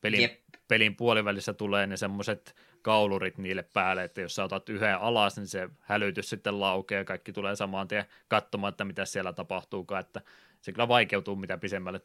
Pelin, 0.00 0.20
yep. 0.20 0.40
pelin 0.68 0.96
puolivälissä 0.96 1.52
tulee 1.54 1.86
ne 1.86 1.96
semmoiset 1.96 2.56
kaulurit 2.82 3.38
niille 3.38 3.64
päälle, 3.74 4.04
että 4.04 4.20
jos 4.20 4.34
sä 4.34 4.44
otat 4.44 4.68
yhden 4.68 4.98
alas, 4.98 5.36
niin 5.36 5.46
se 5.46 5.68
hälytys 5.80 6.30
sitten 6.30 6.60
laukee 6.60 6.98
ja 6.98 7.04
kaikki 7.04 7.32
tulee 7.32 7.56
samaan 7.56 7.88
tien 7.88 8.04
katsomaan, 8.28 8.70
että 8.70 8.84
mitä 8.84 9.04
siellä 9.04 9.32
tapahtuukaan, 9.32 10.00
että 10.00 10.20
se 10.60 10.72
kyllä 10.72 10.88
vaikeutuu 10.88 11.36
mitä 11.36 11.58
pisemmälle 11.58 12.00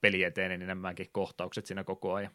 peli 0.00 0.24
eteen, 0.24 0.50
niin 0.50 0.62
enemmänkin 0.62 1.08
kohtaukset 1.12 1.66
siinä 1.66 1.84
koko 1.84 2.14
ajan. 2.14 2.32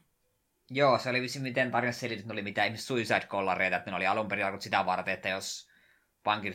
Joo, 0.72 0.98
se 0.98 1.10
oli 1.10 1.22
vissi 1.22 1.40
miten 1.40 1.72
tarinassa 1.72 2.00
selitys, 2.00 2.32
oli 2.32 2.42
mitä 2.42 2.66
ihmiset 2.66 2.86
suicide-kollareita, 2.86 3.78
että 3.78 3.92
ne 3.92 3.98
oli 3.98 4.08
alun 4.08 4.28
perin 4.28 4.62
sitä 4.62 4.86
varten, 4.86 5.14
että 5.14 5.30
jos 5.30 5.70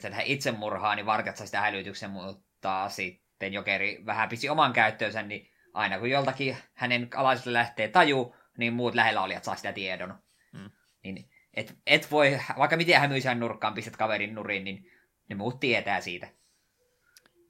tehdä 0.01 0.23
itsemurhaa, 0.24 0.95
niin 0.95 1.07
vartijat 1.07 1.36
saa 1.36 1.47
sitä 1.47 1.61
hälytyksen, 1.61 2.11
mutta 2.11 2.89
sitten 2.89 3.23
jokeri 3.40 4.02
vähän 4.06 4.28
pisi 4.28 4.48
oman 4.48 4.73
käyttöönsä, 4.73 5.23
niin 5.23 5.51
aina 5.74 5.98
kun 5.98 6.11
joltakin 6.11 6.56
hänen 6.74 7.09
alaiselle 7.15 7.59
lähtee 7.59 7.89
taju, 7.89 8.36
niin 8.59 8.73
muut 8.73 8.94
lähellä 8.94 9.23
olijat 9.23 9.44
saa 9.44 9.56
sitä 9.56 9.73
tiedon. 9.73 10.15
Mm. 10.52 10.70
Niin 11.02 11.31
et, 11.55 11.77
et 11.86 12.11
voi, 12.11 12.39
vaikka 12.59 12.77
miten 12.77 13.01
hämyisään 13.01 13.40
nurkkaan 13.40 13.74
pistät 13.74 13.97
kaverin 13.97 14.35
nurin, 14.35 14.65
niin 14.65 14.90
ne 15.28 15.35
muut 15.35 15.61
tietää 15.61 16.01
siitä. 16.01 16.28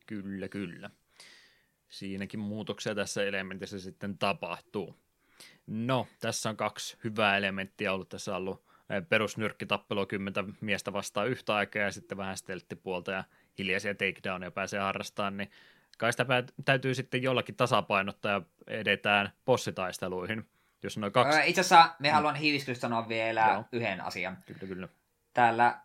Kyllä, 0.06 0.48
kyllä. 0.48 0.90
Siinäkin 1.89 2.40
muutoksia 2.40 2.94
tässä 2.94 3.24
elementissä 3.24 3.81
sitten 3.81 4.19
tapahtuu. 4.19 4.97
No, 5.66 6.06
tässä 6.20 6.51
on 6.51 6.56
kaksi 6.56 6.97
hyvää 7.05 7.36
elementtiä 7.36 7.93
ollut. 7.93 8.09
Tässä 8.09 8.31
on 8.31 8.36
ollut 8.36 8.65
eh, 8.90 9.09
perusnyrkkitappelu 9.09 10.06
kymmentä 10.06 10.44
miestä 10.61 10.93
vastaan 10.93 11.28
yhtä 11.28 11.55
aikaa 11.55 11.82
ja 11.82 11.93
sitten 11.93 12.19
vähän 12.19 12.36
stelttipuolta 12.36 13.12
ja 13.12 13.24
hiljaisia 13.59 13.94
takedownia 13.94 14.51
pääsee 14.51 14.81
harrastamaan, 14.81 15.36
niin 15.36 15.51
kai 15.98 16.12
sitä 16.12 16.26
täytyy 16.64 16.94
sitten 16.94 17.22
jollakin 17.22 17.56
tasapainottaa 17.56 18.32
ja 18.32 18.42
edetään 18.66 19.32
bossitaisteluihin. 19.44 20.48
Jos 20.82 20.98
noin 20.98 21.12
kaksi... 21.12 21.38
Itse 21.46 21.60
asiassa 21.60 21.94
me 21.98 22.08
mm. 22.08 22.14
haluan 22.14 22.36
hiiviskystä 22.36 22.80
sanoa 22.80 23.08
vielä 23.08 23.50
Joo. 23.52 23.64
yhden 23.72 24.00
asian. 24.00 24.38
Kyllä, 24.46 24.58
kyllä. 24.60 24.88
Täällä 25.34 25.80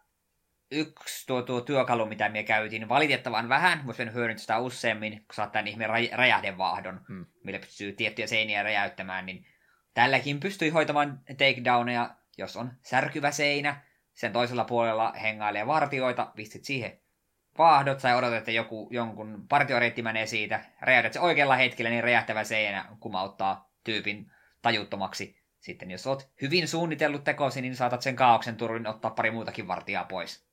yksi 0.71 1.27
tuo, 1.27 1.41
tuo 1.41 1.61
työkalu, 1.61 2.05
mitä 2.05 2.29
me 2.29 2.43
käytiin, 2.43 2.89
valitettavan 2.89 3.49
vähän, 3.49 3.81
mutta 3.83 3.97
sen 3.97 4.13
hyödyntää 4.13 4.41
sitä 4.41 4.59
useammin, 4.59 5.11
kun 5.11 5.33
saattaa 5.33 5.61
ihme 5.61 5.87
räjähdevaahdon, 6.13 7.01
hmm. 7.07 7.25
millä 7.43 7.59
pystyy 7.59 7.91
tiettyjä 7.91 8.27
seiniä 8.27 8.63
räjäyttämään, 8.63 9.25
niin 9.25 9.45
tälläkin 9.93 10.39
pystyy 10.39 10.69
hoitamaan 10.69 11.19
takedowneja, 11.37 12.15
jos 12.37 12.57
on 12.57 12.71
särkyvä 12.85 13.31
seinä, 13.31 13.81
sen 14.13 14.33
toisella 14.33 14.63
puolella 14.63 15.11
hengailee 15.11 15.67
vartioita, 15.67 16.31
pistit 16.35 16.65
siihen 16.65 16.99
vaahdot 17.59 17.97
tai 17.97 18.15
odotat, 18.15 18.37
että 18.37 18.51
joku, 18.51 18.87
jonkun 18.91 19.45
partioreitti 19.49 20.01
menee 20.01 20.25
siitä, 20.25 20.65
räjäytät 20.81 21.13
se 21.13 21.19
oikealla 21.19 21.55
hetkellä, 21.55 21.89
niin 21.89 22.03
räjähtävä 22.03 22.43
seinä 22.43 22.85
kumauttaa 22.99 23.71
tyypin 23.83 24.31
tajuttomaksi. 24.61 25.39
Sitten 25.59 25.91
jos 25.91 26.07
oot 26.07 26.29
hyvin 26.41 26.67
suunnitellut 26.67 27.23
tekosi, 27.23 27.61
niin 27.61 27.75
saatat 27.75 28.01
sen 28.01 28.15
kaauksen 28.15 28.57
turvin 28.57 28.87
ottaa 28.87 29.11
pari 29.11 29.31
muutakin 29.31 29.67
vartijaa 29.67 30.03
pois. 30.03 30.49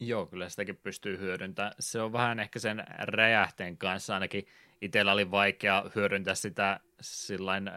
Joo, 0.00 0.26
kyllä 0.26 0.48
sitäkin 0.48 0.76
pystyy 0.76 1.18
hyödyntämään. 1.18 1.72
Se 1.80 2.00
on 2.00 2.12
vähän 2.12 2.40
ehkä 2.40 2.58
sen 2.58 2.84
räjähteen 2.98 3.78
kanssa 3.78 4.14
ainakin 4.14 4.46
itsellä 4.80 5.12
oli 5.12 5.30
vaikea 5.30 5.84
hyödyntää 5.94 6.34
sitä 6.34 6.80
sillain 7.00 7.70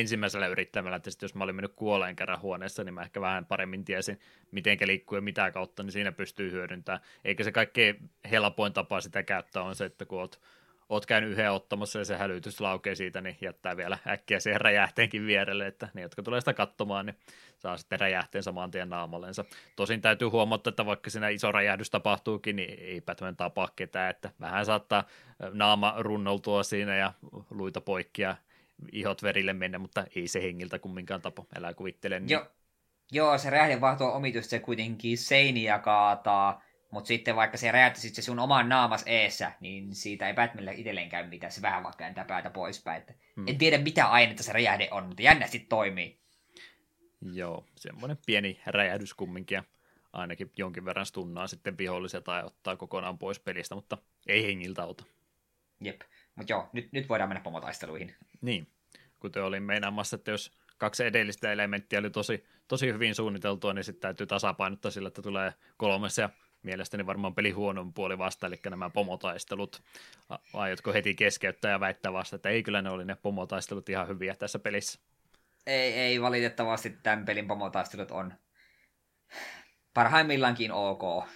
ensimmäisellä 0.00 0.46
yrittämällä, 0.46 0.96
että 0.96 1.10
jos 1.22 1.34
mä 1.34 1.44
olin 1.44 1.56
mennyt 1.56 1.72
kuoleen 1.76 2.16
kerran 2.16 2.40
huoneessa, 2.40 2.84
niin 2.84 2.94
mä 2.94 3.02
ehkä 3.02 3.20
vähän 3.20 3.46
paremmin 3.46 3.84
tiesin, 3.84 4.20
miten 4.50 4.78
liikkuu 4.84 5.16
ja 5.16 5.22
mitä 5.22 5.50
kautta, 5.50 5.82
niin 5.82 5.92
siinä 5.92 6.12
pystyy 6.12 6.50
hyödyntämään. 6.50 7.02
Eikä 7.24 7.44
se 7.44 7.52
kaikkein 7.52 8.10
helpoin 8.30 8.72
tapa 8.72 9.00
sitä 9.00 9.22
käyttää 9.22 9.62
on 9.62 9.74
se, 9.74 9.84
että 9.84 10.04
kun 10.04 10.20
oot 10.20 10.40
oot 10.88 11.06
käynyt 11.06 11.30
yhden 11.30 11.52
ottamassa 11.52 11.98
ja 11.98 12.04
se 12.04 12.16
hälytys 12.16 12.60
laukee 12.60 12.94
siitä, 12.94 13.20
niin 13.20 13.36
jättää 13.40 13.76
vielä 13.76 13.98
äkkiä 14.06 14.40
siihen 14.40 14.60
räjähteenkin 14.60 15.26
vierelle, 15.26 15.66
että 15.66 15.88
ne, 15.94 16.02
jotka 16.02 16.22
tulee 16.22 16.40
sitä 16.40 16.54
katsomaan, 16.54 17.06
niin 17.06 17.16
saa 17.58 17.76
sitten 17.76 18.00
räjähteen 18.00 18.42
saman 18.42 18.70
tien 18.70 18.88
naamallensa. 18.88 19.44
Tosin 19.76 20.00
täytyy 20.00 20.28
huomata, 20.28 20.70
että 20.70 20.86
vaikka 20.86 21.10
siinä 21.10 21.28
iso 21.28 21.52
räjähdys 21.52 21.90
tapahtuukin, 21.90 22.56
niin 22.56 22.78
ei 22.80 23.00
Batman 23.00 23.36
tapaa 23.36 23.68
ketään, 23.76 24.10
että 24.10 24.30
vähän 24.40 24.66
saattaa 24.66 25.04
naama 25.52 25.94
runnoltua 25.98 26.62
siinä 26.62 26.96
ja 26.96 27.12
luita 27.50 27.80
poikki 27.80 28.22
ja 28.22 28.36
ihot 28.92 29.22
verille 29.22 29.52
mennä, 29.52 29.78
mutta 29.78 30.04
ei 30.16 30.28
se 30.28 30.42
hengiltä 30.42 30.78
kumminkaan 30.78 31.22
tapa, 31.22 31.44
elää 31.56 31.74
kuvittelen. 31.74 32.22
Niin... 32.26 32.32
Joo, 32.32 32.46
Joo, 33.12 33.38
se 33.38 33.50
räjähdevahto 33.50 34.06
on 34.06 34.12
omituista, 34.12 34.50
se 34.50 34.58
kuitenkin 34.58 35.18
seiniä 35.18 35.78
kaataa, 35.78 36.62
mutta 36.90 37.08
sitten 37.08 37.36
vaikka 37.36 37.56
se 37.56 37.72
räjähtäisi 37.72 38.14
se 38.14 38.22
sun 38.22 38.38
oman 38.38 38.68
naamas 38.68 39.02
eessä, 39.06 39.52
niin 39.60 39.94
siitä 39.94 40.28
ei 40.28 40.34
Batmanille 40.34 40.74
itselleen 40.74 41.08
käy 41.08 41.28
mitään. 41.28 41.52
Se 41.52 41.62
vähän 41.62 41.82
vaikka 41.82 41.98
kääntää 41.98 42.24
päätä 42.24 42.50
poispäin. 42.50 43.00
Että 43.00 43.14
hmm. 43.36 43.48
En 43.48 43.58
tiedä 43.58 43.78
mitä 43.78 44.06
ainetta 44.06 44.42
se 44.42 44.52
räjähde 44.52 44.88
on, 44.90 45.06
mutta 45.06 45.22
jännästi 45.22 45.58
toimii. 45.58 46.18
Joo, 47.32 47.66
semmoinen 47.76 48.18
pieni 48.26 48.60
räjähdys 48.66 49.14
kumminkin. 49.14 49.62
Ainakin 50.12 50.50
jonkin 50.56 50.84
verran 50.84 51.06
stunnaa 51.06 51.46
sitten 51.46 51.78
vihollisia 51.78 52.20
tai 52.20 52.44
ottaa 52.44 52.76
kokonaan 52.76 53.18
pois 53.18 53.40
pelistä, 53.40 53.74
mutta 53.74 53.98
ei 54.26 54.46
hengiltä 54.46 54.84
ota. 54.84 55.04
Jep, 55.80 56.00
mutta 56.36 56.52
joo, 56.52 56.68
nyt, 56.72 56.92
nyt 56.92 57.08
voidaan 57.08 57.28
mennä 57.28 57.42
pomotaisteluihin. 57.42 58.14
Niin, 58.40 58.68
kuten 59.18 59.44
olin 59.44 59.62
meinaamassa, 59.62 60.16
että 60.16 60.30
jos 60.30 60.52
kaksi 60.78 61.04
edellistä 61.04 61.52
elementtiä 61.52 61.98
oli 61.98 62.10
tosi, 62.10 62.44
tosi 62.68 62.92
hyvin 62.92 63.14
suunniteltua, 63.14 63.74
niin 63.74 63.84
sitten 63.84 64.00
täytyy 64.00 64.26
tasapainottaa 64.26 64.90
sillä, 64.90 65.08
että 65.08 65.22
tulee 65.22 65.52
kolmessa 65.76 66.22
ja 66.22 66.30
mielestäni 66.62 67.06
varmaan 67.06 67.34
peli 67.34 67.50
huonon 67.50 67.92
puoli 67.92 68.18
vasta, 68.18 68.46
eli 68.46 68.60
nämä 68.70 68.90
pomotaistelut. 68.90 69.82
Aiotko 70.54 70.92
heti 70.92 71.14
keskeyttää 71.14 71.70
ja 71.70 71.80
väittää 71.80 72.12
vasta, 72.12 72.36
että 72.36 72.48
ei 72.48 72.62
kyllä 72.62 72.82
ne 72.82 72.90
oli 72.90 73.04
ne 73.04 73.16
pomotaistelut 73.22 73.88
ihan 73.88 74.08
hyviä 74.08 74.34
tässä 74.34 74.58
pelissä? 74.58 75.00
Ei, 75.66 75.92
ei 75.92 76.22
valitettavasti 76.22 76.90
tämän 77.02 77.24
pelin 77.24 77.46
pomotaistelut 77.46 78.10
on 78.10 78.34
parhaimmillaankin 79.94 80.72
ok. 80.72 81.28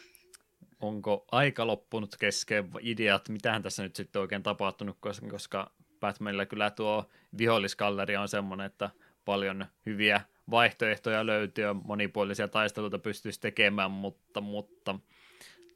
Onko 0.80 1.24
aika 1.32 1.66
loppunut 1.66 2.16
kesken 2.16 2.70
ideat, 2.80 3.28
mitähän 3.28 3.62
tässä 3.62 3.82
nyt 3.82 3.96
sitten 3.96 4.22
oikein 4.22 4.42
tapahtunut, 4.42 4.98
koska 5.30 5.70
Batmanilla 6.00 6.46
kyllä 6.46 6.70
tuo 6.70 7.10
viholliskalleri 7.38 8.16
on 8.16 8.28
semmoinen, 8.28 8.66
että 8.66 8.90
paljon 9.24 9.66
hyviä 9.86 10.20
vaihtoehtoja 10.50 11.26
löytyy 11.26 11.64
ja 11.64 11.74
monipuolisia 11.74 12.48
taisteluita 12.48 12.98
pystyisi 12.98 13.40
tekemään, 13.40 13.90
mutta, 13.90 14.40
mutta 14.40 14.98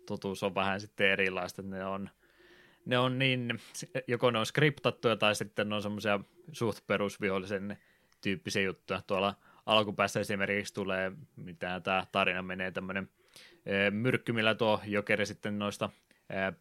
totuus 0.07 0.43
on 0.43 0.55
vähän 0.55 0.81
sitten 0.81 1.11
erilaista, 1.11 1.63
ne 1.63 1.85
on, 1.85 2.11
ne 2.87 2.99
on 2.99 3.19
niin, 3.19 3.61
joko 4.07 4.31
ne 4.31 4.39
on 4.39 4.47
skriptattuja 4.47 5.17
tai 5.17 5.35
sitten 5.35 5.69
ne 5.69 5.75
on 5.75 5.83
semmoisia 5.83 6.21
suht 6.53 6.87
perusvihollisen 6.87 7.79
tyyppisiä 8.21 8.63
juttuja. 8.63 9.03
Tuolla 9.07 9.35
alkupäässä 9.67 10.21
esimerkiksi 10.21 10.75
tulee, 10.75 11.13
mitä 11.37 11.81
tämä 11.81 12.07
tarina 12.13 12.43
menee, 12.43 12.71
tämmöinen 12.71 13.09
eh, 13.67 13.91
myrkky, 13.91 14.33
millä 14.33 14.55
tuo 14.55 14.81
jokeri 14.85 15.27
sitten 15.27 15.59
noista 15.59 15.91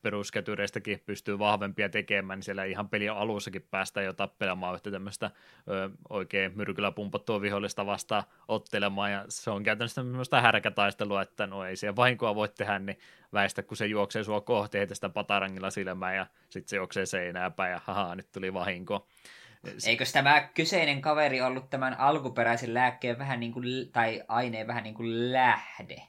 peruskätyreistäkin 0.02 1.04
pystyy 1.06 1.40
vahvempia 1.40 1.90
tekemään, 1.90 2.38
niin 2.38 2.44
siellä 2.44 2.64
ihan 2.64 2.90
pelin 2.90 3.12
alussakin 3.12 3.68
päästään 3.72 4.06
jo 4.06 4.14
tappelemaan 4.14 4.76
yhtä 4.76 4.92
tämmöistä 4.92 5.32
ö, 5.70 5.90
oikein 6.10 6.52
myrkyllä 6.56 6.92
pumpattua 6.92 7.42
vihollista 7.42 7.86
vastaan 7.86 8.24
ottelemaan, 8.48 9.12
ja 9.12 9.26
se 9.30 9.50
on 9.52 9.64
käytännössä 9.64 10.02
tämmöistä 10.02 10.42
härkätaistelua, 10.42 11.22
että 11.22 11.48
no 11.48 11.66
ei 11.66 11.76
siellä 11.76 11.96
vahinkoa 11.96 12.36
voi 12.36 12.50
tehdä, 12.50 12.80
niin 12.80 13.00
väistä, 13.34 13.64
kun 13.64 13.78
se 13.78 13.86
juoksee 13.86 14.24
sua 14.24 14.42
kohti, 14.42 14.78
heitä 14.78 14.96
sitä 14.96 15.10
patarangilla 15.10 15.70
silmään, 15.70 16.16
ja 16.16 16.28
sitten 16.50 16.70
se 16.70 16.76
juoksee 16.76 17.06
seinää 17.06 17.50
päin, 17.50 17.72
ja 17.72 17.82
haha, 17.84 18.16
nyt 18.16 18.32
tuli 18.32 18.54
vahinko. 18.54 19.08
Eikö 19.88 20.06
tämä 20.14 20.50
kyseinen 20.54 21.02
kaveri 21.02 21.42
ollut 21.42 21.70
tämän 21.70 22.00
alkuperäisen 22.00 22.74
lääkkeen 22.74 23.20
vähän 23.20 23.40
niin 23.40 23.52
kuin, 23.52 23.92
tai 23.92 24.24
aineen 24.28 24.68
vähän 24.68 24.84
niin 24.84 24.96
kuin 24.96 25.34
lähde? 25.34 26.02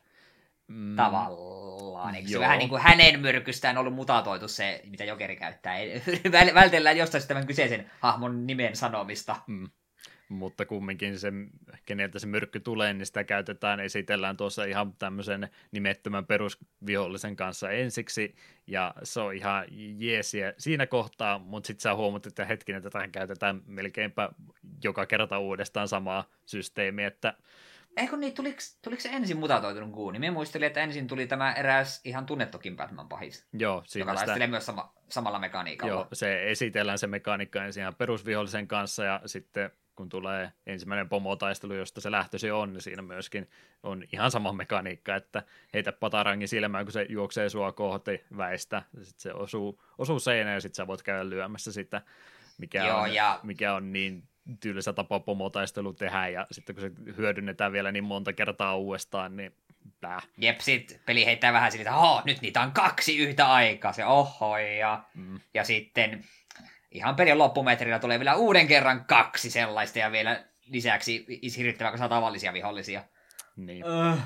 Mm, 0.69 0.97
tavallaan. 0.97 2.15
Eikö 2.15 2.29
se 2.29 2.41
vähän 2.41 2.59
niin 2.59 2.69
kuin 2.69 2.83
hänen 2.83 3.21
myrkystään 3.21 3.79
ollut 3.79 3.95
mutatoitu 3.95 4.49
se, 4.49 4.83
mitä 4.91 5.05
Jokeri 5.05 5.37
käyttää? 5.37 5.75
Vältellään 6.55 6.97
jostain 6.97 7.29
tämän 7.29 7.47
kyseisen 7.47 7.91
hahmon 8.01 8.47
nimen 8.47 8.77
sanomista. 8.77 9.37
Mm. 9.47 9.69
Mutta 10.29 10.67
kumminkin 10.67 11.19
se, 11.19 11.33
keneltä 11.87 12.19
se 12.19 12.27
myrkky 12.27 12.61
tulee, 12.61 12.93
niin 12.93 13.07
sitä 13.07 13.25
käytetään, 13.25 13.81
esitellään 13.81 14.37
tuossa 14.37 14.65
ihan 14.65 14.93
tämmöisen 14.93 15.49
nimettömän 15.73 16.27
perusvihollisen 16.27 17.37
kanssa 17.37 17.71
ensiksi, 17.71 18.35
ja 18.67 18.95
se 19.03 19.21
on 19.21 19.35
ihan 19.35 19.65
jeesiä 19.99 20.55
siinä 20.59 20.87
kohtaa, 20.87 21.39
mutta 21.39 21.67
sitten 21.67 21.83
sä 21.83 21.95
huomaat, 21.95 22.27
että 22.27 22.45
hetkinen, 22.45 22.83
tätä 22.83 23.09
käytetään 23.09 23.63
melkeinpä 23.67 24.29
joka 24.85 25.07
kerta 25.07 25.39
uudestaan 25.39 25.89
samaa 25.89 26.25
systeemiä, 26.47 27.07
että 27.07 27.35
Eikö 27.97 28.17
niin, 28.17 28.35
tuliko, 28.35 28.59
tuliko 28.83 29.03
se 29.03 29.09
ensin 29.09 29.37
mutatoitunut 29.37 29.93
kuuni? 29.93 30.19
Minä 30.19 30.33
muistelin, 30.33 30.67
että 30.67 30.81
ensin 30.81 31.07
tuli 31.07 31.27
tämä 31.27 31.53
eräs 31.53 32.01
ihan 32.05 32.27
tunnettukin 32.27 32.77
Batman 32.77 33.09
pahis. 33.09 33.47
Joo, 33.53 33.83
siinä 33.87 34.13
joka 34.13 34.21
sitä... 34.21 34.47
myös 34.47 34.67
sama, 34.67 34.95
samalla 35.09 35.39
mekaniikalla. 35.39 35.93
Joo, 35.93 36.09
se 36.13 36.51
esitellään 36.51 36.99
se 36.99 37.07
mekaniikka 37.07 37.65
ensin 37.65 37.81
ihan 37.81 37.95
perusvihollisen 37.95 38.69
kanssa 38.69 39.05
ja 39.05 39.21
sitten 39.27 39.71
kun 39.97 40.09
tulee 40.09 40.53
ensimmäinen 40.67 41.09
pomotaistelu, 41.09 41.75
josta 41.75 42.01
se 42.01 42.11
lähtösi 42.11 42.51
on, 42.51 42.73
niin 42.73 42.83
siinä 42.83 43.03
myöskin 43.03 43.51
on 43.83 44.05
ihan 44.13 44.31
sama 44.31 44.53
mekaniikka, 44.53 45.17
että 45.17 45.43
heitä 45.75 45.93
patarangin 45.93 46.49
silmään, 46.49 46.85
kun 46.85 46.93
se 46.93 47.07
juoksee 47.09 47.49
sua 47.49 47.73
kohti 47.73 48.25
väistä, 48.37 48.83
sitten 49.03 49.21
se 49.21 49.33
osuu, 49.33 49.83
osuu 49.99 50.19
seinään 50.19 50.55
ja 50.55 50.61
sitten 50.61 50.77
sä 50.77 50.87
voit 50.87 51.03
käydä 51.03 51.31
lyömässä 51.31 51.73
sitä, 51.73 52.03
mikä, 52.59 52.87
Joo, 52.87 53.01
on, 53.01 53.15
ja... 53.15 53.41
mikä 53.43 53.75
on 53.75 53.93
niin 53.93 54.29
tylsä 54.61 54.93
tapa 54.93 55.21
pomotaistelu 55.21 55.93
tehdä, 55.93 56.29
ja 56.29 56.47
sitten 56.51 56.77
kun 56.77 56.83
se 56.83 56.91
hyödynnetään 57.17 57.73
vielä 57.73 57.93
niin 57.93 58.05
monta 58.05 58.33
kertaa 58.33 58.77
uudestaan, 58.77 59.37
niin 59.37 59.55
Bää. 60.01 60.21
Jep, 60.39 60.61
sit 60.61 61.01
peli 61.07 61.27
heittää 61.27 61.53
vähän 61.53 61.73
sille, 61.73 61.83
että 61.83 62.23
nyt 62.25 62.41
niitä 62.41 62.61
on 62.61 62.73
kaksi 62.73 63.19
yhtä 63.19 63.47
aikaa, 63.47 63.93
se 63.93 64.07
oho, 64.07 64.59
ja, 64.59 65.05
mm. 65.15 65.41
ja 65.55 65.65
sitten 65.65 66.25
ihan 66.91 67.17
pelin 67.17 67.39
loppumetrillä 67.39 67.99
tulee 67.99 68.19
vielä 68.19 68.35
uuden 68.35 68.67
kerran 68.67 69.05
kaksi 69.05 69.51
sellaista, 69.51 69.99
ja 69.99 70.13
vielä 70.13 70.45
lisäksi 70.67 71.27
hirvittävä 71.57 71.91
kasa 71.91 72.09
tavallisia 72.09 72.53
vihollisia. 72.53 73.05
Niin. 73.57 73.85
Uh. 73.85 74.19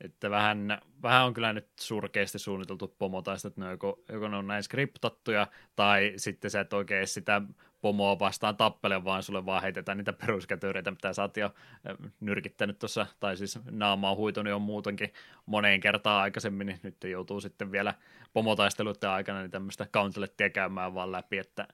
Että 0.00 0.30
vähän, 0.30 0.78
vähän 1.02 1.24
on 1.24 1.34
kyllä 1.34 1.52
nyt 1.52 1.68
surkeasti 1.80 2.38
suunniteltu 2.38 2.94
pomotaista, 2.98 3.48
että 3.48 3.60
ne 3.60 3.70
joko, 3.70 4.02
joko 4.08 4.28
ne 4.28 4.36
on 4.36 4.46
näin 4.46 4.62
skriptattuja, 4.62 5.46
tai 5.76 6.12
sitten 6.16 6.50
sä 6.50 6.60
et 6.60 6.72
oikein 6.72 7.06
sitä 7.06 7.42
pomoa 7.80 8.18
vastaan 8.18 8.56
tappele, 8.56 9.04
vaan 9.04 9.22
sulle 9.22 9.46
vaan 9.46 9.62
heitetään 9.62 9.98
niitä 9.98 10.12
peruskätöreitä, 10.12 10.90
mitä 10.90 11.12
sä 11.12 11.22
oot 11.22 11.36
jo 11.36 11.54
nyrkittänyt 12.20 12.78
tuossa, 12.78 13.06
tai 13.20 13.36
siis 13.36 13.58
naamaa 13.70 14.14
huitunut 14.14 14.50
jo 14.50 14.58
muutenkin 14.58 15.12
moneen 15.46 15.80
kertaan 15.80 16.22
aikaisemmin, 16.22 16.66
niin 16.66 16.80
nyt 16.82 17.04
joutuu 17.04 17.40
sitten 17.40 17.72
vielä 17.72 17.94
pomotaisteluiden 18.32 19.10
aikana 19.10 19.40
niin 19.40 19.50
tämmöistä 19.50 19.86
countelettia 19.86 20.50
käymään 20.50 20.94
vaan 20.94 21.12
läpi, 21.12 21.38
että 21.38 21.68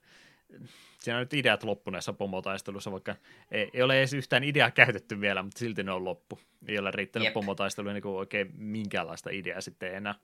siinä 1.00 1.16
on 1.16 1.22
nyt 1.22 1.34
ideat 1.34 1.62
loppuneessa 1.62 2.12
pomotaistelussa, 2.12 2.92
vaikka 2.92 3.14
ei, 3.50 3.70
ei 3.74 3.82
ole 3.82 3.98
edes 3.98 4.12
yhtään 4.12 4.44
ideaa 4.44 4.70
käytetty 4.70 5.20
vielä, 5.20 5.42
mutta 5.42 5.58
silti 5.58 5.82
ne 5.82 5.92
on 5.92 6.04
loppu. 6.04 6.38
Ei 6.68 6.78
ole 6.78 6.90
riittänyt 6.90 7.24
Jep. 7.24 7.34
pomotaisteluun 7.34 7.94
niin 7.94 8.06
oikein 8.06 8.50
minkäänlaista 8.56 9.30
ideaa 9.30 9.60
sitten 9.60 9.94
enää. 9.94 10.14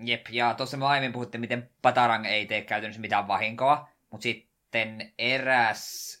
Jep, 0.00 0.26
ja 0.30 0.54
tuossa 0.54 0.76
me 0.76 0.86
aiemmin 0.86 1.12
puhuttiin, 1.12 1.40
miten 1.40 1.70
Patarang 1.82 2.26
ei 2.26 2.46
tee 2.46 2.62
käytännössä 2.62 3.00
mitään 3.00 3.28
vahinkoa, 3.28 3.88
mutta 4.10 4.22
sitten 4.22 4.47
eräs 5.18 6.18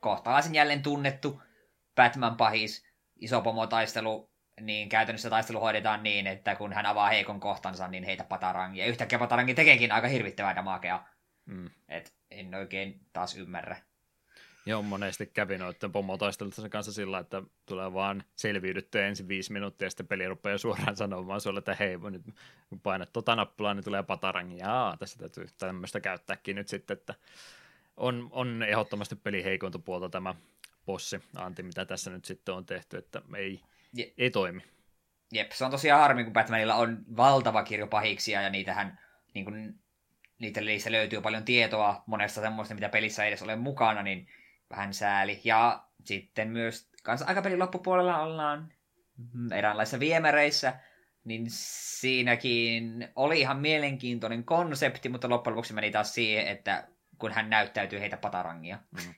kohtalaisen 0.00 0.54
jälleen 0.54 0.82
tunnettu 0.82 1.42
Batman-pahis, 1.94 2.86
iso 3.16 3.40
pomotaistelu, 3.40 4.30
niin 4.60 4.88
käytännössä 4.88 5.30
taistelu 5.30 5.60
hoidetaan 5.60 6.02
niin, 6.02 6.26
että 6.26 6.54
kun 6.54 6.72
hän 6.72 6.86
avaa 6.86 7.08
heikon 7.08 7.40
kohtansa, 7.40 7.88
niin 7.88 8.04
heitä 8.04 8.24
Patarangi. 8.24 8.80
Ja 8.80 8.86
yhtäkkiä 8.86 9.18
Patarangi 9.18 9.54
tekeekin 9.54 9.92
aika 9.92 10.08
hirvittävää 10.08 10.56
damakea. 10.56 11.04
Mm. 11.46 11.70
Et 11.88 12.14
en 12.30 12.54
oikein 12.54 13.00
taas 13.12 13.36
ymmärrä. 13.36 13.76
Joo, 14.66 14.82
monesti 14.82 15.26
kävi 15.26 15.58
noiden 15.58 15.92
pomotaisteluiden 15.92 16.70
kanssa 16.70 16.92
sillä, 16.92 17.18
että 17.18 17.42
tulee 17.66 17.92
vaan 17.92 18.24
selviydyttyä 18.36 19.06
ensin 19.06 19.28
viisi 19.28 19.52
minuuttia 19.52 19.86
ja 19.86 19.90
sitten 19.90 20.08
peli 20.08 20.28
rupeaa 20.28 20.58
suoraan 20.58 20.96
sanomaan 20.96 21.40
sulle, 21.40 21.58
että 21.58 21.76
hei, 21.80 21.98
nyt 22.10 22.22
kun 22.68 22.80
painat 22.80 23.12
tuota 23.12 23.36
nappulaa, 23.36 23.74
niin 23.74 23.84
tulee 23.84 24.02
patarangi. 24.02 24.58
Jaa, 24.58 24.96
tässä 24.96 25.18
täytyy 25.18 25.46
tämmöistä 25.58 26.00
käyttääkin 26.00 26.56
nyt 26.56 26.68
sitten, 26.68 26.96
että 26.96 27.14
on, 27.96 28.28
on 28.32 28.62
ehdottomasti 28.62 29.16
peli 29.16 29.44
heikonta 29.44 29.78
puolta 29.78 30.08
tämä 30.08 30.34
bossi, 30.86 31.22
Anti, 31.36 31.62
mitä 31.62 31.84
tässä 31.84 32.10
nyt 32.10 32.24
sitten 32.24 32.54
on 32.54 32.66
tehty, 32.66 32.96
että 32.96 33.22
ei, 33.36 33.60
Je- 33.98 34.12
ei 34.18 34.30
toimi. 34.30 34.62
Jep, 35.32 35.52
se 35.52 35.64
on 35.64 35.70
tosiaan 35.70 36.00
harmi, 36.00 36.24
kun 36.24 36.32
Batmanilla 36.32 36.74
on 36.74 37.04
valtava 37.16 37.62
kirjo 37.62 37.86
pahiksia 37.86 38.42
ja 38.42 38.50
niitähän 38.50 38.98
niin 39.34 39.44
kuin, 39.44 39.74
niitä, 40.38 40.60
niistä 40.60 40.92
löytyy 40.92 41.20
paljon 41.20 41.44
tietoa 41.44 42.02
monesta 42.06 42.40
semmoista, 42.40 42.74
mitä 42.74 42.88
pelissä 42.88 43.24
ei 43.24 43.28
edes 43.28 43.42
ole 43.42 43.56
mukana, 43.56 44.02
niin 44.02 44.28
vähän 44.70 44.94
sääli. 44.94 45.40
Ja 45.44 45.84
sitten 46.04 46.48
myös 46.48 46.90
kanssa 47.02 47.26
aikapelin 47.26 47.58
loppupuolella 47.58 48.22
ollaan 48.22 48.72
eräänlaisissa 49.54 50.00
viemäreissä, 50.00 50.74
niin 51.24 51.46
siinäkin 51.48 53.08
oli 53.16 53.40
ihan 53.40 53.58
mielenkiintoinen 53.58 54.44
konsepti, 54.44 55.08
mutta 55.08 55.28
loppujen 55.28 55.54
lopuksi 55.54 55.74
meni 55.74 55.90
taas 55.90 56.14
siihen, 56.14 56.46
että 56.46 56.88
kun 57.22 57.32
hän 57.32 57.50
näyttäytyy 57.50 58.00
heitä 58.00 58.16
patarangia. 58.16 58.78
Mm. 58.90 59.14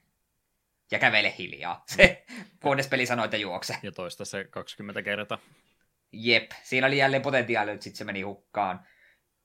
Ja 0.90 0.98
kävele 0.98 1.34
hiljaa. 1.38 1.84
Se 1.86 2.24
kunnes 2.62 2.86
peli 2.86 3.06
sanoi, 3.06 3.24
että 3.24 3.36
juokse. 3.36 3.76
Ja 3.82 3.92
toista 3.92 4.24
se 4.24 4.44
20 4.44 5.02
kertaa. 5.02 5.38
Jep, 6.12 6.50
siinä 6.62 6.86
oli 6.86 6.98
jälleen 6.98 7.22
potentiaali, 7.22 7.70
että 7.70 7.84
sitten 7.84 7.98
se 7.98 8.04
meni 8.04 8.22
hukkaan. 8.22 8.86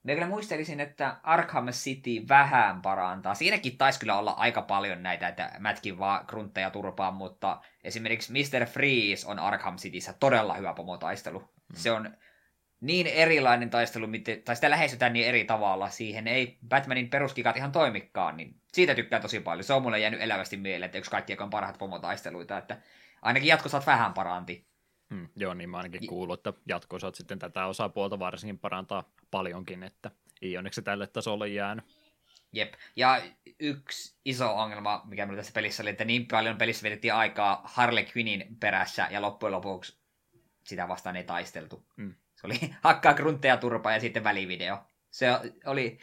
Mä 0.02 0.12
kyllä 0.12 0.26
muistelisin, 0.26 0.80
että 0.80 1.16
Arkham 1.22 1.66
City 1.68 2.28
vähän 2.28 2.82
parantaa. 2.82 3.34
Siinäkin 3.34 3.78
taisi 3.78 4.00
kyllä 4.00 4.18
olla 4.18 4.30
aika 4.30 4.62
paljon 4.62 5.02
näitä, 5.02 5.28
että 5.28 5.52
mätkin 5.58 5.98
vaan 5.98 6.24
gruntteja 6.28 6.70
turpaan, 6.70 7.14
mutta 7.14 7.60
esimerkiksi 7.84 8.32
Mr. 8.32 8.66
Freeze 8.66 9.26
on 9.26 9.38
Arkham 9.38 9.76
Cityssä 9.76 10.12
todella 10.12 10.54
hyvä 10.54 10.74
pomotaistelu. 10.74 11.38
Hmm. 11.38 11.50
Se 11.74 11.90
on 11.90 12.16
niin 12.80 13.06
erilainen 13.06 13.70
taistelu, 13.70 14.06
tai 14.44 14.54
sitä 14.54 14.70
lähestytään 14.70 15.12
niin 15.12 15.26
eri 15.26 15.44
tavalla. 15.44 15.90
Siihen 15.90 16.28
ei 16.28 16.58
Batmanin 16.68 17.10
peruskikat 17.10 17.56
ihan 17.56 17.72
toimikaan, 17.72 18.36
niin 18.36 18.54
siitä 18.72 18.94
tykkään 18.94 19.22
tosi 19.22 19.40
paljon. 19.40 19.64
Se 19.64 19.72
on 19.72 19.82
mulle 19.82 19.98
jäänyt 19.98 20.22
elävästi 20.22 20.56
mieleen, 20.56 20.86
että 20.86 20.98
yksi 20.98 21.10
kaikki 21.10 21.36
on 21.40 21.50
parhaat 21.50 21.78
pomotaisteluita, 21.78 22.58
että 22.58 22.80
ainakin 23.22 23.48
jatkossa 23.48 23.82
vähän 23.86 24.12
paranti. 24.12 24.66
Hmm, 25.14 25.28
joo, 25.36 25.54
niin 25.54 25.70
mä 25.70 25.76
ainakin 25.76 26.06
kuullut, 26.06 26.46
että 26.46 26.60
jatkossa 26.66 27.10
sitten 27.14 27.38
tätä 27.38 27.66
osapuolta 27.66 28.18
varsinkin 28.18 28.58
parantaa 28.58 29.12
paljonkin, 29.30 29.82
että 29.82 30.10
ei 30.42 30.56
onneksi 30.56 30.82
tälle 30.82 31.06
tasolle 31.06 31.48
jäänyt. 31.48 31.84
Jep, 32.52 32.74
ja 32.96 33.22
yksi 33.60 34.16
iso 34.24 34.54
ongelma, 34.56 35.02
mikä 35.04 35.26
meillä 35.26 35.40
tässä 35.40 35.52
pelissä 35.52 35.82
oli, 35.82 35.90
että 35.90 36.04
niin 36.04 36.26
paljon 36.26 36.58
pelissä 36.58 36.82
vietettiin 36.82 37.14
aikaa 37.14 37.62
Harley 37.64 38.04
Quinnin 38.16 38.56
perässä, 38.60 39.08
ja 39.10 39.22
loppujen 39.22 39.52
lopuksi 39.52 39.98
sitä 40.64 40.88
vastaan 40.88 41.16
ei 41.16 41.24
taisteltu. 41.24 41.86
Mm. 41.96 42.14
Se 42.40 42.46
oli 42.46 42.74
hakkaa 42.82 43.14
gruntteja 43.14 43.56
turpaa 43.56 43.92
ja 43.92 44.00
sitten 44.00 44.24
välivideo. 44.24 44.78
Se 45.10 45.26
oli, 45.66 45.98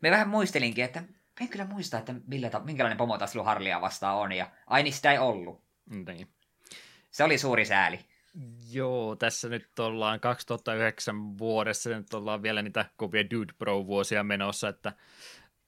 me 0.00 0.10
vähän 0.10 0.28
muistelinkin, 0.28 0.84
että 0.84 1.02
en 1.40 1.48
kyllä 1.48 1.64
muista, 1.64 1.98
että 1.98 2.14
millä, 2.26 2.50
minkälainen 2.64 2.98
pomotaistelu 2.98 3.44
Harlia 3.44 3.80
vastaan 3.80 4.16
on, 4.16 4.32
ja 4.32 4.50
aini 4.66 4.92
sitä 4.92 5.12
ei 5.12 5.18
ollut. 5.18 5.62
Niin. 5.90 6.28
Se 7.10 7.24
oli 7.24 7.38
suuri 7.38 7.64
sääli. 7.64 7.98
Joo, 8.70 9.16
tässä 9.16 9.48
nyt 9.48 9.78
ollaan 9.78 10.20
2009 10.20 11.38
vuodessa, 11.38 11.90
nyt 11.90 12.14
ollaan 12.14 12.42
vielä 12.42 12.62
niitä 12.62 12.84
kovia 12.96 13.30
Dude 13.30 13.52
Pro-vuosia 13.58 14.24
menossa, 14.24 14.68
että 14.68 14.92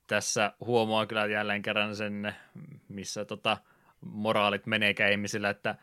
tässä 0.06 0.52
huomaa 0.60 1.06
kyllä 1.06 1.26
jälleen 1.26 1.62
kerran 1.62 1.96
sen, 1.96 2.34
missä 2.88 3.24
tota, 3.24 3.56
moraalit 4.00 4.66
menee 4.66 4.94
ihmisillä, 5.12 5.50
että 5.50 5.74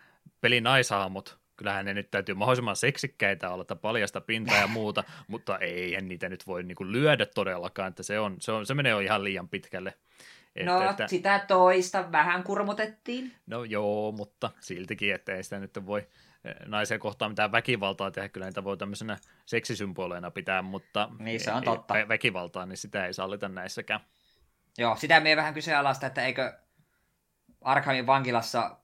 pelin 0.42 0.64
naishahmot, 0.64 1.40
kyllähän 1.60 1.86
ne 1.86 1.94
nyt 1.94 2.12
täytyy 2.12 2.36
mahdollisimman 2.36 2.76
seksikkäitä 2.76 3.50
olla, 3.50 3.62
että 3.62 3.76
paljasta 3.76 4.22
pintaa 4.22 4.58
ja 4.58 4.68
muuta, 4.68 5.04
mutta 5.28 5.58
eihän 5.58 6.08
niitä 6.08 6.30
nyt 6.30 6.48
voi 6.48 6.64
niinku 6.64 6.86
lyödä 6.86 7.26
todellakaan, 7.26 7.90
että 7.90 8.04
se, 8.04 8.20
on, 8.20 8.36
se, 8.40 8.52
on, 8.52 8.66
se 8.66 8.74
menee 8.74 8.90
jo 8.90 9.00
ihan 9.00 9.24
liian 9.24 9.50
pitkälle. 9.50 9.94
Että, 10.56 10.72
no, 10.72 10.90
että, 10.90 11.08
sitä 11.08 11.46
toista 11.48 12.12
vähän 12.12 12.44
kurmutettiin. 12.44 13.34
No 13.48 13.64
joo, 13.64 14.12
mutta 14.12 14.52
siltikin, 14.60 15.14
että 15.14 15.36
ei 15.36 15.44
sitä 15.44 15.60
nyt 15.60 15.86
voi 15.86 16.08
naisia 16.66 17.00
kohtaan 17.00 17.32
mitään 17.32 17.52
väkivaltaa 17.52 18.12
tehdä, 18.12 18.30
kyllä 18.30 18.46
niitä 18.46 18.64
voi 18.64 18.78
tämmöisenä 18.78 19.18
seksisymboleina 19.46 20.32
pitää, 20.32 20.62
mutta 20.62 21.10
niin, 21.20 21.40
se 21.40 21.52
on 21.52 21.64
totta. 21.64 21.94
väkivaltaa, 22.08 22.66
niin 22.66 22.78
sitä 22.78 23.06
ei 23.06 23.14
sallita 23.14 23.50
näissäkään. 23.50 24.00
Joo, 24.78 24.96
sitä 24.96 25.20
me 25.20 25.36
vähän 25.36 25.54
kyseenalaista, 25.54 26.08
että 26.08 26.26
eikö 26.26 26.54
Arkhamin 27.62 28.08
vankilassa 28.08 28.79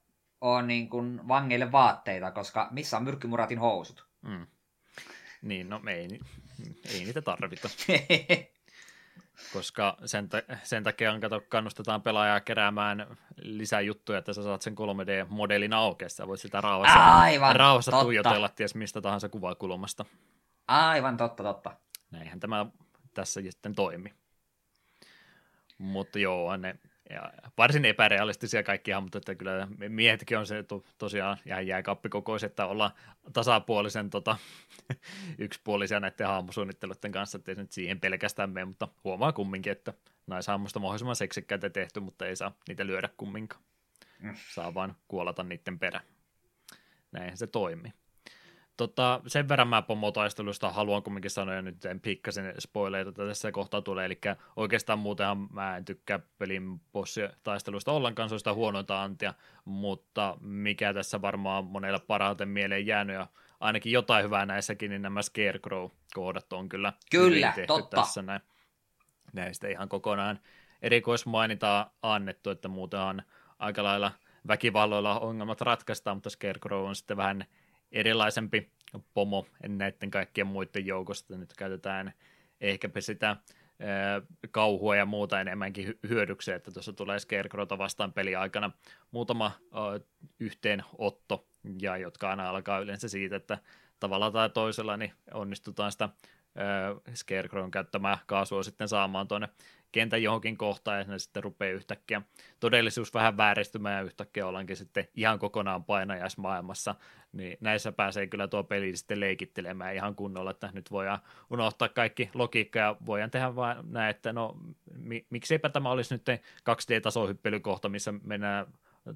ole 0.53 0.61
niin 0.63 0.89
kuin 0.89 1.27
vangeille 1.27 1.71
vaatteita, 1.71 2.31
koska 2.31 2.67
missä 2.71 2.97
on 2.97 3.03
myrkkymuratin 3.03 3.59
housut? 3.59 4.07
Mm. 4.21 4.47
Niin, 5.41 5.69
no 5.69 5.81
ei, 5.87 6.19
ei 6.93 7.05
niitä 7.05 7.21
tarvita. 7.21 7.69
koska 9.53 9.97
sen, 10.05 10.29
ta- 10.29 10.41
sen 10.63 10.83
takia 10.83 11.11
on, 11.11 11.21
kato, 11.21 11.41
kannustetaan 11.49 12.01
pelaajaa 12.01 12.39
keräämään 12.39 13.17
lisää 13.41 13.81
juttuja, 13.81 14.19
että 14.19 14.33
sä 14.33 14.43
saat 14.43 14.61
sen 14.61 14.75
3D-modelin 14.75 15.73
auki, 15.73 16.09
sä 16.09 16.27
voit 16.27 16.41
sitä 16.41 16.61
rauhassa, 16.61 16.99
Aivan, 16.99 17.55
rauhassa 17.55 17.91
totta. 17.91 18.03
tuijotella 18.03 18.49
ties 18.49 18.75
mistä 18.75 19.01
tahansa 19.01 19.29
kuvakulmasta. 19.29 20.05
Aivan 20.67 21.17
totta, 21.17 21.43
totta. 21.43 21.71
Näinhän 22.11 22.39
tämä 22.39 22.65
tässä 23.13 23.41
sitten 23.41 23.75
toimi. 23.75 24.13
Mutta 25.77 26.19
joo, 26.19 26.57
ne 26.57 26.75
ja 27.09 27.31
varsin 27.57 27.85
epärealistisia 27.85 28.63
kaikki 28.63 28.91
hahmot, 28.91 29.15
että 29.15 29.35
kyllä 29.35 29.67
miehetkin 29.89 30.37
on 30.37 30.47
se 30.47 30.63
to, 30.63 30.83
tosiaan 30.97 31.37
ihan 31.45 31.67
jääkappikokoiset, 31.67 32.51
että 32.51 32.65
ollaan 32.65 32.91
tasapuolisen 33.33 34.09
tota, 34.09 34.37
yksipuolisia 35.37 35.99
näiden 35.99 36.27
hahmosuunnitteluiden 36.27 37.11
kanssa, 37.11 37.37
että 37.37 37.51
ei 37.51 37.55
nyt 37.55 37.71
siihen 37.71 37.99
pelkästään 37.99 38.49
mene, 38.49 38.65
mutta 38.65 38.87
huomaa 39.03 39.31
kumminkin, 39.31 39.71
että 39.71 39.93
naishahmosta 40.27 40.79
mahdollisimman 40.79 41.15
seksikkäitä 41.15 41.69
tehty, 41.69 41.99
mutta 41.99 42.25
ei 42.25 42.35
saa 42.35 42.51
niitä 42.67 42.87
lyödä 42.87 43.09
kumminkaan. 43.17 43.63
Mm. 44.19 44.35
Saa 44.53 44.73
vaan 44.73 44.95
kuolata 45.07 45.43
niiden 45.43 45.79
perä. 45.79 46.01
Näinhän 47.11 47.37
se 47.37 47.47
toimii. 47.47 47.93
Tota, 48.77 49.21
sen 49.27 49.49
verran 49.49 49.67
mä 49.67 49.81
pomotaistelusta 49.81 50.71
haluan 50.71 51.03
kumminkin 51.03 51.31
sanoa, 51.31 51.55
ja 51.55 51.61
nyt 51.61 51.85
en 51.85 51.99
pikkasen 51.99 52.53
spoileita 52.59 53.11
tässä 53.11 53.51
kohtaa 53.51 53.81
tulee, 53.81 54.05
eli 54.05 54.19
oikeastaan 54.55 54.99
muutenhan 54.99 55.47
mä 55.53 55.77
en 55.77 55.85
tykkää 55.85 56.19
pelin 56.37 56.79
bossitaistelusta 56.93 57.91
ollenkaan, 57.91 58.29
se 58.29 58.35
on 58.35 58.39
sitä 58.39 58.53
huonointa 58.53 59.03
antia, 59.03 59.33
mutta 59.65 60.37
mikä 60.41 60.93
tässä 60.93 61.21
varmaan 61.21 61.65
monella 61.65 61.99
parhaiten 61.99 62.49
mieleen 62.49 62.87
jäänyt, 62.87 63.15
ja 63.15 63.27
ainakin 63.59 63.91
jotain 63.91 64.25
hyvää 64.25 64.45
näissäkin, 64.45 64.89
niin 64.89 65.01
nämä 65.01 65.21
Scarecrow-kohdat 65.21 66.53
on 66.53 66.69
kyllä, 66.69 66.93
kyllä 67.11 67.47
tehty 67.47 67.67
totta. 67.67 67.97
tässä 67.97 68.21
näin. 68.21 68.41
Näistä 69.33 69.67
ihan 69.67 69.89
kokonaan 69.89 70.39
erikoismainitaan 70.81 71.85
annettu, 72.01 72.49
että 72.49 72.67
muutenhan 72.67 73.23
aika 73.59 73.83
lailla 73.83 74.11
väkivalloilla 74.47 75.19
ongelmat 75.19 75.61
ratkaistaan, 75.61 76.17
mutta 76.17 76.29
Scarecrow 76.29 76.87
on 76.87 76.95
sitten 76.95 77.17
vähän 77.17 77.45
erilaisempi 77.91 78.71
pomo 79.13 79.47
näiden 79.67 80.11
kaikkien 80.11 80.47
muiden 80.47 80.85
joukosta. 80.85 81.37
Nyt 81.37 81.53
käytetään 81.57 82.13
ehkäpä 82.61 83.01
sitä 83.01 83.37
kauhua 84.51 84.95
ja 84.95 85.05
muuta 85.05 85.41
enemmänkin 85.41 85.99
hyödykseen, 86.09 86.55
että 86.55 86.71
tuossa 86.71 86.93
tulee 86.93 87.19
Scarecrowta 87.19 87.77
vastaan 87.77 88.13
peliaikana 88.13 88.71
muutama 89.11 89.51
yhteenotto, 90.39 91.47
ja 91.81 91.97
jotka 91.97 92.29
aina 92.29 92.49
alkaa 92.49 92.79
yleensä 92.79 93.09
siitä, 93.09 93.35
että 93.35 93.57
tavalla 93.99 94.31
tai 94.31 94.49
toisella 94.49 94.97
niin 94.97 95.13
onnistutaan 95.33 95.91
sitä 95.91 96.09
Scarecrown 97.15 97.71
käyttämää 97.71 98.17
kaasua 98.25 98.63
sitten 98.63 98.87
saamaan 98.87 99.27
tuonne 99.27 99.49
kentän 99.95 100.23
johonkin 100.23 100.57
kohtaan, 100.57 100.99
ja 100.99 101.03
ne 101.03 101.19
sitten 101.19 101.43
rupeaa 101.43 101.73
yhtäkkiä 101.73 102.21
todellisuus 102.59 103.13
vähän 103.13 103.37
vääristymään, 103.37 103.95
ja 103.95 104.01
yhtäkkiä 104.01 104.47
ollaankin 104.47 104.77
sitten 104.77 105.07
ihan 105.15 105.39
kokonaan 105.39 105.83
painajaismaailmassa, 105.83 106.95
niin 107.33 107.57
näissä 107.61 107.91
pääsee 107.91 108.27
kyllä 108.27 108.47
tuo 108.47 108.63
peli 108.63 108.97
sitten 108.97 109.19
leikittelemään 109.19 109.95
ihan 109.95 110.15
kunnolla, 110.15 110.51
että 110.51 110.69
nyt 110.73 110.91
voidaan 110.91 111.19
unohtaa 111.49 111.89
kaikki 111.89 112.29
logiikka, 112.33 112.79
ja 112.79 112.95
voidaan 113.05 113.31
tehdä 113.31 113.55
vain 113.55 113.77
näin, 113.91 114.09
että 114.09 114.33
no, 114.33 114.57
mi- 114.97 115.25
mikseipä 115.29 115.69
tämä 115.69 115.91
olisi 115.91 116.13
nyt 116.13 116.25
2D-tasohyppelykohta, 116.69 117.89
missä 117.89 118.13
mennään 118.23 118.67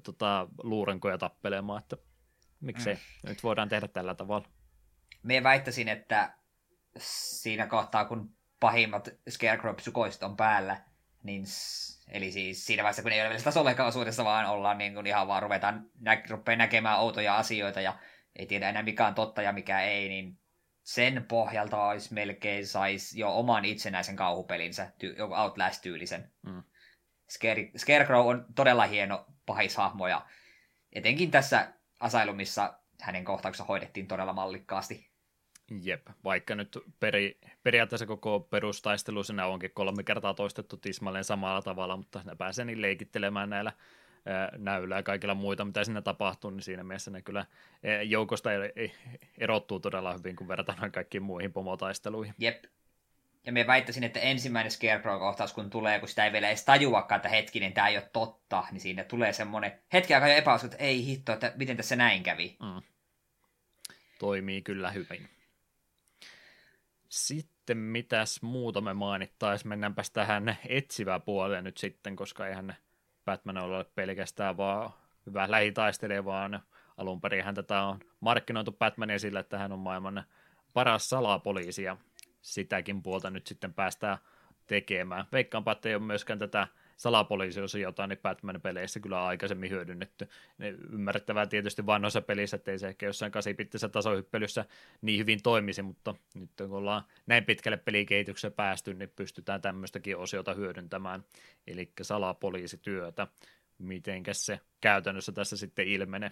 tota, 0.02 0.48
luurenkoja 0.62 1.18
tappelemaan, 1.18 1.82
että 1.82 1.96
miksei, 2.60 2.94
mm. 2.94 3.28
nyt 3.28 3.42
voidaan 3.42 3.68
tehdä 3.68 3.88
tällä 3.88 4.14
tavalla. 4.14 4.48
Me 5.22 5.42
väittäisin, 5.42 5.88
että 5.88 6.34
siinä 6.98 7.66
kohtaa, 7.66 8.04
kun 8.04 8.39
pahimmat 8.60 9.08
Scarecrow-psykoiset 9.30 10.22
on 10.22 10.36
päällä, 10.36 10.76
niin 11.22 11.44
eli 12.08 12.32
siis 12.32 12.66
siinä 12.66 12.82
vaiheessa, 12.82 13.02
kun 13.02 13.12
ei 13.12 13.20
ole 13.20 13.28
vielä 13.28 13.42
tasollekaan 13.42 13.88
osuudessa, 13.88 14.24
vaan 14.24 14.46
ollaan 14.46 14.78
niin 14.78 14.94
kuin 14.94 15.06
ihan 15.06 15.28
vaan 15.28 15.42
ruvetaan 15.42 15.90
nä- 16.00 16.22
rupeaa 16.30 16.56
näkemään 16.56 17.00
outoja 17.00 17.36
asioita 17.36 17.80
ja 17.80 17.98
ei 18.36 18.46
tiedä 18.46 18.68
enää 18.68 18.82
mikä 18.82 19.06
on 19.06 19.14
totta 19.14 19.42
ja 19.42 19.52
mikä 19.52 19.80
ei, 19.80 20.08
niin 20.08 20.38
sen 20.82 21.24
pohjalta 21.28 21.86
olisi 21.86 22.14
melkein 22.14 22.66
saisi 22.66 23.20
jo 23.20 23.38
oman 23.38 23.64
itsenäisen 23.64 24.16
kauhupelinsä, 24.16 24.92
joku 25.16 25.34
Outlast-tyylisen. 25.34 26.32
Mm. 26.42 26.62
Scare- 27.30 27.78
Scarecrow 27.78 28.26
on 28.26 28.46
todella 28.54 28.86
hieno 28.86 29.26
pahishahmo 29.46 30.08
ja 30.08 30.26
etenkin 30.92 31.30
tässä 31.30 31.72
Asylumissa 32.00 32.78
hänen 33.00 33.24
kohtauksensa 33.24 33.64
hoidettiin 33.64 34.08
todella 34.08 34.32
mallikkaasti. 34.32 35.09
Jep, 35.82 36.06
vaikka 36.24 36.54
nyt 36.54 36.78
peri, 37.00 37.38
periaatteessa 37.62 38.06
koko 38.06 38.40
perustaistelu 38.40 39.24
sinä 39.24 39.46
onkin 39.46 39.70
kolme 39.74 40.02
kertaa 40.02 40.34
toistettu 40.34 40.76
tismalleen 40.76 41.24
samalla 41.24 41.62
tavalla, 41.62 41.96
mutta 41.96 42.22
ne 42.24 42.36
pääsee 42.36 42.64
niin 42.64 42.82
leikittelemään 42.82 43.50
näillä 43.50 43.72
näyllä 44.56 44.96
ja 44.96 45.02
kaikilla 45.02 45.34
muita, 45.34 45.64
mitä 45.64 45.84
siinä 45.84 46.02
tapahtuu, 46.02 46.50
niin 46.50 46.62
siinä 46.62 46.84
mielessä 46.84 47.10
ne 47.10 47.22
kyllä 47.22 47.46
joukosta 48.04 48.50
erottuu 49.38 49.80
todella 49.80 50.12
hyvin, 50.12 50.36
kun 50.36 50.48
verrataan 50.48 50.92
kaikkiin 50.92 51.22
muihin 51.22 51.52
pomotaisteluihin. 51.52 52.34
Jep. 52.38 52.64
Ja 53.46 53.52
me 53.52 53.66
väittäisin, 53.66 54.04
että 54.04 54.20
ensimmäinen 54.20 54.70
Scarecrow-kohtaus, 54.70 55.52
kun 55.52 55.70
tulee, 55.70 55.98
kun 55.98 56.08
sitä 56.08 56.24
ei 56.24 56.32
vielä 56.32 56.48
edes 56.48 56.64
tajuakaan, 56.64 57.16
että 57.16 57.28
hetkinen, 57.28 57.72
tämä 57.72 57.88
ei 57.88 57.96
ole 57.96 58.10
totta, 58.12 58.64
niin 58.70 58.80
siinä 58.80 59.04
tulee 59.04 59.32
semmoinen 59.32 59.72
hetki 59.92 60.14
aikaa 60.14 60.28
jo 60.28 60.34
epäusko, 60.34 60.66
että 60.66 60.78
ei 60.78 61.06
hitto, 61.06 61.32
että 61.32 61.52
miten 61.56 61.76
tässä 61.76 61.96
näin 61.96 62.22
kävi. 62.22 62.56
Mm. 62.62 62.82
Toimii 64.18 64.62
kyllä 64.62 64.90
hyvin. 64.90 65.28
Sitten 67.10 67.78
mitäs 67.78 68.42
muuta 68.42 68.80
me 68.80 68.94
mainittaisiin? 68.94 69.68
Mennäänpäs 69.68 70.10
tähän 70.10 70.56
etsivää 70.68 71.20
puoleen 71.20 71.64
nyt 71.64 71.76
sitten, 71.76 72.16
koska 72.16 72.46
eihän 72.46 72.76
Batman 73.24 73.58
ole 73.58 73.84
pelkästään 73.84 74.56
vaan 74.56 74.90
hyvä 75.26 75.50
lähitaistelija, 75.50 76.24
vaan 76.24 76.62
alun 76.96 77.20
perin 77.20 77.54
tätä 77.54 77.82
on 77.82 77.98
markkinoitu 78.20 78.72
Batmania 78.72 79.18
sillä, 79.18 79.40
että 79.40 79.58
hän 79.58 79.72
on 79.72 79.78
maailman 79.78 80.24
paras 80.72 81.08
salapoliisi 81.08 81.82
ja 81.82 81.96
sitäkin 82.42 83.02
puolta 83.02 83.30
nyt 83.30 83.46
sitten 83.46 83.74
päästään 83.74 84.18
tekemään. 84.66 85.26
Veikkaanpa, 85.32 85.72
että 85.72 85.88
ei 85.88 85.94
ole 85.94 86.02
myöskään 86.02 86.38
tätä 86.38 86.68
salapoliisiosiota 87.00 88.06
niin 88.06 88.18
Batman-peleissä 88.22 89.00
kyllä 89.00 89.24
aikaisemmin 89.24 89.70
hyödynnetty. 89.70 90.28
Ne 90.58 90.68
ymmärrettävää 90.68 91.46
tietysti 91.46 91.86
vanhoissa 91.86 92.20
pelissä, 92.20 92.56
ettei 92.56 92.78
se 92.78 92.88
ehkä 92.88 93.06
jossain 93.06 93.32
kasipittisessä 93.32 93.88
tasohyppelyssä 93.88 94.64
niin 95.02 95.18
hyvin 95.18 95.42
toimisi, 95.42 95.82
mutta 95.82 96.14
nyt 96.34 96.50
kun 96.56 96.72
ollaan 96.72 97.04
näin 97.26 97.44
pitkälle 97.44 97.76
pelikehityksessä 97.76 98.50
päästy, 98.50 98.94
niin 98.94 99.12
pystytään 99.16 99.60
tämmöistäkin 99.60 100.16
osiota 100.16 100.54
hyödyntämään, 100.54 101.24
eli 101.66 101.92
salapoliisityötä. 102.02 103.26
Mitenkäs 103.78 104.46
se 104.46 104.60
käytännössä 104.80 105.32
tässä 105.32 105.56
sitten 105.56 105.88
ilmenee? 105.88 106.30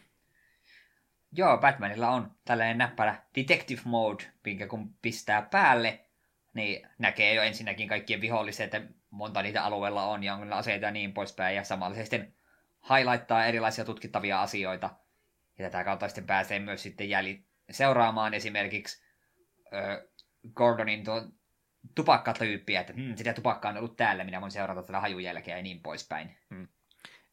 Joo, 1.32 1.58
Batmanilla 1.58 2.08
on 2.08 2.30
tällainen 2.44 2.78
näppärä 2.78 3.22
detective 3.34 3.80
mode, 3.84 4.24
minkä 4.44 4.66
kun 4.66 4.94
pistää 5.02 5.42
päälle, 5.42 6.00
niin 6.54 6.88
näkee 6.98 7.34
jo 7.34 7.42
ensinnäkin 7.42 7.88
kaikkien 7.88 8.20
viholliset, 8.20 8.74
että 8.74 8.97
monta 9.10 9.42
niitä 9.42 9.64
alueella 9.64 10.04
on 10.04 10.24
ja 10.24 10.34
on 10.34 10.52
aseita 10.52 10.86
ja 10.86 10.90
niin 10.90 11.14
poispäin. 11.14 11.56
Ja 11.56 11.64
samalla 11.64 11.94
se 11.94 12.02
sitten 12.02 12.34
highlighttaa 12.90 13.46
erilaisia 13.46 13.84
tutkittavia 13.84 14.42
asioita. 14.42 14.90
Ja 15.58 15.70
tätä 15.70 15.84
kautta 15.84 16.08
sitten 16.08 16.26
pääsee 16.26 16.58
myös 16.58 16.82
sitten 16.82 17.08
jäljit 17.08 17.46
seuraamaan 17.70 18.34
esimerkiksi 18.34 19.04
ö, 19.72 20.08
Gordonin 20.54 21.04
tuo 21.04 21.24
tupakkatyyppiä, 21.94 22.80
että 22.80 22.92
hmm, 22.92 23.16
sitä 23.16 23.32
tupakkaa 23.32 23.70
on 23.70 23.76
ollut 23.76 23.96
täällä, 23.96 24.24
minä 24.24 24.40
voin 24.40 24.50
seurata 24.50 24.82
tätä 24.82 25.00
hajujälkeä 25.00 25.56
ja 25.56 25.62
niin 25.62 25.80
poispäin. 25.80 26.36
Hmm. 26.54 26.68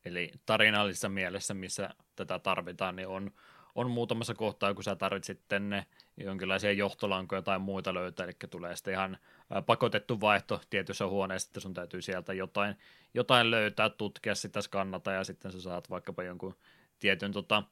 Eli 0.06 0.32
tarinallisessa 0.46 1.10
mielessä, 1.10 1.54
missä 1.54 1.90
tätä 2.16 2.40
tarvitaan, 2.40 2.96
niin 2.96 3.08
on 3.08 3.32
on 3.76 3.92
muutamassa 3.92 4.34
kohtaa, 4.34 4.74
kun 4.74 4.84
sä 4.84 4.96
tarvitset 4.96 5.38
sitten 5.38 5.86
jonkinlaisia 6.18 6.72
johtolankoja 6.72 7.42
tai 7.42 7.60
muita 7.60 7.94
löytää, 7.94 8.24
eli 8.24 8.34
tulee 8.50 8.76
sitten 8.76 8.94
ihan 8.94 9.18
pakotettu 9.66 10.22
vaihto 10.22 10.62
tietyssä 10.70 11.08
huoneessa, 11.08 11.50
että 11.50 11.60
sun 11.60 11.74
täytyy 11.74 12.02
sieltä 12.02 12.34
jotain, 12.34 12.76
jotain 13.14 13.52
löytää, 13.52 13.90
tutkia 13.90 14.36
sitä, 14.36 14.62
skannata 14.62 15.12
ja 15.12 15.24
sitten 15.24 15.52
sä 15.52 15.62
saat 15.62 15.90
vaikkapa 15.90 16.24
jonkun 16.24 16.56
tietyn 17.00 17.32
tota, 17.32 17.64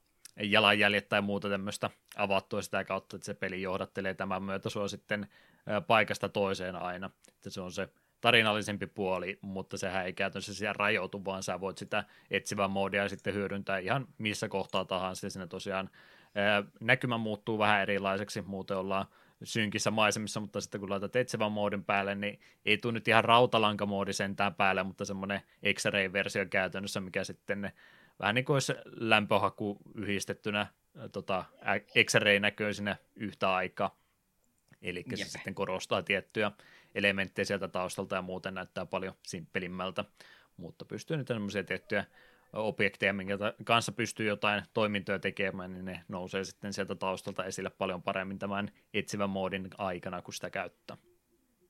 jalanjäljet 0.42 1.10
tai 1.10 1.22
muuta 1.22 1.50
tämmöistä 1.50 1.90
avattua 2.16 2.62
sitä 2.62 2.84
kautta, 2.84 3.16
että 3.16 3.26
se 3.26 3.34
peli 3.34 3.62
johdattelee 3.62 4.14
tämän 4.14 4.44
myötä 4.44 4.70
sua 4.70 4.88
sitten 4.88 5.28
paikasta 5.88 6.30
toiseen 6.30 6.76
aina, 6.76 7.10
että 7.28 7.50
se 7.50 7.62
on 7.62 7.72
se 7.72 7.90
tarinallisempi 8.22 8.88
puoli, 8.88 9.40
mutta 9.42 9.78
sehän 9.78 10.06
ei 10.06 10.14
käytännössä 10.14 10.54
siellä 10.54 10.74
rajoitu, 10.74 11.26
vaan 11.26 11.44
sä 11.44 11.60
voit 11.60 11.78
sitä 11.78 12.04
etsivää 12.32 12.68
moodia 12.68 13.10
sitten 13.10 13.34
hyödyntää 13.34 13.78
ihan 13.78 14.08
missä 14.18 14.50
kohtaa 14.50 14.86
tahansa. 14.86 15.30
Siinä 15.30 15.48
tosiaan 15.48 15.90
näkymä 16.80 17.18
muuttuu 17.18 17.60
vähän 17.60 17.82
erilaiseksi, 17.82 18.42
muuten 18.42 18.78
ollaan 18.78 19.06
synkissä 19.44 19.92
maisemissa, 19.92 20.40
mutta 20.40 20.62
sitten 20.62 20.80
kun 20.80 20.90
laitat 20.90 21.16
etsivän 21.16 21.52
moodin 21.52 21.84
päälle, 21.84 22.16
niin 22.16 22.40
ei 22.66 22.78
tule 22.78 22.94
nyt 22.94 23.08
ihan 23.08 23.24
rautalankamoodi 23.24 24.14
sentään 24.14 24.56
päälle, 24.56 24.84
mutta 24.84 25.06
semmoinen 25.06 25.42
X-ray-versio 25.74 26.46
käytännössä, 26.46 27.02
mikä 27.02 27.24
sitten 27.24 27.62
ne, 27.62 27.74
vähän 28.20 28.36
niin 28.36 28.46
kuin 28.46 28.56
olisi 28.56 28.74
lämpöhaku 28.86 29.78
yhdistettynä 29.96 30.68
tota, 31.12 31.46
X-ray-näköisinä 32.04 32.96
yhtä 33.16 33.54
aikaa. 33.54 33.98
Eli 34.82 35.06
se 35.16 35.26
sitten 35.26 35.56
korostaa 35.56 36.04
tiettyjä 36.04 36.52
elementtejä 36.96 37.46
sieltä 37.46 37.68
taustalta 37.68 38.16
ja 38.16 38.22
muuten 38.22 38.54
näyttää 38.54 38.86
paljon 38.86 39.14
simppelimmältä, 39.24 40.06
mutta 40.58 40.86
pystyy 40.86 41.18
nyt 41.18 41.28
tämmöisiä 41.28 41.64
tiettyjä 41.64 42.06
objekteja, 42.54 43.14
minkä 43.14 43.38
kanssa 43.64 43.92
pystyy 43.92 44.28
jotain 44.28 44.64
toimintoja 44.74 45.20
tekemään, 45.20 45.74
niin 45.74 45.86
ne 45.86 46.04
nousee 46.08 46.44
sitten 46.44 46.74
sieltä 46.74 46.96
taustalta 46.96 47.46
esille 47.46 47.70
paljon 47.70 48.04
paremmin 48.04 48.40
tämän 48.40 48.72
etsivän 48.94 49.30
moodin 49.30 49.70
aikana, 49.78 50.22
kun 50.22 50.34
sitä 50.34 50.50
käyttää. 50.50 50.98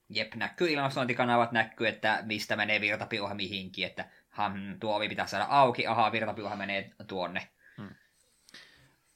Jep, 0.09 0.35
näkyy 0.35 0.71
ilmastointikanavat, 0.71 1.51
näkyy, 1.51 1.87
että 1.87 2.23
mistä 2.25 2.55
menee 2.55 2.81
virtapiuha 2.81 3.33
mihinkin, 3.33 3.85
että 3.85 4.09
ham, 4.29 4.53
tuo 4.79 4.95
ovi 4.95 5.09
pitää 5.09 5.27
saada 5.27 5.45
auki, 5.49 5.87
ahaa, 5.87 6.11
virtapiuha 6.11 6.55
menee 6.55 6.91
tuonne. 7.07 7.47
Hmm. 7.77 7.95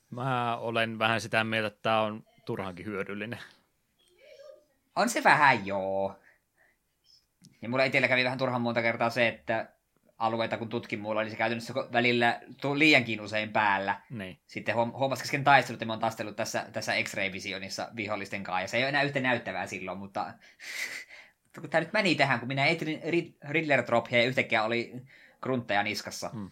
Mä 0.10 0.58
olen 0.58 1.00
vähän 1.00 1.22
sitä 1.22 1.44
mieltä, 1.44 1.68
että 1.68 1.80
tämä 1.82 2.02
on 2.02 2.24
turhankin 2.46 2.86
hyödyllinen. 2.86 3.40
On 4.96 5.10
se 5.10 5.24
vähän 5.24 5.66
joo. 5.66 6.20
Ja 7.62 7.70
mulla 7.70 7.84
itsellä 7.84 8.08
kävi 8.08 8.24
vähän 8.24 8.38
turhan 8.38 8.62
monta 8.62 8.82
kertaa 8.82 9.10
se, 9.10 9.28
että 9.28 9.77
alueita 10.18 10.58
kun 10.58 10.70
tutkin 10.70 11.00
mulla, 11.00 11.22
oli 11.22 11.30
se 11.30 11.36
käytännössä 11.36 11.74
välillä 11.94 12.42
liiankin 12.76 13.22
usein 13.22 13.50
päällä. 13.50 14.02
Niin. 14.10 14.40
Sitten 14.48 14.76
huomasi 14.76 15.22
kesken 15.22 15.44
taistelut, 15.44 15.76
että 15.76 15.86
mä 15.86 15.94
oon 15.94 16.00
taistellut 16.00 16.36
tässä, 16.36 16.66
tässä 16.74 16.94
X-Ray-visionissa 17.04 17.90
vihollisten 17.96 18.44
kanssa, 18.44 18.62
ja 18.62 18.68
se 18.68 18.78
ei 18.78 18.84
ole 18.84 18.90
enää 18.90 19.04
yhtä 19.04 19.20
näyttävää 19.20 19.68
silloin, 19.68 19.98
mutta 19.98 20.34
kun 21.62 21.70
tämä 21.70 21.82
nyt 21.82 21.94
meni 21.94 22.16
tähän, 22.16 22.40
kun 22.40 22.48
minä 22.48 22.66
etsin 22.66 23.02
Riddler 23.50 23.84
Tropia 23.84 24.18
ja 24.18 24.28
yhtäkkiä 24.28 24.64
oli 24.64 24.94
gruntteja 25.42 25.84
niskassa. 25.84 26.30
Hmm. 26.30 26.52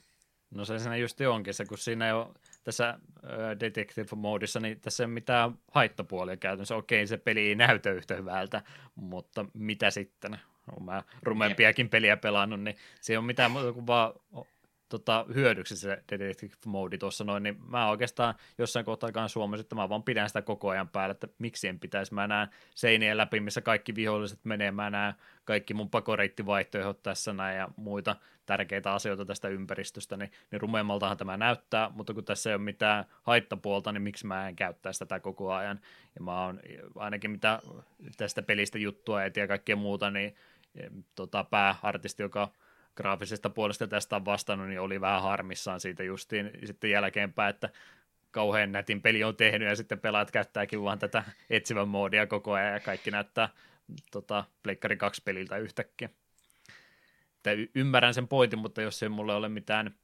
No 0.52 0.66
se 0.66 0.80
siinä 0.80 0.98
just 0.98 1.22
onkin 1.22 1.54
se, 1.54 1.66
kun 1.66 1.78
siinä 1.78 2.06
ei 2.06 2.14
ole 2.14 2.28
tässä 2.64 3.00
detective-moodissa, 3.60 4.60
niin 4.60 4.80
tässä 4.80 5.04
ei 5.04 5.06
ole 5.06 5.14
mitään 5.14 5.54
haittapuolia 5.72 6.38
käytännössä. 6.38 6.76
Okei, 6.76 7.08
se 7.08 7.18
peli 7.18 7.48
ei 7.48 7.56
näytä 7.56 7.92
yhtä 7.92 8.16
hyvältä, 8.16 8.62
mutta 8.96 9.46
mitä 9.54 9.92
sitten? 9.92 10.40
Olen 10.72 10.84
mä 10.84 11.04
rumempiakin 11.24 11.90
peliä 11.90 12.18
pelannut, 12.18 12.62
niin 12.62 12.76
se 13.02 13.14
ei 13.14 13.18
ole 13.18 13.26
mitään 13.26 13.52
muuta 13.52 13.74
kuin 13.74 13.88
vaan 13.88 14.14
tota, 14.90 15.26
hyödyksi 15.34 15.78
se 15.78 16.04
Detective 16.12 16.54
Mode 16.66 16.98
tuossa 16.98 17.24
noin, 17.24 17.44
niin 17.44 17.58
mä 17.68 17.90
oikeastaan 17.90 18.36
jossain 18.58 18.86
kohtaa 18.86 19.12
kanssa 19.12 19.34
suomessa, 19.34 19.62
että 19.62 19.76
mä 19.76 19.90
vaan 19.90 20.04
pidän 20.04 20.30
sitä 20.30 20.42
koko 20.42 20.70
ajan 20.70 20.90
päällä, 20.90 21.12
että 21.12 21.28
miksi 21.40 21.68
en 21.68 21.80
pitäisi. 21.80 22.14
Mä 22.14 22.28
näen 22.28 22.48
seinien 22.76 23.18
läpi, 23.18 23.40
missä 23.40 23.62
kaikki 23.62 23.96
viholliset 23.96 24.40
menee, 24.44 24.72
mä 24.72 24.90
näen 24.90 25.14
kaikki 25.46 25.74
mun 25.74 25.90
pakoreittivaihtoehdot 25.90 27.04
tässä 27.04 27.34
näin 27.34 27.58
ja 27.58 27.70
muita 27.76 28.16
tärkeitä 28.46 28.94
asioita 28.94 29.26
tästä 29.26 29.48
ympäristöstä, 29.48 30.18
niin, 30.18 30.32
niin 30.52 30.62
rumemmaltahan 30.62 31.18
tämä 31.18 31.38
näyttää, 31.38 31.90
mutta 31.90 32.14
kun 32.14 32.26
tässä 32.26 32.50
ei 32.50 32.56
ole 32.56 32.64
mitään 32.64 33.06
haittapuolta, 33.24 33.92
niin 33.92 34.02
miksi 34.02 34.28
mä 34.28 34.48
en 34.48 34.56
käyttäisi 34.56 35.00
tätä 35.00 35.20
koko 35.20 35.54
ajan. 35.54 35.80
Ja 36.16 36.22
mä 36.24 36.46
oon 36.46 36.60
ainakin 36.96 37.32
mitä 37.32 37.60
tästä 38.18 38.42
pelistä 38.42 38.78
juttua 38.78 39.24
ja 39.24 39.48
kaikkea 39.48 39.76
muuta, 39.76 40.12
niin 40.12 40.36
tota, 41.16 41.44
pääartisti, 41.44 42.24
joka 42.24 42.52
graafisesta 42.96 43.50
puolesta 43.50 43.88
tästä 43.88 44.16
on 44.16 44.26
vastannut, 44.26 44.68
niin 44.68 44.80
oli 44.80 45.02
vähän 45.02 45.22
harmissaan 45.22 45.80
siitä 45.80 46.04
justiin 46.04 46.52
sitten 46.66 46.90
jälkeenpäin, 46.90 47.50
että 47.50 47.70
kauhean 48.32 48.72
nätin 48.72 49.02
peli 49.02 49.24
on 49.24 49.36
tehnyt 49.36 49.68
ja 49.68 49.76
sitten 49.76 50.00
pelaat 50.00 50.32
käyttääkin 50.32 50.84
vaan 50.84 51.00
tätä 51.00 51.24
etsivän 51.50 51.88
moodia 51.88 52.28
koko 52.28 52.54
ajan 52.54 52.74
ja 52.74 52.80
kaikki 52.80 53.12
näyttää 53.12 53.50
tota, 54.12 54.44
Pleikkari 54.64 54.98
2 54.98 55.22
peliltä 55.26 55.58
yhtäkkiä. 55.58 56.10
Että 57.38 57.52
y- 57.52 57.70
ymmärrän 57.76 58.14
sen 58.14 58.28
pointin, 58.28 58.60
mutta 58.60 58.82
jos 58.82 59.04
ei 59.04 59.10
mulle 59.10 59.36
ole 59.36 59.50
mitään 59.50 59.96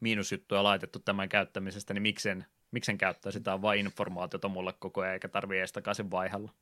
miinusjuttuja 0.00 0.64
laitettu 0.64 0.98
tämän 0.98 1.28
käyttämisestä, 1.28 1.94
niin 1.94 2.02
miksen, 2.02 2.46
miksen 2.70 2.98
käyttää 2.98 3.32
sitä 3.32 3.62
vain 3.62 3.80
informaatiota 3.80 4.48
mulle 4.48 4.72
koko 4.78 5.00
ajan, 5.00 5.14
eikä 5.14 5.28
tarvitse 5.28 5.58
edes 5.58 5.72
takaisin 5.72 6.10
vaihella. 6.10 6.52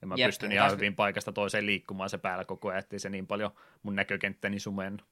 Ja 0.00 0.06
mä 0.06 0.14
Jep, 0.16 0.28
pystyn 0.28 0.52
ihan 0.52 0.70
hyvin 0.70 0.96
paikasta 0.96 1.32
toiseen 1.32 1.66
liikkumaan 1.66 2.10
se 2.10 2.18
päällä 2.18 2.44
koko 2.44 2.68
ajan, 2.68 2.78
ettei 2.78 2.98
se 2.98 3.08
niin 3.08 3.26
paljon 3.26 3.50
mun 3.82 3.96
näkökenttäni 3.96 4.58
sumennu. 4.58 5.04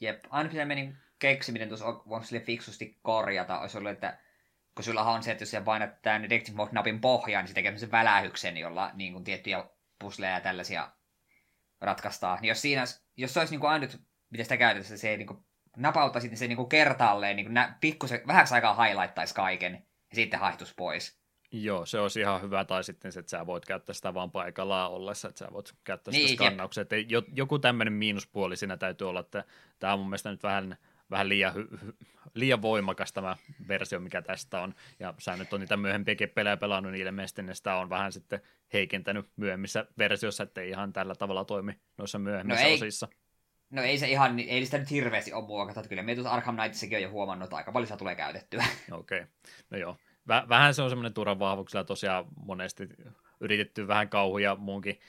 Jep, 0.00 0.24
aina 0.30 0.48
pitää 0.48 0.64
menin 0.64 0.96
keksiminen 1.18 1.68
tuossa 1.68 1.86
on 1.86 2.24
sille 2.24 2.40
fiksusti 2.40 2.98
korjata, 3.02 3.60
olisi 3.60 3.78
ollut, 3.78 3.92
että 3.92 4.18
kun 4.74 4.84
sulla 4.84 5.02
on 5.02 5.22
se, 5.22 5.30
että 5.32 5.42
jos 5.42 5.50
sä 5.50 5.60
painat 5.60 6.02
tämän 6.02 6.22
Detective 6.22 6.56
Mode-napin 6.56 7.00
pohjaan, 7.00 7.42
niin 7.42 7.48
se 7.48 7.54
tekee 7.54 7.78
sen 7.78 7.90
välähyksen, 7.90 8.56
jolla 8.56 8.90
niin 8.94 9.12
kuin, 9.12 9.24
tiettyjä 9.24 9.64
pusleja 9.98 10.32
ja 10.32 10.40
tällaisia 10.40 10.90
ratkaistaan. 11.80 12.38
Niin 12.40 12.48
jos, 12.48 12.62
siinä, 12.62 12.84
jos 13.16 13.34
se 13.34 13.40
olisi 13.40 13.52
niin 13.52 13.60
kuin 13.60 13.70
ainut, 13.70 14.00
miten 14.30 14.44
sitä 14.44 14.56
käytetään, 14.56 14.98
se 14.98 15.16
niin 15.16 15.26
kuin, 15.26 15.44
napauttaisi, 15.76 16.28
niin 16.28 16.38
se 16.38 16.46
niin 16.46 16.56
kuin 16.56 16.68
kertaalleen 16.68 17.36
niin 17.36 17.46
kuin, 17.46 17.54
nä, 17.54 17.76
pikkusen, 17.80 18.20
vähäksi 18.26 18.54
aikaa 18.54 18.84
highlightaisi 18.84 19.34
kaiken, 19.34 19.72
ja 20.10 20.14
sitten 20.14 20.40
haihtuisi 20.40 20.74
pois. 20.76 21.20
Joo, 21.52 21.86
se 21.86 22.00
olisi 22.00 22.20
ihan 22.20 22.42
hyvä, 22.42 22.64
tai 22.64 22.84
sitten 22.84 23.12
se, 23.12 23.20
että 23.20 23.30
sä 23.30 23.46
voit 23.46 23.64
käyttää 23.64 23.94
sitä 23.94 24.14
vaan 24.14 24.30
paikallaan 24.30 24.90
ollessa, 24.90 25.28
että 25.28 25.38
sä 25.38 25.48
voit 25.52 25.74
käyttää 25.84 26.12
sitä 26.12 26.26
niin, 26.26 26.36
skannauksia. 26.36 26.82
Että 26.82 26.96
joku 27.34 27.58
tämmöinen 27.58 27.92
miinuspuoli 27.92 28.56
siinä 28.56 28.76
täytyy 28.76 29.08
olla, 29.08 29.20
että 29.20 29.44
tämä 29.78 29.92
on 29.92 29.98
mun 29.98 30.08
mielestä 30.08 30.30
nyt 30.30 30.42
vähän, 30.42 30.76
vähän 31.10 31.28
liian, 31.28 31.52
liian 32.34 32.62
voimakas 32.62 33.12
tämä 33.12 33.36
versio, 33.68 34.00
mikä 34.00 34.22
tästä 34.22 34.60
on. 34.60 34.74
Ja 35.00 35.14
sä 35.18 35.36
nyt 35.36 35.52
on 35.52 35.60
niitä 35.60 35.76
myöhempiäkin 35.76 36.30
pelejä 36.30 36.56
pelannut, 36.56 36.92
niin 36.92 37.06
ilmeisesti 37.06 37.42
ne 37.42 37.54
sitä 37.54 37.76
on 37.76 37.90
vähän 37.90 38.12
sitten 38.12 38.40
heikentänyt 38.72 39.26
myöhemmissä 39.36 39.86
versioissa, 39.98 40.42
että 40.42 40.60
ei 40.60 40.70
ihan 40.70 40.92
tällä 40.92 41.14
tavalla 41.14 41.44
toimi 41.44 41.72
noissa 41.98 42.18
myöhemmissä 42.18 42.62
no 42.62 42.68
ei, 42.68 42.74
osissa. 42.74 43.08
No 43.70 43.82
ei 43.82 43.98
se 43.98 44.08
ihan, 44.08 44.38
ei 44.38 44.64
sitä 44.64 44.78
nyt 44.78 44.90
hirveästi 44.90 45.32
ole 45.32 45.46
muokata. 45.46 45.88
Kyllä 45.88 46.02
me 46.02 46.14
tuossa 46.14 46.30
Arkham 46.30 46.56
Knightissakin 46.56 46.96
on 46.96 47.02
jo 47.02 47.10
huomannut, 47.10 47.46
että 47.46 47.56
aika 47.56 47.72
paljon 47.72 47.86
sitä 47.86 47.96
tulee 47.96 48.14
käytettyä. 48.14 48.64
Okei, 48.90 49.20
okay. 49.20 49.30
no 49.70 49.78
joo 49.78 49.96
vähän 50.28 50.74
se 50.74 50.82
on 50.82 50.90
semmoinen 50.90 51.14
turhan 51.14 51.38
vahvuuksella 51.38 51.84
tosiaan 51.84 52.24
monesti 52.46 52.88
yritetty 53.40 53.88
vähän 53.88 54.08
kauhuja 54.08 54.56
muunkin 54.56 55.00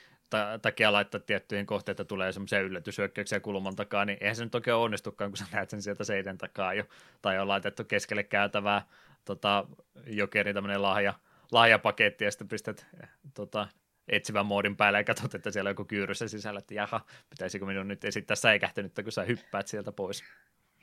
takia 0.61 0.93
laittaa 0.93 1.19
tiettyihin 1.19 1.65
kohteita 1.65 2.05
tulee 2.05 2.31
semmoisia 2.31 2.61
yllätysyökkäyksiä 2.61 3.39
kulman 3.39 3.75
takaa, 3.75 4.05
niin 4.05 4.17
eihän 4.21 4.35
se 4.35 4.43
nyt 4.43 4.55
oikein 4.55 4.75
onnistukaan, 4.75 5.31
kun 5.31 5.37
sä 5.37 5.45
näet 5.51 5.69
sen 5.69 5.81
sieltä 5.81 6.03
seiden 6.03 6.37
takaa 6.37 6.73
jo, 6.73 6.83
tai 7.21 7.39
on 7.39 7.47
laitettu 7.47 7.83
keskelle 7.83 8.23
käytävää 8.23 8.85
tota, 9.25 9.65
jokeri 10.07 10.53
tämmöinen 10.53 10.81
lahja, 10.81 11.13
lahjapaketti, 11.51 12.23
ja 12.23 12.31
sitten 12.31 12.47
pistät 12.47 12.85
tota, 13.33 13.67
etsivän 14.07 14.45
moodin 14.45 14.77
päälle 14.77 14.99
ja 14.99 15.03
katsot, 15.03 15.35
että 15.35 15.51
siellä 15.51 15.67
on 15.67 15.71
joku 15.71 15.85
kyyryssä 15.85 16.27
sisällä, 16.27 16.57
että 16.57 16.73
jaha, 16.73 17.01
pitäisikö 17.29 17.65
minun 17.65 17.87
nyt 17.87 18.05
esittää 18.05 18.35
säikähtynyttä, 18.35 19.03
kun 19.03 19.11
sä 19.11 19.23
hyppäät 19.23 19.67
sieltä 19.67 19.91
pois. 19.91 20.23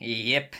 Jep. 0.00 0.52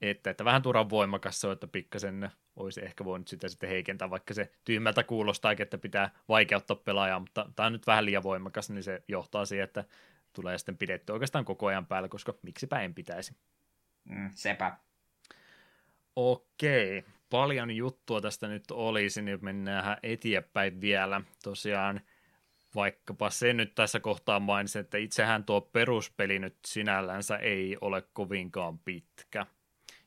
Että, 0.00 0.30
että 0.30 0.44
vähän 0.44 0.62
turhan 0.62 0.90
voimakas 0.90 1.40
se 1.40 1.46
on, 1.46 1.52
että 1.52 1.66
pikkasen 1.66 2.30
olisi 2.56 2.84
ehkä 2.84 3.04
voinut 3.04 3.28
sitä 3.28 3.48
sitten 3.48 3.68
heikentää, 3.68 4.10
vaikka 4.10 4.34
se 4.34 4.52
tyhmältä 4.64 5.04
kuulostaa, 5.04 5.54
että 5.58 5.78
pitää 5.78 6.10
vaikeuttaa 6.28 6.76
pelaajaa, 6.76 7.20
mutta 7.20 7.50
tämä 7.56 7.66
on 7.66 7.72
nyt 7.72 7.86
vähän 7.86 8.04
liian 8.04 8.22
voimakas, 8.22 8.70
niin 8.70 8.82
se 8.82 9.02
johtaa 9.08 9.44
siihen, 9.44 9.64
että 9.64 9.84
tulee 10.32 10.58
sitten 10.58 10.78
pidetty 10.78 11.12
oikeastaan 11.12 11.44
koko 11.44 11.66
ajan 11.66 11.86
päällä, 11.86 12.08
koska 12.08 12.34
miksipä 12.42 12.80
en 12.80 12.94
pitäisi. 12.94 13.36
Mm, 14.04 14.30
sepä. 14.34 14.76
Okei, 16.16 17.04
paljon 17.30 17.70
juttua 17.70 18.20
tästä 18.20 18.48
nyt 18.48 18.70
olisi, 18.70 19.22
niin 19.22 19.38
mennään 19.42 19.96
eteenpäin 20.02 20.80
vielä. 20.80 21.20
Tosiaan 21.42 22.00
vaikkapa 22.74 23.30
se 23.30 23.52
nyt 23.52 23.74
tässä 23.74 24.00
kohtaa 24.00 24.40
mainitsin, 24.40 24.80
että 24.80 24.98
itsehän 24.98 25.44
tuo 25.44 25.60
peruspeli 25.60 26.38
nyt 26.38 26.56
sinällänsä 26.66 27.36
ei 27.36 27.76
ole 27.80 28.02
kovinkaan 28.12 28.78
pitkä. 28.78 29.46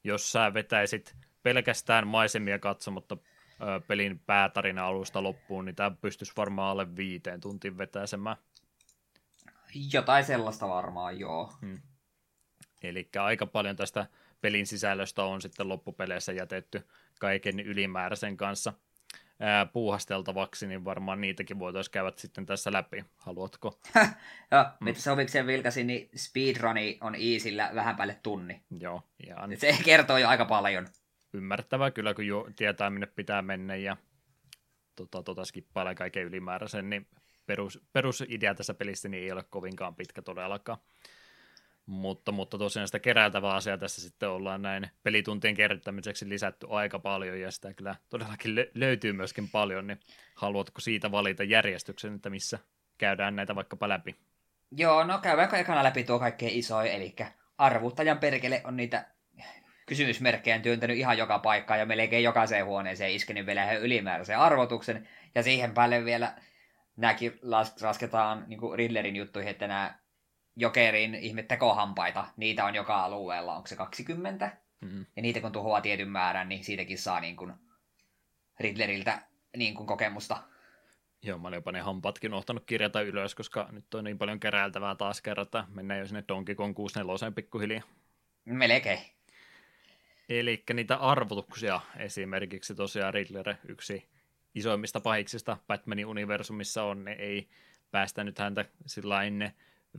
Jos 0.08 0.32
sä 0.32 0.54
vetäisit 0.54 1.16
pelkästään 1.44 2.08
maisemia 2.08 2.60
katsomatta 2.60 3.18
pelin 3.88 4.20
päätarina 4.20 4.88
alusta 4.88 5.24
loppuun, 5.24 5.66
niin 5.66 5.76
tämä 5.76 5.92
pystyisi 5.92 6.34
varmaan 6.38 6.72
alle 6.72 6.96
viiteen 6.96 7.42
tuntiin 7.42 7.78
vetäisemään. 7.78 8.38
Jotain 9.94 10.24
sellaista 10.24 10.68
varmaan, 10.68 11.20
joo. 11.20 11.54
Hmm. 11.62 11.82
Eli 12.84 13.10
aika 13.20 13.46
paljon 13.46 13.76
tästä 13.76 14.08
pelin 14.42 14.68
sisällöstä 14.68 15.24
on 15.24 15.42
sitten 15.42 15.70
loppupeleissä 15.70 16.32
jätetty 16.32 16.88
kaiken 17.20 17.60
ylimääräisen 17.60 18.38
kanssa 18.38 18.74
ää, 19.40 19.66
puuhasteltavaksi, 19.66 20.68
niin 20.68 20.86
varmaan 20.86 21.22
niitäkin 21.22 21.60
voitaisiin 21.60 21.92
käydä 21.92 22.12
sitten 22.16 22.46
tässä 22.46 22.72
läpi. 22.74 23.06
Haluatko? 23.18 23.80
Joo, 24.52 24.64
mm. 24.64 24.86
mitä 24.86 25.02
sovikseen 25.02 25.48
vilkasin, 25.48 25.88
niin 25.88 26.10
speedruni 26.16 26.98
on 27.02 27.16
easillä 27.16 27.72
vähän 27.76 27.96
päälle 27.96 28.20
tunni. 28.24 28.62
Joo, 28.80 29.02
ihan. 29.28 29.58
Se 29.58 29.78
kertoo 29.86 30.18
jo 30.18 30.30
aika 30.30 30.46
paljon 30.46 30.88
ymmärrettävää 31.34 31.92
kyllä, 31.92 32.14
kun 32.14 32.28
jo 32.28 32.48
tietää, 32.56 32.90
minne 32.90 33.08
pitää 33.08 33.42
mennä 33.42 33.76
ja 33.76 33.98
tota, 34.96 35.24
tota 35.24 35.46
skippailee 35.46 35.96
kaiken 35.96 36.24
ylimääräisen, 36.24 36.90
niin 36.90 37.08
perus, 37.46 37.80
perusidea 37.94 38.56
tässä 38.56 38.74
pelissä 38.74 39.10
niin 39.10 39.24
ei 39.24 39.32
ole 39.32 39.44
kovinkaan 39.50 39.96
pitkä 39.96 40.22
todellakaan. 40.22 40.78
Mutta, 41.88 42.32
mutta 42.32 42.58
tosiaan 42.58 42.88
sitä 42.88 43.00
keräiltävää 43.00 43.54
asiaa 43.54 43.78
tässä 43.78 44.02
sitten 44.02 44.30
ollaan 44.30 44.62
näin 44.62 44.90
pelituntien 45.04 45.56
kerryttämiseksi 45.56 46.30
lisätty 46.30 46.68
aika 46.70 47.00
paljon 47.00 47.40
ja 47.40 47.52
sitä 47.52 47.74
kyllä 47.74 47.96
todellakin 48.10 48.56
lö- 48.58 48.72
löytyy 48.74 49.14
myöskin 49.14 49.50
paljon, 49.50 49.88
niin 49.88 50.00
haluatko 50.36 50.82
siitä 50.82 51.12
valita 51.12 51.44
järjestyksen, 51.44 52.16
että 52.16 52.30
missä 52.30 52.60
käydään 52.98 53.36
näitä 53.36 53.56
vaikkapa 53.56 53.90
läpi? 53.90 54.16
Joo, 54.72 55.04
no 55.04 55.18
käydäänkö 55.18 55.58
ekana 55.58 55.84
läpi 55.84 56.04
tuo 56.04 56.20
kaikkein 56.20 56.60
isoin, 56.60 56.92
eli 56.92 57.16
arvuuttajan 57.58 58.20
perkele 58.20 58.62
on 58.64 58.78
niitä 58.78 59.06
kysymysmerkkejä 59.86 60.60
työntänyt 60.60 60.98
ihan 60.98 61.18
joka 61.18 61.40
paikkaan 61.40 61.80
ja 61.80 61.86
melkein 61.86 62.24
jokaiseen 62.24 62.66
huoneeseen 62.66 63.12
iskenyt 63.12 63.46
vielä 63.46 63.72
ylimääräisen 63.74 64.38
arvotuksen. 64.38 65.08
Ja 65.36 65.44
siihen 65.44 65.74
päälle 65.74 66.06
vielä 66.06 66.34
nämäkin 66.98 67.40
lasketaan 67.82 68.44
niin 68.48 68.60
kuin 68.60 68.78
Riddlerin 68.78 69.16
juttuihin, 69.16 69.52
että 69.52 69.68
nämä 69.68 69.96
Jokerin 70.60 71.16
ihme 71.16 71.44
tekohampaita, 71.44 72.28
niitä 72.38 72.66
on 72.66 72.76
joka 72.76 73.04
alueella, 73.04 73.56
onko 73.56 73.68
se 73.68 73.76
20? 73.76 74.58
Mm-hmm. 74.82 75.06
Ja 75.16 75.22
niitä 75.22 75.42
kun 75.42 75.52
tuhoaa 75.52 75.82
tietyn 75.82 76.10
määrän, 76.10 76.50
niin 76.50 76.64
siitäkin 76.64 76.98
saa 76.98 77.20
niin 77.20 77.36
kuin 77.36 77.54
Riddleriltä 78.60 79.22
niin 79.58 79.74
kuin 79.74 79.88
kokemusta. 79.88 80.44
Joo, 81.24 81.38
mä 81.38 81.48
olin 81.48 81.58
jopa 81.58 81.72
ne 81.72 81.80
hampaatkin 81.80 82.34
ohtanut 82.34 82.64
kirjata 82.66 83.02
ylös, 83.02 83.36
koska 83.36 83.68
nyt 83.72 83.94
on 83.94 84.04
niin 84.04 84.18
paljon 84.18 84.40
keräiltävää 84.40 84.96
taas 84.96 85.22
kerrata. 85.22 85.66
Mennään 85.74 86.00
jo 86.00 86.08
sinne 86.08 86.24
Donkey 86.28 86.56
Kong 86.56 86.76
64 86.76 87.32
pikkuhiljaa. 87.32 87.84
Melkein. 88.46 89.00
Eli 90.30 90.64
niitä 90.74 90.96
arvotuksia 90.96 91.82
esimerkiksi 91.98 92.76
tosiaan 92.76 93.14
Riddler 93.14 93.56
yksi 93.68 94.10
isoimmista 94.56 95.00
pahiksista 95.00 95.58
Batmanin 95.68 96.06
universumissa 96.06 96.84
on, 96.84 97.06
ne 97.06 97.12
ei 97.12 97.50
päästä 97.92 98.24
nyt 98.24 98.40
häntä 98.40 98.66
sillä 98.86 99.24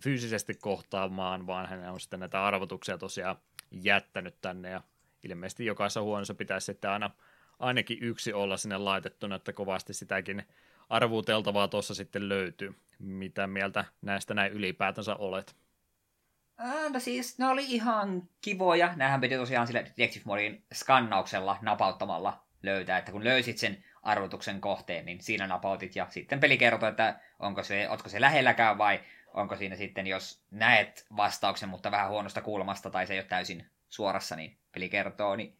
fyysisesti 0.02 0.54
kohtaamaan, 0.54 1.46
vaan 1.46 1.68
hän 1.68 1.92
on 1.92 2.00
sitten 2.00 2.20
näitä 2.20 2.44
arvotuksia 2.44 2.98
tosiaan 2.98 3.36
jättänyt 3.70 4.34
tänne 4.40 4.70
ja 4.70 4.82
ilmeisesti 5.22 5.66
jokaisessa 5.66 6.02
huoneessa 6.02 6.34
pitäisi 6.34 6.64
sitten 6.64 6.90
aina 6.90 7.10
ainakin 7.58 7.98
yksi 8.00 8.32
olla 8.32 8.56
sinne 8.56 8.78
laitettuna, 8.78 9.36
että 9.36 9.52
kovasti 9.52 9.94
sitäkin 9.94 10.42
arvuuteltavaa 10.88 11.68
tuossa 11.68 11.94
sitten 11.94 12.28
löytyy. 12.28 12.74
Mitä 12.98 13.46
mieltä 13.46 13.84
näistä 14.02 14.34
näin 14.34 14.52
ylipäätänsä 14.52 15.14
olet? 15.16 15.56
no 16.92 17.00
siis 17.00 17.38
ne 17.38 17.48
oli 17.48 17.64
ihan 17.64 18.28
kivoja. 18.40 18.92
Nämähän 18.96 19.20
piti 19.20 19.36
tosiaan 19.36 19.66
sillä 19.66 19.84
Detective 19.84 20.22
Modin 20.24 20.64
skannauksella 20.74 21.58
napauttamalla 21.62 22.42
löytää, 22.62 22.98
että 22.98 23.12
kun 23.12 23.24
löysit 23.24 23.58
sen 23.58 23.84
arvotuksen 24.02 24.60
kohteen, 24.60 25.06
niin 25.06 25.20
siinä 25.20 25.46
napautit 25.46 25.96
ja 25.96 26.06
sitten 26.10 26.40
peli 26.40 26.58
kertoo, 26.58 26.88
että 26.88 27.20
onko 27.38 27.62
se, 27.62 27.88
otko 27.88 28.08
se 28.08 28.20
lähelläkään 28.20 28.78
vai 28.78 29.00
onko 29.34 29.56
siinä 29.56 29.76
sitten, 29.76 30.06
jos 30.06 30.42
näet 30.50 31.06
vastauksen, 31.16 31.68
mutta 31.68 31.90
vähän 31.90 32.08
huonosta 32.08 32.42
kulmasta 32.42 32.90
tai 32.90 33.06
se 33.06 33.12
ei 33.12 33.20
ole 33.20 33.26
täysin 33.26 33.66
suorassa, 33.88 34.36
niin 34.36 34.58
peli 34.72 34.88
kertoo, 34.88 35.36
niin 35.36 35.58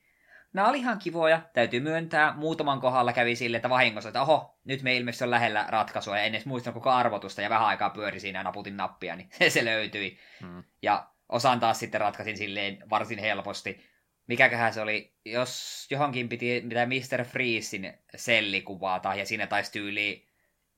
nämä 0.52 0.68
oli 0.68 0.78
ihan 0.78 0.98
kivoja, 0.98 1.40
täytyy 1.52 1.80
myöntää. 1.80 2.32
Muutaman 2.36 2.80
kohdalla 2.80 3.12
kävi 3.12 3.36
sille, 3.36 3.56
että 3.56 3.70
vahingossa, 3.70 4.08
että 4.08 4.22
oho, 4.22 4.58
nyt 4.64 4.82
me 4.82 4.96
ilmeisesti 4.96 5.24
on 5.24 5.30
lähellä 5.30 5.66
ratkaisua, 5.68 6.16
ja 6.16 6.22
en 6.22 6.34
edes 6.34 6.46
muistanut 6.46 6.74
koko 6.74 6.90
arvotusta, 6.90 7.42
ja 7.42 7.50
vähän 7.50 7.66
aikaa 7.66 7.90
pyöri 7.90 8.20
siinä 8.20 8.38
ja 8.38 8.42
naputin 8.42 8.76
nappia, 8.76 9.16
niin 9.16 9.28
se, 9.38 9.50
se 9.50 9.64
löytyi. 9.64 10.18
Hmm. 10.40 10.64
Ja 10.82 11.08
osan 11.28 11.60
taas 11.60 11.78
sitten 11.78 12.00
ratkaisin 12.00 12.36
silleen 12.36 12.78
varsin 12.90 13.18
helposti. 13.18 13.88
Mikäköhän 14.26 14.72
se 14.72 14.80
oli, 14.80 15.14
jos 15.24 15.86
johonkin 15.90 16.28
piti 16.28 16.60
mitä 16.64 16.86
Mr. 16.86 17.24
Freezein 17.24 17.98
selli 18.16 18.62
kuvata, 18.62 19.14
ja 19.14 19.26
siinä 19.26 19.46
taisi 19.46 19.72
tyyli 19.72 20.28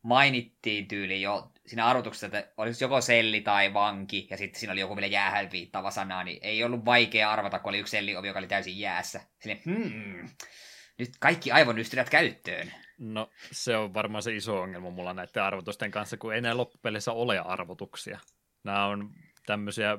mainittiin 0.02 0.88
tyyli 0.88 1.22
jo 1.22 1.52
siinä 1.70 1.86
arvotuksessa, 1.86 2.26
että 2.26 2.52
olisi 2.56 2.84
joko 2.84 3.00
selli 3.00 3.40
tai 3.40 3.74
vanki, 3.74 4.26
ja 4.30 4.36
sitten 4.36 4.60
siinä 4.60 4.72
oli 4.72 4.80
joku 4.80 4.96
vielä 4.96 5.06
jäähän 5.06 5.50
viittaava 5.52 5.90
sana, 5.90 6.24
niin 6.24 6.38
ei 6.42 6.64
ollut 6.64 6.84
vaikea 6.84 7.32
arvata, 7.32 7.58
kun 7.58 7.68
oli 7.68 7.78
yksi 7.78 7.90
selliovi, 7.90 8.26
joka 8.26 8.38
oli 8.38 8.46
täysin 8.46 8.78
jäässä. 8.78 9.20
Sinne, 9.40 9.60
hmm, 9.64 10.28
nyt 10.98 11.10
kaikki 11.20 11.52
aivonystyrät 11.52 12.10
käyttöön. 12.10 12.72
No, 12.98 13.30
se 13.52 13.76
on 13.76 13.94
varmaan 13.94 14.22
se 14.22 14.34
iso 14.34 14.60
ongelma 14.60 14.90
mulla 14.90 15.14
näiden 15.14 15.42
arvotusten 15.42 15.90
kanssa, 15.90 16.16
kun 16.16 16.34
ei 16.34 16.40
näin 16.40 16.56
loppupeleissä 16.56 17.12
ole 17.12 17.38
arvotuksia. 17.38 18.18
Nämä 18.64 18.86
on 18.86 19.10
tämmöisiä 19.46 19.98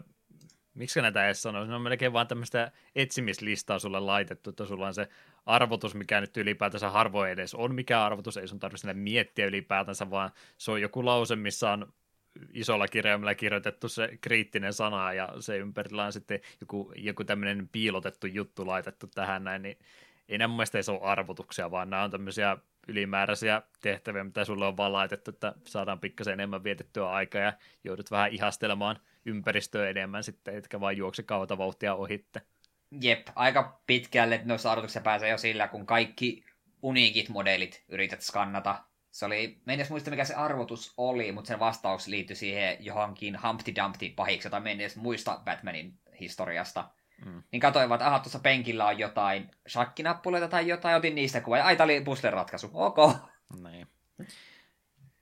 miksi 0.73 1.01
näitä 1.01 1.25
edes 1.25 1.41
sanoisi, 1.41 1.69
ne 1.69 1.75
on 1.75 1.81
melkein 1.81 2.13
vaan 2.13 2.27
tämmöistä 2.27 2.71
etsimislistaa 2.95 3.79
sulle 3.79 3.99
laitettu, 3.99 4.49
että 4.49 4.65
sulla 4.65 4.87
on 4.87 4.93
se 4.93 5.07
arvotus, 5.45 5.95
mikä 5.95 6.21
nyt 6.21 6.37
ylipäätänsä 6.37 6.89
harvoin 6.89 7.31
edes 7.31 7.55
on. 7.55 7.75
Mikä 7.75 8.03
arvotus, 8.03 8.37
ei 8.37 8.47
sun 8.47 8.59
tarvitse 8.59 8.93
miettiä 8.93 9.45
ylipäätänsä, 9.45 10.09
vaan 10.09 10.31
se 10.57 10.71
on 10.71 10.81
joku 10.81 11.05
lause, 11.05 11.35
missä 11.35 11.71
on 11.71 11.93
isolla 12.53 12.87
kirjaimella 12.87 13.35
kirjoitettu 13.35 13.89
se 13.89 14.17
kriittinen 14.21 14.73
sana 14.73 15.13
ja 15.13 15.29
se 15.39 15.57
ympärillä 15.57 16.05
on 16.05 16.13
sitten 16.13 16.39
joku, 16.61 16.93
joku 16.95 17.23
tämmöinen 17.23 17.69
piilotettu 17.71 18.27
juttu 18.27 18.67
laitettu 18.67 19.07
tähän 19.07 19.43
näin, 19.43 19.61
niin 19.61 19.77
ei 20.29 20.37
nämä 20.37 20.47
mun 20.47 20.57
mielestä 20.57 20.77
ei 20.77 20.83
ole 20.87 21.01
arvotuksia, 21.01 21.71
vaan 21.71 21.89
nämä 21.89 22.03
on 22.03 22.11
tämmöisiä 22.11 22.57
ylimääräisiä 22.87 23.61
tehtäviä, 23.81 24.23
mitä 24.23 24.45
sulle 24.45 24.65
on 24.65 24.77
vaan 24.77 24.93
laitettu, 24.93 25.31
että 25.31 25.53
saadaan 25.67 25.99
pikkasen 25.99 26.33
enemmän 26.33 26.63
vietettyä 26.63 27.09
aikaa 27.09 27.41
ja 27.41 27.53
joudut 27.83 28.11
vähän 28.11 28.31
ihastelemaan 28.31 28.97
ympäristöä 29.25 29.89
enemmän 29.89 30.23
sitten, 30.23 30.55
etkä 30.55 30.79
vaan 30.79 30.97
juokse 30.97 31.23
kautta 31.23 31.57
vauhtia 31.57 31.95
ohitte. 31.95 32.41
Jep, 33.01 33.27
aika 33.35 33.81
pitkälle 33.87 34.41
noissa 34.45 34.71
arvotuksissa 34.71 35.01
pääsee 35.01 35.29
jo 35.29 35.37
sillä, 35.37 35.67
kun 35.67 35.85
kaikki 35.85 36.45
uniikit 36.81 37.29
modelit 37.29 37.83
yrität 37.89 38.21
skannata. 38.21 38.83
Se 39.11 39.25
oli, 39.25 39.61
en 39.67 39.75
edes 39.75 39.89
muista 39.89 40.09
mikä 40.09 40.25
se 40.25 40.33
arvotus 40.33 40.93
oli, 40.97 41.31
mutta 41.31 41.47
sen 41.47 41.59
vastaus 41.59 42.07
liittyi 42.07 42.35
siihen 42.35 42.77
johonkin 42.79 43.39
Humpty 43.47 43.75
Dumpty 43.75 44.09
pahiksi, 44.09 44.47
jota 44.47 44.57
en 44.57 44.67
edes 44.67 44.95
muista 44.95 45.41
Batmanin 45.45 45.99
historiasta. 46.19 46.89
Mm. 47.25 47.43
Niin 47.51 47.59
katsoin, 47.59 47.93
että 47.93 48.07
aha, 48.07 48.19
tuossa 48.19 48.39
penkillä 48.39 48.85
on 48.85 48.99
jotain 48.99 49.51
shakkinappuloita 49.69 50.47
tai 50.47 50.67
jotain, 50.67 50.95
otin 50.95 51.15
niistä 51.15 51.41
kuvaa, 51.41 51.57
ja 51.57 51.65
ai, 51.65 51.77
oli 51.79 52.01
puzzle 52.01 52.29
ratkaisu, 52.29 52.69
ok. 52.73 52.97
Niin. 53.63 53.87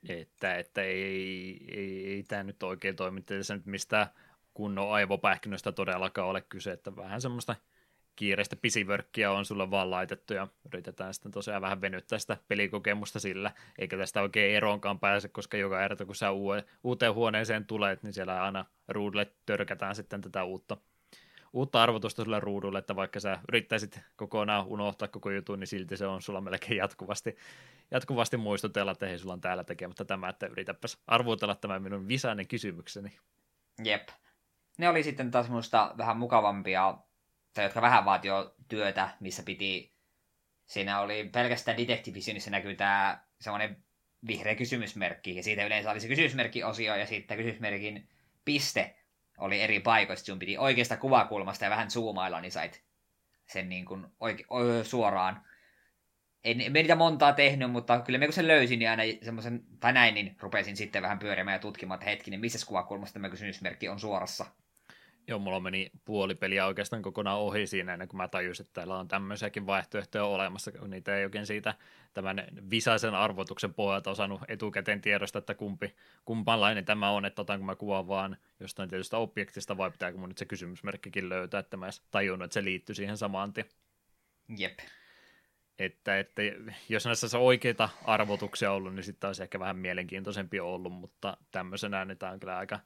Että, 0.08 0.56
että 0.56 0.82
ei, 0.82 1.58
ei, 1.72 2.14
ei 2.14 2.24
tämä 2.24 2.44
nyt 2.44 2.64
oikein 2.64 2.96
toimi, 2.96 3.24
se 3.42 3.56
nyt 3.56 3.66
mistään 3.66 4.08
kunnon 4.54 4.92
aivopähkinöstä 4.92 5.72
todellakaan 5.72 6.28
ole 6.28 6.42
kyse, 6.42 6.72
että 6.72 6.96
vähän 6.96 7.22
semmoista 7.22 7.56
kiireistä 8.16 8.56
pisivörkkiä 8.56 9.32
on 9.32 9.46
sulle 9.46 9.72
vaan 9.72 9.92
laitettu 9.92 10.34
ja 10.34 10.48
yritetään 10.66 11.14
sitten 11.14 11.32
tosiaan 11.32 11.62
vähän 11.62 11.82
venyttää 11.82 12.20
sitä 12.20 12.38
pelikokemusta 12.48 13.20
sillä, 13.20 13.52
eikä 13.78 13.98
tästä 13.98 14.22
oikein 14.22 14.56
eroonkaan 14.56 15.00
pääse, 15.00 15.28
koska 15.28 15.58
joka 15.58 15.80
kerta 15.80 16.06
kun 16.06 16.16
sä 16.16 16.28
uuteen 16.84 17.14
huoneeseen 17.14 17.66
tulet, 17.66 18.04
niin 18.04 18.14
siellä 18.14 18.44
aina 18.44 18.66
ruudulle 18.88 19.28
törkätään 19.46 19.96
sitten 19.96 20.22
tätä 20.22 20.44
uutta 20.44 20.78
uutta 21.54 21.84
arvotusta 21.84 22.24
sulle 22.24 22.40
ruudulle, 22.40 22.80
että 22.80 22.96
vaikka 22.96 23.20
sä 23.20 23.40
yrittäisit 23.50 24.00
kokonaan 24.16 24.68
unohtaa 24.68 25.08
koko 25.08 25.32
jutun, 25.32 25.60
niin 25.60 25.68
silti 25.68 25.98
se 25.98 26.08
on 26.08 26.22
sulla 26.22 26.42
melkein 26.42 26.78
jatkuvasti, 26.78 27.38
jatkuvasti 27.92 28.38
muistutella, 28.38 28.92
että 28.92 29.06
hei, 29.06 29.20
sulla 29.20 29.34
on 29.34 29.42
täällä 29.42 29.64
tekemättä 29.64 30.06
tämä, 30.06 30.30
että 30.30 30.48
yritäpäs 30.48 30.98
arvuutella 31.08 31.56
tämä 31.56 31.80
minun 31.80 32.08
visainen 32.08 32.48
kysymykseni. 32.48 33.18
Jep. 33.84 34.10
Ne 34.78 34.90
oli 34.90 35.04
sitten 35.04 35.32
taas 35.32 35.50
minusta 35.50 35.94
vähän 35.98 36.18
mukavampia, 36.18 36.98
tai 37.54 37.66
jotka 37.66 37.82
vähän 37.82 38.06
vaatio 38.06 38.56
työtä, 38.68 39.10
missä 39.20 39.44
piti, 39.44 39.94
siinä 40.66 41.02
oli 41.02 41.30
pelkästään 41.34 41.78
Detectivisionissa 41.78 42.52
näkyy 42.52 42.76
tämä 42.76 43.24
semmoinen 43.42 43.84
vihreä 44.28 44.56
kysymysmerkki, 44.56 45.36
ja 45.36 45.44
siitä 45.44 45.66
yleensä 45.66 45.92
oli 45.92 46.00
se 46.00 46.08
kysymysmerkki-osio, 46.08 46.96
ja 46.96 47.06
sitten 47.06 47.38
kysymysmerkin 47.38 48.10
piste, 48.46 48.99
oli 49.40 49.62
eri 49.62 49.80
paikoista, 49.80 50.26
sun 50.26 50.40
piti 50.40 50.58
oikeasta 50.58 50.98
kuvakulmasta 50.98 51.66
ja 51.66 51.70
vähän 51.70 51.92
zoomailla, 51.92 52.42
niin 52.42 52.52
sait 52.52 52.84
sen 53.46 53.70
niin 53.70 53.86
kuin 53.86 54.06
oike- 54.06 54.84
suoraan. 54.84 55.42
En, 56.44 56.62
en 56.62 56.74
niitä 56.74 56.96
montaa 56.96 57.34
tehnyt, 57.34 57.72
mutta 57.72 58.00
kyllä 58.00 58.20
me 58.20 58.26
kun 58.26 58.34
sen 58.34 58.48
löysin, 58.48 58.80
niin 58.80 58.90
aina 58.90 59.04
semmoisen, 59.22 59.64
tai 59.80 59.94
näin, 59.94 60.14
niin 60.16 60.36
rupesin 60.40 60.78
sitten 60.78 61.02
vähän 61.02 61.20
pyörimään 61.20 61.56
ja 61.56 61.60
tutkimaan, 61.60 61.96
että 61.96 62.10
hetkinen, 62.10 62.40
missä 62.40 62.68
kuvakulmasta 62.68 63.14
tämä 63.14 63.30
kysymysmerkki 63.30 63.90
on 63.90 64.00
suorassa. 64.00 64.46
Joo, 65.30 65.40
mulla 65.40 65.60
meni 65.60 65.92
puoli 66.06 66.36
peliä 66.36 66.66
oikeastaan 66.66 67.02
kokonaan 67.02 67.40
ohi 67.40 67.68
siinä, 67.68 67.94
ennen 67.94 68.08
kuin 68.08 68.18
mä 68.18 68.28
tajusin, 68.28 68.64
että 68.64 68.74
täällä 68.74 68.98
on 68.98 69.08
tämmöisiäkin 69.08 69.66
vaihtoehtoja 69.68 70.26
olemassa, 70.26 70.72
kun 70.72 70.90
niitä 70.90 71.16
ei 71.16 71.24
oikein 71.24 71.46
siitä 71.46 71.76
tämän 72.14 72.44
visaisen 72.70 73.14
arvotuksen 73.14 73.74
pohjalta 73.74 74.12
osannut 74.12 74.42
etukäteen 74.48 75.02
tiedosta, 75.02 75.40
että 75.40 75.54
kumpi, 75.54 75.96
kumpanlainen 76.26 76.86
tämä 76.86 77.10
on, 77.10 77.26
että 77.26 77.42
otanko 77.42 77.66
mä 77.66 77.76
kuvan 77.76 78.08
vaan 78.08 78.38
jostain 78.60 78.90
tietystä 78.90 79.18
objektista 79.18 79.78
vai 79.78 79.92
pitääkö 79.92 80.18
mun 80.18 80.30
nyt 80.30 80.38
se 80.38 80.46
kysymysmerkkikin 80.46 81.30
löytää, 81.30 81.60
että 81.60 81.78
mä 81.78 81.86
edes 81.86 82.04
tajunnut, 82.12 82.46
että 82.46 82.54
se 82.54 82.64
liittyy 82.64 82.96
siihen 82.96 83.18
samaan 83.18 83.54
tien. 83.54 83.70
Jep. 84.58 84.80
Että, 85.80 86.20
että 86.20 86.42
jos 86.90 87.06
näissä 87.06 87.38
on 87.38 87.44
oikeita 87.44 87.90
arvotuksia 88.06 88.72
ollut, 88.72 88.96
niin 88.96 89.04
sitten 89.04 89.28
olisi 89.28 89.44
ehkä 89.44 89.60
vähän 89.60 89.78
mielenkiintoisempi 89.78 90.60
ollut, 90.60 90.94
mutta 90.94 91.38
tämmöisenä 91.52 92.06
niin 92.06 92.18
tämä 92.18 92.32
on 92.32 92.40
kyllä 92.40 92.58
aika, 92.58 92.80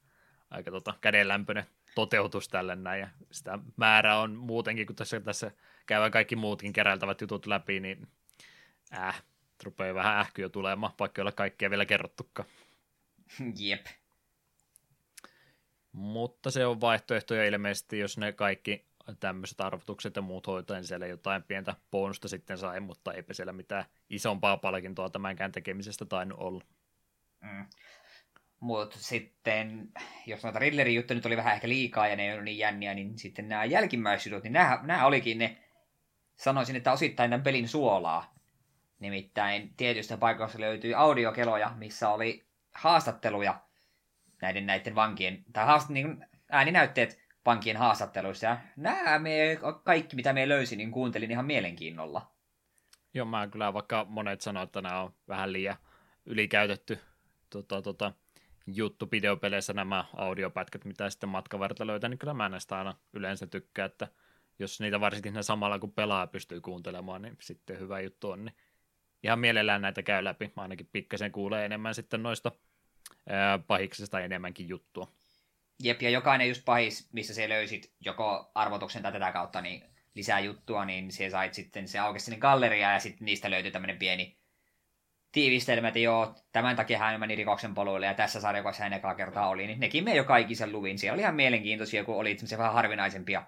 aika 0.50 0.72
tota, 0.72 0.94
kädenlämpöinen 1.02 1.66
toteutus 1.96 2.48
tälle 2.48 2.76
näin, 2.76 3.02
ja 3.02 3.10
sitä 3.32 3.60
määrää 3.78 4.20
on 4.20 4.36
muutenkin, 4.36 4.88
kun 4.88 4.96
tässä, 4.96 5.20
tässä 5.20 5.52
käydään 5.86 6.12
kaikki 6.12 6.36
muutkin 6.36 6.74
keräiltävät 6.74 7.22
jutut 7.22 7.46
läpi, 7.46 7.80
niin 7.80 8.08
äh, 8.94 9.24
rupeaa 9.64 9.96
vähän 9.96 10.20
ähkyä 10.20 10.50
tulemaan, 10.50 10.94
vaikka 11.00 11.22
ei 11.22 11.24
ole 11.24 11.32
kaikkea 11.32 11.70
vielä 11.70 11.86
kerrottukaan. 11.86 12.50
Jep. 13.58 13.86
Mutta 15.92 16.52
se 16.52 16.66
on 16.66 16.82
vaihtoehtoja 16.82 17.46
ilmeisesti, 17.46 18.00
jos 18.00 18.18
ne 18.18 18.32
kaikki 18.32 18.86
tämmöiset 19.20 19.62
arvotukset 19.62 20.16
ja 20.16 20.22
muut 20.22 20.48
hoitaa, 20.48 20.78
niin 20.78 20.88
siellä 20.88 21.08
jotain 21.08 21.44
pientä 21.44 21.76
bonusta 21.92 22.28
sitten 22.28 22.58
sai, 22.58 22.80
mutta 22.80 23.14
eipä 23.14 23.34
siellä 23.34 23.54
mitään 23.54 23.86
isompaa 24.10 24.58
palkintoa 24.58 25.10
tämänkään 25.10 25.52
tekemisestä 25.52 26.06
tainnut 26.06 26.40
olla. 26.40 26.64
Mm. 27.42 27.66
Mutta 28.64 28.98
sitten, 29.00 29.92
jos 30.26 30.44
noita 30.44 30.60
Riddlerin 30.60 30.96
juttu 30.96 31.14
nyt 31.14 31.26
oli 31.26 31.38
vähän 31.38 31.54
ehkä 31.54 31.70
liikaa 31.70 32.08
ja 32.08 32.16
ne 32.16 32.26
ei 32.26 32.32
ollut 32.32 32.44
niin 32.44 32.58
jänniä, 32.58 32.94
niin 32.94 33.18
sitten 33.18 33.50
nämä 33.50 33.66
jälkimmäiset 33.66 34.44
niin 34.44 34.54
nämä, 34.54 34.80
nämä 34.84 35.06
olikin 35.06 35.38
ne, 35.38 35.58
sanoisin, 36.36 36.76
että 36.76 36.92
osittain 36.92 37.30
tämän 37.30 37.44
pelin 37.44 37.68
suolaa. 37.68 38.36
Nimittäin 39.00 39.74
tietystä 39.78 40.18
paikoista 40.18 40.60
löytyi 40.60 40.94
audiokeloja, 40.94 41.72
missä 41.78 42.10
oli 42.10 42.46
haastatteluja 42.76 43.62
näiden 44.42 44.66
näiden 44.66 44.96
vankien, 44.96 45.44
tai 45.54 45.66
haast, 45.66 45.90
niin 45.90 46.26
ääninäytteet 46.50 47.20
vankien 47.46 47.78
haastatteluissa. 47.78 48.48
Ja 48.48 48.58
nämä 48.76 49.20
me, 49.20 49.60
kaikki, 49.84 50.16
mitä 50.16 50.34
me 50.34 50.50
löysin, 50.50 50.78
niin 50.78 50.92
kuuntelin 50.92 51.32
ihan 51.32 51.46
mielenkiinnolla. 51.46 52.32
Joo, 53.14 53.26
mä 53.26 53.48
kyllä 53.48 53.74
vaikka 53.74 54.06
monet 54.10 54.42
sanoivat, 54.42 54.70
että 54.70 54.82
nämä 54.82 55.02
on 55.02 55.14
vähän 55.28 55.54
liian 55.54 55.78
ylikäytetty 56.26 57.00
tota, 57.50 57.82
tota, 57.82 58.14
juttu 58.68 59.10
videopeleissä 59.12 59.74
nämä 59.74 60.06
audiopätkät, 60.16 60.86
mitä 60.86 61.10
sitten 61.10 61.30
matkavarta 61.30 61.88
löytää, 61.88 62.10
niin 62.10 62.18
kyllä 62.18 62.34
mä 62.34 62.50
näistä 62.50 62.78
aina 62.78 62.96
yleensä 63.14 63.48
tykkään, 63.48 63.86
että 63.86 64.08
jos 64.60 64.80
niitä 64.80 65.00
varsinkin 65.00 65.44
samalla 65.44 65.80
kun 65.80 65.94
pelaa 65.94 66.28
pystyy 66.28 66.62
kuuntelemaan, 66.62 67.22
niin 67.22 67.38
sitten 67.42 67.80
hyvä 67.80 68.00
juttu 68.00 68.30
on, 68.30 68.46
niin 68.46 68.56
ihan 69.24 69.40
mielellään 69.40 69.82
näitä 69.82 70.04
käy 70.04 70.24
läpi. 70.24 70.52
Mä 70.56 70.62
ainakin 70.62 70.90
pikkasen 70.92 71.32
kuulee 71.32 71.66
enemmän 71.66 71.96
sitten 71.96 72.24
noista 72.24 72.52
ää, 73.30 73.60
pahiksista 73.60 74.20
enemmänkin 74.20 74.70
juttua. 74.70 75.12
Jep, 75.84 76.02
ja 76.02 76.10
jokainen 76.10 76.48
just 76.48 76.66
pahis, 76.66 77.10
missä 77.14 77.34
se 77.34 77.50
löysit 77.50 77.94
joko 78.00 78.52
arvotuksen 78.56 79.02
tai 79.02 79.12
tätä 79.12 79.32
kautta 79.32 79.62
niin 79.62 79.84
lisää 80.16 80.40
juttua, 80.40 80.86
niin 80.86 81.12
se 81.12 81.30
sait 81.30 81.54
sitten, 81.54 81.88
se 81.88 82.00
aukesi 82.00 82.26
sinne 82.26 82.38
galleria 82.38 82.92
ja 82.92 83.00
sitten 83.00 83.26
niistä 83.26 83.52
löytyi 83.52 83.72
tämmöinen 83.72 83.98
pieni 83.98 84.38
tiivistelmä, 85.34 85.88
että 85.88 86.00
joo, 86.00 86.36
tämän 86.52 86.76
takia 86.76 87.00
hän 87.00 87.20
meni 87.20 87.36
rikoksen 87.36 87.74
poluille 87.74 88.06
ja 88.06 88.14
tässä 88.14 88.42
sarjakuvassa 88.42 88.84
hän 88.84 88.94
ekaa 88.94 89.16
kertaa 89.16 89.50
oli, 89.50 89.68
niin 89.68 89.80
nekin 89.80 90.04
me 90.04 90.16
jo 90.16 90.24
kaikisen 90.24 90.72
luvin. 90.72 91.00
Siellä 91.00 91.14
oli 91.14 91.22
ihan 91.22 91.36
mielenkiintoisia, 91.36 92.04
kun 92.04 92.16
oli 92.16 92.38
vähän 92.58 92.74
harvinaisempia 92.74 93.44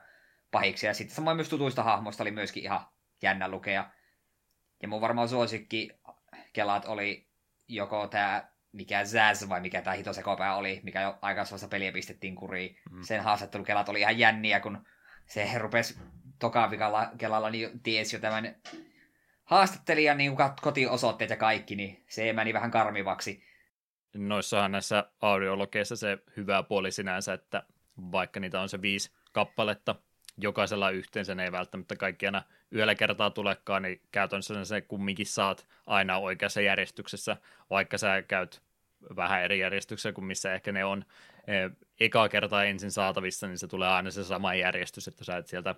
pahiksia. 0.52 0.94
Sitten 0.94 1.16
samoin 1.16 1.38
myös 1.38 1.50
tutuista 1.50 1.84
hahmoista 1.84 2.24
oli 2.24 2.32
myöskin 2.32 2.64
ihan 2.64 2.82
jännä 3.22 3.48
lukea. 3.48 3.90
Ja 4.82 4.88
mun 4.88 5.02
varmaan 5.02 5.30
suosikki 5.30 5.90
kelaat 6.54 6.86
oli 6.86 7.28
joko 7.68 8.08
tämä 8.08 8.56
mikä 8.72 9.06
Zaz 9.06 9.50
vai 9.50 9.62
mikä 9.62 9.82
tämä 9.82 9.96
hitosekopää 9.96 10.56
oli, 10.56 10.82
mikä 10.84 11.02
jo 11.02 11.18
aikaisemmassa 11.22 11.68
peliä 11.68 11.92
pistettiin 11.92 12.36
kuriin. 12.36 12.78
Mm. 12.92 13.04
Sen 13.04 13.24
haastattelukelat 13.24 13.90
oli 13.90 14.00
ihan 14.00 14.20
jänniä, 14.20 14.60
kun 14.60 14.86
se 15.26 15.52
rupesi 15.58 15.98
toka 16.40 16.70
kelalla, 17.18 17.50
niin 17.50 17.80
tiesi 17.80 18.16
jo 18.16 18.20
tämän 18.20 18.56
haastattelijan 19.46 20.18
niin 20.18 20.38
kotiosoitteet 20.62 21.30
ja 21.30 21.38
kaikki, 21.38 21.76
niin 21.76 22.04
se 22.08 22.34
meni 22.34 22.54
vähän 22.54 22.72
karmivaksi. 22.72 23.44
Noissahan 24.14 24.72
näissä 24.72 25.06
audiologeissa 25.22 25.96
se 25.96 26.18
hyvä 26.38 26.64
puoli 26.64 26.92
sinänsä, 26.92 27.34
että 27.34 27.64
vaikka 28.12 28.40
niitä 28.40 28.62
on 28.62 28.70
se 28.70 28.82
viisi 28.82 29.12
kappaletta, 29.32 29.96
jokaisella 30.38 30.90
yhteensä 30.90 31.36
ne 31.36 31.44
ei 31.44 31.52
välttämättä 31.52 31.96
kaikki 31.96 32.26
aina 32.26 32.44
yöllä 32.76 32.96
kertaa 32.96 33.30
tulekaan, 33.30 33.82
niin 33.82 34.02
käytännössä 34.12 34.66
se 34.66 34.82
kumminkin 34.82 35.26
saat 35.26 35.68
aina 35.86 36.18
oikeassa 36.18 36.62
järjestyksessä, 36.62 37.38
vaikka 37.70 37.98
sä 37.98 38.22
käyt 38.22 38.62
vähän 39.16 39.44
eri 39.44 39.60
järjestyksessä 39.60 40.12
kuin 40.12 40.26
missä 40.26 40.54
ehkä 40.54 40.72
ne 40.72 40.86
on 40.86 41.06
e, 41.48 41.54
eka 42.00 42.30
kertaa 42.30 42.64
ensin 42.64 42.92
saatavissa, 42.92 43.48
niin 43.48 43.58
se 43.58 43.68
tulee 43.68 43.90
aina 43.90 44.12
se 44.12 44.24
sama 44.24 44.56
järjestys, 44.56 45.08
että 45.08 45.24
sä 45.24 45.38
et 45.38 45.48
sieltä 45.48 45.76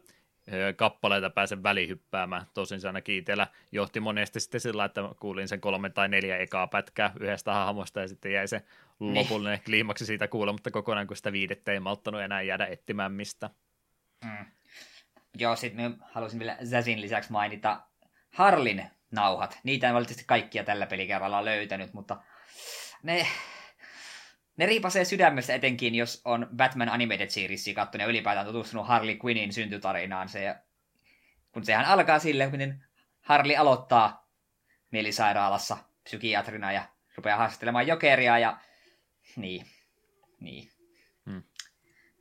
kappaleita 0.76 1.30
pääse 1.30 1.64
välihyppäämään. 1.64 2.46
Tosin 2.54 2.82
se 2.82 2.88
ainakin 2.88 3.16
itsellä 3.16 3.48
johti 3.72 4.00
monesti 4.00 4.40
sitten 4.40 4.62
sillä, 4.62 4.86
että 4.86 5.02
kuulin 5.20 5.48
sen 5.48 5.62
kolme 5.62 5.90
tai 5.90 6.08
neljä 6.10 6.38
ekaa 6.38 6.68
pätkää 6.68 7.14
yhdestä 7.20 7.54
hahmosta 7.54 8.00
ja 8.00 8.08
sitten 8.08 8.34
jäi 8.34 8.48
se 8.48 8.62
niin. 9.00 9.16
lopullinen 9.16 9.62
kliimaksi 9.66 10.06
siitä 10.06 10.28
kuulematta 10.28 10.72
kokonaan, 10.72 11.08
kun 11.08 11.18
sitä 11.18 11.32
viidettä 11.32 11.72
ei 11.72 11.80
malttanut 11.80 12.22
enää 12.22 12.42
jäädä 12.42 12.66
etsimään 12.66 13.12
mistä. 13.12 13.50
Mm. 14.26 14.46
Joo, 15.38 15.56
sitten 15.56 15.98
halusin 16.12 16.40
vielä 16.40 16.58
Zazin 16.66 17.02
lisäksi 17.02 17.32
mainita 17.32 17.82
Harlin 18.34 18.84
nauhat. 19.12 19.60
Niitä 19.64 19.88
en 19.88 19.94
valitettavasti 19.94 20.28
kaikkia 20.28 20.64
tällä 20.64 20.86
pelikerralla 20.86 21.46
löytänyt, 21.46 21.94
mutta 21.94 22.18
ne, 23.04 23.28
ne 24.58 24.66
riipasee 24.66 25.06
sydämestä 25.06 25.54
etenkin, 25.54 25.96
jos 25.96 26.22
on 26.26 26.48
Batman 26.56 26.90
Animated 26.90 27.30
Seriesia 27.30 27.76
katsonut 27.76 28.02
ja 28.02 28.10
ylipäätään 28.10 28.46
tutustunut 28.46 28.88
Harley 28.88 29.18
Quinnin 29.26 29.54
syntytarinaan. 29.54 30.30
Se, 30.30 30.56
kun 31.52 31.66
sehän 31.66 31.86
alkaa 31.86 32.20
sille, 32.20 32.50
miten 32.50 32.84
Harley 33.22 33.56
aloittaa 33.56 34.30
mielisairaalassa 34.92 35.78
psykiatrina 36.04 36.72
ja 36.72 36.84
rupeaa 37.18 37.38
haastattelemaan 37.38 37.88
jokeria 37.88 38.40
ja 38.40 38.58
niin, 39.36 39.66
niin. 40.40 40.70
Hmm. 41.26 41.44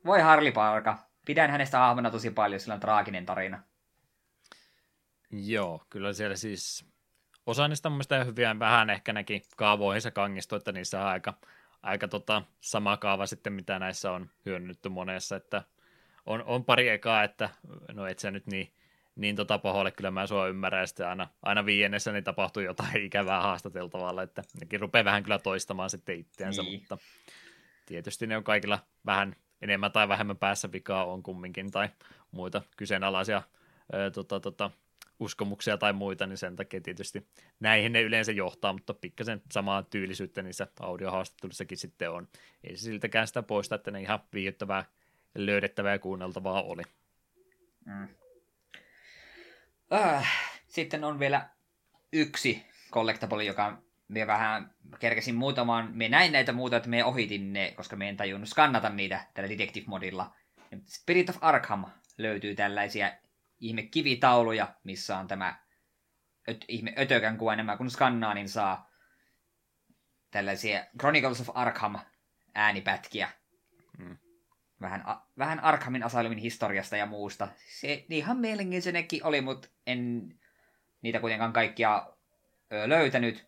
Voi 0.05 0.21
Harley 0.21 0.51
Parka. 0.51 1.07
Pidän 1.25 1.51
hänestä 1.51 1.79
hahmona 1.79 2.11
tosi 2.11 2.31
paljon, 2.31 2.59
sillä 2.59 2.73
on 2.73 2.79
traaginen 2.79 3.25
tarina. 3.25 3.63
Joo, 5.31 5.85
kyllä 5.89 6.13
siellä 6.13 6.35
siis 6.35 6.85
osa 7.45 7.67
niistä 7.67 7.89
mun 7.89 7.95
mielestä 7.95 8.23
hyviä 8.23 8.59
vähän 8.59 8.89
ehkä 8.89 9.13
näki 9.13 9.41
kaavoihinsa 9.57 10.11
kangistu, 10.11 10.55
että 10.55 10.71
niissä 10.71 11.01
on 11.01 11.07
aika, 11.07 11.33
aika 11.83 12.07
tota, 12.07 12.41
sama 12.61 12.97
kaava 12.97 13.25
sitten, 13.25 13.53
mitä 13.53 13.79
näissä 13.79 14.11
on 14.11 14.29
hyödynnetty 14.45 14.89
monessa, 14.89 15.35
että 15.35 15.63
on, 16.25 16.43
on 16.43 16.65
pari 16.65 16.89
ekaa, 16.89 17.23
että 17.23 17.49
no 17.93 18.05
et 18.05 18.19
sä 18.19 18.31
nyt 18.31 18.47
niin, 18.47 18.73
niin 19.15 19.35
tota 19.35 19.57
pahoille, 19.59 19.91
kyllä 19.91 20.11
mä 20.11 20.27
sua 20.27 20.47
ymmärrän, 20.47 20.81
ja 20.81 20.87
sitten 20.87 21.07
aina, 21.07 21.27
aina 21.43 21.65
viiennessä 21.65 22.11
niin 22.11 22.23
tapahtuu 22.23 22.63
jotain 22.63 23.03
ikävää 23.05 23.41
haastateltavalla, 23.41 24.23
että 24.23 24.43
nekin 24.59 24.79
rupeaa 24.79 25.05
vähän 25.05 25.23
kyllä 25.23 25.39
toistamaan 25.39 25.89
sitten 25.89 26.19
itseänsä, 26.19 26.61
niin. 26.61 26.79
mutta 26.79 26.97
tietysti 27.85 28.27
ne 28.27 28.37
on 28.37 28.43
kaikilla 28.43 28.79
vähän 29.05 29.35
enemmän 29.61 29.91
tai 29.91 30.07
vähemmän 30.07 30.37
päässä 30.37 30.71
vikaa 30.71 31.05
on 31.05 31.23
kumminkin, 31.23 31.71
tai 31.71 31.89
muita 32.31 32.61
kyseenalaisia 32.77 33.41
ää, 33.93 34.11
tota, 34.11 34.39
tota, 34.39 34.71
uskomuksia 35.19 35.77
tai 35.77 35.93
muita, 35.93 36.27
niin 36.27 36.37
sen 36.37 36.55
takia 36.55 36.81
tietysti 36.81 37.27
näihin 37.59 37.91
ne 37.91 38.01
yleensä 38.01 38.31
johtaa, 38.31 38.73
mutta 38.73 38.93
pikkasen 38.93 39.41
samaa 39.51 39.83
tyylisyyttä 39.83 40.41
niissä 40.41 40.67
audiohaastattelussakin 40.79 41.77
sitten 41.77 42.11
on. 42.11 42.27
Ei 42.63 42.77
se 42.77 42.83
siltäkään 42.83 43.27
sitä 43.27 43.43
poista, 43.43 43.75
että 43.75 43.91
ne 43.91 44.01
ihan 44.01 44.19
viihdyttävää, 44.33 44.85
löydettävää 45.35 45.91
ja 45.91 45.99
kuunneltavaa 45.99 46.63
oli. 46.63 46.83
Mm. 47.85 48.07
Äh, 49.93 50.31
sitten 50.67 51.03
on 51.03 51.19
vielä 51.19 51.49
yksi 52.13 52.65
collectible, 52.91 53.43
joka 53.43 53.81
me 54.07 54.27
vähän 54.27 54.71
kerkesin 54.99 55.35
muutamaan, 55.35 55.89
me 55.93 56.09
näin 56.09 56.31
näitä 56.31 56.53
muuta, 56.53 56.77
että 56.77 56.89
me 56.89 57.03
ohitin 57.03 57.53
ne, 57.53 57.73
koska 57.75 57.95
me 57.95 58.09
en 58.09 58.17
tajunnut 58.17 58.49
skannata 58.49 58.89
niitä 58.89 59.25
tällä 59.33 59.49
Detective-modilla. 59.49 60.35
Spirit 60.85 61.29
of 61.29 61.37
Arkham 61.41 61.85
löytyy 62.17 62.55
tällaisia 62.55 63.11
ihme 63.59 63.83
kivitauluja, 63.83 64.75
missä 64.83 65.17
on 65.17 65.27
tämä 65.27 65.59
öt, 66.49 66.65
ihme 66.67 66.93
ötökän 66.99 67.37
kuva 67.37 67.53
enemmän, 67.53 67.77
kun 67.77 67.91
skannaa, 67.91 68.33
niin 68.33 68.49
saa 68.49 68.89
tällaisia 70.31 70.85
Chronicles 70.99 71.41
of 71.41 71.49
Arkham 71.53 71.95
äänipätkiä. 72.55 73.29
Mm. 73.97 74.17
Vähän, 74.81 75.03
a, 75.05 75.21
vähän 75.37 75.59
Arkhamin 75.59 76.03
Asylumin 76.03 76.37
historiasta 76.37 76.97
ja 76.97 77.05
muusta. 77.05 77.47
Se 77.67 78.05
ihan 78.09 78.37
mielenkiintoinenkin 78.37 79.23
oli, 79.23 79.41
mutta 79.41 79.67
en 79.87 80.33
niitä 81.01 81.19
kuitenkaan 81.19 81.53
kaikkia 81.53 82.07
ö, 82.73 82.89
löytänyt. 82.89 83.47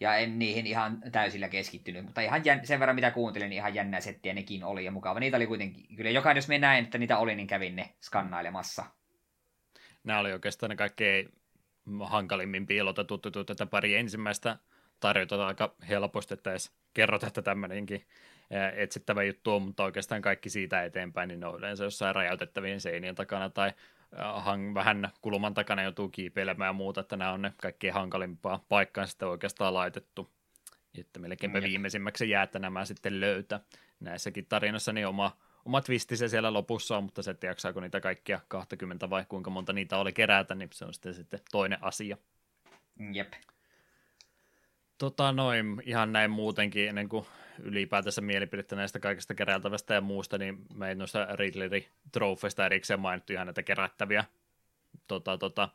Ja 0.00 0.16
en 0.16 0.38
niihin 0.38 0.66
ihan 0.66 1.02
täysillä 1.12 1.48
keskittynyt, 1.48 2.04
mutta 2.04 2.20
ihan 2.20 2.44
jän, 2.44 2.66
sen 2.66 2.80
verran 2.80 2.94
mitä 2.94 3.10
kuuntelin, 3.10 3.50
niin 3.50 3.56
ihan 3.56 3.74
jännää 3.74 4.00
settiä 4.00 4.34
nekin 4.34 4.64
oli 4.64 4.84
ja 4.84 4.90
mukava. 4.90 5.20
Niitä 5.20 5.36
oli 5.36 5.46
kuitenkin, 5.46 5.96
kyllä 5.96 6.10
jokainen, 6.10 6.38
jos 6.38 6.48
me 6.48 6.58
näin, 6.58 6.84
että 6.84 6.98
niitä 6.98 7.18
oli, 7.18 7.34
niin 7.34 7.46
kävin 7.46 7.76
ne 7.76 7.94
skannailemassa 8.00 8.84
nämä 10.04 10.18
oli 10.18 10.32
oikeastaan 10.32 10.70
ne 10.70 10.76
kaikkein 10.76 11.32
hankalimmin 12.00 12.66
piilotetut 12.66 13.22
tutut, 13.22 13.50
että 13.50 13.66
pari 13.66 13.96
ensimmäistä 13.96 14.58
tarjotaan 15.00 15.40
aika 15.40 15.74
helposti, 15.88 16.34
että 16.34 16.50
edes 16.50 16.72
kerrot, 16.94 17.22
että 17.22 17.42
tämmöinenkin 17.42 18.06
etsittävä 18.76 19.22
juttu 19.22 19.54
on, 19.54 19.62
mutta 19.62 19.84
oikeastaan 19.84 20.22
kaikki 20.22 20.50
siitä 20.50 20.84
eteenpäin, 20.84 21.28
niin 21.28 21.40
ne 21.40 21.46
on 21.46 21.58
yleensä 21.58 21.84
jossain 21.84 22.14
räjäytettävien 22.14 22.80
seinien 22.80 23.14
takana 23.14 23.50
tai 23.50 23.72
hang, 24.16 24.74
vähän 24.74 25.10
kulman 25.20 25.54
takana 25.54 25.82
joutuu 25.82 26.08
kiipeilemään 26.08 26.68
ja 26.68 26.72
muuta, 26.72 27.00
että 27.00 27.16
nämä 27.16 27.32
on 27.32 27.42
ne 27.42 27.52
kaikkein 27.62 27.94
hankalimpaa 27.94 28.64
paikkaan 28.68 29.08
sitten 29.08 29.28
oikeastaan 29.28 29.74
laitettu. 29.74 30.30
Että 30.98 31.20
melkeinpä 31.20 31.60
mm. 31.60 31.64
viimeisimmäksi 31.64 32.30
jää, 32.30 32.42
että 32.42 32.58
nämä 32.58 32.84
sitten 32.84 33.20
löytää. 33.20 33.60
Näissäkin 34.00 34.46
tarinassa 34.46 34.92
niin 34.92 35.06
oma 35.06 35.36
oma 35.64 35.80
twistissä 35.80 36.28
siellä 36.28 36.52
lopussa 36.52 36.96
on, 36.96 37.04
mutta 37.04 37.22
se, 37.22 37.30
että 37.30 37.46
jaksaako 37.46 37.80
niitä 37.80 38.00
kaikkia 38.00 38.40
20 38.48 39.10
vai 39.10 39.24
kuinka 39.28 39.50
monta 39.50 39.72
niitä 39.72 39.96
oli 39.96 40.12
kerätä, 40.12 40.54
niin 40.54 40.70
se 40.72 40.84
on 40.84 40.94
sitten, 40.94 41.14
sitten 41.14 41.40
toinen 41.50 41.78
asia. 41.84 42.16
Jep. 43.12 43.32
Tota 44.98 45.32
noin, 45.32 45.82
ihan 45.86 46.12
näin 46.12 46.30
muutenkin, 46.30 46.88
ennen 46.88 47.08
kuin 47.08 47.26
ylipäätänsä 47.58 48.20
mielipidettä 48.20 48.76
näistä 48.76 49.00
kaikista 49.00 49.34
keräiltävästä 49.34 49.94
ja 49.94 50.00
muusta, 50.00 50.38
niin 50.38 50.58
me 50.74 50.88
ei 50.88 50.94
noista 50.94 51.26
Riddleri 51.36 51.88
Trophysta 52.12 52.66
erikseen 52.66 53.00
mainittu 53.00 53.32
ihan 53.32 53.46
näitä 53.46 53.62
kerättäviä 53.62 54.24
tota, 55.08 55.38
tota, 55.38 55.68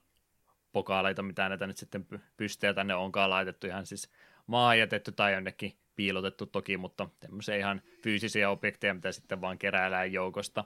pokaaleita, 0.72 1.24
mitä 1.24 1.50
näitä 1.50 1.68
nyt 1.68 1.78
sitten 1.78 2.08
pystyy 2.38 2.74
tänne 2.74 2.96
onkaan 2.96 3.30
laitettu 3.30 3.68
ihan 3.68 3.86
siis 3.86 4.10
maa 4.48 4.76
jätetty 4.76 5.12
tai 5.12 5.34
jonnekin 5.34 5.78
piilotettu 5.98 6.46
toki, 6.46 6.78
mutta 6.78 7.10
tämmöisiä 7.20 7.56
ihan 7.56 7.82
fyysisiä 8.04 8.50
objekteja, 8.50 8.94
mitä 8.94 9.12
sitten 9.12 9.42
vaan 9.42 9.58
keräillään 9.58 10.14
joukosta. 10.14 10.64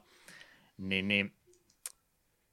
Niin, 0.77 1.07
niin 1.07 1.33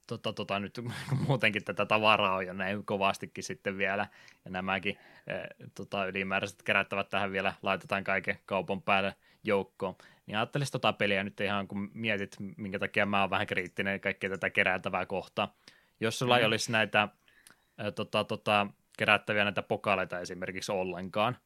tota, 0.07 0.33
tota, 0.33 0.61
nyt 0.61 0.81
muutenkin 1.29 1.65
tätä 1.65 1.87
tavaraa 1.87 2.35
on 2.37 2.47
jo 2.47 2.53
näin 2.53 2.85
kovastikin 2.85 3.45
sitten 3.45 3.79
vielä, 3.79 4.07
ja 4.45 4.51
nämäkin 4.51 4.99
e, 5.27 5.35
tota, 5.75 6.07
ylimääräiset 6.07 6.63
kerättävät 6.63 7.09
tähän 7.09 7.33
vielä, 7.33 7.55
laitetaan 7.63 8.05
kaiken 8.05 8.39
kaupan 8.47 8.83
päälle 8.83 9.15
joukkoon. 9.45 9.97
Niin 10.27 10.37
ajattelisi 10.37 10.73
tota 10.73 10.93
peliä 10.93 11.25
nyt 11.25 11.41
ihan, 11.41 11.69
kun 11.69 11.91
mietit, 11.95 12.37
minkä 12.57 12.79
takia 12.79 13.07
mä 13.07 13.21
oon 13.21 13.31
vähän 13.31 13.47
kriittinen 13.47 14.01
kaikkea 14.01 14.31
tätä 14.31 14.51
kerättävää 14.51 15.07
kohtaa. 15.07 15.55
Jos 16.01 16.19
sulla 16.19 16.35
mm. 16.35 16.41
ei 16.41 16.47
olisi 16.47 16.73
näitä 16.73 17.09
e, 17.79 17.91
tota, 17.91 18.25
tota, 18.25 18.67
kerättäviä 18.99 19.45
näitä 19.45 19.63
pokaaleita 19.63 20.21
esimerkiksi 20.21 20.73
ollenkaan, 20.73 21.37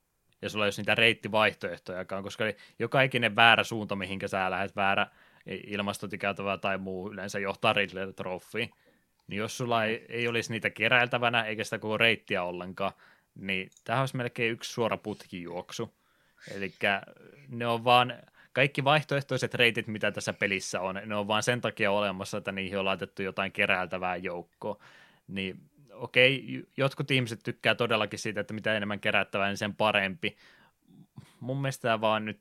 ja 0.42 0.50
sulla 0.50 0.64
ei 0.64 0.68
ole 0.68 0.74
niitä 0.76 0.94
reittivaihtoehtojakaan, 0.94 2.22
koska 2.22 2.44
joka 2.78 3.02
ikinen 3.02 3.36
väärä 3.36 3.64
suunta, 3.64 3.96
mihinkä 3.96 4.28
sä 4.28 4.50
lähdet 4.50 4.76
väärä 4.76 5.06
ilmastotikäytävää 5.46 6.58
tai 6.58 6.78
muu 6.78 7.12
yleensä 7.12 7.38
johtaa 7.38 7.72
Riddler 7.72 8.12
Trophyin, 8.12 8.70
niin 9.26 9.38
jos 9.38 9.56
sulla 9.56 9.84
ei, 9.84 10.06
ei 10.08 10.28
olisi 10.28 10.52
niitä 10.52 10.70
keräiltävänä 10.70 11.42
eikä 11.42 11.64
sitä 11.64 11.78
koko 11.78 11.98
reittiä 11.98 12.42
ollenkaan, 12.42 12.92
niin 13.34 13.70
tämä 13.84 14.00
olisi 14.00 14.16
melkein 14.16 14.52
yksi 14.52 14.72
suora 14.72 14.96
putkijuoksu. 14.96 15.94
Eli 16.54 16.72
ne 17.48 17.66
on 17.66 17.84
vaan, 17.84 18.14
kaikki 18.52 18.84
vaihtoehtoiset 18.84 19.54
reitit, 19.54 19.86
mitä 19.86 20.12
tässä 20.12 20.32
pelissä 20.32 20.80
on, 20.80 21.00
ne 21.06 21.14
on 21.14 21.28
vaan 21.28 21.42
sen 21.42 21.60
takia 21.60 21.90
olemassa, 21.90 22.38
että 22.38 22.52
niihin 22.52 22.78
on 22.78 22.84
laitettu 22.84 23.22
jotain 23.22 23.52
keräiltävää 23.52 24.16
joukkoa. 24.16 24.78
Niin 25.28 25.60
okei, 26.02 26.62
jotkut 26.76 27.10
ihmiset 27.10 27.40
tykkää 27.42 27.74
todellakin 27.74 28.18
siitä, 28.18 28.40
että 28.40 28.54
mitä 28.54 28.74
enemmän 28.76 29.00
kerättävää, 29.00 29.48
niin 29.48 29.56
sen 29.56 29.74
parempi. 29.74 30.36
Mun 31.40 31.60
mielestä 31.60 31.82
tämä 31.82 32.00
vaan 32.00 32.24
nyt 32.24 32.40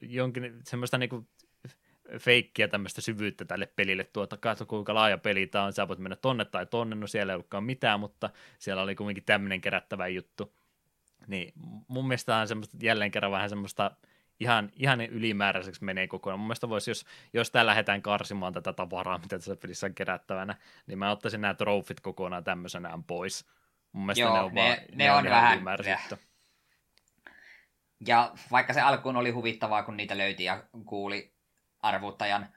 jonkin 0.00 0.60
semmoista 0.64 0.98
niinku 0.98 1.28
feikkiä 2.18 2.68
tämmöistä 2.68 3.00
syvyyttä 3.00 3.44
tälle 3.44 3.66
pelille 3.76 4.04
tuota, 4.04 4.36
katso 4.36 4.66
kuinka 4.66 4.94
laaja 4.94 5.18
peli 5.18 5.46
tämä 5.46 5.64
on, 5.64 5.72
sä 5.72 5.88
voit 5.88 5.98
mennä 5.98 6.16
tonne 6.16 6.44
tai 6.44 6.66
tonne, 6.66 6.96
no 6.96 7.06
siellä 7.06 7.32
ei 7.32 7.34
ollutkaan 7.34 7.64
mitään, 7.64 8.00
mutta 8.00 8.30
siellä 8.58 8.82
oli 8.82 8.94
kuitenkin 8.94 9.24
tämmöinen 9.24 9.60
kerättävä 9.60 10.08
juttu. 10.08 10.54
Niin 11.26 11.52
mun 11.88 12.08
mielestä 12.08 12.36
on 12.36 12.48
semmoista, 12.48 12.76
jälleen 12.80 13.10
kerran 13.10 13.32
vähän 13.32 13.48
semmoista 13.48 13.90
ihan, 14.40 14.70
ihan 14.76 15.00
ylimääräiseksi 15.00 15.84
menee 15.84 16.06
kokonaan. 16.06 16.40
Mun 16.40 16.46
mielestä 16.46 16.68
voisi, 16.68 16.90
jos, 16.90 17.06
jos 17.32 17.50
täällä 17.50 17.70
lähdetään 17.70 18.02
karsimaan 18.02 18.52
tätä 18.52 18.72
tavaraa, 18.72 19.18
mitä 19.18 19.38
tässä 19.38 19.56
pelissä 19.56 19.86
on 19.86 19.94
kerättävänä, 19.94 20.56
niin 20.86 20.98
mä 20.98 21.10
ottaisin 21.10 21.40
nämä 21.40 21.54
trofit 21.54 22.00
kokonaan 22.00 22.44
tämmöisenään 22.44 23.04
pois. 23.04 23.46
Mun 23.92 24.06
mielestä 24.06 24.24
Joo, 24.24 24.34
ne 24.34 24.40
on, 24.40 24.54
ne, 24.54 24.60
vaan, 24.60 24.78
ne, 24.78 25.04
ne 25.04 25.12
on, 25.12 25.18
on 25.18 25.24
vähän... 25.30 25.60
Ja 28.06 28.32
vaikka 28.50 28.72
se 28.72 28.80
alkuun 28.80 29.16
oli 29.16 29.30
huvittavaa, 29.30 29.82
kun 29.82 29.96
niitä 29.96 30.18
löyti 30.18 30.44
ja 30.44 30.64
kuuli 30.86 31.34
arvuuttajan 31.80 32.48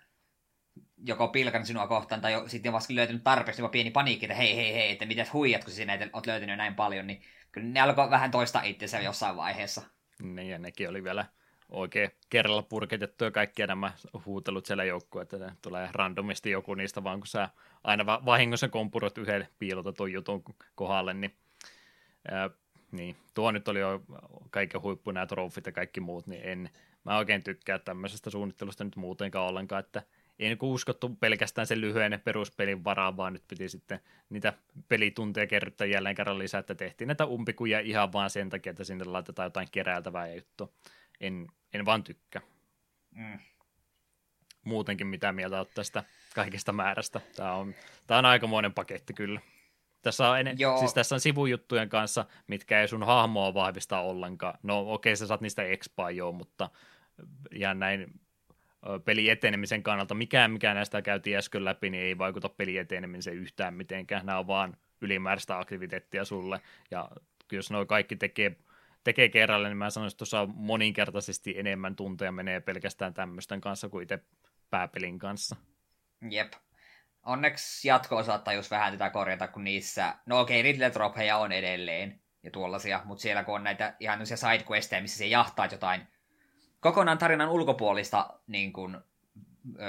joko 1.06 1.28
pilkan 1.28 1.66
sinua 1.66 1.88
kohtaan 1.88 2.22
tai 2.22 2.34
jo, 2.34 2.48
sitten 2.48 2.74
vasta 2.74 2.96
löytynyt 2.96 3.24
tarpeeksi 3.24 3.62
jopa 3.62 3.72
pieni 3.72 3.92
paniikki, 3.92 4.26
että 4.26 4.36
hei 4.36 4.56
hei 4.56 4.74
hei, 4.74 4.92
että 4.92 5.06
mitäs 5.06 5.34
huijat, 5.34 5.64
kun 5.64 5.74
sinä 5.74 6.10
olet 6.14 6.28
löytänyt 6.28 6.58
näin 6.58 6.76
paljon, 6.76 7.08
niin 7.08 7.22
kyllä 7.52 7.68
ne 7.68 7.82
alkoi 7.82 8.10
vähän 8.10 8.32
toista 8.32 8.62
itsensä 8.62 9.00
jossain 9.00 9.36
vaiheessa. 9.36 9.82
Niin, 10.22 10.50
ja 10.50 10.60
nekin 10.60 10.90
oli 10.90 11.04
vielä 11.04 11.26
oikein 11.74 12.12
kerralla 12.30 12.62
purkitettu 12.62 13.24
ja 13.24 13.32
kaikkia 13.32 13.68
nämä 13.68 13.92
huutelut 14.26 14.66
siellä 14.66 14.84
joukkueet, 14.84 15.34
että 15.34 15.56
tulee 15.62 15.90
randomisti 15.92 16.52
joku 16.52 16.74
niistä 16.74 17.04
vaan, 17.04 17.20
kun 17.20 17.28
sä 17.28 17.50
aina 17.84 18.06
vahingossa 18.06 18.70
kompurot 18.70 19.18
yhden 19.18 19.48
piilotetun 19.60 20.12
jutun 20.14 20.44
kohdalle, 20.76 21.14
niin, 21.14 21.34
ää, 22.32 22.50
niin 22.92 23.16
tuo 23.34 23.52
nyt 23.52 23.68
oli 23.68 23.80
jo 23.80 24.02
kaiken 24.50 24.82
huippu 24.82 25.12
nämä 25.12 25.26
trofit 25.26 25.66
ja 25.66 25.72
kaikki 25.72 26.00
muut, 26.00 26.28
niin 26.28 26.42
en, 26.44 26.70
mä 27.04 27.18
oikein 27.18 27.44
tykkää 27.44 27.80
tämmöisestä 27.80 28.30
suunnittelusta 28.30 28.84
nyt 28.84 28.96
muutenkaan 28.96 29.50
ollenkaan, 29.50 29.80
että 29.80 30.04
ei 30.40 30.50
niin 30.50 30.58
uskottu 30.62 31.10
pelkästään 31.10 31.68
sen 31.68 31.82
lyhyen 31.82 32.22
peruspelin 32.24 32.84
varaan, 32.84 33.18
vaan 33.18 33.34
nyt 33.34 33.44
piti 33.48 33.70
sitten 33.70 34.00
niitä 34.30 34.54
pelitunteja 34.88 35.48
kerryttää 35.48 35.88
jälleen 35.88 36.16
kerran 36.16 36.40
lisää, 36.40 36.60
että 36.60 36.76
tehtiin 36.76 37.08
näitä 37.08 37.26
umpikuja 37.26 37.80
ihan 37.80 38.14
vaan 38.14 38.30
sen 38.30 38.50
takia, 38.50 38.70
että 38.70 38.84
sinne 38.84 39.06
laitetaan 39.06 39.46
jotain 39.46 39.68
keräiltävää 39.72 40.34
juttua. 40.34 40.70
En, 41.24 41.48
en 41.74 41.86
vaan 41.86 42.04
tykkää. 42.04 42.42
Mm. 43.16 43.40
Muutenkin 44.64 45.08
mitä 45.08 45.32
mieltä 45.32 45.58
olet 45.58 45.74
tästä 45.74 46.04
kaikesta 46.36 46.72
määrästä. 46.72 47.22
Tämä 47.36 47.54
on, 47.54 47.76
tämä 48.08 48.18
on 48.18 48.26
aikamoinen 48.26 48.74
paketti 48.74 49.14
kyllä. 49.14 49.42
Tässä 50.02 50.30
on, 50.30 50.40
en, 50.40 50.58
siis 50.80 50.94
tässä 50.94 51.16
on 51.16 51.20
sivujuttujen 51.20 51.90
kanssa, 51.90 52.26
mitkä 52.48 52.82
ei 52.82 52.88
sun 52.88 53.04
hahmoa 53.04 53.54
vahvista 53.54 54.00
ollenkaan. 54.00 54.60
No 54.64 54.80
okei, 54.80 55.12
okay, 55.12 55.16
sä 55.16 55.28
saat 55.28 55.42
niistä 55.42 55.64
expaa 55.64 56.12
joo, 56.12 56.32
mutta 56.32 56.70
ja 57.52 57.74
näin 57.74 58.20
peli 59.06 59.30
etenemisen 59.30 59.84
kannalta. 59.84 60.16
Mikään, 60.16 60.52
mikä 60.52 60.74
näistä 60.74 61.02
käytiin 61.02 61.38
äsken 61.38 61.66
läpi, 61.66 61.90
niin 61.90 62.04
ei 62.04 62.18
vaikuta 62.18 62.50
peli 62.50 62.78
etenemiseen 62.78 63.38
yhtään 63.38 63.74
mitenkään. 63.74 64.26
Nämä 64.26 64.40
on 64.40 64.48
vaan 64.48 64.78
ylimääräistä 65.02 65.60
aktiviteettia 65.60 66.26
sulle. 66.26 66.62
Ja 66.92 67.10
jos 67.52 67.72
nuo 67.72 67.86
kaikki 67.86 68.16
tekee, 68.16 68.56
tekee 69.04 69.30
kerralla, 69.30 69.68
niin 69.68 69.78
mä 69.78 69.90
sanoisin, 69.90 70.14
että 70.14 70.18
tuossa 70.18 70.48
moninkertaisesti 70.56 71.54
enemmän 71.58 71.96
tunteja 71.96 72.32
menee 72.32 72.60
pelkästään 72.60 73.14
tämmöisten 73.14 73.62
kanssa 73.62 73.90
kuin 73.90 74.04
itse 74.04 74.20
pääpelin 74.70 75.20
kanssa. 75.20 75.56
Jep. 76.30 76.54
Onneksi 77.24 77.88
jatko 77.88 78.24
saattaa 78.24 78.54
just 78.54 78.72
vähän 78.72 78.94
tätä 78.94 79.10
korjata, 79.10 79.48
kun 79.48 79.64
niissä, 79.64 80.16
no 80.26 80.40
okei, 80.40 80.60
okay, 80.60 80.72
Riddle 80.72 80.92
Dropheja 80.94 81.38
on 81.38 81.52
edelleen 81.52 82.22
ja 82.44 82.52
tuollaisia, 82.52 83.02
mutta 83.06 83.22
siellä 83.22 83.44
kun 83.44 83.56
on 83.56 83.64
näitä 83.64 83.96
ihan 84.00 84.28
sidequesteja, 84.28 85.02
missä 85.02 85.18
se 85.18 85.26
jahtaa 85.26 85.68
jotain 85.72 86.08
kokonaan 86.80 87.18
tarinan 87.18 87.50
ulkopuolista 87.50 88.40
niin 88.48 88.74
kuin 88.74 88.98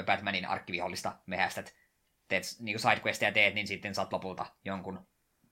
Batmanin 0.06 0.46
arkkivihollista 0.46 1.16
mehästä, 1.26 1.64
teet 2.28 2.44
niin 2.60 2.78
sidequestia 2.78 3.32
teet, 3.32 3.54
niin 3.54 3.66
sitten 3.66 3.94
saat 3.94 4.12
lopulta 4.12 4.46
jonkun 4.64 5.06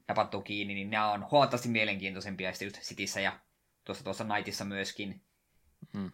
napattu 0.08 0.42
kiinni, 0.42 0.74
niin 0.74 0.90
nämä 0.90 1.12
on 1.12 1.30
huomattavasti 1.30 1.68
mielenkiintoisempia 1.68 2.52
sitten 2.52 2.66
just 2.66 2.88
Cityssä 2.88 3.20
ja 3.20 3.40
tuossa 3.84 4.04
tuossa 4.04 4.24
Nightissa 4.24 4.64
myöskin. 4.64 5.22
Hmm. 5.92 6.12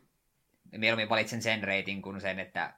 Mieluummin 0.77 1.09
valitsen 1.09 1.43
sen 1.43 1.63
reitin 1.63 2.03
kuin 2.03 2.21
sen, 2.21 2.39
että 2.39 2.75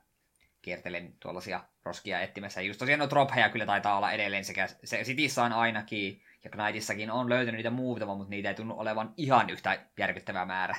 kiertelen 0.62 1.14
tuollaisia 1.20 1.64
roskia 1.84 2.20
etsimässä. 2.20 2.60
Just 2.60 2.78
tosiaan 2.78 2.98
no 2.98 3.06
tropheja 3.06 3.48
kyllä 3.48 3.66
taitaa 3.66 3.96
olla 3.96 4.12
edelleen 4.12 4.44
sekä 4.44 4.68
se 4.84 5.02
Cityssä 5.02 5.42
on 5.44 5.52
ainakin, 5.52 6.22
ja 6.44 6.50
Knightissakin 6.50 7.10
on 7.10 7.28
löytynyt 7.28 7.58
niitä 7.58 7.70
muutama, 7.70 8.14
mutta 8.14 8.30
niitä 8.30 8.48
ei 8.48 8.54
tunnu 8.54 8.80
olevan 8.80 9.14
ihan 9.16 9.50
yhtä 9.50 9.86
järkyttävää 9.98 10.46
määrä. 10.46 10.76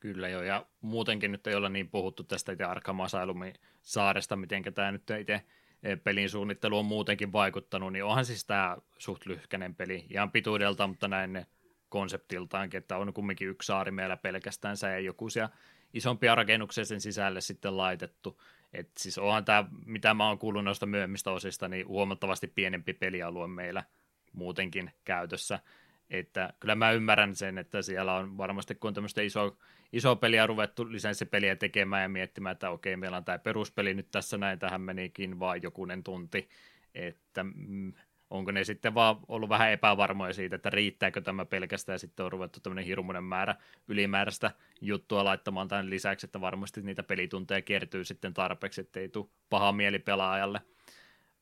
Kyllä 0.00 0.28
joo, 0.28 0.42
ja 0.42 0.66
muutenkin 0.80 1.32
nyt 1.32 1.46
ei 1.46 1.54
olla 1.54 1.68
niin 1.68 1.90
puhuttu 1.90 2.22
tästä 2.22 2.52
itse 2.52 2.64
Arkham 2.64 3.00
Asylumin 3.00 3.54
saaresta, 3.82 4.36
miten 4.36 4.62
tämä 4.74 4.92
nyt 4.92 5.10
itse 5.20 5.42
eh, 5.82 5.98
pelin 6.04 6.30
suunnittelu 6.30 6.78
on 6.78 6.84
muutenkin 6.84 7.32
vaikuttanut, 7.32 7.92
niin 7.92 8.04
onhan 8.04 8.24
siis 8.24 8.44
tämä 8.44 8.76
suht 8.98 9.26
lyhkäinen 9.26 9.74
peli, 9.74 10.06
ihan 10.10 10.30
pituudelta, 10.30 10.86
mutta 10.86 11.08
näin 11.08 11.46
konseptiltaankin, 11.88 12.78
että 12.78 12.96
on 12.96 13.12
kumminkin 13.12 13.48
yksi 13.48 13.66
saari 13.66 13.90
meillä 13.90 14.16
pelkästään, 14.16 14.76
ei 14.96 15.04
joku 15.04 15.30
siellä 15.30 15.50
isompia 15.94 16.34
rakennuksia 16.34 16.84
sen 16.84 17.00
sisälle 17.00 17.40
sitten 17.40 17.76
laitettu. 17.76 18.40
Et 18.72 18.90
siis 18.98 19.18
onhan 19.18 19.44
tämä, 19.44 19.64
mitä 19.86 20.14
mä 20.14 20.28
oon 20.28 20.38
kuullut 20.38 20.64
noista 20.64 20.86
myöhemmistä 20.86 21.30
osista, 21.30 21.68
niin 21.68 21.88
huomattavasti 21.88 22.46
pienempi 22.46 22.92
pelialue 22.92 23.46
meillä 23.46 23.84
muutenkin 24.32 24.90
käytössä. 25.04 25.60
Että 26.10 26.52
kyllä 26.60 26.74
mä 26.74 26.92
ymmärrän 26.92 27.34
sen, 27.36 27.58
että 27.58 27.82
siellä 27.82 28.14
on 28.14 28.38
varmasti, 28.38 28.74
kun 28.74 28.88
on 28.88 28.94
tämmöistä 28.94 29.22
iso, 29.22 29.58
iso 29.92 30.16
peliä 30.16 30.46
ruvettu 30.46 30.92
lisenssipeliä 30.92 31.56
tekemään 31.56 32.02
ja 32.02 32.08
miettimään, 32.08 32.52
että 32.52 32.70
okei, 32.70 32.96
meillä 32.96 33.16
on 33.16 33.24
tämä 33.24 33.38
peruspeli 33.38 33.94
nyt 33.94 34.10
tässä 34.10 34.38
näin, 34.38 34.58
tähän 34.58 34.80
menikin 34.80 35.40
vaan 35.40 35.62
jokunen 35.62 36.04
tunti, 36.04 36.48
että 36.94 37.44
mm, 37.44 37.92
onko 38.30 38.50
ne 38.50 38.64
sitten 38.64 38.94
vaan 38.94 39.16
ollut 39.28 39.48
vähän 39.48 39.72
epävarmoja 39.72 40.32
siitä, 40.32 40.56
että 40.56 40.70
riittääkö 40.70 41.20
tämä 41.20 41.44
pelkästään 41.44 41.94
ja 41.94 41.98
sitten 41.98 42.26
on 42.26 42.32
ruvettu 42.32 42.60
tämmöinen 42.60 42.84
hirmuinen 42.84 43.24
määrä 43.24 43.54
ylimääräistä 43.88 44.50
juttua 44.80 45.24
laittamaan 45.24 45.68
tämän 45.68 45.90
lisäksi, 45.90 46.26
että 46.26 46.40
varmasti 46.40 46.82
niitä 46.82 47.02
pelitunteja 47.02 47.62
kertyy 47.62 48.04
sitten 48.04 48.34
tarpeeksi, 48.34 48.80
ettei 48.80 49.08
tule 49.08 49.28
paha 49.50 49.72
mieli 49.72 49.98
pelaajalle. 49.98 50.60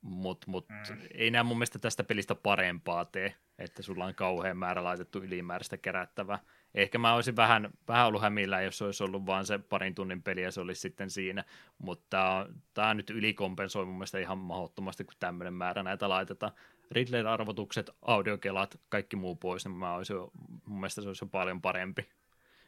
Mutta 0.01 0.51
mut, 0.51 0.69
mm. 0.69 0.99
ei 1.15 1.31
nämä 1.31 1.45
mun 1.45 1.57
mielestä 1.57 1.79
tästä 1.79 2.05
pelistä 2.05 2.35
parempaa 2.35 3.05
tee, 3.05 3.35
että 3.59 3.83
sulla 3.83 4.05
on 4.05 4.15
kauhean 4.15 4.57
määrä 4.57 4.85
laitettu 4.85 5.19
ylimääräistä 5.19 5.77
kerättävää. 5.77 6.39
Ehkä 6.75 6.99
mä 6.99 7.15
olisin 7.15 7.37
vähän, 7.37 7.71
vähän 7.89 8.07
ollut 8.07 8.23
hämillä, 8.23 8.61
jos 8.61 8.83
olisi 8.83 9.05
ollut 9.05 9.27
vain 9.27 9.47
se 9.47 9.59
parin 9.59 9.95
tunnin 9.95 10.23
peli 10.23 10.43
ja 10.43 10.51
se 10.51 10.61
olisi 10.61 10.81
sitten 10.81 11.11
siinä, 11.11 11.45
mutta 11.79 12.47
tämä 12.75 12.95
nyt 12.95 13.11
ylikompensoi 13.11 13.85
mun 13.85 13.95
mielestä 13.95 14.19
ihan 14.19 14.39
mahdottomasti, 14.39 15.05
kun 15.05 15.15
tämmöinen 15.19 15.55
määrä 15.55 15.83
näitä 15.83 16.09
laitetaan. 16.09 16.53
Ridley-arvotukset, 16.91 17.91
audiokelat, 18.03 18.81
kaikki 18.89 19.17
muu 19.17 19.37
pois, 19.37 19.65
niin 19.65 19.77
mä 19.77 19.95
olisin, 19.95 20.17
mun 20.65 20.81
mielestä 20.81 21.03
se 21.03 21.09
olisi 21.09 21.25
jo 21.25 21.29
paljon 21.29 21.63
parempi. 21.63 22.09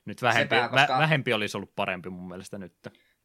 Nyt 0.04 0.22
vähempi, 0.22 0.56
Sepä, 0.56 0.68
koska... 0.68 0.94
vä, 0.94 0.98
vähempi 0.98 1.32
olisi 1.32 1.56
ollut 1.56 1.76
parempi 1.76 2.10
mun 2.10 2.28
mielestä 2.28 2.58
nyt. 2.58 2.74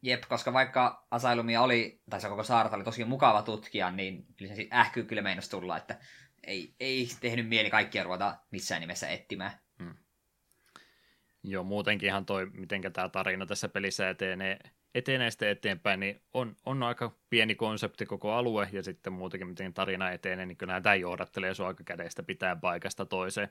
Jep, 0.01 0.23
koska 0.29 0.53
vaikka 0.53 1.07
Asylumia 1.11 1.61
oli, 1.61 2.01
tai 2.09 2.21
se 2.21 2.29
koko 2.29 2.43
saarta 2.43 2.75
oli 2.75 2.83
tosi 2.83 3.05
mukava 3.05 3.41
tutkia, 3.41 3.91
niin 3.91 4.25
kyllä 4.37 4.55
se 4.55 4.67
ähky 4.73 5.03
kyllä 5.03 5.21
meinasi 5.21 5.49
tulla, 5.49 5.77
että 5.77 5.99
ei, 6.47 6.75
ei 6.79 7.07
tehnyt 7.21 7.47
mieli 7.47 7.69
kaikkia 7.69 8.03
ruveta 8.03 8.37
missään 8.51 8.81
nimessä 8.81 9.09
etsimään. 9.09 9.51
Hmm. 9.79 9.95
Joo, 11.43 11.63
muutenkinhan 11.63 12.25
toi, 12.25 12.45
miten 12.45 12.81
tämä 12.93 13.09
tarina 13.09 13.45
tässä 13.45 13.69
pelissä 13.69 14.09
etenee, 14.09 14.59
etenee 14.95 15.31
sitten 15.31 15.49
eteenpäin, 15.49 15.99
niin 15.99 16.21
on, 16.33 16.55
on 16.65 16.83
aika 16.83 17.11
pieni 17.29 17.55
konsepti 17.55 18.05
koko 18.05 18.33
alue, 18.33 18.69
ja 18.71 18.83
sitten 18.83 19.13
muutenkin 19.13 19.47
miten 19.47 19.73
tarina 19.73 20.11
etenee, 20.11 20.45
niin 20.45 20.57
kyllä 20.57 20.81
tämä 20.81 20.95
johdattelee 20.95 21.53
sun 21.53 21.67
aika 21.67 21.83
kädestä 21.83 22.23
pitää 22.23 22.55
paikasta 22.55 23.05
toiseen, 23.05 23.49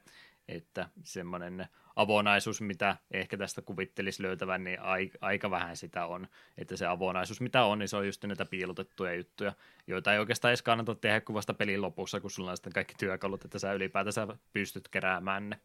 että 0.49 0.89
semmoinen 1.03 1.67
avonaisuus, 1.97 2.61
mitä 2.61 2.97
ehkä 3.11 3.37
tästä 3.37 3.62
kuvittelisi 3.62 4.23
löytävän, 4.23 4.65
niin 4.65 4.79
aika 5.21 5.51
vähän 5.51 5.77
sitä 5.77 6.07
on. 6.07 6.29
Että 6.59 6.77
se 6.77 6.87
avonaisuus, 6.87 7.41
mitä 7.41 7.65
on, 7.65 7.79
niin 7.79 7.89
se 7.89 7.97
on 7.97 8.07
just 8.07 8.25
näitä 8.25 8.45
piilotettuja 8.45 9.15
juttuja, 9.15 9.53
joita 9.87 10.12
ei 10.12 10.19
oikeastaan 10.19 10.51
edes 10.51 10.62
kannata 10.62 10.95
tehdä 10.95 11.21
kuvasta 11.21 11.55
pelin 11.55 11.83
lopussa, 11.83 12.21
kun 12.21 12.31
sulla 12.31 12.51
on 12.51 12.57
sitten 12.57 12.73
kaikki 12.73 12.95
työkalut, 12.99 13.45
että 13.45 13.59
sä 13.59 13.73
ylipäätänsä 13.73 14.27
pystyt 14.53 14.89
keräämään 14.89 15.51
ne. 15.51 15.61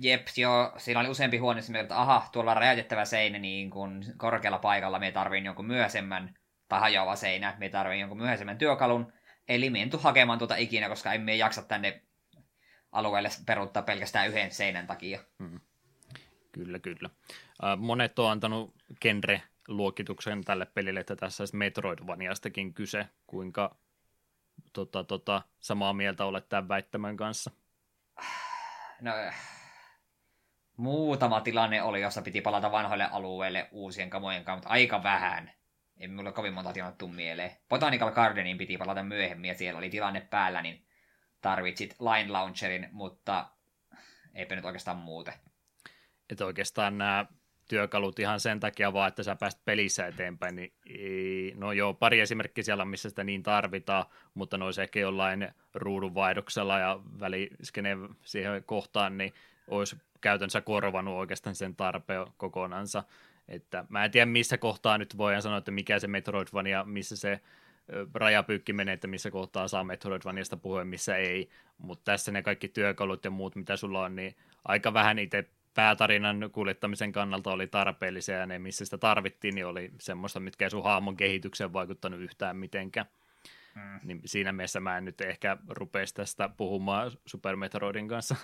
Jep, 0.00 0.26
joo, 0.36 0.72
siinä 0.76 1.00
oli 1.00 1.08
useampi 1.08 1.38
huone, 1.38 1.60
että 1.80 2.00
aha, 2.00 2.28
tuolla 2.32 2.50
on 2.50 2.56
räjäytettävä 2.56 3.04
seinä 3.04 3.38
niin 3.38 3.70
kun 3.70 4.04
korkealla 4.16 4.58
paikalla, 4.58 4.98
me 4.98 5.12
tarviin 5.12 5.44
jonkun 5.44 5.66
myöhäisemmän, 5.66 6.34
tai 6.68 6.80
hajoava 6.80 7.16
seinä, 7.16 7.56
me 7.58 7.68
tarviin 7.68 8.00
jonkun 8.00 8.18
myöhäisemmän 8.18 8.58
työkalun, 8.58 9.12
eli 9.48 9.70
me 9.70 9.82
en 9.82 9.90
hakemaan 10.00 10.38
tuota 10.38 10.56
ikinä, 10.56 10.88
koska 10.88 11.12
emme 11.12 11.36
jaksa 11.36 11.62
tänne 11.62 12.02
alueelle 12.92 13.28
peruuttaa 13.46 13.82
pelkästään 13.82 14.28
yhden 14.28 14.50
seinän 14.50 14.86
takia. 14.86 15.20
Hmm. 15.38 15.60
Kyllä, 16.52 16.78
kyllä. 16.78 17.10
Monet 17.76 18.18
on 18.18 18.30
antanut 18.30 18.74
genre-luokituksen 19.00 20.44
tälle 20.44 20.66
pelille, 20.66 21.00
että 21.00 21.16
tässä 21.16 21.42
olisi 21.42 21.56
Metroidvaniastakin 21.56 22.74
kyse. 22.74 23.06
Kuinka 23.26 23.76
tota, 24.72 25.04
tota, 25.04 25.42
samaa 25.60 25.92
mieltä 25.92 26.24
olet 26.24 26.48
tämän 26.48 26.68
väittämän 26.68 27.16
kanssa? 27.16 27.50
No, 29.00 29.12
muutama 30.78 31.40
tilanne 31.40 31.82
oli, 31.82 32.00
jossa 32.00 32.22
piti 32.22 32.40
palata 32.40 32.72
vanhoille 32.72 33.08
alueille 33.12 33.68
uusien 33.70 34.10
kamojen 34.10 34.44
kanssa, 34.44 34.56
mutta 34.56 34.68
aika 34.68 35.02
vähän. 35.02 35.50
Ei 36.00 36.08
mulle 36.08 36.32
kovin 36.32 36.54
monta 36.54 36.72
tilannetta 36.72 37.06
mieleen. 37.06 37.50
Botanical 37.68 38.10
Gardenin 38.10 38.58
piti 38.58 38.76
palata 38.76 39.02
myöhemmin 39.02 39.48
ja 39.48 39.54
siellä 39.54 39.78
oli 39.78 39.90
tilanne 39.90 40.20
päällä, 40.20 40.62
niin 40.62 40.86
tarvitsit 41.40 41.96
Line 42.00 42.32
Launcherin, 42.32 42.88
mutta 42.92 43.46
eipä 44.34 44.56
nyt 44.56 44.64
oikeastaan 44.64 44.96
muuten. 44.96 45.34
Että 46.30 46.46
oikeastaan 46.46 46.98
nämä 46.98 47.26
työkalut 47.68 48.18
ihan 48.18 48.40
sen 48.40 48.60
takia 48.60 48.92
vaan, 48.92 49.08
että 49.08 49.22
sä 49.22 49.36
pääst 49.36 49.64
pelissä 49.64 50.06
eteenpäin, 50.06 50.56
niin 50.56 50.72
ei, 50.86 51.52
no 51.56 51.72
joo, 51.72 51.94
pari 51.94 52.20
esimerkkiä 52.20 52.64
siellä, 52.64 52.84
missä 52.84 53.08
sitä 53.08 53.24
niin 53.24 53.42
tarvitaan, 53.42 54.06
mutta 54.34 54.58
noissa 54.58 54.82
ehkä 54.82 55.00
jollain 55.00 55.48
ruudunvaihdoksella 55.74 56.78
ja 56.78 57.00
väliskeneen 57.20 58.08
siihen 58.22 58.64
kohtaan, 58.64 59.18
niin 59.18 59.32
olisi 59.68 59.96
käytännössä 60.20 60.60
korvanut 60.60 61.14
oikeastaan 61.14 61.56
sen 61.56 61.76
tarpeen 61.76 62.26
kokonansa. 62.36 63.04
Että 63.48 63.84
mä 63.88 64.04
en 64.04 64.10
tiedä, 64.10 64.26
missä 64.26 64.58
kohtaa 64.58 64.98
nyt 64.98 65.16
voidaan 65.18 65.42
sanoa, 65.42 65.58
että 65.58 65.70
mikä 65.70 65.98
se 65.98 66.06
Metroidvania, 66.06 66.84
missä 66.84 67.16
se 67.16 67.40
rajapyykki 68.14 68.72
menee, 68.72 68.94
että 68.94 69.06
missä 69.06 69.30
kohtaa 69.30 69.68
saa 69.68 69.84
Metroidvaniasta 69.84 70.56
puhua 70.56 70.84
missä 70.84 71.16
ei, 71.16 71.50
mutta 71.78 72.04
tässä 72.04 72.32
ne 72.32 72.42
kaikki 72.42 72.68
työkalut 72.68 73.24
ja 73.24 73.30
muut, 73.30 73.56
mitä 73.56 73.76
sulla 73.76 74.02
on, 74.02 74.16
niin 74.16 74.36
aika 74.64 74.94
vähän 74.94 75.18
itse 75.18 75.48
päätarinan 75.74 76.50
kuljettamisen 76.52 77.12
kannalta 77.12 77.50
oli 77.50 77.66
tarpeellisia 77.66 78.36
ja 78.36 78.46
ne, 78.46 78.58
missä 78.58 78.84
sitä 78.84 78.98
tarvittiin, 78.98 79.54
niin 79.54 79.66
oli 79.66 79.90
semmoista, 80.00 80.40
mitkä 80.40 80.64
ei 80.64 80.70
sun 80.70 80.84
haamon 80.84 81.16
kehitykseen 81.16 81.72
vaikuttanut 81.72 82.20
yhtään 82.20 82.56
mitenkään. 82.56 83.06
Mm. 83.74 84.00
Niin 84.04 84.20
siinä 84.24 84.52
mielessä 84.52 84.80
mä 84.80 84.98
en 84.98 85.04
nyt 85.04 85.20
ehkä 85.20 85.56
rupeisi 85.68 86.14
tästä 86.14 86.50
puhumaan 86.56 87.12
Super 87.26 87.56
Metroidin 87.56 88.08
kanssa 88.08 88.36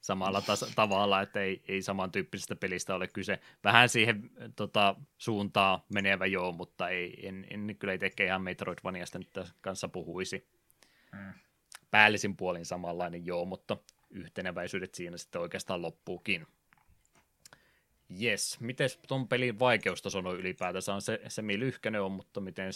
samalla 0.00 0.40
tas- 0.40 0.72
tavalla, 0.74 1.20
että 1.20 1.40
ei, 1.40 1.62
ei 1.68 1.82
samantyyppisestä 1.82 2.56
pelistä 2.56 2.94
ole 2.94 3.08
kyse. 3.08 3.40
Vähän 3.64 3.88
siihen 3.88 4.30
tota, 4.56 4.94
suuntaan 5.18 5.80
menevä 5.94 6.26
joo, 6.26 6.52
mutta 6.52 6.88
ei, 6.88 7.28
en, 7.28 7.46
en 7.50 7.76
kyllä 7.78 7.92
itse 7.92 8.24
ihan 8.24 8.42
Metroidvaniasta 8.42 9.18
nyt 9.18 9.38
kanssa 9.60 9.88
puhuisi. 9.88 10.48
Mm. 11.12 11.32
Päällisin 11.90 12.36
puolin 12.36 12.66
samanlainen 12.66 13.26
joo, 13.26 13.44
mutta 13.44 13.76
yhteneväisyydet 14.10 14.94
siinä 14.94 15.16
sitten 15.16 15.40
oikeastaan 15.40 15.82
loppuukin. 15.82 16.46
Yes, 18.22 18.60
miten 18.60 18.88
tuon 19.08 19.28
pelin 19.28 19.58
vaikeustaso 19.58 20.18
on 20.18 20.40
ylipäätänsä 20.40 20.94
on 20.94 21.02
se, 21.02 21.20
se 21.28 21.42
lyhkäinen 21.42 22.02
on, 22.02 22.12
mutta 22.12 22.40
miten 22.40 22.70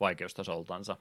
vaikeustasoltansa? 0.00 0.96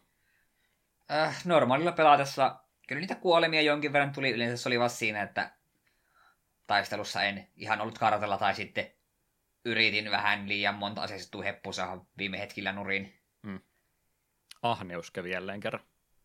Äh, 1.12 1.46
normaalilla 1.46 1.92
pelatessa 1.92 2.60
kyllä 2.88 3.00
niitä 3.00 3.16
kuolemia 3.16 3.62
jonkin 3.62 3.94
verran 3.94 4.14
tuli. 4.14 4.30
Yleensä 4.30 4.64
se 4.64 4.70
oli 4.70 4.80
vasta 4.80 4.98
siinä, 4.98 5.22
että 5.22 5.52
taistelussa 6.68 7.24
en 7.24 7.48
ihan 7.56 7.82
ollut 7.82 7.98
kartalla 7.98 8.38
tai 8.38 8.56
sitten 8.56 8.92
yritin 9.66 10.12
vähän 10.12 10.50
liian 10.50 10.76
monta 10.76 11.02
aseistettua 11.02 11.44
heppusa 11.44 11.98
viime 12.18 12.40
hetkillä 12.40 12.72
nurin. 12.72 13.20
Hmm. 13.48 13.60
Ahneus 14.62 15.12
kävi 15.12 15.32
jälleen 15.32 15.60
kerran. 15.60 15.84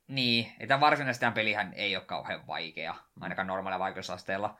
Niin, 0.09 0.53
että 0.61 0.81
varsinaisesti 0.81 1.27
pelihän 1.35 1.73
ei 1.75 1.97
ole 1.97 2.05
kauhean 2.05 2.47
vaikea, 2.47 2.95
ainakaan 3.21 3.47
normaalilla 3.47 3.85
vaikeusasteella. 3.85 4.59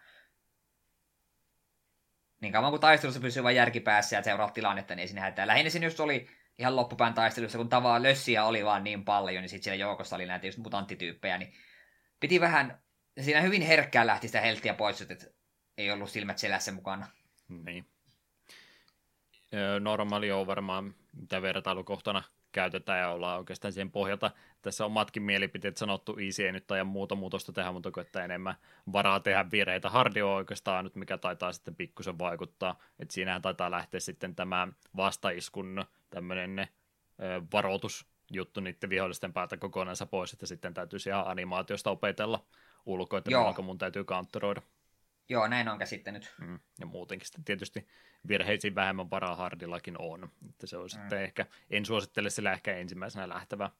Niin 2.41 2.53
kauan 2.53 2.71
kuin 2.71 2.81
taistelussa 2.81 3.21
pysyy 3.21 3.43
vain 3.43 3.57
järki 3.57 3.81
päässä 3.81 4.17
ja 4.17 4.23
seuraa 4.23 4.51
tilannetta, 4.51 4.95
niin 4.95 5.01
ei 5.01 5.09
siinä 5.09 5.21
hätää. 5.21 5.47
Lähinnä 5.47 5.71
siinä 5.71 5.87
just 5.87 6.01
oli 6.01 6.29
ihan 6.59 6.77
loppupään 6.77 7.15
taistelussa, 7.15 7.59
kun 7.59 7.69
tavaa 7.69 8.03
lössiä 8.03 8.45
oli 8.45 8.65
vaan 8.65 8.85
niin 8.85 9.05
paljon, 9.05 9.43
niin 9.43 9.49
sitten 9.49 9.65
siellä 9.65 9.81
joukossa 9.81 10.17
oli 10.17 10.27
näitä 10.27 10.47
just 10.47 10.59
mutanttityyppejä, 10.59 11.39
niin 11.39 11.53
piti 12.21 12.41
vähän, 12.41 12.83
siinä 13.21 13.41
hyvin 13.41 13.63
herkkään 13.63 14.07
lähti 14.07 14.29
sitä 14.29 14.41
helttiä 14.41 14.75
pois, 14.75 15.01
että 15.01 15.27
ei 15.79 15.91
ollut 15.91 16.11
silmät 16.11 16.39
selässä 16.39 16.73
mukana. 16.73 17.07
Niin. 17.49 17.87
Normaali 19.81 20.33
on 20.33 20.47
varmaan, 20.47 20.95
mitä 21.17 21.43
vertailukohtana 21.43 22.23
käytetään 22.53 23.01
ja 23.01 23.11
ollaan 23.11 23.39
oikeastaan 23.39 23.73
siihen 23.73 23.91
pohjalta. 23.91 24.31
Tässä 24.63 24.85
on 24.85 24.87
omatkin 24.87 25.23
mielipiteet 25.23 25.77
sanottu, 25.77 26.17
easy 26.17 26.47
ei 26.47 26.53
nyt 26.53 26.67
tai 26.67 26.85
muuta 26.85 27.15
muutosta 27.15 27.53
tehdä, 27.53 27.73
mutta 27.73 28.01
että 28.01 28.25
enemmän 28.25 28.55
varaa 28.93 29.21
tehdä 29.21 29.51
vireitä. 29.51 29.91
Hardi 29.91 30.23
on 30.23 30.31
oikeastaan 30.31 30.85
nyt, 30.85 30.95
mikä 30.95 31.19
taitaa 31.19 31.53
sitten 31.53 31.77
pikkusen 31.77 32.19
vaikuttaa. 32.19 32.79
että 32.99 33.15
siinähän 33.15 33.43
taitaa 33.43 33.71
lähteä 33.71 34.01
sitten 34.01 34.35
tämä 34.35 34.69
vastaiskun 34.97 35.85
tämmöinen 36.11 36.69
varoitusjuttu 37.53 38.61
niiden 38.61 38.91
vihollisten 38.91 39.33
päältä 39.33 39.57
kokonaan 39.57 39.97
pois, 40.11 40.33
että 40.33 40.47
sitten 40.47 40.75
täytyisi 40.75 41.09
ihan 41.09 41.29
animaatiosta 41.29 41.91
opetella 41.91 42.45
ulkoa, 42.87 43.19
että 43.19 43.63
mun 43.63 43.79
täytyy 43.79 44.05
counteroida. 44.05 44.63
Joo, 45.29 45.49
näin 45.49 45.69
on 45.69 45.79
käsittänyt. 45.79 46.35
Mm, 46.41 46.59
ja 46.81 46.87
muutenkin 46.87 47.27
sitten 47.27 47.45
tietysti 47.45 47.89
virheisiin 48.29 48.75
vähemmän 48.75 49.11
varaa 49.11 49.37
hardillakin 49.37 49.97
on. 49.99 50.31
Että 50.49 50.67
se 50.67 50.77
on 50.77 50.85
mm. 50.85 50.89
sitten 50.89 51.23
ehkä, 51.23 51.47
en 51.71 51.87
suosittele 51.87 52.31
sillä 52.31 52.53
ehkä 52.53 52.77
ensimmäisenä 52.77 53.29
lähtevä, 53.29 53.71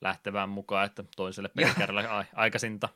lähtevään 0.00 0.48
mukaan, 0.48 0.86
että 0.86 1.04
toiselle 1.16 1.48
pelikerralla 1.56 2.24
aikaisinta. 2.34 2.88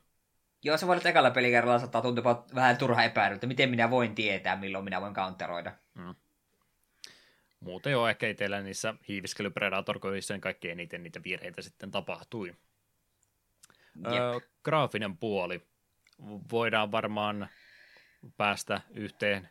Joo, 0.62 0.76
se 0.76 0.86
voi 0.86 0.96
olla 0.96 1.10
ekalla 1.10 1.30
pelikerralla 1.30 1.78
saattaa 1.78 2.02
tuntua 2.02 2.46
vähän 2.54 2.76
turha 2.76 3.02
epäily, 3.04 3.34
että 3.34 3.46
miten 3.46 3.70
minä 3.70 3.90
voin 3.90 4.14
tietää, 4.14 4.56
milloin 4.56 4.84
minä 4.84 5.00
voin 5.00 5.14
counteroida. 5.14 5.72
Mm. 5.94 6.14
Muuten 7.60 7.92
jo 7.92 8.08
ehkä 8.08 8.28
itsellä 8.28 8.60
niissä 8.60 8.94
hiiviskely 9.08 9.50
predator 9.50 10.00
kaikki 10.40 10.70
eniten 10.70 11.02
niitä 11.02 11.20
virheitä 11.24 11.62
sitten 11.62 11.90
tapahtui. 11.90 12.54
Öö, 14.06 14.40
graafinen 14.64 15.16
puoli. 15.16 15.62
Voidaan 16.50 16.92
varmaan 16.92 17.48
päästä 18.36 18.80
yhteen 18.94 19.48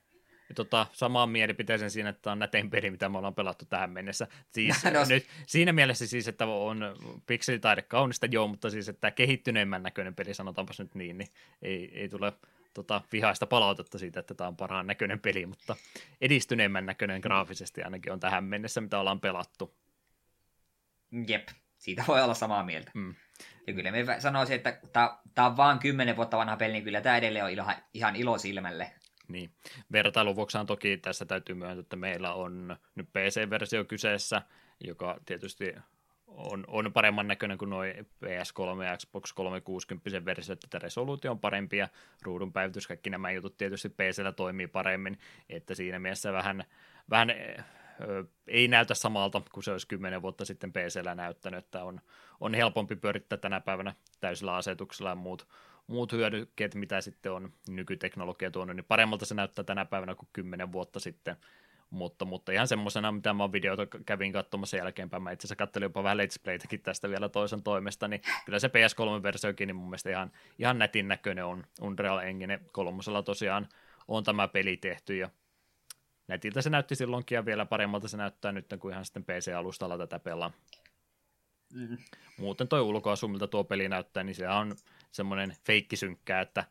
tota, 0.55 0.87
samaan 0.93 1.29
mielipiteeseen 1.29 1.91
siinä, 1.91 2.09
että 2.09 2.31
on 2.31 2.39
nätein 2.39 2.69
peli, 2.69 2.91
mitä 2.91 3.09
me 3.09 3.17
ollaan 3.17 3.35
pelattu 3.35 3.65
tähän 3.65 3.89
mennessä. 3.89 4.27
Siis, 4.51 4.83
no. 4.93 5.05
nyt, 5.09 5.25
siinä 5.47 5.73
mielessä 5.73 6.07
siis, 6.07 6.27
että 6.27 6.45
on 6.45 6.95
pikselitaide 7.27 7.81
kaunista, 7.81 8.25
joo, 8.25 8.47
mutta 8.47 8.69
siis, 8.69 8.89
että 8.89 9.11
kehittyneemmän 9.11 9.83
näköinen 9.83 10.15
peli, 10.15 10.33
sanotaanpas 10.33 10.79
nyt 10.79 10.95
niin, 10.95 11.17
niin 11.17 11.27
ei, 11.61 11.99
ei 11.99 12.09
tule 12.09 12.33
tota, 12.73 13.01
vihaista 13.11 13.47
palautetta 13.47 13.97
siitä, 13.97 14.19
että 14.19 14.33
tämä 14.33 14.47
on 14.47 14.57
parhaan 14.57 14.87
näköinen 14.87 15.19
peli, 15.19 15.45
mutta 15.45 15.75
edistyneemmän 16.21 16.85
näköinen 16.85 17.21
graafisesti 17.21 17.83
ainakin 17.83 18.11
on 18.11 18.19
tähän 18.19 18.43
mennessä, 18.43 18.81
mitä 18.81 18.99
ollaan 18.99 19.19
pelattu. 19.19 19.75
Jep, 21.27 21.47
siitä 21.77 22.03
voi 22.07 22.21
olla 22.21 22.33
samaa 22.33 22.63
mieltä. 22.63 22.91
Mm. 22.93 23.15
Ja 23.67 23.73
kyllä 23.73 23.91
me 23.91 24.05
sanoisin, 24.19 24.55
että 24.55 24.79
tämä 25.33 25.47
on 25.47 25.57
vaan 25.57 25.79
kymmenen 25.79 26.15
vuotta 26.15 26.37
vanha 26.37 26.57
peli, 26.57 26.73
niin 26.73 26.83
kyllä 26.83 27.01
tämä 27.01 27.17
edelleen 27.17 27.45
on 27.45 27.51
ilo, 27.51 27.65
ihan 27.93 28.15
ilo 28.15 28.37
silmälle. 28.37 28.91
Niin. 29.27 29.51
Vertailuvuoksaan 29.91 30.65
toki 30.65 30.97
tässä 30.97 31.25
täytyy 31.25 31.55
myöntää, 31.55 31.79
että 31.79 31.95
meillä 31.95 32.33
on 32.33 32.77
nyt 32.95 33.09
PC-versio 33.09 33.85
kyseessä, 33.85 34.41
joka 34.79 35.17
tietysti 35.25 35.75
on, 36.27 36.63
on 36.67 36.93
paremman 36.93 37.27
näköinen 37.27 37.57
kuin 37.57 37.69
noin 37.69 37.93
PS3 38.25 38.83
ja 38.83 38.97
Xbox 38.97 39.33
360 39.33 40.25
versio, 40.25 40.53
että 40.53 40.79
resoluutio 40.79 41.31
on 41.31 41.39
parempi 41.39 41.77
ja 41.77 41.87
ruudun 42.21 42.53
päivitys, 42.53 42.87
kaikki 42.87 43.09
nämä 43.09 43.31
jutut 43.31 43.57
tietysti 43.57 43.89
PCllä 43.89 44.31
toimii 44.31 44.67
paremmin, 44.67 45.19
että 45.49 45.75
siinä 45.75 45.99
mielessä 45.99 46.33
vähän, 46.33 46.63
vähän 47.09 47.29
ei 48.47 48.67
näytä 48.67 48.93
samalta 48.93 49.41
kuin 49.53 49.63
se 49.63 49.71
olisi 49.71 49.87
kymmenen 49.87 50.21
vuotta 50.21 50.45
sitten 50.45 50.73
PCllä 50.73 51.15
näyttänyt, 51.15 51.65
että 51.65 51.83
on, 51.83 52.01
on 52.39 52.53
helpompi 52.53 52.95
pyörittää 52.95 53.37
tänä 53.37 53.59
päivänä 53.59 53.95
täysillä 54.19 54.55
asetuksella 54.55 55.09
ja 55.09 55.15
muut, 55.15 55.47
muut 55.87 56.11
hyödykkeet, 56.11 56.75
mitä 56.75 57.01
sitten 57.01 57.31
on 57.31 57.53
nykyteknologia 57.69 58.51
tuonut, 58.51 58.75
niin 58.75 58.85
paremmalta 58.85 59.25
se 59.25 59.35
näyttää 59.35 59.63
tänä 59.63 59.85
päivänä 59.85 60.15
kuin 60.15 60.29
kymmenen 60.33 60.71
vuotta 60.71 60.99
sitten. 60.99 61.37
Mutta, 61.89 62.25
mutta 62.25 62.51
ihan 62.51 62.67
semmoisena, 62.67 63.11
mitä 63.11 63.33
mä 63.33 63.51
videota 63.51 63.87
kävin 64.05 64.33
katsomassa 64.33 64.77
jälkeenpäin, 64.77 65.23
mä 65.23 65.31
itse 65.31 65.45
asiassa 65.45 65.55
katselin 65.55 65.85
jopa 65.85 66.03
vähän 66.03 66.17
Let's 66.17 66.41
Playtäkin 66.43 66.81
tästä 66.81 67.09
vielä 67.09 67.29
toisen 67.29 67.63
toimesta, 67.63 68.07
niin 68.07 68.21
kyllä 68.45 68.59
se 68.59 68.67
PS3-versiokin 68.67 69.67
niin 69.67 69.75
mun 69.75 69.89
mielestä 69.89 70.09
ihan, 70.09 70.31
ihan 70.59 70.79
netin 70.79 71.07
näköinen 71.07 71.45
on 71.45 71.63
Unreal 71.81 72.17
Engine 72.17 72.59
kolmosella 72.71 73.23
tosiaan 73.23 73.67
on 74.07 74.23
tämä 74.23 74.47
peli 74.47 74.77
tehty 74.77 75.17
ja 75.17 75.29
netiltä 76.27 76.61
se 76.61 76.69
näytti 76.69 76.95
silloinkin 76.95 77.35
ja 77.35 77.45
vielä 77.45 77.65
paremmalta 77.65 78.07
se 78.07 78.17
näyttää 78.17 78.51
nyt, 78.51 78.65
kun 78.79 78.91
ihan 78.91 79.05
sitten 79.05 79.23
PC-alustalla 79.23 79.97
tätä 79.97 80.19
pelaa. 80.19 80.51
Mm. 81.73 81.97
Muuten 82.37 82.67
toi 82.67 82.81
ulkoasumilta 82.81 83.47
tuo 83.47 83.63
peli 83.63 83.89
näyttää, 83.89 84.23
niin 84.23 84.35
se 84.35 84.49
on 84.49 84.75
semmoinen 85.11 85.55
feikkisynkkää, 85.65 86.41
että 86.41 86.65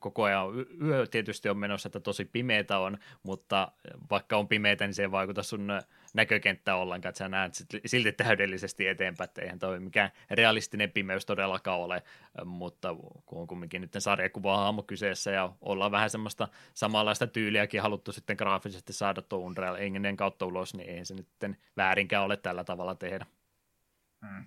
koko 0.00 0.22
ajan 0.22 0.48
yö 0.82 1.06
tietysti 1.06 1.48
on 1.48 1.58
menossa, 1.58 1.88
että 1.88 2.00
tosi 2.00 2.24
pimeitä 2.24 2.78
on, 2.78 2.98
mutta 3.22 3.72
vaikka 4.10 4.36
on 4.36 4.48
pimeitä, 4.48 4.86
niin 4.86 4.94
se 4.94 5.02
ei 5.02 5.10
vaikuta 5.10 5.42
sun 5.42 5.68
näkökenttää 6.16 6.76
ollenkaan, 6.76 7.10
että 7.10 7.18
sä 7.18 7.28
näet 7.28 7.54
silti 7.86 8.12
täydellisesti 8.12 8.86
eteenpäin, 8.86 9.28
että 9.28 9.42
eihän 9.42 9.58
toi 9.58 9.80
mikään 9.80 10.10
realistinen 10.30 10.90
pimeys 10.90 11.26
todellakaan 11.26 11.80
ole, 11.80 12.02
mutta 12.44 12.96
kun 13.26 13.40
on 13.40 13.46
kumminkin 13.46 13.80
nyt 13.80 13.90
sarjakuva 13.98 14.56
hahmo 14.56 14.82
kyseessä 14.82 15.30
ja 15.30 15.52
ollaan 15.60 15.92
vähän 15.92 16.10
semmoista 16.10 16.48
samanlaista 16.74 17.26
tyyliäkin 17.26 17.82
haluttu 17.82 18.12
sitten 18.12 18.36
graafisesti 18.38 18.92
saada 18.92 19.22
tuo 19.22 19.38
Unreal 19.38 19.74
Enginen 19.74 20.16
kautta 20.16 20.46
ulos, 20.46 20.74
niin 20.74 20.90
ei 20.90 21.04
se 21.04 21.14
nyt 21.14 21.28
väärinkään 21.76 22.24
ole 22.24 22.36
tällä 22.36 22.64
tavalla 22.64 22.94
tehdä. 22.94 23.26
Mm. 24.20 24.44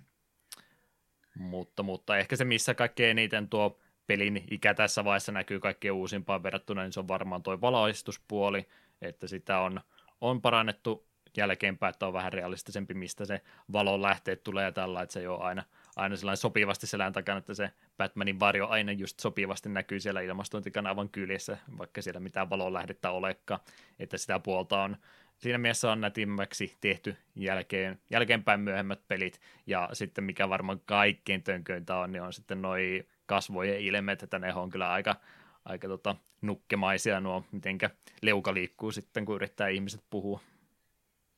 Mutta, 1.34 1.82
mutta 1.82 2.18
ehkä 2.18 2.36
se, 2.36 2.44
missä 2.44 2.74
kaikkein 2.74 3.10
eniten 3.10 3.48
tuo 3.48 3.78
pelin 4.06 4.44
ikä 4.50 4.74
tässä 4.74 5.04
vaiheessa 5.04 5.32
näkyy 5.32 5.60
kaikkein 5.60 5.92
uusimpaan 5.92 6.42
verrattuna, 6.42 6.82
niin 6.82 6.92
se 6.92 7.00
on 7.00 7.08
varmaan 7.08 7.42
tuo 7.42 7.60
valaistuspuoli, 7.60 8.68
että 9.02 9.26
sitä 9.26 9.60
on, 9.60 9.80
on 10.20 10.40
parannettu 10.40 11.09
jälkeenpäin, 11.36 11.90
että 11.90 12.06
on 12.06 12.12
vähän 12.12 12.32
realistisempi, 12.32 12.94
mistä 12.94 13.24
se 13.24 13.40
valon 13.72 14.02
lähteet 14.02 14.42
tulee 14.42 14.64
ja 14.64 14.72
tällä, 14.72 15.02
että 15.02 15.12
se 15.12 15.20
ei 15.20 15.26
ole 15.26 15.44
aina, 15.44 15.62
aina 15.96 16.16
sellainen 16.16 16.36
sopivasti 16.36 16.86
selän 16.86 17.12
takana, 17.12 17.38
että 17.38 17.54
se 17.54 17.70
Batmanin 17.96 18.40
varjo 18.40 18.66
aina 18.66 18.92
just 18.92 19.20
sopivasti 19.20 19.68
näkyy 19.68 20.00
siellä 20.00 20.20
ilmastointikanavan 20.20 21.08
kyljessä, 21.08 21.58
vaikka 21.78 22.02
siellä 22.02 22.20
mitään 22.20 22.50
valonlähdettä 22.50 23.10
olekaan, 23.10 23.60
että 23.98 24.18
sitä 24.18 24.38
puolta 24.38 24.82
on 24.82 24.96
siinä 25.40 25.58
mielessä 25.58 25.92
on 25.92 26.00
nätimmäksi 26.00 26.76
tehty 26.80 27.16
jälkeen, 27.36 28.00
jälkeenpäin 28.10 28.60
myöhemmät 28.60 29.00
pelit, 29.08 29.40
ja 29.66 29.88
sitten 29.92 30.24
mikä 30.24 30.48
varmaan 30.48 30.80
kaikkein 30.86 31.42
tönköintä 31.42 31.96
on, 31.96 32.12
niin 32.12 32.22
on 32.22 32.32
sitten 32.32 32.62
noi 32.62 33.06
kasvojen 33.26 33.80
ilmeet, 33.80 34.22
että 34.22 34.38
ne 34.38 34.54
on 34.54 34.70
kyllä 34.70 34.90
aika, 34.90 35.16
aika 35.64 35.88
tota, 35.88 36.16
nukkemaisia 36.42 37.20
nuo, 37.20 37.44
mitenkä 37.52 37.90
leuka 38.22 38.54
liikkuu 38.54 38.92
sitten, 38.92 39.24
kun 39.24 39.36
yrittää 39.36 39.68
ihmiset 39.68 40.00
puhua. 40.10 40.40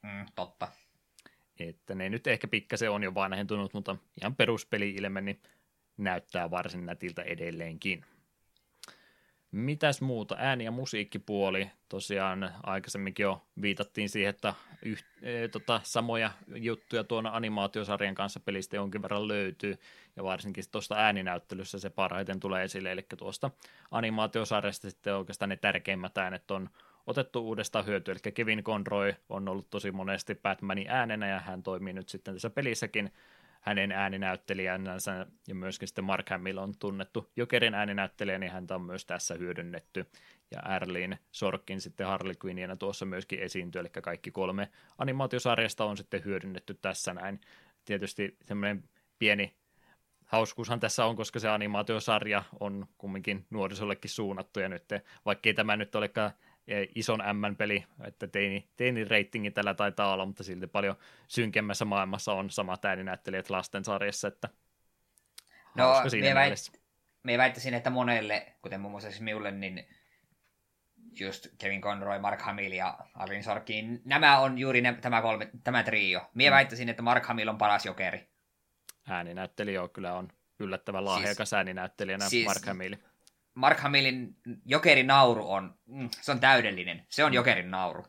Mm, 0.03 0.27
totta. 0.35 0.69
Että 1.61 1.95
ne 1.95 2.09
nyt 2.09 2.27
ehkä 2.27 2.49
pikkasen 2.49 2.91
on 2.91 3.03
jo 3.03 3.15
vanhentunut, 3.15 3.75
mutta 3.75 3.97
ihan 4.21 4.37
peruspeli-ilme 4.37 5.21
niin 5.21 5.43
näyttää 5.97 6.51
varsin 6.51 6.87
nätiltä 6.87 7.23
edelleenkin. 7.23 8.05
Mitäs 9.53 10.01
muuta? 10.01 10.37
Ääni- 10.39 10.65
ja 10.65 10.71
musiikkipuoli. 10.71 11.71
Tosiaan 11.89 12.51
aikaisemminkin 12.63 13.25
jo 13.25 13.47
viitattiin 13.63 14.09
siihen, 14.09 14.31
että 14.31 14.55
yht, 14.83 15.07
e, 15.23 15.49
tota, 15.49 15.81
samoja 15.85 16.31
juttuja 16.55 17.05
tuona 17.05 17.31
animaatiosarjan 17.33 18.15
kanssa 18.15 18.41
pelistä 18.41 18.77
jonkin 18.77 19.03
verran 19.03 19.29
löytyy. 19.29 19.79
Ja 20.17 20.25
varsinkin 20.25 20.65
tuosta 20.73 20.95
ääninäyttelyssä 20.95 21.79
se 21.79 21.91
parhaiten 21.91 22.41
tulee 22.41 22.65
esille. 22.65 22.93
Eli 22.93 23.07
tuosta 23.19 23.51
animaatiosarjasta 23.91 24.91
sitten 24.91 25.17
oikeastaan 25.17 25.49
ne 25.49 25.57
tärkeimmät 25.57 26.19
äänet 26.19 26.51
on 26.51 26.71
otettu 27.07 27.41
uudestaan 27.41 27.87
hyötyä. 27.87 28.13
Eli 28.13 28.33
Kevin 28.33 28.65
Conroy 28.65 29.15
on 29.29 29.49
ollut 29.49 29.71
tosi 29.71 29.91
monesti 29.91 30.35
Batmanin 30.35 30.91
äänenä 30.91 31.29
ja 31.29 31.41
hän 31.41 31.63
toimii 31.63 31.93
nyt 31.93 32.09
sitten 32.09 32.35
tässä 32.35 32.51
pelissäkin 32.51 33.13
hänen 33.61 33.93
ääninäyttelijänsä 33.93 35.27
ja 35.49 35.55
myöskin 35.55 35.89
sitten 35.89 36.05
Mark 36.05 36.31
Hamill 36.31 36.59
on 36.59 36.73
tunnettu 36.79 37.31
Jokerin 37.37 37.75
ääninäyttelijä, 37.75 38.39
niin 38.39 38.53
häntä 38.53 38.75
on 38.75 38.83
myös 38.83 39.07
tässä 39.07 39.35
hyödynnetty. 39.35 40.07
Ja 40.51 40.77
Erlin 40.77 41.19
Sorkin 41.33 41.81
sitten 41.81 42.07
Harley 42.07 42.35
Quinnina 42.45 42.77
tuossa 42.77 43.05
myöskin 43.05 43.39
esiintyy, 43.39 43.81
eli 43.81 43.89
kaikki 43.89 44.31
kolme 44.31 44.69
animaatiosarjasta 44.99 45.85
on 45.85 45.97
sitten 45.97 46.25
hyödynnetty 46.25 46.75
tässä 46.75 47.15
näin. 47.15 47.41
Tietysti 47.85 48.37
semmoinen 48.43 48.85
pieni 49.19 49.55
hauskuushan 50.25 50.81
tässä 50.81 51.05
on, 51.05 51.17
koska 51.17 51.39
se 51.39 51.49
animaatiosarja 51.49 52.43
on 52.61 52.87
kumminkin 52.99 53.47
nuorisollekin 53.51 54.11
suunnattu, 54.11 54.61
ja 54.61 54.69
nyt 54.69 54.85
vaikkei 55.25 55.55
tämä 55.55 55.77
nyt 55.77 55.95
olekaan 55.95 56.31
ison 56.95 57.21
M-peli, 57.33 57.85
että 58.05 58.27
teini, 58.27 58.69
teini 58.77 59.05
reitingi 59.05 59.51
tällä 59.51 59.75
taitaa 59.75 60.13
olla, 60.13 60.27
mutta 60.27 60.45
silti 60.45 60.67
paljon 60.67 60.97
synkemmässä 61.29 61.85
maailmassa 61.85 62.33
on 62.33 62.51
samat 62.51 62.85
ääninäyttelijät 62.85 63.51
lastensarjassa, 63.51 64.29
että 64.29 64.49
No, 65.75 66.03
me, 66.21 66.35
väit, 66.35 66.81
me 67.23 67.39
väittäisin, 67.39 67.75
että 67.75 67.91
monelle, 67.91 68.47
kuten 68.63 68.81
muun 68.81 68.93
muassa 68.93 69.11
siis 69.11 69.21
minulle, 69.21 69.51
niin 69.51 69.89
just 71.21 71.47
Kevin 71.59 71.81
Conroy, 71.81 72.19
Mark 72.19 72.43
Hamill 72.43 72.73
ja 72.73 72.99
Alvin 73.15 73.45
Sorkin, 73.45 74.03
nämä 74.05 74.39
on 74.39 74.59
juuri 74.59 74.81
ne, 74.81 74.93
tämä, 75.01 75.23
kolme, 75.23 75.51
tämä 75.65 75.83
trio. 75.83 76.31
Mie 76.35 76.51
mm. 76.51 76.55
väittäisin, 76.55 76.89
että 76.89 77.03
Mark 77.03 77.27
Hamill 77.27 77.49
on 77.49 77.59
paras 77.59 77.87
jokeri. 77.87 78.29
Ääninäyttelijä 79.09 79.89
kyllä 79.89 80.15
on 80.15 80.29
yllättävän 80.61 81.05
lahjakas 81.05 81.49
siis, 81.49 81.53
ääninäyttelijänä 81.53 82.29
siis, 82.29 82.47
Mark 82.47 82.67
Hamill. 82.67 82.95
Mark 83.55 83.79
Hamillin 83.79 84.37
jokerin 84.67 85.07
nauru 85.07 85.51
on, 85.51 85.75
mm, 85.87 86.09
se 86.21 86.33
on 86.33 86.41
täydellinen. 86.41 87.07
Se 87.09 87.25
on 87.25 87.31
mm. 87.31 87.35
jokerin 87.35 87.71
nauru. 87.71 88.07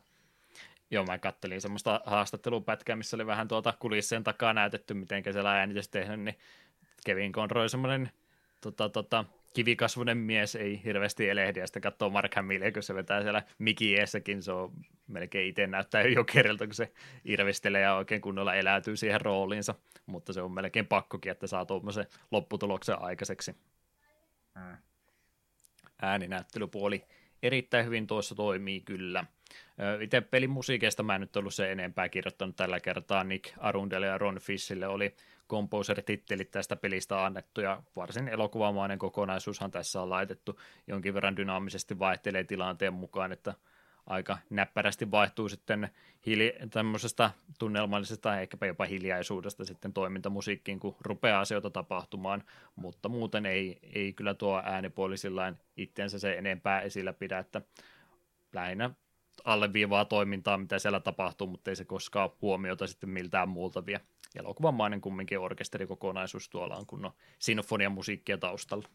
Joo, 0.90 1.04
mä 1.04 1.18
kattelin 1.18 1.60
semmoista 1.60 2.00
haastattelupätkää, 2.06 2.96
missä 2.96 3.16
oli 3.16 3.26
vähän 3.26 3.48
tuota 3.48 3.74
kulissien 3.78 4.24
takaa 4.24 4.52
näytetty, 4.52 4.94
miten 4.94 5.24
siellä 5.32 5.52
äänitys 5.52 5.88
tehnyt, 5.88 6.20
niin 6.20 6.38
Kevin 7.06 7.32
Conroy 7.32 7.68
semmoinen 7.68 8.10
tota, 8.60 8.88
tota, 8.88 9.24
kivikasvunen 9.54 10.18
mies, 10.18 10.56
ei 10.56 10.80
hirveästi 10.84 11.28
elehdi, 11.28 11.60
ja 11.60 11.66
sitten 11.66 11.82
katsoo 11.82 12.10
Mark 12.10 12.34
Hamillia, 12.34 12.72
kun 12.72 12.82
se 12.82 12.94
vetää 12.94 13.22
siellä 13.22 13.42
mikiessäkin, 13.58 14.42
se 14.42 14.52
on 14.52 14.72
melkein 15.06 15.48
itse 15.48 15.66
näyttää 15.66 16.02
jokerilta, 16.02 16.66
kun 16.66 16.74
se 16.74 16.92
irvistelee 17.24 17.80
ja 17.80 17.94
oikein 17.94 18.20
kunnolla 18.20 18.54
eläytyy 18.54 18.96
siihen 18.96 19.20
rooliinsa, 19.20 19.74
mutta 20.06 20.32
se 20.32 20.42
on 20.42 20.52
melkein 20.52 20.86
pakkokin, 20.86 21.32
että 21.32 21.46
saa 21.46 21.66
tuommoisen 21.66 22.06
lopputuloksen 22.30 23.02
aikaiseksi. 23.02 23.56
Hmm 24.58 24.76
ääninäyttelypuoli 26.02 27.04
erittäin 27.42 27.86
hyvin 27.86 28.06
tuossa 28.06 28.34
toimii 28.34 28.80
kyllä. 28.80 29.24
Itse 30.00 30.20
pelimusiikeista 30.20 31.02
mä 31.02 31.14
en 31.14 31.20
nyt 31.20 31.36
ollut 31.36 31.54
se 31.54 31.72
enempää 31.72 32.08
kirjoittanut 32.08 32.56
tällä 32.56 32.80
kertaa. 32.80 33.24
Nick 33.24 33.52
Arundelle 33.58 34.06
ja 34.06 34.18
Ron 34.18 34.38
Fishille 34.38 34.86
oli 34.86 35.14
composer-tittelit 35.48 36.50
tästä 36.50 36.76
pelistä 36.76 37.24
annettu 37.24 37.60
ja 37.60 37.82
varsin 37.96 38.28
elokuvamainen 38.28 38.98
kokonaisuushan 38.98 39.70
tässä 39.70 40.02
on 40.02 40.10
laitettu. 40.10 40.60
Jonkin 40.86 41.14
verran 41.14 41.36
dynaamisesti 41.36 41.98
vaihtelee 41.98 42.44
tilanteen 42.44 42.94
mukaan, 42.94 43.32
että– 43.32 43.54
aika 44.06 44.38
näppärästi 44.50 45.10
vaihtuu 45.10 45.48
sitten 45.48 45.88
hili- 46.26 46.54
tämmöisestä 46.70 47.30
tunnelmallisesta, 47.58 48.40
ehkäpä 48.40 48.66
jopa 48.66 48.84
hiljaisuudesta 48.84 49.64
sitten 49.64 49.92
toimintamusiikkiin, 49.92 50.80
kun 50.80 50.96
rupeaa 51.00 51.40
asioita 51.40 51.70
tapahtumaan, 51.70 52.42
mutta 52.76 53.08
muuten 53.08 53.46
ei, 53.46 53.78
ei 53.94 54.12
kyllä 54.12 54.34
tuo 54.34 54.62
äänipuoli 54.64 55.16
sillä 55.16 55.54
itseensä 55.76 56.18
se 56.18 56.38
enempää 56.38 56.80
esillä 56.80 57.12
pidä, 57.12 57.38
että 57.38 57.62
lähinnä 58.52 58.90
alleviivaa 59.44 60.04
toimintaa, 60.04 60.58
mitä 60.58 60.78
siellä 60.78 61.00
tapahtuu, 61.00 61.46
mutta 61.46 61.70
ei 61.70 61.76
se 61.76 61.84
koskaan 61.84 62.30
huomiota 62.42 62.86
sitten 62.86 63.10
miltään 63.10 63.48
muulta 63.48 63.86
vie. 63.86 64.00
Elokuvamainen 64.34 65.00
kumminkin 65.00 65.38
orkesterikokonaisuus 65.38 66.48
tuolla 66.48 66.76
on 66.76 66.86
kunnon 66.86 67.12
sinfoniamusiikkia 67.38 68.38
taustalla. 68.38 68.88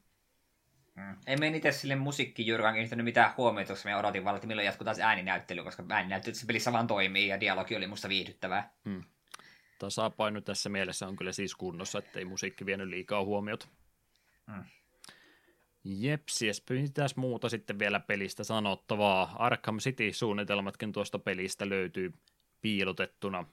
Mm. 0.95 1.15
Ei 1.27 1.37
me 1.37 1.47
itse 1.47 1.71
sille 1.71 1.95
musiikkijyrkään 1.95 2.73
kiinnittänyt 2.73 3.03
mitään 3.03 3.33
huomiota, 3.37 3.73
koska 3.73 3.89
me 3.89 3.95
odotin 3.95 4.23
vaan, 4.23 4.35
että 4.35 4.47
milloin 4.47 4.65
jatkuu 4.65 4.85
taas 4.85 4.99
ääninäyttely, 4.99 5.63
koska 5.63 5.83
ääninäyttely 5.89 6.35
se 6.35 6.45
pelissä 6.45 6.73
vaan 6.73 6.87
toimii 6.87 7.27
ja 7.27 7.39
dialogi 7.39 7.75
oli 7.75 7.87
musta 7.87 8.09
viihdyttävää. 8.09 8.73
Mm. 8.83 9.03
Tasapaino 9.79 10.41
tässä 10.41 10.69
mielessä 10.69 11.07
on 11.07 11.15
kyllä 11.15 11.31
siis 11.31 11.55
kunnossa, 11.55 11.99
ettei 11.99 12.25
musiikki 12.25 12.65
vienyt 12.65 12.87
liikaa 12.87 13.23
huomiota. 13.23 13.67
Mm. 14.47 14.63
Jeps, 15.83 16.41
jes, 16.41 16.63
mitäs 16.69 17.15
muuta 17.15 17.49
sitten 17.49 17.79
vielä 17.79 17.99
pelistä 17.99 18.43
sanottavaa. 18.43 19.35
Arkham 19.39 19.77
City-suunnitelmatkin 19.77 20.91
tuosta 20.91 21.19
pelistä 21.19 21.69
löytyy 21.69 22.13
piilotettuna. 22.61 23.45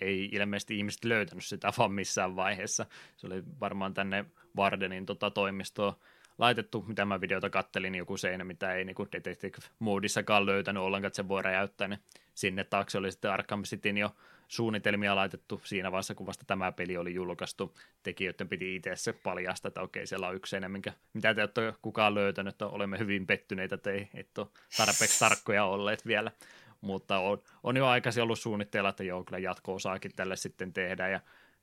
Ei 0.00 0.28
ilmeisesti 0.32 0.78
ihmiset 0.78 1.04
löytänyt 1.04 1.44
sitä 1.44 1.72
vaan 1.78 1.92
missään 1.92 2.36
vaiheessa. 2.36 2.86
Se 3.16 3.26
oli 3.26 3.42
varmaan 3.60 3.94
tänne 3.94 4.24
Vardenin 4.56 5.06
tota, 5.06 5.30
toimistoon 5.30 5.94
laitettu, 6.40 6.84
mitä 6.88 7.04
mä 7.04 7.20
videota 7.20 7.50
kattelin, 7.50 7.94
joku 7.94 8.16
seinä, 8.16 8.44
mitä 8.44 8.74
ei 8.74 8.84
niin 8.84 8.96
Detective-moodissakaan 9.12 10.46
löytänyt 10.46 10.82
ollenkaan, 10.82 11.06
että 11.06 11.16
se 11.16 11.28
voi 11.28 11.42
räjäyttää, 11.42 11.88
niin 11.88 12.00
sinne 12.34 12.64
taakse 12.64 12.98
oli 12.98 13.12
sitten 13.12 13.30
Arkham 13.30 13.62
Cityn 13.62 13.98
jo 13.98 14.10
suunnitelmia 14.48 15.16
laitettu 15.16 15.60
siinä 15.64 15.92
vaiheessa, 15.92 16.14
kun 16.14 16.26
vasta 16.26 16.44
tämä 16.46 16.72
peli 16.72 16.96
oli 16.96 17.14
julkaistu. 17.14 17.74
Tekijöiden 18.02 18.48
piti 18.48 18.76
itse 18.76 18.96
se 18.96 19.12
paljastaa, 19.12 19.68
että 19.68 19.82
okei, 19.82 20.06
siellä 20.06 20.28
on 20.28 20.34
yksi 20.34 20.56
enemmän, 20.56 20.82
mitä 21.12 21.34
te 21.34 21.40
olette 21.40 21.74
kukaan 21.82 22.14
löytänyt, 22.14 22.54
että 22.54 22.66
olemme 22.66 22.98
hyvin 22.98 23.26
pettyneitä, 23.26 23.74
että 23.74 23.90
ei 23.90 24.08
et 24.14 24.38
ole 24.38 24.46
tarpeeksi 24.76 25.18
tarkkoja 25.18 25.64
olleet 25.64 26.06
vielä. 26.06 26.32
Mutta 26.80 27.18
on, 27.18 27.42
on 27.62 27.76
jo 27.76 27.86
aikaisin 27.86 28.22
ollut 28.22 28.38
suunnitteilla, 28.38 28.88
että 28.88 29.04
joo, 29.04 29.24
kyllä 29.24 29.38
jatko-osaakin 29.38 30.12
tälle 30.16 30.36
sitten 30.36 30.72
tehdä, 30.72 31.08
ja 31.08 31.20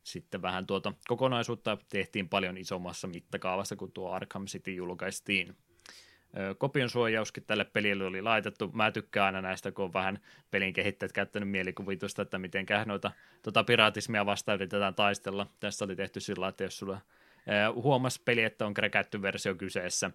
sitten 0.08 0.42
vähän 0.42 0.68
tuota 0.68 0.94
kokonaisuutta 1.08 1.78
tehtiin 1.90 2.30
paljon 2.30 2.58
isommassa 2.58 3.08
mittakaavassa, 3.08 3.76
kun 3.76 3.92
tuo 3.92 4.12
Arkham 4.12 4.46
City 4.46 4.74
julkaistiin. 4.74 5.56
Kopion 6.58 6.90
suojauskin 6.90 7.44
tälle 7.48 7.64
pelille 7.66 8.06
oli 8.06 8.22
laitettu. 8.22 8.72
Mä 8.74 8.92
tykkään 8.92 9.26
aina 9.26 9.42
näistä, 9.42 9.72
kun 9.72 9.86
on 9.86 9.94
vähän 9.94 10.20
pelin 10.52 10.74
kehittäjät 10.74 11.12
käyttänyt 11.12 11.50
mielikuvitusta, 11.50 12.22
että 12.22 12.40
miten 12.40 12.66
noita 12.86 13.12
tuota 13.44 13.64
piraatismia 13.64 14.26
vastaan 14.26 14.56
yritetään 14.56 14.96
taistella. 14.96 15.48
Tässä 15.60 15.86
oli 15.86 15.96
tehty 15.96 16.20
sillä 16.20 16.48
että 16.48 16.64
jos 16.64 16.78
sulla 16.78 17.02
huomas 17.76 18.20
peli, 18.20 18.44
että 18.44 18.66
on 18.66 18.74
kräkätty 18.74 19.22
versio 19.22 19.56
kyseessä, 19.56 20.12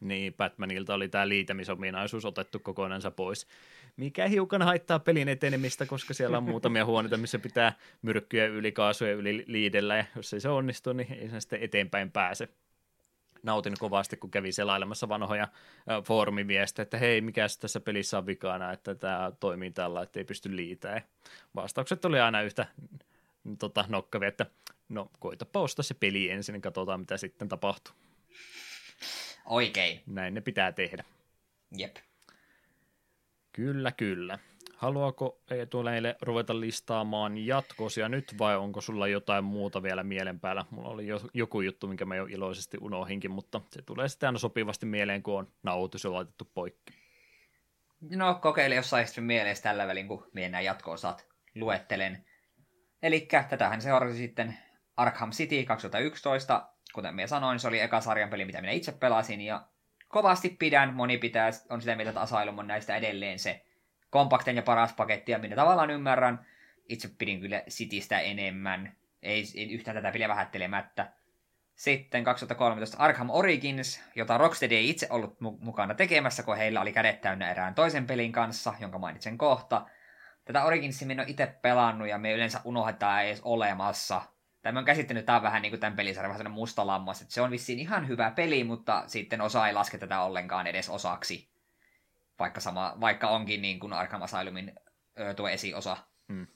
niin 0.00 0.34
Batmanilta 0.34 0.94
oli 0.94 1.08
tämä 1.08 1.28
liitämisominaisuus 1.28 2.24
otettu 2.24 2.58
kokonansa 2.58 3.10
pois 3.10 3.46
mikä 3.96 4.28
hiukan 4.28 4.62
haittaa 4.62 4.98
pelin 4.98 5.28
etenemistä, 5.28 5.86
koska 5.86 6.14
siellä 6.14 6.38
on 6.38 6.44
muutamia 6.44 6.84
huoneita, 6.84 7.16
missä 7.16 7.38
pitää 7.38 7.72
myrkkyjä 8.02 8.46
yli 8.46 8.72
kaasuja 8.72 9.12
yli 9.12 9.44
liidellä, 9.46 9.96
ja 9.96 10.04
jos 10.16 10.34
ei 10.34 10.40
se 10.40 10.48
onnistu, 10.48 10.92
niin 10.92 11.12
ei 11.12 11.28
se 11.28 11.40
sitten 11.40 11.62
eteenpäin 11.62 12.10
pääse. 12.10 12.48
Nautin 13.42 13.74
kovasti, 13.78 14.16
kun 14.16 14.30
kävi 14.30 14.52
selailemassa 14.52 15.08
vanhoja 15.08 15.48
foorumiviestejä, 16.04 16.82
että 16.82 16.98
hei, 16.98 17.20
mikä 17.20 17.46
tässä 17.60 17.80
pelissä 17.80 18.18
on 18.18 18.26
vikana, 18.26 18.72
että 18.72 18.94
tämä 18.94 19.32
toimii 19.40 19.70
tällä, 19.70 20.02
että 20.02 20.20
ei 20.20 20.24
pysty 20.24 20.56
liitämään. 20.56 21.02
Vastaukset 21.54 22.04
oli 22.04 22.20
aina 22.20 22.42
yhtä 22.42 22.66
tota, 23.58 23.84
nokkavia, 23.88 24.28
että 24.28 24.46
no 24.88 25.10
koitapa 25.18 25.60
ostaa 25.60 25.82
se 25.82 25.94
peli 25.94 26.30
ensin, 26.30 26.52
niin 26.52 26.62
katsotaan 26.62 27.00
mitä 27.00 27.16
sitten 27.16 27.48
tapahtuu. 27.48 27.94
Oikein. 29.46 30.02
Näin 30.06 30.34
ne 30.34 30.40
pitää 30.40 30.72
tehdä. 30.72 31.04
Jep. 31.76 31.96
Kyllä, 33.56 33.92
kyllä. 33.92 34.38
Haluaako 34.76 35.42
Eetu 35.50 35.82
meille 35.82 36.16
ruveta 36.22 36.60
listaamaan 36.60 37.38
jatkosia 37.38 38.08
nyt 38.08 38.34
vai 38.38 38.56
onko 38.56 38.80
sulla 38.80 39.08
jotain 39.08 39.44
muuta 39.44 39.82
vielä 39.82 40.02
mielen 40.02 40.40
päällä? 40.40 40.64
Mulla 40.70 40.88
oli 40.88 41.06
jo, 41.06 41.20
joku 41.34 41.60
juttu, 41.60 41.86
minkä 41.86 42.04
mä 42.04 42.16
jo 42.16 42.24
iloisesti 42.24 42.76
unohinkin, 42.80 43.30
mutta 43.30 43.60
se 43.70 43.82
tulee 43.82 44.08
sitten 44.08 44.38
sopivasti 44.38 44.86
mieleen, 44.86 45.22
kun 45.22 45.38
on 45.38 45.48
nauhoitus 45.62 46.04
jo 46.04 46.12
laitettu 46.12 46.50
poikki. 46.54 46.92
No 48.00 48.34
kokeile 48.34 48.74
jossain 48.74 49.06
sitten 49.06 49.24
mielessä 49.24 49.62
tällä 49.62 49.86
välin, 49.86 50.08
kun 50.08 50.26
mennään 50.32 50.64
jatko-osat 50.64 51.26
luettelen. 51.54 52.24
Eli 53.02 53.28
tätähän 53.50 53.82
seurasi 53.82 54.16
sitten 54.16 54.58
Arkham 54.96 55.30
City 55.30 55.64
2011. 55.64 56.68
Kuten 56.94 57.14
minä 57.14 57.26
sanoin, 57.26 57.58
se 57.58 57.68
oli 57.68 57.80
eka 57.80 58.00
sarjan 58.00 58.30
peli, 58.30 58.44
mitä 58.44 58.60
minä 58.60 58.72
itse 58.72 58.92
pelasin, 58.92 59.40
ja 59.40 59.66
kovasti 60.16 60.56
pidän. 60.58 60.94
Moni 60.94 61.18
pitää, 61.18 61.50
on 61.70 61.80
sitä 61.80 61.96
mieltä, 61.96 62.10
että 62.10 62.20
Asylum 62.20 62.58
on 62.58 62.66
näistä 62.66 62.96
edelleen 62.96 63.38
se 63.38 63.64
kompakten 64.10 64.56
ja 64.56 64.62
paras 64.62 64.92
paketti, 64.92 65.32
ja 65.32 65.38
minä 65.38 65.56
tavallaan 65.56 65.90
ymmärrän. 65.90 66.46
Itse 66.88 67.08
pidin 67.18 67.40
kyllä 67.40 67.62
Citystä 67.70 68.20
enemmän. 68.20 68.96
Ei, 69.22 69.44
ei 69.54 69.72
yhtään 69.72 69.94
tätä 69.94 70.12
peliä 70.12 70.28
vähättelemättä. 70.28 71.12
Sitten 71.74 72.24
2013 72.24 72.98
Arkham 72.98 73.30
Origins, 73.30 74.02
jota 74.14 74.38
Rocksteady 74.38 74.74
ei 74.74 74.90
itse 74.90 75.06
ollut 75.10 75.40
mukana 75.40 75.94
tekemässä, 75.94 76.42
kun 76.42 76.56
heillä 76.56 76.80
oli 76.80 76.92
kädet 76.92 77.20
täynnä 77.20 77.50
erään 77.50 77.74
toisen 77.74 78.06
pelin 78.06 78.32
kanssa, 78.32 78.74
jonka 78.80 78.98
mainitsen 78.98 79.38
kohta. 79.38 79.86
Tätä 80.44 80.64
Originsia 80.64 81.06
minä 81.06 81.22
olen 81.22 81.30
itse 81.30 81.46
pelannut 81.62 82.08
ja 82.08 82.18
me 82.18 82.32
yleensä 82.32 82.60
unohdetaan 82.64 83.24
edes 83.24 83.40
olemassa. 83.44 84.22
Tai 84.66 84.72
mä 84.72 84.78
oon 84.78 84.84
käsittänyt, 84.84 85.20
että 85.20 85.26
tämä 85.26 85.36
on 85.36 85.42
vähän 85.42 85.62
niin 85.62 85.72
kuin 85.72 85.80
tämän 85.80 85.96
pelisarjan 85.96 86.32
vähän 86.32 86.50
musta 86.50 86.86
lammas, 86.86 87.22
että 87.22 87.34
se 87.34 87.40
on 87.40 87.50
vissiin 87.50 87.78
ihan 87.78 88.08
hyvä 88.08 88.30
peli, 88.30 88.64
mutta 88.64 89.04
sitten 89.06 89.40
osa 89.40 89.66
ei 89.66 89.72
laske 89.72 89.98
tätä 89.98 90.20
ollenkaan 90.20 90.66
edes 90.66 90.88
osaksi. 90.88 91.50
Vaikka, 92.38 92.60
sama, 92.60 92.96
vaikka 93.00 93.28
onkin 93.28 93.62
niin 93.62 93.80
kuin 93.80 93.92
Arkham 93.92 94.22
Asylumin 94.22 94.72
ö, 95.20 95.34
tuo 95.34 95.48
esiosa. 95.48 95.96
Hmm. 96.28 96.46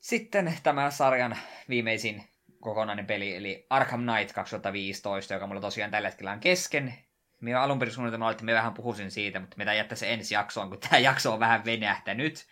Sitten 0.00 0.54
tämä 0.62 0.90
sarjan 0.90 1.36
viimeisin 1.68 2.24
kokonainen 2.60 3.06
peli, 3.06 3.36
eli 3.36 3.66
Arkham 3.70 4.02
Knight 4.02 4.32
2015, 4.32 5.34
joka 5.34 5.46
mulla 5.46 5.60
tosiaan 5.60 5.90
tällä 5.90 6.08
hetkellä 6.08 6.32
on 6.32 6.40
kesken. 6.40 6.94
Minä 7.40 7.62
alun 7.62 7.78
perin 7.78 7.94
suunnitelma 7.94 8.30
että 8.30 8.44
me 8.44 8.54
vähän 8.54 8.74
puhuisin 8.74 9.10
siitä, 9.10 9.40
mutta 9.40 9.56
mitä 9.56 9.74
jättää 9.74 9.96
se 9.96 10.12
ensi 10.12 10.34
jaksoon, 10.34 10.68
kun 10.68 10.80
tämä 10.80 10.98
jakso 10.98 11.32
on 11.32 11.40
vähän 11.40 11.64
venähtänyt. 11.64 12.46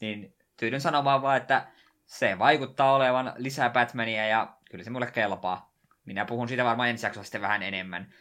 Niin 0.00 0.36
tyydyn 0.56 0.80
sanomaan 0.80 1.22
vaan, 1.22 1.36
että 1.36 1.66
se 2.12 2.38
vaikuttaa 2.38 2.94
olevan 2.94 3.32
lisää 3.36 3.70
Batmania 3.70 4.26
ja 4.26 4.56
kyllä 4.70 4.84
se 4.84 4.90
mulle 4.90 5.10
kelpaa. 5.10 5.74
Minä 6.04 6.24
puhun 6.24 6.48
siitä 6.48 6.64
varmaan 6.64 6.88
ensi 6.88 7.06
jaksossa 7.06 7.24
sitten 7.24 7.40
vähän 7.40 7.62
enemmän. 7.62 8.14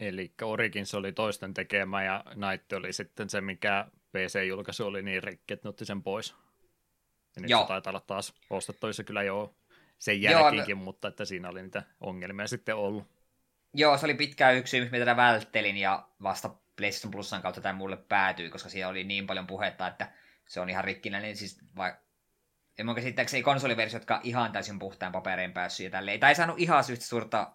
Eli 0.00 0.34
Origins 0.42 0.94
oli 0.94 1.12
toisten 1.12 1.54
tekemä 1.54 2.04
ja 2.04 2.24
Night 2.34 2.72
oli 2.72 2.92
sitten 2.92 3.30
se, 3.30 3.40
mikä 3.40 3.86
PC-julkaisu 4.12 4.86
oli 4.86 5.02
niin 5.02 5.22
rikki, 5.22 5.54
että 5.54 5.68
otti 5.68 5.84
sen 5.84 6.02
pois. 6.02 6.34
Ja 7.36 7.42
nyt 7.42 7.50
Joo. 7.50 7.62
se 7.62 7.68
taitaa 7.68 7.90
olla 7.90 8.00
taas 8.00 8.34
ostettavissa 8.50 9.04
kyllä 9.04 9.22
jo 9.22 9.54
sen 9.98 10.22
jälkeenkin, 10.22 10.76
Joo, 10.76 10.84
mutta 10.84 11.08
että 11.08 11.24
siinä 11.24 11.48
oli 11.48 11.62
niitä 11.62 11.82
ongelmia 12.00 12.46
sitten 12.46 12.76
ollut. 12.76 13.06
Joo, 13.74 13.98
se 13.98 14.06
oli 14.06 14.14
pitkään 14.14 14.56
yksi 14.56 14.70
syy, 14.70 14.88
mitä 14.90 15.16
välttelin 15.16 15.76
ja 15.76 16.08
vasta 16.22 16.50
PlayStation 16.76 17.10
Plusan 17.10 17.42
kautta 17.42 17.60
tämä 17.60 17.78
mulle 17.78 17.96
päätyi, 17.96 18.50
koska 18.50 18.68
siellä 18.68 18.90
oli 18.90 19.04
niin 19.04 19.26
paljon 19.26 19.46
puhetta, 19.46 19.86
että 19.86 20.12
se 20.46 20.60
on 20.60 20.70
ihan 20.70 20.84
rikkinäinen. 20.84 21.36
Siis 21.36 21.58
vai... 21.76 21.92
En 22.78 22.86
mun 22.86 22.94
käsittääkseni 22.94 23.42
konsoliversio, 23.42 23.96
jotka 23.96 24.20
ihan 24.22 24.52
täysin 24.52 24.78
puhtaan 24.78 25.12
papereen 25.12 25.52
päässyt 25.52 25.84
ja 25.84 25.90
tälleen. 25.90 26.20
Tai 26.20 26.30
ei 26.30 26.34
saanut 26.34 26.58
ihan 26.58 26.84
syystä 26.84 27.04
suurta 27.04 27.52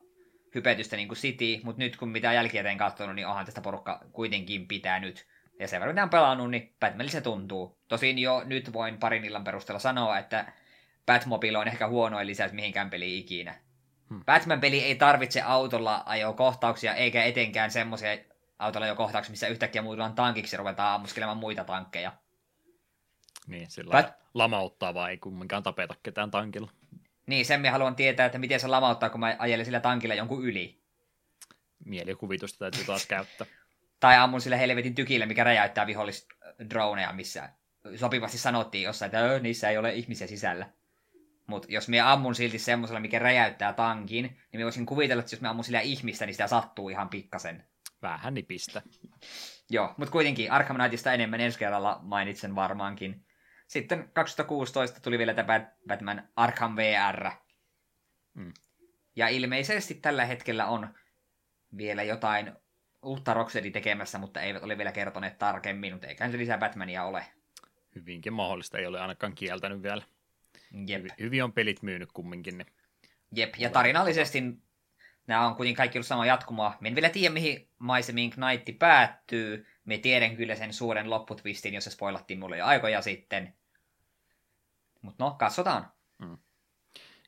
hypetystä 0.55 0.95
niin 0.95 1.07
kuin 1.07 1.17
City, 1.17 1.59
mutta 1.63 1.79
nyt 1.79 1.97
kun 1.97 2.09
mitä 2.09 2.33
jälkikäteen 2.33 2.77
katsonut, 2.77 3.15
niin 3.15 3.27
onhan 3.27 3.45
tästä 3.45 3.61
porukka 3.61 4.01
kuitenkin 4.11 4.67
pitää 4.67 4.99
nyt. 4.99 5.27
Ja 5.59 5.67
sen 5.67 5.79
verran 5.79 5.95
mitä 5.95 6.03
on 6.03 6.09
pelannut, 6.09 6.51
niin 6.51 6.75
Batmanilla 6.79 7.11
se 7.11 7.21
tuntuu. 7.21 7.79
Tosin 7.87 8.19
jo 8.19 8.43
nyt 8.45 8.73
voin 8.73 8.97
parin 8.97 9.25
illan 9.25 9.43
perusteella 9.43 9.79
sanoa, 9.79 10.17
että 10.17 10.51
Batmobile 11.05 11.57
on 11.57 11.67
ehkä 11.67 11.87
huonoin 11.87 12.27
lisäys 12.27 12.51
mihinkään 12.51 12.89
peliin 12.89 13.19
ikinä. 13.19 13.55
Hmm. 14.09 14.25
Batman-peli 14.25 14.83
ei 14.83 14.95
tarvitse 14.95 15.41
autolla 15.41 16.03
ajo-kohtauksia, 16.05 16.93
eikä 16.93 17.23
etenkään 17.23 17.71
semmoisia 17.71 18.17
autolla 18.59 18.85
ajo-kohtauksia, 18.85 19.31
missä 19.31 19.47
yhtäkkiä 19.47 19.81
muutellaan 19.81 20.15
tankiksi 20.15 20.55
ja 20.55 20.57
ruvetaan 20.57 20.95
ammuskelemaan 20.95 21.37
muita 21.37 21.63
tankkeja. 21.63 22.13
Niin, 23.49 23.71
sillä 23.71 23.91
Bat... 23.91 24.13
lamauttaa 24.33 24.93
vai 24.93 25.11
ei 25.11 25.17
kumminkaan 25.17 25.63
tapeta 25.63 25.95
ketään 26.03 26.31
tankilla. 26.31 26.71
Niin, 27.27 27.45
sen 27.45 27.61
me 27.61 27.69
haluan 27.69 27.95
tietää, 27.95 28.25
että 28.25 28.37
miten 28.37 28.59
se 28.59 28.67
lamauttaa, 28.67 29.09
kun 29.09 29.19
mä 29.19 29.35
ajelen 29.39 29.65
sillä 29.65 29.79
tankilla 29.79 30.15
jonkun 30.15 30.43
yli. 30.43 30.79
Mielikuvitusta 31.85 32.59
täytyy 32.59 32.85
taas 32.85 33.05
käyttää. 33.05 33.47
tai 33.99 34.17
ammun 34.17 34.41
sillä 34.41 34.57
helvetin 34.57 34.95
tykillä, 34.95 35.25
mikä 35.25 35.43
räjäyttää 35.43 35.87
vihollisdroneja, 35.87 37.13
missä 37.13 37.49
sopivasti 37.95 38.37
sanottiin 38.37 38.83
jossain, 38.83 39.07
että 39.07 39.39
niissä 39.39 39.69
ei 39.69 39.77
ole 39.77 39.93
ihmisiä 39.93 40.27
sisällä. 40.27 40.69
Mutta 41.47 41.67
jos 41.71 41.87
me 41.87 41.99
ammun 41.99 42.35
silti 42.35 42.59
semmoisella, 42.59 42.99
mikä 42.99 43.19
räjäyttää 43.19 43.73
tankin, 43.73 44.23
niin 44.23 44.59
me 44.59 44.63
voisin 44.63 44.85
kuvitella, 44.85 45.19
että 45.19 45.35
jos 45.35 45.41
me 45.41 45.47
ammun 45.47 45.65
sillä 45.65 45.79
ihmistä, 45.79 46.25
niin 46.25 46.33
sitä 46.33 46.47
sattuu 46.47 46.89
ihan 46.89 47.09
pikkasen. 47.09 47.63
Vähän 48.01 48.33
nipistä. 48.33 48.81
Joo, 49.69 49.93
mutta 49.97 50.11
kuitenkin 50.11 50.51
Arkham 50.51 50.77
Knightista 50.77 51.13
enemmän 51.13 51.41
ensi 51.41 51.59
kerralla 51.59 51.99
mainitsen 52.01 52.55
varmaankin. 52.55 53.25
Sitten 53.69 54.09
2016 54.13 54.99
tuli 54.99 55.17
vielä 55.17 55.33
tämä 55.33 55.71
Batman 55.87 56.27
Arkham 56.35 56.75
VR. 56.75 57.31
Mm. 58.33 58.53
Ja 59.15 59.27
ilmeisesti 59.27 59.93
tällä 59.93 60.25
hetkellä 60.25 60.65
on 60.65 60.89
vielä 61.77 62.03
jotain 62.03 62.53
uutta 63.03 63.33
Rocksteady 63.33 63.71
tekemässä, 63.71 64.17
mutta 64.17 64.41
eivät 64.41 64.63
ole 64.63 64.77
vielä 64.77 64.91
kertoneet 64.91 65.37
tarkemmin, 65.37 65.93
mutta 65.93 66.07
eiköhän 66.07 66.31
se 66.31 66.37
lisää 66.37 66.57
Batmania 66.57 67.03
ole. 67.03 67.25
Hyvinkin 67.95 68.33
mahdollista, 68.33 68.77
ei 68.77 68.85
ole 68.85 69.01
ainakaan 69.01 69.35
kieltänyt 69.35 69.83
vielä. 69.83 70.03
Jep. 70.87 71.05
Hyvin 71.19 71.43
on 71.43 71.53
pelit 71.53 71.81
myynyt 71.81 72.11
kumminkin. 72.11 72.57
Niin 72.57 72.67
Jep, 73.35 73.53
ja 73.57 73.69
tarinallisesti 73.69 74.43
nämä 75.27 75.47
on 75.47 75.55
kuitenkin 75.55 75.77
kaikki 75.77 75.97
ollut 75.97 76.07
sama 76.07 76.25
jatkumoa. 76.25 76.77
Me 76.79 76.87
en 76.87 76.95
vielä 76.95 77.09
tiedä, 77.09 77.33
mihin 77.33 77.69
Maisemiin 77.79 78.31
Knight 78.31 78.79
päättyy. 78.79 79.67
Me 79.85 79.97
tiedän 79.97 80.35
kyllä 80.35 80.55
sen 80.55 80.73
suuren 80.73 81.09
lopputwistin, 81.09 81.73
jos 81.73 81.83
se 81.83 81.89
spoilattiin 81.89 82.39
mulle 82.39 82.57
jo 82.57 82.65
aikoja 82.65 83.01
sitten. 83.01 83.58
Mutta 85.01 85.23
no, 85.23 85.31
katsotaan. 85.31 85.91
Hmm. 86.25 86.37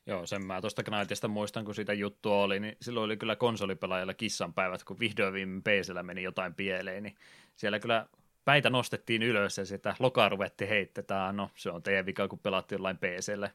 Joo, 0.06 0.26
sen 0.26 0.46
mä 0.46 0.60
tuosta 0.60 0.82
Knightista 0.82 1.28
muistan, 1.28 1.64
kun 1.64 1.74
sitä 1.74 1.92
juttua 1.92 2.42
oli, 2.42 2.60
niin 2.60 2.76
silloin 2.80 3.04
oli 3.04 3.16
kyllä 3.16 3.36
konsolipelaajalla 3.36 4.14
kissanpäivät, 4.14 4.84
kun 4.84 4.98
vihdoin 4.98 5.34
viime 5.34 5.60
PCllä 5.60 6.02
meni 6.02 6.22
jotain 6.22 6.54
pieleen, 6.54 7.02
niin 7.02 7.16
siellä 7.56 7.78
kyllä 7.78 8.06
päitä 8.44 8.70
nostettiin 8.70 9.22
ylös 9.22 9.58
ja 9.58 9.64
sitä 9.64 9.96
lokaa 9.98 10.28
ruvettiin 10.28 10.70
heittämään. 10.70 11.36
No, 11.36 11.50
se 11.56 11.70
on 11.70 11.82
teidän 11.82 12.06
vika, 12.06 12.28
kun 12.28 12.38
pelattiin 12.38 12.76
jollain 12.76 12.98
PClle. 12.98 13.52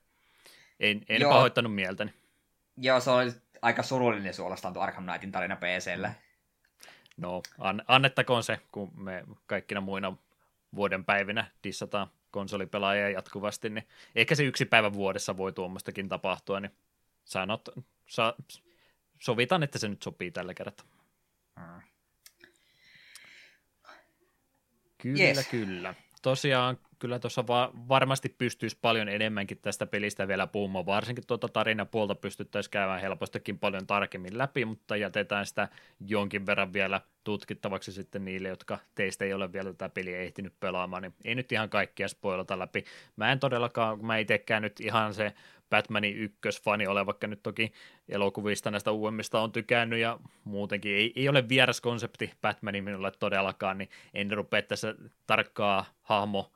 En, 0.79 1.05
en 1.09 1.21
Joo. 1.21 1.31
pahoittanut 1.31 1.75
mieltäni. 1.75 2.13
Joo, 2.77 2.99
se 2.99 3.11
oli 3.11 3.31
aika 3.61 3.83
surullinen 3.83 4.33
suolestaan 4.33 4.73
tuo 4.73 4.83
Arkham 4.83 5.03
Knightin 5.03 5.31
tarina 5.31 5.55
PClle. 5.55 6.15
No, 7.17 7.41
an, 7.59 7.83
annettakoon 7.87 8.43
se, 8.43 8.59
kun 8.71 8.91
me 8.95 9.23
kaikkina 9.45 9.81
muina 9.81 10.17
vuoden 10.75 11.05
päivinä 11.05 11.51
dissataan 11.63 12.07
konsolipelaajia 12.37 13.09
jatkuvasti, 13.09 13.69
niin 13.69 13.87
ehkä 14.15 14.35
se 14.35 14.43
yksi 14.43 14.65
päivä 14.65 14.93
vuodessa 14.93 15.37
voi 15.37 15.53
tuommoistakin 15.53 16.09
tapahtua, 16.09 16.59
niin 16.59 16.71
sanot, 17.23 17.69
sa, 18.05 18.35
sovitaan, 19.19 19.63
että 19.63 19.79
se 19.79 19.87
nyt 19.87 20.03
sopii 20.03 20.31
tällä 20.31 20.53
kertaa. 20.53 20.85
Hmm. 21.59 21.81
Kyllä, 24.97 25.23
yes. 25.23 25.47
kyllä. 25.47 25.93
Tosiaan 26.21 26.77
kyllä 26.99 27.19
tuossa 27.19 27.47
va- 27.47 27.71
varmasti 27.87 28.35
pystyisi 28.37 28.77
paljon 28.81 29.09
enemmänkin 29.09 29.59
tästä 29.61 29.85
pelistä 29.85 30.27
vielä 30.27 30.47
puhumaan, 30.47 30.85
varsinkin 30.85 31.27
tuota 31.27 31.47
tarinapuolta 31.47 32.15
pystyttäisiin 32.15 32.71
käymään 32.71 33.01
helpostikin 33.01 33.59
paljon 33.59 33.87
tarkemmin 33.87 34.37
läpi, 34.37 34.65
mutta 34.65 34.95
jätetään 34.95 35.45
sitä 35.45 35.67
jonkin 36.07 36.45
verran 36.45 36.73
vielä 36.73 37.01
tutkittavaksi 37.23 37.91
sitten 37.91 38.25
niille, 38.25 38.47
jotka 38.47 38.79
teistä 38.95 39.25
ei 39.25 39.33
ole 39.33 39.53
vielä 39.53 39.73
tätä 39.73 39.89
peliä 39.89 40.19
ehtinyt 40.19 40.53
pelaamaan, 40.59 41.01
niin 41.01 41.13
ei 41.25 41.35
nyt 41.35 41.51
ihan 41.51 41.69
kaikkia 41.69 42.07
spoilata 42.07 42.59
läpi. 42.59 42.83
Mä 43.15 43.31
en 43.31 43.39
todellakaan, 43.39 43.97
kun 43.97 44.07
mä 44.07 44.17
itsekään 44.17 44.61
nyt 44.61 44.79
ihan 44.79 45.13
se 45.13 45.33
Batmanin 45.69 46.17
ykkösfani 46.17 46.87
ole, 46.87 47.05
vaikka 47.05 47.27
nyt 47.27 47.43
toki 47.43 47.73
elokuvista 48.09 48.71
näistä 48.71 48.91
uudemmista 48.91 49.41
on 49.41 49.51
tykännyt 49.51 49.99
ja 49.99 50.19
muutenkin 50.43 50.91
ei, 50.95 51.13
ei 51.15 51.29
ole 51.29 51.49
vieras 51.49 51.81
konsepti 51.81 52.33
Batmanin 52.41 52.83
minulle 52.83 53.11
todellakaan, 53.11 53.77
niin 53.77 53.89
en 54.13 54.31
rupea 54.31 54.61
tässä 54.61 54.95
tarkkaa 55.27 55.85
hahmo 56.01 56.51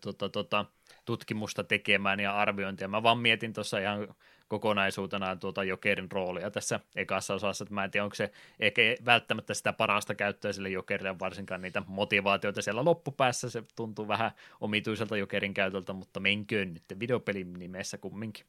tota, 0.00 0.28
tota, 0.28 0.64
tutkimusta 1.04 1.64
tekemään 1.64 2.20
ja 2.20 2.36
arviointia. 2.36 2.88
Mä 2.88 3.02
vaan 3.02 3.18
mietin 3.18 3.52
tuossa 3.52 3.78
ihan 3.78 4.14
kokonaisuutena 4.48 5.36
tuota 5.36 5.64
Jokerin 5.64 6.12
roolia 6.12 6.50
tässä 6.50 6.80
ekassa 6.96 7.34
osassa, 7.34 7.64
että 7.64 7.74
mä 7.74 7.84
en 7.84 7.90
tiedä, 7.90 8.04
onko 8.04 8.14
se 8.14 8.32
ehkä 8.60 8.82
välttämättä 9.04 9.54
sitä 9.54 9.72
parasta 9.72 10.14
käyttöä 10.14 10.52
sille 10.52 10.68
Jokerille, 10.68 11.18
varsinkaan 11.18 11.62
niitä 11.62 11.82
motivaatioita 11.86 12.62
siellä 12.62 12.84
loppupäässä, 12.84 13.50
se 13.50 13.62
tuntuu 13.76 14.08
vähän 14.08 14.30
omituiselta 14.60 15.16
Jokerin 15.16 15.54
käytöltä, 15.54 15.92
mutta 15.92 16.20
menköön 16.20 16.74
nyt 16.74 16.84
videopelin 17.00 17.52
nimessä 17.52 17.98
kumminkin. 17.98 18.46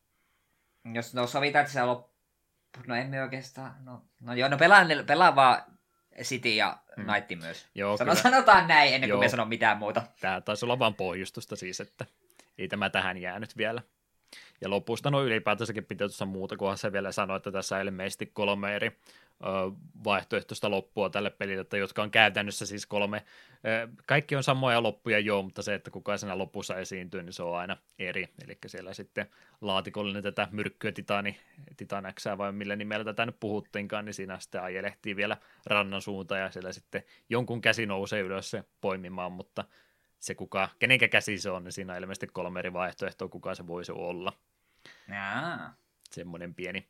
Jos 0.94 1.14
no 1.14 1.28
sovitaan, 1.28 1.62
että 1.62 1.74
se 1.74 1.84
loppu, 1.84 2.12
no 2.88 2.96
emme 2.96 3.24
oikeastaan, 3.24 3.76
no, 3.86 4.02
no 4.20 4.34
joo, 4.34 4.50
no 4.50 4.58
pelaan, 4.58 4.88
pelaan 5.06 5.36
vaan 5.36 5.64
City 6.24 6.50
ja. 6.50 6.78
Knight 6.96 7.44
myös. 7.44 7.66
Joo, 7.76 7.98
Sano, 7.98 8.16
sanotaan 8.16 8.68
näin 8.68 8.94
ennen 8.94 9.10
kuin 9.10 9.16
Joo. 9.16 9.20
me 9.20 9.30
sanon 9.30 9.48
mitään 9.48 9.78
muuta. 9.78 10.04
Tämä 10.22 10.42
taisi 10.42 10.66
olla 10.66 10.80
vain 10.80 10.96
pohjustusta 10.96 11.56
siis, 11.56 11.80
että 11.80 12.06
ei 12.58 12.68
tämä 12.68 12.90
tähän 12.90 13.18
jäänyt 13.18 13.58
vielä. 13.58 13.82
Ja 14.62 14.70
lopusta 14.70 15.12
no 15.12 15.24
ylipäätänsäkin 15.24 15.86
pitää 15.86 16.08
muuta, 16.26 16.58
kunhan 16.58 16.78
se 16.78 16.92
vielä 16.92 17.12
sanoi, 17.12 17.38
että 17.38 17.52
tässä 17.52 17.76
on 17.76 17.82
ilmeisesti 17.82 18.26
kolme 18.34 18.76
eri 18.76 18.92
vaihtoehtoista 20.04 20.72
loppua 20.72 21.10
tälle 21.10 21.30
pelille, 21.30 21.62
että 21.62 21.78
jotka 21.78 22.04
on 22.04 22.12
käytännössä 22.12 22.66
siis 22.66 22.86
kolme. 22.86 23.26
Kaikki 24.06 24.36
on 24.36 24.44
samoja 24.44 24.84
loppuja 24.84 25.20
joo, 25.20 25.42
mutta 25.42 25.62
se, 25.62 25.74
että 25.74 25.92
kuka 25.92 26.18
siinä 26.18 26.38
lopussa 26.38 26.76
esiintyy, 26.76 27.24
niin 27.24 27.34
se 27.34 27.44
on 27.44 27.58
aina 27.58 27.78
eri. 28.00 28.30
Eli 28.46 28.58
siellä 28.68 28.94
sitten 28.94 29.30
laatikollinen 29.62 30.24
tätä 30.24 30.48
myrkkyä 30.52 30.92
titani, 30.92 31.40
titanäksää 31.78 32.38
vai 32.38 32.52
millä 32.52 32.76
nimellä 32.76 33.06
tätä 33.06 33.26
nyt 33.26 33.40
puhuttiinkaan, 33.40 34.06
niin 34.06 34.14
siinä 34.14 34.40
sitten 34.40 34.62
ajelehtii 34.62 35.16
vielä 35.16 35.38
rannan 35.66 36.02
suuntaan 36.02 36.42
ja 36.42 36.52
siellä 36.52 36.72
sitten 36.72 37.04
jonkun 37.30 37.62
käsi 37.62 37.86
nousee 37.86 38.22
ylös 38.22 38.52
se 38.52 38.64
poimimaan, 38.82 39.32
mutta 39.32 39.66
se 40.20 40.36
kuka, 40.36 40.70
kenenkä 40.80 41.08
käsi 41.08 41.38
se 41.38 41.50
on, 41.50 41.64
niin 41.64 41.72
siinä 41.72 41.94
on 41.94 42.00
ilmeisesti 42.00 42.28
kolme 42.28 42.60
eri 42.60 42.74
vaihtoehtoa, 42.74 43.28
kuka 43.28 43.56
se 43.56 43.68
voisi 43.68 43.92
olla. 43.92 44.34
Jaa. 45.08 45.76
Semmoinen 46.12 46.56
pieni, 46.56 46.88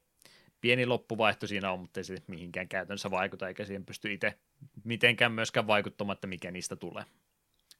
pieni 0.62 0.86
loppuvaihto 0.86 1.48
siinä 1.48 1.72
on, 1.72 1.80
mutta 1.80 2.00
ei 2.00 2.04
se 2.04 2.18
mihinkään 2.28 2.68
käytännössä 2.68 3.12
vaikuta, 3.12 3.48
eikä 3.48 3.66
siihen 3.66 3.86
pysty 3.86 4.14
itse 4.14 4.38
mitenkään 4.84 5.32
myöskään 5.32 5.68
vaikuttamaan, 5.68 6.14
että 6.14 6.28
mikä 6.28 6.52
niistä 6.52 6.76
tulee. 6.76 7.06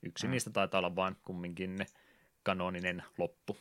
Yksi 0.04 0.28
mm. 0.28 0.32
niistä 0.32 0.50
taitaa 0.50 0.80
olla 0.80 0.96
vain 0.96 1.16
kumminkin 1.26 1.86
kanoninen 2.44 3.04
loppu. 3.18 3.58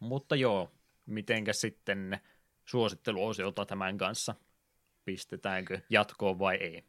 Mutta 0.00 0.36
joo, 0.36 0.70
mitenkä 1.06 1.52
sitten 1.52 2.20
suositteluosiota 2.64 3.66
tämän 3.66 3.98
kanssa? 3.98 4.34
Pistetäänkö 5.04 5.80
jatkoon 5.90 6.38
vai 6.38 6.56
ei? 6.56 6.84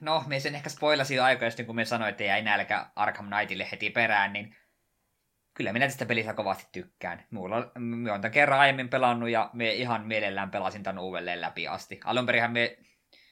No, 0.00 0.24
me 0.26 0.40
sen 0.40 0.54
ehkä 0.54 0.70
spoilasin 0.70 1.22
aikoisesti, 1.22 1.64
kun 1.64 1.76
me 1.76 1.84
sanoin, 1.84 2.10
että 2.10 2.24
ei 2.24 2.42
nälkä 2.42 2.86
Arkham 2.96 3.30
Knightille 3.30 3.68
heti 3.72 3.90
perään, 3.90 4.32
niin 4.32 4.56
kyllä 5.54 5.72
minä 5.72 5.86
tästä 5.86 6.06
pelistä 6.06 6.34
kovasti 6.34 6.68
tykkään. 6.72 7.26
Mulla 7.30 7.72
me 7.78 8.12
on 8.12 8.20
tämän 8.20 8.32
kerran 8.32 8.60
aiemmin 8.60 8.88
pelannut 8.88 9.28
ja 9.28 9.50
me 9.52 9.72
ihan 9.72 10.06
mielellään 10.06 10.50
pelasin 10.50 10.82
tämän 10.82 11.02
uudelleen 11.02 11.40
läpi 11.40 11.68
asti. 11.68 12.00
Alun 12.04 12.26
perinhän 12.26 12.52
me 12.52 12.76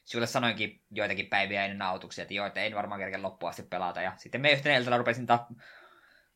sinulle 0.04 0.26
sanoinkin 0.26 0.82
joitakin 0.90 1.26
päiviä 1.26 1.64
ennen 1.64 1.78
nautuksia, 1.78 2.22
että 2.22 2.34
joo, 2.34 2.46
että 2.46 2.60
en 2.60 2.74
varmaan 2.74 3.00
kerkeä 3.00 3.22
loppuun 3.22 3.50
asti 3.50 3.62
pelata. 3.62 4.02
Ja 4.02 4.12
sitten 4.16 4.40
me 4.40 4.52
yhtenä 4.52 4.76
iltana 4.76 4.98
rupesin 4.98 5.26
ta- 5.26 5.46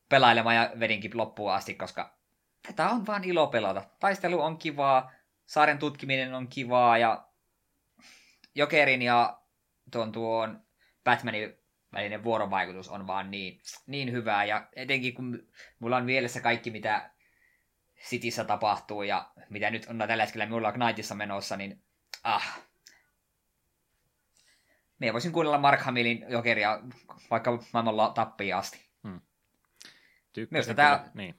pelailemaan 0.08 0.56
ja 0.56 0.70
vedinkin 0.80 1.10
loppuun 1.14 1.52
asti, 1.52 1.74
koska 1.74 2.18
tätä 2.66 2.88
on 2.88 3.06
vaan 3.06 3.24
ilo 3.24 3.46
pelata. 3.46 3.84
Taistelu 4.00 4.40
on 4.40 4.58
kivaa, 4.58 5.12
saaren 5.46 5.78
tutkiminen 5.78 6.34
on 6.34 6.48
kivaa 6.48 6.98
ja 6.98 7.28
Jokerin 8.54 9.02
ja 9.02 9.40
tuon 9.90 10.12
tuon 10.12 10.62
Batmanin 11.04 11.58
välinen 11.92 12.24
vuorovaikutus 12.24 12.88
on 12.88 13.06
vaan 13.06 13.30
niin, 13.30 13.60
niin 13.86 14.12
hyvää. 14.12 14.44
Ja 14.44 14.68
etenkin 14.76 15.14
kun 15.14 15.48
mulla 15.78 15.96
on 15.96 16.04
mielessä 16.04 16.40
kaikki, 16.40 16.70
mitä 16.70 17.10
Cityssä 18.00 18.44
tapahtuu 18.44 19.02
ja 19.02 19.32
mitä 19.50 19.70
nyt 19.70 19.86
on 19.86 19.98
tällä 19.98 20.24
hetkellä 20.24 20.46
mulla 20.46 20.68
on 20.68 20.74
Knightissa 20.74 21.14
menossa, 21.14 21.56
niin 21.56 21.82
ah. 22.24 22.60
Me 24.98 25.12
voisin 25.12 25.32
kuunnella 25.32 25.58
Mark 25.58 25.80
Hamillin 25.80 26.24
jokeria 26.28 26.80
vaikka 27.30 27.58
maailmalla 27.72 28.12
tappiin 28.14 28.56
asti. 28.56 28.80
Hmm. 29.02 29.20
Minusta 30.50 30.74
tämä, 30.74 31.10
niin. 31.14 31.34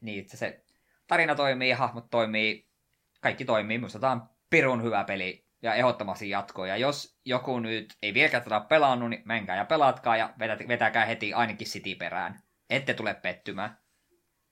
niin, 0.00 0.28
se 0.28 0.64
tarina 1.06 1.34
toimii, 1.34 1.72
hahmot 1.72 2.10
toimii, 2.10 2.68
kaikki 3.20 3.44
toimii. 3.44 3.78
Minusta 3.78 3.98
tämä 3.98 4.12
on 4.12 4.28
pirun 4.50 4.82
hyvä 4.82 5.04
peli 5.04 5.49
ja 5.62 5.74
ehdottomasti 5.74 6.30
jatkoa. 6.30 6.66
Ja 6.66 6.76
jos 6.76 7.20
joku 7.24 7.60
nyt 7.60 7.94
ei 8.02 8.14
vieläkään 8.14 8.42
tätä 8.42 8.60
pelannut, 8.60 9.10
niin 9.10 9.22
menkää 9.24 9.56
ja 9.56 9.64
pelatkaa 9.64 10.16
ja 10.16 10.34
vetäkää 10.68 11.04
heti 11.04 11.34
ainakin 11.34 11.66
City 11.66 11.94
perään. 11.94 12.40
Ette 12.70 12.94
tule 12.94 13.14
pettymään. 13.14 13.78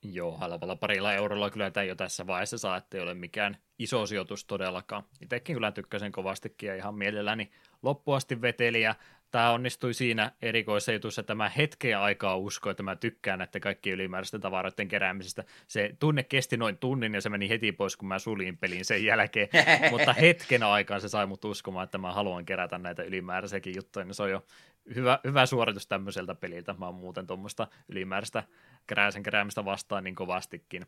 Joo, 0.03 0.37
halvalla 0.37 0.75
parilla 0.75 1.13
eurolla 1.13 1.49
kyllä 1.49 1.71
tämä 1.71 1.83
jo 1.83 1.95
tässä 1.95 2.27
vaiheessa 2.27 2.57
saa, 2.57 2.77
ettei 2.77 3.01
ole 3.01 3.13
mikään 3.13 3.57
iso 3.79 4.05
sijoitus 4.05 4.45
todellakaan. 4.45 5.03
Itsekin 5.21 5.55
kyllä 5.55 5.71
tykkäsin 5.71 6.11
kovastikin 6.11 6.67
ja 6.67 6.75
ihan 6.75 6.95
mielelläni 6.95 7.51
loppuasti 7.81 8.41
veteli 8.41 8.81
ja 8.81 8.95
tämä 9.31 9.51
onnistui 9.51 9.93
siinä 9.93 10.31
erikoisessa 10.41 10.91
jutussa, 10.91 11.21
että 11.21 11.35
mä 11.35 11.49
hetkeä 11.49 12.01
aikaa 12.01 12.37
uskoin, 12.37 12.71
että 12.71 12.83
mä 12.83 12.95
tykkään 12.95 13.39
näiden 13.39 13.61
kaikkien 13.61 13.93
ylimääräisten 13.93 14.41
tavaroiden 14.41 14.87
keräämisestä. 14.87 15.43
Se 15.67 15.95
tunne 15.99 16.23
kesti 16.23 16.57
noin 16.57 16.77
tunnin 16.77 17.13
ja 17.13 17.21
se 17.21 17.29
meni 17.29 17.49
heti 17.49 17.71
pois, 17.71 17.97
kun 17.97 18.07
mä 18.07 18.19
sulin 18.19 18.57
pelin 18.57 18.85
sen 18.85 19.05
jälkeen, 19.05 19.49
mutta 19.91 20.13
hetken 20.13 20.63
aikaa 20.63 20.99
se 20.99 21.09
sai 21.09 21.25
mut 21.25 21.45
uskomaan, 21.45 21.83
että 21.83 21.97
mä 21.97 22.13
haluan 22.13 22.45
kerätä 22.45 22.77
näitä 22.77 23.03
ylimääräisiäkin 23.03 23.75
juttuja, 23.75 24.05
niin 24.05 24.13
se 24.13 24.23
on 24.23 24.31
jo 24.31 24.45
hyvä, 24.95 25.19
hyvä 25.23 25.45
suoritus 25.45 25.87
tämmöiseltä 25.87 26.35
peliltä. 26.35 26.75
Mä 26.79 26.85
oon 26.85 26.95
muuten 26.95 27.27
tuommoista 27.27 27.67
ylimääräistä 27.89 28.43
kerääsen 28.87 29.23
keräämistä 29.23 29.65
vastaan 29.65 30.03
niin 30.03 30.15
kovastikin. 30.15 30.85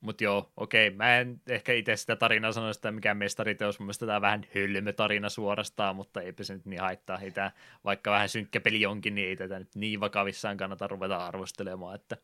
Mutta 0.00 0.24
joo, 0.24 0.52
okei, 0.56 0.90
mä 0.90 1.18
en 1.18 1.40
ehkä 1.48 1.72
itse 1.72 1.96
sitä 1.96 2.16
tarinaa 2.16 2.52
sano 2.52 2.72
sitä 2.72 2.92
mikään 2.92 3.16
mestariteos, 3.16 3.78
mun 3.78 3.86
mielestä 3.86 4.06
tämä 4.06 4.20
vähän 4.20 4.46
hölmö 4.54 4.92
tarina 4.92 5.28
suorastaan, 5.28 5.96
mutta 5.96 6.20
eipä 6.20 6.44
se 6.44 6.54
nyt 6.54 6.64
niin 6.64 6.80
haittaa. 6.80 7.18
Ei 7.18 7.30
tämä, 7.30 7.50
vaikka 7.84 8.10
vähän 8.10 8.28
synkkä 8.28 8.60
peli 8.60 8.86
onkin, 8.86 9.14
niin 9.14 9.28
ei 9.28 9.36
tätä 9.36 9.58
nyt 9.58 9.74
niin 9.74 10.00
vakavissaan 10.00 10.56
kannata 10.56 10.86
ruveta 10.86 11.16
arvostelemaan, 11.16 11.94
että 11.94 12.16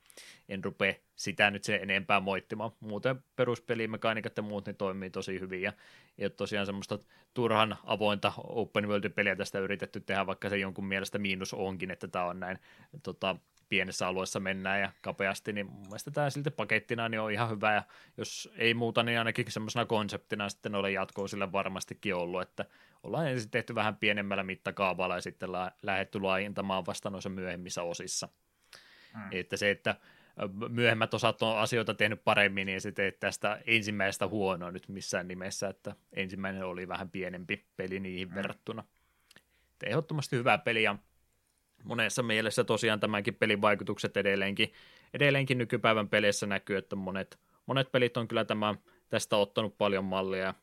en 0.48 0.64
rupea 0.64 0.94
sitä 1.16 1.50
nyt 1.50 1.64
sen 1.64 1.82
enempää 1.82 2.20
moittimaan. 2.20 2.70
Muuten 2.80 3.24
peruspelimekaniikat 3.36 4.36
ja 4.36 4.42
muut 4.42 4.66
niin 4.66 4.76
toimii 4.76 5.10
tosi 5.10 5.40
hyvin, 5.40 5.62
ja 5.62 5.72
ei 6.18 6.24
ole 6.24 6.30
tosiaan 6.30 6.66
semmoista 6.66 6.98
turhan 7.34 7.76
avointa 7.84 8.32
open 8.36 8.88
world-peliä 8.88 9.36
tästä 9.36 9.58
yritetty 9.58 10.00
tehdä, 10.00 10.26
vaikka 10.26 10.48
se 10.48 10.58
jonkun 10.58 10.84
mielestä 10.86 11.18
miinus 11.18 11.54
onkin, 11.54 11.90
että 11.90 12.08
tämä 12.08 12.24
on 12.24 12.40
näin 12.40 12.58
tota, 13.02 13.36
pienessä 13.72 14.06
alueessa 14.06 14.40
mennään 14.40 14.80
ja 14.80 14.92
kapeasti, 15.00 15.52
niin 15.52 15.66
mun 15.66 15.80
mielestä 15.80 16.10
tämä 16.10 16.30
silti 16.30 16.50
pakettina 16.50 17.08
niin 17.08 17.20
on 17.20 17.32
ihan 17.32 17.50
hyvä, 17.50 17.74
ja 17.74 17.82
jos 18.16 18.52
ei 18.56 18.74
muuta, 18.74 19.02
niin 19.02 19.18
ainakin 19.18 19.50
semmoisena 19.52 19.86
konseptina 19.86 20.48
sitten 20.48 20.74
ole 20.74 20.90
jatkoa 20.90 21.28
sille 21.28 21.52
varmastikin 21.52 22.14
ollut, 22.14 22.42
että 22.42 22.64
ollaan 23.02 23.28
ensin 23.28 23.50
tehty 23.50 23.74
vähän 23.74 23.96
pienemmällä 23.96 24.42
mittakaavalla 24.42 25.14
ja 25.14 25.20
sitten 25.20 25.52
lähdetty 25.82 26.20
laajentamaan 26.20 26.86
vasta 26.86 27.10
noissa 27.10 27.30
myöhemmissä 27.30 27.82
osissa. 27.82 28.28
Hmm. 29.12 29.28
Että 29.30 29.56
se, 29.56 29.70
että 29.70 29.96
myöhemmät 30.68 31.14
osat 31.14 31.42
on 31.42 31.58
asioita 31.58 31.94
tehnyt 31.94 32.24
paremmin, 32.24 32.66
niin 32.66 32.80
sitten 32.80 33.04
ei 33.04 33.12
tästä 33.12 33.60
ensimmäistä 33.66 34.28
huonoa 34.28 34.70
nyt 34.70 34.88
missään 34.88 35.28
nimessä, 35.28 35.68
että 35.68 35.96
ensimmäinen 36.12 36.64
oli 36.64 36.88
vähän 36.88 37.10
pienempi 37.10 37.64
peli 37.76 38.00
niihin 38.00 38.28
hmm. 38.28 38.34
verrattuna. 38.34 38.84
Että 39.72 39.86
ehdottomasti 39.86 40.36
hyvä 40.36 40.58
peli, 40.58 40.82
ja 40.82 40.96
monessa 41.84 42.22
mielessä 42.22 42.64
tosiaan 42.64 43.00
tämänkin 43.00 43.34
pelin 43.34 43.60
vaikutukset 43.60 44.16
edelleenkin, 44.16 44.72
edelleenkin 45.14 45.58
nykypäivän 45.58 46.08
peleissä 46.08 46.46
näkyy, 46.46 46.76
että 46.76 46.96
monet, 46.96 47.38
monet 47.66 47.92
pelit 47.92 48.16
on 48.16 48.28
kyllä 48.28 48.44
tämä, 48.44 48.74
tästä 49.08 49.36
ottanut 49.36 49.78
paljon 49.78 50.04
mallia 50.04 50.44
ja 50.44 50.54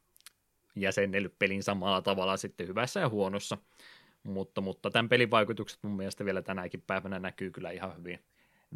jäsennellyt 0.75 1.39
pelin 1.39 1.63
samalla 1.63 2.01
tavalla 2.01 2.37
sitten 2.37 2.67
hyvässä 2.67 2.99
ja 2.99 3.09
huonossa. 3.09 3.57
Mutta, 4.23 4.61
mutta 4.61 4.89
tämän 4.89 5.09
pelin 5.09 5.31
vaikutukset 5.31 5.79
mun 5.83 5.95
mielestä 5.95 6.25
vielä 6.25 6.41
tänäkin 6.41 6.83
päivänä 6.87 7.19
näkyy 7.19 7.51
kyllä 7.51 7.71
ihan 7.71 7.97
hyvin 7.97 8.19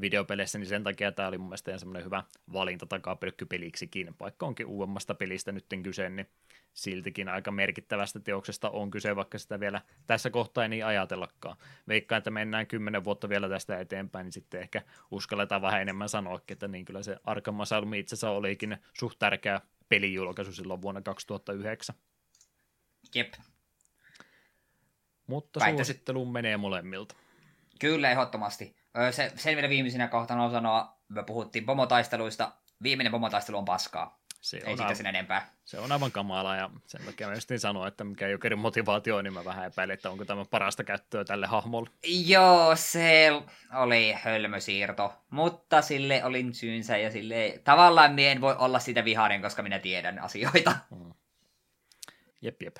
videopeleissä, 0.02 0.58
niin 0.60 0.68
sen 0.68 0.84
takia 0.84 1.12
tämä 1.12 1.28
oli 1.28 1.38
mun 1.38 1.48
mielestä 1.48 1.78
semmoinen 1.78 2.06
hyvä 2.06 2.24
valinta 2.54 2.86
takapelkkypeliksikin, 2.86 4.16
vaikka 4.20 4.46
onkin 4.46 4.66
uudemmasta 4.66 5.14
pelistä 5.14 5.52
nyt 5.52 5.66
kyse, 5.84 6.10
niin 6.10 6.28
siltikin 6.74 7.30
aika 7.30 7.52
merkittävästä 7.52 8.20
teoksesta 8.20 8.70
on 8.70 8.92
kyse, 8.92 9.16
vaikka 9.16 9.38
sitä 9.38 9.60
vielä 9.60 9.82
tässä 10.08 10.30
kohtaa 10.30 10.64
ei 10.64 10.70
niin 10.70 10.86
ajatellakaan. 10.86 11.58
Veikkaan, 11.88 12.18
että 12.18 12.32
mennään 12.32 12.68
kymmenen 12.68 13.04
vuotta 13.04 13.30
vielä 13.30 13.50
tästä 13.50 13.80
eteenpäin, 13.80 14.24
niin 14.24 14.34
sitten 14.34 14.62
ehkä 14.62 14.82
uskalletaan 15.12 15.62
vähän 15.62 15.82
enemmän 15.82 16.10
sanoa, 16.10 16.40
että 16.48 16.68
niin 16.68 16.86
kyllä 16.86 17.04
se 17.04 17.18
Arkham 17.24 17.60
Asylum 17.60 17.94
itse 17.94 18.16
asiassa 18.16 18.30
olikin 18.30 18.78
suht 18.94 19.20
tärkeä 19.20 19.62
pelijulkaisu 19.90 20.54
silloin 20.54 20.82
vuonna 20.82 21.02
2009. 21.02 21.96
Jep. 23.16 23.34
Mutta 25.28 25.60
Väittäisin... 25.60 25.86
suositteluun 25.86 26.32
menee 26.32 26.58
molemmilta. 26.58 27.16
Kyllä, 27.80 28.12
ehdottomasti. 28.12 28.83
Se, 29.12 29.32
sen 29.36 29.56
vielä 29.56 29.70
viimeisenä 29.70 30.08
kohtana 30.08 30.44
on 30.44 30.52
sanoa, 30.52 30.98
me 31.10 31.24
puhuttiin 31.24 31.66
pomotaisteluista, 31.66 32.52
viimeinen 32.84 33.12
pomotaistelu 33.12 33.58
on 33.58 33.66
paskaa. 33.66 34.24
Se 34.42 34.62
on 34.64 34.70
Ei 34.70 34.78
siitä 34.78 34.96
sen 34.96 35.06
enempää. 35.06 35.54
Se 35.66 35.80
on 35.80 35.92
aivan 35.92 36.12
kamala 36.12 36.56
ja 36.56 36.70
sen 36.88 37.02
takia 37.06 37.28
mä 37.28 37.34
justiin 37.34 37.60
sanoin, 37.60 37.88
että 37.88 38.04
mikä 38.04 38.28
jokerin 38.28 38.60
motivaatio 38.60 39.18
on, 39.18 39.24
niin 39.24 39.34
mä 39.34 39.46
vähän 39.46 39.66
epäilin, 39.66 39.94
että 39.94 40.10
onko 40.10 40.26
tämä 40.26 40.46
parasta 40.46 40.84
käyttöä 40.84 41.26
tälle 41.26 41.48
hahmolle. 41.48 41.90
Joo, 42.26 42.76
se 42.76 43.30
oli 43.74 44.14
hölmösiirto, 44.24 45.14
mutta 45.30 45.82
sille 45.82 46.24
olin 46.24 46.54
syynsä 46.54 46.98
ja 46.98 47.12
sille 47.12 47.62
tavallaan 47.64 48.20
en 48.20 48.42
voi 48.42 48.56
olla 48.60 48.80
sitä 48.80 49.06
vihainen, 49.06 49.42
koska 49.42 49.64
minä 49.64 49.80
tiedän 49.80 50.20
asioita. 50.20 50.76
Mm. 50.92 51.14
Jep, 52.42 52.62
jep. 52.62 52.78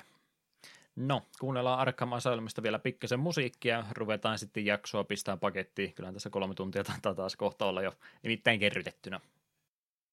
No, 0.96 1.22
kuunnellaan 1.40 1.78
Arkham 1.78 2.12
Asylumista 2.12 2.62
vielä 2.62 2.78
pikkasen 2.78 3.20
musiikkia, 3.20 3.84
ruvetaan 3.92 4.38
sitten 4.38 4.66
jaksoa 4.66 5.04
pistää 5.04 5.36
pakettiin. 5.36 5.94
Kyllähän 5.94 6.14
tässä 6.14 6.30
kolme 6.30 6.54
tuntia 6.54 6.84
taitaa 6.84 7.14
taas 7.14 7.36
kohta 7.36 7.66
olla 7.66 7.82
jo 7.82 7.92
nimittäin 8.22 8.60
kerrytettynä. 8.60 9.20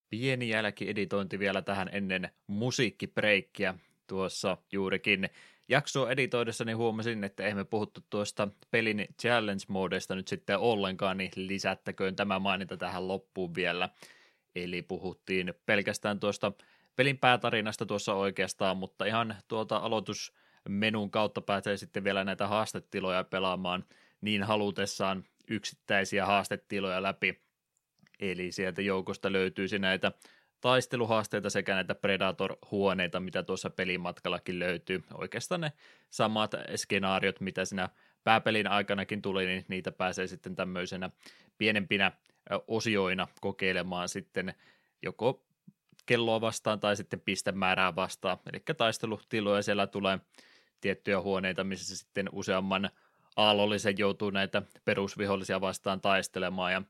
Pieni 0.10 0.50
jälkieditointi 0.50 1.40
vielä 1.40 1.62
tähän 1.62 1.90
ennen 1.92 2.30
musiikkipreikkiä. 2.48 3.74
tuossa 4.08 4.58
juurikin 4.72 5.30
jaksoa 5.70 6.12
editoidessani 6.12 6.74
huomasin, 6.74 7.24
että 7.24 7.44
emme 7.44 7.64
puhuttu 7.64 8.02
tuosta 8.10 8.48
pelin 8.72 9.08
challenge-modeista 9.22 10.16
nyt 10.16 10.28
sitten 10.28 10.58
ollenkaan, 10.58 11.18
niin 11.18 11.32
lisättäköön 11.36 12.16
tämä 12.16 12.40
mainita 12.40 12.78
tähän 12.78 13.08
loppuun 13.08 13.56
vielä. 13.56 13.90
Eli 14.56 14.82
puhuttiin 14.82 15.54
pelkästään 15.66 16.20
tuosta 16.20 16.52
pelin 16.96 17.18
päätarinasta 17.18 17.86
tuossa 17.86 18.14
oikeastaan, 18.14 18.78
mutta 18.78 19.06
ihan 19.06 19.36
tuota 19.48 19.78
aloitusmenun 20.66 21.12
kautta 21.12 21.42
pääsee 21.42 21.78
sitten 21.78 22.04
vielä 22.04 22.24
näitä 22.24 22.48
haastetiloja 22.48 23.24
pelaamaan 23.24 23.86
niin 24.22 24.44
halutessaan 24.44 25.24
yksittäisiä 25.48 26.26
haastetiloja 26.26 27.02
läpi. 27.04 27.42
Eli 28.20 28.52
sieltä 28.52 28.82
joukosta 28.82 29.32
löytyisi 29.32 29.80
näitä 29.80 30.12
taisteluhaasteita 30.62 31.50
sekä 31.50 31.74
näitä 31.76 31.96
Predator-huoneita, 31.96 33.20
mitä 33.20 33.44
tuossa 33.44 33.70
pelimatkallakin 33.70 34.60
löytyy. 34.60 35.04
Oikeastaan 35.14 35.62
ne 35.62 35.72
samat 36.10 36.52
skenaariot, 36.76 37.42
mitä 37.42 37.66
siinä 37.66 37.90
pääpelin 38.24 38.68
aikanakin 38.68 39.22
tuli, 39.22 39.46
niin 39.46 39.66
niitä 39.68 39.92
pääsee 39.92 40.28
sitten 40.28 40.56
tämmöisenä 40.56 41.10
pienempinä 41.58 42.12
osioina 42.68 43.28
kokeilemaan 43.42 44.10
sitten 44.10 44.54
joko 45.02 45.44
kelloa 46.06 46.42
vastaan 46.42 46.80
tai 46.80 46.96
sitten 46.96 47.22
pistemäärää 47.22 47.96
vastaan. 47.96 48.38
Eli 48.54 48.64
taistelutiloja 48.78 49.62
siellä 49.62 49.88
tulee 49.88 50.20
tiettyjä 50.82 51.22
huoneita, 51.22 51.64
missä 51.64 51.98
sitten 51.98 52.30
useamman 52.32 52.90
aallollisen 53.36 53.98
joutuu 53.98 54.30
näitä 54.30 54.62
perusvihollisia 54.86 55.62
vastaan 55.62 56.02
taistelemaan 56.02 56.74
ja 56.74 56.82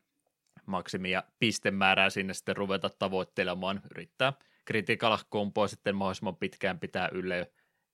maksimia 0.66 1.24
pistemäärää 1.40 2.10
sinne 2.10 2.34
sitten 2.34 2.58
ruveta 2.58 2.90
tavoittelemaan, 2.90 3.82
yrittää 3.92 4.34
critical 4.68 5.18
kompoa 5.30 5.68
sitten 5.68 5.96
mahdollisimman 5.96 6.36
pitkään 6.36 6.80
pitää 6.80 7.10
yllä, 7.12 7.46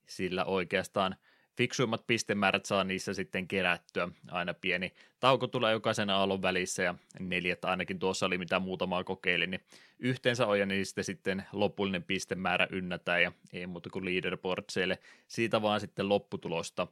sillä 0.09 0.45
oikeastaan 0.45 1.15
fiksuimmat 1.57 2.07
pistemäärät 2.07 2.65
saa 2.65 2.83
niissä 2.83 3.13
sitten 3.13 3.47
kerättyä. 3.47 4.09
Aina 4.31 4.53
pieni 4.53 4.93
tauko 5.19 5.47
tulee 5.47 5.73
jokaisen 5.73 6.09
aallon 6.09 6.41
välissä 6.41 6.83
ja 6.83 6.95
neljät 7.19 7.65
ainakin 7.65 7.99
tuossa 7.99 8.25
oli 8.25 8.37
mitä 8.37 8.59
muutamaa 8.59 9.03
kokeilin, 9.03 9.51
niin 9.51 9.61
yhteensä 9.99 10.47
on 10.47 10.67
niin 10.67 10.85
sitten, 11.01 11.45
lopullinen 11.51 12.03
pistemäärä 12.03 12.67
ynnätään 12.71 13.23
ja 13.23 13.31
ei 13.53 13.67
muuta 13.67 13.89
kuin 13.89 14.05
leaderboardseille. 14.05 14.99
Siitä 15.27 15.61
vaan 15.61 15.79
sitten 15.79 16.09
lopputulosta. 16.09 16.87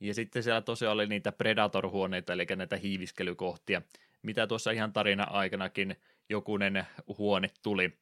Ja 0.00 0.14
sitten 0.14 0.42
siellä 0.42 0.60
tosiaan 0.60 0.94
oli 0.94 1.06
niitä 1.06 1.32
Predator-huoneita, 1.32 2.32
eli 2.32 2.46
näitä 2.56 2.76
hiiviskelykohtia, 2.76 3.82
mitä 4.22 4.46
tuossa 4.46 4.70
ihan 4.70 4.92
tarina 4.92 5.24
aikanakin 5.24 5.96
jokunen 6.28 6.86
huone 7.18 7.50
tuli. 7.62 7.92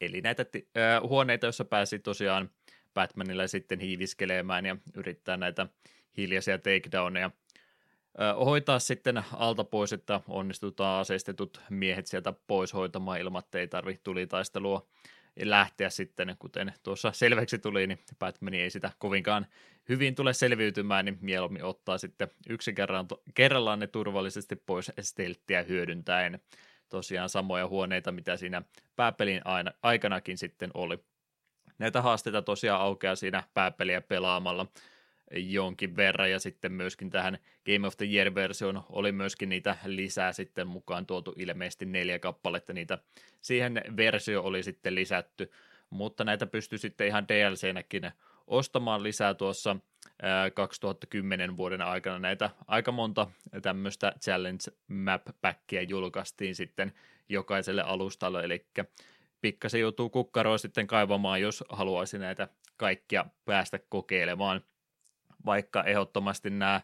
Eli 0.00 0.20
näitä 0.20 0.42
äh, 0.42 1.02
huoneita, 1.02 1.46
joissa 1.46 1.64
pääsi 1.64 1.98
tosiaan 1.98 2.50
Batmanilla 2.96 3.46
sitten 3.46 3.80
hiiviskelemään 3.80 4.66
ja 4.66 4.76
yrittää 4.94 5.36
näitä 5.36 5.66
hiljaisia 6.16 6.58
takedowneja 6.58 7.30
hoitaa 8.44 8.78
sitten 8.78 9.22
alta 9.32 9.64
pois, 9.64 9.92
että 9.92 10.20
onnistutaan 10.28 11.00
aseistetut 11.00 11.60
miehet 11.70 12.06
sieltä 12.06 12.32
pois 12.46 12.74
hoitamaan 12.74 13.20
ilman, 13.20 13.42
että 13.44 13.58
ei 13.58 13.68
tarvitse 13.68 14.02
tulitaistelua 14.02 14.86
lähteä 15.42 15.90
sitten, 15.90 16.36
kuten 16.38 16.72
tuossa 16.82 17.12
selväksi 17.12 17.58
tuli, 17.58 17.86
niin 17.86 17.98
Batman 18.18 18.54
ei 18.54 18.70
sitä 18.70 18.92
kovinkaan 18.98 19.46
hyvin 19.88 20.14
tule 20.14 20.32
selviytymään, 20.32 21.04
niin 21.04 21.18
mieluummin 21.20 21.64
ottaa 21.64 21.98
sitten 21.98 22.28
yksi 22.48 22.72
kerran, 22.72 23.06
kerrallaan 23.34 23.78
ne 23.78 23.86
turvallisesti 23.86 24.56
pois 24.56 24.92
stelttiä 25.00 25.62
hyödyntäen. 25.62 26.40
Tosiaan 26.88 27.28
samoja 27.28 27.68
huoneita, 27.68 28.12
mitä 28.12 28.36
siinä 28.36 28.62
pääpelin 28.96 29.40
aina, 29.44 29.72
aikanakin 29.82 30.38
sitten 30.38 30.70
oli. 30.74 30.98
Näitä 31.78 32.02
haasteita 32.02 32.42
tosiaan 32.42 32.80
aukeaa 32.80 33.16
siinä 33.16 33.42
pääpeliä 33.54 34.00
pelaamalla 34.00 34.66
jonkin 35.30 35.96
verran, 35.96 36.30
ja 36.30 36.38
sitten 36.38 36.72
myöskin 36.72 37.10
tähän 37.10 37.38
Game 37.66 37.86
of 37.86 37.96
the 37.96 38.06
Year-versioon 38.06 38.82
oli 38.90 39.12
myöskin 39.12 39.48
niitä 39.48 39.76
lisää 39.84 40.32
sitten 40.32 40.66
mukaan 40.66 41.06
tuotu 41.06 41.34
ilmeisesti 41.36 41.86
neljä 41.86 42.18
kappaletta, 42.18 42.72
niitä 42.72 42.98
siihen 43.40 43.82
versio 43.96 44.42
oli 44.42 44.62
sitten 44.62 44.94
lisätty, 44.94 45.52
mutta 45.90 46.24
näitä 46.24 46.46
pystyy 46.46 46.78
sitten 46.78 47.06
ihan 47.06 47.28
DLC-näkin 47.28 48.10
ostamaan 48.46 49.02
lisää 49.02 49.34
tuossa 49.34 49.76
2010 50.54 51.56
vuoden 51.56 51.82
aikana. 51.82 52.18
Näitä 52.18 52.50
aika 52.66 52.92
monta 52.92 53.26
tämmöistä 53.62 54.12
challenge 54.20 54.64
map 54.88 55.22
packia 55.40 55.82
julkaistiin 55.82 56.54
sitten 56.54 56.92
jokaiselle 57.28 57.82
alustalle, 57.82 58.44
eli 58.44 58.66
pikkasen 59.46 59.80
joutuu 59.80 60.10
kukkaroa 60.10 60.58
sitten 60.58 60.86
kaivamaan, 60.86 61.40
jos 61.40 61.64
haluaisi 61.68 62.18
näitä 62.18 62.48
kaikkia 62.76 63.24
päästä 63.44 63.78
kokeilemaan– 63.88 64.60
vaikka 65.46 65.84
ehdottomasti 65.84 66.50
nämä 66.50 66.80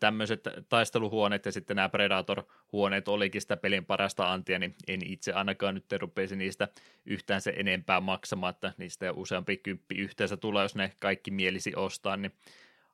tämmöiset 0.00 0.44
taisteluhuoneet 0.68 1.46
ja 1.46 1.52
sitten 1.52 1.76
nämä 1.76 1.88
Predator-huoneet 1.88 3.08
olikin 3.08 3.40
sitä 3.40 3.56
pelin 3.56 3.86
parasta 3.86 4.32
antia, 4.32 4.58
niin 4.58 4.74
en 4.88 5.00
itse 5.06 5.32
ainakaan 5.32 5.74
nyt 5.74 5.84
rupeisi 6.00 6.36
niistä 6.36 6.68
yhtään 7.06 7.40
se 7.40 7.52
enempää 7.56 8.00
maksamaan, 8.00 8.50
että 8.50 8.72
niistä 8.78 9.06
jo 9.06 9.12
useampi 9.16 9.56
kymppi 9.56 9.94
yhteensä 9.94 10.36
tulee, 10.36 10.62
jos 10.62 10.74
ne 10.74 10.92
kaikki 11.00 11.30
mielisi 11.30 11.72
ostaa, 11.76 12.16
niin 12.16 12.32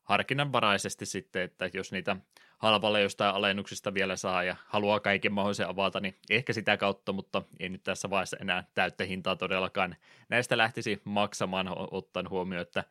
harkinnanvaraisesti 0.03 1.07
sitten, 1.07 1.43
että 1.43 1.71
jos 1.75 1.93
niitä 1.93 2.17
halvalle 2.59 3.01
jostain 3.01 3.35
alennuksista 3.35 3.95
vielä 3.95 4.17
saa 4.17 4.45
ja 4.45 4.57
haluaa 4.67 5.01
kaiken 5.01 5.33
mahdollisen 5.33 5.69
avata, 5.69 6.01
niin 6.01 6.15
ehkä 6.31 6.53
sitä 6.53 6.77
kautta, 6.77 7.13
mutta 7.13 7.43
ei 7.61 7.69
nyt 7.69 7.83
tässä 7.83 8.11
vaiheessa 8.11 8.37
enää 8.41 8.65
täyttä 8.75 9.05
hintaa 9.05 9.37
todellakaan 9.37 9.97
näistä 10.29 10.59
lähtisi 10.59 11.01
maksamaan 11.05 11.67
ottaen 11.91 12.31
huomioon, 12.31 12.63
että 12.63 12.85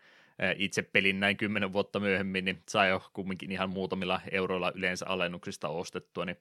itse 0.57 0.81
pelin 0.81 1.19
näin 1.19 1.37
kymmenen 1.37 1.73
vuotta 1.73 1.99
myöhemmin, 1.99 2.45
niin 2.45 2.61
sai 2.69 2.89
jo 2.89 3.09
kumminkin 3.13 3.51
ihan 3.51 3.69
muutamilla 3.69 4.21
euroilla 4.31 4.71
yleensä 4.75 5.05
alennuksista 5.07 5.67
ostettua, 5.67 6.25
niin 6.25 6.37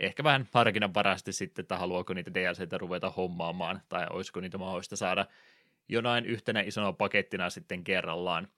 ehkä 0.00 0.24
vähän 0.24 0.48
harkinnanvaraisesti 0.54 1.32
sitten, 1.32 1.62
että 1.62 1.76
haluaako 1.76 2.14
niitä 2.14 2.34
DLCtä 2.34 2.78
ruveta 2.78 3.10
hommaamaan, 3.10 3.80
tai 3.88 4.06
olisiko 4.10 4.40
niitä 4.40 4.58
mahdollista 4.58 4.96
saada 4.96 5.26
jonain 5.88 6.26
yhtenä 6.26 6.60
isona 6.60 6.92
pakettina 6.92 7.50
sitten 7.50 7.84
kerrallaan 7.84 8.48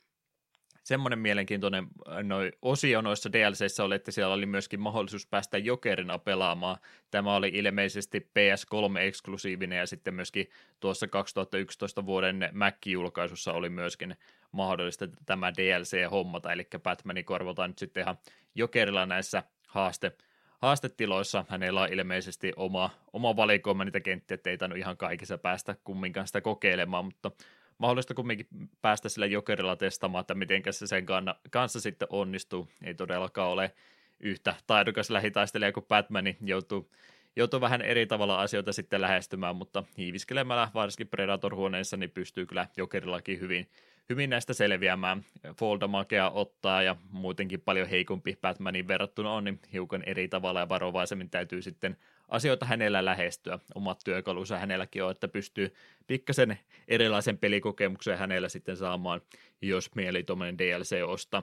semmoinen 0.83 1.19
mielenkiintoinen 1.19 1.87
äh, 2.09 2.25
noi 2.25 2.53
osio 2.63 3.01
noissa 3.01 3.33
DLCissä 3.33 3.85
oli, 3.85 3.95
että 3.95 4.11
siellä 4.11 4.35
oli 4.35 4.47
myöskin 4.47 4.81
mahdollisuus 4.81 5.27
päästä 5.27 5.59
jokerina 5.59 6.19
pelaamaan. 6.19 6.77
Tämä 7.11 7.35
oli 7.35 7.51
ilmeisesti 7.55 8.19
PS3-eksklusiivinen 8.19 9.79
ja 9.79 9.87
sitten 9.87 10.15
myöskin 10.15 10.51
tuossa 10.81 11.07
2011 11.07 12.07
vuoden 12.07 12.49
Mac-julkaisussa 12.53 13.53
oli 13.53 13.69
myöskin 13.69 14.17
mahdollista 14.53 15.09
tämä 15.27 15.53
DLC 15.53 16.11
hommata, 16.11 16.53
eli 16.53 16.67
Batmanin 16.83 17.25
korvataan 17.25 17.71
nyt 17.71 17.79
sitten 17.79 18.03
ihan 18.03 18.19
jokerilla 18.55 19.07
näissä 19.07 19.43
haaste, 19.69 20.13
haastetiloissa. 20.59 21.45
Hänellä 21.49 21.81
on 21.81 21.93
ilmeisesti 21.93 22.53
oma, 22.57 22.91
oma 23.13 23.37
valikoima 23.37 23.85
niitä 23.85 24.01
kenttiä, 24.01 24.35
että 24.35 24.51
ei 24.51 24.59
ihan 24.79 24.97
kaikissa 24.97 25.39
päästä 25.39 25.77
kumminkaan 25.85 26.27
sitä 26.27 26.41
kokeilemaan, 26.41 27.05
mutta 27.05 27.31
mahdollista 27.79 28.15
kumminkin 28.15 28.47
päästä 28.83 29.09
sillä 29.09 29.27
jokerilla 29.27 29.77
testaamaan, 29.77 30.21
että 30.21 30.35
miten 30.35 30.63
se 30.71 30.87
sen 30.87 31.07
kanssa 31.51 31.81
sitten 31.81 32.09
onnistuu. 32.11 32.69
Ei 32.85 32.95
todellakaan 32.95 33.51
ole 33.51 33.75
yhtä 34.21 34.55
taidokas 34.67 35.11
lähitaistelija 35.11 35.73
kuin 35.73 35.87
Batman, 35.87 36.25
niin 36.25 36.37
joutuu, 36.41 36.91
joutuu 37.37 37.61
vähän 37.61 37.83
eri 37.83 38.07
tavalla 38.07 38.41
asioita 38.41 38.73
sitten 38.73 39.01
lähestymään, 39.01 39.57
mutta 39.57 39.85
hiiviskelemällä 39.99 40.69
varsinkin 40.75 41.09
Predator-huoneissa 41.09 41.97
niin 41.97 42.11
pystyy 42.11 42.47
kyllä 42.47 42.67
jokerillakin 42.77 43.41
hyvin, 43.41 43.69
hyvin 44.09 44.31
näistä 44.31 44.53
selviämään. 44.53 45.25
Foldamakea 45.59 46.31
ottaa 46.31 46.83
ja 46.83 46.97
muutenkin 47.11 47.61
paljon 47.61 47.89
heikompi 47.89 48.39
Batmanin 48.41 48.89
verrattuna 48.89 49.33
on, 49.33 49.45
niin 49.45 49.61
hiukan 49.73 50.03
eri 50.07 50.29
tavalla 50.29 50.61
ja 50.61 50.69
varovaisemmin 50.69 51.31
täytyy 51.31 51.63
sitten 51.63 51.97
asioita 52.33 52.67
hänellä 52.67 53.05
lähestyä. 53.05 53.59
Omat 53.75 54.01
työkalunsa 54.05 54.59
hänelläkin 54.59 55.05
on, 55.05 55.11
että 55.11 55.29
pystyy 55.29 55.75
pikkasen 56.07 56.59
erilaisen 56.89 57.39
pelikokemuksen 57.39 58.19
hänellä 58.19 58.49
sitten 58.49 58.77
saamaan, 58.77 59.21
jos 59.63 59.95
mieli 59.95 60.23
tuommoinen 60.23 60.59
DLC 60.59 60.97
ostaa. 61.07 61.43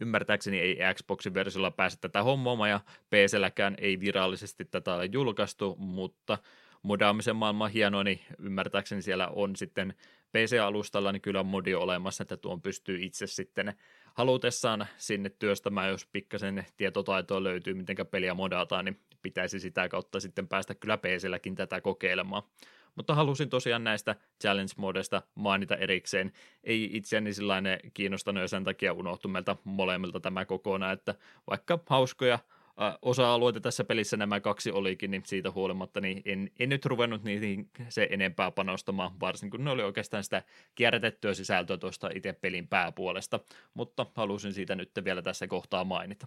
Ymmärtääkseni 0.00 0.60
ei 0.60 0.78
Xboxin 0.94 1.34
versiolla 1.34 1.70
pääse 1.70 1.98
tätä 2.00 2.22
hommaamaan 2.22 2.70
ja 2.70 2.80
PClläkään 3.10 3.74
ei 3.78 4.00
virallisesti 4.00 4.64
tätä 4.64 4.94
ole 4.94 5.08
julkaistu, 5.12 5.76
mutta 5.78 6.38
modaamisen 6.82 7.36
maailman 7.36 7.70
hienoa, 7.70 8.04
niin 8.04 8.20
ymmärtääkseni 8.38 9.02
siellä 9.02 9.28
on 9.28 9.56
sitten 9.56 9.94
PC-alustalla 10.32 11.12
niin 11.12 11.22
kyllä 11.22 11.42
modi 11.42 11.74
olemassa, 11.74 12.22
että 12.22 12.36
tuon 12.36 12.62
pystyy 12.62 13.04
itse 13.04 13.26
sitten 13.26 13.74
halutessaan 14.14 14.86
sinne 14.96 15.30
työstämään, 15.30 15.90
jos 15.90 16.06
pikkasen 16.06 16.66
tietotaitoa 16.76 17.42
löytyy, 17.42 17.74
miten 17.74 17.96
peliä 18.10 18.34
modataan, 18.34 18.84
niin 18.84 19.00
pitäisi 19.24 19.60
sitä 19.60 19.88
kautta 19.88 20.20
sitten 20.20 20.48
päästä 20.48 20.74
kyllä 20.74 20.96
PClläkin 20.96 21.54
tätä 21.54 21.80
kokeilemaan. 21.80 22.42
Mutta 22.94 23.14
halusin 23.14 23.48
tosiaan 23.48 23.84
näistä 23.84 24.16
challenge-modeista 24.44 25.22
mainita 25.34 25.76
erikseen. 25.76 26.32
Ei 26.64 26.90
itseäni 26.92 27.34
sellainen 27.34 27.78
kiinnostanut 27.94 28.40
ja 28.40 28.48
sen 28.48 28.64
takia 28.64 28.92
unohtu 28.92 29.28
meiltä 29.28 29.56
molemmilta 29.64 30.20
tämä 30.20 30.44
kokonaan, 30.44 30.92
että 30.92 31.14
vaikka 31.50 31.78
hauskoja 31.86 32.38
osa-alueita 33.02 33.60
tässä 33.60 33.84
pelissä 33.84 34.16
nämä 34.16 34.40
kaksi 34.40 34.72
olikin, 34.72 35.10
niin 35.10 35.22
siitä 35.26 35.50
huolimatta 35.50 36.00
niin 36.00 36.22
en, 36.24 36.50
en 36.58 36.68
nyt 36.68 36.86
ruvennut 36.86 37.24
niihin 37.24 37.70
se 37.88 38.08
enempää 38.10 38.50
panostamaan, 38.50 39.20
varsinkin 39.20 39.58
kun 39.58 39.64
ne 39.64 39.70
oli 39.70 39.82
oikeastaan 39.82 40.24
sitä 40.24 40.42
kierrätettyä 40.74 41.34
sisältöä 41.34 41.76
tuosta 41.76 42.10
itse 42.14 42.32
pelin 42.32 42.68
pääpuolesta, 42.68 43.40
mutta 43.74 44.06
halusin 44.14 44.52
siitä 44.52 44.74
nyt 44.74 44.90
vielä 45.04 45.22
tässä 45.22 45.46
kohtaa 45.46 45.84
mainita. 45.84 46.26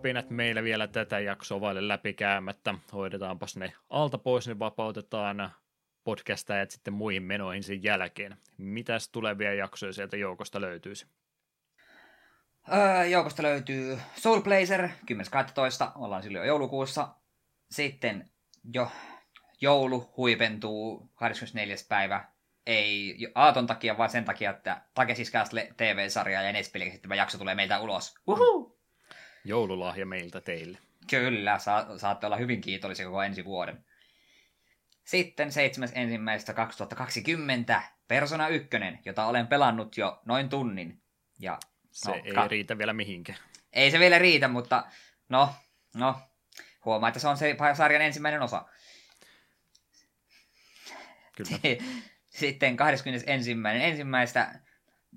Loppuhypinät 0.00 0.30
meillä 0.30 0.62
vielä 0.62 0.86
tätä 0.86 1.18
jaksoa 1.18 1.60
vaille 1.60 1.88
läpikäymättä. 1.88 2.74
Hoidetaanpas 2.92 3.56
ne 3.56 3.72
alta 3.90 4.18
pois, 4.18 4.46
niin 4.46 4.58
vapautetaan 4.58 5.50
podcastajat 6.04 6.70
sitten 6.70 6.94
muihin 6.94 7.22
menoihin 7.22 7.62
sen 7.62 7.82
jälkeen. 7.82 8.36
Mitäs 8.58 9.08
tulevia 9.08 9.54
jaksoja 9.54 9.92
sieltä 9.92 10.16
joukosta 10.16 10.60
löytyisi? 10.60 11.06
Öö, 12.72 13.04
joukosta 13.04 13.42
löytyy 13.42 13.98
Soul 14.14 14.40
Blazer 14.40 14.88
10.12. 14.88 15.92
Ollaan 15.94 16.22
silloin 16.22 16.48
joulukuussa. 16.48 17.08
Sitten 17.70 18.30
jo 18.74 18.90
joulu 19.60 20.12
huipentuu 20.16 21.10
24. 21.14 21.76
päivä. 21.88 22.24
Ei 22.66 23.16
aaton 23.34 23.66
takia, 23.66 23.98
vaan 23.98 24.10
sen 24.10 24.24
takia, 24.24 24.50
että 24.50 24.82
Takesis 24.94 25.32
TV-sarja 25.76 26.42
ja 26.42 26.52
Nespeli 26.52 26.90
sitten 26.90 27.16
jakso 27.16 27.38
tulee 27.38 27.54
meiltä 27.54 27.80
ulos. 27.80 28.14
Uhu! 28.26 28.79
Joululahja 29.44 30.06
meiltä 30.06 30.40
teille. 30.40 30.78
Kyllä, 31.10 31.58
sa- 31.58 31.98
saatte 31.98 32.26
olla 32.26 32.36
hyvin 32.36 32.60
kiitollisia 32.60 33.06
koko 33.06 33.22
ensi 33.22 33.44
vuoden. 33.44 33.84
Sitten 35.04 35.48
7.1.2020 35.48 37.82
Persona 38.08 38.48
1, 38.48 38.68
jota 39.04 39.26
olen 39.26 39.46
pelannut 39.46 39.96
jo 39.96 40.22
noin 40.24 40.48
tunnin. 40.48 41.02
Ja, 41.38 41.58
se 41.90 42.10
no, 42.10 42.20
ei 42.24 42.32
ka- 42.32 42.48
riitä 42.48 42.78
vielä 42.78 42.92
mihinkään. 42.92 43.38
Ei 43.72 43.90
se 43.90 43.98
vielä 43.98 44.18
riitä, 44.18 44.48
mutta 44.48 44.84
no, 45.28 45.54
no, 45.94 46.20
huomaa, 46.84 47.08
että 47.08 47.20
se 47.20 47.28
on 47.28 47.36
se 47.36 47.56
sarjan 47.76 48.02
ensimmäinen 48.02 48.42
osa. 48.42 48.64
Kyllä. 51.36 51.50
Sitten 52.40 52.76
21. 52.76 53.30
ensimmäistä 53.80 54.60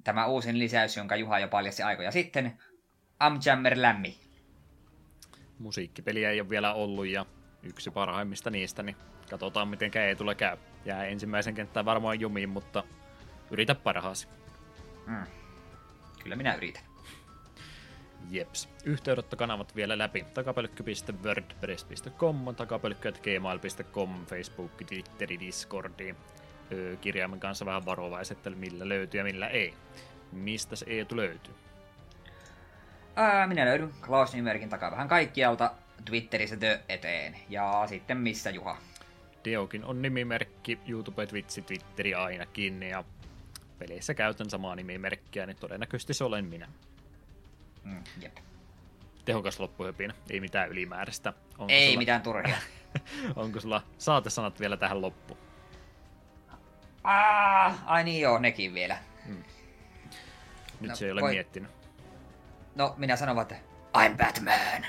tämä 0.03 0.25
uusin 0.25 0.59
lisäys, 0.59 0.97
jonka 0.97 1.15
Juha 1.15 1.39
jo 1.39 1.47
paljasti 1.47 1.83
aikoja 1.83 2.11
sitten, 2.11 2.57
Amjammer 3.19 3.73
Lämmi. 3.75 4.17
Musiikkipeliä 5.59 6.31
ei 6.31 6.41
ole 6.41 6.49
vielä 6.49 6.73
ollut 6.73 7.07
ja 7.07 7.25
yksi 7.63 7.91
parhaimmista 7.91 8.49
niistä, 8.49 8.83
niin 8.83 8.95
katsotaan 9.29 9.67
miten 9.67 9.97
ei 9.97 10.15
tule 10.15 10.35
käy. 10.35 10.57
Jää 10.85 11.05
ensimmäisen 11.05 11.55
kenttään 11.55 11.85
varmaan 11.85 12.19
jumiin, 12.19 12.49
mutta 12.49 12.83
yritä 13.51 13.75
parhaasi. 13.75 14.27
Mm. 15.07 15.23
Kyllä 16.23 16.35
minä 16.35 16.55
yritän. 16.55 16.83
Jeps. 18.29 18.69
Yhteydenottokanavat 18.85 19.75
vielä 19.75 19.97
läpi. 19.97 20.25
takapölkky.wordpress.com, 20.33 22.55
takapölkky.gmail.com, 22.55 24.25
Facebook, 24.25 24.71
Twitteri, 24.87 25.39
Discordi. 25.39 26.15
kirjaimen 27.01 27.39
kanssa 27.39 27.65
vähän 27.65 27.85
varovaiset, 27.85 28.37
millä 28.55 28.89
löytyy 28.89 29.19
ja 29.19 29.23
millä 29.23 29.47
ei. 29.47 29.73
Mistä 30.31 30.75
se 30.75 30.85
Eetu 30.89 31.15
löytyy? 31.15 31.53
Ää, 33.15 33.47
minä 33.47 33.65
löydyn 33.65 33.93
Klaus 34.01 34.33
Nymerkin 34.33 34.69
takaa 34.69 34.91
vähän 34.91 35.07
kaikkialta 35.07 35.71
Twitterissä 36.05 36.57
The 36.57 36.81
eteen. 36.89 37.35
Ja 37.49 37.83
sitten 37.89 38.17
missä 38.17 38.49
Juha? 38.49 38.77
Deokin 39.45 39.85
on 39.85 40.01
nimimerkki, 40.01 40.79
YouTube, 40.87 41.25
Twitch, 41.25 41.65
Twitteri 41.65 42.13
ainakin, 42.13 42.83
ja 42.83 43.03
peleissä 43.79 44.13
käytän 44.13 44.49
samaa 44.49 44.75
nimimerkkiä, 44.75 45.45
niin 45.45 45.57
todennäköisesti 45.57 46.13
se 46.13 46.23
olen 46.23 46.45
minä. 46.45 46.67
Mm, 47.83 48.03
jep. 48.21 48.37
Tehokas 49.25 49.59
loppuhypinä, 49.59 50.13
ei 50.29 50.39
mitään 50.39 50.69
ylimääräistä. 50.69 51.33
Onko 51.57 51.73
ei 51.73 51.87
sulla... 51.87 51.99
mitään 51.99 52.21
turhia. 52.21 52.55
Onko 53.35 53.59
sulla 53.59 53.83
saatesanat 53.97 54.59
vielä 54.59 54.77
tähän 54.77 55.01
loppu? 55.01 55.37
Ah, 57.03 57.83
ai 57.85 58.03
niin 58.03 58.21
joo, 58.21 58.39
nekin 58.39 58.73
vielä. 58.73 58.97
Hmm. 59.25 59.43
Nyt 60.79 60.89
no, 60.89 60.95
se 60.95 61.05
ei 61.05 61.11
ole 61.11 61.21
voi... 61.21 61.31
miettinyt. 61.31 61.82
No, 62.75 62.93
minä 62.97 63.15
sanon 63.15 63.41
että 63.41 63.55
I'm 63.97 64.17
Batman. 64.17 64.85